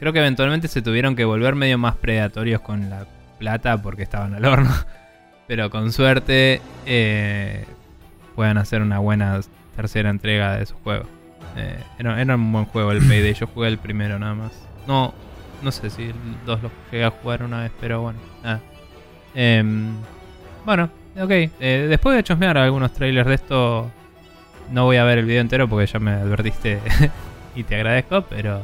creo 0.00 0.12
que 0.12 0.18
eventualmente 0.18 0.66
se 0.66 0.82
tuvieron 0.82 1.14
que 1.14 1.24
volver 1.24 1.54
medio 1.54 1.78
más 1.78 1.94
predatorios 1.94 2.62
con 2.62 2.90
la 2.90 3.06
plata 3.38 3.80
porque 3.80 4.02
estaban 4.02 4.34
al 4.34 4.44
horno. 4.44 4.74
Pero 5.46 5.70
con 5.70 5.92
suerte 5.92 6.60
eh, 6.84 7.64
puedan 8.34 8.58
hacer 8.58 8.82
una 8.82 8.98
buena 8.98 9.40
tercera 9.76 10.10
entrega 10.10 10.56
de 10.56 10.64
esos 10.64 10.78
juegos. 10.82 11.06
Eh, 11.56 11.78
era, 12.00 12.34
un 12.34 12.52
buen 12.52 12.64
juego 12.64 12.90
el 12.90 13.06
Payday, 13.06 13.34
yo 13.34 13.46
jugué 13.46 13.68
el 13.68 13.78
primero 13.78 14.18
nada 14.18 14.34
más. 14.34 14.50
No, 14.88 15.14
no 15.62 15.70
sé 15.70 15.90
si 15.90 16.06
el 16.06 16.14
2 16.44 16.64
lo 16.64 16.72
llegué 16.90 17.04
a 17.04 17.10
jugar 17.10 17.44
una 17.44 17.60
vez, 17.60 17.70
pero 17.80 18.02
bueno. 18.02 18.18
Em, 19.36 19.92
bueno, 20.64 20.90
ok. 21.20 21.30
eh, 21.30 21.86
después 21.88 22.16
de 22.16 22.22
chusmear 22.24 22.56
algunos 22.56 22.92
trailers 22.94 23.28
de 23.28 23.34
esto, 23.34 23.90
no 24.72 24.84
voy 24.84 24.96
a 24.96 25.04
ver 25.04 25.18
el 25.18 25.26
video 25.26 25.42
entero 25.42 25.68
porque 25.68 25.86
ya 25.86 25.98
me 25.98 26.12
advertiste 26.12 26.78
y 27.54 27.62
te 27.62 27.76
agradezco, 27.76 28.22
pero, 28.22 28.62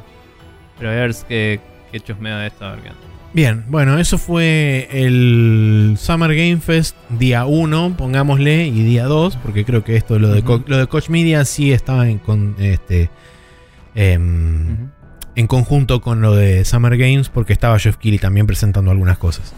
pero 0.78 0.91
voy 0.91 0.99
a 0.99 1.02
ver 1.02 1.15
qué, 1.28 1.60
qué 1.92 2.01
chusmeo 2.01 2.39
de 2.39 2.47
esto. 2.47 2.65
A 2.65 2.70
ver 2.73 2.81
qué 2.81 2.89
onda. 2.89 3.01
Bien, 3.34 3.65
bueno, 3.68 3.99
eso 3.99 4.18
fue 4.18 4.89
el 4.91 5.94
Summer 5.99 6.34
Game 6.34 6.59
Fest 6.59 6.97
día 7.09 7.47
1, 7.47 7.94
pongámosle, 7.97 8.67
y 8.67 8.83
día 8.83 9.05
2, 9.05 9.36
porque 9.36 9.65
creo 9.65 9.84
que 9.84 9.97
esto, 9.97 10.18
lo 10.18 10.28
de, 10.28 10.41
Ujú. 10.41 10.65
lo 10.67 10.76
de 10.78 10.86
Coach 10.86 11.09
Media 11.09 11.44
sí 11.47 11.73
estaba 11.73 12.09
en, 12.10 12.18
con, 12.18 12.57
este, 12.59 13.09
em, 13.94 14.91
en 15.34 15.47
conjunto 15.47 16.01
con 16.02 16.20
lo 16.20 16.34
de 16.34 16.65
Summer 16.67 16.97
Games, 16.99 17.31
porque 17.31 17.55
estaba 17.55 17.78
Jeff 17.78 17.97
Keighley 17.97 18.18
también 18.18 18.47
presentando 18.47 18.91
algunas 18.91 19.17
cosas. 19.17 19.55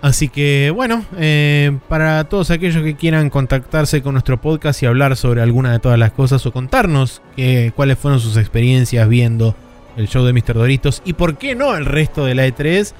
Así 0.00 0.28
que, 0.28 0.70
bueno, 0.72 1.04
eh, 1.16 1.76
para 1.88 2.24
todos 2.24 2.50
aquellos 2.52 2.84
que 2.84 2.94
quieran 2.94 3.30
contactarse 3.30 4.00
con 4.00 4.14
nuestro 4.14 4.40
podcast 4.40 4.82
y 4.82 4.86
hablar 4.86 5.16
sobre 5.16 5.42
alguna 5.42 5.72
de 5.72 5.80
todas 5.80 5.98
las 5.98 6.12
cosas 6.12 6.46
o 6.46 6.52
contarnos 6.52 7.20
cuáles 7.74 7.98
fueron 7.98 8.20
sus 8.20 8.36
experiencias 8.36 9.08
viendo 9.08 9.56
el 9.96 10.08
show 10.08 10.24
de 10.24 10.32
Mr. 10.32 10.54
Doritos 10.54 11.02
y 11.04 11.14
por 11.14 11.36
qué 11.36 11.54
no 11.56 11.76
el 11.76 11.84
resto 11.84 12.24
de 12.24 12.36
la 12.36 12.46
E3, 12.46 12.94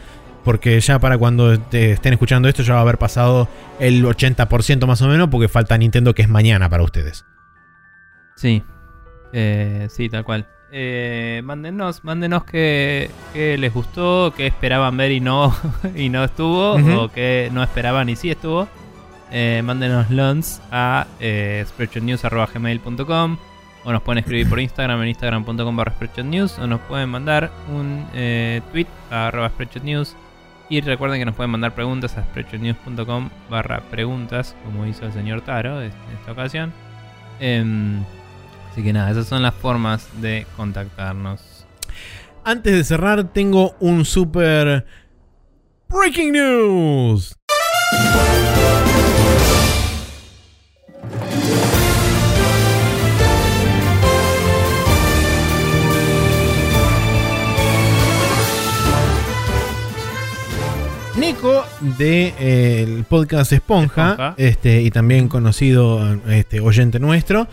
porque 0.44 0.80
ya 0.80 0.98
para 0.98 1.16
cuando 1.16 1.58
te 1.58 1.92
estén 1.92 2.12
escuchando 2.12 2.48
esto 2.48 2.62
ya 2.62 2.74
va 2.74 2.80
a 2.80 2.82
haber 2.82 2.98
pasado 2.98 3.48
el 3.78 4.04
80% 4.04 4.86
más 4.86 5.00
o 5.02 5.08
menos, 5.08 5.28
porque 5.28 5.48
falta 5.48 5.78
Nintendo 5.78 6.14
que 6.14 6.22
es 6.22 6.28
mañana 6.28 6.68
para 6.68 6.82
ustedes. 6.82 7.24
Sí, 8.36 8.62
eh, 9.32 9.86
sí, 9.90 10.08
tal 10.08 10.24
cual. 10.24 10.48
Eh, 10.70 11.40
mándenos, 11.44 12.04
mándenos 12.04 12.44
qué, 12.44 13.10
qué 13.32 13.56
les 13.56 13.72
gustó, 13.72 14.34
qué 14.36 14.48
esperaban 14.48 14.96
ver 14.96 15.12
y 15.12 15.20
no, 15.20 15.54
y 15.96 16.08
no 16.10 16.24
estuvo, 16.24 16.74
o 16.74 17.08
qué 17.08 17.50
no 17.52 17.62
esperaban 17.62 18.08
y 18.08 18.16
sí 18.16 18.30
estuvo. 18.30 18.68
Eh, 19.30 19.60
mándenos 19.62 20.10
lons 20.10 20.62
a 20.70 21.06
eh, 21.20 21.64
spreadshotnews.gmail.com 21.68 23.36
o 23.84 23.92
nos 23.92 24.02
pueden 24.02 24.18
escribir 24.18 24.48
por 24.48 24.58
Instagram 24.58 25.02
en 25.02 25.08
instagram.com 25.08 25.76
barra 25.76 25.92
spreadshotnews 25.92 26.58
o 26.58 26.66
nos 26.66 26.80
pueden 26.80 27.10
mandar 27.10 27.50
un 27.70 28.06
eh, 28.14 28.62
tweet 28.72 28.86
a 29.10 29.28
arroba 29.28 29.50
spreadshotnews 29.50 30.16
y 30.70 30.80
recuerden 30.80 31.18
que 31.18 31.26
nos 31.26 31.34
pueden 31.34 31.50
mandar 31.50 31.74
preguntas 31.74 32.16
a 32.16 32.22
spreadshotnews.com 32.24 33.28
barra 33.50 33.80
preguntas 33.90 34.56
como 34.64 34.86
hizo 34.86 35.04
el 35.04 35.12
señor 35.12 35.42
Taro 35.42 35.82
en 35.82 35.92
esta 36.18 36.32
ocasión. 36.32 36.72
Así 38.78 38.84
que 38.84 38.92
nada, 38.92 39.10
esas 39.10 39.26
son 39.26 39.42
las 39.42 39.56
formas 39.56 40.06
de 40.20 40.46
contactarnos. 40.56 41.66
Antes 42.44 42.74
de 42.74 42.84
cerrar, 42.84 43.32
tengo 43.32 43.74
un 43.80 44.04
super 44.04 44.86
breaking 45.88 46.30
news. 46.30 47.34
Nico 61.16 61.64
del 61.80 63.04
podcast 63.08 63.52
Esponja, 63.52 64.10
Esponja. 64.10 64.34
Este, 64.36 64.82
y 64.82 64.92
también 64.92 65.26
conocido 65.26 66.20
este, 66.28 66.60
oyente 66.60 67.00
nuestro, 67.00 67.48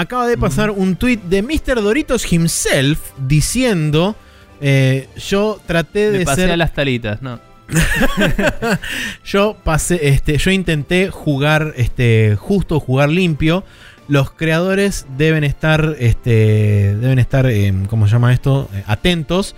acaba 0.00 0.26
de 0.26 0.36
pasar 0.38 0.70
un 0.70 0.96
tweet 0.96 1.18
de 1.18 1.42
Mr. 1.42 1.82
Doritos 1.82 2.30
himself 2.32 2.98
diciendo: 3.26 4.16
eh, 4.60 5.08
Yo 5.16 5.60
traté 5.66 6.10
de 6.10 6.18
Me 6.20 6.24
pasé 6.24 6.42
ser. 6.42 6.50
a 6.52 6.56
las 6.56 6.72
talitas, 6.72 7.22
no. 7.22 7.40
Yo 9.24 9.56
pasé, 9.62 10.08
este, 10.08 10.38
yo 10.38 10.50
intenté 10.50 11.10
jugar, 11.10 11.74
este, 11.76 12.36
justo 12.38 12.80
jugar 12.80 13.08
limpio. 13.10 13.64
Los 14.08 14.30
creadores 14.30 15.06
deben 15.18 15.44
estar, 15.44 15.96
este, 15.98 16.96
deben 16.96 17.18
estar, 17.18 17.44
eh, 17.46 17.72
¿cómo 17.90 18.06
se 18.06 18.12
llama 18.12 18.32
esto? 18.32 18.70
Eh, 18.74 18.82
atentos. 18.86 19.54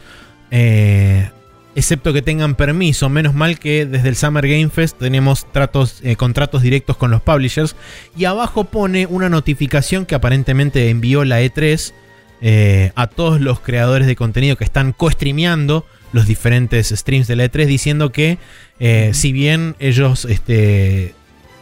eh, 0.50 1.30
excepto 1.74 2.12
que 2.12 2.22
tengan 2.22 2.54
permiso. 2.54 3.08
Menos 3.08 3.34
mal 3.34 3.58
que 3.58 3.86
desde 3.86 4.08
el 4.08 4.16
Summer 4.16 4.46
Game 4.46 4.70
Fest 4.70 4.98
tenemos 4.98 5.50
tratos, 5.52 6.00
eh, 6.02 6.16
contratos 6.16 6.62
directos 6.62 6.96
con 6.96 7.10
los 7.10 7.22
publishers. 7.22 7.76
Y 8.16 8.24
abajo 8.24 8.64
pone 8.64 9.06
una 9.06 9.28
notificación 9.28 10.06
que 10.06 10.14
aparentemente 10.14 10.90
envió 10.90 11.24
la 11.24 11.40
E3 11.40 11.92
eh, 12.42 12.92
a 12.94 13.06
todos 13.06 13.40
los 13.40 13.60
creadores 13.60 14.06
de 14.06 14.16
contenido 14.16 14.56
que 14.56 14.64
están 14.64 14.92
co-streameando 14.92 15.84
los 16.12 16.26
diferentes 16.26 16.88
streams 16.88 17.26
de 17.26 17.36
la 17.36 17.44
E3 17.44 17.66
diciendo 17.66 18.10
que 18.12 18.38
eh, 18.80 19.10
si 19.12 19.30
bien 19.30 19.76
ellos 19.78 20.24
este, 20.24 21.14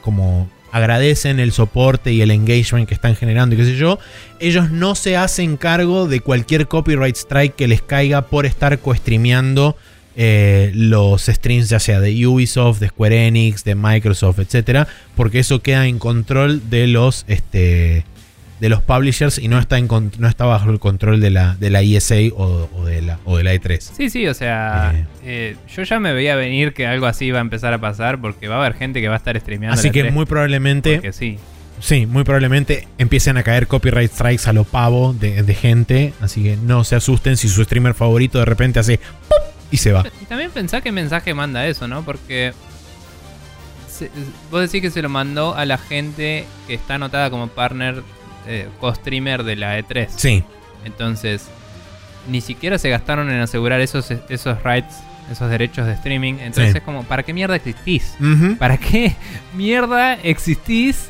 como 0.02 0.48
agradecen 0.70 1.40
el 1.40 1.52
soporte 1.52 2.12
y 2.12 2.22
el 2.22 2.30
engagement 2.30 2.88
que 2.88 2.94
están 2.94 3.16
generando 3.16 3.54
y 3.54 3.58
qué 3.58 3.64
sé 3.64 3.76
yo, 3.76 3.98
ellos 4.38 4.70
no 4.70 4.94
se 4.94 5.16
hacen 5.16 5.56
cargo 5.56 6.06
de 6.06 6.20
cualquier 6.20 6.68
copyright 6.68 7.16
strike 7.16 7.56
que 7.56 7.68
les 7.68 7.82
caiga 7.82 8.22
por 8.22 8.46
estar 8.46 8.78
co-streameando 8.78 9.76
eh, 10.20 10.72
los 10.74 11.26
streams 11.26 11.68
ya 11.68 11.78
sea 11.78 12.00
de 12.00 12.26
Ubisoft, 12.26 12.80
de 12.80 12.88
Square 12.88 13.28
Enix, 13.28 13.62
de 13.62 13.74
Microsoft, 13.76 14.40
etcétera, 14.40 14.88
porque 15.16 15.38
eso 15.38 15.62
queda 15.62 15.86
en 15.86 15.98
control 16.00 16.68
de 16.70 16.88
los 16.88 17.24
este, 17.28 18.04
de 18.60 18.68
los 18.68 18.82
publishers 18.82 19.38
y 19.38 19.46
no 19.46 19.60
está, 19.60 19.78
en, 19.78 19.86
con- 19.86 20.10
no 20.18 20.26
está 20.26 20.44
bajo 20.44 20.70
el 20.70 20.80
control 20.80 21.20
de 21.20 21.30
la, 21.30 21.54
de 21.60 21.70
la 21.70 21.82
ESA 21.82 22.16
o, 22.36 22.68
o 22.74 22.84
de 22.84 23.00
la, 23.02 23.20
o 23.24 23.36
de 23.36 23.44
la 23.44 23.54
E 23.54 23.60
E3. 23.60 23.78
Sí, 23.80 24.10
sí, 24.10 24.26
o 24.26 24.34
sea, 24.34 24.92
Eh. 24.96 25.06
eh, 25.22 25.56
yo 25.76 25.84
ya 25.84 26.00
me 26.00 26.12
veía 26.12 26.34
venir 26.34 26.72
que 26.72 26.84
algo 26.88 27.06
así 27.06 27.26
iba 27.26 27.38
a 27.38 27.40
empezar 27.40 27.72
a 27.72 27.78
pasar 27.78 28.20
porque 28.20 28.48
va 28.48 28.56
a 28.56 28.58
haber 28.58 28.74
gente 28.74 29.00
que 29.00 29.06
va 29.06 29.14
a 29.14 29.18
estar 29.18 29.38
streameando. 29.38 29.78
Así 29.78 29.92
que 29.92 30.06
E3, 30.06 30.10
muy 30.12 30.26
probablemente, 30.26 31.12
sí. 31.12 31.38
sí, 31.78 32.06
muy 32.06 32.24
probablemente 32.24 32.88
empiecen 32.98 33.36
a 33.36 33.44
caer 33.44 33.68
copyright 33.68 34.10
strikes 34.10 34.48
a 34.50 34.52
lo 34.52 34.64
pavo 34.64 35.12
de, 35.12 35.44
de 35.44 35.54
gente. 35.54 36.12
Así 36.20 36.42
que 36.42 36.56
no 36.56 36.82
se 36.82 36.96
asusten 36.96 37.36
si 37.36 37.48
su 37.48 37.62
streamer 37.62 37.94
favorito 37.94 38.40
de 38.40 38.44
repente 38.46 38.80
hace 38.80 38.98
¡pum! 38.98 39.38
Y 39.70 39.76
se 39.76 39.92
va. 39.92 40.04
Y 40.20 40.24
también 40.26 40.50
pensá 40.50 40.80
qué 40.80 40.92
mensaje 40.92 41.34
manda 41.34 41.66
eso, 41.66 41.86
¿no? 41.88 42.02
Porque 42.04 42.52
se- 43.88 44.10
vos 44.50 44.60
decís 44.62 44.80
que 44.82 44.90
se 44.90 45.02
lo 45.02 45.08
mandó 45.08 45.54
a 45.54 45.64
la 45.64 45.78
gente 45.78 46.46
que 46.66 46.74
está 46.74 46.94
anotada 46.94 47.30
como 47.30 47.48
partner, 47.48 48.02
eh, 48.46 48.68
co-streamer 48.80 49.42
de 49.44 49.56
la 49.56 49.78
E3. 49.78 50.08
Sí, 50.16 50.44
Entonces, 50.84 51.46
ni 52.28 52.40
siquiera 52.40 52.78
se 52.78 52.88
gastaron 52.88 53.28
en 53.30 53.40
asegurar 53.40 53.80
esos, 53.80 54.10
esos 54.28 54.62
rights, 54.62 54.94
esos 55.30 55.50
derechos 55.50 55.86
de 55.86 55.92
streaming. 55.94 56.34
Entonces 56.34 56.72
Sí. 56.72 56.78
es 56.78 56.84
como, 56.84 57.02
¿para 57.02 57.22
qué 57.24 57.32
mierda 57.34 57.56
existís? 57.56 58.14
¿Para 58.58 58.78
qué 58.78 59.14
mierda 59.54 60.14
existís 60.14 61.08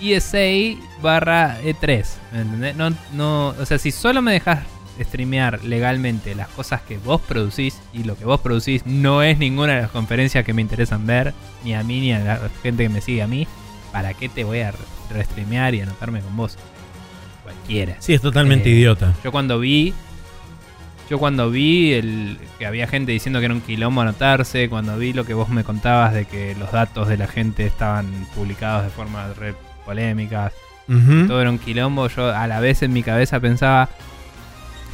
ESA 0.00 0.80
barra 1.02 1.58
E3? 1.62 2.04
¿Me 2.32 2.40
entendés? 2.40 2.74
No, 2.76 2.90
no, 3.12 3.48
o 3.48 3.66
sea, 3.66 3.78
si 3.78 3.92
solo 3.92 4.22
me 4.22 4.32
dejas 4.32 4.60
streamear 5.00 5.62
legalmente 5.64 6.34
las 6.34 6.48
cosas 6.48 6.80
que 6.82 6.98
vos 6.98 7.20
producís 7.20 7.80
y 7.92 8.04
lo 8.04 8.16
que 8.16 8.24
vos 8.24 8.40
producís 8.40 8.84
no 8.86 9.22
es 9.22 9.38
ninguna 9.38 9.74
de 9.74 9.82
las 9.82 9.90
conferencias 9.90 10.44
que 10.44 10.52
me 10.52 10.62
interesan 10.62 11.06
ver, 11.06 11.34
ni 11.64 11.74
a 11.74 11.82
mí 11.82 12.00
ni 12.00 12.12
a 12.12 12.18
la 12.20 12.40
gente 12.62 12.84
que 12.84 12.88
me 12.88 13.00
sigue 13.00 13.22
a 13.22 13.26
mí, 13.26 13.46
¿para 13.92 14.14
qué 14.14 14.28
te 14.28 14.44
voy 14.44 14.60
a 14.60 14.72
restreamear 15.10 15.74
y 15.74 15.80
anotarme 15.80 16.20
con 16.20 16.36
vos? 16.36 16.56
Cualquiera. 17.42 17.96
sí, 18.00 18.12
es 18.14 18.20
totalmente 18.20 18.68
Eh, 18.70 18.72
idiota. 18.72 19.14
Yo 19.22 19.30
cuando 19.32 19.58
vi. 19.60 19.94
Yo 21.08 21.20
cuando 21.20 21.50
vi 21.50 21.92
el, 21.92 22.36
que 22.58 22.66
había 22.66 22.88
gente 22.88 23.12
diciendo 23.12 23.38
que 23.38 23.44
era 23.44 23.54
un 23.54 23.60
quilombo 23.60 24.00
anotarse, 24.00 24.68
cuando 24.68 24.98
vi 24.98 25.12
lo 25.12 25.24
que 25.24 25.34
vos 25.34 25.48
me 25.48 25.62
contabas 25.62 26.12
de 26.12 26.24
que 26.24 26.56
los 26.56 26.72
datos 26.72 27.06
de 27.06 27.16
la 27.16 27.28
gente 27.28 27.64
estaban 27.64 28.26
publicados 28.34 28.82
de 28.82 28.90
forma 28.90 29.32
re 29.34 29.54
polémicas, 29.84 30.52
todo 31.28 31.40
era 31.40 31.48
un 31.50 31.60
quilombo, 31.60 32.08
yo 32.08 32.34
a 32.34 32.48
la 32.48 32.58
vez 32.58 32.82
en 32.82 32.92
mi 32.92 33.04
cabeza 33.04 33.38
pensaba, 33.38 33.88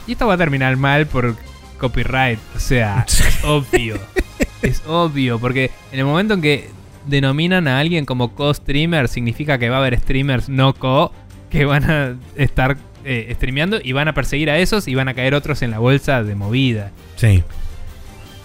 y 0.06 0.12
esto 0.12 0.26
va 0.26 0.34
a 0.34 0.38
terminar 0.38 0.76
mal 0.76 1.06
por 1.06 1.36
copyright, 1.78 2.38
o 2.56 2.60
sea, 2.60 3.04
es 3.08 3.44
obvio, 3.44 3.96
es 4.62 4.82
obvio, 4.86 5.38
porque 5.38 5.70
en 5.92 5.98
el 5.98 6.04
momento 6.04 6.34
en 6.34 6.40
que 6.42 6.70
denominan 7.06 7.66
a 7.68 7.80
alguien 7.80 8.04
como 8.04 8.34
co-streamer, 8.34 9.08
significa 9.08 9.58
que 9.58 9.68
va 9.68 9.76
a 9.76 9.78
haber 9.80 9.98
streamers 9.98 10.48
no 10.48 10.72
co 10.74 11.12
que 11.50 11.64
van 11.64 11.90
a 11.90 12.14
estar 12.36 12.76
eh, 13.04 13.32
streameando 13.34 13.78
y 13.82 13.92
van 13.92 14.06
a 14.08 14.14
perseguir 14.14 14.48
a 14.50 14.58
esos 14.58 14.86
y 14.88 14.94
van 14.94 15.08
a 15.08 15.14
caer 15.14 15.34
otros 15.34 15.60
en 15.62 15.70
la 15.72 15.80
bolsa 15.80 16.22
de 16.22 16.34
movida. 16.36 16.92
Sí. 17.16 17.42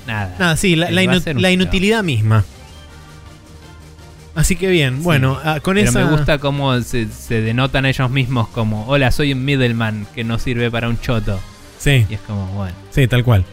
Nada. 0.08 0.36
Nada, 0.40 0.58
sí, 0.58 0.76
la, 0.76 0.90
Eh, 0.90 0.92
la 0.94 1.04
inu- 1.04 1.34
la 1.40 1.52
inutilidad 1.52 2.04
misma. 2.04 2.44
Así 4.38 4.56
que 4.56 4.70
bien, 4.70 4.98
Sí. 4.98 5.04
bueno, 5.04 5.38
ah, 5.44 5.60
con 5.62 5.76
Pero 5.76 5.90
esa. 5.90 6.06
me 6.06 6.12
gusta 6.12 6.38
cómo 6.38 6.80
se, 6.82 7.08
se 7.10 7.42
denotan 7.42 7.86
ellos 7.86 8.10
mismos 8.10 8.48
como, 8.50 8.86
hola, 8.88 9.12
soy 9.12 9.34
un 9.34 9.44
middleman 9.44 10.08
que 10.16 10.24
no 10.24 10.40
sirve 10.40 10.72
para 10.72 10.88
un 10.88 11.00
choto. 11.02 11.40
Sí, 11.80 12.06
Y 12.10 12.14
es 12.14 12.20
como, 12.22 12.46
bueno, 12.54 12.74
sí, 12.92 13.08
tal 13.08 13.24
cual. 13.24 13.44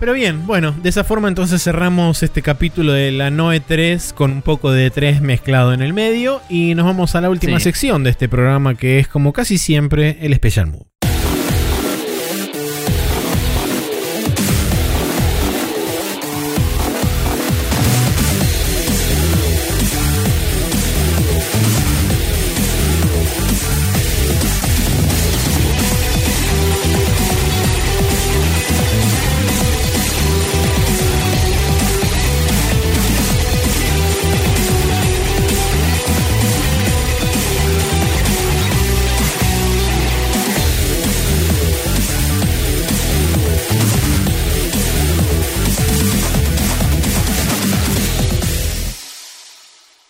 Pero 0.00 0.12
bien, 0.12 0.46
bueno, 0.46 0.72
de 0.82 0.88
esa 0.88 1.04
forma 1.04 1.28
entonces 1.28 1.62
cerramos 1.62 2.22
este 2.22 2.42
capítulo 2.42 2.92
de 2.92 3.12
la 3.12 3.30
Noe 3.30 3.60
3 3.60 4.12
con 4.12 4.32
un 4.32 4.42
poco 4.42 4.72
de 4.72 4.90
3 4.90 5.20
mezclado 5.22 5.72
en 5.72 5.80
el 5.82 5.92
medio 5.94 6.40
y 6.50 6.74
nos 6.74 6.84
vamos 6.84 7.14
a 7.14 7.20
la 7.20 7.30
última 7.30 7.58
Sí. 7.58 7.64
sección 7.64 8.02
de 8.04 8.10
este 8.10 8.28
programa 8.28 8.74
que 8.74 8.98
es 8.98 9.06
como 9.08 9.32
casi 9.32 9.56
siempre 9.56 10.18
el 10.20 10.34
Special 10.34 10.66
Move. 10.66 10.86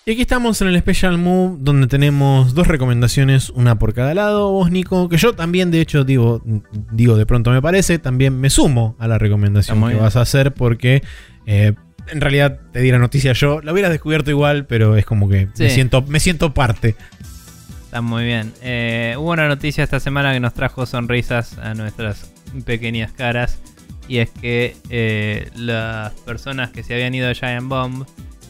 Y 0.06 0.12
aquí 0.12 0.20
estamos 0.20 0.60
en 0.60 0.68
el 0.68 0.78
Special 0.78 1.16
Move 1.16 1.56
donde 1.60 1.86
tenemos 1.86 2.52
dos 2.52 2.66
recomendaciones, 2.66 3.48
una 3.48 3.78
por 3.78 3.94
cada 3.94 4.12
lado. 4.12 4.52
Vos, 4.52 4.70
Nico, 4.70 5.08
que 5.08 5.16
yo 5.16 5.32
también, 5.32 5.70
de 5.70 5.80
hecho, 5.80 6.04
digo, 6.04 6.42
digo 6.92 7.16
de 7.16 7.24
pronto 7.24 7.50
me 7.50 7.62
parece, 7.62 7.98
también 7.98 8.38
me 8.38 8.50
sumo 8.50 8.96
a 8.98 9.08
la 9.08 9.16
recomendación 9.16 9.80
que 9.80 9.88
bien. 9.88 10.00
vas 10.00 10.16
a 10.16 10.20
hacer 10.20 10.52
porque 10.52 11.02
eh, 11.46 11.72
en 12.08 12.20
realidad 12.20 12.60
te 12.70 12.80
di 12.80 12.90
la 12.90 12.98
noticia 12.98 13.32
yo. 13.32 13.62
La 13.62 13.72
hubieras 13.72 13.90
descubierto 13.90 14.30
igual, 14.30 14.66
pero 14.66 14.96
es 14.98 15.06
como 15.06 15.26
que 15.26 15.48
me, 15.58 15.70
siento, 15.70 16.02
me 16.02 16.20
siento 16.20 16.52
parte. 16.52 16.96
Está 17.84 18.02
muy 18.02 18.24
bien. 18.24 18.52
Eh, 18.60 19.14
hubo 19.16 19.30
una 19.30 19.48
noticia 19.48 19.84
esta 19.84 20.00
semana 20.00 20.34
que 20.34 20.40
nos 20.40 20.52
trajo 20.52 20.84
sonrisas 20.84 21.56
a 21.56 21.72
nuestras 21.72 22.30
pequeñas 22.66 23.10
caras. 23.12 23.58
Y 24.06 24.18
es 24.18 24.28
que 24.28 24.76
eh, 24.90 25.48
las 25.56 26.12
personas 26.12 26.70
que 26.72 26.82
se 26.82 26.92
habían 26.92 27.14
ido 27.14 27.30
a 27.30 27.32
Giant 27.32 27.68
Bomb, 27.68 28.04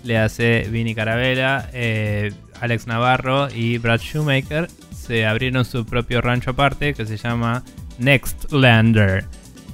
le 0.05 0.19
hace 0.19 0.69
Vini 0.71 0.95
Carabela, 0.95 1.69
eh, 1.73 2.33
Alex 2.61 2.87
Navarro 2.87 3.49
y 3.55 3.79
Brad 3.79 4.01
Shoemaker, 4.01 4.69
se 4.95 5.27
abrieron 5.27 5.65
su 5.65 5.85
propio 5.85 6.21
rancho 6.21 6.51
aparte 6.51 6.95
que 6.95 7.05
se 7.07 7.17
llama 7.17 7.63
Nextlander. 7.99 9.25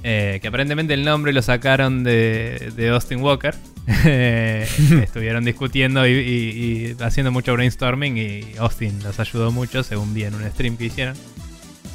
Eh, 0.03 0.39
que 0.41 0.47
aparentemente 0.47 0.93
el 0.95 1.03
nombre 1.05 1.31
lo 1.31 1.41
sacaron 1.43 2.03
de, 2.03 2.71
de 2.75 2.89
Austin 2.89 3.21
Walker. 3.21 3.53
Eh, 4.05 4.67
estuvieron 5.03 5.43
discutiendo 5.43 6.05
y, 6.07 6.11
y- 6.11 6.95
y 6.99 7.03
haciendo 7.03 7.31
mucho 7.31 7.53
brainstorming 7.53 8.15
y 8.17 8.41
Austin 8.59 9.01
los 9.03 9.19
ayudó 9.19 9.51
mucho, 9.51 9.81
según 9.83 10.13
vi 10.13 10.23
en 10.23 10.35
un 10.35 10.43
stream 10.51 10.77
que 10.77 10.85
hicieron. 10.85 11.15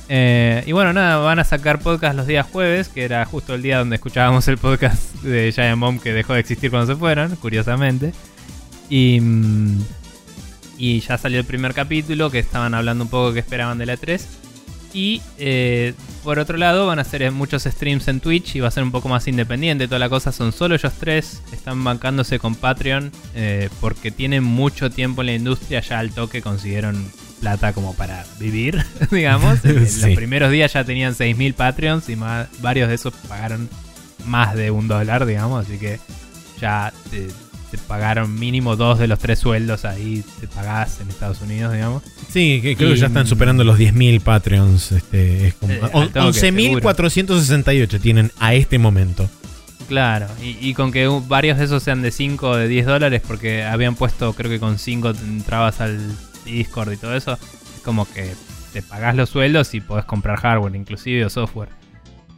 Eh, 0.09 0.63
y 0.67 0.73
bueno, 0.73 0.93
nada, 0.93 1.17
van 1.19 1.39
a 1.39 1.45
sacar 1.45 1.81
podcast 1.81 2.17
los 2.17 2.27
días 2.27 2.47
jueves, 2.51 2.89
que 2.89 3.05
era 3.05 3.25
justo 3.25 3.55
el 3.55 3.63
día 3.63 3.79
donde 3.79 3.97
escuchábamos 3.97 4.47
el 4.49 4.59
podcast 4.59 5.15
de 5.23 5.53
Giant 5.53 5.81
Bomb 5.81 6.01
que 6.01 6.13
dejó 6.13 6.35
de 6.35 6.41
existir 6.41 6.71
cuando 6.71 6.93
se 6.93 6.99
fueron, 6.99 7.35
curiosamente. 7.37 8.13
Y, 8.89 9.19
mm, 9.21 9.81
y 10.79 11.01
ya 11.01 11.19
salió 11.19 11.41
el 11.41 11.45
primer 11.45 11.75
capítulo, 11.75 12.31
que 12.31 12.39
estaban 12.39 12.75
hablando 12.75 13.05
un 13.05 13.11
poco 13.11 13.33
que 13.33 13.41
esperaban 13.41 13.79
de 13.79 13.87
la 13.87 13.97
3. 13.97 14.27
Y 14.93 15.21
eh, 15.37 15.93
por 16.25 16.39
otro 16.39 16.57
lado, 16.57 16.87
van 16.87 16.99
a 16.99 17.03
hacer 17.03 17.31
muchos 17.31 17.65
streams 17.65 18.09
en 18.09 18.21
Twitch 18.21 18.57
y 18.57 18.61
va 18.61 18.69
a 18.69 18.71
ser 18.71 18.83
un 18.83 18.93
poco 18.93 19.09
más 19.09 19.29
independiente. 19.29 19.89
Toda 19.89 19.99
la 19.99 20.09
cosa 20.09 20.33
son 20.33 20.53
solo 20.53 20.75
ellos 20.75 20.93
tres. 20.99 21.43
Están 21.53 21.85
bancándose 21.85 22.39
con 22.39 22.55
Patreon 22.55 23.13
eh, 23.35 23.69
porque 23.81 24.11
tienen 24.11 24.43
mucho 24.43 24.91
tiempo 24.91 25.21
en 25.21 25.27
la 25.27 25.35
industria. 25.35 25.81
Ya 25.81 25.99
al 25.99 26.13
toque 26.13 26.41
consiguieron 26.41 27.13
plata 27.41 27.73
como 27.73 27.95
para 27.95 28.25
vivir, 28.39 28.85
digamos. 29.11 29.65
En 29.65 29.87
Sí. 29.89 30.01
los 30.07 30.15
primeros 30.17 30.51
días 30.51 30.73
ya 30.73 30.85
tenían 30.85 31.15
6.000 31.15 31.55
Patreons 31.55 32.09
y 32.09 32.17
más- 32.17 32.49
varios 32.61 32.89
de 32.89 32.95
esos 32.95 33.13
pagaron 33.29 33.69
más 34.27 34.55
de 34.55 34.71
un 34.71 34.89
dólar, 34.89 35.27
digamos. 35.27 35.67
Así 35.67 35.79
que 35.79 36.01
ya 36.61 36.93
te, 37.11 37.29
te 37.71 37.79
pagaron 37.87 38.35
mínimo 38.39 38.75
dos 38.77 38.99
de 38.99 39.07
los 39.07 39.19
tres 39.19 39.39
sueldos 39.39 39.85
ahí. 39.85 40.25
Te 40.41 40.49
pagás 40.49 41.01
en 41.01 41.09
Estados 41.09 41.41
Unidos, 41.43 41.73
digamos. 41.75 42.03
Sí, 42.31 42.61
que 42.63 42.77
creo 42.77 42.91
que 42.95 42.97
ya 43.01 43.07
están 43.07 43.27
superando 43.27 43.63
los 43.65 43.79
10.000 43.79 44.21
Patreons. 44.21 44.93
Este, 44.93 45.49
es 45.49 45.55
como, 45.55 45.73
Eh, 45.73 45.81
on- 45.93 46.03
al 46.05 46.09
toque, 46.11 46.41
11.468 46.41 48.01
tienen 48.01 48.33
a 48.39 48.55
este 48.55 48.79
momento. 48.79 49.29
Claro, 49.89 50.27
y, 50.43 50.57
y 50.69 50.75
con 50.75 50.91
que 50.91 51.07
varios 51.29 51.59
de 51.59 51.65
esos 51.67 51.81
sean 51.83 52.03
de 52.03 52.11
5 52.11 52.49
o 52.51 52.57
de 52.57 52.67
10 52.67 52.87
dólares, 52.87 53.23
porque 53.25 53.63
habían 53.63 53.95
puesto, 53.95 54.33
creo 54.33 54.51
que 54.51 54.59
con 54.59 54.81
5 54.81 55.11
entrabas 55.11 55.81
al 55.81 56.01
Discord 56.47 56.93
y 56.93 56.97
todo 56.97 57.15
eso, 57.15 57.35
es 57.35 57.83
como 57.83 58.11
que 58.11 58.35
te 58.73 58.83
pagás 58.83 59.15
los 59.15 59.31
sueldos 59.31 59.75
y 59.75 59.81
podés 59.81 60.05
comprar 60.05 60.39
hardware, 60.39 60.75
inclusive, 60.75 61.25
o 61.25 61.31
software. 61.31 61.69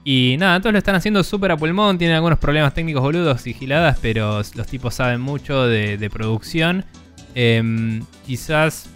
Y 0.04 0.36
nada, 0.38 0.56
entonces 0.56 0.72
lo 0.72 0.78
están 0.78 0.94
haciendo 0.94 1.22
súper 1.22 1.52
a 1.52 1.56
pulmón, 1.56 1.98
tienen 1.98 2.16
algunos 2.16 2.38
problemas 2.38 2.72
técnicos 2.72 3.02
boludos 3.02 3.46
y 3.46 3.52
giladas, 3.52 3.98
pero 4.00 4.38
los 4.54 4.66
tipos 4.66 4.94
saben 4.94 5.20
mucho 5.20 5.66
de, 5.66 6.10
producción. 6.10 6.84
Em, 7.34 8.02
quizás 8.26 8.88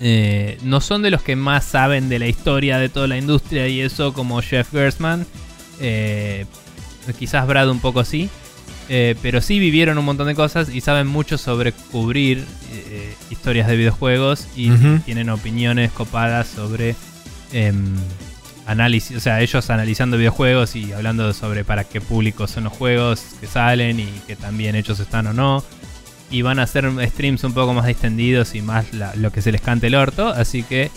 eh, 0.00 0.58
no 0.62 0.80
son 0.80 1.02
de 1.02 1.10
los 1.10 1.22
que 1.22 1.34
más 1.34 1.64
saben 1.64 2.08
de 2.08 2.18
la 2.18 2.26
historia 2.26 2.78
de 2.78 2.88
toda 2.88 3.08
la 3.08 3.16
industria 3.16 3.68
y 3.68 3.80
eso, 3.80 4.12
como 4.12 4.42
Jeff 4.42 4.70
Gersman. 4.70 5.26
Eh, 5.80 6.44
quizás 7.18 7.46
Brad 7.46 7.70
un 7.70 7.80
poco 7.80 8.04
sí. 8.04 8.28
eh, 8.88 9.16
pero 9.22 9.40
sí 9.40 9.58
vivieron 9.58 9.96
un 9.98 10.04
montón 10.04 10.26
de 10.26 10.34
cosas 10.34 10.68
y 10.68 10.80
saben 10.80 11.06
mucho 11.06 11.38
sobre 11.38 11.72
cubrir 11.72 12.44
historias 13.30 13.66
de 13.68 13.76
videojuegos 13.76 14.46
y 14.56 14.70
tienen 15.04 15.30
opiniones 15.30 15.90
copadas 15.92 16.46
sobre 16.48 16.94
em, 17.52 17.94
análisis, 18.66 19.16
o 19.16 19.20
sea, 19.20 19.40
ellos 19.40 19.70
analizando 19.70 20.16
videojuegos 20.18 20.76
y 20.76 20.92
hablando 20.92 21.32
sobre 21.32 21.64
para 21.64 21.84
qué 21.84 22.00
público 22.00 22.46
son 22.46 22.64
los 22.64 22.72
juegos 22.72 23.22
que 23.40 23.46
salen 23.46 23.98
y 24.00 24.06
que 24.26 24.36
tan 24.36 24.56
bien 24.58 24.74
hechos 24.76 25.00
están 25.00 25.26
o 25.28 25.32
no. 25.32 25.64
Y 26.30 26.42
van 26.42 26.58
a 26.58 26.64
hacer 26.64 26.90
streams 27.08 27.42
un 27.44 27.54
poco 27.54 27.72
más 27.72 27.86
distendidos 27.86 28.54
y 28.54 28.60
más 28.60 28.92
la- 28.92 29.14
lo 29.16 29.32
que 29.32 29.40
se 29.40 29.50
les 29.50 29.62
cante 29.62 29.86
el 29.86 29.94
orto. 29.94 30.28
Así 30.28 30.62
que 30.62 30.90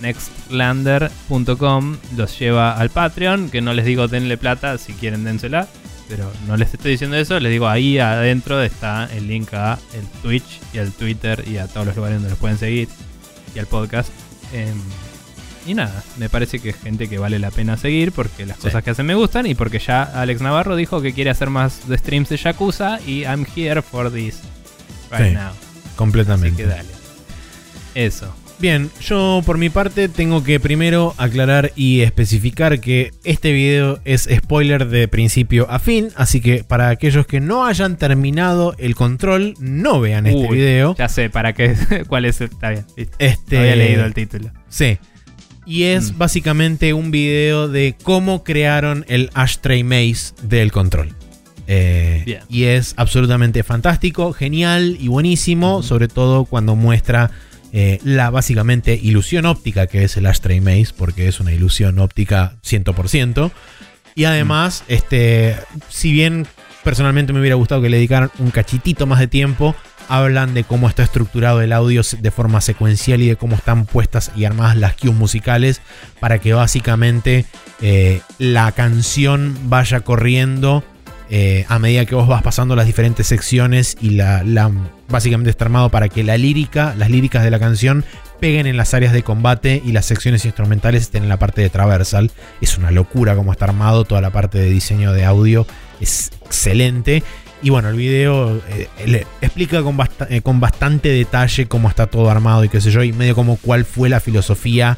nextlander.com 0.00 1.96
los 2.16 2.38
lleva 2.38 2.72
al 2.72 2.90
Patreon. 2.90 3.50
Que 3.50 3.60
no 3.60 3.72
les 3.74 3.84
digo 3.84 4.08
denle 4.08 4.36
plata, 4.38 4.78
si 4.78 4.92
quieren 4.94 5.24
dénsela. 5.24 5.68
Pero 6.08 6.30
no 6.46 6.56
les 6.56 6.72
estoy 6.72 6.92
diciendo 6.92 7.16
eso, 7.16 7.38
les 7.38 7.52
digo 7.52 7.68
ahí 7.68 7.98
adentro 7.98 8.62
está 8.62 9.08
el 9.12 9.28
link 9.28 9.52
a 9.52 9.78
el 9.94 10.06
Twitch 10.22 10.60
y 10.72 10.78
al 10.78 10.90
Twitter 10.92 11.44
y 11.46 11.58
a 11.58 11.66
todos 11.68 11.86
los 11.86 11.96
lugares 11.96 12.16
donde 12.16 12.30
los 12.30 12.38
pueden 12.38 12.56
seguir. 12.58 12.88
Y 13.54 13.58
al 13.58 13.66
podcast. 13.66 14.08
Em, 14.52 14.80
y 15.66 15.74
nada, 15.74 16.02
me 16.16 16.30
parece 16.30 16.60
que 16.60 16.70
es 16.70 16.76
gente 16.76 17.08
que 17.10 17.18
vale 17.18 17.38
la 17.38 17.50
pena 17.50 17.76
seguir 17.76 18.12
porque 18.12 18.46
las 18.46 18.56
Sí. 18.56 18.62
cosas 18.64 18.82
que 18.82 18.90
hacen 18.90 19.04
me 19.04 19.14
gustan 19.14 19.44
y 19.46 19.54
porque 19.54 19.78
ya 19.78 20.02
Alex 20.02 20.40
Navarro 20.40 20.76
dijo 20.76 21.02
que 21.02 21.12
quiere 21.12 21.28
hacer 21.28 21.50
más 21.50 21.86
de 21.88 21.98
streams 21.98 22.30
de 22.30 22.38
Yakuza 22.38 23.00
y 23.06 23.24
I'm 23.24 23.44
here 23.54 23.82
for 23.82 24.10
this 24.10 24.38
right 25.10 25.28
Sí, 25.28 25.34
now. 25.34 25.48
Así 25.50 25.96
Completamente. 25.96 26.56
que 26.62 26.66
dale. 26.68 26.88
Eso. 27.94 28.34
Bien, 28.60 28.90
yo 29.00 29.40
por 29.46 29.56
mi 29.56 29.70
parte 29.70 30.08
tengo 30.08 30.42
que 30.42 30.58
primero 30.58 31.14
aclarar 31.16 31.70
y 31.76 32.00
especificar 32.00 32.80
que 32.80 33.12
este 33.22 33.52
video 33.52 34.00
es 34.04 34.28
spoiler 34.34 34.88
de 34.88 35.06
principio 35.06 35.70
a 35.70 35.78
fin, 35.78 36.08
así 36.16 36.40
que 36.40 36.64
para 36.64 36.88
aquellos 36.88 37.24
que 37.28 37.38
no 37.38 37.66
hayan 37.66 37.96
terminado 37.98 38.74
el 38.78 38.96
control, 38.96 39.54
no 39.60 40.00
vean 40.00 40.26
este 40.26 40.48
video. 40.50 40.96
Ya 40.98 41.08
sé 41.08 41.30
para 41.30 41.52
qué, 41.52 41.76
cuál 42.08 42.24
es. 42.24 42.40
Está 42.40 42.70
bien. 42.70 42.84
Este, 43.20 43.54
No 43.56 43.60
había 43.62 43.76
leído 43.76 44.04
el 44.04 44.14
título. 44.14 44.50
Sí. 44.68 44.98
Y 45.64 45.84
es 45.84 46.12
Mm. 46.14 46.18
básicamente 46.18 46.92
un 46.94 47.12
video 47.12 47.68
de 47.68 47.94
cómo 48.02 48.42
crearon 48.42 49.04
el 49.06 49.30
Ashtray 49.34 49.84
Maze 49.84 50.32
del 50.42 50.72
control. 50.72 51.14
Eh, 51.68 52.40
y 52.48 52.64
es 52.64 52.94
absolutamente 52.96 53.62
fantástico, 53.62 54.32
genial 54.32 54.96
y 54.98 55.06
buenísimo, 55.08 55.82
sobre 55.84 56.08
todo 56.08 56.44
cuando 56.46 56.74
muestra 56.74 57.30
eh, 57.72 57.98
la 58.04 58.30
básicamente 58.30 58.94
ilusión 59.00 59.46
óptica 59.46 59.86
que 59.86 60.04
es 60.04 60.16
el 60.16 60.26
Ashtray 60.26 60.60
Maze, 60.60 60.88
porque 60.96 61.28
es 61.28 61.40
una 61.40 61.52
ilusión 61.52 61.98
óptica 61.98 62.54
100%. 62.64 63.50
Y 64.14 64.24
además, 64.24 64.84
este, 64.88 65.56
si 65.88 66.12
bien 66.12 66.46
personalmente 66.82 67.32
me 67.32 67.40
hubiera 67.40 67.56
gustado 67.56 67.82
que 67.82 67.88
le 67.90 67.98
dedicaran 67.98 68.30
un 68.38 68.50
cachitito 68.50 69.06
más 69.06 69.20
de 69.20 69.28
tiempo, 69.28 69.76
hablan 70.08 70.54
de 70.54 70.64
cómo 70.64 70.88
está 70.88 71.02
estructurado 71.02 71.60
el 71.60 71.72
audio 71.72 72.00
de 72.18 72.30
forma 72.30 72.60
secuencial 72.62 73.20
y 73.20 73.28
de 73.28 73.36
cómo 73.36 73.56
están 73.56 73.84
puestas 73.84 74.32
y 74.34 74.44
armadas 74.46 74.76
las 74.76 74.94
cues 74.96 75.12
musicales 75.14 75.82
para 76.18 76.38
que 76.38 76.54
básicamente 76.54 77.44
eh, 77.82 78.22
la 78.38 78.72
canción 78.72 79.54
vaya 79.64 80.00
corriendo 80.00 80.82
eh, 81.30 81.66
a 81.68 81.78
medida 81.78 82.06
que 82.06 82.14
vos 82.14 82.26
vas 82.26 82.42
pasando 82.42 82.74
las 82.74 82.86
diferentes 82.86 83.26
secciones 83.26 83.98
y 84.00 84.10
la, 84.10 84.42
la- 84.44 84.72
básicamente 85.08 85.50
está 85.50 85.64
armado 85.64 85.90
para 85.90 86.08
que 86.08 86.22
la 86.22 86.36
lírica, 86.36 86.94
las 86.96 87.10
líricas 87.10 87.42
de 87.44 87.50
la 87.50 87.58
canción 87.58 88.04
peguen 88.40 88.66
en 88.66 88.76
las 88.76 88.94
áreas 88.94 89.12
de 89.12 89.22
combate 89.22 89.82
y 89.84 89.92
las 89.92 90.06
secciones 90.06 90.44
instrumentales 90.44 91.02
estén 91.02 91.24
en 91.24 91.28
la 91.28 91.38
parte 91.38 91.62
de 91.62 91.70
traversal. 91.70 92.30
Es 92.60 92.78
una 92.78 92.90
locura 92.90 93.34
cómo 93.34 93.52
está 93.52 93.64
armado, 93.64 94.04
toda 94.04 94.20
la 94.20 94.30
parte 94.30 94.58
de 94.58 94.70
diseño 94.70 95.12
de 95.12 95.24
audio 95.24 95.66
es 96.00 96.30
excelente. 96.44 97.22
Y 97.60 97.70
bueno, 97.70 97.88
el 97.88 97.96
video 97.96 98.62
eh, 98.68 98.88
le 99.04 99.26
explica 99.40 99.82
eh, 100.28 100.40
con 100.42 100.60
bastante 100.60 101.08
detalle 101.08 101.66
cómo 101.66 101.88
está 101.88 102.06
todo 102.06 102.30
armado 102.30 102.64
y 102.64 102.68
qué 102.68 102.80
sé 102.80 102.92
yo, 102.92 103.02
y 103.02 103.12
medio 103.12 103.34
como 103.34 103.56
cuál 103.56 103.84
fue 103.84 104.08
la 104.08 104.20
filosofía 104.20 104.96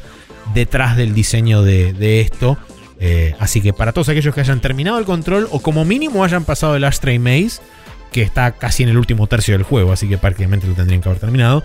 detrás 0.53 0.95
del 0.95 1.15
diseño 1.15 1.63
de, 1.63 1.93
de 1.93 2.21
esto. 2.21 2.57
Eh, 2.99 3.35
así 3.39 3.61
que 3.61 3.73
para 3.73 3.93
todos 3.93 4.09
aquellos 4.09 4.35
que 4.35 4.41
hayan 4.41 4.61
terminado 4.61 4.99
el 4.99 5.05
control 5.05 5.47
o 5.49 5.59
como 5.59 5.85
mínimo 5.85 6.23
hayan 6.23 6.45
pasado 6.45 6.75
el 6.75 6.83
Ashtray 6.83 7.17
Maze, 7.17 7.59
que 8.11 8.21
está 8.21 8.51
casi 8.51 8.83
en 8.83 8.89
el 8.89 8.97
último 8.97 9.27
tercio 9.27 9.53
del 9.53 9.63
juego, 9.63 9.91
así 9.91 10.07
que 10.07 10.17
prácticamente 10.17 10.67
lo 10.67 10.73
tendrían 10.73 11.01
que 11.01 11.09
haber 11.09 11.19
terminado. 11.19 11.63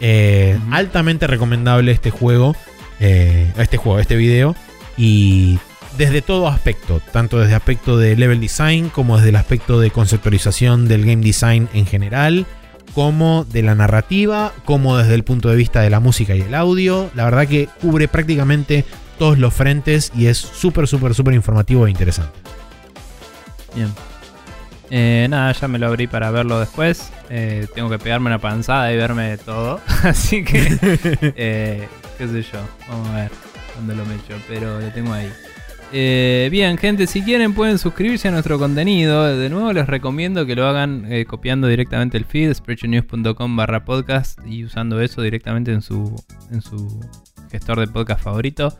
eh. 0.00 0.58
Altamente 0.70 1.26
recomendable 1.26 1.92
este 1.92 2.10
juego, 2.10 2.54
eh, 3.00 3.52
este 3.58 3.76
juego, 3.76 3.98
este 3.98 4.16
video. 4.16 4.54
Y 4.96 5.58
desde 5.96 6.22
todo 6.22 6.48
aspecto, 6.48 7.00
tanto 7.12 7.38
desde 7.38 7.54
aspecto 7.54 7.98
de 7.98 8.16
level 8.16 8.40
design 8.40 8.88
como 8.88 9.16
desde 9.16 9.30
el 9.30 9.36
aspecto 9.36 9.80
de 9.80 9.90
conceptualización 9.90 10.86
del 10.88 11.04
game 11.04 11.24
design 11.24 11.68
en 11.72 11.86
general, 11.86 12.46
como 12.94 13.44
de 13.44 13.62
la 13.62 13.74
narrativa, 13.74 14.52
como 14.64 14.96
desde 14.96 15.14
el 15.14 15.24
punto 15.24 15.48
de 15.48 15.56
vista 15.56 15.80
de 15.82 15.90
la 15.90 16.00
música 16.00 16.34
y 16.34 16.40
el 16.42 16.54
audio. 16.54 17.10
La 17.14 17.24
verdad 17.24 17.46
que 17.46 17.68
cubre 17.80 18.08
prácticamente 18.08 18.84
todos 19.18 19.38
los 19.38 19.52
frentes 19.52 20.12
y 20.16 20.26
es 20.26 20.38
súper, 20.38 20.86
súper, 20.86 21.14
súper 21.14 21.34
informativo 21.34 21.86
e 21.86 21.90
interesante. 21.90 22.38
Bien. 23.74 23.88
Eh, 24.90 25.26
nada, 25.28 25.52
ya 25.52 25.68
me 25.68 25.78
lo 25.78 25.86
abrí 25.86 26.06
para 26.06 26.30
verlo 26.30 26.58
después. 26.60 27.12
Eh, 27.30 27.66
tengo 27.74 27.90
que 27.90 27.98
pegarme 27.98 28.28
una 28.28 28.38
panzada 28.38 28.92
y 28.92 28.96
verme 28.96 29.36
todo. 29.38 29.80
Así 30.02 30.44
que, 30.44 30.78
eh, 31.36 31.88
qué 32.16 32.28
sé 32.28 32.42
yo. 32.42 32.58
Vamos 32.88 33.08
a 33.08 33.14
ver 33.16 33.30
dónde 33.76 33.94
lo 33.94 34.04
meto, 34.06 34.34
pero 34.48 34.80
lo 34.80 34.88
tengo 34.92 35.12
ahí. 35.12 35.30
Bien, 35.90 36.76
gente, 36.76 37.06
si 37.06 37.22
quieren 37.22 37.54
pueden 37.54 37.78
suscribirse 37.78 38.28
a 38.28 38.30
nuestro 38.30 38.58
contenido. 38.58 39.24
De 39.24 39.48
nuevo 39.48 39.72
les 39.72 39.86
recomiendo 39.86 40.44
que 40.44 40.54
lo 40.54 40.66
hagan 40.66 41.08
copiando 41.26 41.66
directamente 41.66 42.18
el 42.18 42.26
feed, 42.26 42.52
sprechonews.com 42.52 43.56
barra 43.56 43.84
podcast 43.86 44.38
y 44.46 44.64
usando 44.64 45.00
eso 45.00 45.22
directamente 45.22 45.72
en 45.72 45.80
su, 45.80 46.14
en 46.50 46.60
su 46.60 47.00
gestor 47.50 47.80
de 47.80 47.86
podcast 47.86 48.22
favorito. 48.22 48.78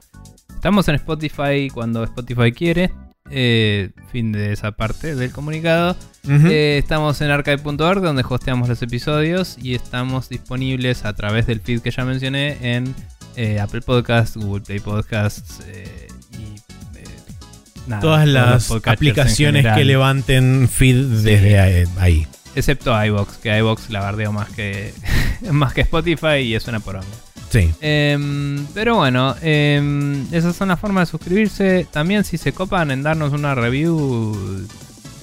Estamos 0.55 0.87
en 0.89 0.97
Spotify 0.97 1.71
cuando 1.73 2.05
Spotify 2.05 2.53
quiere. 2.53 2.91
Eh, 3.31 3.91
fin 4.11 4.33
de 4.33 4.53
esa 4.53 4.73
parte 4.73 5.15
del 5.15 5.31
comunicado. 5.33 5.97
Eh, 6.29 6.79
estamos 6.79 7.21
en 7.21 7.31
archive.org 7.31 8.03
donde 8.03 8.25
hosteamos 8.29 8.69
los 8.69 8.83
episodios 8.83 9.57
y 9.61 9.75
estamos 9.75 10.29
disponibles 10.29 11.05
a 11.05 11.15
través 11.15 11.47
del 11.47 11.61
feed 11.61 11.81
que 11.81 11.91
ya 11.91 12.05
mencioné 12.05 12.75
en 12.75 12.95
eh, 13.37 13.61
Apple 13.61 13.83
Podcasts, 13.83 14.37
Google 14.37 14.63
Play 14.63 14.81
Podcasts 14.81 15.61
y 16.33 16.61
nada, 17.89 18.03
Todas 18.03 18.29
las 18.29 18.71
aplicaciones 18.71 19.67
que 19.75 19.85
levanten 19.85 20.69
feed 20.69 21.23
desde 21.23 21.87
ahí. 21.99 22.27
Excepto 22.55 23.05
iBox, 23.05 23.37
que 23.39 23.57
iBox 23.59 23.91
la 23.91 24.01
bardeo 24.01 24.33
más 24.33 24.49
que, 24.51 24.93
más 25.53 25.75
que 25.75 25.83
Spotify 25.83 26.39
y 26.43 26.55
es 26.55 26.67
una 26.67 26.81
poronga. 26.81 27.07
Sí. 27.51 27.71
Em, 27.81 28.67
pero 28.75 28.97
bueno, 28.97 29.35
em, 29.41 30.27
esas 30.35 30.55
son 30.55 30.69
las 30.69 30.79
formas 30.79 31.09
de 31.09 31.11
suscribirse. 31.13 31.87
También 31.91 32.25
si 32.25 32.37
se 32.39 32.53
copan 32.53 32.91
en 32.91 33.03
darnos 33.03 33.33
una 33.33 33.55
review, 33.55 34.67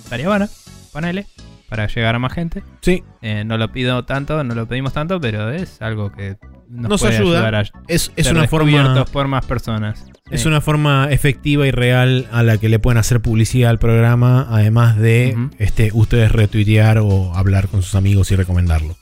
estaría 0.03 0.27
buena, 0.27 0.49
ponele, 0.91 1.27
para 1.69 1.87
llegar 1.87 2.15
a 2.15 2.19
más 2.19 2.33
gente. 2.33 2.63
Sí. 2.81 3.03
Eh, 3.21 3.43
no 3.45 3.57
lo 3.57 3.71
pido 3.71 4.05
tanto, 4.05 4.43
no 4.43 4.55
lo 4.55 4.67
pedimos 4.67 4.93
tanto, 4.93 5.19
pero 5.21 5.51
es 5.51 5.81
algo 5.81 6.11
que 6.11 6.37
nos, 6.67 6.89
Nos 6.89 7.01
puede 7.01 7.17
ayuda. 7.17 7.37
ayudar 7.47 7.55
a 7.55 7.61
Es, 7.87 8.11
es 8.15 8.25
ser 8.25 8.35
una 8.35 8.47
forma. 8.47 9.05
por 9.05 9.27
más 9.27 9.45
personas. 9.45 10.05
Es 10.31 10.41
Sí. 10.41 10.47
una 10.47 10.61
forma 10.61 11.07
efectiva 11.11 11.67
y 11.67 11.71
real 11.71 12.27
a 12.31 12.41
la 12.41 12.57
que 12.57 12.69
le 12.69 12.79
pueden 12.79 12.97
hacer 12.97 13.19
publicidad 13.21 13.69
al 13.69 13.77
programa, 13.77 14.47
además 14.49 14.97
de 14.97 15.37
este, 15.59 15.91
ustedes 15.93 16.31
retuitear 16.31 16.97
o 16.97 17.35
hablar 17.35 17.67
con 17.67 17.83
sus 17.83 17.93
amigos 17.93 18.31
y 18.31 18.35
recomendarlo. 18.35 18.97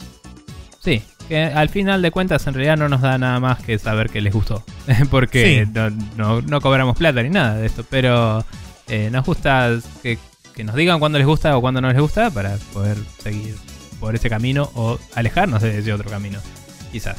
Sí, 0.82 1.02
que 1.28 1.44
al 1.44 1.70
final 1.70 2.02
de 2.02 2.12
cuentas 2.12 2.46
en 2.48 2.54
realidad 2.54 2.78
no 2.78 2.90
nos 2.90 3.02
da 3.02 3.18
nada 3.18 3.40
más 3.40 3.62
que 3.64 3.78
saber 3.80 4.10
que 4.10 4.22
les 4.22 4.34
gustó. 4.34 4.64
Porque 5.12 5.66
Sí. 5.66 5.72
no, 5.74 5.90
no- 6.18 6.42
no 6.42 6.62
cobramos 6.62 6.98
plata 6.98 7.22
ni 7.24 7.30
nada 7.30 7.56
de 7.56 7.66
esto. 7.66 7.84
Pero 7.90 8.46
eh, 8.88 9.10
nos 9.12 9.26
gusta 9.26 9.72
que, 10.02 10.18
que 10.56 10.64
nos 10.64 10.76
digan 10.76 11.00
cuándo 11.00 11.18
les 11.18 11.28
gusta 11.28 11.56
o 11.58 11.62
cuándo 11.62 11.82
no 11.82 11.90
les 11.90 12.00
gusta 12.02 12.30
para 12.32 12.58
poder 12.74 12.98
seguir 13.22 13.56
por 14.00 14.16
ese 14.16 14.30
camino 14.30 14.70
o 14.76 15.00
alejarnos 15.16 15.62
de 15.62 15.80
ese 15.80 15.94
otro 15.94 16.10
camino. 16.10 16.40
Quizás. 16.92 17.18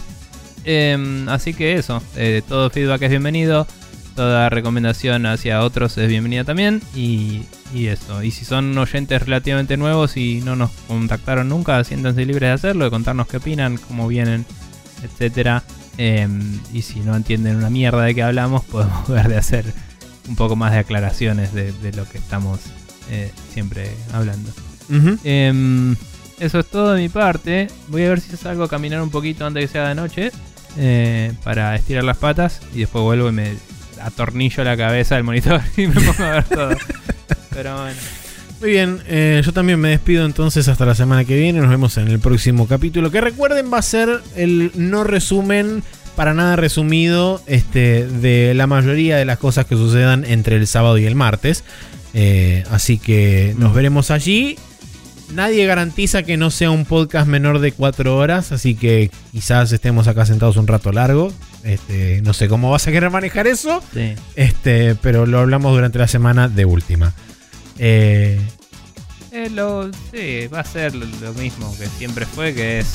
Em, 0.64 1.28
así 1.28 1.52
que 1.54 1.74
eso, 1.74 2.02
eh, 2.16 2.42
todo 2.48 2.70
feedback 2.70 3.02
es 3.02 3.10
bienvenido. 3.10 3.66
Toda 4.14 4.48
recomendación 4.48 5.26
hacia 5.26 5.62
otros 5.62 5.98
es 5.98 6.08
bienvenida 6.08 6.44
también. 6.44 6.80
Y, 6.94 7.42
y 7.74 7.86
eso. 7.88 8.22
Y 8.22 8.30
si 8.30 8.44
son 8.44 8.76
oyentes 8.78 9.20
relativamente 9.22 9.76
nuevos 9.76 10.16
y 10.16 10.40
no 10.44 10.54
nos 10.54 10.70
contactaron 10.86 11.48
nunca, 11.48 11.82
siéntanse 11.82 12.24
libres 12.24 12.48
de 12.48 12.52
hacerlo, 12.52 12.84
de 12.84 12.90
contarnos 12.90 13.26
qué 13.26 13.38
opinan, 13.38 13.76
cómo 13.76 14.06
vienen, 14.06 14.46
etcétera. 15.02 15.64
Em, 15.98 16.60
y 16.72 16.82
si 16.82 17.00
no 17.00 17.16
entienden 17.16 17.56
una 17.56 17.70
mierda 17.70 18.02
de 18.02 18.14
qué 18.14 18.22
hablamos, 18.22 18.64
podemos 18.70 19.08
ver 19.08 19.28
de 19.28 19.36
hacer 19.36 19.64
un 20.28 20.36
poco 20.36 20.54
más 20.54 20.72
de 20.72 20.78
aclaraciones 20.78 21.52
de, 21.52 21.72
de 21.72 21.92
lo 21.92 22.08
que 22.08 22.18
estamos 22.18 22.60
eh, 23.10 23.32
siempre 23.52 23.90
hablando. 24.12 24.50
Em, 25.24 25.96
eso 26.38 26.60
es 26.60 26.66
todo 26.66 26.92
de 26.92 27.02
mi 27.02 27.08
parte. 27.08 27.66
Voy 27.88 28.04
a 28.04 28.10
ver 28.10 28.20
si 28.20 28.36
salgo 28.36 28.62
a 28.64 28.68
caminar 28.68 29.02
un 29.02 29.10
poquito 29.10 29.44
antes 29.44 29.60
de 29.62 29.66
que 29.66 29.72
sea 29.72 29.88
de 29.88 29.94
noche. 29.96 30.30
eh, 30.76 31.32
para 31.44 31.74
estirar 31.74 32.04
las 32.04 32.16
patas. 32.16 32.60
Y 32.74 32.80
después 32.80 33.02
vuelvo 33.02 33.28
y 33.28 33.32
me 33.32 33.54
atornillo 34.04 34.62
la 34.64 34.76
cabeza 34.76 35.14
del 35.16 35.24
monitor 35.24 35.60
y 35.76 35.86
me 35.86 35.94
pongo 35.94 36.24
a 36.24 36.30
ver 36.30 36.44
todo. 36.44 36.70
Pero 37.50 37.74
bueno. 37.76 37.96
Muy 38.60 38.70
bien, 38.70 39.00
eh, 39.08 39.42
yo 39.44 39.52
también 39.52 39.78
me 39.80 39.90
despido 39.90 40.24
entonces 40.24 40.68
hasta 40.68 40.86
la 40.86 40.94
semana 40.94 41.24
que 41.24 41.36
viene. 41.36 41.60
Nos 41.60 41.68
vemos 41.70 41.96
en 41.98 42.08
el 42.08 42.18
próximo 42.18 42.66
capítulo. 42.66 43.10
Que 43.10 43.20
recuerden, 43.20 43.70
va 43.72 43.78
a 43.78 43.82
ser 43.82 44.08
el 44.36 44.70
no 44.74 45.04
resumen, 45.04 45.82
para 46.16 46.32
nada 46.32 46.56
resumido, 46.56 47.42
este, 47.46 48.06
de 48.06 48.54
la 48.54 48.66
mayoría 48.66 49.16
de 49.16 49.24
las 49.24 49.38
cosas 49.38 49.66
que 49.66 49.74
sucedan 49.74 50.24
entre 50.24 50.56
el 50.56 50.66
sábado 50.66 50.96
y 50.98 51.04
el 51.04 51.14
martes. 51.14 51.64
Eh, 52.14 52.64
así 52.70 52.98
que 52.98 53.54
nos 53.58 53.72
Mm. 53.72 53.74
veremos 53.74 54.10
allí. 54.10 54.56
Nadie 55.32 55.66
garantiza 55.66 56.22
que 56.22 56.36
no 56.36 56.50
sea 56.50 56.70
un 56.70 56.84
podcast 56.84 57.26
menor 57.26 57.58
de 57.58 57.72
4 57.72 58.16
horas, 58.16 58.52
así 58.52 58.74
que 58.74 59.10
quizás 59.32 59.72
estemos 59.72 60.06
acá 60.06 60.26
sentados 60.26 60.56
un 60.56 60.66
rato 60.66 60.92
largo. 60.92 61.32
Este, 61.64 62.20
no 62.22 62.34
sé 62.34 62.48
cómo 62.48 62.70
vas 62.70 62.86
a 62.86 62.92
querer 62.92 63.10
manejar 63.10 63.46
eso. 63.46 63.82
Sí. 63.94 64.14
Este, 64.36 64.94
pero 64.96 65.26
lo 65.26 65.40
hablamos 65.40 65.72
durante 65.74 65.98
la 65.98 66.06
semana 66.08 66.48
de 66.48 66.64
última. 66.64 67.12
Eh, 67.78 68.38
Eh, 69.32 69.50
lo, 69.50 69.90
sí, 70.12 70.46
va 70.46 70.60
a 70.60 70.64
ser 70.64 70.94
lo, 70.94 71.06
lo 71.20 71.32
mismo 71.34 71.74
que 71.78 71.86
siempre 71.88 72.24
fue, 72.26 72.54
que 72.54 72.78
es 72.78 72.86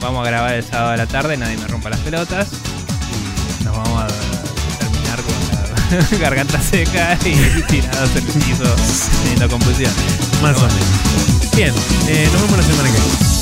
vamos 0.00 0.24
a 0.24 0.30
grabar 0.30 0.54
el 0.54 0.62
sábado 0.62 0.90
a 0.90 0.96
la 0.96 1.06
tarde, 1.06 1.36
nadie 1.36 1.56
me 1.56 1.66
rompa 1.66 1.90
las 1.90 1.98
pelotas 2.00 2.48
y 3.60 3.64
nos 3.64 3.76
vamos 3.76 4.02
a 4.04 4.06
terminar 4.78 5.18
con 5.20 5.98
la 6.12 6.18
garganta 6.20 6.60
seca 6.60 7.18
y 7.24 7.62
tirados 7.68 8.10
en 8.14 8.26
el 8.26 8.32
piso 8.34 8.76
teniendo 9.24 9.48
confusión. 9.48 9.90
más 10.42 10.56
o 10.58 10.60
menos. 10.60 11.37
Bien, 11.58 11.74
eh, 12.06 12.28
nos 12.32 12.40
vemos 12.40 12.56
la 12.56 12.62
semana 12.62 12.88
que 12.88 13.00
viene. 13.00 13.37